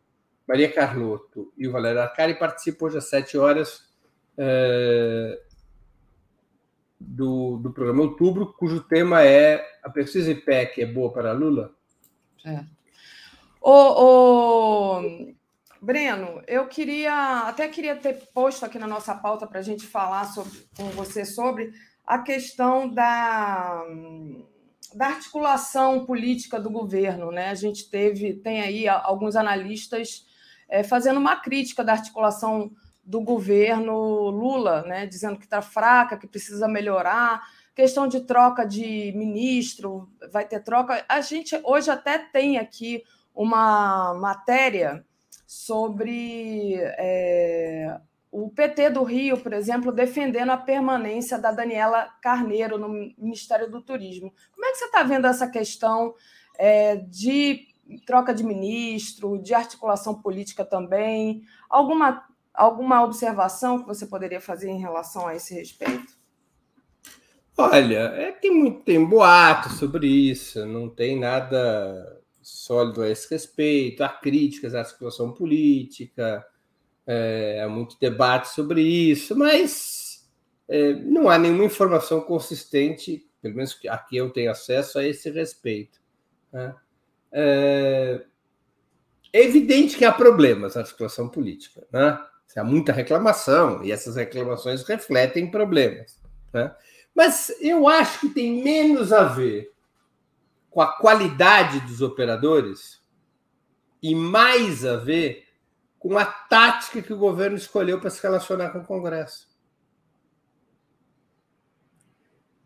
Maria 0.46 0.70
Carlotto 0.70 1.50
e 1.56 1.66
o 1.66 1.72
Valério 1.72 2.02
Arcari 2.02 2.38
participam 2.38 2.86
hoje 2.86 2.98
às 2.98 3.08
7 3.08 3.38
horas 3.38 3.88
é, 4.36 5.40
do, 7.00 7.56
do 7.56 7.72
programa 7.72 8.02
Outubro, 8.02 8.52
cujo 8.52 8.80
tema 8.80 9.22
é 9.22 9.64
a 9.82 9.88
pesquisa 9.88 10.30
IPEC 10.30 10.82
é 10.82 10.86
boa 10.86 11.10
para 11.10 11.32
Lula? 11.32 11.72
É. 12.44 12.64
O, 13.62 14.98
o, 15.00 15.34
Breno, 15.82 16.42
eu 16.46 16.66
queria 16.68 17.44
até 17.46 17.66
queria 17.66 17.96
ter 17.96 18.28
posto 18.34 18.66
aqui 18.66 18.78
na 18.78 18.86
nossa 18.86 19.14
pauta 19.14 19.46
para 19.46 19.60
a 19.60 19.62
gente 19.62 19.86
falar 19.86 20.26
sobre, 20.26 20.68
com 20.76 20.84
você 20.90 21.24
sobre 21.24 21.72
a 22.06 22.18
questão 22.18 22.86
da, 22.88 23.82
da 24.94 25.06
articulação 25.06 26.04
política 26.04 26.60
do 26.60 26.68
governo. 26.68 27.32
Né? 27.32 27.48
A 27.48 27.54
gente 27.54 27.88
teve, 27.88 28.34
tem 28.34 28.60
aí 28.60 28.88
alguns 28.88 29.36
analistas 29.36 30.26
é, 30.68 30.82
fazendo 30.82 31.18
uma 31.18 31.36
crítica 31.36 31.82
da 31.82 31.92
articulação 31.92 32.70
do 33.02 33.22
governo 33.22 34.28
Lula, 34.28 34.82
né, 34.82 35.04
dizendo 35.06 35.38
que 35.38 35.44
está 35.44 35.60
fraca, 35.60 36.16
que 36.16 36.28
precisa 36.28 36.68
melhorar. 36.68 37.42
Questão 37.74 38.06
de 38.06 38.20
troca 38.20 38.64
de 38.64 39.12
ministro, 39.16 40.08
vai 40.30 40.46
ter 40.46 40.60
troca. 40.60 41.04
A 41.08 41.20
gente 41.20 41.58
hoje 41.64 41.90
até 41.90 42.18
tem 42.18 42.58
aqui 42.58 43.02
uma 43.34 44.14
matéria 44.14 45.04
sobre 45.50 46.76
é, 46.80 47.98
o 48.30 48.48
PT 48.50 48.90
do 48.90 49.02
Rio, 49.02 49.36
por 49.36 49.52
exemplo, 49.52 49.90
defendendo 49.90 50.50
a 50.50 50.56
permanência 50.56 51.36
da 51.36 51.50
Daniela 51.50 52.08
Carneiro 52.22 52.78
no 52.78 52.88
Ministério 53.18 53.68
do 53.68 53.82
Turismo. 53.82 54.32
Como 54.52 54.64
é 54.64 54.70
que 54.70 54.78
você 54.78 54.84
está 54.84 55.02
vendo 55.02 55.26
essa 55.26 55.50
questão 55.50 56.14
é, 56.56 56.94
de 56.94 57.66
troca 58.06 58.32
de 58.32 58.44
ministro, 58.44 59.42
de 59.42 59.52
articulação 59.52 60.14
política 60.14 60.64
também. 60.64 61.42
Alguma, 61.68 62.24
alguma 62.54 63.02
observação 63.02 63.80
que 63.80 63.88
você 63.88 64.06
poderia 64.06 64.40
fazer 64.40 64.70
em 64.70 64.78
relação 64.78 65.26
a 65.26 65.34
esse 65.34 65.52
respeito? 65.52 66.16
Olha, 67.58 67.98
é, 68.14 68.30
tem 68.30 68.54
muito 68.54 68.84
tem 68.84 69.04
boato 69.04 69.70
sobre 69.70 70.06
isso, 70.06 70.64
não 70.64 70.88
tem 70.88 71.18
nada 71.18 72.19
sólido 72.58 73.02
a 73.02 73.08
esse 73.08 73.28
respeito, 73.30 74.02
há 74.02 74.08
críticas 74.08 74.74
à 74.74 74.80
articulação 74.80 75.32
política, 75.32 76.44
é, 77.06 77.62
há 77.62 77.68
muito 77.68 77.98
debate 77.98 78.48
sobre 78.48 78.82
isso, 78.82 79.36
mas 79.36 80.28
é, 80.68 80.94
não 80.94 81.28
há 81.28 81.38
nenhuma 81.38 81.64
informação 81.64 82.20
consistente, 82.20 83.26
pelo 83.42 83.56
menos 83.56 83.78
aqui 83.88 84.16
eu 84.16 84.30
tenho 84.30 84.50
acesso 84.50 84.98
a 84.98 85.04
esse 85.04 85.30
respeito. 85.30 86.00
Né? 86.52 86.74
É, 87.32 88.24
é 89.32 89.44
evidente 89.44 89.96
que 89.96 90.04
há 90.04 90.12
problemas 90.12 90.74
na 90.74 90.84
situação 90.84 91.28
política, 91.28 91.86
né? 91.92 92.18
Há 92.56 92.64
muita 92.64 92.92
reclamação 92.92 93.84
e 93.84 93.92
essas 93.92 94.16
reclamações 94.16 94.82
refletem 94.82 95.48
problemas. 95.48 96.20
Né? 96.52 96.74
Mas 97.14 97.48
eu 97.60 97.86
acho 97.86 98.20
que 98.20 98.30
tem 98.30 98.62
menos 98.62 99.12
a 99.12 99.22
ver 99.22 99.70
com 100.70 100.80
a 100.80 100.96
qualidade 100.96 101.80
dos 101.80 102.00
operadores 102.00 103.02
e 104.02 104.14
mais 104.14 104.84
a 104.84 104.96
ver 104.96 105.46
com 105.98 106.16
a 106.16 106.24
tática 106.24 107.02
que 107.02 107.12
o 107.12 107.18
governo 107.18 107.56
escolheu 107.56 108.00
para 108.00 108.08
se 108.08 108.22
relacionar 108.22 108.70
com 108.70 108.78
o 108.78 108.86
Congresso. 108.86 109.50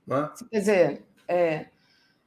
Né? 0.07 0.31
Quer 0.50 0.58
dizer, 0.58 1.07
é, 1.26 1.66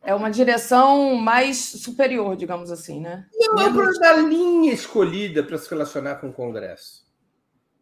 é 0.04 0.16
uma 0.16 0.30
direção 0.30 1.16
mais 1.16 1.58
superior, 1.58 2.36
digamos 2.36 2.72
assim, 2.72 3.00
né? 3.00 3.28
Não 3.34 3.60
é 3.60 3.68
um 3.68 3.74
problema 3.74 4.00
da 4.00 4.14
linha 4.14 4.74
escolhida 4.74 5.44
para 5.44 5.58
se 5.58 5.70
relacionar 5.70 6.16
com 6.16 6.30
o 6.30 6.34
Congresso. 6.34 7.06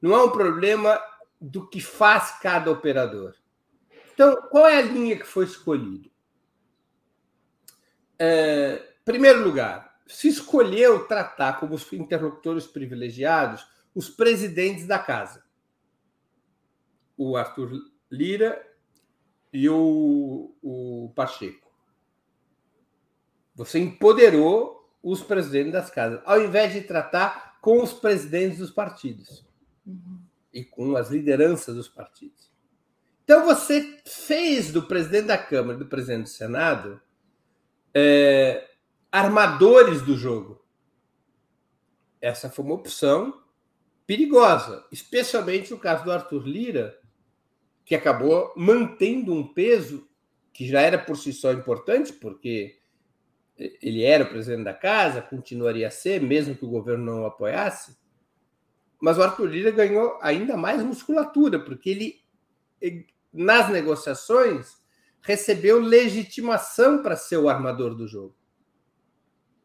Não 0.01 0.13
é 0.13 0.23
um 0.23 0.29
problema 0.29 1.01
do 1.39 1.67
que 1.67 1.79
faz 1.79 2.39
cada 2.41 2.69
operador. 2.69 3.33
Então, 4.13 4.35
qual 4.49 4.67
é 4.67 4.77
a 4.77 4.81
linha 4.81 5.17
que 5.17 5.25
foi 5.25 5.45
escolhida? 5.45 6.09
É, 8.17 8.81
primeiro 9.03 9.43
lugar, 9.43 9.99
se 10.07 10.27
escolheu 10.27 11.07
tratar 11.07 11.59
como 11.59 11.75
os 11.75 11.91
interlocutores 11.93 12.65
privilegiados 12.67 13.67
os 13.93 14.09
presidentes 14.09 14.85
da 14.85 14.99
casa. 14.99 15.43
O 17.17 17.37
Arthur 17.37 17.71
Lira 18.11 18.61
e 19.53 19.69
o, 19.69 20.53
o 20.61 21.13
Pacheco. 21.15 21.71
Você 23.55 23.79
empoderou 23.79 24.93
os 25.01 25.23
presidentes 25.23 25.71
das 25.71 25.89
casas, 25.89 26.21
ao 26.25 26.41
invés 26.41 26.73
de 26.73 26.81
tratar 26.81 27.57
com 27.61 27.81
os 27.81 27.93
presidentes 27.93 28.57
dos 28.57 28.69
partidos 28.69 29.45
uhum. 29.85 30.19
e 30.53 30.63
com 30.63 30.95
as 30.97 31.09
lideranças 31.09 31.75
dos 31.75 31.87
partidos. 31.87 32.51
Então 33.23 33.45
você 33.45 34.01
fez 34.05 34.71
do 34.71 34.83
presidente 34.83 35.27
da 35.27 35.37
Câmara 35.37 35.77
e 35.77 35.79
do 35.79 35.85
presidente 35.85 36.23
do 36.23 36.29
Senado 36.29 37.01
é, 37.95 38.69
armadores 39.09 40.01
do 40.01 40.17
jogo. 40.17 40.61
Essa 42.19 42.49
foi 42.49 42.65
uma 42.65 42.75
opção 42.75 43.41
perigosa, 44.05 44.85
especialmente 44.91 45.71
no 45.71 45.79
caso 45.79 46.03
do 46.03 46.11
Arthur 46.11 46.45
Lira, 46.45 46.99
que 47.85 47.95
acabou 47.95 48.51
mantendo 48.57 49.33
um 49.33 49.47
peso 49.47 50.07
que 50.51 50.67
já 50.67 50.81
era 50.81 50.97
por 50.97 51.15
si 51.17 51.31
só 51.31 51.53
importante, 51.53 52.11
porque 52.11 52.77
ele 53.57 54.03
era 54.03 54.25
o 54.25 54.29
presidente 54.29 54.65
da 54.65 54.73
casa, 54.73 55.21
continuaria 55.21 55.87
a 55.87 55.91
ser, 55.91 56.21
mesmo 56.21 56.55
que 56.55 56.65
o 56.65 56.69
governo 56.69 57.05
não 57.05 57.23
o 57.23 57.25
apoiasse. 57.25 57.97
Mas 58.99 59.17
o 59.17 59.23
Arthur 59.23 59.45
Lira 59.45 59.71
ganhou 59.71 60.17
ainda 60.21 60.57
mais 60.57 60.83
musculatura, 60.83 61.59
porque 61.59 61.89
ele, 61.89 63.05
nas 63.31 63.69
negociações, 63.69 64.77
recebeu 65.25 65.79
legitimação 65.79 67.01
para 67.01 67.17
ser 67.17 67.37
o 67.37 67.49
armador 67.49 67.95
do 67.95 68.07
jogo. 68.07 68.35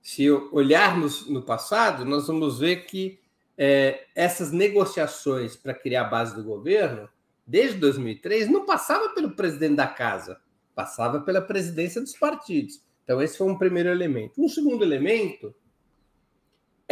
Se 0.00 0.30
olharmos 0.30 1.28
no 1.28 1.42
passado, 1.42 2.04
nós 2.06 2.26
vamos 2.26 2.58
ver 2.58 2.86
que 2.86 3.20
é, 3.58 4.06
essas 4.14 4.50
negociações 4.50 5.54
para 5.54 5.74
criar 5.74 6.06
a 6.06 6.08
base 6.08 6.34
do 6.34 6.42
governo, 6.42 7.06
desde 7.46 7.76
2003, 7.76 8.50
não 8.50 8.64
passava 8.64 9.10
pelo 9.10 9.36
presidente 9.36 9.74
da 9.76 9.86
casa, 9.86 10.40
passava 10.74 11.20
pela 11.20 11.42
presidência 11.42 12.00
dos 12.00 12.16
partidos. 12.16 12.82
Então, 13.04 13.20
esse 13.20 13.36
foi 13.36 13.46
um 13.46 13.58
primeiro 13.58 13.90
elemento. 13.90 14.42
Um 14.42 14.48
segundo 14.48 14.82
elemento 14.82 15.54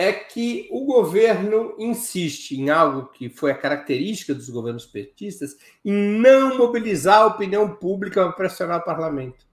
é 0.00 0.12
que 0.12 0.68
o 0.70 0.84
governo 0.84 1.74
insiste 1.76 2.52
em 2.52 2.70
algo 2.70 3.06
que 3.08 3.28
foi 3.28 3.50
a 3.50 3.58
característica 3.58 4.32
dos 4.32 4.48
governos 4.48 4.86
petistas, 4.86 5.56
em 5.84 5.92
não 5.92 6.56
mobilizar 6.56 7.22
a 7.22 7.26
opinião 7.26 7.74
pública 7.74 8.22
para 8.22 8.32
pressionar 8.32 8.78
o 8.78 8.84
parlamento. 8.84 9.44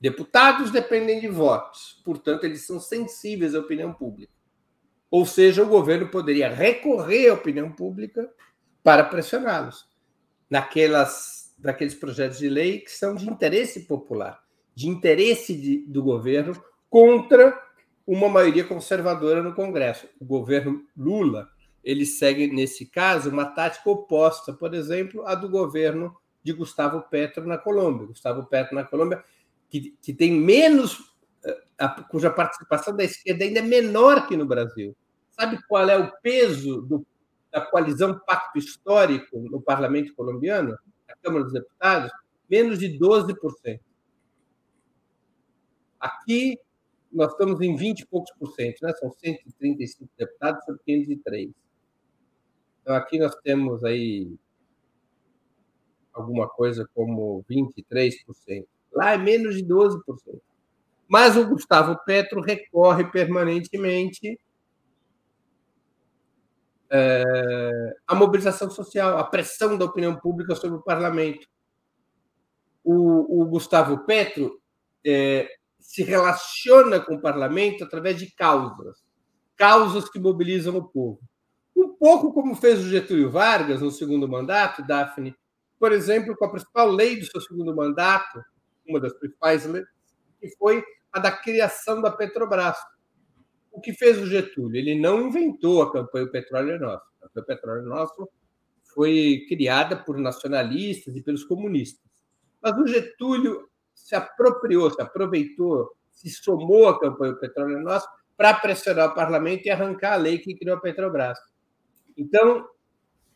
Deputados 0.00 0.70
dependem 0.70 1.18
de 1.18 1.26
votos, 1.26 2.00
portanto, 2.04 2.44
eles 2.44 2.64
são 2.64 2.78
sensíveis 2.78 3.52
à 3.52 3.58
opinião 3.58 3.92
pública. 3.92 4.32
Ou 5.10 5.26
seja, 5.26 5.64
o 5.64 5.68
governo 5.68 6.06
poderia 6.06 6.48
recorrer 6.48 7.30
à 7.30 7.34
opinião 7.34 7.72
pública 7.72 8.30
para 8.80 9.02
pressioná-los 9.02 9.88
naquelas, 10.48 11.52
naqueles 11.58 11.96
projetos 11.96 12.38
de 12.38 12.48
lei 12.48 12.78
que 12.78 12.92
são 12.92 13.16
de 13.16 13.28
interesse 13.28 13.88
popular, 13.88 14.40
de 14.72 14.88
interesse 14.88 15.52
de, 15.52 15.78
do 15.78 16.00
governo 16.00 16.52
contra 16.88 17.67
uma 18.08 18.26
maioria 18.26 18.64
conservadora 18.64 19.42
no 19.42 19.54
Congresso. 19.54 20.08
O 20.18 20.24
governo 20.24 20.82
Lula 20.96 21.46
ele 21.84 22.06
segue, 22.06 22.46
nesse 22.46 22.86
caso, 22.86 23.28
uma 23.28 23.44
tática 23.44 23.88
oposta, 23.90 24.50
por 24.52 24.74
exemplo, 24.74 25.26
à 25.26 25.34
do 25.34 25.48
governo 25.48 26.16
de 26.42 26.54
Gustavo 26.54 27.02
Petro 27.02 27.46
na 27.46 27.58
Colômbia. 27.58 28.06
Gustavo 28.06 28.46
Petro 28.46 28.74
na 28.74 28.84
Colômbia, 28.84 29.22
que, 29.68 29.94
que 30.02 30.14
tem 30.14 30.32
menos 30.32 31.14
a, 31.78 31.88
cuja 31.88 32.30
participação 32.30 32.96
da 32.96 33.04
esquerda 33.04 33.44
ainda 33.44 33.60
é 33.60 33.62
menor 33.62 34.26
que 34.26 34.38
no 34.38 34.46
Brasil. 34.46 34.96
Sabe 35.30 35.58
qual 35.68 35.88
é 35.88 35.98
o 35.98 36.10
peso 36.22 36.80
do, 36.80 37.06
da 37.52 37.60
coalizão 37.60 38.18
Pacto 38.26 38.58
Histórico 38.58 39.38
no 39.38 39.60
parlamento 39.60 40.14
colombiano, 40.14 40.78
na 41.06 41.14
Câmara 41.22 41.44
dos 41.44 41.52
Deputados? 41.52 42.10
Menos 42.50 42.78
de 42.78 42.98
12%. 42.98 43.80
Aqui, 46.00 46.58
nós 47.12 47.32
estamos 47.32 47.60
em 47.60 47.74
20 47.76 48.00
e 48.00 48.06
poucos 48.06 48.30
por 48.38 48.52
cento, 48.52 48.80
né? 48.82 48.92
são 48.94 49.10
135 49.10 50.10
deputados 50.16 50.64
sobre 50.64 50.80
503. 50.84 51.50
Então, 52.82 52.94
aqui 52.94 53.18
nós 53.18 53.34
temos 53.36 53.84
aí 53.84 54.34
alguma 56.12 56.48
coisa 56.48 56.88
como 56.94 57.44
23%. 57.50 58.66
Lá 58.92 59.12
é 59.12 59.18
menos 59.18 59.56
de 59.56 59.64
12%. 59.64 60.00
Mas 61.06 61.36
o 61.36 61.48
Gustavo 61.48 61.98
Petro 62.04 62.40
recorre 62.40 63.10
permanentemente 63.10 64.38
é, 66.90 67.96
à 68.06 68.14
mobilização 68.14 68.70
social, 68.70 69.18
à 69.18 69.24
pressão 69.24 69.76
da 69.76 69.84
opinião 69.84 70.16
pública 70.16 70.54
sobre 70.54 70.78
o 70.78 70.82
parlamento. 70.82 71.46
O, 72.84 73.42
o 73.42 73.46
Gustavo 73.46 74.04
Petro 74.04 74.60
é, 75.04 75.48
se 75.88 76.02
relaciona 76.02 77.00
com 77.00 77.14
o 77.14 77.20
parlamento 77.20 77.82
através 77.82 78.18
de 78.18 78.30
causas, 78.34 79.02
causas 79.56 80.06
que 80.06 80.18
mobilizam 80.18 80.76
o 80.76 80.86
povo. 80.86 81.18
Um 81.74 81.94
pouco 81.94 82.30
como 82.30 82.54
fez 82.54 82.80
o 82.80 82.90
Getúlio 82.90 83.30
Vargas 83.30 83.80
no 83.80 83.90
segundo 83.90 84.28
mandato, 84.28 84.86
Daphne, 84.86 85.34
por 85.80 85.90
exemplo, 85.90 86.36
com 86.36 86.44
a 86.44 86.50
principal 86.50 86.90
lei 86.90 87.18
do 87.18 87.24
seu 87.24 87.40
segundo 87.40 87.74
mandato, 87.74 88.38
uma 88.86 89.00
das 89.00 89.14
principais 89.14 89.64
leis, 89.64 89.86
que 90.38 90.50
foi 90.58 90.84
a 91.10 91.20
da 91.20 91.32
criação 91.32 92.02
da 92.02 92.10
Petrobras. 92.10 92.76
O 93.72 93.80
que 93.80 93.94
fez 93.94 94.18
o 94.18 94.26
Getúlio? 94.26 94.76
Ele 94.78 94.94
não 94.94 95.28
inventou 95.28 95.80
a 95.80 95.90
campanha 95.90 96.26
O 96.26 96.30
Petróleo 96.30 96.72
é 96.72 96.78
Nosso. 96.78 97.06
A 97.22 97.28
campanha 97.28 97.46
Petróleo 97.46 97.80
é 97.80 97.88
Nosso 97.88 98.28
foi 98.92 99.46
criada 99.48 99.96
por 99.96 100.18
nacionalistas 100.18 101.16
e 101.16 101.22
pelos 101.22 101.44
comunistas. 101.44 102.04
Mas 102.60 102.76
o 102.76 102.86
Getúlio 102.86 103.70
se 103.98 104.14
apropriou, 104.14 104.90
se 104.90 105.02
aproveitou, 105.02 105.92
se 106.10 106.30
somou 106.30 106.88
à 106.88 106.98
campanha 106.98 107.32
O 107.32 107.38
Petróleo 107.38 107.80
Nosso 107.80 108.08
para 108.36 108.54
pressionar 108.54 109.10
o 109.10 109.14
parlamento 109.14 109.66
e 109.66 109.70
arrancar 109.70 110.12
a 110.12 110.16
lei 110.16 110.38
que 110.38 110.54
criou 110.54 110.76
a 110.76 110.80
Petrobras. 110.80 111.38
Então, 112.16 112.66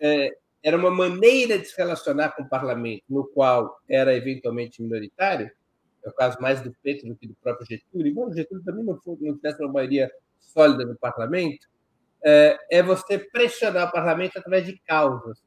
é, 0.00 0.30
era 0.62 0.76
uma 0.76 0.90
maneira 0.90 1.58
de 1.58 1.66
se 1.66 1.76
relacionar 1.76 2.30
com 2.30 2.44
o 2.44 2.48
parlamento, 2.48 3.02
no 3.08 3.26
qual 3.26 3.80
era 3.88 4.14
eventualmente 4.14 4.80
minoritário, 4.80 5.50
é 6.04 6.08
o 6.08 6.12
caso 6.12 6.40
mais 6.40 6.60
do 6.60 6.72
Petro 6.82 7.08
do 7.08 7.16
que 7.16 7.26
do 7.26 7.34
próprio 7.34 7.66
Getúlio, 7.66 8.08
embora 8.10 8.30
o 8.30 8.34
Getúlio 8.34 8.64
também 8.64 8.84
não, 8.84 8.96
for, 9.00 9.16
não 9.20 9.36
tivesse 9.36 9.62
uma 9.62 9.72
maioria 9.72 10.10
sólida 10.38 10.84
no 10.84 10.96
parlamento, 10.96 11.66
é, 12.24 12.56
é 12.70 12.82
você 12.82 13.18
pressionar 13.18 13.88
o 13.88 13.92
parlamento 13.92 14.38
através 14.38 14.64
de 14.64 14.78
causas. 14.86 15.42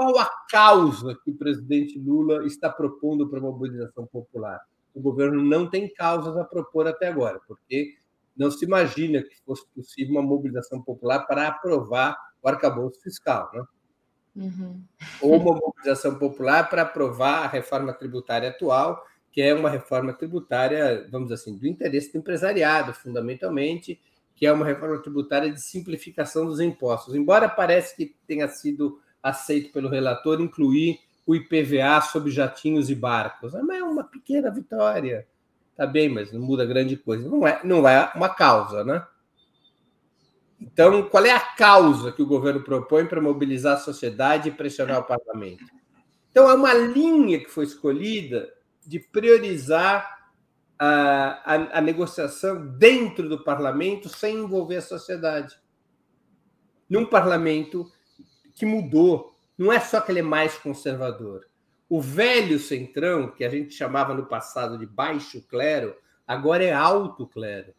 Qual 0.00 0.18
a 0.18 0.30
causa 0.48 1.14
que 1.22 1.30
o 1.30 1.36
presidente 1.36 1.98
Lula 1.98 2.46
está 2.46 2.70
propondo 2.70 3.28
para 3.28 3.38
a 3.38 3.42
mobilização 3.42 4.06
popular? 4.06 4.58
O 4.94 5.00
governo 5.02 5.44
não 5.44 5.68
tem 5.68 5.92
causas 5.92 6.38
a 6.38 6.44
propor 6.44 6.88
até 6.88 7.08
agora, 7.08 7.38
porque 7.46 7.98
não 8.34 8.50
se 8.50 8.64
imagina 8.64 9.22
que 9.22 9.36
fosse 9.44 9.66
possível 9.74 10.14
uma 10.14 10.22
mobilização 10.22 10.80
popular 10.80 11.26
para 11.26 11.48
aprovar 11.48 12.16
o 12.42 12.48
arcabouço 12.48 12.98
fiscal. 13.02 13.50
Né? 13.52 13.64
Uhum. 14.36 14.82
Ou 15.20 15.36
uma 15.36 15.52
mobilização 15.54 16.14
popular 16.14 16.70
para 16.70 16.80
aprovar 16.80 17.44
a 17.44 17.48
reforma 17.48 17.92
tributária 17.92 18.48
atual, 18.48 19.04
que 19.30 19.42
é 19.42 19.52
uma 19.52 19.68
reforma 19.68 20.14
tributária, 20.14 21.06
vamos 21.12 21.28
dizer 21.28 21.42
assim, 21.42 21.58
do 21.58 21.66
interesse 21.66 22.10
do 22.10 22.16
empresariado, 22.20 22.94
fundamentalmente, 22.94 24.00
que 24.34 24.46
é 24.46 24.52
uma 24.52 24.64
reforma 24.64 24.96
tributária 25.02 25.52
de 25.52 25.60
simplificação 25.60 26.46
dos 26.46 26.58
impostos. 26.58 27.14
Embora 27.14 27.50
pareça 27.50 27.94
que 27.94 28.16
tenha 28.26 28.48
sido 28.48 28.98
aceito 29.22 29.72
pelo 29.72 29.88
relator 29.88 30.40
incluir 30.40 30.98
o 31.26 31.34
IPVA 31.34 32.00
sobre 32.00 32.30
jatinhos 32.30 32.90
e 32.90 32.94
barcos, 32.94 33.52
mas 33.52 33.78
é 33.78 33.82
uma 33.82 34.04
pequena 34.04 34.50
vitória. 34.50 35.26
Tá 35.76 35.86
bem, 35.86 36.08
mas 36.08 36.32
não 36.32 36.40
muda 36.40 36.66
grande 36.66 36.96
coisa. 36.96 37.28
Não 37.28 37.46
é, 37.46 37.60
não 37.64 37.88
é 37.88 38.10
uma 38.14 38.28
causa, 38.28 38.84
né? 38.84 39.06
Então, 40.60 41.02
qual 41.04 41.24
é 41.24 41.30
a 41.30 41.40
causa 41.40 42.12
que 42.12 42.20
o 42.20 42.26
governo 42.26 42.62
propõe 42.62 43.06
para 43.06 43.20
mobilizar 43.20 43.76
a 43.76 43.80
sociedade 43.80 44.48
e 44.48 44.52
pressionar 44.52 44.98
o 44.98 45.04
parlamento? 45.04 45.64
Então, 46.30 46.50
é 46.50 46.54
uma 46.54 46.74
linha 46.74 47.38
que 47.38 47.48
foi 47.48 47.64
escolhida 47.64 48.52
de 48.86 48.98
priorizar 48.98 50.20
a, 50.78 51.54
a, 51.54 51.78
a, 51.78 51.80
negociação 51.80 52.66
dentro 52.76 53.28
do 53.28 53.42
parlamento 53.42 54.08
sem 54.08 54.36
envolver 54.36 54.76
a 54.76 54.82
sociedade. 54.82 55.54
Num 56.88 57.06
parlamento 57.06 57.90
que 58.54 58.66
mudou, 58.66 59.34
não 59.56 59.72
é 59.72 59.78
só 59.80 60.00
que 60.00 60.12
ele 60.12 60.20
é 60.20 60.22
mais 60.22 60.56
conservador. 60.56 61.46
O 61.88 62.00
velho 62.00 62.58
centrão, 62.58 63.30
que 63.30 63.44
a 63.44 63.48
gente 63.48 63.74
chamava 63.74 64.14
no 64.14 64.26
passado 64.26 64.78
de 64.78 64.86
baixo 64.86 65.42
clero, 65.48 65.94
agora 66.26 66.64
é 66.64 66.72
alto 66.72 67.26
clero. 67.26 67.74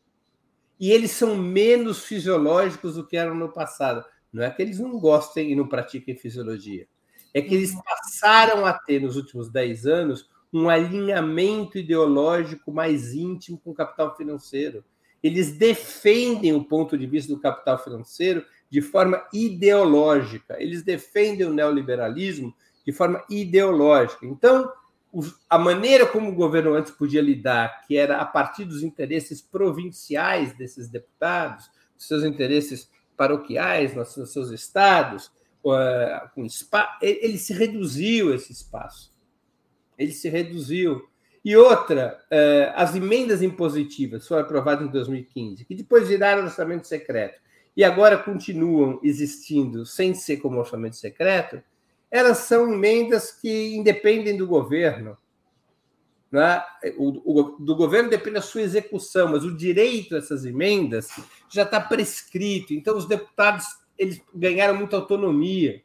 E 0.79 0.91
eles 0.91 1.11
são 1.11 1.35
menos 1.35 2.03
fisiológicos 2.03 2.95
do 2.95 3.07
que 3.07 3.15
eram 3.15 3.35
no 3.35 3.51
passado. 3.51 4.03
Não 4.33 4.43
é 4.43 4.49
que 4.49 4.61
eles 4.61 4.79
não 4.79 4.99
gostem 4.99 5.51
e 5.51 5.55
não 5.55 5.67
pratiquem 5.67 6.17
fisiologia. 6.17 6.87
É 7.33 7.41
que 7.41 7.53
eles 7.53 7.73
passaram 7.83 8.65
a 8.65 8.73
ter, 8.73 9.01
nos 9.01 9.15
últimos 9.15 9.49
10 9.49 9.85
anos, 9.85 10.29
um 10.51 10.69
alinhamento 10.69 11.77
ideológico 11.77 12.71
mais 12.71 13.13
íntimo 13.13 13.57
com 13.57 13.71
o 13.71 13.75
capital 13.75 14.15
financeiro. 14.15 14.83
Eles 15.23 15.57
defendem 15.57 16.53
o 16.53 16.63
ponto 16.63 16.97
de 16.97 17.05
vista 17.05 17.33
do 17.33 17.39
capital 17.39 17.77
financeiro 17.77 18.43
de 18.71 18.81
forma 18.81 19.21
ideológica. 19.33 20.55
Eles 20.57 20.81
defendem 20.81 21.45
o 21.45 21.53
neoliberalismo 21.53 22.55
de 22.85 22.93
forma 22.93 23.21
ideológica. 23.29 24.25
Então, 24.25 24.71
a 25.49 25.59
maneira 25.59 26.05
como 26.05 26.31
o 26.31 26.35
governo 26.35 26.73
antes 26.73 26.93
podia 26.93 27.21
lidar, 27.21 27.85
que 27.85 27.97
era 27.97 28.17
a 28.17 28.25
partir 28.25 28.63
dos 28.63 28.81
interesses 28.81 29.41
provinciais 29.41 30.53
desses 30.53 30.87
deputados, 30.87 31.69
dos 31.97 32.07
seus 32.07 32.23
interesses 32.23 32.89
paroquiais 33.17 33.93
nos 33.93 34.13
seus 34.31 34.49
estados, 34.51 35.29
com 35.61 36.45
espaço, 36.45 36.97
ele 37.01 37.37
se 37.37 37.53
reduziu 37.53 38.33
esse 38.33 38.53
espaço. 38.53 39.11
Ele 39.97 40.11
se 40.11 40.29
reduziu. 40.29 41.07
E 41.43 41.55
outra, 41.55 42.19
é, 42.31 42.71
as 42.75 42.95
emendas 42.95 43.41
impositivas 43.41 44.27
foram 44.27 44.43
aprovadas 44.43 44.87
em 44.87 44.91
2015, 44.91 45.65
que 45.65 45.75
depois 45.75 46.07
viraram 46.07 46.43
orçamento 46.43 46.87
secreto 46.87 47.39
e 47.75 47.83
agora 47.83 48.17
continuam 48.17 48.99
existindo 49.01 49.85
sem 49.85 50.13
ser 50.13 50.37
como 50.37 50.59
orçamento 50.59 50.95
secreto, 50.95 51.61
elas 52.09 52.39
são 52.39 52.73
emendas 52.73 53.31
que 53.31 53.75
independem 53.75 54.35
do 54.35 54.45
governo. 54.45 55.17
Né? 56.29 56.61
O, 56.97 57.39
o, 57.39 57.43
do 57.59 57.75
governo 57.75 58.09
depende 58.09 58.35
da 58.35 58.41
sua 58.41 58.61
execução, 58.61 59.29
mas 59.29 59.45
o 59.45 59.55
direito 59.55 60.15
a 60.15 60.17
essas 60.17 60.45
emendas 60.45 61.09
já 61.49 61.63
está 61.63 61.79
prescrito. 61.79 62.73
Então, 62.73 62.97
os 62.97 63.07
deputados 63.07 63.65
eles 63.97 64.21
ganharam 64.33 64.75
muita 64.75 64.95
autonomia. 64.95 65.83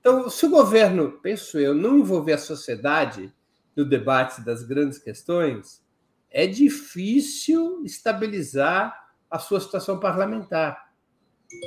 Então, 0.00 0.28
se 0.30 0.46
o 0.46 0.50
governo, 0.50 1.12
penso 1.22 1.58
eu, 1.58 1.74
não 1.74 1.98
envolver 1.98 2.32
a 2.32 2.38
sociedade 2.38 3.32
no 3.76 3.84
debate 3.84 4.40
das 4.40 4.62
grandes 4.62 4.98
questões, 4.98 5.82
é 6.30 6.46
difícil 6.46 7.82
estabilizar 7.84 9.10
a 9.30 9.38
sua 9.38 9.60
situação 9.60 10.00
parlamentar. 10.00 10.91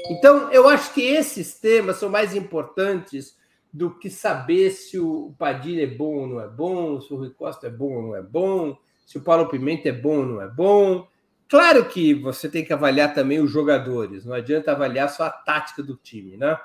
Então, 0.10 0.52
eu 0.52 0.68
acho 0.68 0.94
que 0.94 1.02
esses 1.02 1.60
temas 1.60 1.98
são 1.98 2.10
mais 2.10 2.36
importantes 2.36 3.36
do 3.72 3.94
que 3.94 4.10
saber 4.10 4.72
se 4.72 4.98
o 4.98 5.36
Padilha 5.38 5.84
é 5.84 5.88
bom 5.88 6.16
ou 6.16 6.28
não 6.28 6.40
é 6.40 6.48
bom, 6.48 7.02
se 7.02 7.14
o 7.14 7.18
Rui 7.18 7.30
Costa 7.32 7.68
é 7.68 7.70
bom 7.70 7.94
ou 7.94 8.02
não 8.04 8.16
é 8.16 8.22
bom, 8.22 8.78
se 9.06 9.18
o 9.18 9.22
Paulo 9.22 9.50
Pimenta 9.50 9.90
é 9.90 9.92
bom 9.92 10.20
ou 10.20 10.26
não 10.26 10.42
é 10.42 10.48
bom. 10.48 11.08
Claro 11.50 11.86
que 11.86 12.14
você 12.14 12.50
tem 12.50 12.64
que 12.64 12.74
avaliar 12.74 13.14
também 13.14 13.40
os 13.40 13.52
jogadores, 13.52 14.26
não 14.26 14.34
adianta 14.34 14.72
avaliar 14.72 15.10
só 15.10 15.24
a 15.24 15.30
tática 15.30 15.84
do 15.84 15.96
time, 15.96 16.38
né? 16.38 16.58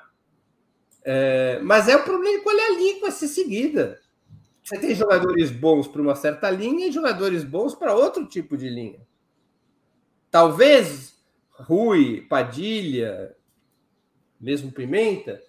É, 1.03 1.59
mas 1.61 1.87
é 1.87 1.95
o 1.95 2.03
problema 2.03 2.43
qual 2.43 2.57
é 2.57 2.67
a 2.67 2.77
linha 2.77 2.95
que 2.95 3.01
vai 3.01 3.11
ser 3.11 3.27
seguida. 3.27 3.99
Você 4.63 4.79
tem 4.79 4.95
jogadores 4.95 5.51
bons 5.51 5.87
para 5.87 6.01
uma 6.01 6.15
certa 6.15 6.49
linha 6.49 6.87
e 6.87 6.91
jogadores 6.91 7.43
bons 7.43 7.75
para 7.75 7.95
outro 7.95 8.25
tipo 8.25 8.55
de 8.55 8.69
linha. 8.69 9.01
Talvez 10.29 11.10
Rui, 11.65 12.21
Padilha, 12.29 13.35
mesmo 14.39 14.71
Pimenta, 14.71 15.41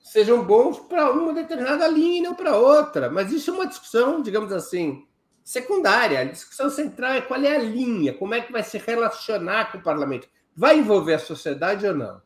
sejam 0.00 0.44
bons 0.44 0.78
para 0.78 1.10
uma 1.12 1.34
determinada 1.34 1.86
linha 1.86 2.18
e 2.18 2.22
não 2.22 2.34
para 2.34 2.56
outra. 2.56 3.10
Mas 3.10 3.30
isso 3.30 3.50
é 3.50 3.54
uma 3.54 3.66
discussão, 3.66 4.22
digamos 4.22 4.52
assim, 4.52 5.06
secundária. 5.44 6.20
A 6.20 6.24
discussão 6.24 6.70
central 6.70 7.12
é 7.12 7.20
qual 7.20 7.40
é 7.42 7.56
a 7.56 7.62
linha, 7.62 8.14
como 8.14 8.34
é 8.34 8.40
que 8.40 8.52
vai 8.52 8.62
se 8.62 8.78
relacionar 8.78 9.70
com 9.70 9.78
o 9.78 9.82
parlamento. 9.82 10.28
Vai 10.56 10.78
envolver 10.78 11.14
a 11.14 11.18
sociedade 11.18 11.86
ou 11.86 11.94
não? 11.94 12.20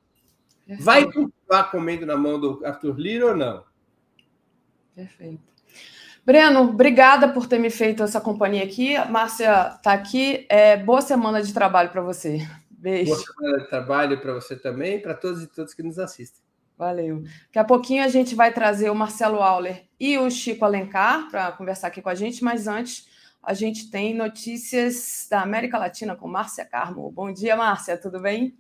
Vai 0.81 1.05
continuar 1.05 1.71
comendo 1.71 2.07
na 2.07 2.17
mão 2.17 2.41
do 2.41 2.65
Arthur 2.65 2.99
Lira 2.99 3.27
ou 3.27 3.37
não? 3.37 3.65
Perfeito. 4.95 5.53
Breno, 6.25 6.61
obrigada 6.61 7.29
por 7.29 7.49
ter 7.49 7.59
me 7.59 7.69
feito 7.69 8.03
essa 8.03 8.21
companhia 8.21 8.63
aqui. 8.63 8.95
A 8.95 9.07
Márcia 9.07 9.75
está 9.77 9.93
aqui. 9.93 10.47
É, 10.49 10.77
boa 10.77 11.01
semana 11.01 11.43
de 11.43 11.53
trabalho 11.53 11.91
para 11.91 12.01
você. 12.01 12.47
Beijo. 12.83 13.15
Boa 13.15 13.25
semana 13.25 13.59
de 13.63 13.69
trabalho 13.69 14.21
para 14.21 14.35
você 14.35 14.57
também, 14.57 14.99
para 14.99 15.15
todos 15.15 15.41
e 15.41 15.47
todas 15.47 15.73
que 15.73 15.85
nos 15.85 16.01
assistem. 16.01 16.43
Valeu. 16.77 17.23
Daqui 17.45 17.59
a 17.61 17.65
pouquinho 17.65 18.03
a 18.03 18.09
gente 18.09 18.35
vai 18.35 18.53
trazer 18.53 18.91
o 18.91 18.95
Marcelo 18.95 19.41
Auler 19.41 19.85
e 20.01 20.19
o 20.19 20.29
Chico 20.29 20.65
Alencar 20.65 21.31
para 21.31 21.53
conversar 21.53 21.87
aqui 21.87 22.03
com 22.03 22.09
a 22.09 22.15
gente, 22.17 22.43
mas 22.43 22.67
antes 22.67 23.07
a 23.41 23.55
gente 23.55 23.89
tem 23.89 24.13
notícias 24.13 25.29
da 25.31 25.43
América 25.43 25.79
Latina 25.79 26.17
com 26.17 26.27
Márcia 26.27 26.65
Carmo. 26.65 27.09
Bom 27.09 27.33
dia, 27.33 27.55
Márcia, 27.55 27.97
tudo 27.97 28.19
bem? 28.19 28.53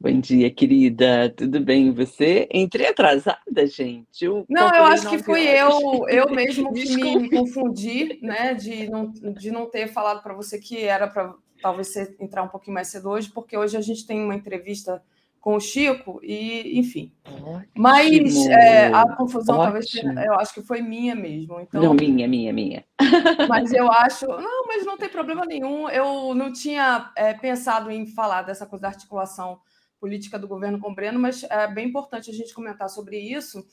Bom 0.00 0.20
dia, 0.20 0.50
querida. 0.50 1.32
Tudo 1.36 1.60
bem? 1.60 1.92
Você? 1.92 2.48
Entrei 2.52 2.88
atrasada, 2.88 3.64
gente. 3.64 4.24
Eu 4.24 4.44
não, 4.48 4.74
eu 4.74 4.84
acho 4.86 5.08
que 5.08 5.22
fui 5.22 5.46
eu, 5.46 6.08
eu 6.08 6.28
mesmo 6.30 6.72
que 6.74 7.16
me 7.16 7.30
confundi, 7.30 8.18
né, 8.22 8.54
de 8.54 8.90
não, 8.90 9.12
de 9.12 9.52
não 9.52 9.70
ter 9.70 9.86
falado 9.86 10.20
para 10.20 10.34
você 10.34 10.58
que 10.58 10.82
era 10.82 11.06
para 11.06 11.32
talvez 11.66 11.88
você 11.88 12.16
entrar 12.20 12.44
um 12.44 12.48
pouquinho 12.48 12.74
mais 12.74 12.86
cedo 12.86 13.10
hoje, 13.10 13.28
porque 13.28 13.56
hoje 13.56 13.76
a 13.76 13.80
gente 13.80 14.06
tem 14.06 14.22
uma 14.22 14.36
entrevista 14.36 15.02
com 15.40 15.56
o 15.56 15.60
Chico, 15.60 16.20
e 16.22 16.78
enfim. 16.78 17.12
Ótimo. 17.24 17.66
Mas 17.74 18.46
é, 18.46 18.86
a 18.86 19.16
confusão 19.16 19.58
Ótimo. 19.58 20.04
talvez 20.04 20.26
eu 20.26 20.34
acho 20.34 20.54
que 20.54 20.62
foi 20.62 20.80
minha 20.80 21.16
mesmo. 21.16 21.60
Então, 21.60 21.82
não, 21.82 21.92
minha, 21.94 22.28
minha, 22.28 22.52
minha. 22.52 22.84
Mas 23.48 23.72
eu 23.72 23.90
acho. 23.90 24.26
Não, 24.26 24.66
mas 24.66 24.84
não 24.84 24.96
tem 24.96 25.08
problema 25.08 25.44
nenhum. 25.44 25.88
Eu 25.88 26.34
não 26.34 26.52
tinha 26.52 27.12
é, 27.16 27.32
pensado 27.34 27.90
em 27.90 28.06
falar 28.06 28.42
dessa 28.42 28.66
coisa 28.66 28.82
da 28.82 28.88
articulação 28.88 29.58
política 30.00 30.38
do 30.38 30.48
governo 30.48 30.78
com 30.78 30.90
o 30.90 30.94
Breno, 30.94 31.18
mas 31.18 31.42
é 31.44 31.66
bem 31.66 31.88
importante 31.88 32.30
a 32.30 32.34
gente 32.34 32.54
comentar 32.54 32.88
sobre 32.88 33.18
isso. 33.18 33.64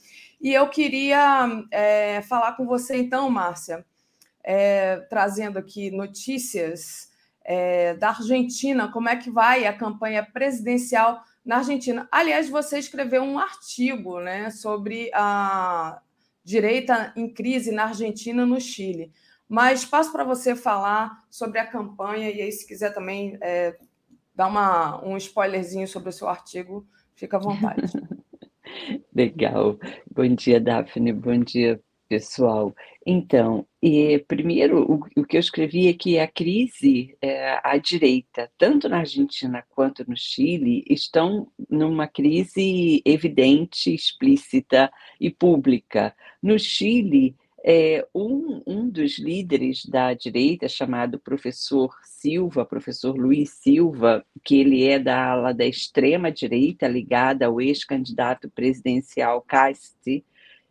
E 0.42 0.54
eu 0.54 0.68
queria 0.70 1.48
é, 1.72 2.22
falar 2.24 2.54
com 2.54 2.66
você, 2.66 2.98
então, 2.98 3.30
Márcia, 3.30 3.86
é, 4.44 4.98
trazendo 5.10 5.58
aqui 5.60 5.92
notícias 5.92 7.13
é, 7.44 7.94
da 7.96 8.10
Argentina, 8.10 8.92
como 8.92 9.10
é 9.10 9.16
que 9.16 9.30
vai 9.30 9.66
a 9.66 9.74
campanha 9.74 10.24
presidencial 10.24 11.24
na 11.46 11.58
Argentina. 11.58 12.08
Aliás, 12.12 12.50
você 12.50 12.80
escreveu 12.80 13.22
um 13.22 13.38
artigo 13.38 14.20
né, 14.20 14.50
sobre 14.50 15.12
a 15.14 16.02
direita 16.44 17.14
em 17.16 17.30
crise 17.30 17.72
na 17.72 17.86
Argentina 17.86 18.44
e 18.44 18.46
no 18.46 18.60
Chile. 18.60 19.12
Mas 19.48 19.86
passo 19.86 20.12
para 20.12 20.24
você 20.24 20.56
falar 20.56 21.26
sobre 21.30 21.60
a 21.60 21.68
campanha, 21.68 22.30
e 22.32 22.42
aí, 22.42 22.52
se 22.52 22.66
quiser 22.66 22.94
também 22.94 23.38
é, 23.42 23.78
dar 24.34 24.48
uma, 24.48 25.04
um 25.06 25.18
spoilerzinho 25.18 25.88
sobre 25.88 26.10
o 26.10 26.14
seu 26.14 26.28
artigo, 26.28 26.88
fica 27.14 27.38
à 27.38 27.40
vontade. 27.40 27.94
Legal. 29.14 29.78
Bom 30.10 30.28
dia, 30.28 30.60
Daphne. 30.60 31.14
Bom 31.14 31.38
dia, 31.38 31.80
pessoal. 32.14 32.76
Então, 33.04 33.66
primeiro, 34.28 34.84
o, 34.84 35.22
o, 35.22 35.26
que 35.26 35.36
eu 35.36 35.40
escrevi 35.40 35.88
é 35.88 35.94
que 35.94 36.20
a 36.20 36.28
crise, 36.28 37.18
é, 37.20 37.60
à 37.64 37.76
direita, 37.78 38.52
tanto 38.56 38.88
na 38.88 39.00
Argentina 39.00 39.64
quanto 39.68 40.08
no 40.08 40.16
Chile, 40.16 40.86
estão 40.88 41.48
numa 41.68 42.08
crise 42.08 43.02
evidente, 43.04 43.92
explícita 43.92 44.92
e 45.20 45.32
pública. 45.32 46.16
No 46.42 46.60
Chile, 46.60 47.36
é, 47.66 48.06
um, 48.14 48.62
um 48.68 48.88
dos 48.88 49.18
líderes 49.18 49.84
da 49.86 50.14
direita, 50.14 50.70
chamado 50.70 51.18
professor 51.18 51.96
Silva, 52.04 52.64
professor 52.64 53.18
Luiz 53.18 53.50
Silva, 53.50 54.24
que 54.44 54.60
ele 54.60 54.84
é 54.84 55.00
da 55.00 55.32
ala 55.32 55.52
da 55.52 55.66
extrema-direita, 55.66 56.88
ligada 56.88 57.48
ao 57.48 57.60
ex-candidato 57.60 58.52
presidencial 58.52 59.42
Casti, 59.42 60.24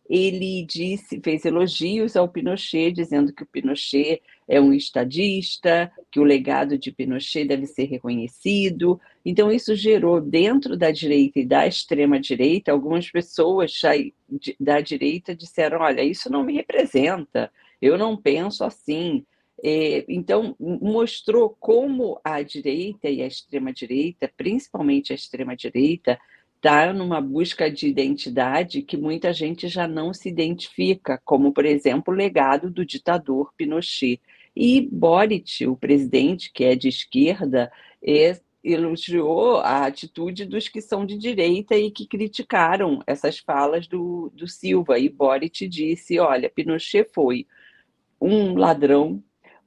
ele 0.09 0.65
disse, 0.65 1.19
fez 1.23 1.45
elogios 1.45 2.15
ao 2.15 2.27
Pinochet, 2.27 2.91
dizendo 2.91 3.33
que 3.33 3.43
o 3.43 3.47
Pinochet 3.47 4.21
é 4.47 4.59
um 4.59 4.73
estadista, 4.73 5.91
que 6.11 6.19
o 6.19 6.23
legado 6.23 6.77
de 6.77 6.91
Pinochet 6.91 7.45
deve 7.45 7.65
ser 7.65 7.85
reconhecido. 7.85 8.99
Então, 9.25 9.51
isso 9.51 9.75
gerou, 9.75 10.19
dentro 10.19 10.75
da 10.75 10.91
direita 10.91 11.39
e 11.39 11.45
da 11.45 11.65
extrema-direita, 11.65 12.71
algumas 12.71 13.09
pessoas 13.09 13.71
da 14.59 14.81
direita 14.81 15.33
disseram: 15.33 15.79
olha, 15.79 16.03
isso 16.03 16.29
não 16.29 16.43
me 16.43 16.53
representa, 16.53 17.51
eu 17.81 17.97
não 17.97 18.17
penso 18.17 18.63
assim. 18.63 19.25
É, 19.65 20.03
então, 20.09 20.55
mostrou 20.59 21.55
como 21.57 22.19
a 22.21 22.41
direita 22.41 23.09
e 23.09 23.21
a 23.21 23.27
extrema-direita, 23.27 24.29
principalmente 24.35 25.13
a 25.13 25.15
extrema-direita, 25.15 26.19
está 26.63 26.93
numa 26.93 27.19
busca 27.19 27.69
de 27.69 27.89
identidade 27.89 28.83
que 28.83 28.95
muita 28.95 29.33
gente 29.33 29.67
já 29.67 29.85
não 29.85 30.13
se 30.13 30.29
identifica, 30.29 31.19
como, 31.25 31.51
por 31.51 31.65
exemplo, 31.65 32.13
o 32.13 32.17
legado 32.17 32.71
do 32.71 32.85
ditador 32.85 33.53
Pinochet. 33.57 34.21
E 34.55 34.79
Boric, 34.79 35.67
o 35.67 35.75
presidente, 35.75 36.49
que 36.53 36.63
é 36.63 36.73
de 36.73 36.87
esquerda, 36.87 37.69
é, 38.01 38.39
elogiou 38.63 39.57
a 39.57 39.85
atitude 39.85 40.45
dos 40.45 40.69
que 40.69 40.79
são 40.79 41.05
de 41.05 41.17
direita 41.17 41.75
e 41.75 41.91
que 41.91 42.07
criticaram 42.07 43.01
essas 43.05 43.39
falas 43.39 43.85
do, 43.85 44.31
do 44.33 44.47
Silva. 44.47 44.97
E 44.97 45.09
Boric 45.09 45.67
disse: 45.67 46.17
olha, 46.17 46.49
Pinochet 46.49 47.09
foi 47.13 47.45
um 48.21 48.55
ladrão, 48.55 49.21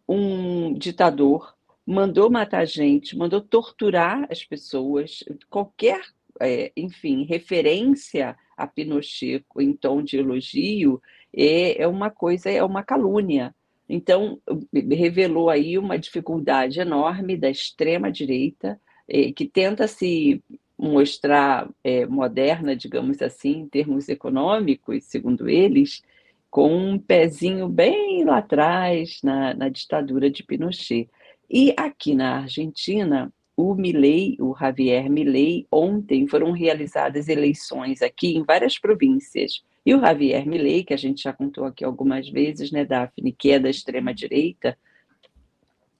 um 0.09 0.73
ditador, 0.73 1.55
mandou 1.85 2.31
matar 2.31 2.67
gente, 2.67 3.19
mandou 3.19 3.43
torturar 3.43 4.27
as 4.31 4.43
pessoas, 4.43 5.23
qualquer, 5.51 6.01
é, 6.41 6.73
enfim, 6.77 7.25
referência 7.25 8.37
a 8.57 8.67
Pinochet 8.67 9.45
em 9.59 9.73
tom 9.73 10.03
de 10.03 10.19
elogio 10.19 11.01
é, 11.33 11.83
é 11.83 11.87
uma 11.87 12.11
coisa, 12.11 12.51
é 12.51 12.63
uma 12.63 12.83
calúnia. 12.83 13.55
Então, 13.89 14.41
revelou 14.73 15.49
aí 15.49 15.79
uma 15.79 15.99
dificuldade 15.99 16.81
enorme 16.81 17.37
da 17.37 17.49
extrema-direita, 17.49 18.81
é, 19.09 19.31
que 19.31 19.47
tenta 19.47 19.87
se 19.87 20.43
mostrar 20.77 21.71
é, 21.85 22.05
moderna, 22.07 22.75
digamos 22.75 23.23
assim, 23.23 23.61
em 23.61 23.69
termos 23.69 24.09
econômicos, 24.09 25.05
segundo 25.05 25.49
eles, 25.49 26.03
com 26.51 26.75
um 26.75 26.99
pezinho 26.99 27.69
bem 27.69 28.25
lá 28.25 28.39
atrás, 28.39 29.21
na, 29.23 29.55
na 29.55 29.69
ditadura 29.69 30.31
de 30.31 30.43
Pinochet. 30.43 31.09
E 31.49 31.73
aqui 31.77 32.15
na 32.15 32.41
Argentina, 32.41 33.33
o 33.57 33.75
Milei, 33.75 34.37
o 34.39 34.55
Javier 34.55 35.09
Milei, 35.09 35.67
ontem 35.73 36.29
foram 36.29 36.53
realizadas 36.53 37.29
eleições 37.29 38.03
aqui 38.03 38.37
em 38.37 38.43
várias 38.43 38.79
províncias. 38.79 39.63
E 39.85 39.95
o 39.95 40.01
Javier 40.01 40.47
Milei, 40.47 40.85
que 40.85 40.93
a 40.93 40.97
gente 40.97 41.23
já 41.23 41.33
contou 41.33 41.65
aqui 41.65 41.83
algumas 41.83 42.29
vezes, 42.29 42.71
né, 42.71 42.85
Daphne, 42.85 43.33
que 43.33 43.53
é 43.53 43.59
da 43.59 43.71
extrema-direita, 43.71 44.77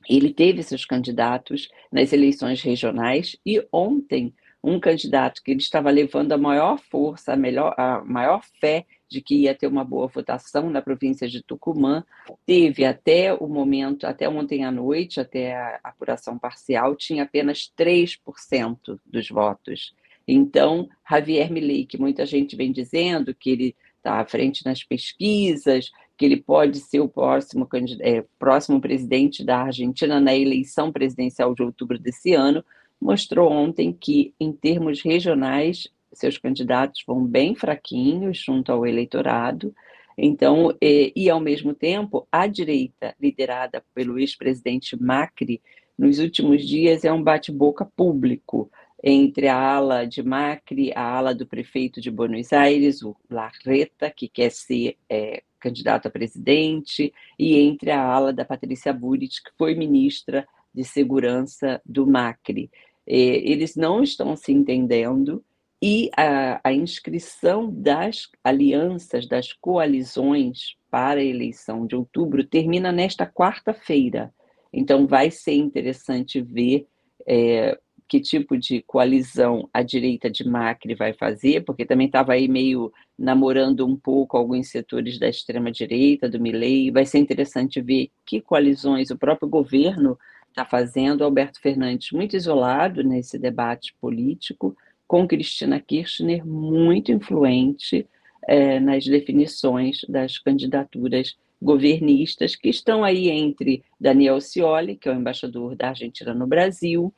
ele 0.09 0.33
teve 0.33 0.63
seus 0.63 0.85
candidatos 0.85 1.69
nas 1.91 2.13
eleições 2.13 2.61
regionais 2.63 3.37
e 3.45 3.65
ontem 3.73 4.35
um 4.67 4.81
candidato 4.81 5.43
que 5.45 5.53
ele 5.53 5.61
estava 5.61 5.91
levando 5.91 6.33
a 6.33 6.39
maior 6.39 6.77
força, 6.79 7.33
a, 7.33 7.37
melhor, 7.37 7.73
a 7.79 8.03
maior 8.05 8.43
fé 8.61 8.85
de 9.09 9.21
que 9.21 9.43
ia 9.43 9.55
ter 9.55 9.69
uma 9.69 9.85
boa 9.85 10.09
votação 10.09 10.69
na 10.69 10.83
província 10.83 11.29
de 11.29 11.41
Tucumã, 11.41 12.05
teve 12.45 12.85
até 12.85 13.33
o 13.33 13.47
momento, 13.47 14.09
até 14.09 14.29
ontem 14.29 14.65
à 14.65 14.73
noite, 14.73 15.21
até 15.21 15.55
a 15.55 15.79
apuração 15.85 16.37
parcial, 16.37 16.97
tinha 16.97 17.23
apenas 17.23 17.73
3% 17.79 18.99
dos 19.07 19.29
votos. 19.29 19.95
Então, 20.27 20.89
Javier 21.09 21.53
Milei, 21.53 21.87
que 21.87 21.97
muita 21.97 22.27
gente 22.27 22.57
vem 22.57 22.73
dizendo 22.73 23.33
que 23.33 23.51
ele 23.51 23.77
está 23.99 24.19
à 24.19 24.27
frente 24.27 24.65
nas 24.65 24.83
pesquisas, 24.83 25.93
que 26.17 26.25
ele 26.25 26.39
pode 26.39 26.81
ser 26.81 26.99
o 26.99 27.09
próximo, 27.09 27.69
é, 28.01 28.25
próximo 28.37 28.81
presidente 28.81 29.45
da 29.45 29.59
Argentina 29.59 30.19
na 30.19 30.35
eleição 30.35 30.91
presidencial 30.91 31.55
de 31.55 31.63
outubro 31.63 31.97
desse 32.01 32.35
ano, 32.35 32.65
mostrou 33.01 33.51
ontem 33.51 33.93
que, 33.93 34.35
em 34.41 34.53
termos 34.53 35.03
regionais, 35.03 35.89
seus 36.13 36.39
candidatos 36.39 37.03
vão 37.07 37.25
bem 37.25 37.55
fraquinhos 37.55 38.39
junto 38.39 38.73
ao 38.73 38.87
eleitorado. 38.87 39.75
Então, 40.17 40.75
e, 40.81 41.13
e 41.15 41.29
ao 41.29 41.41
mesmo 41.41 41.75
tempo, 41.75 42.27
a 42.33 42.47
direita, 42.47 43.15
liderada 43.21 43.85
pelo 43.95 44.19
ex-presidente 44.19 45.01
Macri, 45.01 45.61
nos 45.99 46.19
últimos 46.19 46.67
dias 46.67 47.05
é 47.05 47.13
um 47.13 47.23
bate-boca 47.23 47.85
público 47.97 48.71
entre 49.03 49.47
a 49.47 49.57
ala 49.57 50.07
de 50.07 50.23
Macri, 50.23 50.93
a 50.95 51.03
ala 51.03 51.35
do 51.35 51.47
prefeito 51.47 52.01
de 52.01 52.11
Buenos 52.11 52.53
Aires, 52.53 53.03
o 53.03 53.15
Larreta, 53.31 54.11
que 54.11 54.29
quer 54.29 54.51
ser 54.51 54.97
é, 55.09 55.43
candidato 55.61 56.09
a 56.09 56.11
presidente, 56.11 57.13
e 57.39 57.59
entre 57.59 57.91
a 57.91 58.03
ala 58.03 58.33
da 58.33 58.45
Patrícia 58.45 58.93
Burit, 58.93 59.43
que 59.43 59.51
foi 59.57 59.75
ministra 59.75 60.47
de 60.75 60.85
Segurança 60.85 61.81
do 61.85 62.07
Macri. 62.07 62.71
É, 63.07 63.17
eles 63.17 63.77
não 63.77 64.03
estão 64.03 64.37
se 64.37 64.53
entendendo, 64.53 65.45
e 65.83 66.11
a, 66.17 66.61
a 66.65 66.73
inscrição 66.73 67.71
das 67.71 68.29
alianças, 68.43 69.27
das 69.29 69.53
coalizões 69.53 70.75
para 70.91 71.21
a 71.21 71.25
eleição 71.25 71.87
de 71.87 71.95
outubro 71.95 72.45
termina 72.45 72.91
nesta 72.91 73.27
quarta-feira. 73.27 74.33
Então, 74.73 75.07
vai 75.07 75.31
ser 75.31 75.53
interessante 75.53 76.41
ver 76.41 76.87
é, 77.27 77.79
que 78.09 78.21
tipo 78.21 78.57
de 78.57 78.83
coalizão 78.83 79.69
a 79.73 79.83
direita 79.83 80.31
de 80.31 80.49
Macri 80.49 80.95
vai 80.95 81.13
fazer, 81.13 81.65
porque 81.65 81.85
também 81.85 82.07
estava 82.07 82.33
aí 82.33 82.49
meio 82.49 82.93
namorando 83.19 83.87
um 83.87 83.97
pouco 83.97 84.37
alguns 84.37 84.71
setores 84.71 85.19
da 85.19 85.29
extrema-direita, 85.29 86.29
do 86.29 86.41
Milei. 86.41 86.91
Vai 86.91 87.05
ser 87.05 87.19
interessante 87.19 87.81
ver 87.81 88.11
que 88.25 88.41
coalizões 88.41 89.11
o 89.11 89.19
próprio 89.19 89.49
governo 89.49 90.19
está 90.57 90.65
fazendo. 90.65 91.23
Alberto 91.23 91.61
Fernandes 91.61 92.11
muito 92.11 92.35
isolado 92.35 93.05
nesse 93.05 93.39
debate 93.39 93.95
político, 94.01 94.75
com 95.07 95.29
Cristina 95.29 95.79
Kirchner 95.79 96.45
muito 96.47 97.13
influente 97.13 98.09
é, 98.49 98.81
nas 98.81 99.05
definições 99.05 100.01
das 100.09 100.39
candidaturas 100.39 101.37
governistas 101.61 102.57
que 102.57 102.69
estão 102.69 103.05
aí 103.05 103.29
entre 103.29 103.85
Daniel 104.01 104.41
Scioli, 104.41 104.97
que 104.97 105.09
é 105.09 105.13
o 105.13 105.15
embaixador 105.15 105.77
da 105.77 105.91
Argentina 105.91 106.35
no 106.35 106.47
Brasil, 106.47 107.13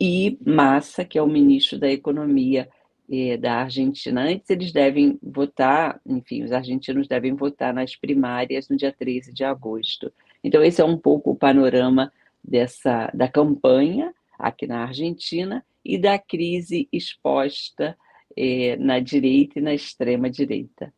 e 0.00 0.38
Massa, 0.44 1.04
que 1.04 1.18
é 1.18 1.22
o 1.22 1.26
ministro 1.26 1.78
da 1.78 1.90
Economia 1.90 2.68
é, 3.10 3.36
da 3.36 3.54
Argentina. 3.56 4.22
Antes 4.22 4.48
eles 4.50 4.72
devem 4.72 5.18
votar, 5.22 6.00
enfim, 6.06 6.42
os 6.42 6.52
argentinos 6.52 7.06
devem 7.06 7.34
votar 7.34 7.72
nas 7.74 7.94
primárias 7.94 8.68
no 8.68 8.76
dia 8.76 8.92
13 8.92 9.32
de 9.32 9.44
agosto. 9.44 10.12
Então 10.42 10.62
esse 10.62 10.80
é 10.80 10.84
um 10.84 10.96
pouco 10.96 11.30
o 11.30 11.36
panorama 11.36 12.10
dessa 12.42 13.10
da 13.14 13.28
campanha 13.28 14.14
aqui 14.38 14.66
na 14.66 14.82
Argentina 14.82 15.64
e 15.84 15.98
da 15.98 16.18
crise 16.18 16.88
exposta 16.92 17.96
é, 18.36 18.76
na 18.76 19.00
direita 19.00 19.58
e 19.58 19.62
na 19.62 19.74
extrema-direita. 19.74 20.92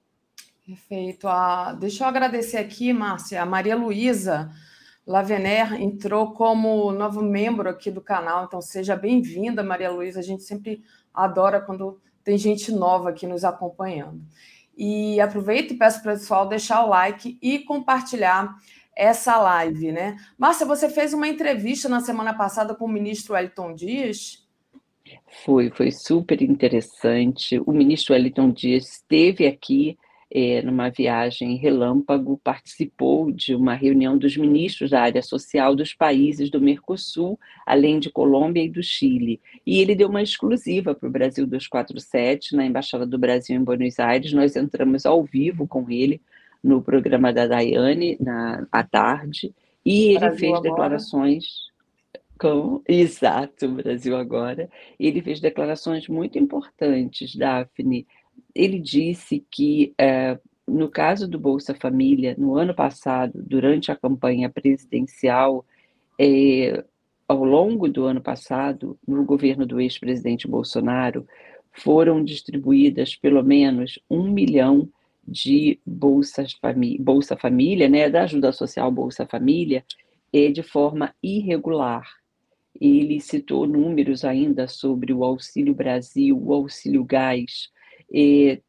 Perfeito. 0.64 1.26
Ah, 1.26 1.72
deixa 1.72 2.04
eu 2.04 2.08
agradecer 2.08 2.58
aqui, 2.58 2.92
Márcia, 2.92 3.42
a 3.42 3.46
Maria 3.46 3.76
Luísa 3.76 4.50
Lavener 5.04 5.74
entrou 5.82 6.32
como 6.32 6.92
novo 6.92 7.20
membro 7.20 7.68
aqui 7.68 7.90
do 7.90 8.00
canal, 8.00 8.44
então 8.44 8.60
seja 8.60 8.94
bem-vinda, 8.94 9.62
Maria 9.62 9.90
Luísa. 9.90 10.20
A 10.20 10.22
gente 10.22 10.44
sempre 10.44 10.82
adora 11.12 11.60
quando 11.60 12.00
tem 12.22 12.38
gente 12.38 12.70
nova 12.70 13.10
aqui 13.10 13.26
nos 13.26 13.42
acompanhando. 13.42 14.22
E 14.76 15.20
aproveito 15.20 15.72
e 15.72 15.76
peço 15.76 16.00
para 16.02 16.14
o 16.14 16.16
pessoal 16.16 16.48
deixar 16.48 16.84
o 16.84 16.88
like 16.88 17.36
e 17.42 17.58
compartilhar 17.58 18.56
essa 18.96 19.38
live, 19.38 19.92
né? 19.92 20.16
Márcia, 20.38 20.66
você 20.66 20.88
fez 20.88 21.12
uma 21.12 21.28
entrevista 21.28 21.88
na 21.88 22.00
semana 22.00 22.34
passada 22.34 22.74
com 22.74 22.84
o 22.84 22.88
ministro 22.88 23.34
Wellington 23.34 23.74
Dias 23.74 24.42
foi, 25.44 25.70
foi 25.70 25.90
super 25.90 26.40
interessante. 26.42 27.60
O 27.66 27.72
ministro 27.72 28.14
Wellington 28.14 28.50
Dias 28.50 28.88
esteve 28.88 29.46
aqui 29.46 29.98
é, 30.34 30.62
numa 30.62 30.88
viagem 30.88 31.56
relâmpago, 31.56 32.40
participou 32.42 33.30
de 33.30 33.54
uma 33.54 33.74
reunião 33.74 34.16
dos 34.16 34.36
ministros 34.36 34.90
da 34.90 35.02
área 35.02 35.22
social 35.22 35.76
dos 35.76 35.92
países 35.92 36.50
do 36.50 36.60
Mercosul, 36.60 37.38
além 37.66 37.98
de 37.98 38.10
Colômbia 38.10 38.62
e 38.62 38.70
do 38.70 38.82
Chile. 38.82 39.40
E 39.66 39.80
ele 39.80 39.94
deu 39.94 40.08
uma 40.08 40.22
exclusiva 40.22 40.94
para 40.94 41.08
o 41.08 41.12
Brasil 41.12 41.46
247, 41.46 42.56
na 42.56 42.64
Embaixada 42.64 43.06
do 43.06 43.18
Brasil 43.18 43.56
em 43.56 43.64
Buenos 43.64 43.98
Aires. 43.98 44.32
Nós 44.32 44.56
entramos 44.56 45.04
ao 45.04 45.22
vivo 45.22 45.66
com 45.66 45.90
ele 45.90 46.20
no 46.62 46.82
programa 46.82 47.32
da 47.32 47.46
Daiane, 47.46 48.16
na, 48.20 48.66
à 48.70 48.84
tarde, 48.84 49.54
e 49.84 50.10
ele 50.10 50.18
Brasil 50.20 50.38
fez 50.38 50.52
agora. 50.52 50.70
declarações 50.70 51.44
com, 52.38 52.82
exato, 52.88 53.68
Brasil 53.68 54.16
agora. 54.16 54.68
Ele 54.98 55.22
fez 55.22 55.40
declarações 55.40 56.08
muito 56.08 56.38
importantes, 56.38 57.36
Daphne. 57.36 58.06
Ele 58.54 58.80
disse 58.80 59.44
que, 59.50 59.94
é, 59.98 60.38
no 60.66 60.88
caso 60.88 61.28
do 61.28 61.38
Bolsa 61.38 61.74
Família, 61.74 62.34
no 62.36 62.56
ano 62.56 62.74
passado, 62.74 63.32
durante 63.34 63.92
a 63.92 63.96
campanha 63.96 64.50
presidencial, 64.50 65.64
é, 66.18 66.84
ao 67.28 67.44
longo 67.44 67.88
do 67.88 68.04
ano 68.04 68.20
passado, 68.20 68.98
no 69.06 69.24
governo 69.24 69.64
do 69.64 69.80
ex-presidente 69.80 70.48
Bolsonaro, 70.48 71.26
foram 71.72 72.22
distribuídas 72.22 73.16
pelo 73.16 73.42
menos 73.42 73.98
um 74.10 74.30
milhão 74.30 74.88
de 75.26 75.78
bolsas 75.86 76.54
Bolsa 77.00 77.36
Família, 77.36 77.88
né, 77.88 78.10
da 78.10 78.24
ajuda 78.24 78.52
social 78.52 78.90
Bolsa 78.90 79.26
Família, 79.26 79.84
é, 80.32 80.50
de 80.50 80.62
forma 80.62 81.14
irregular 81.22 82.04
ele 82.80 83.20
citou 83.20 83.66
números 83.66 84.24
ainda 84.24 84.66
sobre 84.66 85.12
o 85.12 85.24
Auxílio 85.24 85.74
Brasil, 85.74 86.36
o 86.36 86.52
Auxílio 86.52 87.04
Gás, 87.04 87.70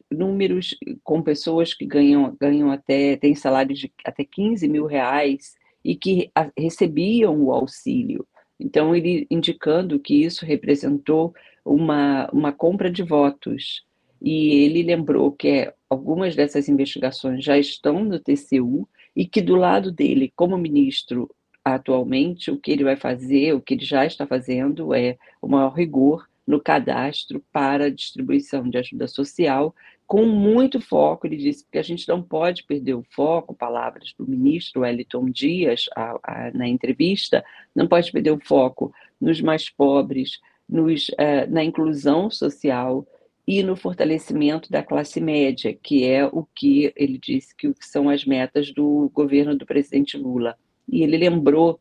números 0.09 0.77
com 1.03 1.21
pessoas 1.21 1.73
que 1.73 1.85
ganham, 1.85 2.35
ganham 2.39 2.71
até, 2.71 3.17
têm 3.17 3.35
salários 3.35 3.79
de 3.79 3.91
até 4.05 4.23
15 4.23 4.67
mil 4.67 4.85
reais 4.85 5.55
e 5.83 5.95
que 5.95 6.31
recebiam 6.57 7.41
o 7.41 7.51
auxílio. 7.51 8.25
Então, 8.59 8.95
ele 8.95 9.27
indicando 9.29 9.99
que 9.99 10.23
isso 10.23 10.45
representou 10.45 11.33
uma, 11.65 12.29
uma 12.31 12.53
compra 12.53 12.89
de 12.89 13.03
votos. 13.03 13.83
E 14.21 14.63
ele 14.63 14.83
lembrou 14.83 15.31
que 15.31 15.49
é, 15.49 15.73
algumas 15.93 16.35
dessas 16.35 16.67
investigações 16.67 17.43
já 17.43 17.57
estão 17.57 18.03
no 18.03 18.19
TCU 18.19 18.87
e 19.15 19.25
que 19.25 19.41
do 19.41 19.55
lado 19.55 19.91
dele, 19.91 20.33
como 20.35 20.57
ministro 20.57 21.29
atualmente, 21.63 22.51
o 22.51 22.57
que 22.57 22.71
ele 22.71 22.83
vai 22.83 22.97
fazer, 22.97 23.53
o 23.53 23.61
que 23.61 23.75
ele 23.75 23.85
já 23.85 24.05
está 24.05 24.27
fazendo 24.27 24.93
é 24.93 25.17
o 25.41 25.47
maior 25.47 25.73
rigor 25.73 26.27
no 26.45 26.59
cadastro 26.59 27.41
para 27.53 27.89
distribuição 27.89 28.69
de 28.69 28.77
ajuda 28.77 29.07
social, 29.07 29.73
com 30.05 30.25
muito 30.25 30.81
foco, 30.81 31.25
ele 31.25 31.37
disse, 31.37 31.65
que 31.71 31.77
a 31.77 31.81
gente 31.81 32.07
não 32.07 32.21
pode 32.21 32.63
perder 32.63 32.95
o 32.95 33.05
foco, 33.09 33.55
palavras 33.55 34.13
do 34.17 34.27
ministro 34.27 34.81
Wellington 34.81 35.29
Dias 35.29 35.85
a, 35.95 36.19
a, 36.21 36.51
na 36.51 36.67
entrevista, 36.67 37.43
não 37.73 37.87
pode 37.87 38.11
perder 38.11 38.31
o 38.31 38.39
foco 38.39 38.93
nos 39.21 39.39
mais 39.39 39.69
pobres, 39.69 40.39
nos, 40.67 41.07
uh, 41.09 41.49
na 41.49 41.63
inclusão 41.63 42.29
social 42.29 43.07
e 43.47 43.61
no 43.61 43.75
fortalecimento 43.75 44.71
da 44.71 44.81
classe 44.81 45.19
média, 45.19 45.73
que 45.73 46.05
é 46.05 46.25
o 46.25 46.45
que 46.55 46.93
ele 46.95 47.17
disse 47.17 47.55
que 47.55 47.73
são 47.81 48.09
as 48.09 48.25
metas 48.25 48.71
do 48.71 49.09
governo 49.13 49.55
do 49.55 49.65
presidente 49.65 50.17
Lula. 50.17 50.57
E 50.87 51.03
ele 51.03 51.17
lembrou 51.17 51.79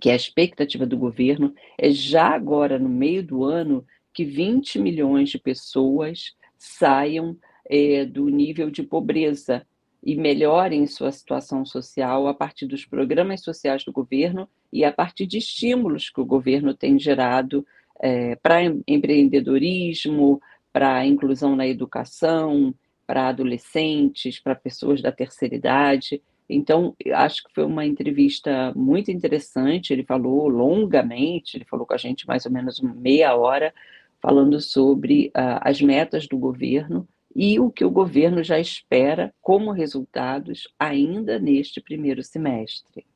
que 0.00 0.10
a 0.10 0.16
expectativa 0.16 0.84
do 0.84 0.98
governo 0.98 1.54
é 1.78 1.90
já 1.90 2.28
agora, 2.28 2.78
no 2.78 2.88
meio 2.88 3.22
do 3.22 3.44
ano, 3.44 3.86
que 4.12 4.24
20 4.24 4.78
milhões 4.78 5.30
de 5.30 5.38
pessoas 5.38 6.34
saiam 6.58 7.36
é, 7.68 8.04
do 8.04 8.28
nível 8.28 8.70
de 8.70 8.82
pobreza 8.82 9.66
e 10.02 10.16
melhorem 10.16 10.86
sua 10.86 11.12
situação 11.12 11.64
social 11.64 12.26
a 12.26 12.34
partir 12.34 12.66
dos 12.66 12.84
programas 12.84 13.42
sociais 13.42 13.84
do 13.84 13.92
governo 13.92 14.48
e 14.72 14.84
a 14.84 14.92
partir 14.92 15.26
de 15.26 15.38
estímulos 15.38 16.10
que 16.10 16.20
o 16.20 16.26
governo 16.26 16.74
tem 16.74 16.98
gerado 16.98 17.64
é, 18.00 18.36
para 18.36 18.62
empreendedorismo, 18.86 20.40
para 20.72 21.06
inclusão 21.06 21.54
na 21.54 21.66
educação, 21.66 22.74
para 23.06 23.28
adolescentes, 23.28 24.40
para 24.40 24.54
pessoas 24.54 25.02
da 25.02 25.12
terceira 25.12 25.54
idade. 25.54 26.22
Então, 26.48 26.94
acho 27.14 27.44
que 27.44 27.54
foi 27.54 27.64
uma 27.64 27.84
entrevista 27.84 28.72
muito 28.74 29.10
interessante. 29.10 29.92
Ele 29.92 30.04
falou 30.04 30.48
longamente, 30.48 31.56
ele 31.56 31.64
falou 31.64 31.86
com 31.86 31.94
a 31.94 31.98
gente 31.98 32.26
mais 32.26 32.46
ou 32.46 32.52
menos 32.52 32.80
meia 32.80 33.34
hora, 33.34 33.72
falando 34.20 34.60
sobre 34.60 35.28
uh, 35.28 35.60
as 35.60 35.80
metas 35.80 36.26
do 36.26 36.38
governo 36.38 37.06
e 37.34 37.58
o 37.58 37.70
que 37.70 37.84
o 37.84 37.90
governo 37.90 38.42
já 38.44 38.58
espera 38.58 39.34
como 39.40 39.72
resultados 39.72 40.68
ainda 40.78 41.38
neste 41.38 41.80
primeiro 41.80 42.22
semestre. 42.22 43.06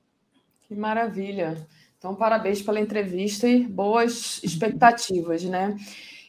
Que 0.67 0.75
maravilha! 0.75 1.57
Então, 1.99 2.15
parabéns 2.15 2.63
pela 2.63 2.81
entrevista 2.81 3.49
e 3.49 3.65
boas 3.65 4.41
expectativas, 4.43 5.43
né? 5.45 5.77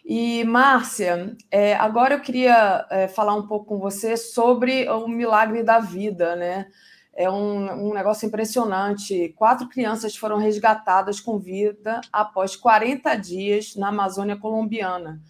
E, 0.05 0.45
Márcia, 0.45 1.35
é, 1.51 1.75
agora 1.75 2.15
eu 2.15 2.21
queria 2.21 2.87
é, 2.89 3.07
falar 3.09 3.35
um 3.35 3.45
pouco 3.45 3.65
com 3.65 3.77
você 3.77 4.15
sobre 4.15 4.89
o 4.89 5.05
milagre 5.07 5.63
da 5.63 5.79
vida, 5.79 6.33
né? 6.35 6.67
É 7.13 7.29
um, 7.29 7.89
um 7.89 7.93
negócio 7.93 8.25
impressionante. 8.25 9.33
Quatro 9.35 9.67
crianças 9.67 10.15
foram 10.15 10.37
resgatadas 10.37 11.19
com 11.19 11.37
vida 11.37 11.99
após 12.13 12.55
40 12.55 13.15
dias 13.15 13.75
na 13.75 13.89
Amazônia 13.89 14.37
colombiana. 14.37 15.21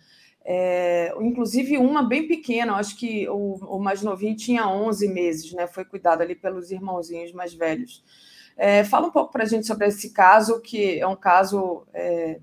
É, 0.46 1.12
inclusive 1.22 1.78
uma 1.78 2.04
bem 2.04 2.28
pequena, 2.28 2.76
acho 2.76 2.98
que 2.98 3.28
o, 3.30 3.56
o, 3.56 3.80
mais 3.80 4.04
novinho 4.04 4.36
tinha 4.36 4.68
11 4.68 5.08
meses, 5.08 5.54
né? 5.54 5.66
Foi 5.66 5.84
cuidado 5.84 6.22
ali 6.22 6.36
pelos 6.36 6.72
irmãozinhos 6.72 7.34
mais 7.34 7.54
velhos. 7.54 8.04
É, 8.58 8.84
fala 8.84 9.08
um 9.08 9.12
pouco 9.12 9.32
para 9.32 9.44
a 9.44 9.48
gente 9.48 9.68
sobre 9.68 9.88
esse 9.88 10.12
caso, 10.12 10.60
que 10.62 11.00
é 11.00 11.08
um 11.08 11.16
caso 11.16 11.86
é, 11.94 12.40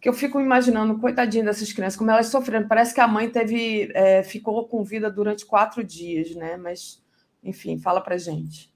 que 0.00 0.08
eu 0.08 0.12
fico 0.12 0.40
imaginando, 0.40 0.98
coitadinha 0.98 1.44
dessas 1.44 1.72
crianças, 1.72 1.98
como 1.98 2.10
elas 2.10 2.26
sofreram. 2.26 2.66
Parece 2.66 2.94
que 2.94 3.00
a 3.00 3.08
mãe 3.08 3.30
teve, 3.30 3.90
é, 3.94 4.22
ficou 4.22 4.66
com 4.66 4.82
vida 4.82 5.10
durante 5.10 5.46
quatro 5.46 5.84
dias, 5.84 6.34
né? 6.34 6.56
Mas, 6.56 7.02
enfim, 7.42 7.78
fala 7.78 8.00
para 8.00 8.16
gente. 8.16 8.72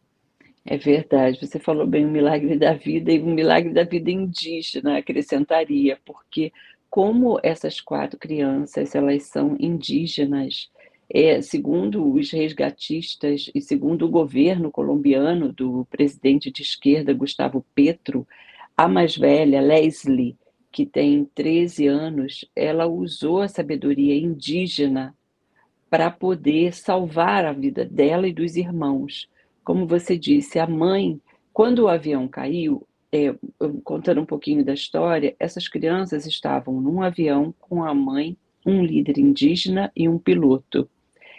É 0.65 0.77
verdade, 0.77 1.41
você 1.41 1.59
falou 1.59 1.87
bem 1.87 2.05
o 2.05 2.11
milagre 2.11 2.59
da 2.59 2.75
vida 2.75 3.11
e 3.11 3.19
o 3.19 3.27
milagre 3.27 3.73
da 3.73 3.85
vida 3.85 4.11
indígena, 4.11 4.99
acrescentaria, 4.99 5.99
porque 6.05 6.53
como 6.91 7.39
essas 7.43 7.81
quatro 7.81 8.19
crianças, 8.19 8.95
elas 8.95 9.23
são 9.25 9.57
indígenas, 9.59 10.71
é, 11.11 11.41
segundo 11.41 12.13
os 12.13 12.31
resgatistas 12.31 13.51
e 13.55 13.61
segundo 13.61 14.05
o 14.05 14.11
governo 14.11 14.71
colombiano 14.71 15.53
do 15.53 15.87
presidente 15.91 16.51
de 16.51 16.63
esquerda 16.63 17.15
Gustavo 17.15 17.65
Petro, 17.75 18.27
a 18.77 18.87
mais 18.87 19.17
velha, 19.17 19.61
Leslie, 19.61 20.37
que 20.71 20.85
tem 20.85 21.25
13 21.35 21.87
anos, 21.87 22.45
ela 22.55 22.87
usou 22.87 23.41
a 23.41 23.49
sabedoria 23.49 24.15
indígena 24.15 25.15
para 25.91 26.11
poder 26.11 26.75
salvar 26.75 27.47
a 27.47 27.53
vida 27.53 27.85
dela 27.85 28.29
e 28.29 28.33
dos 28.33 28.57
irmãos. 28.57 29.29
Como 29.65 29.87
você 29.87 30.19
disse, 30.19 30.59
a 30.59 30.67
mãe, 30.67 31.21
quando 31.53 31.81
o 31.81 31.89
avião 31.89 32.29
caiu, 32.29 32.87
é, 33.11 33.35
contando 33.83 34.21
um 34.21 34.27
pouquinho 34.27 34.63
da 34.63 34.75
história, 34.75 35.35
essas 35.41 35.67
crianças 35.67 36.27
estavam 36.27 36.81
num 36.81 37.01
avião 37.01 37.55
com 37.59 37.83
a 37.83 37.95
mãe, 37.95 38.37
um 38.67 38.85
líder 38.85 39.19
indígena 39.19 39.91
e 39.97 40.07
um 40.09 40.19
piloto. 40.19 40.89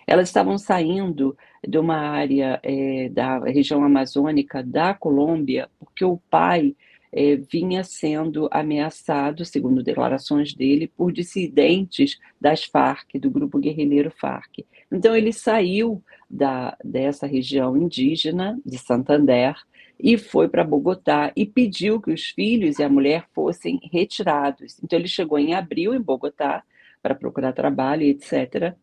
Elas 0.10 0.28
estavam 0.28 0.58
saindo 0.58 1.38
de 1.64 1.78
uma 1.78 1.96
área 1.96 2.60
é, 2.64 3.10
da 3.10 3.38
região 3.42 3.84
amazônica 3.84 4.64
da 4.64 4.92
Colômbia, 4.92 5.70
porque 5.78 6.04
o 6.04 6.18
pai 6.32 6.76
é, 7.12 7.36
vinha 7.36 7.84
sendo 7.84 8.50
ameaçado, 8.52 9.46
segundo 9.46 9.84
declarações 9.84 10.52
dele, 10.52 10.88
por 10.88 11.12
dissidentes 11.12 12.18
das 12.42 12.64
Farc, 12.64 13.20
do 13.20 13.30
grupo 13.30 13.60
guerrilheiro 13.60 14.10
Farc. 14.10 14.66
Então 14.92 15.16
ele 15.16 15.32
saiu 15.32 16.04
da, 16.28 16.76
dessa 16.84 17.28
região 17.28 17.78
indígena 17.78 18.60
de 18.66 18.80
Santander 18.80 19.56
e 20.00 20.18
foi 20.18 20.50
para 20.50 20.64
Bogotá 20.64 21.32
e 21.36 21.46
pediu 21.46 22.02
que 22.02 22.12
os 22.12 22.30
filhos 22.30 22.80
e 22.80 22.84
a 22.84 22.90
mulher 22.90 23.28
fossem 23.32 23.80
retirados. 23.94 24.76
Então 24.84 24.98
ele 24.98 25.08
chegou 25.08 25.38
em 25.38 25.54
abril 25.54 25.94
em 25.94 26.02
Bogotá 26.02 26.64
para 27.00 27.14
procurar 27.14 27.54
trabalho, 27.54 28.02
etc. 28.02 28.76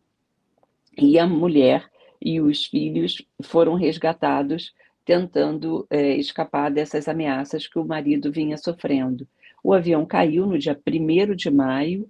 E 0.97 1.19
a 1.19 1.27
mulher 1.27 1.89
e 2.21 2.41
os 2.41 2.65
filhos 2.65 3.21
foram 3.43 3.75
resgatados 3.75 4.73
tentando 5.05 5.87
é, 5.89 6.17
escapar 6.17 6.69
dessas 6.69 7.07
ameaças 7.07 7.67
que 7.67 7.79
o 7.79 7.85
marido 7.85 8.31
vinha 8.31 8.57
sofrendo. 8.57 9.27
O 9.63 9.73
avião 9.73 10.05
caiu 10.05 10.45
no 10.45 10.57
dia 10.57 10.77
1 10.85 11.35
de 11.35 11.49
maio, 11.49 12.09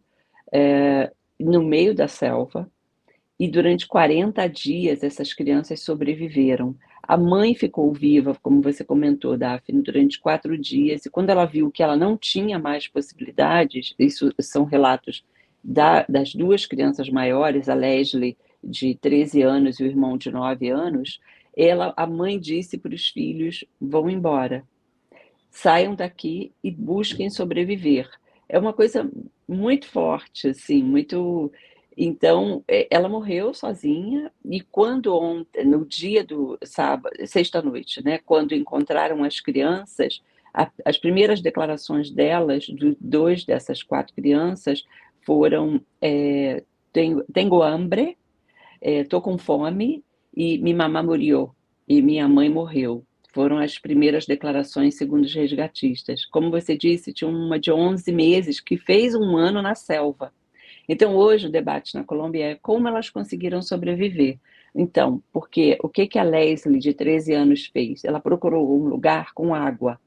é, 0.51 1.11
no 1.39 1.61
meio 1.61 1.93
da 1.93 2.07
selva, 2.07 2.69
e 3.39 3.47
durante 3.47 3.87
40 3.87 4.47
dias 4.47 5.03
essas 5.03 5.33
crianças 5.33 5.81
sobreviveram. 5.81 6.75
A 7.03 7.15
mãe 7.15 7.53
ficou 7.53 7.93
viva, 7.93 8.35
como 8.41 8.61
você 8.61 8.83
comentou, 8.83 9.37
Daphne, 9.37 9.81
durante 9.81 10.19
quatro 10.19 10.57
dias, 10.57 11.05
e 11.05 11.09
quando 11.09 11.29
ela 11.29 11.45
viu 11.45 11.69
que 11.69 11.83
ela 11.83 11.95
não 11.95 12.17
tinha 12.17 12.57
mais 12.57 12.87
possibilidades, 12.87 13.93
isso 13.99 14.33
são 14.41 14.65
relatos 14.65 15.23
da, 15.63 16.03
das 16.09 16.33
duas 16.33 16.65
crianças 16.65 17.09
maiores, 17.09 17.69
a 17.69 17.75
Leslie, 17.75 18.37
de 18.63 18.95
13 18.95 19.41
anos, 19.41 19.79
e 19.79 19.83
o 19.83 19.87
irmão 19.87 20.17
de 20.17 20.31
9 20.31 20.69
anos, 20.69 21.19
ela, 21.55 21.93
a 21.97 22.05
mãe 22.05 22.39
disse 22.39 22.77
para 22.77 22.93
os 22.93 23.07
filhos: 23.07 23.65
vão 23.79 24.09
embora, 24.09 24.63
saiam 25.49 25.95
daqui 25.95 26.51
e 26.63 26.69
busquem 26.69 27.29
sobreviver. 27.29 28.07
É 28.47 28.59
uma 28.59 28.73
coisa 28.73 29.09
muito 29.47 29.87
forte, 29.87 30.49
assim, 30.49 30.83
muito. 30.83 31.51
Então, 31.99 32.63
é, 32.67 32.87
ela 32.91 33.09
morreu 33.09 33.55
sozinha 33.55 34.31
e 34.45 34.61
quando 34.61 35.15
ontem, 35.15 35.65
no 35.65 35.83
dia 35.83 36.23
do 36.23 36.55
sábado, 36.63 37.15
sexta-noite, 37.25 38.03
né, 38.05 38.19
quando 38.19 38.53
encontraram 38.53 39.23
as 39.23 39.39
crianças, 39.39 40.21
a, 40.53 40.69
as 40.85 40.95
primeiras 40.97 41.41
declarações 41.41 42.11
delas, 42.11 42.65
de 42.65 42.95
dois 43.01 43.43
dessas 43.43 43.81
quatro 43.81 44.13
crianças, 44.13 44.83
foram: 45.25 45.81
é, 45.99 46.63
tenho, 46.93 47.23
tenho 47.33 47.63
hambre, 47.63 48.15
estou 48.81 49.19
é, 49.19 49.23
com 49.23 49.37
fome 49.37 50.03
e 50.35 50.57
minha 50.59 50.75
mamãe 50.75 51.03
morreu 51.03 51.55
e 51.87 52.01
minha 52.01 52.27
mãe 52.27 52.49
morreu. 52.49 53.03
Foram 53.33 53.57
as 53.59 53.77
primeiras 53.77 54.25
declarações 54.25 54.95
segundo 54.95 55.23
os 55.23 55.33
resgatistas. 55.33 56.25
Como 56.25 56.49
você 56.49 56.75
disse, 56.75 57.13
tinha 57.13 57.29
uma 57.29 57.59
de 57.59 57.71
11 57.71 58.11
meses 58.11 58.59
que 58.59 58.77
fez 58.77 59.13
um 59.15 59.37
ano 59.37 59.61
na 59.61 59.75
selva. 59.75 60.33
Então, 60.89 61.15
hoje 61.15 61.47
o 61.47 61.51
debate 61.51 61.95
na 61.95 62.03
Colômbia 62.03 62.51
é 62.51 62.55
como 62.55 62.87
elas 62.87 63.09
conseguiram 63.09 63.61
sobreviver. 63.61 64.39
Então, 64.73 65.21
porque 65.31 65.77
o 65.81 65.89
que, 65.89 66.07
que 66.07 66.17
a 66.17 66.23
Leslie, 66.23 66.79
de 66.79 66.93
13 66.93 67.33
anos, 67.33 67.65
fez? 67.65 68.03
Ela 68.03 68.19
procurou 68.19 68.79
um 68.79 68.87
lugar 68.87 69.33
com 69.33 69.53
água. 69.53 69.99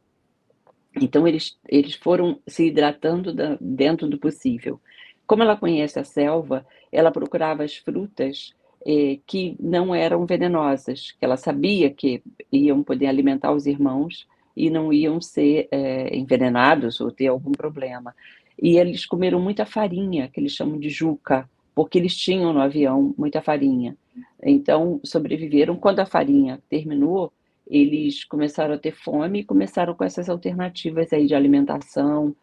Então, 1.01 1.29
eles, 1.29 1.59
eles 1.69 1.95
foram 1.95 2.41
se 2.47 2.67
hidratando 2.67 3.33
da, 3.33 3.57
dentro 3.61 4.09
do 4.09 4.19
possível. 4.19 4.81
Como 5.27 5.43
ela 5.43 5.57
conhece 5.57 5.99
a 5.99 6.05
selva, 6.05 6.67
ela 6.91 7.13
procurava 7.13 7.63
as 7.63 7.77
frutas 7.77 8.55
eh, 8.87 9.19
que 9.27 9.57
não 9.61 9.95
eram 9.95 10.25
venenosas, 10.27 11.13
que 11.13 11.25
ela 11.25 11.37
sabia 11.37 11.91
que 11.91 12.23
iam 12.51 12.83
poder 12.83 13.07
alimentar 13.07 13.53
os 13.53 13.67
irmãos 13.67 14.27
e 14.57 14.71
não 14.71 14.93
iam 14.93 15.21
ser 15.21 15.69
eh, 15.71 16.17
envenenados 16.17 17.01
ou 17.01 17.11
ter 17.11 17.29
algum 17.29 17.53
problema. 17.53 18.15
E 18.61 18.77
eles 18.77 19.07
comeram 19.07 19.41
muita 19.41 19.65
farinha, 19.65 20.29
que 20.29 20.41
eles 20.41 20.53
chamam 20.53 20.79
de 20.79 20.91
juca, 20.91 21.49
porque 21.75 21.99
eles 21.99 22.17
tinham 22.17 22.53
no 22.53 22.61
avião 22.61 23.15
muita 23.17 23.41
farinha. 23.41 23.97
Então, 24.43 25.01
sobreviveram. 25.05 25.77
Quando 25.77 26.01
a 26.01 26.07
farinha 26.07 26.61
terminou, 26.69 27.33
eles 27.67 28.25
começaram 28.25 28.75
a 28.75 28.79
ter 28.79 28.93
fome 28.93 29.41
e 29.41 29.45
começaram 29.45 29.95
com 29.95 30.05
essas 30.05 30.29
alternativas 30.29 31.13
aí 31.13 31.27
de 31.27 31.35
alimentação. 31.35 32.35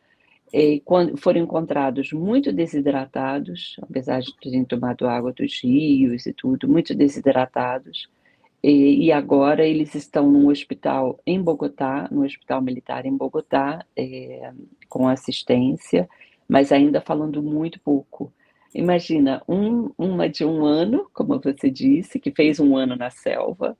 E 0.54 0.80
quando 0.82 1.18
foram 1.18 1.42
encontrados 1.42 2.14
muito 2.14 2.52
desidratados, 2.54 3.76
apesar 3.82 4.22
de 4.22 4.36
terem 4.38 4.64
tomado 4.64 5.08
água 5.08 5.34
dos 5.34 5.62
rios 5.62 6.26
e 6.26 6.34
tudo, 6.34 6.68
muito 6.70 6.96
desidratados. 6.96 8.10
E, 8.64 9.06
e 9.06 9.12
agora 9.12 9.66
eles 9.66 9.94
estão 9.94 10.32
num 10.32 10.48
hospital 10.48 11.20
em 11.26 11.42
Bogotá, 11.42 12.08
no 12.12 12.24
hospital 12.24 12.62
militar 12.62 13.06
em 13.06 13.16
Bogotá, 13.16 13.86
é, 13.96 14.52
com 14.90 15.08
assistência, 15.08 16.10
mas 16.48 16.72
ainda 16.72 17.02
falando 17.02 17.44
muito 17.44 17.80
pouco. 17.80 18.32
Imagina, 18.74 19.42
um, 19.48 19.92
uma 19.98 20.30
de 20.30 20.46
um 20.46 20.66
ano, 20.66 21.10
como 21.14 21.40
você 21.40 21.70
disse, 21.70 22.20
que 22.20 22.32
fez 22.32 22.60
um 22.60 22.76
ano 22.76 22.96
na 22.96 23.10
selva, 23.10 23.78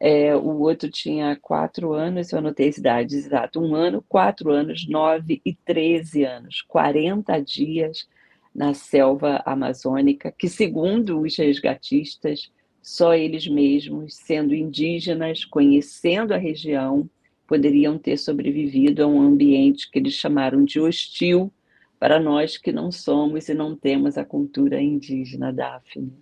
é, 0.00 0.34
o 0.36 0.60
outro 0.60 0.88
tinha 0.90 1.36
quatro 1.40 1.92
anos, 1.92 2.30
eu 2.30 2.38
anotei 2.38 2.68
as 2.68 2.78
idades 2.78 3.26
exato, 3.26 3.60
um 3.60 3.74
ano, 3.74 4.04
quatro 4.08 4.50
anos, 4.50 4.88
nove 4.88 5.40
e 5.44 5.54
treze 5.54 6.24
anos, 6.24 6.62
40 6.62 7.38
dias 7.40 8.06
na 8.54 8.74
selva 8.74 9.42
amazônica, 9.44 10.32
que 10.36 10.48
segundo 10.48 11.20
os 11.20 11.36
resgatistas, 11.36 12.50
só 12.82 13.14
eles 13.14 13.46
mesmos, 13.46 14.14
sendo 14.14 14.54
indígenas, 14.54 15.44
conhecendo 15.44 16.32
a 16.32 16.38
região, 16.38 17.08
poderiam 17.46 17.98
ter 17.98 18.16
sobrevivido 18.16 19.02
a 19.02 19.06
um 19.06 19.20
ambiente 19.20 19.90
que 19.90 19.98
eles 19.98 20.14
chamaram 20.14 20.64
de 20.64 20.80
hostil 20.80 21.52
para 21.98 22.20
nós 22.20 22.56
que 22.56 22.70
não 22.70 22.92
somos 22.92 23.48
e 23.48 23.54
não 23.54 23.74
temos 23.74 24.16
a 24.16 24.24
cultura 24.24 24.80
indígena, 24.80 25.52
Daphne. 25.52 26.12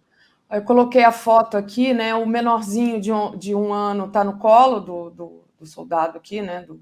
Eu 0.51 0.63
coloquei 0.63 1.03
a 1.03 1.11
foto 1.11 1.57
aqui, 1.57 1.93
né? 1.93 2.15
O 2.15 2.25
menorzinho 2.25 3.01
de 3.01 3.13
um, 3.13 3.37
de 3.37 3.55
um 3.55 3.73
ano 3.73 4.07
está 4.07 4.23
no 4.23 4.39
colo 4.39 4.79
do, 4.79 5.11
do, 5.11 5.45
do, 5.59 5.67
soldado 5.67 6.17
aqui, 6.17 6.41
né? 6.41 6.63
Do, 6.63 6.81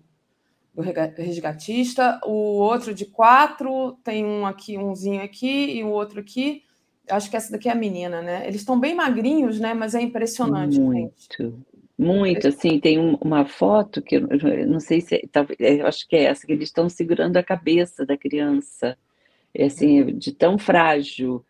do 0.74 0.82
resgatista. 0.82 2.20
O 2.24 2.58
outro 2.58 2.92
de 2.92 3.06
quatro 3.06 3.96
tem 4.04 4.24
um 4.24 4.46
aqui, 4.46 4.76
umzinho 4.76 5.22
aqui 5.22 5.78
e 5.78 5.82
o 5.82 5.88
outro 5.88 6.20
aqui. 6.20 6.62
Acho 7.08 7.30
que 7.30 7.36
essa 7.36 7.52
daqui 7.52 7.68
é 7.68 7.72
a 7.72 7.76
menina, 7.76 8.20
né? 8.20 8.46
Eles 8.46 8.60
estão 8.60 8.78
bem 8.78 8.94
magrinhos, 8.94 9.58
né? 9.58 9.72
Mas 9.72 9.94
é 9.94 10.00
impressionante. 10.02 10.78
Muito, 10.78 11.42
gente. 11.42 11.54
muito. 11.98 12.48
Assim, 12.48 12.78
tem 12.78 12.98
um, 12.98 13.16
uma 13.16 13.46
foto 13.46 14.02
que 14.02 14.16
eu, 14.16 14.28
não 14.66 14.80
sei 14.80 15.00
se, 15.00 15.26
talvez, 15.32 15.58
eu 15.58 15.86
acho 15.86 16.06
que 16.06 16.16
é 16.16 16.24
essa 16.24 16.46
que 16.46 16.52
eles 16.52 16.68
estão 16.68 16.88
segurando 16.90 17.38
a 17.38 17.42
cabeça 17.42 18.04
da 18.04 18.16
criança, 18.16 18.96
é 19.54 19.66
assim, 19.66 20.04
de 20.16 20.32
tão 20.32 20.58
frágil 20.58 21.42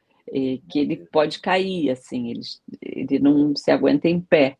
que 0.68 0.80
ele 0.80 0.96
pode 1.12 1.38
cair, 1.38 1.90
assim, 1.90 2.30
ele, 2.30 2.40
ele 2.82 3.18
não 3.20 3.54
se 3.54 3.70
aguenta 3.70 4.08
em 4.08 4.20
pé. 4.20 4.56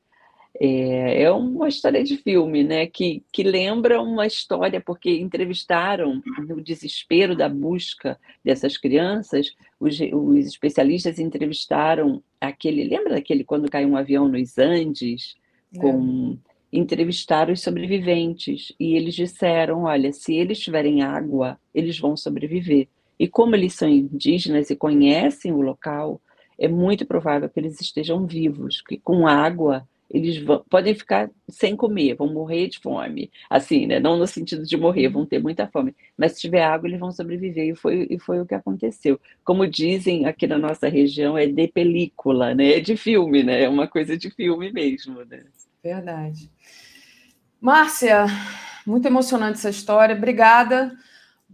É, 0.61 1.23
é, 1.23 1.33
uma 1.33 1.67
história 1.67 2.05
de 2.05 2.17
filme, 2.17 2.63
né? 2.63 2.87
Que, 2.87 3.25
que 3.33 3.43
lembra 3.43 4.01
uma 4.01 4.25
história, 4.25 4.81
porque 4.81 5.11
entrevistaram 5.11 6.23
no 6.47 6.63
desespero 6.63 7.37
da 7.37 7.49
busca 7.49 8.17
dessas 8.45 8.77
crianças, 8.77 9.53
os, 9.81 9.99
os 10.13 10.47
especialistas 10.47 11.19
entrevistaram 11.19 12.23
aquele. 12.41 12.85
Lembra 12.85 13.15
daquele 13.15 13.43
quando 13.43 13.69
caiu 13.69 13.89
um 13.89 13.97
avião 13.97 14.29
nos 14.29 14.57
Andes? 14.57 15.35
Com, 15.77 16.39
é. 16.51 16.55
Entrevistaram 16.79 17.53
os 17.53 17.61
sobreviventes 17.61 18.73
e 18.79 18.95
eles 18.95 19.15
disseram: 19.17 19.83
olha, 19.85 20.13
se 20.13 20.37
eles 20.37 20.61
tiverem 20.61 21.03
água, 21.03 21.59
eles 21.75 21.99
vão 21.99 22.17
sobreviver. 22.17 22.87
E 23.19 23.29
como 23.29 23.55
eles 23.55 23.75
são 23.75 23.89
indígenas 23.89 24.71
e 24.71 24.77
conhecem 24.77 25.53
o 25.53 25.61
local, 25.61 26.21
é 26.59 26.69
muito 26.69 27.05
provável 27.07 27.49
que 27.49 27.59
eles 27.59 27.81
estejam 27.81 28.27
vivos, 28.27 28.81
que 28.83 28.99
com 28.99 29.27
água 29.27 29.87
eles 30.11 30.39
vão, 30.39 30.65
podem 30.71 30.95
ficar 30.95 31.29
sem 31.49 31.75
comer, 31.75 32.15
vão 32.15 32.33
morrer 32.33 32.69
de 32.69 32.79
fome. 32.79 33.31
Assim, 33.51 33.87
né? 33.87 33.99
Não 33.99 34.17
no 34.17 34.27
sentido 34.27 34.65
de 34.65 34.77
morrer, 34.77 35.09
vão 35.09 35.27
ter 35.27 35.43
muita 35.43 35.67
fome. 35.67 35.95
Mas 36.17 36.33
se 36.33 36.43
tiver 36.43 36.63
água, 36.63 36.89
eles 36.89 37.01
vão 37.01 37.11
sobreviver. 37.11 37.71
E 37.71 37.75
foi, 37.75 38.07
e 38.09 38.19
foi 38.19 38.41
o 38.41 38.47
que 38.47 38.55
aconteceu. 38.55 39.19
Como 39.45 39.67
dizem 39.67 40.27
aqui 40.27 40.47
na 40.47 40.59
nossa 40.59 40.89
região, 40.89 41.37
é 41.37 41.47
de 41.47 41.67
película, 41.67 42.55
né? 42.55 42.75
É 42.75 42.81
de 42.81 42.97
filme, 42.97 43.43
né? 43.43 43.65
É 43.65 43.69
uma 43.69 43.89
coisa 43.89 44.17
de 44.17 44.31
filme 44.31 44.71
mesmo, 44.71 45.25
né? 45.25 45.43
Verdade. 45.83 46.49
Márcia, 47.61 48.27
muito 48.87 49.07
emocionante 49.07 49.59
essa 49.59 49.71
história. 49.71 50.15
Obrigada. 50.15 50.97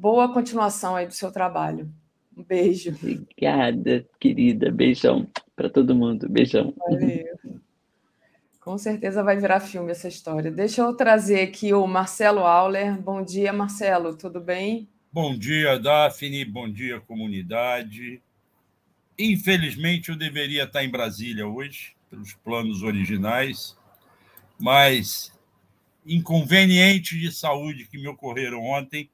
Boa 0.00 0.32
continuação 0.32 0.96
aí 0.96 1.06
do 1.06 1.12
seu 1.12 1.30
trabalho. 1.30 1.92
Um 2.34 2.42
beijo. 2.42 2.88
Obrigada, 2.88 4.08
querida. 4.18 4.72
Beijão 4.72 5.28
para 5.54 5.68
todo 5.68 5.94
mundo. 5.94 6.26
Beijão. 6.26 6.72
Valeu. 6.78 7.60
Com 8.60 8.78
certeza 8.78 9.22
vai 9.22 9.36
virar 9.36 9.60
filme 9.60 9.90
essa 9.90 10.08
história. 10.08 10.50
Deixa 10.50 10.80
eu 10.80 10.96
trazer 10.96 11.42
aqui 11.42 11.74
o 11.74 11.86
Marcelo 11.86 12.46
Auler. 12.46 12.98
Bom 12.98 13.22
dia, 13.22 13.52
Marcelo. 13.52 14.16
Tudo 14.16 14.40
bem? 14.40 14.88
Bom 15.12 15.36
dia, 15.36 15.78
Daphne. 15.78 16.46
Bom 16.46 16.72
dia, 16.72 16.98
comunidade. 17.00 18.22
Infelizmente, 19.18 20.08
eu 20.08 20.16
deveria 20.16 20.64
estar 20.64 20.82
em 20.82 20.90
Brasília 20.90 21.46
hoje, 21.46 21.94
pelos 22.08 22.32
planos 22.32 22.82
originais, 22.82 23.76
mas 24.58 25.30
inconvenientes 26.06 27.20
de 27.20 27.30
saúde 27.30 27.84
que 27.84 27.98
me 27.98 28.08
ocorreram 28.08 28.64
ontem 28.64 29.10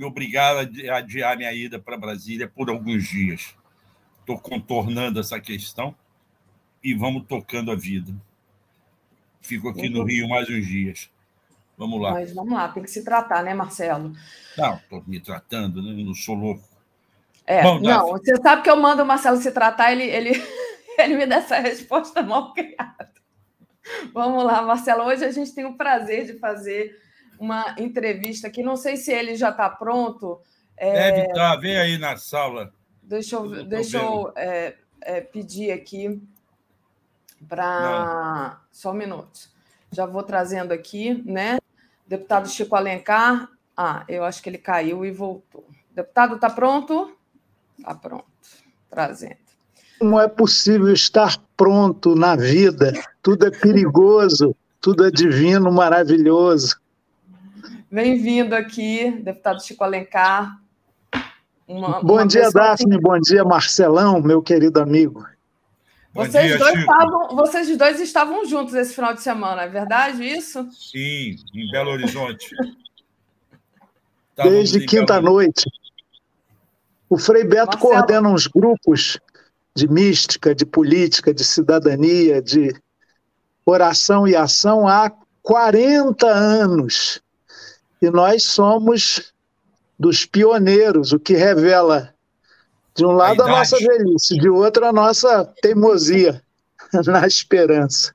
me 0.00 0.06
obrigaram 0.06 0.60
a 0.60 0.96
adiar 0.96 1.36
minha 1.36 1.52
ida 1.52 1.78
para 1.78 1.94
Brasília 1.94 2.48
por 2.48 2.70
alguns 2.70 3.06
dias. 3.06 3.54
Estou 4.20 4.38
contornando 4.38 5.20
essa 5.20 5.38
questão 5.38 5.94
e 6.82 6.94
vamos 6.94 7.26
tocando 7.28 7.70
a 7.70 7.76
vida. 7.76 8.10
Fico 9.42 9.68
aqui 9.68 9.90
no 9.90 10.02
Rio 10.02 10.26
mais 10.26 10.48
uns 10.48 10.66
dias. 10.66 11.10
Vamos 11.76 12.00
lá. 12.00 12.12
Mas 12.12 12.32
vamos 12.32 12.54
lá, 12.54 12.68
tem 12.68 12.82
que 12.82 12.90
se 12.90 13.04
tratar, 13.04 13.42
né, 13.42 13.52
Marcelo? 13.52 14.14
Não, 14.56 14.76
estou 14.76 15.04
me 15.06 15.20
tratando, 15.20 15.82
né? 15.82 16.02
não 16.02 16.14
sou 16.14 16.34
louco. 16.34 16.66
É, 17.46 17.62
Bom, 17.62 17.78
não, 17.80 18.08
você 18.08 18.36
sabe 18.36 18.62
que 18.62 18.70
eu 18.70 18.76
mando 18.76 19.02
o 19.02 19.06
Marcelo 19.06 19.36
se 19.36 19.52
tratar, 19.52 19.92
ele, 19.92 20.04
ele, 20.04 20.30
ele 20.98 21.16
me 21.18 21.26
dá 21.26 21.36
essa 21.36 21.58
resposta 21.58 22.22
mal 22.22 22.54
criada. 22.54 23.12
Vamos 24.14 24.44
lá, 24.44 24.62
Marcelo. 24.62 25.04
Hoje 25.04 25.26
a 25.26 25.30
gente 25.30 25.54
tem 25.54 25.66
o 25.66 25.76
prazer 25.76 26.24
de 26.24 26.38
fazer 26.38 26.98
uma 27.40 27.74
entrevista 27.78 28.50
que 28.50 28.62
não 28.62 28.76
sei 28.76 28.98
se 28.98 29.10
ele 29.10 29.34
já 29.34 29.48
está 29.48 29.68
pronto. 29.70 30.38
É... 30.76 30.92
Deve 30.92 31.20
estar, 31.22 31.54
tá, 31.54 31.56
vem 31.56 31.76
aí 31.76 31.96
na 31.96 32.16
sala. 32.18 32.72
Deixa 33.02 33.36
eu, 33.36 33.64
deixa 33.64 33.96
eu 33.96 34.30
é, 34.36 34.76
é, 35.00 35.20
pedir 35.22 35.72
aqui 35.72 36.22
para. 37.48 38.60
Só 38.70 38.90
um 38.90 38.94
minuto. 38.94 39.48
Já 39.90 40.04
vou 40.04 40.22
trazendo 40.22 40.72
aqui, 40.72 41.22
né? 41.24 41.58
Deputado 42.06 42.48
Chico 42.48 42.76
Alencar. 42.76 43.48
Ah, 43.76 44.04
eu 44.06 44.22
acho 44.22 44.42
que 44.42 44.50
ele 44.50 44.58
caiu 44.58 45.04
e 45.04 45.10
voltou. 45.10 45.66
Deputado, 45.90 46.34
está 46.34 46.50
pronto? 46.50 47.16
Está 47.78 47.94
pronto. 47.94 48.26
Trazendo. 48.90 49.38
Como 49.98 50.20
é 50.20 50.28
possível 50.28 50.92
estar 50.92 51.38
pronto 51.56 52.14
na 52.14 52.36
vida? 52.36 52.92
Tudo 53.22 53.46
é 53.46 53.50
perigoso, 53.50 54.54
tudo 54.80 55.06
é 55.06 55.10
divino, 55.10 55.72
maravilhoso. 55.72 56.78
Bem-vindo 57.92 58.54
aqui, 58.54 59.10
deputado 59.20 59.60
Chico 59.64 59.82
Alencar. 59.82 60.56
Uma, 61.66 62.00
bom 62.00 62.14
uma 62.14 62.26
dia, 62.26 62.48
Daphne. 62.48 62.96
Que... 62.96 63.02
Bom 63.02 63.18
dia, 63.18 63.44
Marcelão, 63.44 64.22
meu 64.22 64.40
querido 64.40 64.80
amigo. 64.80 65.26
Vocês, 66.14 66.46
dia, 66.46 66.58
dois 66.58 66.78
estavam, 66.78 67.28
vocês 67.34 67.76
dois 67.76 68.00
estavam 68.00 68.46
juntos 68.46 68.74
esse 68.74 68.94
final 68.94 69.12
de 69.12 69.20
semana, 69.20 69.62
é 69.62 69.68
verdade 69.68 70.22
isso? 70.22 70.70
Sim, 70.70 71.34
em 71.52 71.70
Belo 71.72 71.90
Horizonte. 71.90 72.54
Desde 74.40 74.86
quinta-noite. 74.86 75.68
O 77.08 77.18
Frei 77.18 77.42
Beto 77.42 77.72
Marcelo. 77.72 77.80
coordena 77.82 78.28
uns 78.28 78.46
grupos 78.46 79.18
de 79.74 79.88
mística, 79.88 80.54
de 80.54 80.64
política, 80.64 81.34
de 81.34 81.42
cidadania, 81.42 82.40
de 82.40 82.72
oração 83.66 84.28
e 84.28 84.36
ação 84.36 84.86
há 84.86 85.10
40 85.42 86.28
anos. 86.28 87.20
E 88.00 88.10
nós 88.10 88.44
somos 88.44 89.32
dos 89.98 90.24
pioneiros, 90.24 91.12
o 91.12 91.20
que 91.20 91.34
revela, 91.34 92.14
de 92.94 93.04
um 93.04 93.12
lado, 93.12 93.42
a, 93.42 93.46
a 93.46 93.48
nossa 93.48 93.76
velhice, 93.78 94.38
de 94.38 94.48
outro, 94.48 94.86
a 94.86 94.92
nossa 94.92 95.44
teimosia 95.60 96.42
na 97.06 97.26
esperança. 97.26 98.14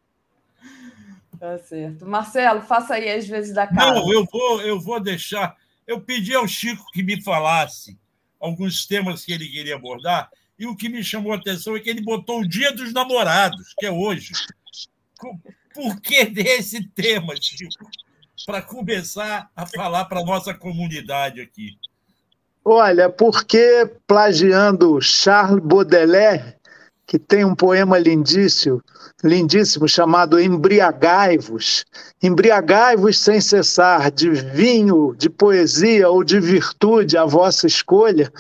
Tá 1.40 1.60
certo. 1.60 2.08
Marcelo, 2.08 2.62
faça 2.62 2.96
aí 2.96 3.10
as 3.10 3.28
vezes 3.28 3.54
da 3.54 3.68
cara. 3.68 3.94
Não, 3.94 4.12
eu 4.12 4.26
vou, 4.26 4.62
eu 4.62 4.80
vou 4.80 5.00
deixar. 5.00 5.56
Eu 5.86 6.02
pedi 6.02 6.34
ao 6.34 6.48
Chico 6.48 6.84
que 6.92 7.04
me 7.04 7.22
falasse 7.22 7.98
alguns 8.40 8.86
temas 8.88 9.24
que 9.24 9.32
ele 9.32 9.48
queria 9.48 9.76
abordar, 9.76 10.30
e 10.58 10.66
o 10.66 10.76
que 10.76 10.90
me 10.90 11.04
chamou 11.04 11.34
a 11.34 11.36
atenção 11.36 11.76
é 11.76 11.80
que 11.80 11.90
ele 11.90 12.02
botou 12.02 12.42
o 12.42 12.48
Dia 12.48 12.72
dos 12.72 12.94
Namorados, 12.94 13.74
que 13.78 13.86
é 13.86 13.92
hoje. 13.92 14.32
Por 15.74 16.00
que 16.02 16.26
desse 16.26 16.88
tema, 16.90 17.36
Chico? 17.40 17.90
Para 18.46 18.62
começar 18.62 19.50
a 19.56 19.66
falar 19.66 20.06
para 20.06 20.20
a 20.20 20.26
nossa 20.26 20.54
comunidade 20.54 21.42
aqui? 21.42 21.78
Olha, 22.64 23.10
porque 23.10 23.90
plagiando 24.08 25.00
Charles 25.00 25.64
Baudelaire, 25.64 26.56
que 27.06 27.20
tem 27.20 27.46
um 27.46 27.54
poema 27.54 28.00
lindíssimo, 28.00 28.82
lindíssimo 29.24 29.88
chamado 29.88 30.40
Embriagai-vos. 30.40 31.86
Embriagai-vos 32.22 33.20
sem 33.20 33.40
cessar, 33.40 34.10
de 34.10 34.32
vinho, 34.32 35.16
de 35.16 35.30
poesia 35.30 36.10
ou 36.10 36.24
de 36.24 36.40
virtude, 36.40 37.18
a 37.18 37.26
vossa 37.26 37.68
escolha. 37.68 38.32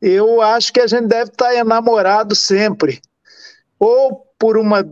Eu 0.00 0.40
acho 0.40 0.72
que 0.72 0.80
a 0.80 0.86
gente 0.86 1.06
deve 1.06 1.30
estar 1.30 1.54
enamorado 1.54 2.34
sempre, 2.34 3.00
ou 3.78 4.24
por 4.38 4.56
uma 4.56 4.84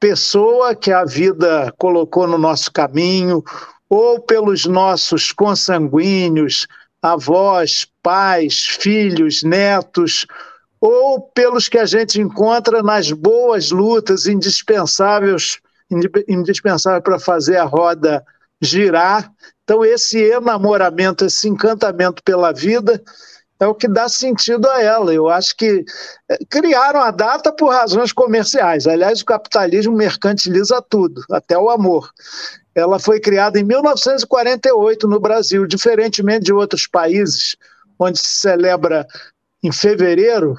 pessoa 0.00 0.74
que 0.74 0.92
a 0.92 1.04
vida 1.04 1.72
colocou 1.78 2.26
no 2.26 2.38
nosso 2.38 2.72
caminho, 2.72 3.42
ou 3.88 4.20
pelos 4.20 4.66
nossos 4.66 5.32
consanguíneos, 5.32 6.66
avós, 7.02 7.86
pais, 8.02 8.60
filhos, 8.64 9.42
netos, 9.42 10.26
ou 10.80 11.20
pelos 11.20 11.68
que 11.68 11.78
a 11.78 11.86
gente 11.86 12.20
encontra 12.20 12.82
nas 12.82 13.10
boas 13.10 13.70
lutas 13.70 14.26
indispensáveis, 14.26 15.58
indispensáveis 16.28 17.02
para 17.02 17.18
fazer 17.18 17.56
a 17.56 17.64
roda 17.64 18.24
girar. 18.60 19.32
Então, 19.64 19.84
esse 19.84 20.18
enamoramento, 20.18 21.24
esse 21.24 21.48
encantamento 21.48 22.22
pela 22.22 22.52
vida 22.52 23.02
é 23.60 23.66
o 23.66 23.74
que 23.74 23.88
dá 23.88 24.08
sentido 24.08 24.68
a 24.68 24.80
ela. 24.80 25.12
Eu 25.12 25.28
acho 25.28 25.56
que 25.56 25.84
é, 26.28 26.38
criaram 26.48 27.00
a 27.00 27.10
data 27.10 27.52
por 27.52 27.70
razões 27.70 28.12
comerciais. 28.12 28.86
Aliás, 28.86 29.20
o 29.20 29.24
capitalismo 29.24 29.96
mercantiliza 29.96 30.80
tudo, 30.82 31.22
até 31.30 31.58
o 31.58 31.68
amor. 31.68 32.10
Ela 32.74 32.98
foi 32.98 33.20
criada 33.20 33.58
em 33.58 33.64
1948 33.64 35.08
no 35.08 35.18
Brasil, 35.18 35.66
diferentemente 35.66 36.44
de 36.44 36.52
outros 36.52 36.86
países, 36.86 37.56
onde 37.98 38.18
se 38.18 38.40
celebra 38.40 39.06
em 39.62 39.72
fevereiro, 39.72 40.56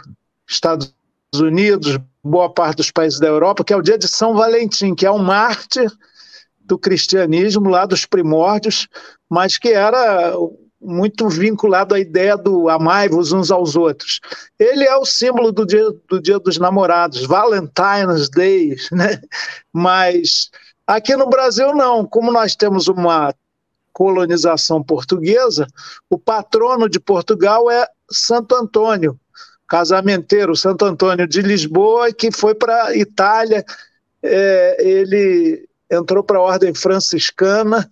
Estados 0.48 0.94
Unidos, 1.34 1.98
boa 2.22 2.54
parte 2.54 2.78
dos 2.78 2.92
países 2.92 3.20
da 3.20 3.28
Europa, 3.28 3.64
que 3.64 3.72
é 3.72 3.78
o 3.78 3.82
dia 3.82 3.98
de 3.98 4.08
São 4.08 4.34
Valentim, 4.34 4.94
que 4.94 5.06
é 5.06 5.12
um 5.12 5.20
mártir 5.20 5.90
do 6.60 6.78
cristianismo 6.78 7.70
lá 7.70 7.86
dos 7.86 8.06
primórdios, 8.06 8.88
mas 9.30 9.58
que 9.58 9.70
era 9.70 10.36
muito 10.82 11.28
vinculado 11.28 11.94
à 11.94 12.00
ideia 12.00 12.38
do 12.38 12.70
amai-vos 12.70 13.32
uns 13.32 13.52
aos 13.52 13.76
outros. 13.76 14.20
Ele 14.58 14.86
é 14.86 14.96
o 14.96 15.06
símbolo 15.06 15.52
do 15.52 15.66
dia, 15.66 15.92
do 16.08 16.22
dia 16.22 16.40
dos 16.40 16.58
namorados, 16.58 17.26
Valentine's 17.26 18.30
Day, 18.30 18.76
né? 18.92 19.22
Mas 19.74 20.50
aqui 20.88 21.16
no 21.16 21.28
Brasil 21.28 21.74
não, 21.74 22.06
como 22.06 22.32
nós 22.32 22.56
temos 22.56 22.88
uma 22.88 23.34
colonização 23.92 24.82
portuguesa, 24.82 25.68
o 26.10 26.18
patrono 26.18 26.88
de 26.88 27.00
Portugal 27.00 27.70
é 27.70 27.86
Santo 28.10 28.56
Antônio, 28.56 29.20
casamenteiro 29.68 30.56
Santo 30.56 30.86
Antônio 30.86 31.28
de 31.28 31.42
Lisboa, 31.42 32.14
que 32.14 32.32
foi 32.32 32.56
para 32.56 32.96
Itália. 32.96 33.66
É, 34.24 34.78
ele 34.80 35.68
entrou 35.92 36.24
para 36.24 36.38
a 36.38 36.42
ordem 36.42 36.74
franciscana 36.74 37.92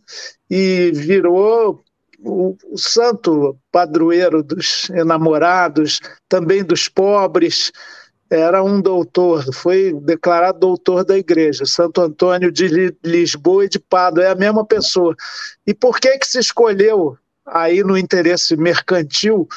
e 0.49 0.91
virou 0.93 1.83
o, 2.23 2.55
o, 2.71 2.77
santo 2.77 3.57
padroeiro 3.71 4.43
dos 4.43 4.89
enamorados, 4.89 5.99
também 6.27 6.63
dos 6.63 6.89
pobres. 6.89 7.71
Era 8.29 8.61
um 8.61 8.81
doutor, 8.81 9.53
foi 9.53 9.93
declarado 10.01 10.59
doutor 10.59 11.05
da 11.05 11.17
igreja, 11.17 11.65
Santo 11.65 12.01
Antônio 12.01 12.51
de 12.51 12.93
Lisboa 13.03 13.65
e 13.65 13.69
de 13.69 13.79
Pádua, 13.79 14.25
é 14.25 14.29
a 14.29 14.35
mesma 14.35 14.65
pessoa. 14.65 15.15
E 15.65 15.73
por 15.73 15.97
que, 15.97 16.17
que 16.17 16.27
se 16.27 16.39
escolheu 16.39 17.17
aí 17.45 17.81
no 17.83 17.97
interesse 17.97 18.57
mercantil 18.57 19.47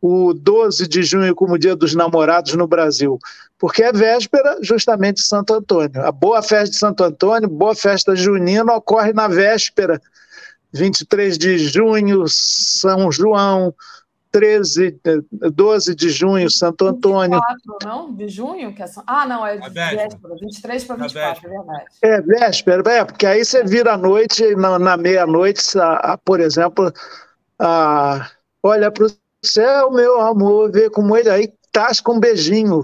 o 0.00 0.34
12 0.34 0.86
de 0.86 1.02
junho 1.02 1.34
como 1.34 1.58
Dia 1.58 1.74
dos 1.74 1.94
Namorados 1.94 2.52
no 2.52 2.66
Brasil? 2.66 3.18
Porque 3.58 3.82
é 3.82 3.92
véspera 3.92 4.58
justamente 4.60 5.16
de 5.16 5.26
Santo 5.26 5.54
Antônio. 5.54 6.02
A 6.02 6.12
boa 6.12 6.42
festa 6.42 6.70
de 6.70 6.78
Santo 6.78 7.02
Antônio, 7.02 7.48
boa 7.48 7.74
festa 7.74 8.14
junina, 8.14 8.74
ocorre 8.74 9.14
na 9.14 9.26
véspera, 9.26 9.98
23 10.72 11.38
de 11.38 11.58
junho, 11.58 12.24
São 12.28 13.10
João, 13.10 13.74
13, 14.30 15.00
12 15.30 15.94
de 15.94 16.10
junho, 16.10 16.50
Santo 16.50 16.86
Antônio. 16.86 17.40
24, 17.40 17.88
não? 17.88 18.12
De 18.12 18.28
junho? 18.28 18.74
Que 18.74 18.82
é... 18.82 18.86
Ah, 19.06 19.26
não, 19.26 19.46
é 19.46 19.56
de 19.56 19.70
véspera, 19.70 20.34
23 20.40 20.84
para 20.84 20.96
24, 20.96 21.46
é 21.46 21.50
verdade. 21.50 21.84
É, 22.02 22.20
véspera, 22.20 22.92
é, 22.92 23.04
porque 23.04 23.26
aí 23.26 23.44
você 23.44 23.64
vira 23.64 23.94
à 23.94 23.96
noite, 23.96 24.54
na, 24.56 24.78
na 24.78 24.96
meia-noite, 24.96 25.62
por 26.24 26.40
exemplo, 26.40 26.92
a, 27.58 28.30
olha 28.62 28.90
para 28.90 29.06
o 29.06 29.12
céu, 29.44 29.90
meu 29.90 30.20
amor, 30.20 30.70
vê 30.70 30.90
como 30.90 31.16
ele 31.16 31.30
aí 31.30 31.52
tasca 31.78 32.10
um 32.10 32.18
beijinho 32.18 32.82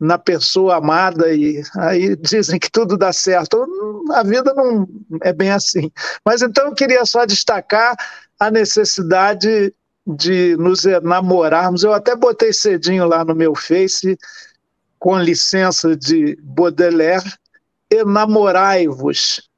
na 0.00 0.18
pessoa 0.18 0.78
amada 0.78 1.32
e 1.32 1.62
aí 1.76 2.16
dizem 2.16 2.58
que 2.58 2.68
tudo 2.68 2.96
dá 2.96 3.12
certo. 3.12 3.64
A 4.10 4.24
vida 4.24 4.52
não 4.52 4.88
é 5.22 5.32
bem 5.32 5.52
assim. 5.52 5.92
Mas 6.24 6.42
então 6.42 6.66
eu 6.66 6.74
queria 6.74 7.06
só 7.06 7.24
destacar 7.24 7.94
a 8.40 8.50
necessidade 8.50 9.72
de 10.04 10.56
nos 10.56 10.82
namorarmos. 11.04 11.84
Eu 11.84 11.92
até 11.92 12.16
botei 12.16 12.52
cedinho 12.52 13.06
lá 13.06 13.24
no 13.24 13.32
meu 13.32 13.54
Face, 13.54 14.18
com 14.98 15.16
licença 15.20 15.94
de 15.94 16.36
Baudelaire, 16.42 17.32
enamorai-vos 17.88 19.48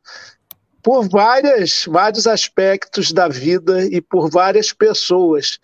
por 0.82 1.08
várias, 1.08 1.86
vários 1.88 2.26
aspectos 2.26 3.12
da 3.12 3.28
vida 3.28 3.82
e 3.86 4.02
por 4.02 4.28
várias 4.28 4.74
pessoas 4.74 5.58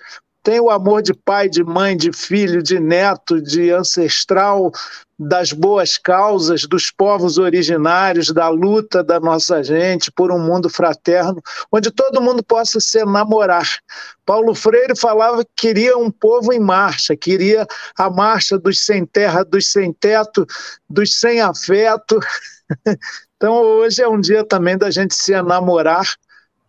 tem 0.51 0.59
o 0.59 0.69
amor 0.69 1.01
de 1.01 1.15
pai, 1.15 1.49
de 1.49 1.63
mãe, 1.63 1.97
de 1.97 2.13
filho, 2.13 2.61
de 2.61 2.81
neto, 2.81 3.41
de 3.41 3.71
ancestral, 3.71 4.73
das 5.17 5.53
boas 5.53 5.97
causas, 5.97 6.63
dos 6.63 6.91
povos 6.91 7.39
originários, 7.39 8.33
da 8.33 8.49
luta 8.49 9.05
da 9.05 9.21
nossa 9.21 9.63
gente 9.63 10.11
por 10.11 10.33
um 10.33 10.41
mundo 10.41 10.69
fraterno, 10.69 11.41
onde 11.71 11.93
todo 11.93 12.21
mundo 12.21 12.43
possa 12.43 12.81
se 12.81 13.05
namorar. 13.05 13.79
Paulo 14.27 14.53
Freire 14.53 14.99
falava 14.99 15.45
que 15.45 15.69
queria 15.69 15.97
um 15.97 16.11
povo 16.11 16.53
em 16.53 16.59
marcha, 16.59 17.15
queria 17.15 17.65
a 17.97 18.11
marcha 18.11 18.59
dos 18.59 18.85
sem 18.85 19.07
terra, 19.07 19.45
dos 19.45 19.71
sem 19.71 19.93
teto, 19.93 20.45
dos 20.89 21.17
sem 21.17 21.41
afeto. 21.41 22.19
Então 23.37 23.55
hoje 23.55 24.03
é 24.03 24.07
um 24.07 24.21
dia 24.21 24.45
também 24.45 24.77
da 24.77 24.91
gente 24.91 25.15
se 25.15 25.33
enamorar 25.33 26.05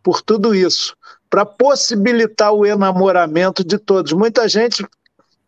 por 0.02 0.22
tudo 0.22 0.56
isso 0.56 0.96
para 1.32 1.46
possibilitar 1.46 2.52
o 2.52 2.66
enamoramento 2.66 3.64
de 3.64 3.78
todos. 3.78 4.12
Muita 4.12 4.50
gente 4.50 4.86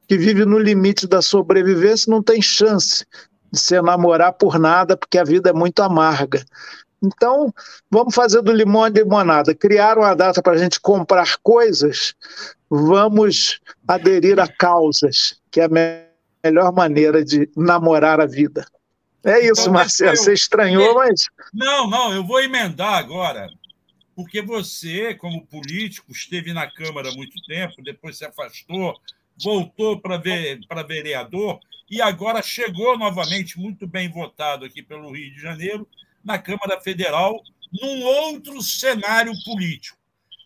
que 0.08 0.18
vive 0.18 0.45
no 0.45 0.58
limite 0.58 1.06
da 1.06 1.22
sobrevivência 1.22 2.10
não 2.10 2.24
tem 2.24 2.42
chance 2.42 3.06
de 3.52 3.60
se 3.60 3.76
enamorar 3.76 4.32
por 4.32 4.58
nada, 4.58 4.95
porque 4.95 5.18
a 5.18 5.26
vida 5.26 5.50
é 5.50 5.53
muito 5.53 5.84
amarga. 5.84 6.42
Então, 7.03 7.53
vamos 7.92 8.16
fazer 8.16 8.42
do 8.42 8.53
limão 8.53 8.86
a 8.86 8.90
limonada. 8.90 9.53
Criaram 9.53 10.03
a 10.03 10.14
data 10.14 10.42
para 10.42 10.53
a 10.53 10.58
gente 10.58 10.80
comprar 10.80 11.36
coisas, 11.44 12.16
vamos 12.70 13.60
aderir 13.86 14.40
a 14.40 14.48
causas, 14.48 15.36
que 15.52 15.60
é 15.60 15.66
a 15.66 16.45
melhor 16.45 16.72
maneira 16.72 17.26
de 17.26 17.50
namorar 17.58 18.22
a 18.22 18.26
vida. 18.26 18.66
É 19.22 19.40
isso, 19.40 19.64
então, 19.64 19.74
Marcelo. 19.74 20.16
Você 20.16 20.32
estranhou, 20.32 20.95
mas. 20.95 21.26
Não, 21.53 21.90
não, 21.90 22.14
eu 22.14 22.24
vou 22.24 22.42
emendar 22.42 22.94
agora 22.94 23.50
porque 24.16 24.42
você, 24.42 25.14
como 25.16 25.45
político, 25.45 26.11
esteve 26.11 26.53
na 26.53 26.69
Câmara 26.69 27.09
há 27.09 27.14
muito 27.14 27.42
tempo, 27.45 27.82
depois 27.82 28.17
se 28.17 28.25
afastou, 28.25 29.00
voltou 29.42 30.00
para 30.00 30.17
ver, 30.17 30.59
vereador 30.88 31.59
e 31.90 32.01
agora 32.01 32.42
chegou 32.42 32.98
novamente, 32.98 33.59
muito 33.59 33.85
bem 33.85 34.09
votado 34.09 34.66
aqui 34.66 34.82
pelo 34.82 35.11
Rio 35.11 35.33
de 35.33 35.42
Janeiro, 35.42 35.88
na 36.24 36.38
Câmara 36.38 36.80
Federal, 36.80 37.42
num 37.72 38.03
outro 38.03 38.61
cenário 38.61 39.33
político. 39.43 39.98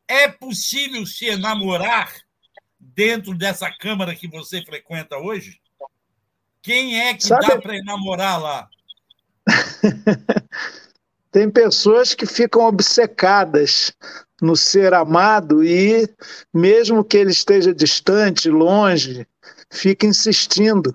É 0.08 0.28
possível 0.28 1.06
se 1.06 1.26
enamorar 1.26 2.14
dentro 2.80 3.36
dessa 3.36 3.72
Câmara 3.72 4.16
que 4.16 4.28
você 4.28 4.62
frequenta 4.64 5.18
hoje? 5.18 5.60
Quem 6.62 7.00
é 7.00 7.14
que 7.14 7.24
Sabe... 7.24 7.48
dá 7.48 7.62
para 7.62 7.78
enamorar 7.78 8.42
lá? 8.42 8.70
Tem 11.32 11.50
pessoas 11.50 12.14
que 12.14 12.26
ficam 12.26 12.64
obcecadas 12.64 13.94
no 14.42 14.56
ser 14.56 14.94
amado 14.94 15.64
e, 15.64 16.08
mesmo 16.54 17.04
que 17.04 17.18
ele 17.18 17.32
esteja 17.32 17.74
distante, 17.74 18.50
longe, 18.50 19.28
fica 19.72 20.06
insistindo. 20.06 20.94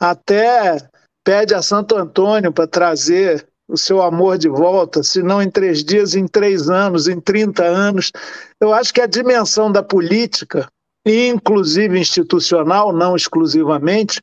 Até 0.00 0.78
pede 1.24 1.54
a 1.54 1.62
Santo 1.62 1.96
Antônio 1.96 2.52
para 2.52 2.66
trazer 2.66 3.46
o 3.68 3.76
seu 3.76 4.00
amor 4.00 4.38
de 4.38 4.48
volta, 4.48 5.02
se 5.02 5.22
não 5.22 5.42
em 5.42 5.50
três 5.50 5.84
dias, 5.84 6.14
em 6.14 6.26
três 6.26 6.70
anos, 6.70 7.06
em 7.06 7.20
30 7.20 7.62
anos. 7.62 8.10
Eu 8.58 8.72
acho 8.72 8.92
que 8.94 9.00
a 9.00 9.06
dimensão 9.06 9.70
da 9.70 9.82
política, 9.82 10.66
inclusive 11.04 11.98
institucional, 11.98 12.92
não 12.92 13.14
exclusivamente, 13.14 14.20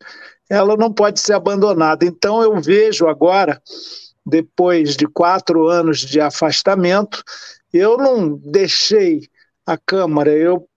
ela 0.50 0.75
não 0.75 0.92
pode 0.92 1.19
ser 1.19 1.34
abandonada. 1.34 2.06
Então 2.06 2.42
eu 2.42 2.59
vejo 2.59 3.08
agora 3.08 3.61
depois 4.26 4.95
de 4.95 5.06
quatro 5.08 5.68
anos 5.68 6.00
de 6.00 6.20
afastamento, 6.20 7.24
eu 7.72 7.98
não 7.98 8.38
deixei 8.38 9.28
a 9.66 9.78
Câmara, 9.78 10.32
eu 10.32 10.68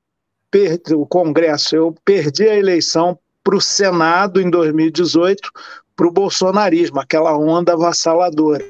perdi 0.50 0.94
o 0.94 1.06
Congresso, 1.06 1.76
eu 1.76 1.94
perdi 2.04 2.48
a 2.48 2.56
eleição 2.56 3.18
para 3.42 3.56
o 3.56 3.60
Senado 3.60 4.40
em 4.40 4.50
2018 4.50 5.50
para 5.96 6.06
o 6.06 6.12
bolsonarismo, 6.12 7.00
aquela 7.00 7.36
onda 7.36 7.72
avassaladora. 7.72 8.64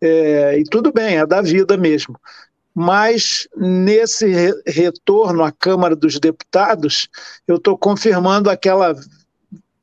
É, 0.00 0.58
e 0.58 0.64
tudo 0.64 0.92
bem, 0.92 1.18
é 1.18 1.26
da 1.26 1.42
vida 1.42 1.76
mesmo. 1.76 2.18
Mas 2.72 3.48
nesse 3.56 4.26
re 4.26 4.52
retorno 4.64 5.42
à 5.42 5.50
Câmara 5.50 5.96
dos 5.96 6.20
Deputados, 6.20 7.08
eu 7.46 7.56
estou 7.56 7.76
confirmando 7.76 8.48
aquela 8.48 8.94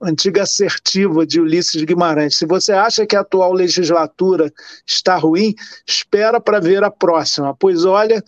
antiga 0.09 0.43
assertiva 0.43 1.25
de 1.25 1.39
Ulisses 1.39 1.83
Guimarães. 1.83 2.37
Se 2.37 2.45
você 2.45 2.71
acha 2.71 3.05
que 3.05 3.15
a 3.15 3.21
atual 3.21 3.53
legislatura 3.53 4.51
está 4.85 5.15
ruim, 5.15 5.53
espera 5.87 6.39
para 6.39 6.59
ver 6.59 6.83
a 6.83 6.91
próxima. 6.91 7.55
Pois 7.55 7.85
olha, 7.85 8.23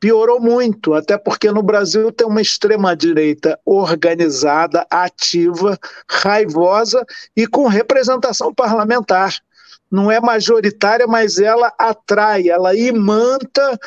piorou 0.00 0.40
muito, 0.40 0.94
até 0.94 1.18
porque 1.18 1.50
no 1.50 1.62
Brasil 1.62 2.10
tem 2.10 2.26
uma 2.26 2.40
extrema-direita 2.40 3.58
organizada, 3.64 4.86
ativa, 4.90 5.78
raivosa 6.08 7.04
e 7.36 7.46
com 7.46 7.68
representação 7.68 8.52
parlamentar. 8.54 9.34
Não 9.90 10.10
é 10.10 10.20
majoritária, 10.20 11.06
mas 11.06 11.38
ela 11.38 11.72
atrai, 11.78 12.48
ela 12.48 12.74
imanta 12.74 13.78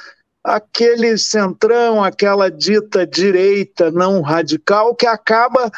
aquele 0.44 1.18
centrão, 1.18 2.04
aquela 2.04 2.52
dita 2.52 3.08
direita 3.08 3.90
não 3.90 4.22
radical 4.22 4.94
que 4.94 5.08
acaba 5.08 5.72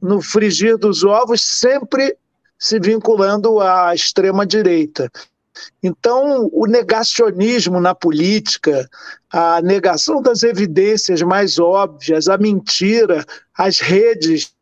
no 0.00 0.20
frigir 0.20 0.76
dos 0.76 1.04
ovos 1.04 1.42
sempre 1.42 2.16
se 2.58 2.78
vinculando 2.78 3.60
à 3.60 3.94
extrema 3.94 4.46
direita. 4.46 5.10
Então, 5.82 6.48
o 6.52 6.66
negacionismo 6.66 7.80
na 7.80 7.94
política, 7.94 8.88
a 9.30 9.60
negação 9.60 10.22
das 10.22 10.42
evidências 10.42 11.22
mais 11.22 11.58
óbvias, 11.58 12.28
a 12.28 12.38
mentira, 12.38 13.24
as 13.56 13.80
redes 13.80 14.52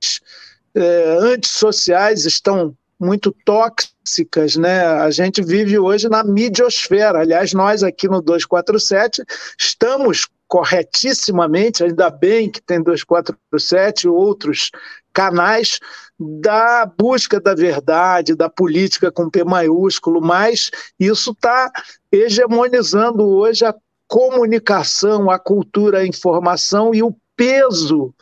eh, 0.75 1.19
antissociais 1.21 2.25
estão 2.25 2.75
muito 2.99 3.35
tóxicas, 3.45 4.57
né? 4.57 4.87
A 4.87 5.11
gente 5.11 5.43
vive 5.43 5.79
hoje 5.79 6.09
na 6.09 6.25
midiosfera. 6.25 7.21
Aliás, 7.21 7.53
nós 7.53 7.83
aqui 7.83 8.09
no 8.09 8.23
247 8.23 9.23
estamos 9.59 10.27
corretissimamente, 10.49 11.83
ainda 11.83 12.09
bem 12.11 12.51
que 12.51 12.61
tem 12.61 12.83
247 12.83 14.05
e 14.05 14.09
outros 14.09 14.71
canais 15.13 15.79
da 16.19 16.87
busca 16.87 17.41
da 17.41 17.55
verdade, 17.55 18.35
da 18.35 18.49
política 18.49 19.11
com 19.11 19.31
P 19.31 19.45
maiúsculo, 19.45 20.21
mas 20.21 20.71
isso 20.99 21.33
está 21.33 21.71
hegemonizando 22.13 23.25
hoje 23.25 23.65
a 23.65 23.75
comunicação, 24.07 25.31
a 25.31 25.39
cultura, 25.39 25.99
a 25.99 26.07
informação 26.07 26.95
e 26.95 27.03
o 27.03 27.15
peso 27.35 28.15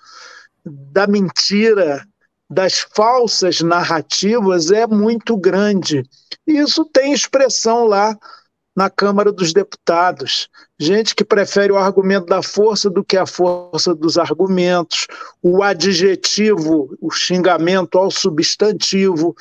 da 0.64 1.06
mentira, 1.06 2.06
das 2.48 2.86
falsas 2.94 3.60
narrativas 3.60 4.70
é 4.70 4.86
muito 4.86 5.36
grande. 5.36 6.02
Isso 6.46 6.84
tem 6.84 7.12
expressão 7.12 7.86
lá 7.86 8.16
na 8.74 8.90
Câmara 8.90 9.30
dos 9.30 9.52
Deputados. 9.52 10.48
Gente 10.78 11.14
que 11.14 11.24
prefere 11.24 11.72
o 11.72 11.76
argumento 11.76 12.26
da 12.26 12.42
força 12.42 12.90
do 12.90 13.04
que 13.04 13.16
a 13.16 13.26
força 13.26 13.94
dos 13.94 14.18
argumentos, 14.18 15.06
o 15.42 15.62
adjetivo, 15.62 16.96
o 17.00 17.10
xingamento 17.10 17.98
ao 17.98 18.10
substantivo. 18.10 19.34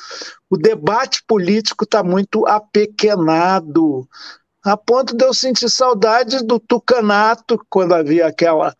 O 0.48 0.56
debate 0.56 1.22
político 1.26 1.84
está 1.84 2.02
muito 2.02 2.46
apequenado, 2.46 4.08
a 4.64 4.76
ponto 4.76 5.16
de 5.16 5.24
eu 5.24 5.34
sentir 5.34 5.68
saudade 5.68 6.42
do 6.44 6.58
tucanato, 6.58 7.60
quando 7.68 7.92
havia 7.92 8.26
aquela 8.26 8.74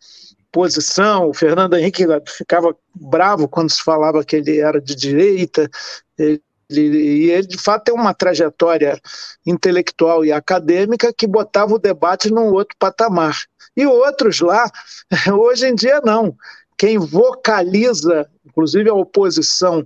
posição. 0.51 1.29
O 1.29 1.33
Fernando 1.33 1.75
Henrique 1.75 2.05
ficava 2.25 2.75
bravo 2.95 3.47
quando 3.47 3.69
se 3.69 3.83
falava 3.83 4.23
que 4.23 4.37
ele 4.37 4.59
era 4.59 4.79
de 4.79 4.95
direita, 4.95 5.69
ele 6.17 6.41
e 6.69 7.29
ele, 7.29 7.47
de 7.47 7.57
fato, 7.57 7.85
tem 7.85 7.93
uma 7.93 8.13
trajetória 8.13 8.99
intelectual 9.45 10.25
e 10.25 10.31
acadêmica 10.31 11.13
que 11.15 11.27
botava 11.27 11.75
o 11.75 11.79
debate 11.79 12.31
num 12.31 12.51
outro 12.51 12.75
patamar. 12.79 13.37
E 13.77 13.85
outros 13.85 14.39
lá, 14.39 14.69
hoje 15.31 15.67
em 15.67 15.75
dia, 15.75 16.01
não. 16.03 16.35
Quem 16.77 16.97
vocaliza, 16.97 18.27
inclusive 18.45 18.89
a 18.89 18.93
oposição 18.93 19.85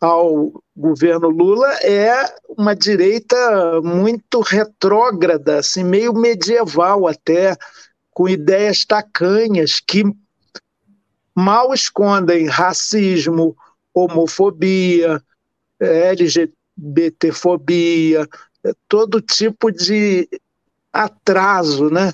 ao 0.00 0.62
governo 0.74 1.28
Lula, 1.28 1.68
é 1.82 2.24
uma 2.56 2.74
direita 2.74 3.80
muito 3.82 4.40
retrógrada, 4.40 5.58
assim, 5.58 5.84
meio 5.84 6.14
medieval 6.14 7.06
até, 7.06 7.54
com 8.10 8.28
ideias 8.28 8.84
tacanhas 8.84 9.78
que 9.78 10.04
mal 11.34 11.74
escondem 11.74 12.46
racismo, 12.46 13.54
homofobia, 13.94 15.22
LGBTfobia, 15.80 18.28
todo 18.88 19.20
tipo 19.20 19.72
de 19.72 20.28
atraso, 20.92 21.90
né? 21.90 22.12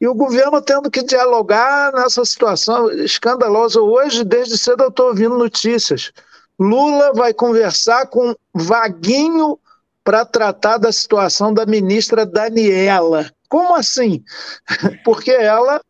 E 0.00 0.06
o 0.06 0.14
governo 0.14 0.60
tendo 0.60 0.90
que 0.90 1.02
dialogar 1.02 1.92
nessa 1.92 2.24
situação 2.24 2.90
escandalosa. 2.90 3.80
Hoje, 3.80 4.24
desde 4.24 4.58
cedo, 4.58 4.84
eu 4.84 4.88
estou 4.88 5.08
ouvindo 5.08 5.38
notícias. 5.38 6.12
Lula 6.58 7.12
vai 7.14 7.32
conversar 7.32 8.06
com 8.06 8.34
Vaguinho 8.52 9.58
para 10.04 10.24
tratar 10.24 10.78
da 10.78 10.92
situação 10.92 11.54
da 11.54 11.64
ministra 11.64 12.26
Daniela. 12.26 13.30
Como 13.48 13.74
assim? 13.74 14.22
Porque 15.04 15.30
ela 15.30 15.80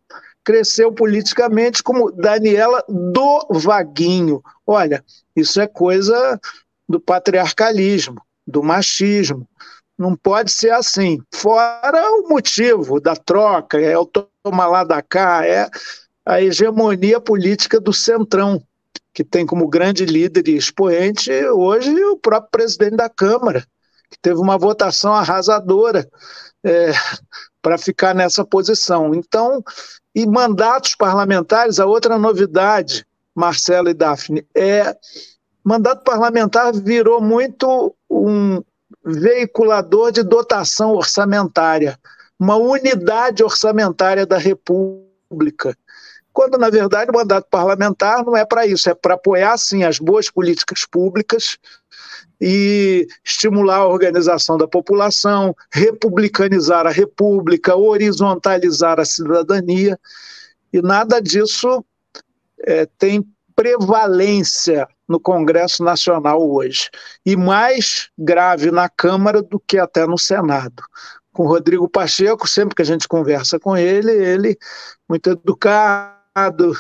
cresceu 0.44 0.92
politicamente 0.92 1.83
como 1.83 2.12
Daniela 2.12 2.84
do 2.89 3.47
Vaguinho. 3.50 4.42
Olha, 4.66 5.02
isso 5.34 5.60
é 5.60 5.66
coisa 5.66 6.39
do 6.89 7.01
patriarcalismo, 7.01 8.21
do 8.47 8.63
machismo. 8.63 9.49
Não 9.97 10.17
pode 10.17 10.51
ser 10.51 10.71
assim. 10.71 11.19
Fora 11.33 12.11
o 12.19 12.29
motivo 12.29 13.01
da 13.01 13.15
troca, 13.15 13.81
é 13.81 13.97
o 13.97 14.05
toma 14.07 14.67
lá 14.67 14.85
da 14.85 15.01
cá, 15.01 15.47
é 15.47 15.69
a 16.27 16.43
hegemonia 16.43 17.21
política 17.21 17.81
do 17.81 17.93
Centrão, 17.93 18.63
que 19.13 19.23
tem 19.23 19.47
como 19.47 19.69
grande 19.69 20.05
líder 20.05 20.49
e 20.49 20.57
expoente 20.57 21.31
hoje 21.47 21.95
o 22.05 22.17
próprio 22.17 22.51
presidente 22.51 22.97
da 22.97 23.09
Câmara, 23.09 23.65
que 24.11 24.19
teve 24.21 24.41
uma 24.41 24.59
votação 24.59 25.13
arrasadora 25.13 26.09
é, 26.65 26.93
para 27.63 27.79
ficar 27.79 28.15
nessa 28.15 28.45
posição. 28.45 29.15
Então, 29.15 29.63
e 30.15 30.27
mandatos 30.27 30.95
parlamentares, 30.95 31.79
a 31.79 31.87
outra 31.87 32.19
novidade, 32.19 33.07
Marcelo 33.35 33.89
e 33.89 33.95
Daphne, 33.95 34.47
é 34.55 34.97
mandato 35.65 36.05
parlamentar 36.05 36.73
virou 36.75 37.20
muito 37.20 37.94
um 38.09 38.62
veiculador 39.05 40.12
de 40.12 40.23
dotação 40.23 40.93
orçamentária, 40.93 41.99
uma 42.39 42.57
unidade 42.57 43.43
orçamentária 43.43 44.26
da 44.26 44.36
República. 44.39 45.76
Quando, 46.33 46.59
na 46.59 46.68
verdade, 46.68 47.10
o 47.10 47.15
mandato 47.15 47.47
parlamentar 47.49 48.25
não 48.25 48.36
é 48.36 48.44
para 48.44 48.67
isso, 48.67 48.91
é 48.91 48.94
para 48.94 49.15
apoiar, 49.15 49.57
sim, 49.57 49.84
as 49.84 49.99
boas 49.99 50.28
políticas 50.28 50.84
públicas 50.84 51.57
e 52.41 53.07
estimular 53.25 53.76
a 53.76 53.89
organização 53.89 54.59
da 54.59 54.67
população, 54.67 55.55
republicanizar 55.73 56.86
a 56.86 56.91
República, 56.91 57.76
horizontalizar 57.76 58.99
a 58.99 59.05
cidadania, 59.05 59.99
e 60.73 60.83
nada 60.83 61.20
disso 61.20 61.84
é, 62.67 62.86
tem 62.99 63.25
prevalência 63.55 64.89
no 65.08 65.20
Congresso 65.20 65.84
Nacional 65.84 66.41
hoje, 66.50 66.91
e 67.24 67.36
mais 67.36 68.08
grave 68.18 68.70
na 68.70 68.89
Câmara 68.89 69.42
do 69.42 69.60
que 69.60 69.78
até 69.78 70.07
no 70.07 70.18
Senado. 70.18 70.83
Com 71.33 71.47
Rodrigo 71.47 71.89
Pacheco, 71.89 72.49
sempre 72.49 72.74
que 72.74 72.83
a 72.83 72.86
gente 72.86 73.08
conversa 73.08 73.58
com 73.58 73.76
ele, 73.76 74.12
ele, 74.12 74.57
muito 75.08 75.31
educado, 75.31 76.73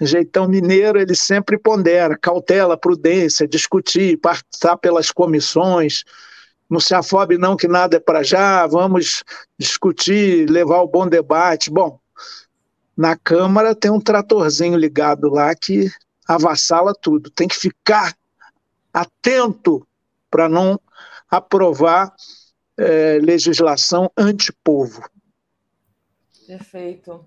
jeitão 0.00 0.48
mineiro, 0.48 0.98
ele 0.98 1.14
sempre 1.14 1.58
pondera 1.58 2.18
cautela, 2.18 2.76
prudência, 2.76 3.46
discutir, 3.46 4.18
passar 4.18 4.76
pelas 4.78 5.10
comissões, 5.10 6.02
não 6.68 6.80
se 6.80 6.94
afobe 6.94 7.38
não 7.38 7.56
que 7.56 7.68
nada 7.68 7.96
é 7.96 8.00
para 8.00 8.22
já, 8.22 8.66
vamos 8.66 9.22
discutir, 9.58 10.48
levar 10.48 10.80
o 10.80 10.88
bom 10.88 11.06
debate. 11.06 11.70
Bom, 11.70 12.00
na 12.96 13.16
Câmara 13.16 13.74
tem 13.74 13.90
um 13.90 14.00
tratorzinho 14.00 14.76
ligado 14.76 15.28
lá 15.28 15.54
que 15.54 15.90
avassala 16.26 16.94
tudo. 16.94 17.30
Tem 17.30 17.48
que 17.48 17.56
ficar 17.56 18.16
atento 18.92 19.86
para 20.30 20.48
não 20.48 20.80
aprovar 21.30 22.14
é, 22.78 23.18
legislação 23.20 24.10
antipovo. 24.16 25.02
Perfeito. 26.46 27.24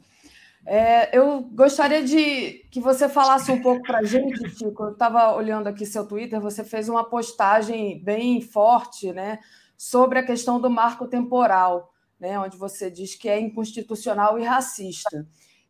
É, 0.66 1.18
eu 1.18 1.42
gostaria 1.42 2.04
de 2.04 2.66
que 2.72 2.80
você 2.80 3.08
falasse 3.08 3.52
um 3.52 3.62
pouco 3.62 3.84
para 3.84 4.00
a 4.00 4.04
gente, 4.04 4.50
Chico. 4.50 4.84
Eu 4.84 4.92
estava 4.92 5.34
olhando 5.34 5.68
aqui 5.68 5.86
seu 5.86 6.06
Twitter, 6.06 6.42
você 6.42 6.64
fez 6.64 6.90
uma 6.90 7.10
postagem 7.10 8.04
bem 8.04 8.42
forte 8.42 9.14
né, 9.14 9.40
sobre 9.78 10.20
a 10.20 10.26
questão 10.26 10.60
do 10.60 10.70
marco 10.70 11.08
temporal, 11.08 11.94
né, 12.20 12.38
onde 12.38 12.58
você 12.58 12.92
diz 12.92 13.16
que 13.16 13.30
é 13.30 13.40
inconstitucional 13.40 14.38
e 14.38 14.44
racista 14.44 15.26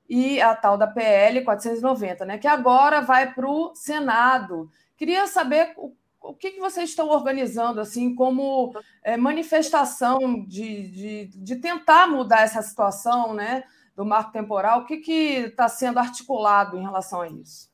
e 0.10 0.42
a 0.42 0.56
tal 0.56 0.78
da 0.78 0.88
PL 0.88 1.44
490, 1.44 2.26
né, 2.26 2.38
que 2.38 2.48
agora 2.48 3.02
vai 3.02 3.34
para 3.34 3.50
o 3.50 3.76
Senado. 3.76 4.70
Queria 4.96 5.28
saber 5.28 5.74
o 6.22 6.34
que, 6.34 6.52
que 6.52 6.60
vocês 6.60 6.90
estão 6.90 7.08
organizando 7.10 7.80
assim 7.80 8.14
como 8.14 8.74
é, 9.04 9.16
manifestação 9.16 10.44
de, 10.46 10.90
de, 10.90 11.26
de, 11.28 11.56
tentar 11.56 12.08
mudar 12.08 12.42
essa 12.42 12.62
situação 12.62 13.34
né, 13.34 13.64
do 13.96 14.06
marco 14.06 14.32
temporal? 14.32 14.82
O 14.82 14.86
que 14.86 15.02
está 15.02 15.70
sendo 15.70 16.00
articulado 16.00 16.78
em 16.78 16.82
relação 16.82 17.22
a 17.22 17.28
isso? 17.28 17.70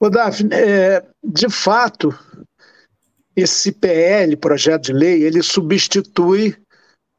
Ô, 0.00 0.08
Daphne, 0.08 0.50
é, 0.54 1.04
de 1.22 1.50
fato, 1.50 2.16
esse 3.34 3.72
PL, 3.72 4.36
projeto 4.36 4.84
de 4.84 4.92
lei, 4.92 5.22
ele 5.24 5.42
substitui 5.42 6.56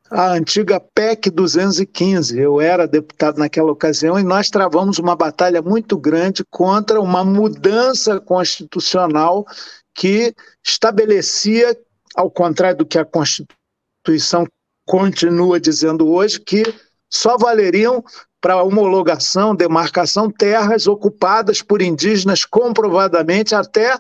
a 0.10 0.32
antiga 0.32 0.80
PEC 0.80 1.30
215. 1.30 2.38
Eu 2.40 2.60
era 2.60 2.88
deputado 2.88 3.38
naquela 3.38 3.72
ocasião 3.72 4.20
e 4.20 4.24
nós 4.24 4.50
travamos 4.50 4.98
uma 4.98 5.16
batalha 5.16 5.62
muito 5.62 5.98
grande 5.98 6.44
contra 6.50 7.00
uma 7.00 7.24
mudança 7.24 8.20
constitucional 8.20 9.46
que 9.94 10.34
estabelecia, 10.66 11.78
ao 12.16 12.32
contrário 12.32 12.80
do 12.80 12.86
que 12.86 12.98
a 12.98 13.06
Constituição 13.06 14.48
continua 14.86 15.60
dizendo 15.60 16.10
hoje, 16.10 16.40
que 16.40 16.64
só 17.10 17.38
valeriam 17.38 18.04
para 18.42 18.64
homologação, 18.64 19.54
demarcação, 19.54 20.32
terras 20.32 20.88
ocupadas 20.88 21.62
por 21.62 21.82
indígenas 21.82 22.46
comprovadamente 22.46 23.54
até 23.54 23.98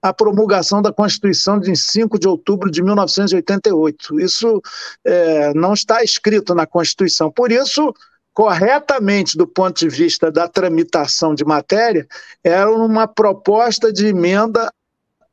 a 0.00 0.12
promulgação 0.12 0.80
da 0.80 0.92
Constituição 0.92 1.58
de 1.58 1.74
5 1.74 2.18
de 2.18 2.28
outubro 2.28 2.70
de 2.70 2.82
1988. 2.82 4.20
Isso 4.20 4.62
é, 5.04 5.52
não 5.54 5.74
está 5.74 6.02
escrito 6.02 6.54
na 6.54 6.66
Constituição. 6.66 7.30
Por 7.30 7.50
isso, 7.50 7.92
corretamente, 8.32 9.36
do 9.36 9.46
ponto 9.46 9.78
de 9.78 9.88
vista 9.88 10.30
da 10.30 10.46
tramitação 10.46 11.34
de 11.34 11.44
matéria, 11.44 12.06
era 12.44 12.70
uma 12.70 13.08
proposta 13.08 13.92
de 13.92 14.06
emenda 14.06 14.72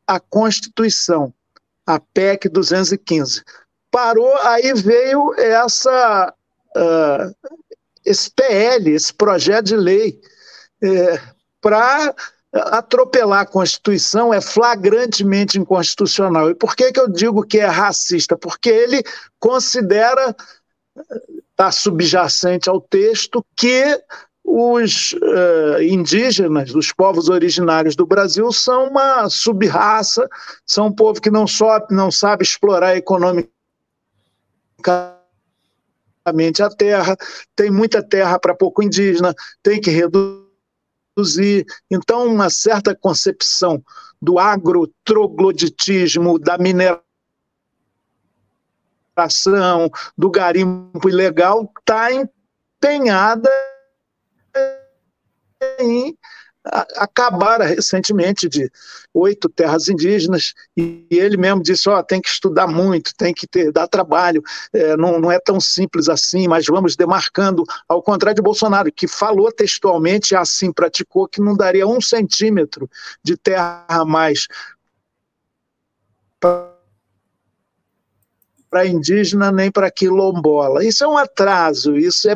à 0.07 0.19
Constituição, 0.19 1.31
a 1.85 1.99
PEC 1.99 2.49
215. 2.49 3.43
Parou, 3.91 4.35
aí 4.39 4.73
veio 4.73 5.33
essa, 5.37 6.33
uh, 6.75 7.51
esse 8.03 8.31
PL, 8.31 8.91
esse 8.91 9.13
projeto 9.13 9.67
de 9.67 9.75
lei, 9.75 10.19
é, 10.83 11.21
para 11.61 12.13
atropelar 12.55 13.41
a 13.41 13.45
Constituição 13.45 14.33
é 14.33 14.39
flagrantemente 14.39 15.59
inconstitucional. 15.59 16.49
E 16.49 16.55
por 16.55 16.75
que, 16.75 16.91
que 16.91 16.99
eu 16.99 17.09
digo 17.09 17.43
que 17.43 17.59
é 17.59 17.65
racista? 17.65 18.37
Porque 18.37 18.69
ele 18.69 19.03
considera, 19.39 20.35
está 21.51 21.71
subjacente 21.71 22.69
ao 22.69 22.79
texto, 22.79 23.45
que 23.57 24.01
os 24.43 25.13
uh, 25.13 25.81
indígenas, 25.81 26.73
os 26.73 26.93
povos 26.93 27.29
originários 27.29 27.95
do 27.95 28.05
Brasil, 28.05 28.51
são 28.53 28.87
uma 28.87 29.27
subraça, 29.27 30.29
são 30.65 30.87
um 30.87 30.93
povo 30.93 31.19
que 31.19 31.31
não, 31.31 31.47
só, 31.47 31.85
não 31.89 32.09
sabe 32.09 32.43
explorar 32.43 32.95
economicamente 32.95 33.49
a 36.61 36.69
terra, 36.69 37.17
tem 37.55 37.69
muita 37.69 38.01
terra 38.01 38.39
para 38.39 38.55
pouco 38.55 38.81
indígena, 38.81 39.33
tem 39.61 39.81
que 39.81 39.89
reduzir 39.89 40.44
produzir. 41.15 41.65
Então, 41.89 42.27
uma 42.27 42.49
certa 42.49 42.93
concepção 42.93 43.81
do 44.21 44.37
agrotrogloditismo, 44.37 46.37
da 46.37 46.57
mineração, 46.57 46.99
do 50.17 50.29
garimpo 50.29 51.09
ilegal, 51.09 51.71
está 51.79 52.09
empenhada 52.11 53.49
em 55.79 56.17
acabaram 56.95 57.65
recentemente 57.65 58.49
de 58.49 58.71
oito 59.13 59.47
terras 59.47 59.87
indígenas 59.87 60.53
e 60.75 61.05
ele 61.11 61.37
mesmo 61.37 61.61
disse, 61.61 61.87
ó, 61.87 61.99
oh, 61.99 62.03
tem 62.03 62.19
que 62.19 62.29
estudar 62.29 62.67
muito, 62.67 63.13
tem 63.15 63.33
que 63.33 63.45
ter, 63.47 63.71
dar 63.71 63.87
trabalho, 63.87 64.41
é, 64.73 64.97
não, 64.97 65.19
não 65.19 65.31
é 65.31 65.39
tão 65.39 65.59
simples 65.59 66.09
assim, 66.09 66.47
mas 66.47 66.65
vamos 66.65 66.95
demarcando, 66.95 67.63
ao 67.87 68.01
contrário 68.01 68.35
de 68.35 68.41
Bolsonaro, 68.41 68.91
que 68.91 69.07
falou 69.07 69.51
textualmente 69.51 70.35
assim 70.35 70.71
praticou 70.71 71.27
que 71.27 71.39
não 71.39 71.55
daria 71.55 71.87
um 71.87 72.01
centímetro 72.01 72.89
de 73.23 73.37
terra 73.37 73.85
a 73.87 74.03
mais 74.03 74.47
para 78.69 78.85
indígena 78.85 79.51
nem 79.51 79.71
para 79.71 79.91
quilombola. 79.91 80.83
Isso 80.83 81.03
é 81.03 81.07
um 81.07 81.17
atraso, 81.17 81.95
isso 81.95 82.29
é 82.29 82.35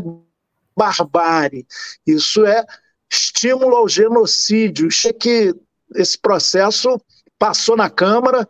barbárie, 0.77 1.65
isso 2.07 2.45
é 2.45 2.65
estímulo 3.09 3.75
ao 3.75 3.87
genocídio. 3.87 4.89
É 5.05 5.13
que 5.13 5.55
esse 5.95 6.17
processo 6.17 6.99
passou 7.37 7.75
na 7.75 7.89
Câmara, 7.89 8.47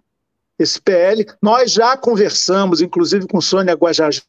esse 0.58 0.82
PL. 0.82 1.26
Nós 1.42 1.72
já 1.72 1.96
conversamos, 1.96 2.82
inclusive 2.82 3.28
com 3.28 3.40
Sônia 3.40 3.74
Guajajara 3.74 4.26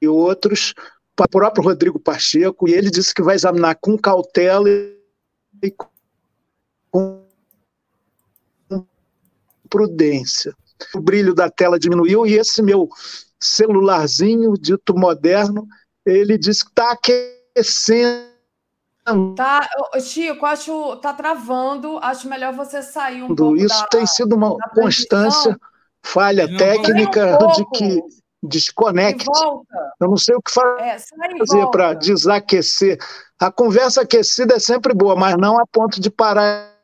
e 0.00 0.08
outros, 0.08 0.74
o 1.18 1.28
próprio 1.28 1.64
Rodrigo 1.64 1.98
Pacheco, 1.98 2.68
e 2.68 2.72
ele 2.72 2.90
disse 2.90 3.14
que 3.14 3.22
vai 3.22 3.34
examinar 3.34 3.76
com 3.76 3.96
cautela 3.96 4.68
e 4.68 5.70
com 6.90 7.24
prudência. 9.68 10.54
O 10.94 11.00
brilho 11.00 11.34
da 11.34 11.50
tela 11.50 11.78
diminuiu 11.78 12.26
e 12.26 12.34
esse 12.34 12.62
meu 12.62 12.88
celularzinho 13.40 14.54
dito 14.54 14.94
moderno 14.94 15.66
ele 16.06 16.38
disse 16.38 16.64
que 16.64 16.70
está 16.70 16.92
aquecendo. 16.92 18.26
Tá, 19.36 19.68
Chico, 20.00 20.46
acho 20.46 20.96
tá 20.96 21.12
travando. 21.12 21.98
Acho 21.98 22.28
melhor 22.28 22.54
você 22.54 22.82
sair 22.82 23.22
um 23.22 23.34
pouco. 23.34 23.56
Isso 23.56 23.80
da, 23.80 23.86
tem 23.88 24.06
sido 24.06 24.34
uma 24.34 24.56
constância, 24.74 25.58
falha 26.02 26.46
não, 26.46 26.56
técnica 26.56 27.38
um 27.42 27.52
de 27.52 27.64
que 27.70 28.02
desconecte. 28.42 29.26
Eu 30.00 30.08
não 30.08 30.16
sei 30.16 30.34
o 30.34 30.42
que 30.42 30.52
é, 30.80 30.96
fazer 31.38 31.66
para 31.70 31.94
desaquecer. 31.94 32.98
A 33.38 33.50
conversa 33.50 34.02
aquecida 34.02 34.54
é 34.54 34.58
sempre 34.58 34.94
boa, 34.94 35.16
mas 35.16 35.36
não 35.36 35.58
a 35.58 35.66
ponto 35.66 36.00
de 36.00 36.10
parar 36.10 36.75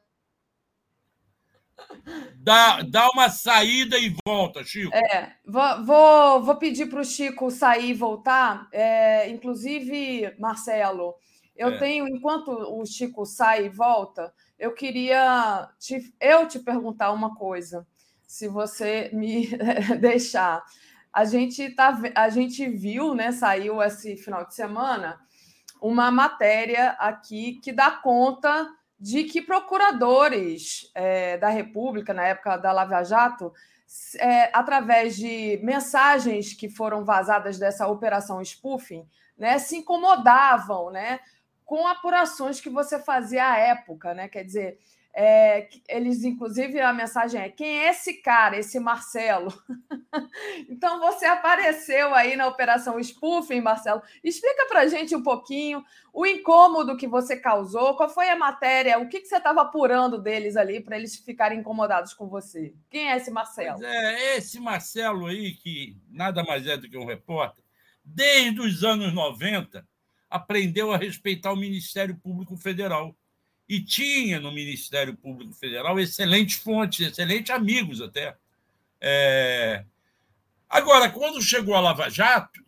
Dá, 2.42 2.82
dá 2.82 3.08
uma 3.10 3.30
saída 3.30 3.96
e 3.96 4.12
volta, 4.26 4.64
Chico. 4.64 4.92
É, 4.92 5.36
vou, 5.46 5.84
vou, 5.84 6.42
vou 6.42 6.56
pedir 6.56 6.86
para 6.86 7.00
o 7.00 7.04
Chico 7.04 7.48
sair 7.52 7.90
e 7.90 7.94
voltar. 7.94 8.66
É, 8.72 9.28
inclusive, 9.28 10.34
Marcelo, 10.40 11.14
eu 11.54 11.68
é. 11.68 11.78
tenho, 11.78 12.08
enquanto 12.08 12.50
o 12.50 12.84
Chico 12.84 13.24
sai 13.24 13.66
e 13.66 13.68
volta, 13.68 14.34
eu 14.58 14.74
queria 14.74 15.68
te, 15.78 16.12
eu 16.20 16.48
te 16.48 16.58
perguntar 16.58 17.12
uma 17.12 17.32
coisa, 17.36 17.86
se 18.26 18.48
você 18.48 19.08
me 19.12 19.48
deixar. 20.00 20.64
A 21.12 21.24
gente, 21.24 21.70
tá, 21.70 21.96
a 22.12 22.28
gente 22.28 22.68
viu, 22.68 23.14
né? 23.14 23.30
Saiu 23.30 23.80
esse 23.80 24.16
final 24.16 24.44
de 24.44 24.54
semana 24.54 25.20
uma 25.80 26.10
matéria 26.10 26.90
aqui 26.98 27.60
que 27.62 27.72
dá 27.72 27.90
conta 27.90 28.68
de 29.02 29.24
que 29.24 29.42
procuradores 29.42 30.88
é, 30.94 31.36
da 31.36 31.48
República, 31.48 32.14
na 32.14 32.24
época 32.24 32.56
da 32.56 32.70
Lava 32.70 33.02
Jato, 33.02 33.52
é, 34.16 34.48
através 34.56 35.16
de 35.16 35.58
mensagens 35.60 36.54
que 36.54 36.68
foram 36.68 37.04
vazadas 37.04 37.58
dessa 37.58 37.88
operação 37.88 38.40
spoofing, 38.40 39.04
né, 39.36 39.58
se 39.58 39.78
incomodavam 39.78 40.92
né, 40.92 41.18
com 41.64 41.84
apurações 41.84 42.60
que 42.60 42.70
você 42.70 43.00
fazia 43.00 43.50
à 43.50 43.58
época. 43.58 44.14
Né? 44.14 44.28
Quer 44.28 44.44
dizer, 44.44 44.78
é, 45.14 45.68
eles, 45.88 46.24
inclusive, 46.24 46.80
a 46.80 46.92
mensagem 46.92 47.40
é: 47.40 47.48
quem 47.50 47.80
é 47.80 47.90
esse 47.90 48.14
cara, 48.14 48.58
esse 48.58 48.80
Marcelo? 48.80 49.52
então, 50.70 51.00
você 51.00 51.26
apareceu 51.26 52.14
aí 52.14 52.34
na 52.34 52.46
Operação 52.46 52.98
Spoofing, 52.98 53.60
Marcelo. 53.60 54.02
Explica 54.24 54.66
para 54.66 54.86
gente 54.86 55.14
um 55.14 55.22
pouquinho 55.22 55.84
o 56.14 56.24
incômodo 56.24 56.96
que 56.96 57.06
você 57.06 57.36
causou, 57.36 57.94
qual 57.94 58.08
foi 58.08 58.30
a 58.30 58.36
matéria, 58.36 58.98
o 58.98 59.08
que, 59.08 59.20
que 59.20 59.26
você 59.26 59.36
estava 59.36 59.60
apurando 59.60 60.20
deles 60.20 60.56
ali 60.56 60.80
para 60.80 60.96
eles 60.96 61.16
ficarem 61.16 61.60
incomodados 61.60 62.14
com 62.14 62.26
você. 62.26 62.74
Quem 62.88 63.10
é 63.10 63.16
esse 63.16 63.30
Marcelo? 63.30 63.78
Pois 63.78 63.90
é, 63.90 64.36
esse 64.36 64.58
Marcelo 64.60 65.26
aí, 65.26 65.52
que 65.54 65.96
nada 66.10 66.42
mais 66.42 66.66
é 66.66 66.76
do 66.76 66.88
que 66.88 66.96
um 66.96 67.06
repórter, 67.06 67.62
desde 68.02 68.60
os 68.60 68.82
anos 68.82 69.12
90, 69.12 69.86
aprendeu 70.28 70.90
a 70.90 70.96
respeitar 70.96 71.52
o 71.52 71.56
Ministério 71.56 72.16
Público 72.16 72.56
Federal 72.56 73.14
e 73.72 73.80
tinha 73.80 74.38
no 74.38 74.52
Ministério 74.52 75.16
Público 75.16 75.54
Federal 75.54 75.98
excelentes 75.98 76.58
fontes, 76.58 77.08
excelentes 77.08 77.50
amigos 77.50 78.02
até. 78.02 78.36
É... 79.00 79.86
Agora, 80.68 81.08
quando 81.08 81.40
chegou 81.40 81.74
a 81.74 81.80
Lava 81.80 82.10
Jato, 82.10 82.62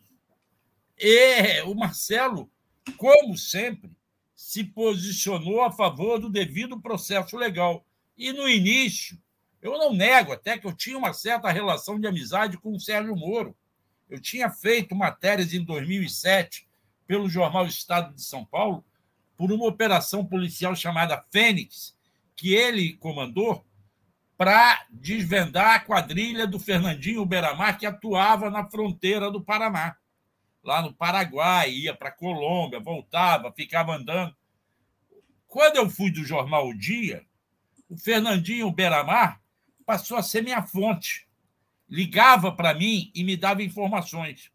é, 0.97 1.61
o 1.63 1.75
Marcelo, 1.75 2.49
como 2.97 3.37
sempre, 3.37 3.91
se 4.35 4.63
posicionou 4.63 5.61
a 5.61 5.71
favor 5.71 6.17
do 6.17 6.27
devido 6.27 6.81
processo 6.81 7.37
legal. 7.37 7.85
E 8.17 8.33
no 8.33 8.49
início, 8.49 9.15
eu 9.61 9.77
não 9.77 9.93
nego 9.93 10.33
até 10.33 10.57
que 10.57 10.65
eu 10.65 10.73
tinha 10.73 10.97
uma 10.97 11.13
certa 11.13 11.51
relação 11.51 11.99
de 11.99 12.07
amizade 12.07 12.57
com 12.57 12.73
o 12.73 12.79
Sérgio 12.79 13.15
Moro. 13.15 13.55
Eu 14.09 14.19
tinha 14.19 14.49
feito 14.49 14.95
matérias 14.95 15.53
em 15.53 15.63
2007 15.63 16.67
pelo 17.05 17.29
jornal 17.29 17.67
Estado 17.67 18.11
de 18.15 18.23
São 18.23 18.43
Paulo 18.43 18.83
por 19.37 19.51
uma 19.51 19.65
operação 19.65 20.25
policial 20.25 20.75
chamada 20.75 21.23
Fênix, 21.31 21.95
que 22.35 22.53
ele 22.53 22.93
comandou 22.93 23.65
para 24.37 24.85
desvendar 24.89 25.75
a 25.75 25.79
quadrilha 25.79 26.45
do 26.45 26.59
Fernandinho 26.59 27.25
Beramar, 27.25 27.77
que 27.77 27.85
atuava 27.85 28.49
na 28.49 28.69
fronteira 28.69 29.31
do 29.31 29.41
Paraná, 29.41 29.95
lá 30.63 30.81
no 30.81 30.93
Paraguai, 30.93 31.71
ia 31.71 31.93
para 31.93 32.11
Colômbia, 32.11 32.79
voltava, 32.79 33.51
ficava 33.51 33.95
andando. 33.95 34.35
Quando 35.47 35.77
eu 35.77 35.89
fui 35.89 36.11
do 36.11 36.25
jornal 36.25 36.67
O 36.67 36.77
Dia, 36.77 37.25
o 37.89 37.97
Fernandinho 37.97 38.71
Beramar 38.71 39.41
passou 39.85 40.17
a 40.17 40.23
ser 40.23 40.41
minha 40.41 40.61
fonte. 40.63 41.27
Ligava 41.87 42.51
para 42.51 42.73
mim 42.73 43.11
e 43.13 43.23
me 43.23 43.37
dava 43.37 43.63
informações. 43.63 44.51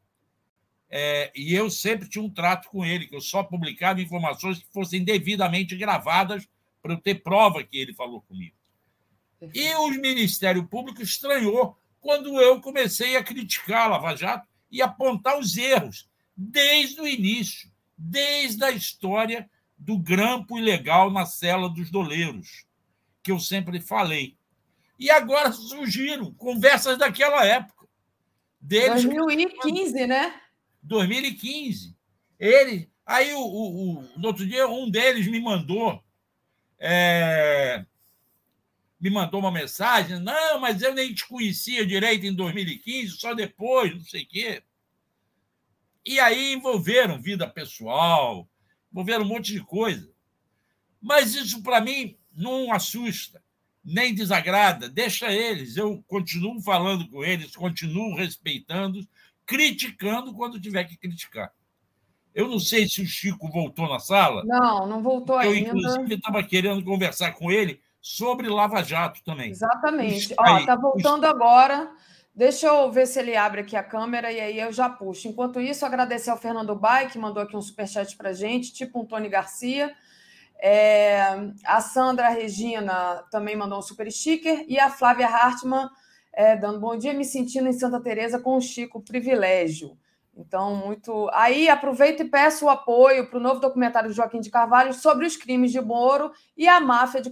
É, 0.91 1.31
e 1.37 1.55
eu 1.55 1.71
sempre 1.71 2.09
tinha 2.09 2.25
um 2.25 2.29
trato 2.29 2.69
com 2.69 2.85
ele, 2.85 3.07
que 3.07 3.15
eu 3.15 3.21
só 3.21 3.45
publicava 3.45 4.01
informações 4.01 4.59
que 4.59 4.73
fossem 4.73 5.05
devidamente 5.05 5.77
gravadas 5.77 6.49
para 6.83 6.95
eu 6.95 6.99
ter 6.99 7.23
prova 7.23 7.63
que 7.63 7.79
ele 7.79 7.95
falou 7.95 8.21
comigo. 8.23 8.57
E 9.55 9.75
o 9.75 9.89
Ministério 9.91 10.67
Público 10.67 11.01
estranhou 11.01 11.79
quando 12.01 12.41
eu 12.41 12.61
comecei 12.61 13.17
a 13.17 13.23
criticar 13.23 13.87
a 13.87 13.89
Lava 13.89 14.17
Jato 14.17 14.49
e 14.71 14.83
apontar 14.83 15.39
os 15.39 15.57
erros, 15.57 16.09
desde 16.37 17.01
o 17.01 17.07
início, 17.07 17.71
desde 17.97 18.65
a 18.65 18.71
história 18.71 19.49
do 19.77 19.99
grampo 19.99 20.59
ilegal 20.59 21.11
na 21.11 21.25
cela 21.25 21.69
dos 21.69 21.91
doleiros, 21.91 22.65
que 23.23 23.31
eu 23.31 23.39
sempre 23.39 23.81
falei. 23.81 24.37
E 24.99 25.11
agora 25.11 25.53
surgiram 25.53 26.33
conversas 26.35 26.99
daquela 26.99 27.45
época. 27.45 27.87
Deles 28.61 29.05
2015, 29.05 30.07
né? 30.07 30.39
2015. 30.83 31.97
Ele. 32.39 32.91
Aí, 33.05 33.33
o, 33.33 33.41
o, 33.41 33.99
o, 33.99 34.19
no 34.19 34.29
outro 34.29 34.47
dia, 34.47 34.69
um 34.69 34.91
deles 34.91 35.27
me 35.27 35.41
mandou. 35.41 36.03
É, 36.79 37.85
me 39.01 39.09
mandou 39.11 39.41
uma 39.41 39.51
mensagem. 39.51 40.19
Não, 40.19 40.61
mas 40.61 40.83
eu 40.83 40.95
nem 40.95 41.15
te 41.15 41.27
conhecia 41.27 41.87
direito 41.87 42.27
em 42.27 42.35
2015, 42.35 43.17
só 43.17 43.35
depois, 43.35 43.95
não 43.95 44.05
sei 44.05 44.23
o 44.23 44.29
quê. 44.29 44.63
E 46.05 46.21
aí 46.21 46.53
envolveram 46.53 47.21
vida 47.21 47.49
pessoal, 47.49 48.49
envolveram 48.93 49.25
um 49.25 49.29
monte 49.29 49.53
de 49.53 49.61
coisa. 49.61 50.13
Mas 51.01 51.35
isso, 51.35 51.63
para 51.63 51.81
mim, 51.81 52.17
não 52.35 52.73
assusta, 52.73 53.43
nem 53.83 54.15
desagrada. 54.15 54.89
Deixa 54.89 55.33
eles. 55.33 55.77
Eu 55.77 56.03
continuo 56.07 56.61
falando 56.61 57.09
com 57.09 57.25
eles, 57.25 57.57
continuo 57.57 58.17
respeitando, 58.17 59.07
criticando 59.51 60.33
quando 60.33 60.61
tiver 60.61 60.85
que 60.85 60.97
criticar. 60.97 61.53
Eu 62.33 62.47
não 62.47 62.61
sei 62.61 62.89
se 62.89 63.03
o 63.03 63.07
Chico 63.07 63.51
voltou 63.51 63.89
na 63.89 63.99
sala. 63.99 64.45
Não, 64.47 64.87
não 64.87 65.03
voltou 65.03 65.43
eu, 65.43 65.51
ainda. 65.51 65.71
Eu, 65.71 65.77
inclusive, 65.77 66.15
estava 66.15 66.41
querendo 66.45 66.85
conversar 66.85 67.33
com 67.33 67.51
ele 67.51 67.81
sobre 68.01 68.49
Lava 68.49 68.81
Jato 68.85 69.21
também. 69.25 69.51
Exatamente. 69.51 70.33
Está 70.33 70.77
voltando 70.77 71.25
os... 71.25 71.31
agora. 71.31 71.91
Deixa 72.33 72.69
eu 72.69 72.93
ver 72.93 73.09
se 73.09 73.19
ele 73.19 73.37
abre 73.37 73.63
aqui 73.63 73.75
a 73.75 73.83
câmera 73.83 74.31
e 74.31 74.41
aí 74.41 74.61
eu 74.61 74.73
já 74.73 74.89
puxo. 74.89 75.27
Enquanto 75.27 75.61
isso, 75.61 75.85
agradecer 75.85 76.31
ao 76.31 76.39
Fernando 76.39 76.77
Bai, 76.77 77.11
que 77.11 77.19
mandou 77.19 77.43
aqui 77.43 77.57
um 77.57 77.61
superchat 77.61 78.17
para 78.17 78.33
gente, 78.33 78.73
tipo 78.73 79.01
um 79.01 79.05
Tony 79.05 79.29
Garcia. 79.29 79.93
É, 80.63 81.23
a 81.65 81.81
Sandra 81.81 82.29
Regina 82.29 83.25
também 83.33 83.57
mandou 83.57 83.81
um 83.81 83.83
super 83.83 84.11
sticker. 84.13 84.65
E 84.69 84.79
a 84.79 84.89
Flávia 84.89 85.27
Hartmann 85.27 85.91
é, 86.33 86.57
dando 86.57 86.81
bom 86.81 86.97
dia, 86.97 87.13
me 87.13 87.25
sentindo 87.25 87.69
em 87.69 87.73
Santa 87.73 88.01
Teresa 88.01 88.39
com 88.39 88.57
o 88.57 88.61
Chico, 88.61 89.03
privilégio. 89.03 89.97
Então, 90.37 90.75
muito. 90.75 91.29
Aí 91.33 91.69
aproveito 91.69 92.21
e 92.21 92.25
peço 92.25 92.67
o 92.67 92.71
apoio 92.71 93.29
para 93.29 93.39
o 93.39 93.43
novo 93.43 93.61
documentário 93.61 94.09
de 94.09 94.17
Joaquim 94.17 94.41
de 94.41 94.51
Carvalho 94.51 94.95
sobre 94.95 95.27
os 95.27 95.37
crimes 95.37 95.73
de 95.73 95.81
Moro 95.81 96.33
e 96.57 96.67
a 96.69 96.81
máfia 96.81 97.21
de 97.21 97.31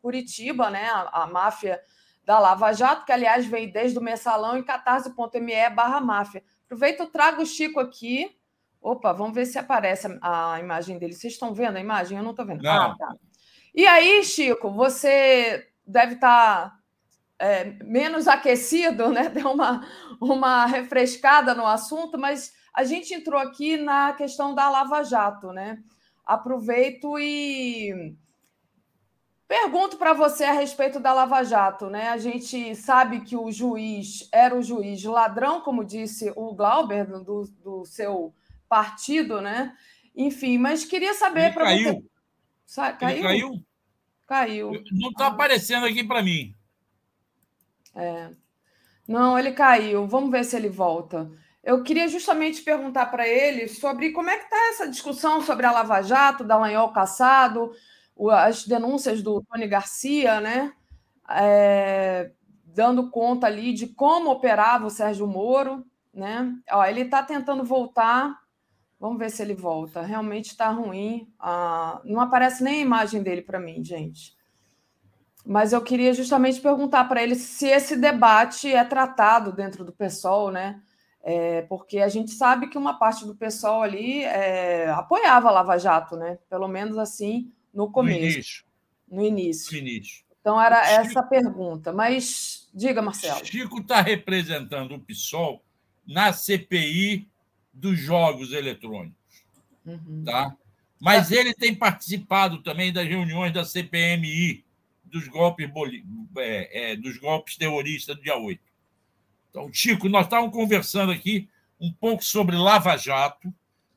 Curitiba, 0.00 0.70
né? 0.70 0.88
A, 0.88 1.24
a 1.24 1.26
máfia 1.26 1.80
da 2.24 2.38
Lava 2.38 2.72
Jato, 2.72 3.04
que 3.04 3.12
aliás 3.12 3.46
vem 3.46 3.70
desde 3.70 3.98
o 3.98 4.02
mensalão 4.02 4.56
em 4.56 4.62
catarse.me 4.62 5.70
barra 5.70 6.00
máfia. 6.00 6.42
Aproveito 6.64 7.06
trago 7.06 7.42
o 7.42 7.46
Chico 7.46 7.78
aqui. 7.78 8.36
Opa, 8.80 9.12
vamos 9.12 9.34
ver 9.34 9.46
se 9.46 9.58
aparece 9.58 10.06
a, 10.20 10.54
a 10.54 10.60
imagem 10.60 10.98
dele. 10.98 11.12
Vocês 11.12 11.32
estão 11.34 11.52
vendo 11.52 11.76
a 11.76 11.80
imagem? 11.80 12.16
Eu 12.16 12.24
não 12.24 12.30
estou 12.30 12.46
vendo. 12.46 12.62
Não. 12.62 12.92
Ah, 12.92 12.96
tá. 12.98 13.16
E 13.74 13.86
aí, 13.86 14.24
Chico, 14.24 14.70
você 14.70 15.68
deve 15.86 16.14
estar 16.14 16.70
tá 16.70 16.78
é, 17.38 17.64
menos 17.84 18.26
aquecido, 18.26 19.10
né? 19.10 19.28
Deu 19.30 19.50
uma, 19.50 19.86
uma 20.20 20.66
refrescada 20.66 21.54
no 21.54 21.66
assunto, 21.66 22.18
mas 22.18 22.54
a 22.72 22.84
gente 22.84 23.14
entrou 23.14 23.40
aqui 23.40 23.76
na 23.76 24.12
questão 24.12 24.54
da 24.54 24.68
Lava 24.68 25.02
Jato, 25.02 25.52
né? 25.52 25.82
Aproveito 26.24 27.18
e 27.18 28.14
pergunto 29.46 29.96
para 29.96 30.12
você 30.12 30.44
a 30.44 30.52
respeito 30.52 30.98
da 30.98 31.12
Lava 31.12 31.44
Jato, 31.44 31.88
né? 31.88 32.08
A 32.08 32.18
gente 32.18 32.74
sabe 32.74 33.20
que 33.20 33.36
o 33.36 33.50
juiz 33.50 34.28
era 34.32 34.54
o 34.54 34.62
juiz 34.62 35.04
ladrão, 35.04 35.60
como 35.60 35.84
disse 35.84 36.32
o 36.34 36.54
Glauber, 36.54 37.06
do, 37.06 37.44
do 37.62 37.84
seu 37.84 38.34
partido, 38.68 39.40
né? 39.40 39.76
Enfim, 40.14 40.58
mas 40.58 40.84
queria 40.84 41.14
saber 41.14 41.52
para 41.52 41.66
você. 41.66 42.02
Caiu? 42.98 43.10
Ele 43.10 43.22
caiu? 43.22 43.64
Caiu. 44.26 44.72
Não 44.90 45.10
está 45.10 45.26
ah. 45.26 45.28
aparecendo 45.28 45.86
aqui 45.86 46.02
para 46.02 46.22
mim. 46.22 46.55
É. 47.96 48.30
Não, 49.08 49.38
ele 49.38 49.52
caiu. 49.52 50.06
Vamos 50.06 50.30
ver 50.30 50.44
se 50.44 50.56
ele 50.56 50.68
volta. 50.68 51.30
Eu 51.62 51.82
queria 51.82 52.06
justamente 52.08 52.62
perguntar 52.62 53.06
para 53.06 53.26
ele 53.26 53.66
sobre 53.68 54.12
como 54.12 54.30
é 54.30 54.36
que 54.36 54.44
está 54.44 54.56
essa 54.70 54.88
discussão 54.88 55.40
sobre 55.42 55.66
a 55.66 55.72
Lava 55.72 56.02
Jato, 56.02 56.44
Dallagnol 56.44 56.92
caçado, 56.92 57.72
as 58.32 58.64
denúncias 58.66 59.22
do 59.22 59.42
Tony 59.42 59.66
Garcia, 59.66 60.40
né? 60.40 60.72
É, 61.28 62.30
dando 62.64 63.10
conta 63.10 63.46
ali 63.46 63.72
de 63.72 63.88
como 63.88 64.30
operava 64.30 64.86
o 64.86 64.90
Sérgio 64.90 65.26
Moro, 65.26 65.84
né? 66.14 66.52
Ó, 66.70 66.84
ele 66.84 67.02
está 67.02 67.22
tentando 67.22 67.64
voltar. 67.64 68.32
Vamos 68.98 69.18
ver 69.18 69.30
se 69.30 69.42
ele 69.42 69.54
volta. 69.54 70.02
Realmente 70.02 70.50
está 70.50 70.68
ruim. 70.70 71.28
Ah, 71.38 72.00
não 72.04 72.20
aparece 72.20 72.62
nem 72.62 72.78
a 72.78 72.82
imagem 72.82 73.22
dele 73.22 73.42
para 73.42 73.60
mim, 73.60 73.84
gente 73.84 74.35
mas 75.46 75.72
eu 75.72 75.80
queria 75.80 76.12
justamente 76.12 76.60
perguntar 76.60 77.04
para 77.04 77.22
ele 77.22 77.36
se 77.36 77.68
esse 77.68 77.96
debate 77.96 78.72
é 78.72 78.84
tratado 78.84 79.52
dentro 79.52 79.84
do 79.84 79.92
PSOL, 79.92 80.50
né? 80.50 80.82
É, 81.22 81.62
porque 81.62 81.98
a 81.98 82.08
gente 82.08 82.32
sabe 82.32 82.68
que 82.68 82.76
uma 82.76 82.98
parte 82.98 83.24
do 83.24 83.34
PSOL 83.34 83.82
ali 83.82 84.24
é, 84.24 84.88
apoiava 84.90 85.48
a 85.48 85.52
Lava 85.52 85.78
Jato, 85.78 86.16
né? 86.16 86.38
Pelo 86.50 86.66
menos 86.66 86.98
assim 86.98 87.52
no 87.72 87.90
começo. 87.90 88.20
No 88.20 88.24
início. 88.26 88.64
No 89.08 89.24
início. 89.24 89.72
No 89.72 89.78
início. 89.78 90.24
Então 90.40 90.60
era 90.60 90.84
Chico, 90.84 91.00
essa 91.00 91.20
a 91.20 91.24
pergunta. 91.24 91.92
Mas 91.92 92.68
diga, 92.74 93.00
Marcelo. 93.00 93.44
Chico 93.44 93.80
está 93.80 94.00
representando 94.00 94.94
o 94.94 95.00
PSOL 95.00 95.62
na 96.06 96.32
CPI 96.32 97.28
dos 97.72 97.98
jogos 97.98 98.52
eletrônicos. 98.52 99.44
Uhum. 99.84 100.22
Tá? 100.24 100.56
Mas 101.00 101.30
ele 101.30 101.54
tem 101.54 101.74
participado 101.74 102.62
também 102.62 102.92
das 102.92 103.06
reuniões 103.06 103.52
da 103.52 103.64
CPMI, 103.64 104.64
dos 105.06 105.28
golpes, 105.28 105.68
é, 106.38 106.92
é, 106.92 106.96
dos 106.96 107.16
golpes 107.18 107.56
terroristas 107.56 108.16
do 108.16 108.22
dia 108.22 108.36
8. 108.36 108.60
Então, 109.50 109.72
Chico, 109.72 110.08
nós 110.08 110.26
estávamos 110.26 110.54
conversando 110.54 111.12
aqui 111.12 111.48
um 111.80 111.92
pouco 111.92 112.24
sobre 112.24 112.56
Lava 112.56 112.96
Jato, 112.96 113.52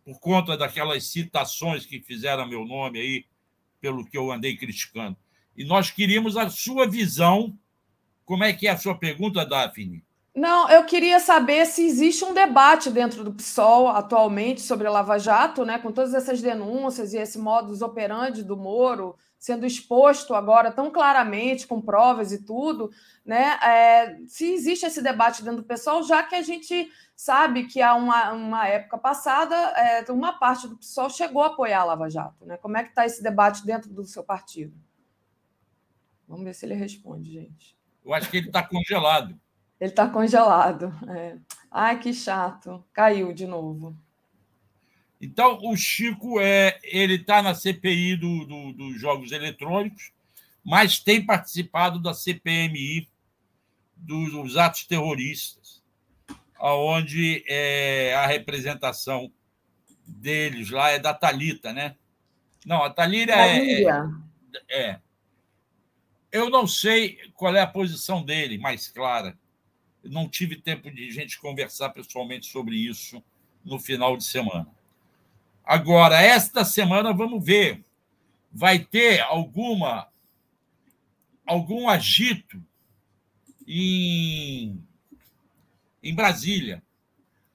por 0.06 0.20
conta 0.20 0.58
daquelas 0.58 1.06
citações 1.06 1.86
que 1.86 2.02
fizeram 2.02 2.48
meu 2.48 2.66
nome 2.66 3.00
aí, 3.00 3.26
pelo 3.80 4.06
que 4.06 4.18
eu 4.18 4.32
andei 4.32 4.58
criticando. 4.58 5.18
E 5.56 5.64
nós 5.66 5.92
queríamos 5.92 6.38
a 6.38 6.50
sua 6.50 6.88
visão. 6.88 7.58
Como 8.26 8.44
é 8.44 8.54
que 8.54 8.68
é 8.68 8.72
a 8.72 8.78
sua 8.78 8.96
pergunta, 8.96 9.46
Daphne? 9.46 10.04
Não, 10.36 10.70
eu 10.70 10.86
queria 10.86 11.20
saber 11.20 11.66
se 11.66 11.86
existe 11.86 12.24
um 12.24 12.34
debate 12.34 12.90
dentro 12.90 13.24
do 13.24 13.34
PSOL 13.34 13.90
atualmente 13.90 14.62
sobre 14.62 14.88
a 14.88 14.92
Lava 14.92 15.18
Jato, 15.18 15.66
né, 15.66 15.80
com 15.80 15.92
todas 15.92 16.14
essas 16.14 16.42
denúncias 16.42 17.14
e 17.14 17.18
esse 17.18 17.38
modus 17.38 17.82
operandi 17.82 18.44
do 18.44 18.56
Moro, 18.56 19.18
sendo 19.40 19.66
exposto 19.66 20.36
agora 20.36 20.72
tão 20.72 20.92
claramente, 20.92 21.66
com 21.66 21.82
provas 21.82 22.34
e 22.34 22.44
tudo, 22.44 22.92
né? 23.26 23.58
É, 23.64 24.18
se 24.28 24.52
existe 24.52 24.86
esse 24.86 25.02
debate 25.02 25.42
dentro 25.42 25.62
do 25.62 25.68
pessoal, 25.68 26.04
já 26.04 26.22
que 26.22 26.36
a 26.36 26.42
gente 26.42 26.92
sabe 27.16 27.66
que 27.66 27.82
há 27.82 27.96
uma, 27.96 28.34
uma 28.34 28.68
época 28.68 28.98
passada, 28.98 29.56
é, 29.56 30.12
uma 30.12 30.38
parte 30.38 30.68
do 30.68 30.78
pessoal 30.78 31.10
chegou 31.10 31.42
a 31.42 31.48
apoiar 31.48 31.82
a 31.82 31.86
Lava 31.86 32.10
Jato, 32.10 32.46
né? 32.46 32.58
Como 32.58 32.78
é 32.78 32.84
que 32.84 32.90
está 32.90 33.06
esse 33.06 33.24
debate 33.24 33.66
dentro 33.66 33.90
do 33.90 34.04
seu 34.04 34.24
partido? 34.24 34.76
Vamos 36.28 36.44
ver 36.44 36.54
se 36.54 36.66
ele 36.66 36.76
responde, 36.76 37.32
gente. 37.32 37.78
Eu 38.06 38.14
acho 38.14 38.30
que 38.30 38.38
ele 38.38 38.48
está 38.48 38.62
congelado. 38.62 39.40
Ele 39.80 39.90
está 39.90 40.08
congelado. 40.08 40.94
É. 41.10 41.38
Ai, 41.72 42.00
que 42.00 42.14
chato. 42.14 42.84
Caiu 42.92 43.34
de 43.34 43.48
novo. 43.48 43.96
Então, 45.22 45.60
o 45.64 45.76
Chico 45.76 46.40
é, 46.40 46.80
ele 46.84 47.16
está 47.16 47.42
na 47.42 47.54
CPI 47.54 48.16
do, 48.16 48.46
do, 48.46 48.74
dos 48.74 49.02
jogos 49.02 49.32
eletrônicos, 49.32 50.12
mas 50.64 51.00
tem 51.00 51.26
participado 51.26 52.00
da 52.00 52.14
CPMI 52.14 53.08
dos, 53.98 54.32
dos 54.32 54.58
atos 54.58 54.86
terroristas, 54.86 55.82
onde 56.60 57.44
é, 57.48 58.14
a 58.16 58.28
representação 58.28 59.32
deles 60.06 60.70
lá 60.70 60.90
é 60.90 61.00
da 61.00 61.14
Talita, 61.14 61.74
né? 61.74 61.96
Não, 62.66 62.84
a 62.84 62.90
Talíria 62.90 63.34
é, 63.34 63.84
é, 63.84 63.90
é. 64.70 65.00
Eu 66.32 66.50
não 66.50 66.68
sei 66.68 67.18
qual 67.34 67.56
é 67.56 67.62
a 67.62 67.68
posição 67.68 68.24
dele, 68.24 68.58
mais 68.58 68.88
clara. 68.88 69.38
Eu 70.04 70.12
não 70.12 70.30
tive 70.30 70.56
tempo 70.56 70.92
de 70.92 71.10
gente 71.12 71.40
conversar 71.40 71.90
pessoalmente 71.90 72.48
sobre 72.48 72.76
isso 72.76 73.24
no 73.64 73.80
final 73.80 74.16
de 74.16 74.24
semana. 74.24 74.68
Agora, 75.70 76.20
esta 76.20 76.66
semana, 76.66 77.14
vamos 77.14 77.46
ver. 77.46 77.86
Vai 78.52 78.80
ter 78.80 79.20
alguma 79.20 80.10
algum 81.46 81.88
agito 81.88 82.60
em, 83.68 84.84
em 86.02 86.16
Brasília. 86.16 86.82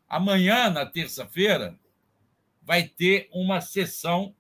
Amanhã, 0.09 0.71
na 0.71 0.87
terça-feira, 0.87 1.77
vai 2.63 2.85
ter 2.85 3.29
uma 3.33 3.61
sessão 3.61 4.33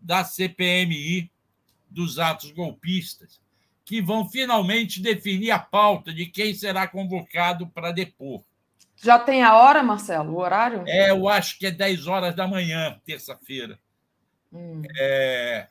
da 0.00 0.24
CPMI 0.24 1.30
dos 1.88 2.18
atos 2.18 2.50
golpistas, 2.50 3.40
que 3.84 4.02
vão 4.02 4.28
finalmente 4.28 5.00
definir 5.00 5.52
a 5.52 5.60
pauta 5.60 6.12
de 6.12 6.26
quem 6.26 6.52
será 6.52 6.88
convocado 6.88 7.68
para 7.68 7.92
depor. 7.92 8.42
Já 8.96 9.18
tem 9.18 9.42
a 9.42 9.56
hora, 9.56 9.82
Marcelo, 9.82 10.32
o 10.32 10.38
horário? 10.38 10.84
É, 10.86 11.10
eu 11.10 11.28
acho 11.28 11.58
que 11.58 11.66
é 11.66 11.70
10 11.70 12.06
horas 12.06 12.34
da 12.34 12.46
manhã, 12.46 13.00
terça-feira. 13.04 13.78
Hum. 14.52 14.82
É, 14.98 15.68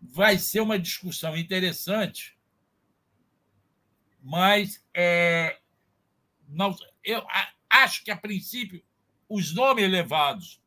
vai 0.00 0.38
ser 0.38 0.60
uma 0.60 0.78
discussão 0.78 1.36
interessante, 1.36 2.38
mas 4.22 4.84
é, 4.94 5.58
não, 6.48 6.76
eu 7.02 7.26
acho 7.68 8.04
que, 8.04 8.10
a 8.10 8.16
princípio, 8.16 8.82
os 9.28 9.54
nomes 9.54 9.90
levados 9.90 10.62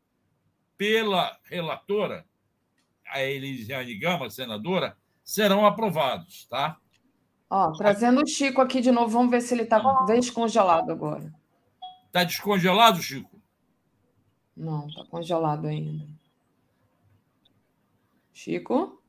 pela 0.77 1.39
relatora, 1.43 2.25
a 3.07 3.23
Elisiane 3.23 3.95
Gama, 3.95 4.29
senadora, 4.29 4.97
serão 5.23 5.65
aprovados, 5.65 6.45
tá? 6.45 6.79
Ó, 7.49 7.71
trazendo 7.73 8.21
o 8.21 8.27
Chico 8.27 8.61
aqui 8.61 8.81
de 8.81 8.91
novo, 8.91 9.09
vamos 9.09 9.31
ver 9.31 9.41
se 9.41 9.53
ele 9.53 9.63
está 9.63 9.79
descongelado 10.05 10.91
agora. 10.91 11.33
Está 12.07 12.23
descongelado, 12.23 13.01
Chico? 13.01 13.41
Não, 14.55 14.87
está 14.87 15.05
congelado 15.05 15.67
ainda. 15.67 16.05
Chico? 18.33 19.01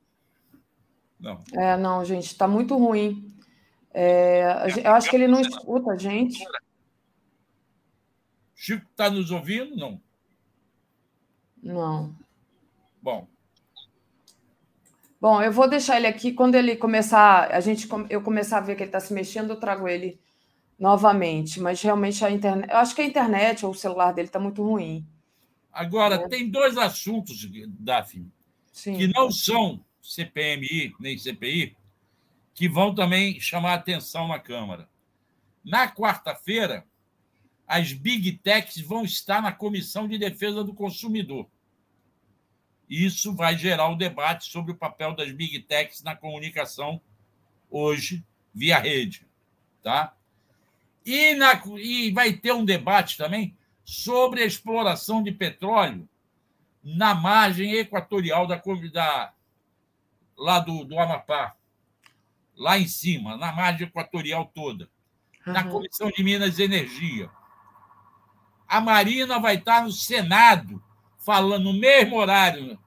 Não. 1.19 1.43
É, 1.53 1.77
não, 1.77 2.05
gente, 2.05 2.27
está 2.27 2.47
muito 2.47 2.77
ruim. 2.77 3.35
É, 3.93 4.67
eu 4.85 4.93
acho 4.93 5.11
que 5.11 5.17
ele 5.17 5.27
não 5.27 5.41
escuta 5.41 5.93
a 5.93 5.97
gente. 5.97 6.45
Chico 8.55 8.87
está 8.91 9.11
nos 9.11 9.31
ouvindo? 9.31 9.75
Não. 9.75 10.01
Não. 11.63 12.15
Bom. 13.03 13.27
Bom, 15.21 15.43
eu 15.43 15.53
vou 15.53 15.69
deixar 15.69 15.97
ele 15.97 16.07
aqui. 16.07 16.33
Quando 16.33 16.55
ele 16.55 16.77
começar, 16.77 17.51
a 17.51 17.61
gente, 17.61 17.89
eu 18.09 18.23
começar 18.23 18.59
a 18.59 18.61
ver 18.61 18.77
que 18.77 18.83
ele 18.83 18.89
está 18.89 19.01
se 19.01 19.13
mexendo, 19.13 19.51
eu 19.51 19.57
trago 19.57 19.89
ele 19.89 20.21
novamente. 20.79 21.61
Mas 21.61 21.83
realmente 21.83 22.25
a 22.25 22.31
internet. 22.31 22.71
Eu 22.71 22.79
acho 22.79 22.95
que 22.95 23.03
a 23.03 23.07
internet 23.07 23.67
ou 23.67 23.73
o 23.73 23.75
celular 23.75 24.13
dele 24.13 24.29
está 24.29 24.39
muito 24.39 24.63
ruim. 24.63 25.07
Agora, 25.73 26.17
é. 26.17 26.29
tem 26.29 26.49
dois 26.49 26.77
assuntos, 26.77 27.49
Daphne, 27.79 28.31
Sim. 28.73 28.97
que 28.97 29.07
não 29.09 29.31
são 29.31 29.85
CPMI 30.03 30.95
nem 30.99 31.19
CPI, 31.19 31.77
que 32.55 32.69
vão 32.69 32.95
também 32.95 33.39
chamar 33.39 33.75
atenção 33.75 34.27
na 34.27 34.39
Câmara. 34.39 34.89
Na 35.65 35.89
quarta-feira, 35.93 36.85
as 37.67 37.93
big 37.93 38.33
techs 38.39 38.81
vão 38.81 39.05
estar 39.05 39.43
na 39.43 39.53
Comissão 39.53 40.09
de 40.09 40.17
Defesa 40.17 40.65
do 40.65 40.73
Consumidor. 40.73 41.47
Isso 42.89 43.35
vai 43.35 43.57
gerar 43.57 43.89
um 43.89 43.97
debate 43.97 44.51
sobre 44.51 44.73
o 44.73 44.77
papel 44.77 45.15
das 45.15 45.31
big 45.31 45.61
techs 45.61 46.03
na 46.03 46.17
comunicação 46.17 47.01
hoje 47.71 48.25
via 48.55 48.79
rede, 48.79 49.27
tá? 49.83 50.15
E, 51.05 51.35
na, 51.35 51.61
e 51.77 52.11
vai 52.13 52.33
ter 52.33 52.53
um 52.53 52.65
debate 52.65 53.17
também 53.17 53.57
sobre 53.85 54.43
a 54.43 54.47
exploração 54.47 55.23
de 55.23 55.33
petróleo 55.33 56.09
na 56.83 57.15
margem 57.15 57.75
equatorial 57.75 58.47
da, 58.47 58.61
da 58.93 59.33
lá 60.37 60.61
do, 60.61 60.85
do 60.85 60.99
Amapá, 60.99 61.55
lá 62.57 62.79
em 62.79 62.87
cima, 62.87 63.37
na 63.37 63.53
margem 63.53 63.87
equatorial 63.87 64.51
toda, 64.55 64.89
uhum. 65.47 65.53
na 65.53 65.65
Comissão 65.65 66.11
de 66.11 66.23
Minas 66.23 66.59
e 66.59 66.63
Energia. 66.63 67.31
A 68.67 68.81
Marina 68.81 69.39
vai 69.39 69.57
estar 69.57 69.83
no 69.83 69.93
Senado, 69.93 70.83
falando 71.19 71.65
no 71.65 71.73
mesmo 71.73 72.17
horário. 72.17 72.79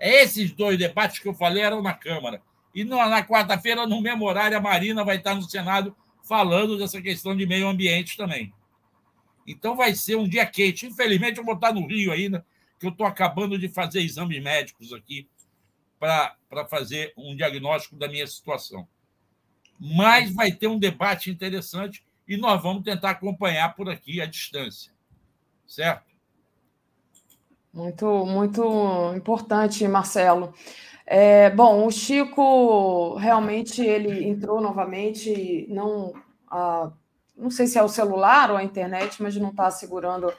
Esses 0.00 0.52
dois 0.52 0.78
debates 0.78 1.18
que 1.18 1.28
eu 1.28 1.34
falei 1.34 1.62
eram 1.62 1.82
na 1.82 1.92
Câmara. 1.92 2.40
E 2.74 2.84
na 2.84 3.24
quarta-feira, 3.24 3.86
no 3.86 4.00
mesmo 4.00 4.24
horário, 4.24 4.56
a 4.56 4.60
Marina 4.60 5.04
vai 5.04 5.16
estar 5.16 5.34
no 5.34 5.42
Senado 5.42 5.96
falando 6.22 6.78
dessa 6.78 7.00
questão 7.00 7.36
de 7.36 7.46
meio 7.46 7.66
ambiente 7.66 8.16
também. 8.16 8.52
Então 9.46 9.74
vai 9.74 9.94
ser 9.94 10.16
um 10.16 10.28
dia 10.28 10.46
quente. 10.46 10.86
Infelizmente, 10.86 11.38
eu 11.38 11.44
vou 11.44 11.54
estar 11.54 11.72
no 11.72 11.86
Rio 11.86 12.12
ainda, 12.12 12.46
que 12.78 12.86
eu 12.86 12.90
estou 12.90 13.06
acabando 13.06 13.58
de 13.58 13.68
fazer 13.68 14.02
exames 14.02 14.42
médicos 14.42 14.92
aqui 14.92 15.28
para 15.98 16.36
fazer 16.68 17.12
um 17.16 17.34
diagnóstico 17.34 17.96
da 17.96 18.06
minha 18.06 18.26
situação. 18.26 18.86
Mas 19.80 20.32
vai 20.32 20.52
ter 20.52 20.68
um 20.68 20.78
debate 20.78 21.30
interessante 21.30 22.04
e 22.28 22.36
nós 22.36 22.62
vamos 22.62 22.84
tentar 22.84 23.10
acompanhar 23.10 23.74
por 23.74 23.88
aqui 23.88 24.20
à 24.20 24.26
distância 24.26 24.92
certo? 25.68 26.07
Muito, 27.72 28.26
muito 28.26 28.62
importante, 29.14 29.86
Marcelo. 29.86 30.52
É, 31.06 31.50
bom, 31.50 31.86
o 31.86 31.90
Chico 31.90 33.14
realmente 33.16 33.82
ele 33.82 34.28
entrou 34.28 34.60
novamente, 34.60 35.66
não, 35.70 36.12
a, 36.50 36.90
não 37.36 37.50
sei 37.50 37.66
se 37.66 37.78
é 37.78 37.82
o 37.82 37.88
celular 37.88 38.50
ou 38.50 38.56
a 38.56 38.64
internet, 38.64 39.22
mas 39.22 39.36
não 39.36 39.50
está 39.50 39.70
segurando 39.70 40.32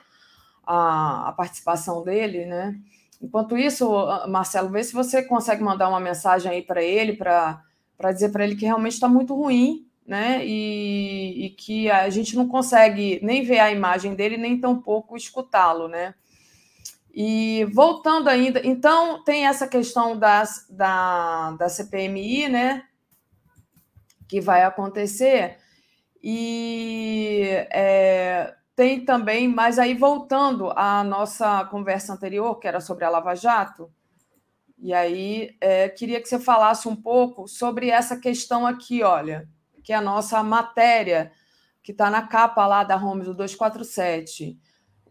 a, 0.65 1.29
a, 1.29 1.31
participação 1.33 2.03
dele, 2.03 2.45
né? 2.45 2.75
Enquanto 3.21 3.57
isso, 3.57 3.89
Marcelo, 4.27 4.69
vê 4.69 4.83
se 4.83 4.93
você 4.93 5.23
consegue 5.23 5.63
mandar 5.63 5.89
uma 5.89 5.99
mensagem 5.99 6.51
aí 6.51 6.61
para 6.61 6.83
ele, 6.83 7.13
para 7.13 7.63
dizer 8.13 8.29
para 8.31 8.43
ele 8.43 8.55
que 8.55 8.65
realmente 8.65 8.93
está 8.93 9.07
muito 9.07 9.35
ruim 9.35 9.89
né? 10.09 10.43
E, 10.43 11.45
e, 11.45 11.49
que 11.51 11.89
a 11.91 12.09
gente 12.09 12.35
não 12.35 12.47
consegue 12.47 13.19
nem 13.21 13.43
ver 13.43 13.59
a 13.59 13.71
imagem 13.71 14.15
dele, 14.15 14.37
nem 14.37 14.59
tampouco 14.59 15.15
escutá-lo, 15.15 15.87
né? 15.87 16.15
E 17.21 17.65
voltando 17.65 18.29
ainda, 18.29 18.65
então 18.65 19.21
tem 19.25 19.45
essa 19.45 19.67
questão 19.67 20.17
das, 20.17 20.65
da, 20.69 21.51
da 21.51 21.67
CPMI, 21.67 22.47
né? 22.47 22.85
Que 24.25 24.39
vai 24.39 24.63
acontecer, 24.63 25.57
e 26.23 27.49
é, 27.71 28.55
tem 28.75 29.03
também, 29.03 29.49
mas 29.49 29.77
aí 29.77 29.93
voltando 29.93 30.71
à 30.77 31.03
nossa 31.03 31.65
conversa 31.65 32.13
anterior, 32.13 32.57
que 32.57 32.67
era 32.67 32.79
sobre 32.79 33.03
a 33.03 33.09
Lava 33.09 33.35
Jato, 33.35 33.91
e 34.77 34.93
aí 34.93 35.57
é, 35.59 35.89
queria 35.89 36.21
que 36.21 36.29
você 36.29 36.39
falasse 36.39 36.87
um 36.87 36.95
pouco 36.95 37.49
sobre 37.49 37.89
essa 37.89 38.15
questão 38.17 38.65
aqui, 38.65 39.03
olha 39.03 39.45
que 39.89 39.93
é 39.93 39.95
a 39.95 40.01
nossa 40.01 40.43
matéria, 40.43 41.31
que 41.81 41.91
está 41.91 42.11
na 42.11 42.27
capa 42.27 42.67
lá 42.67 42.83
da 42.83 42.95
Home 42.95 43.23
do 43.23 43.33
247. 43.33 44.55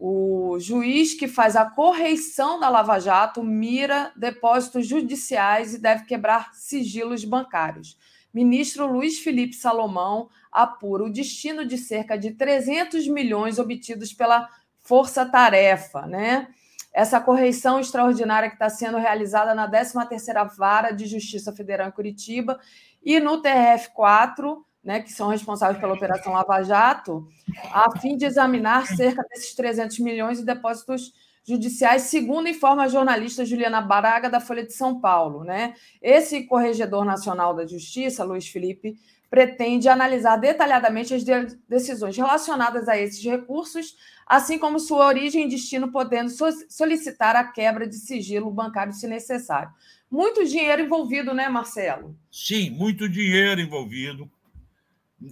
O 0.01 0.57
juiz 0.59 1.13
que 1.13 1.27
faz 1.27 1.57
a 1.57 1.65
correição 1.65 2.57
da 2.57 2.69
Lava 2.69 2.97
Jato 2.99 3.43
mira 3.43 4.13
depósitos 4.15 4.87
judiciais 4.87 5.73
e 5.73 5.77
deve 5.77 6.05
quebrar 6.05 6.53
sigilos 6.53 7.25
bancários. 7.25 7.97
Ministro 8.33 8.87
Luiz 8.87 9.19
Felipe 9.19 9.55
Salomão 9.57 10.29
apura 10.49 11.03
o 11.03 11.11
destino 11.11 11.65
de 11.65 11.77
cerca 11.77 12.17
de 12.17 12.31
300 12.31 13.09
milhões 13.09 13.59
obtidos 13.59 14.13
pela 14.13 14.47
Força 14.79 15.25
Tarefa, 15.25 16.05
né? 16.05 16.47
Essa 16.93 17.19
correição 17.19 17.77
extraordinária 17.81 18.47
que 18.47 18.55
está 18.55 18.69
sendo 18.69 18.97
realizada 18.97 19.53
na 19.53 19.69
13ª 19.69 20.55
Vara 20.55 20.91
de 20.91 21.07
Justiça 21.07 21.51
Federal 21.51 21.89
em 21.89 21.91
Curitiba 21.91 22.57
e 23.03 23.19
no 23.19 23.41
TRF4 23.41 24.63
né, 24.83 25.01
que 25.01 25.11
são 25.11 25.27
responsáveis 25.27 25.79
pela 25.79 25.93
Operação 25.93 26.33
Lava 26.33 26.63
Jato, 26.63 27.27
a 27.71 27.99
fim 27.99 28.15
de 28.15 28.25
examinar 28.25 28.87
cerca 28.87 29.23
desses 29.29 29.53
300 29.53 29.99
milhões 29.99 30.39
de 30.39 30.45
depósitos 30.45 31.13
judiciais, 31.45 32.03
segundo 32.03 32.47
informa 32.47 32.83
a 32.83 32.87
jornalista 32.87 33.45
Juliana 33.45 33.81
Baraga, 33.81 34.29
da 34.29 34.39
Folha 34.39 34.65
de 34.65 34.73
São 34.73 34.99
Paulo. 34.99 35.43
Né? 35.43 35.73
Esse 36.01 36.43
Corregedor 36.43 37.03
Nacional 37.03 37.55
da 37.55 37.65
Justiça, 37.65 38.23
Luiz 38.23 38.47
Felipe, 38.47 38.95
pretende 39.29 39.87
analisar 39.87 40.37
detalhadamente 40.37 41.13
as 41.13 41.23
decisões 41.67 42.17
relacionadas 42.17 42.87
a 42.87 42.97
esses 42.97 43.23
recursos, 43.23 43.95
assim 44.25 44.57
como 44.57 44.79
sua 44.79 45.05
origem 45.05 45.45
e 45.45 45.49
destino, 45.49 45.91
podendo 45.91 46.31
solicitar 46.67 47.35
a 47.35 47.43
quebra 47.43 47.87
de 47.87 47.95
sigilo 47.95 48.49
bancário 48.49 48.93
se 48.93 49.07
necessário. 49.07 49.69
Muito 50.09 50.43
dinheiro 50.43 50.81
envolvido, 50.81 51.33
né, 51.33 51.47
Marcelo? 51.47 52.15
Sim, 52.31 52.71
muito 52.71 53.07
dinheiro 53.07 53.61
envolvido 53.61 54.29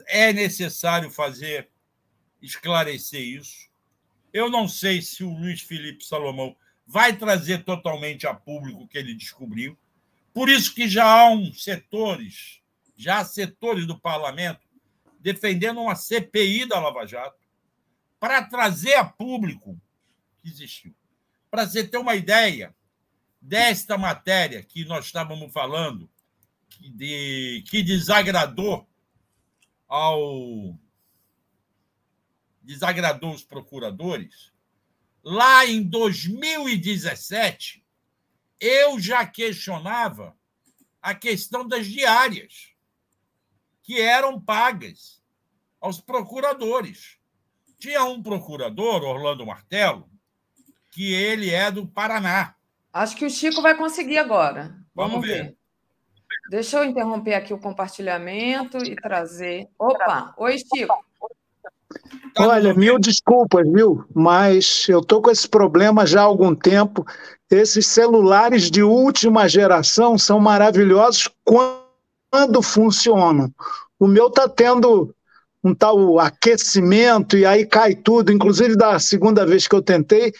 é 0.07 0.33
necessário 0.33 1.09
fazer, 1.09 1.69
esclarecer 2.41 3.22
isso. 3.22 3.67
Eu 4.33 4.49
não 4.49 4.67
sei 4.67 5.01
se 5.01 5.24
o 5.24 5.33
Luiz 5.33 5.61
Felipe 5.61 6.06
Salomão 6.06 6.56
vai 6.85 7.16
trazer 7.16 7.64
totalmente 7.64 8.27
a 8.27 8.33
público 8.33 8.83
o 8.83 8.88
que 8.88 8.98
ele 8.98 9.14
descobriu. 9.14 9.77
Por 10.33 10.49
isso 10.49 10.74
que 10.74 10.88
já 10.88 11.06
há 11.06 11.30
um 11.30 11.51
setores, 11.53 12.61
já 12.95 13.19
há 13.19 13.25
setores 13.25 13.85
do 13.85 13.99
parlamento 13.99 14.67
defendendo 15.19 15.82
uma 15.82 15.95
CPI 15.95 16.66
da 16.66 16.80
Lava 16.80 17.06
Jato 17.06 17.38
para 18.19 18.43
trazer 18.43 18.93
a 18.95 19.03
público 19.03 19.80
que 20.38 20.48
existiu. 20.48 20.95
Para 21.49 21.66
você 21.66 21.85
ter 21.85 21.98
uma 21.98 22.16
ideia 22.16 22.75
desta 23.41 23.98
matéria 23.98 24.64
que 24.64 24.85
nós 24.85 25.06
estávamos 25.06 25.51
falando, 25.51 26.09
que, 26.69 26.90
de, 26.90 27.64
que 27.69 27.83
desagradou 27.83 28.86
ao 29.88 30.77
desagradou 32.61 33.33
os 33.33 33.45
procuradores, 33.45 34.51
lá 35.24 35.66
em 35.66 35.82
2017, 35.82 37.82
eu 38.59 38.99
já 38.99 39.25
questionava 39.25 40.38
a 41.01 41.16
questão 41.16 41.66
das 41.66 41.88
diárias 41.88 42.74
que 43.82 44.01
eram 44.01 44.41
pagas 44.41 45.24
aos 45.80 46.01
procuradores. 46.01 47.17
Tinha 47.80 48.03
um 48.03 48.22
procurador, 48.22 49.03
Orlando 49.03 49.45
Martelo, 49.45 50.09
que 50.91 51.14
ele 51.14 51.51
é 51.51 51.72
do 51.72 51.88
Paraná. 51.88 52.56
Acho 52.91 53.16
que 53.16 53.25
o 53.25 53.30
Chico 53.30 53.61
vai 53.61 53.77
conseguir 53.77 54.17
agora. 54.17 54.75
Vamos, 54.93 55.14
Vamos 55.14 55.27
ver. 55.27 55.43
ver. 55.43 55.56
Deixa 56.50 56.77
eu 56.77 56.85
interromper 56.85 57.34
aqui 57.34 57.53
o 57.53 57.58
compartilhamento 57.58 58.77
e 58.77 58.95
trazer. 58.95 59.67
Opa! 59.77 60.34
Oi, 60.38 60.58
Chico. 60.58 60.95
Tá 62.34 62.48
Olha, 62.48 62.74
mil 62.74 63.00
desculpas, 63.00 63.67
viu? 63.72 64.06
Mas 64.14 64.85
eu 64.88 65.00
estou 65.00 65.22
com 65.22 65.32
esse 65.32 65.48
problema 65.48 66.06
já 66.06 66.22
há 66.22 66.26
algum 66.26 66.56
tempo. 66.56 67.06
Esses 67.50 67.88
celulares 67.88 68.69
de 68.69 68.84
última 68.84 69.48
geração 69.48 70.17
são 70.17 70.40
maravilhosos 70.40 71.30
quando 71.43 72.61
funcionam. 72.61 73.51
O 74.00 74.08
meu 74.08 74.27
está 74.27 74.48
tendo 74.48 75.14
um 75.64 75.74
tal 75.74 76.19
aquecimento 76.19 77.38
e 77.38 77.45
aí 77.45 77.66
cai 77.66 77.95
tudo. 77.95 78.32
Inclusive, 78.32 78.76
da 78.76 79.00
segunda 79.00 79.45
vez 79.45 79.67
que 79.67 79.76
eu 79.76 79.82
tentei, 79.82 80.32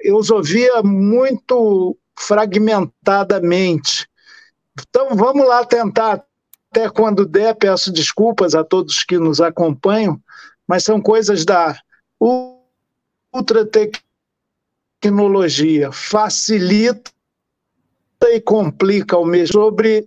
eu 0.00 0.16
os 0.16 0.30
ouvia 0.30 0.82
muito 0.82 1.96
fragmentadamente. 2.18 4.08
Então, 4.78 5.14
vamos 5.14 5.46
lá 5.46 5.64
tentar. 5.64 6.24
Até 6.70 6.90
quando 6.90 7.24
der, 7.24 7.54
peço 7.54 7.90
desculpas 7.92 8.54
a 8.54 8.62
todos 8.62 9.02
que 9.02 9.18
nos 9.18 9.40
acompanham, 9.40 10.20
mas 10.66 10.84
são 10.84 11.00
coisas 11.00 11.44
da 11.44 11.74
ultra 12.20 13.64
tecnologia. 15.00 15.90
Facilita 15.92 17.10
e 18.24 18.40
complica 18.40 19.16
o 19.16 19.24
mesmo 19.24 19.52
sobre 19.54 20.06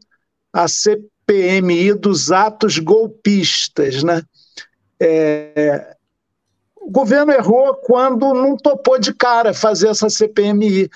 a 0.54 0.68
CPMI 0.68 1.94
dos 1.94 2.32
atos 2.32 2.78
golpistas, 2.78 4.04
né? 4.04 4.22
É, 5.00 5.96
o 6.76 6.92
governo 6.92 7.32
errou 7.32 7.76
quando 7.76 8.34
não 8.34 8.58
topou 8.58 9.00
de 9.00 9.14
cara 9.14 9.54
fazer 9.54 9.90
essa 9.90 10.10
CPMI. 10.10 10.90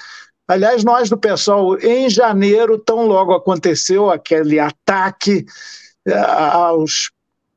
Aliás, 0.47 0.83
nós 0.83 1.09
do 1.09 1.17
pessoal, 1.17 1.77
em 1.79 2.09
janeiro, 2.09 2.77
tão 2.77 3.07
logo 3.07 3.33
aconteceu 3.33 4.09
aquele 4.09 4.59
ataque 4.59 5.45
eh, 6.05 6.13
aos 6.13 7.11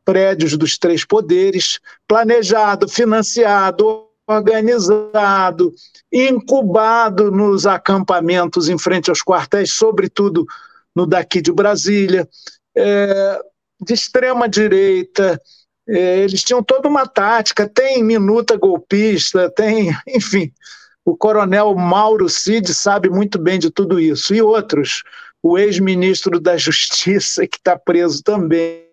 prédios 0.05 0.57
dos 0.57 0.79
três 0.79 1.05
poderes, 1.05 1.81
planejado, 2.07 2.89
financiado, 2.89 4.07
organizado, 4.27 5.73
incubado 6.13 7.31
nos 7.31 7.67
acampamentos 7.67 8.69
em 8.69 8.79
frente 8.79 9.11
aos 9.11 9.23
quartéis, 9.23 9.73
sobretudo 9.73 10.47
no 10.95 11.07
daqui 11.07 11.41
de 11.41 11.53
Brasília, 11.53 12.29
é, 12.77 13.41
de 13.81 13.95
extrema 13.95 14.49
direita. 14.49 15.41
É, 15.89 16.19
eles 16.21 16.43
tinham 16.43 16.63
toda 16.63 16.89
uma 16.89 17.07
tática, 17.07 17.69
tem 17.69 18.03
minuta 18.03 18.57
golpista, 18.57 19.51
tem, 19.51 19.91
enfim, 20.09 20.53
o 21.07 21.17
coronel 21.17 21.73
Mauro 21.77 22.29
Cid 22.29 22.75
sabe 22.75 23.09
muito 23.09 23.39
bem 23.39 23.61
de 23.61 23.71
tudo 23.71 24.01
isso. 24.01 24.35
E 24.35 24.43
outros, 24.43 25.05
o 25.41 25.57
ex-ministro 25.57 26.41
da 26.41 26.57
Justiça, 26.57 27.47
que 27.47 27.59
está 27.59 27.79
preso 27.79 28.25
também. 28.25 28.85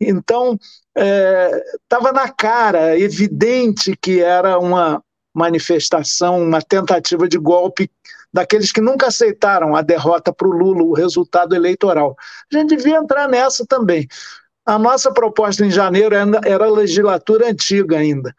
Então, 0.00 0.58
estava 0.92 2.08
é, 2.08 2.12
na 2.12 2.28
cara, 2.28 2.98
evidente 2.98 3.96
que 3.96 4.20
era 4.20 4.58
uma 4.58 5.00
manifestação, 5.32 6.42
uma 6.42 6.60
tentativa 6.60 7.28
de 7.28 7.38
golpe 7.38 7.88
daqueles 8.32 8.72
que 8.72 8.80
nunca 8.80 9.06
aceitaram 9.06 9.76
a 9.76 9.82
derrota 9.82 10.32
para 10.32 10.48
o 10.48 10.52
Lula, 10.52 10.82
o 10.82 10.94
resultado 10.94 11.54
eleitoral. 11.54 12.16
A 12.52 12.58
gente 12.58 12.76
devia 12.76 12.96
entrar 12.96 13.28
nessa 13.28 13.64
também. 13.64 14.08
A 14.66 14.78
nossa 14.80 15.12
proposta 15.12 15.64
em 15.64 15.70
janeiro 15.70 16.16
era 16.44 16.64
a 16.64 16.70
legislatura 16.70 17.48
antiga 17.48 17.98
ainda 17.98 18.34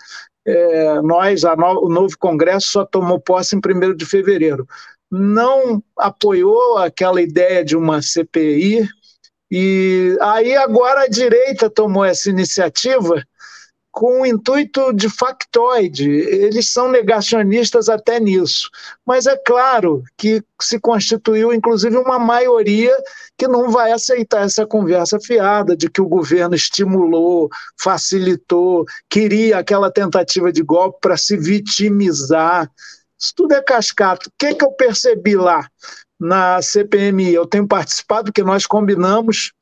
é, 0.46 1.02
nós, 1.02 1.44
no, 1.44 1.86
o 1.86 1.90
novo 1.90 2.16
Congresso 2.18 2.68
só 2.72 2.86
tomou 2.86 3.20
posse 3.20 3.56
em 3.56 3.60
1 3.60 3.96
de 3.96 4.06
fevereiro. 4.06 4.68
Não 5.12 5.84
apoiou 5.98 6.78
aquela 6.78 7.22
ideia 7.22 7.64
de 7.64 7.76
uma 7.76 8.02
CPI, 8.02 8.88
e 9.52 10.18
aí 10.22 10.56
agora 10.56 11.02
a 11.02 11.08
direita 11.08 11.70
tomou 11.70 12.04
essa 12.04 12.30
iniciativa 12.30 13.24
com 13.96 14.24
o 14.24 14.26
intuito 14.26 14.92
de 14.92 15.08
factoide. 15.08 16.12
Eles 16.12 16.70
são 16.70 16.92
negacionistas 16.92 17.88
até 17.88 18.20
nisso. 18.20 18.70
Mas 19.06 19.26
é 19.26 19.38
claro 19.38 20.04
que 20.18 20.44
se 20.62 20.78
constituiu, 20.78 21.54
inclusive, 21.54 21.96
uma 21.96 22.20
maioria 22.20 22.94
que 23.38 23.48
não 23.48 23.72
vai 23.72 23.94
aceitar 23.94 24.44
essa 24.44 24.68
conversa 24.68 25.18
fiada 25.18 25.78
de 25.78 25.90
que 25.90 26.02
o 26.02 26.10
governo 26.10 26.56
estimulou, 26.56 27.50
facilitou, 27.80 28.84
queria 29.10 29.60
aquela 29.60 29.90
tentativa 29.90 30.52
de 30.52 30.62
golpe 30.62 31.00
para 31.00 31.16
se 31.16 31.38
vitimizar. 31.38 32.70
Isso 33.18 33.32
tudo 33.34 33.54
é 33.54 33.62
cascato. 33.62 34.28
O 34.28 34.34
que, 34.38 34.56
que 34.56 34.66
eu 34.66 34.74
percebi 34.74 35.38
lá 35.38 35.70
na 36.20 36.62
CPMI? 36.62 37.34
Eu 37.34 37.46
tenho 37.46 37.66
participado, 37.66 38.26
porque 38.26 38.44
nós 38.44 38.66
combinamos 38.66 39.54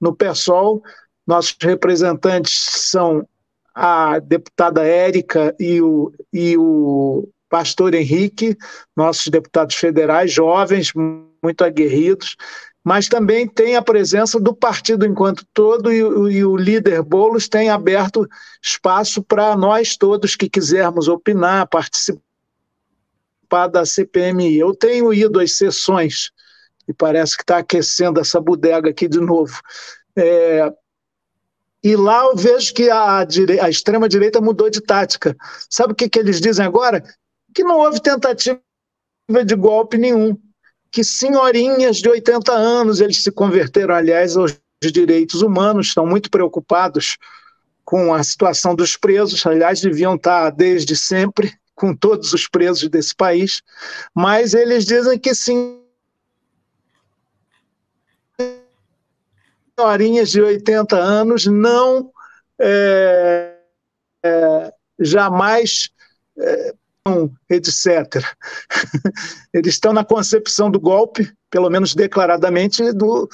no 0.00 0.14
PSOL, 0.14 0.80
nossos 1.26 1.56
representantes 1.60 2.54
são 2.88 3.26
a 3.74 4.18
deputada 4.18 4.84
Érica 4.84 5.54
e 5.58 5.80
o, 5.80 6.12
e 6.32 6.56
o 6.56 7.28
pastor 7.48 7.94
Henrique, 7.94 8.56
nossos 8.96 9.28
deputados 9.28 9.74
federais, 9.74 10.32
jovens, 10.32 10.92
muito 11.42 11.64
aguerridos, 11.64 12.36
mas 12.82 13.08
também 13.08 13.46
tem 13.46 13.76
a 13.76 13.82
presença 13.82 14.40
do 14.40 14.54
partido 14.54 15.04
enquanto 15.04 15.44
todo 15.52 15.92
e, 15.92 15.98
e 15.98 16.44
o 16.44 16.56
líder 16.56 17.02
Bolos 17.02 17.48
tem 17.48 17.68
aberto 17.68 18.26
espaço 18.62 19.22
para 19.22 19.54
nós 19.56 19.96
todos 19.96 20.36
que 20.36 20.48
quisermos 20.48 21.08
opinar, 21.08 21.68
participar 21.68 22.22
da 23.70 23.84
CPMI. 23.84 24.58
Eu 24.58 24.74
tenho 24.74 25.12
ido 25.12 25.40
às 25.40 25.56
sessões 25.56 26.30
e 26.88 26.94
parece 26.94 27.36
que 27.36 27.42
está 27.42 27.58
aquecendo 27.58 28.20
essa 28.20 28.40
bodega 28.40 28.90
aqui 28.90 29.08
de 29.08 29.20
novo. 29.20 29.60
É, 30.16 30.72
e 31.82 31.96
lá 31.96 32.24
eu 32.26 32.36
vejo 32.36 32.74
que 32.74 32.90
a, 32.90 33.26
a 33.62 33.70
extrema-direita 33.70 34.40
mudou 34.40 34.68
de 34.68 34.80
tática. 34.80 35.36
Sabe 35.68 35.92
o 35.92 35.96
que, 35.96 36.08
que 36.08 36.18
eles 36.18 36.40
dizem 36.40 36.64
agora? 36.64 37.02
Que 37.54 37.64
não 37.64 37.78
houve 37.78 38.00
tentativa 38.00 38.60
de 39.44 39.54
golpe 39.54 39.96
nenhum. 39.96 40.36
Que 40.90 41.02
senhorinhas 41.02 41.98
de 41.98 42.08
80 42.08 42.52
anos, 42.52 43.00
eles 43.00 43.22
se 43.22 43.30
converteram, 43.30 43.94
aliás, 43.94 44.36
aos 44.36 44.58
direitos 44.82 45.40
humanos, 45.40 45.88
estão 45.88 46.06
muito 46.06 46.30
preocupados 46.30 47.16
com 47.84 48.12
a 48.14 48.22
situação 48.22 48.74
dos 48.74 48.96
presos, 48.96 49.44
aliás, 49.44 49.80
deviam 49.80 50.14
estar 50.14 50.50
desde 50.50 50.94
sempre 50.94 51.52
com 51.74 51.94
todos 51.94 52.32
os 52.32 52.46
presos 52.46 52.88
desse 52.88 53.14
país, 53.14 53.62
mas 54.14 54.52
eles 54.52 54.84
dizem 54.84 55.18
que 55.18 55.34
sim, 55.34 55.79
senhorinhas 59.80 60.30
de 60.30 60.42
80 60.42 60.96
anos 60.96 61.46
não 61.46 62.10
é, 62.60 63.56
é, 64.22 64.72
jamais 64.98 65.90
é, 66.38 66.74
etc. 67.48 68.22
Eles 69.52 69.74
estão 69.74 69.92
na 69.92 70.04
concepção 70.04 70.70
do 70.70 70.78
golpe, 70.78 71.32
pelo 71.48 71.70
menos 71.70 71.94
declaradamente, 71.94 72.92
do, 72.92 73.28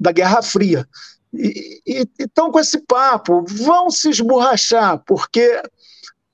da 0.00 0.12
Guerra 0.12 0.42
Fria. 0.42 0.88
E 1.34 1.80
estão 2.18 2.50
com 2.50 2.58
esse 2.58 2.78
papo, 2.78 3.44
vão 3.48 3.90
se 3.90 4.10
esborrachar, 4.10 5.02
porque 5.06 5.62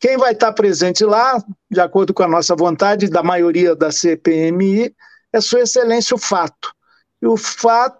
quem 0.00 0.16
vai 0.16 0.32
estar 0.32 0.52
presente 0.52 1.04
lá, 1.04 1.42
de 1.70 1.80
acordo 1.80 2.14
com 2.14 2.22
a 2.22 2.28
nossa 2.28 2.54
vontade, 2.54 3.08
da 3.08 3.22
maioria 3.22 3.74
da 3.74 3.92
CPMI, 3.92 4.94
é 5.32 5.40
Sua 5.40 5.60
Excelência 5.60 6.14
o 6.14 6.18
Fato. 6.18 6.72
E 7.20 7.26
o 7.26 7.36
fato 7.36 7.97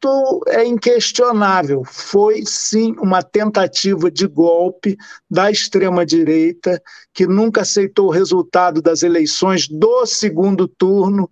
fato 0.00 0.40
é 0.48 0.64
inquestionável. 0.64 1.84
Foi 1.84 2.42
sim 2.46 2.94
uma 2.98 3.22
tentativa 3.22 4.10
de 4.10 4.26
golpe 4.26 4.96
da 5.30 5.50
extrema-direita, 5.50 6.82
que 7.12 7.26
nunca 7.26 7.60
aceitou 7.62 8.06
o 8.06 8.10
resultado 8.10 8.80
das 8.80 9.02
eleições 9.02 9.68
do 9.68 10.06
segundo 10.06 10.66
turno, 10.66 11.30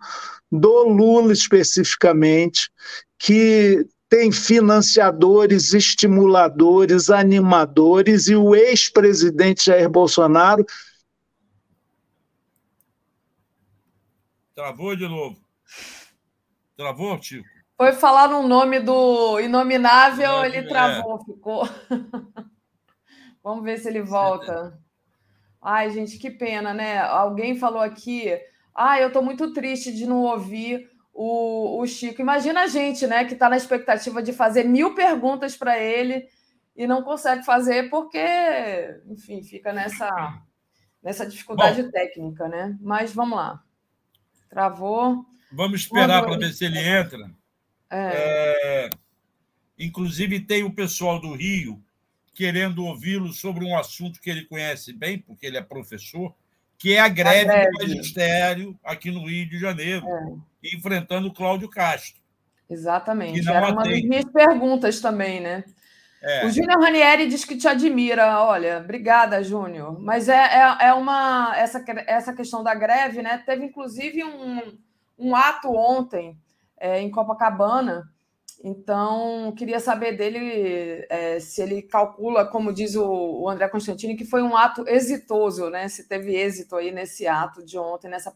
do 0.52 0.84
Lula 0.84 1.32
especificamente, 1.32 2.70
que 3.18 3.86
tem 4.08 4.32
financiadores, 4.32 5.74
estimuladores, 5.74 7.10
animadores, 7.10 8.26
e 8.28 8.36
o 8.36 8.54
ex-presidente 8.54 9.66
Jair 9.66 9.88
Bolsonaro. 9.88 10.64
Travou 14.54 14.96
de 14.96 15.06
novo. 15.06 15.38
Travou, 16.74 17.20
Chico? 17.22 17.57
Foi 17.78 17.92
falar 17.92 18.26
no 18.26 18.42
nome 18.42 18.80
do 18.80 19.38
Inominável, 19.38 20.44
ele 20.44 20.64
travou, 20.64 21.20
é. 21.20 21.24
ficou. 21.24 21.68
Vamos 23.40 23.62
ver 23.62 23.78
se 23.78 23.86
ele 23.86 24.02
volta. 24.02 24.76
Ai, 25.62 25.88
gente, 25.90 26.18
que 26.18 26.28
pena, 26.28 26.74
né? 26.74 26.98
Alguém 26.98 27.56
falou 27.56 27.80
aqui. 27.80 28.36
Ah, 28.74 29.00
eu 29.00 29.06
estou 29.06 29.22
muito 29.22 29.52
triste 29.52 29.94
de 29.94 30.06
não 30.06 30.22
ouvir 30.24 30.90
o, 31.14 31.80
o 31.80 31.86
Chico. 31.86 32.20
Imagina 32.20 32.62
a 32.62 32.66
gente, 32.66 33.06
né, 33.06 33.24
que 33.24 33.34
está 33.34 33.48
na 33.48 33.56
expectativa 33.56 34.20
de 34.20 34.32
fazer 34.32 34.64
mil 34.64 34.96
perguntas 34.96 35.56
para 35.56 35.78
ele 35.78 36.26
e 36.74 36.84
não 36.84 37.04
consegue 37.04 37.44
fazer 37.44 37.88
porque, 37.90 38.18
enfim, 39.06 39.40
fica 39.44 39.72
nessa, 39.72 40.10
nessa 41.00 41.24
dificuldade 41.24 41.84
Bom, 41.84 41.90
técnica, 41.92 42.48
né? 42.48 42.76
Mas 42.80 43.12
vamos 43.12 43.38
lá. 43.38 43.62
Travou. 44.50 45.24
Vamos 45.52 45.82
esperar 45.82 46.24
para 46.24 46.36
ver 46.36 46.52
se 46.52 46.64
ele 46.64 46.80
entra. 46.80 47.37
É. 47.90 48.88
É, 48.88 48.90
inclusive, 49.78 50.40
tem 50.40 50.62
o 50.62 50.72
pessoal 50.72 51.20
do 51.20 51.34
Rio 51.34 51.82
querendo 52.34 52.84
ouvi-lo 52.84 53.32
sobre 53.32 53.64
um 53.64 53.76
assunto 53.76 54.20
que 54.20 54.30
ele 54.30 54.44
conhece 54.44 54.92
bem, 54.92 55.18
porque 55.18 55.44
ele 55.44 55.56
é 55.56 55.62
professor, 55.62 56.32
que 56.78 56.94
é 56.94 57.00
a 57.00 57.08
greve, 57.08 57.50
a 57.50 57.54
greve. 57.54 57.70
do 57.72 57.88
magistério 57.88 58.78
aqui 58.84 59.10
no 59.10 59.26
Rio 59.26 59.48
de 59.48 59.58
Janeiro, 59.58 60.06
é. 60.06 60.68
enfrentando 60.74 61.26
o 61.26 61.34
Cláudio 61.34 61.68
Castro. 61.68 62.20
Exatamente. 62.70 63.48
Era 63.48 63.72
uma 63.72 63.82
das 63.82 64.02
minhas 64.02 64.24
perguntas 64.26 65.00
também, 65.00 65.40
né? 65.40 65.64
É. 66.22 66.46
O 66.46 66.50
Júnior 66.50 66.80
Ranieri 66.80 67.28
diz 67.28 67.44
que 67.44 67.56
te 67.56 67.66
admira. 67.66 68.42
Olha, 68.42 68.78
obrigada, 68.78 69.42
Júnior. 69.42 70.00
Mas 70.00 70.28
é, 70.28 70.34
é, 70.36 70.88
é, 70.88 70.94
uma. 70.94 71.54
Essa, 71.56 71.84
essa 72.06 72.32
questão 72.32 72.62
da 72.62 72.74
greve, 72.74 73.22
né? 73.22 73.42
Teve 73.46 73.64
inclusive 73.64 74.24
um, 74.24 74.78
um 75.18 75.34
ato 75.34 75.68
ontem 75.72 76.36
é, 76.80 77.00
em 77.00 77.10
Copacabana. 77.10 78.10
Então, 78.62 79.52
queria 79.56 79.78
saber 79.78 80.16
dele 80.16 81.06
é, 81.08 81.38
se 81.38 81.62
ele 81.62 81.80
calcula, 81.80 82.44
como 82.44 82.72
diz 82.72 82.96
o, 82.96 83.04
o, 83.04 83.48
André 83.48 83.68
Constantini, 83.68 84.16
que 84.16 84.24
foi 84.24 84.42
um 84.42 84.56
ato 84.56 84.84
exitoso, 84.88 85.70
né? 85.70 85.88
Se 85.88 86.08
teve 86.08 86.34
êxito 86.34 86.74
aí 86.74 86.90
nesse 86.90 87.24
ato 87.26 87.64
de 87.64 87.78
ontem, 87.78 88.08
nessa 88.08 88.32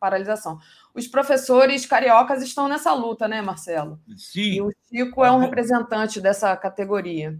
paralisação. 0.00 0.58
Os 0.92 1.06
professores 1.06 1.86
cariocas 1.86 2.42
estão 2.42 2.66
nessa 2.66 2.92
luta, 2.92 3.28
né, 3.28 3.40
Marcelo? 3.40 4.00
Sim. 4.16 4.54
E 4.54 4.60
o 4.60 4.72
Chico 4.88 5.24
é 5.24 5.30
um 5.30 5.38
representante 5.38 6.20
dessa 6.20 6.56
categoria. 6.56 7.38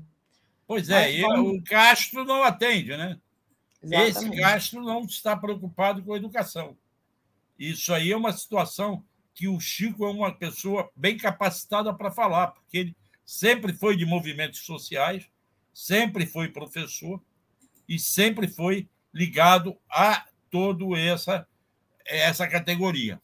Pois 0.69 0.89
é, 0.89 1.13
e 1.13 1.25
o 1.25 1.61
Castro 1.65 2.25
não 2.25 2.45
atende, 2.45 2.97
né? 2.97 3.19
Exatamente. 3.83 4.19
Esse 4.19 4.41
Castro 4.41 4.83
não 4.83 5.03
está 5.03 5.37
preocupado 5.37 6.01
com 6.05 6.13
a 6.13 6.17
educação. 6.17 6.77
Isso 7.59 7.93
aí 7.93 8.13
é 8.13 8.17
uma 8.17 8.33
situação 8.33 9.03
que 9.41 9.49
o 9.49 9.59
Chico 9.59 10.05
é 10.05 10.11
uma 10.11 10.31
pessoa 10.31 10.91
bem 10.95 11.17
capacitada 11.17 11.95
para 11.95 12.11
falar, 12.11 12.49
porque 12.49 12.77
ele 12.77 12.97
sempre 13.25 13.73
foi 13.73 13.97
de 13.97 14.05
movimentos 14.05 14.61
sociais, 14.61 15.27
sempre 15.73 16.27
foi 16.27 16.49
professor 16.49 17.19
e 17.89 17.99
sempre 17.99 18.47
foi 18.47 18.87
ligado 19.15 19.79
a 19.89 20.27
toda 20.51 20.85
essa, 20.95 21.49
essa 22.05 22.47
categoria. 22.47 23.19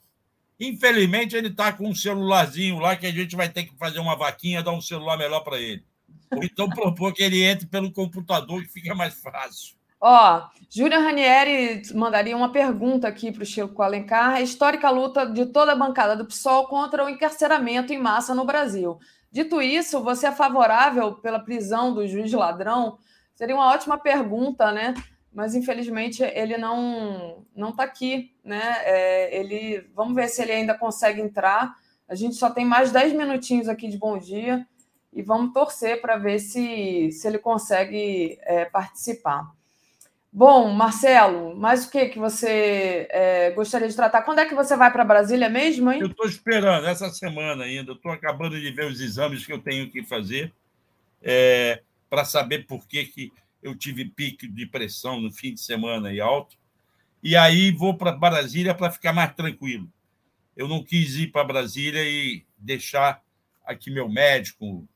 Infelizmente, 0.58 1.36
ele 1.36 1.48
está 1.48 1.70
com 1.70 1.86
um 1.86 1.94
celularzinho 1.94 2.78
lá 2.78 2.96
que 2.96 3.06
a 3.06 3.12
gente 3.12 3.36
vai 3.36 3.50
ter 3.50 3.64
que 3.64 3.76
fazer 3.76 3.98
uma 3.98 4.16
vaquinha, 4.16 4.62
dar 4.62 4.72
um 4.72 4.80
celular 4.80 5.18
melhor 5.18 5.40
para 5.40 5.60
ele. 5.60 5.84
Ou 6.32 6.42
então 6.42 6.66
propor 6.70 7.12
que 7.12 7.22
ele 7.22 7.42
entre 7.42 7.66
pelo 7.66 7.92
computador, 7.92 8.62
que 8.62 8.72
fica 8.72 8.94
mais 8.94 9.20
fácil. 9.20 9.76
Ó, 10.00 10.48
Júlia 10.68 10.98
Ranieri 10.98 11.82
mandaria 11.94 12.36
uma 12.36 12.52
pergunta 12.52 13.08
aqui 13.08 13.32
para 13.32 13.42
o 13.42 13.46
Chico 13.46 13.82
Alencar. 13.82 14.34
A 14.34 14.42
histórica 14.42 14.90
luta 14.90 15.24
de 15.24 15.46
toda 15.46 15.72
a 15.72 15.76
bancada 15.76 16.14
do 16.14 16.26
PSOL 16.26 16.66
contra 16.68 17.04
o 17.04 17.08
encarceramento 17.08 17.92
em 17.92 17.98
massa 17.98 18.34
no 18.34 18.44
Brasil. 18.44 18.98
Dito 19.32 19.60
isso, 19.60 20.02
você 20.02 20.26
é 20.26 20.32
favorável 20.32 21.14
pela 21.14 21.40
prisão 21.40 21.94
do 21.94 22.06
juiz 22.06 22.32
ladrão? 22.32 22.98
Seria 23.34 23.54
uma 23.54 23.68
ótima 23.68 23.98
pergunta, 23.98 24.70
né? 24.70 24.94
Mas 25.32 25.54
infelizmente 25.54 26.22
ele 26.22 26.56
não 26.56 27.44
não 27.54 27.70
está 27.70 27.84
aqui, 27.84 28.34
né? 28.44 28.76
É, 28.84 29.38
ele, 29.38 29.90
vamos 29.94 30.14
ver 30.14 30.28
se 30.28 30.42
ele 30.42 30.52
ainda 30.52 30.76
consegue 30.76 31.20
entrar. 31.20 31.74
A 32.08 32.14
gente 32.14 32.36
só 32.36 32.50
tem 32.50 32.64
mais 32.64 32.92
10 32.92 33.14
minutinhos 33.14 33.68
aqui 33.68 33.88
de 33.88 33.98
bom 33.98 34.18
dia 34.18 34.66
e 35.12 35.22
vamos 35.22 35.52
torcer 35.52 36.00
para 36.00 36.16
ver 36.16 36.38
se, 36.38 37.10
se 37.10 37.26
ele 37.26 37.38
consegue 37.38 38.38
é, 38.42 38.66
participar. 38.66 39.55
Bom, 40.38 40.70
Marcelo, 40.70 41.56
mais 41.56 41.86
o 41.86 41.90
que 41.90 42.10
que 42.10 42.18
você 42.18 43.08
é, 43.10 43.52
gostaria 43.52 43.88
de 43.88 43.96
tratar? 43.96 44.20
Quando 44.20 44.40
é 44.40 44.44
que 44.44 44.54
você 44.54 44.76
vai 44.76 44.92
para 44.92 45.02
Brasília 45.02 45.48
mesmo, 45.48 45.90
hein? 45.90 45.98
Eu 45.98 46.08
estou 46.08 46.26
esperando 46.26 46.86
essa 46.86 47.08
semana 47.08 47.64
ainda. 47.64 47.92
Estou 47.92 48.12
acabando 48.12 48.60
de 48.60 48.70
ver 48.70 48.84
os 48.84 49.00
exames 49.00 49.46
que 49.46 49.52
eu 49.54 49.58
tenho 49.58 49.90
que 49.90 50.04
fazer 50.04 50.52
é, 51.22 51.82
para 52.10 52.22
saber 52.26 52.66
por 52.66 52.86
que, 52.86 53.06
que 53.06 53.32
eu 53.62 53.74
tive 53.74 54.04
pique 54.04 54.46
de 54.46 54.66
pressão 54.66 55.22
no 55.22 55.32
fim 55.32 55.54
de 55.54 55.60
semana 55.62 56.12
e 56.12 56.20
alto. 56.20 56.54
E 57.22 57.34
aí 57.34 57.70
vou 57.70 57.96
para 57.96 58.12
Brasília 58.12 58.74
para 58.74 58.90
ficar 58.90 59.14
mais 59.14 59.34
tranquilo. 59.34 59.90
Eu 60.54 60.68
não 60.68 60.84
quis 60.84 61.16
ir 61.16 61.28
para 61.28 61.44
Brasília 61.44 62.04
e 62.04 62.44
deixar 62.58 63.22
aqui 63.64 63.90
meu 63.90 64.06
médico, 64.06 64.86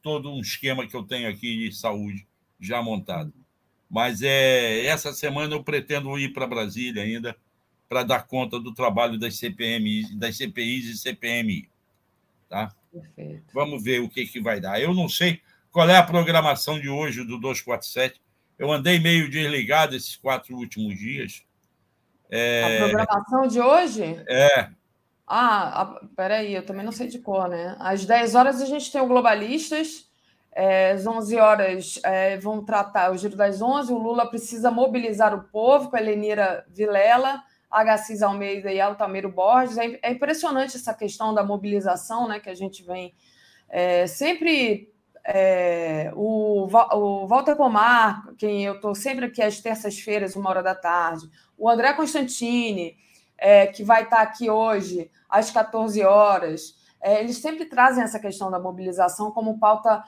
todo 0.00 0.32
um 0.32 0.40
esquema 0.40 0.86
que 0.86 0.96
eu 0.96 1.02
tenho 1.02 1.28
aqui 1.28 1.68
de 1.68 1.76
saúde 1.76 2.26
já 2.58 2.80
montado. 2.80 3.41
Mas 3.92 4.22
é, 4.22 4.86
essa 4.86 5.12
semana 5.12 5.54
eu 5.54 5.62
pretendo 5.62 6.18
ir 6.18 6.32
para 6.32 6.46
Brasília 6.46 7.02
ainda 7.02 7.36
para 7.90 8.02
dar 8.02 8.26
conta 8.26 8.58
do 8.58 8.72
trabalho 8.72 9.18
das 9.18 9.36
CPMI, 9.36 10.16
das 10.16 10.38
CPIs 10.38 10.86
e 10.86 10.96
CPMI. 10.96 11.68
Tá? 12.48 12.74
Perfeito. 12.90 13.44
Vamos 13.52 13.84
ver 13.84 14.00
o 14.00 14.08
que, 14.08 14.24
que 14.24 14.40
vai 14.40 14.58
dar. 14.58 14.80
Eu 14.80 14.94
não 14.94 15.10
sei 15.10 15.42
qual 15.70 15.86
é 15.90 15.98
a 15.98 16.02
programação 16.02 16.80
de 16.80 16.88
hoje 16.88 17.22
do 17.22 17.38
247. 17.38 18.18
Eu 18.58 18.72
andei 18.72 18.98
meio 18.98 19.28
desligado 19.28 19.94
esses 19.94 20.16
quatro 20.16 20.56
últimos 20.56 20.98
dias. 20.98 21.44
É... 22.30 22.78
A 22.78 22.88
programação 22.88 23.46
de 23.46 23.60
hoje? 23.60 24.02
É. 24.26 24.70
Ah, 25.26 25.82
a... 25.82 25.86
peraí, 26.16 26.54
eu 26.54 26.64
também 26.64 26.84
não 26.84 26.92
sei 26.92 27.08
de 27.08 27.18
cor, 27.18 27.46
né? 27.46 27.76
Às 27.78 28.06
10 28.06 28.34
horas 28.34 28.62
a 28.62 28.64
gente 28.64 28.90
tem 28.90 29.02
o 29.02 29.06
Globalistas, 29.06 30.10
é, 30.54 30.92
às 30.92 31.06
11 31.06 31.36
horas 31.38 32.00
é, 32.04 32.36
vão 32.36 32.62
tratar 32.62 33.10
o 33.10 33.16
Giro 33.16 33.36
das 33.36 33.62
11. 33.62 33.92
O 33.92 33.98
Lula 33.98 34.28
precisa 34.28 34.70
mobilizar 34.70 35.34
o 35.34 35.44
povo 35.44 35.88
com 35.88 35.96
a 35.96 36.00
Helenira 36.00 36.64
Vilela, 36.68 37.42
H6 37.72 38.22
Almeida 38.22 38.70
e 38.70 38.78
Altamiro 38.78 39.30
Borges. 39.30 39.78
É, 39.78 39.98
é, 40.02 40.12
impressionante 40.12 40.76
essa 40.76 40.92
questão 40.92 41.32
da 41.32 41.42
mobilização, 41.42 42.28
né, 42.28 42.38
que 42.38 42.50
a 42.50 42.54
gente 42.54 42.82
vem 42.82 43.14
é, 43.68 44.06
sempre. 44.06 44.90
É, 45.24 46.10
o, 46.16 46.66
o 46.66 47.26
Walter 47.28 47.54
Pomar, 47.54 48.24
quem 48.36 48.64
eu 48.64 48.74
estou 48.74 48.92
sempre 48.92 49.26
aqui 49.26 49.40
às 49.40 49.60
terças-feiras, 49.60 50.34
uma 50.34 50.50
hora 50.50 50.64
da 50.64 50.74
tarde, 50.74 51.30
o 51.56 51.70
André 51.70 51.92
Constantini, 51.92 52.96
é, 53.38 53.68
que 53.68 53.84
vai 53.84 54.02
estar 54.02 54.20
aqui 54.20 54.50
hoje 54.50 55.08
às 55.30 55.48
14 55.48 56.02
horas, 56.02 56.74
eles 57.00 57.38
sempre 57.38 57.66
trazem 57.66 58.02
essa 58.02 58.18
questão 58.18 58.50
da 58.50 58.58
mobilização 58.58 59.30
como 59.30 59.60
pauta 59.60 60.02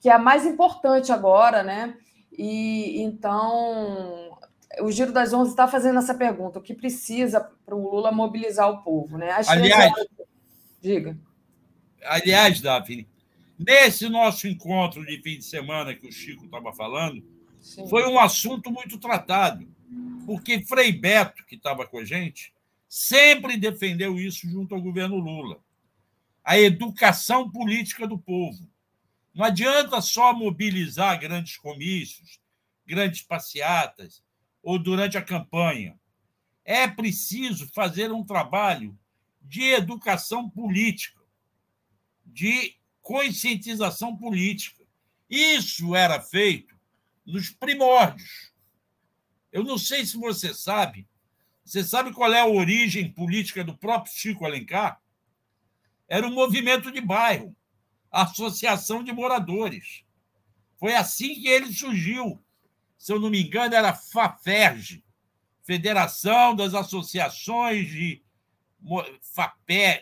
que 0.00 0.08
é 0.08 0.12
a 0.12 0.18
mais 0.18 0.46
importante 0.46 1.12
agora, 1.12 1.62
né? 1.62 1.96
E 2.36 3.02
então 3.02 4.36
o 4.80 4.90
Giro 4.90 5.12
das 5.12 5.32
Onze 5.32 5.50
está 5.50 5.68
fazendo 5.68 5.98
essa 5.98 6.14
pergunta: 6.14 6.58
o 6.58 6.62
que 6.62 6.74
precisa 6.74 7.40
para 7.64 7.74
o 7.74 7.90
Lula 7.90 8.10
mobilizar 8.10 8.70
o 8.70 8.82
povo, 8.82 9.18
né? 9.18 9.30
As 9.32 9.48
aliás, 9.48 9.92
diga. 10.80 11.16
Aliás, 12.04 12.60
Daphne, 12.60 13.06
nesse 13.58 14.08
nosso 14.08 14.48
encontro 14.48 15.04
de 15.04 15.20
fim 15.20 15.38
de 15.38 15.44
semana 15.44 15.94
que 15.94 16.06
o 16.06 16.12
Chico 16.12 16.46
estava 16.46 16.72
falando, 16.72 17.22
Sim. 17.60 17.86
foi 17.88 18.08
um 18.08 18.18
assunto 18.18 18.70
muito 18.70 18.98
tratado, 18.98 19.68
porque 20.24 20.64
Frei 20.64 20.92
Beto, 20.92 21.44
que 21.44 21.56
estava 21.56 21.86
com 21.86 21.98
a 21.98 22.04
gente, 22.04 22.54
sempre 22.88 23.58
defendeu 23.58 24.18
isso 24.18 24.48
junto 24.48 24.74
ao 24.74 24.80
governo 24.80 25.16
Lula. 25.16 25.58
A 26.42 26.58
educação 26.58 27.50
política 27.50 28.06
do 28.06 28.18
povo. 28.18 28.66
Não 29.34 29.44
adianta 29.44 30.00
só 30.00 30.32
mobilizar 30.34 31.18
grandes 31.18 31.56
comícios, 31.56 32.40
grandes 32.84 33.22
passeatas 33.22 34.22
ou 34.62 34.78
durante 34.78 35.16
a 35.16 35.22
campanha. 35.22 35.98
É 36.64 36.86
preciso 36.86 37.68
fazer 37.72 38.12
um 38.12 38.24
trabalho 38.24 38.98
de 39.40 39.62
educação 39.62 40.48
política, 40.48 41.20
de 42.24 42.76
conscientização 43.00 44.16
política. 44.16 44.84
Isso 45.28 45.94
era 45.94 46.20
feito 46.20 46.76
nos 47.24 47.50
primórdios. 47.50 48.52
Eu 49.52 49.64
não 49.64 49.78
sei 49.78 50.04
se 50.04 50.16
você 50.16 50.54
sabe. 50.54 51.08
Você 51.64 51.84
sabe 51.84 52.12
qual 52.12 52.32
é 52.32 52.40
a 52.40 52.46
origem 52.46 53.12
política 53.12 53.62
do 53.64 53.76
próprio 53.76 54.12
Chico 54.12 54.44
Alencar? 54.44 55.00
Era 56.08 56.26
um 56.26 56.34
movimento 56.34 56.90
de 56.90 57.00
bairro, 57.00 57.56
associação 58.10 59.02
de 59.02 59.12
moradores. 59.12 60.04
Foi 60.78 60.94
assim 60.94 61.34
que 61.34 61.48
ele 61.48 61.72
surgiu. 61.72 62.42
Se 62.98 63.12
eu 63.12 63.20
não 63.20 63.30
me 63.30 63.42
engano, 63.42 63.74
era 63.74 63.94
FAFERJ, 63.94 65.02
Federação 65.62 66.54
das 66.54 66.74
Associações 66.74 67.88
de 67.88 68.22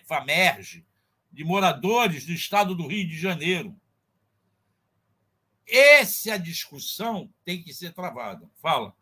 FAMERJ, 0.07 0.85
de 1.33 1.45
moradores 1.45 2.25
do 2.25 2.33
estado 2.33 2.75
do 2.75 2.87
Rio 2.87 3.07
de 3.07 3.19
Janeiro. 3.19 3.77
Essa 5.67 6.39
discussão 6.39 7.29
tem 7.45 7.63
que 7.63 7.75
ser 7.75 7.93
travada. 7.93 8.49
Fala. 8.63 8.95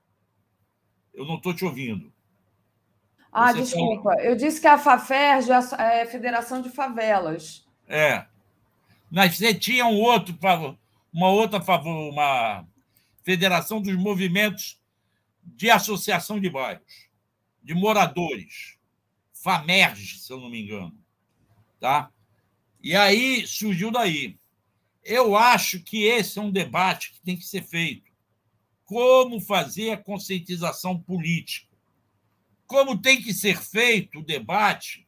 Eu 1.14 1.24
não 1.24 1.36
estou 1.36 1.54
te 1.54 1.64
ouvindo. 1.64 2.12
Ah, 3.32 3.52
Você 3.52 3.60
desculpa. 3.60 4.14
Eu 4.20 4.34
disse 4.34 4.60
que 4.60 4.66
a 4.66 4.78
FAFERJ 4.78 5.50
é 5.78 6.02
a 6.02 6.06
Federação 6.06 6.60
de 6.60 6.70
Favelas. 6.70 7.66
É. 7.86 8.26
Mas 9.16 9.38
você 9.38 9.54
tinha 9.54 9.86
um 9.86 9.98
outro, 9.98 10.38
uma 11.10 11.30
outra 11.30 11.58
favor, 11.58 12.12
uma 12.12 12.68
Federação 13.24 13.80
dos 13.80 13.96
Movimentos 13.96 14.78
de 15.42 15.70
Associação 15.70 16.38
de 16.38 16.50
Bairros, 16.50 17.08
de 17.62 17.72
moradores. 17.72 18.76
FAMERJ, 19.32 20.18
se 20.18 20.30
eu 20.30 20.38
não 20.38 20.50
me 20.50 20.62
engano. 20.62 20.94
Tá? 21.80 22.10
E 22.82 22.94
aí 22.94 23.46
surgiu 23.46 23.90
daí. 23.90 24.38
Eu 25.02 25.34
acho 25.34 25.80
que 25.80 26.02
esse 26.04 26.38
é 26.38 26.42
um 26.42 26.52
debate 26.52 27.14
que 27.14 27.22
tem 27.22 27.38
que 27.38 27.46
ser 27.46 27.62
feito. 27.62 28.12
Como 28.84 29.40
fazer 29.40 29.92
a 29.92 29.96
conscientização 29.96 31.00
política? 31.00 31.74
Como 32.66 33.00
tem 33.00 33.22
que 33.22 33.32
ser 33.32 33.58
feito 33.62 34.18
o 34.18 34.24
debate 34.26 35.05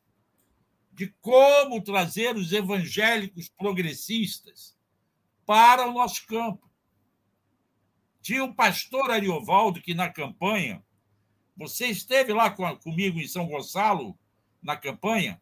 de 0.99 1.15
como 1.21 1.81
trazer 1.81 2.35
os 2.35 2.53
evangélicos 2.53 3.49
progressistas 3.49 4.77
para 5.47 5.87
o 5.87 5.93
nosso 5.93 6.27
campo. 6.27 6.69
Tinha 8.21 8.43
o 8.43 8.53
pastor 8.53 9.09
Ariovaldo 9.09 9.81
que, 9.81 9.95
na 9.95 10.11
campanha, 10.11 10.83
você 11.57 11.87
esteve 11.87 12.33
lá 12.33 12.51
comigo 12.51 13.21
em 13.21 13.29
São 13.29 13.47
Gonçalo, 13.47 14.19
na 14.61 14.77
campanha? 14.77 15.41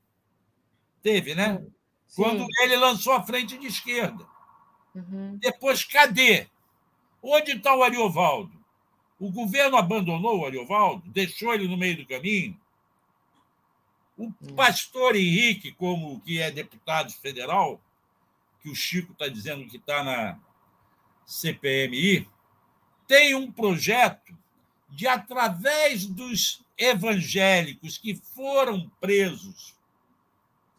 Teve, 1.03 1.35
né? 1.35 1.65
Sim. 2.07 2.23
Quando 2.23 2.47
ele 2.61 2.77
lançou 2.77 3.15
a 3.15 3.23
frente 3.23 3.57
de 3.57 3.67
esquerda. 3.67 4.27
Uhum. 4.95 5.39
Depois, 5.39 5.83
cadê? 5.85 6.49
Onde 7.23 7.53
está 7.53 7.75
o 7.75 7.83
Ariovaldo? 7.83 8.53
O 9.19 9.33
governo 9.33 9.79
abandonou 9.79 10.41
o 10.41 10.45
Ariovaldo? 10.45 11.11
Deixou 11.11 11.55
ele 11.55 11.67
no 11.67 11.79
meio 11.79 11.97
do 11.97 12.07
caminho? 12.07 12.61
O 14.17 14.25
hum. 14.25 14.33
pastor 14.55 15.15
Henrique, 15.15 15.73
como 15.73 16.21
que 16.21 16.41
é 16.41 16.51
deputado 16.51 17.13
federal, 17.13 17.81
que 18.63 18.71
o 18.71 18.75
Chico 18.75 19.13
está 19.13 19.29
dizendo 19.29 19.67
que 19.69 19.77
está 19.77 20.03
na 20.03 20.39
CPMI, 21.25 22.29
tem 23.07 23.35
um 23.35 23.51
projeto 23.51 24.37
de, 24.89 25.07
através 25.07 26.07
dos 26.07 26.65
evangélicos 26.79 27.99
que 27.99 28.17
foram 28.35 28.91
presos 29.01 29.75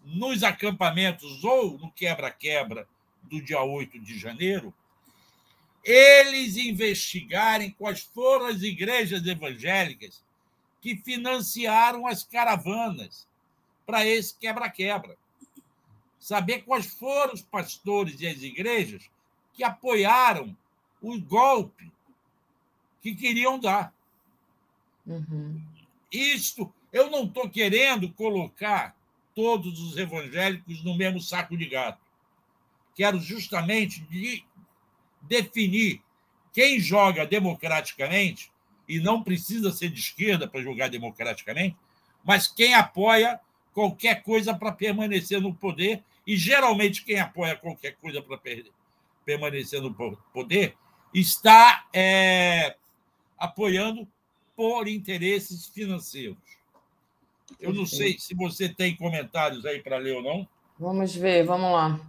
nos 0.04 0.44
acampamentos 0.44 1.44
ou 1.44 1.78
no 1.78 1.92
quebra-quebra 1.92 2.88
do 3.24 3.42
dia 3.42 3.62
8 3.62 4.00
de 4.00 4.18
janeiro, 4.18 4.74
eles 5.84 6.58
investigarem 6.58 7.72
quais 7.72 8.02
foram 8.02 8.48
as 8.48 8.62
igrejas 8.62 9.26
evangélicas 9.26 10.24
que 10.88 10.96
financiaram 10.96 12.08
as 12.08 12.24
caravanas 12.24 13.28
para 13.86 14.06
esse 14.06 14.34
quebra-quebra. 14.38 15.18
Saber 16.18 16.62
quais 16.62 16.86
foram 16.86 17.34
os 17.34 17.42
pastores 17.42 18.22
e 18.22 18.28
as 18.28 18.42
igrejas 18.42 19.10
que 19.54 19.66
apoiaram 19.66 20.56
o 21.02 21.20
golpe 21.20 21.92
que 23.02 23.14
queriam 23.14 23.60
dar. 23.60 23.94
Uhum. 25.06 25.62
Isto, 26.10 26.74
eu 26.94 27.12
não 27.12 27.26
estou 27.26 27.50
querendo 27.50 28.10
colocar 28.14 28.96
todos 29.36 29.82
os 29.82 29.98
evangélicos 29.98 30.82
no 30.86 30.96
mesmo 30.96 31.20
saco 31.20 31.58
de 31.58 31.66
gato. 31.66 32.00
Quero 32.96 33.20
justamente 33.20 34.00
de 34.06 34.42
definir 35.22 36.02
quem 36.54 36.80
joga 36.80 37.28
democraticamente, 37.28 38.50
e 38.88 39.00
não 39.00 39.24
precisa 39.24 39.72
ser 39.72 39.90
de 39.90 40.00
esquerda 40.00 40.48
para 40.48 40.62
jogar 40.62 40.90
democraticamente, 40.90 41.76
mas 42.24 42.48
quem 42.48 42.74
apoia 42.74 43.40
qualquer 43.74 44.24
coisa 44.24 44.54
para 44.54 44.72
permanecer 44.72 45.40
no 45.40 45.54
poder, 45.54 46.04
e 46.26 46.36
geralmente 46.36 47.04
quem 47.04 47.20
apoia 47.20 47.56
qualquer 47.56 47.96
coisa 47.98 48.22
para 48.22 48.40
permanecer 49.24 49.82
no 49.82 49.94
poder 50.34 50.76
está 51.14 51.86
é, 51.94 52.76
apoiando 53.38 54.08
por 54.56 54.88
interesses 54.88 55.68
financeiros. 55.68 56.38
Eu 57.60 57.74
não 57.74 57.86
sei 57.86 58.18
se 58.20 58.34
você 58.34 58.68
tem 58.68 58.96
comentários 58.96 59.66
aí 59.66 59.80
para 59.82 59.98
ler 59.98 60.16
ou 60.16 60.24
não. 60.24 60.48
Vamos 60.80 61.16
ver, 61.16 61.46
vamos 61.46 61.72
lá. 61.72 62.00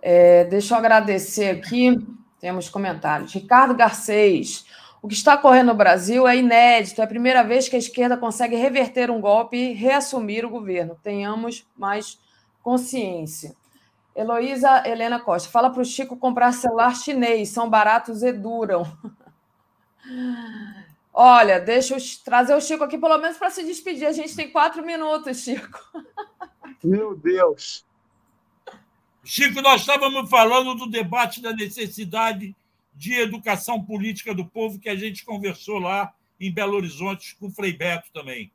É, 0.00 0.44
deixa 0.44 0.74
eu 0.74 0.78
agradecer 0.78 1.48
aqui. 1.48 1.96
Temos 2.40 2.68
comentários. 2.68 3.32
Ricardo 3.32 3.74
Garcês. 3.74 4.64
O 5.00 5.08
que 5.08 5.14
está 5.14 5.34
ocorrendo 5.34 5.72
no 5.72 5.78
Brasil 5.78 6.26
é 6.26 6.36
inédito. 6.36 7.00
É 7.00 7.04
a 7.04 7.08
primeira 7.08 7.42
vez 7.42 7.68
que 7.68 7.76
a 7.76 7.78
esquerda 7.78 8.16
consegue 8.16 8.56
reverter 8.56 9.10
um 9.10 9.20
golpe 9.20 9.56
e 9.56 9.72
reassumir 9.72 10.44
o 10.44 10.50
governo. 10.50 10.98
Tenhamos 11.02 11.66
mais 11.76 12.18
consciência. 12.62 13.54
Heloísa 14.14 14.82
Helena 14.86 15.20
Costa. 15.20 15.48
Fala 15.48 15.70
para 15.70 15.82
o 15.82 15.84
Chico 15.84 16.16
comprar 16.16 16.52
celular 16.52 16.96
chinês. 16.96 17.50
São 17.50 17.70
baratos 17.70 18.22
e 18.22 18.32
duram. 18.32 18.84
Olha, 21.14 21.60
deixa 21.60 21.94
eu 21.96 21.98
trazer 22.24 22.54
o 22.54 22.60
Chico 22.60 22.84
aqui 22.84 22.98
pelo 22.98 23.18
menos 23.18 23.36
para 23.36 23.50
se 23.50 23.64
despedir. 23.64 24.06
A 24.06 24.12
gente 24.12 24.34
tem 24.34 24.50
quatro 24.50 24.84
minutos, 24.84 25.38
Chico. 25.38 25.80
Meu 26.82 27.16
Deus. 27.16 27.84
Chico, 29.24 29.60
nós 29.60 29.82
estávamos 29.82 30.28
falando 30.30 30.74
do 30.74 30.88
debate 30.88 31.42
da 31.42 31.52
necessidade 31.52 32.56
de 32.98 33.14
educação 33.14 33.82
política 33.82 34.34
do 34.34 34.44
povo 34.44 34.80
que 34.80 34.88
a 34.88 34.96
gente 34.96 35.24
conversou 35.24 35.78
lá 35.78 36.12
em 36.40 36.52
Belo 36.52 36.74
Horizonte 36.74 37.36
com 37.36 37.46
o 37.46 37.50
Frei 37.50 37.72
Beto 37.72 38.08
também. 38.12 38.50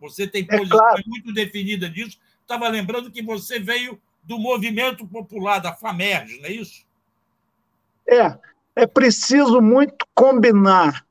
Você 0.00 0.26
tem 0.26 0.42
é 0.42 0.56
posição 0.58 0.78
claro. 0.78 1.02
muito 1.06 1.32
definida 1.32 1.88
disso. 1.88 2.18
Estava 2.42 2.66
lembrando 2.68 3.12
que 3.12 3.22
você 3.22 3.60
veio 3.60 4.00
do 4.24 4.38
movimento 4.38 5.06
popular 5.06 5.60
da 5.60 5.72
FAMERG, 5.72 6.40
não 6.40 6.46
é 6.46 6.52
isso? 6.52 6.84
É, 8.08 8.36
é 8.74 8.86
preciso 8.88 9.60
muito 9.60 10.04
combinar 10.14 11.06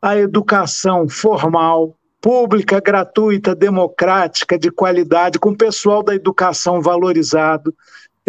a 0.00 0.16
educação 0.16 1.06
formal, 1.10 1.94
pública, 2.22 2.80
gratuita, 2.80 3.54
democrática, 3.54 4.58
de 4.58 4.70
qualidade, 4.70 5.38
com 5.38 5.50
o 5.50 5.56
pessoal 5.56 6.02
da 6.02 6.14
educação 6.14 6.80
valorizado. 6.80 7.74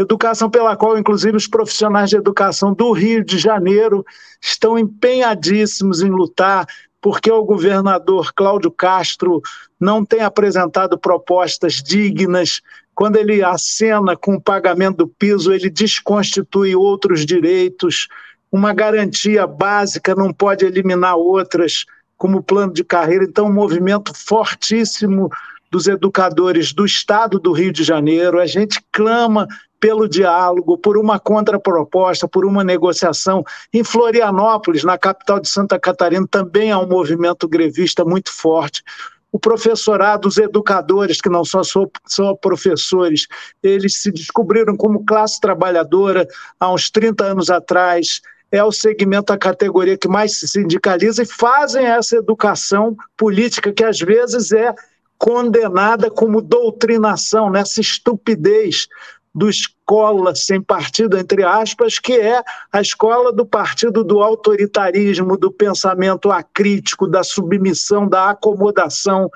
Educação 0.02 0.50
pela 0.50 0.76
qual, 0.76 0.98
inclusive, 0.98 1.36
os 1.36 1.48
profissionais 1.48 2.10
de 2.10 2.16
educação 2.16 2.74
do 2.74 2.92
Rio 2.92 3.24
de 3.24 3.38
Janeiro 3.38 4.06
estão 4.42 4.78
empenhadíssimos 4.78 6.02
em 6.02 6.10
lutar, 6.10 6.66
porque 7.02 7.32
o 7.32 7.44
governador 7.44 8.34
Cláudio 8.34 8.72
Castro 8.72 9.42
não 9.80 10.06
tem 10.06 10.22
apresentado 10.22 10.98
propostas 10.98 11.76
dignas. 11.76 12.62
Quando 12.94 13.18
ele 13.18 13.44
acena 13.44 14.16
com 14.16 14.36
o 14.36 14.42
pagamento 14.42 14.98
do 14.98 15.08
piso, 15.08 15.54
ele 15.54 15.70
desconstitui 15.70 16.76
outros 16.76 17.26
direitos 17.26 18.08
uma 18.52 18.74
garantia 18.74 19.46
básica 19.46 20.16
não 20.16 20.34
pode 20.34 20.66
eliminar 20.66 21.16
outras, 21.16 21.86
como 22.18 22.44
plano 22.44 22.74
de 22.74 22.84
carreira. 22.84 23.24
Então, 23.24 23.46
um 23.48 23.54
movimento 23.54 24.12
fortíssimo 24.14 25.30
dos 25.72 25.88
educadores 25.88 26.74
do 26.74 26.86
Estado 26.86 27.40
do 27.40 27.52
Rio 27.52 27.72
de 27.72 27.84
Janeiro. 27.84 28.40
A 28.40 28.46
gente 28.46 28.82
clama 28.92 29.48
pelo 29.80 30.10
diálogo, 30.10 30.78
por 30.78 30.98
uma 30.98 31.20
contraproposta, 31.20 32.28
por 32.28 32.46
uma 32.46 32.64
negociação. 32.64 33.44
Em 33.74 33.84
Florianópolis, 33.84 34.84
na 34.84 34.98
capital 34.98 35.40
de 35.40 35.48
Santa 35.48 35.80
Catarina, 35.80 36.28
também 36.30 36.72
há 36.72 36.80
um 36.80 36.88
movimento 36.88 37.48
grevista 37.48 38.04
muito 38.04 38.32
forte. 38.32 38.84
O 39.32 39.40
professorado, 39.40 40.28
os 40.28 40.38
educadores, 40.38 41.22
que 41.22 41.30
não 41.30 41.46
são 41.46 41.62
só, 41.64 42.34
professores, 42.36 43.28
eles 43.62 44.02
se 44.02 44.12
descobriram 44.12 44.76
como 44.76 45.06
classe 45.06 45.40
trabalhadora 45.40 46.28
há 46.60 46.74
uns 46.74 46.90
30 46.90 47.24
anos 47.24 47.50
atrás 47.50 48.22
é 48.52 48.64
o 48.64 48.72
segmento, 48.72 49.32
a 49.32 49.38
categoria 49.38 49.98
que 49.98 50.08
mais 50.08 50.40
se 50.40 50.48
sindicaliza 50.48 51.22
e 51.22 51.26
fazem 51.26 51.86
essa 51.86 52.16
educação 52.16 52.96
política 53.16 53.72
que 53.72 53.84
às 53.84 54.00
vezes 54.00 54.52
é 54.52 54.74
condenada 55.20 56.10
como 56.10 56.42
doutrinação, 56.42 57.52
nessa 57.52 57.82
estupidez 57.82 58.88
do 59.36 59.50
escola 59.50 60.34
sem 60.34 60.62
partido, 60.62 61.18
entre 61.18 61.44
aspas, 61.44 62.00
que 62.00 62.14
é 62.14 62.42
a 62.72 62.82
escola 62.82 63.32
do 63.32 63.46
partido 63.46 64.04
do 64.04 64.24
autoritarismo, 64.24 65.38
do 65.38 65.52
pensamento 65.52 66.32
acrítico, 66.32 67.06
da 67.06 67.22
submissão, 67.22 68.08
da 68.08 68.32
acomodação, 68.32 69.30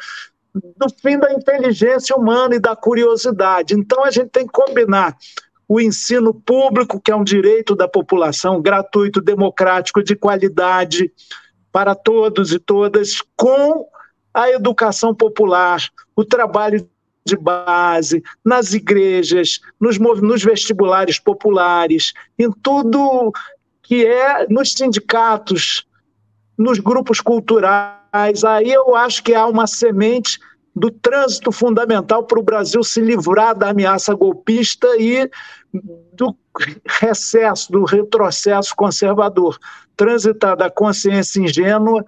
do 0.56 0.88
fim 1.02 1.20
da 1.20 1.32
inteligência 1.34 2.16
humana 2.16 2.56
e 2.56 2.60
da 2.60 2.76
curiosidade. 2.76 3.76
Então 3.76 4.04
a 4.04 4.10
gente 4.10 4.30
tem 4.30 4.48
que 4.48 4.54
combinar 4.54 5.16
o 5.68 5.82
ensino 5.82 6.34
público, 6.34 7.00
que 7.00 7.12
é 7.12 7.16
um 7.16 7.24
direito 7.24 7.76
da 7.76 7.88
população, 7.88 8.62
gratuito, 8.62 9.20
democrático, 9.20 10.04
de 10.04 10.16
qualidade 10.16 11.12
para 11.72 11.94
todos 11.96 12.54
e 12.54 12.60
todas, 12.60 13.18
com 13.36 13.88
a 14.34 14.50
educação 14.50 15.14
popular, 15.14 15.82
o 16.16 16.26
trabalho 16.26 16.88
de 17.26 17.38
base, 17.38 18.22
nas 18.44 18.74
igrejas, 18.74 19.62
nos, 19.80 19.98
nos 19.98 20.44
vestibulares 20.44 21.20
populares, 21.20 22.14
em 22.38 22.52
tudo 22.52 23.32
que 23.82 24.06
é 24.06 24.48
nos 24.50 24.72
sindicatos, 24.72 25.86
nos 26.58 26.80
grupos 26.80 27.22
culturais. 27.22 28.44
Aí 28.44 28.72
eu 28.72 28.96
acho 28.96 29.24
que 29.24 29.34
há 29.34 29.46
uma 29.46 29.68
semente 29.68 30.40
do 30.76 30.90
trânsito 30.90 31.52
fundamental 31.52 32.24
para 32.24 32.40
o 32.40 32.44
Brasil 32.44 32.84
se 32.84 33.00
livrar 33.00 33.56
da 33.56 33.70
ameaça 33.70 34.14
golpista 34.14 34.88
e 35.00 35.30
do 36.14 36.36
recesso, 37.00 37.72
do 37.72 37.84
retrocesso 37.84 38.76
conservador. 38.76 39.58
Transitar 39.96 40.58
da 40.58 40.70
consciência 40.70 41.40
ingênua, 41.40 42.04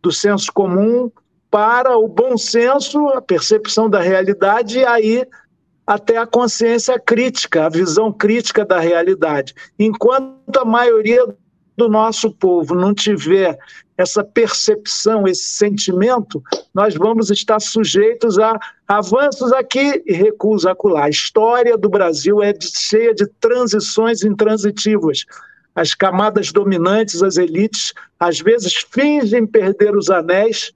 do 0.00 0.12
senso 0.12 0.52
comum, 0.52 1.10
para 1.54 1.96
o 1.96 2.08
bom 2.08 2.36
senso, 2.36 3.06
a 3.10 3.22
percepção 3.22 3.88
da 3.88 4.00
realidade 4.00 4.80
e 4.80 4.84
aí 4.84 5.24
até 5.86 6.16
a 6.16 6.26
consciência 6.26 6.98
crítica, 6.98 7.66
a 7.66 7.68
visão 7.68 8.12
crítica 8.12 8.64
da 8.64 8.80
realidade. 8.80 9.54
Enquanto 9.78 10.58
a 10.58 10.64
maioria 10.64 11.24
do 11.76 11.88
nosso 11.88 12.32
povo 12.32 12.74
não 12.74 12.92
tiver 12.92 13.56
essa 13.96 14.24
percepção, 14.24 15.28
esse 15.28 15.44
sentimento, 15.44 16.42
nós 16.74 16.96
vamos 16.96 17.30
estar 17.30 17.60
sujeitos 17.60 18.36
a 18.36 18.58
avanços 18.88 19.52
aqui 19.52 20.02
e 20.04 20.12
recuos 20.12 20.66
acolá. 20.66 21.04
A 21.04 21.08
história 21.08 21.78
do 21.78 21.88
Brasil 21.88 22.42
é 22.42 22.52
cheia 22.60 23.14
de 23.14 23.28
transições 23.38 24.24
intransitivas. 24.24 25.24
As 25.72 25.94
camadas 25.94 26.50
dominantes, 26.50 27.22
as 27.22 27.36
elites, 27.36 27.92
às 28.18 28.40
vezes 28.40 28.74
fingem 28.90 29.46
perder 29.46 29.94
os 29.94 30.10
anéis 30.10 30.72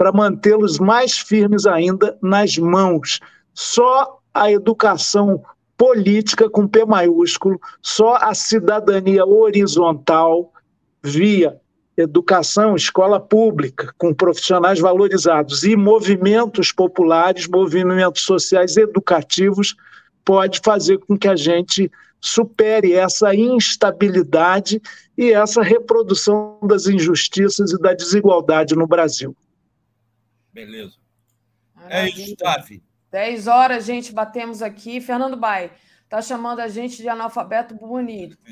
para 0.00 0.12
mantê-los 0.12 0.78
mais 0.78 1.18
firmes 1.18 1.66
ainda 1.66 2.16
nas 2.22 2.56
mãos. 2.56 3.20
Só 3.52 4.18
a 4.32 4.50
educação 4.50 5.42
política 5.76 6.48
com 6.48 6.66
P 6.66 6.86
maiúsculo, 6.86 7.60
só 7.82 8.14
a 8.14 8.32
cidadania 8.32 9.26
horizontal 9.26 10.54
via 11.02 11.60
educação, 11.98 12.74
escola 12.74 13.20
pública, 13.20 13.92
com 13.98 14.14
profissionais 14.14 14.80
valorizados 14.80 15.64
e 15.64 15.76
movimentos 15.76 16.72
populares, 16.72 17.46
movimentos 17.46 18.22
sociais 18.22 18.78
educativos, 18.78 19.76
pode 20.24 20.62
fazer 20.64 20.96
com 20.96 21.14
que 21.14 21.28
a 21.28 21.36
gente 21.36 21.92
supere 22.18 22.94
essa 22.94 23.34
instabilidade 23.34 24.80
e 25.18 25.30
essa 25.30 25.60
reprodução 25.60 26.58
das 26.62 26.86
injustiças 26.86 27.72
e 27.72 27.78
da 27.78 27.92
desigualdade 27.92 28.74
no 28.74 28.86
Brasil. 28.86 29.36
Beleza. 30.52 30.96
É 31.88 32.08
isso, 32.08 32.36
Tavi. 32.36 32.82
10 33.10 33.46
horas, 33.46 33.84
gente, 33.84 34.12
batemos 34.12 34.62
aqui. 34.62 35.00
Fernando 35.00 35.36
Bai 35.36 35.72
está 36.04 36.20
chamando 36.20 36.60
a 36.60 36.68
gente 36.68 36.96
de 36.96 37.08
analfabeto 37.08 37.76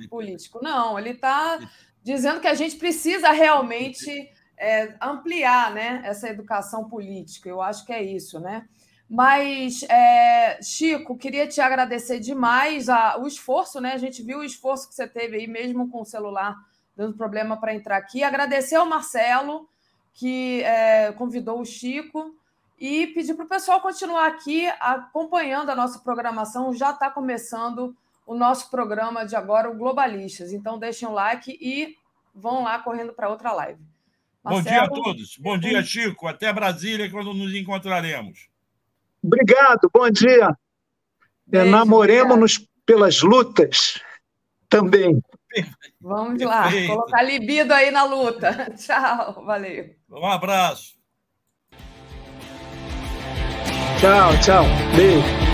político. 0.08 0.60
Não, 0.62 0.98
ele 0.98 1.10
está 1.10 1.58
dizendo 2.02 2.40
que 2.40 2.46
a 2.46 2.54
gente 2.54 2.76
precisa 2.76 3.30
realmente 3.32 4.30
é, 4.56 4.94
ampliar 5.00 5.72
né, 5.72 6.02
essa 6.04 6.28
educação 6.28 6.88
política. 6.88 7.48
Eu 7.48 7.60
acho 7.60 7.84
que 7.84 7.92
é 7.92 8.02
isso, 8.02 8.40
né? 8.40 8.66
Mas, 9.10 9.82
é, 9.84 10.60
Chico, 10.62 11.16
queria 11.16 11.46
te 11.46 11.60
agradecer 11.60 12.20
demais 12.20 12.88
a, 12.88 13.18
o 13.18 13.26
esforço, 13.26 13.80
né? 13.80 13.92
A 13.92 13.98
gente 13.98 14.22
viu 14.22 14.40
o 14.40 14.44
esforço 14.44 14.88
que 14.88 14.94
você 14.94 15.08
teve 15.08 15.36
aí, 15.36 15.46
mesmo 15.46 15.88
com 15.88 16.02
o 16.02 16.04
celular 16.04 16.56
dando 16.94 17.16
problema 17.16 17.58
para 17.58 17.72
entrar 17.72 17.96
aqui. 17.96 18.24
Agradecer 18.24 18.74
ao 18.74 18.84
Marcelo, 18.84 19.68
que 20.18 20.64
é, 20.64 21.12
convidou 21.12 21.60
o 21.60 21.64
Chico 21.64 22.34
e 22.76 23.06
pedir 23.08 23.34
para 23.34 23.44
o 23.44 23.48
pessoal 23.48 23.80
continuar 23.80 24.26
aqui 24.26 24.66
acompanhando 24.80 25.70
a 25.70 25.76
nossa 25.76 26.00
programação. 26.00 26.74
Já 26.74 26.90
está 26.90 27.08
começando 27.08 27.96
o 28.26 28.34
nosso 28.34 28.68
programa 28.68 29.24
de 29.24 29.36
agora, 29.36 29.70
o 29.70 29.76
Globalistas. 29.76 30.52
Então, 30.52 30.76
deixem 30.76 31.06
o 31.06 31.12
like 31.12 31.56
e 31.60 31.96
vão 32.34 32.64
lá 32.64 32.80
correndo 32.80 33.12
para 33.12 33.28
outra 33.28 33.52
live. 33.52 33.80
Marcelo, 34.42 34.64
Bom 34.64 34.70
dia 34.70 34.82
a 34.82 34.88
todos. 34.88 35.36
Bom 35.38 35.56
dia, 35.56 35.82
Chico. 35.84 36.26
Até 36.26 36.52
Brasília, 36.52 37.08
quando 37.08 37.32
nos 37.32 37.54
encontraremos. 37.54 38.48
Obrigado. 39.22 39.88
Bom 39.94 40.10
dia. 40.10 40.52
Namoremos-nos 41.46 42.68
pelas 42.84 43.22
lutas 43.22 44.02
também. 44.68 45.22
Vamos 46.00 46.42
lá, 46.42 46.70
colocar 46.86 47.22
libido 47.22 47.72
aí 47.72 47.90
na 47.90 48.04
luta. 48.04 48.72
Tchau, 48.76 49.44
valeu. 49.44 49.94
Um 50.10 50.26
abraço. 50.26 50.98
Tchau, 54.00 54.30
tchau. 54.40 54.64
Beijo. 54.94 55.47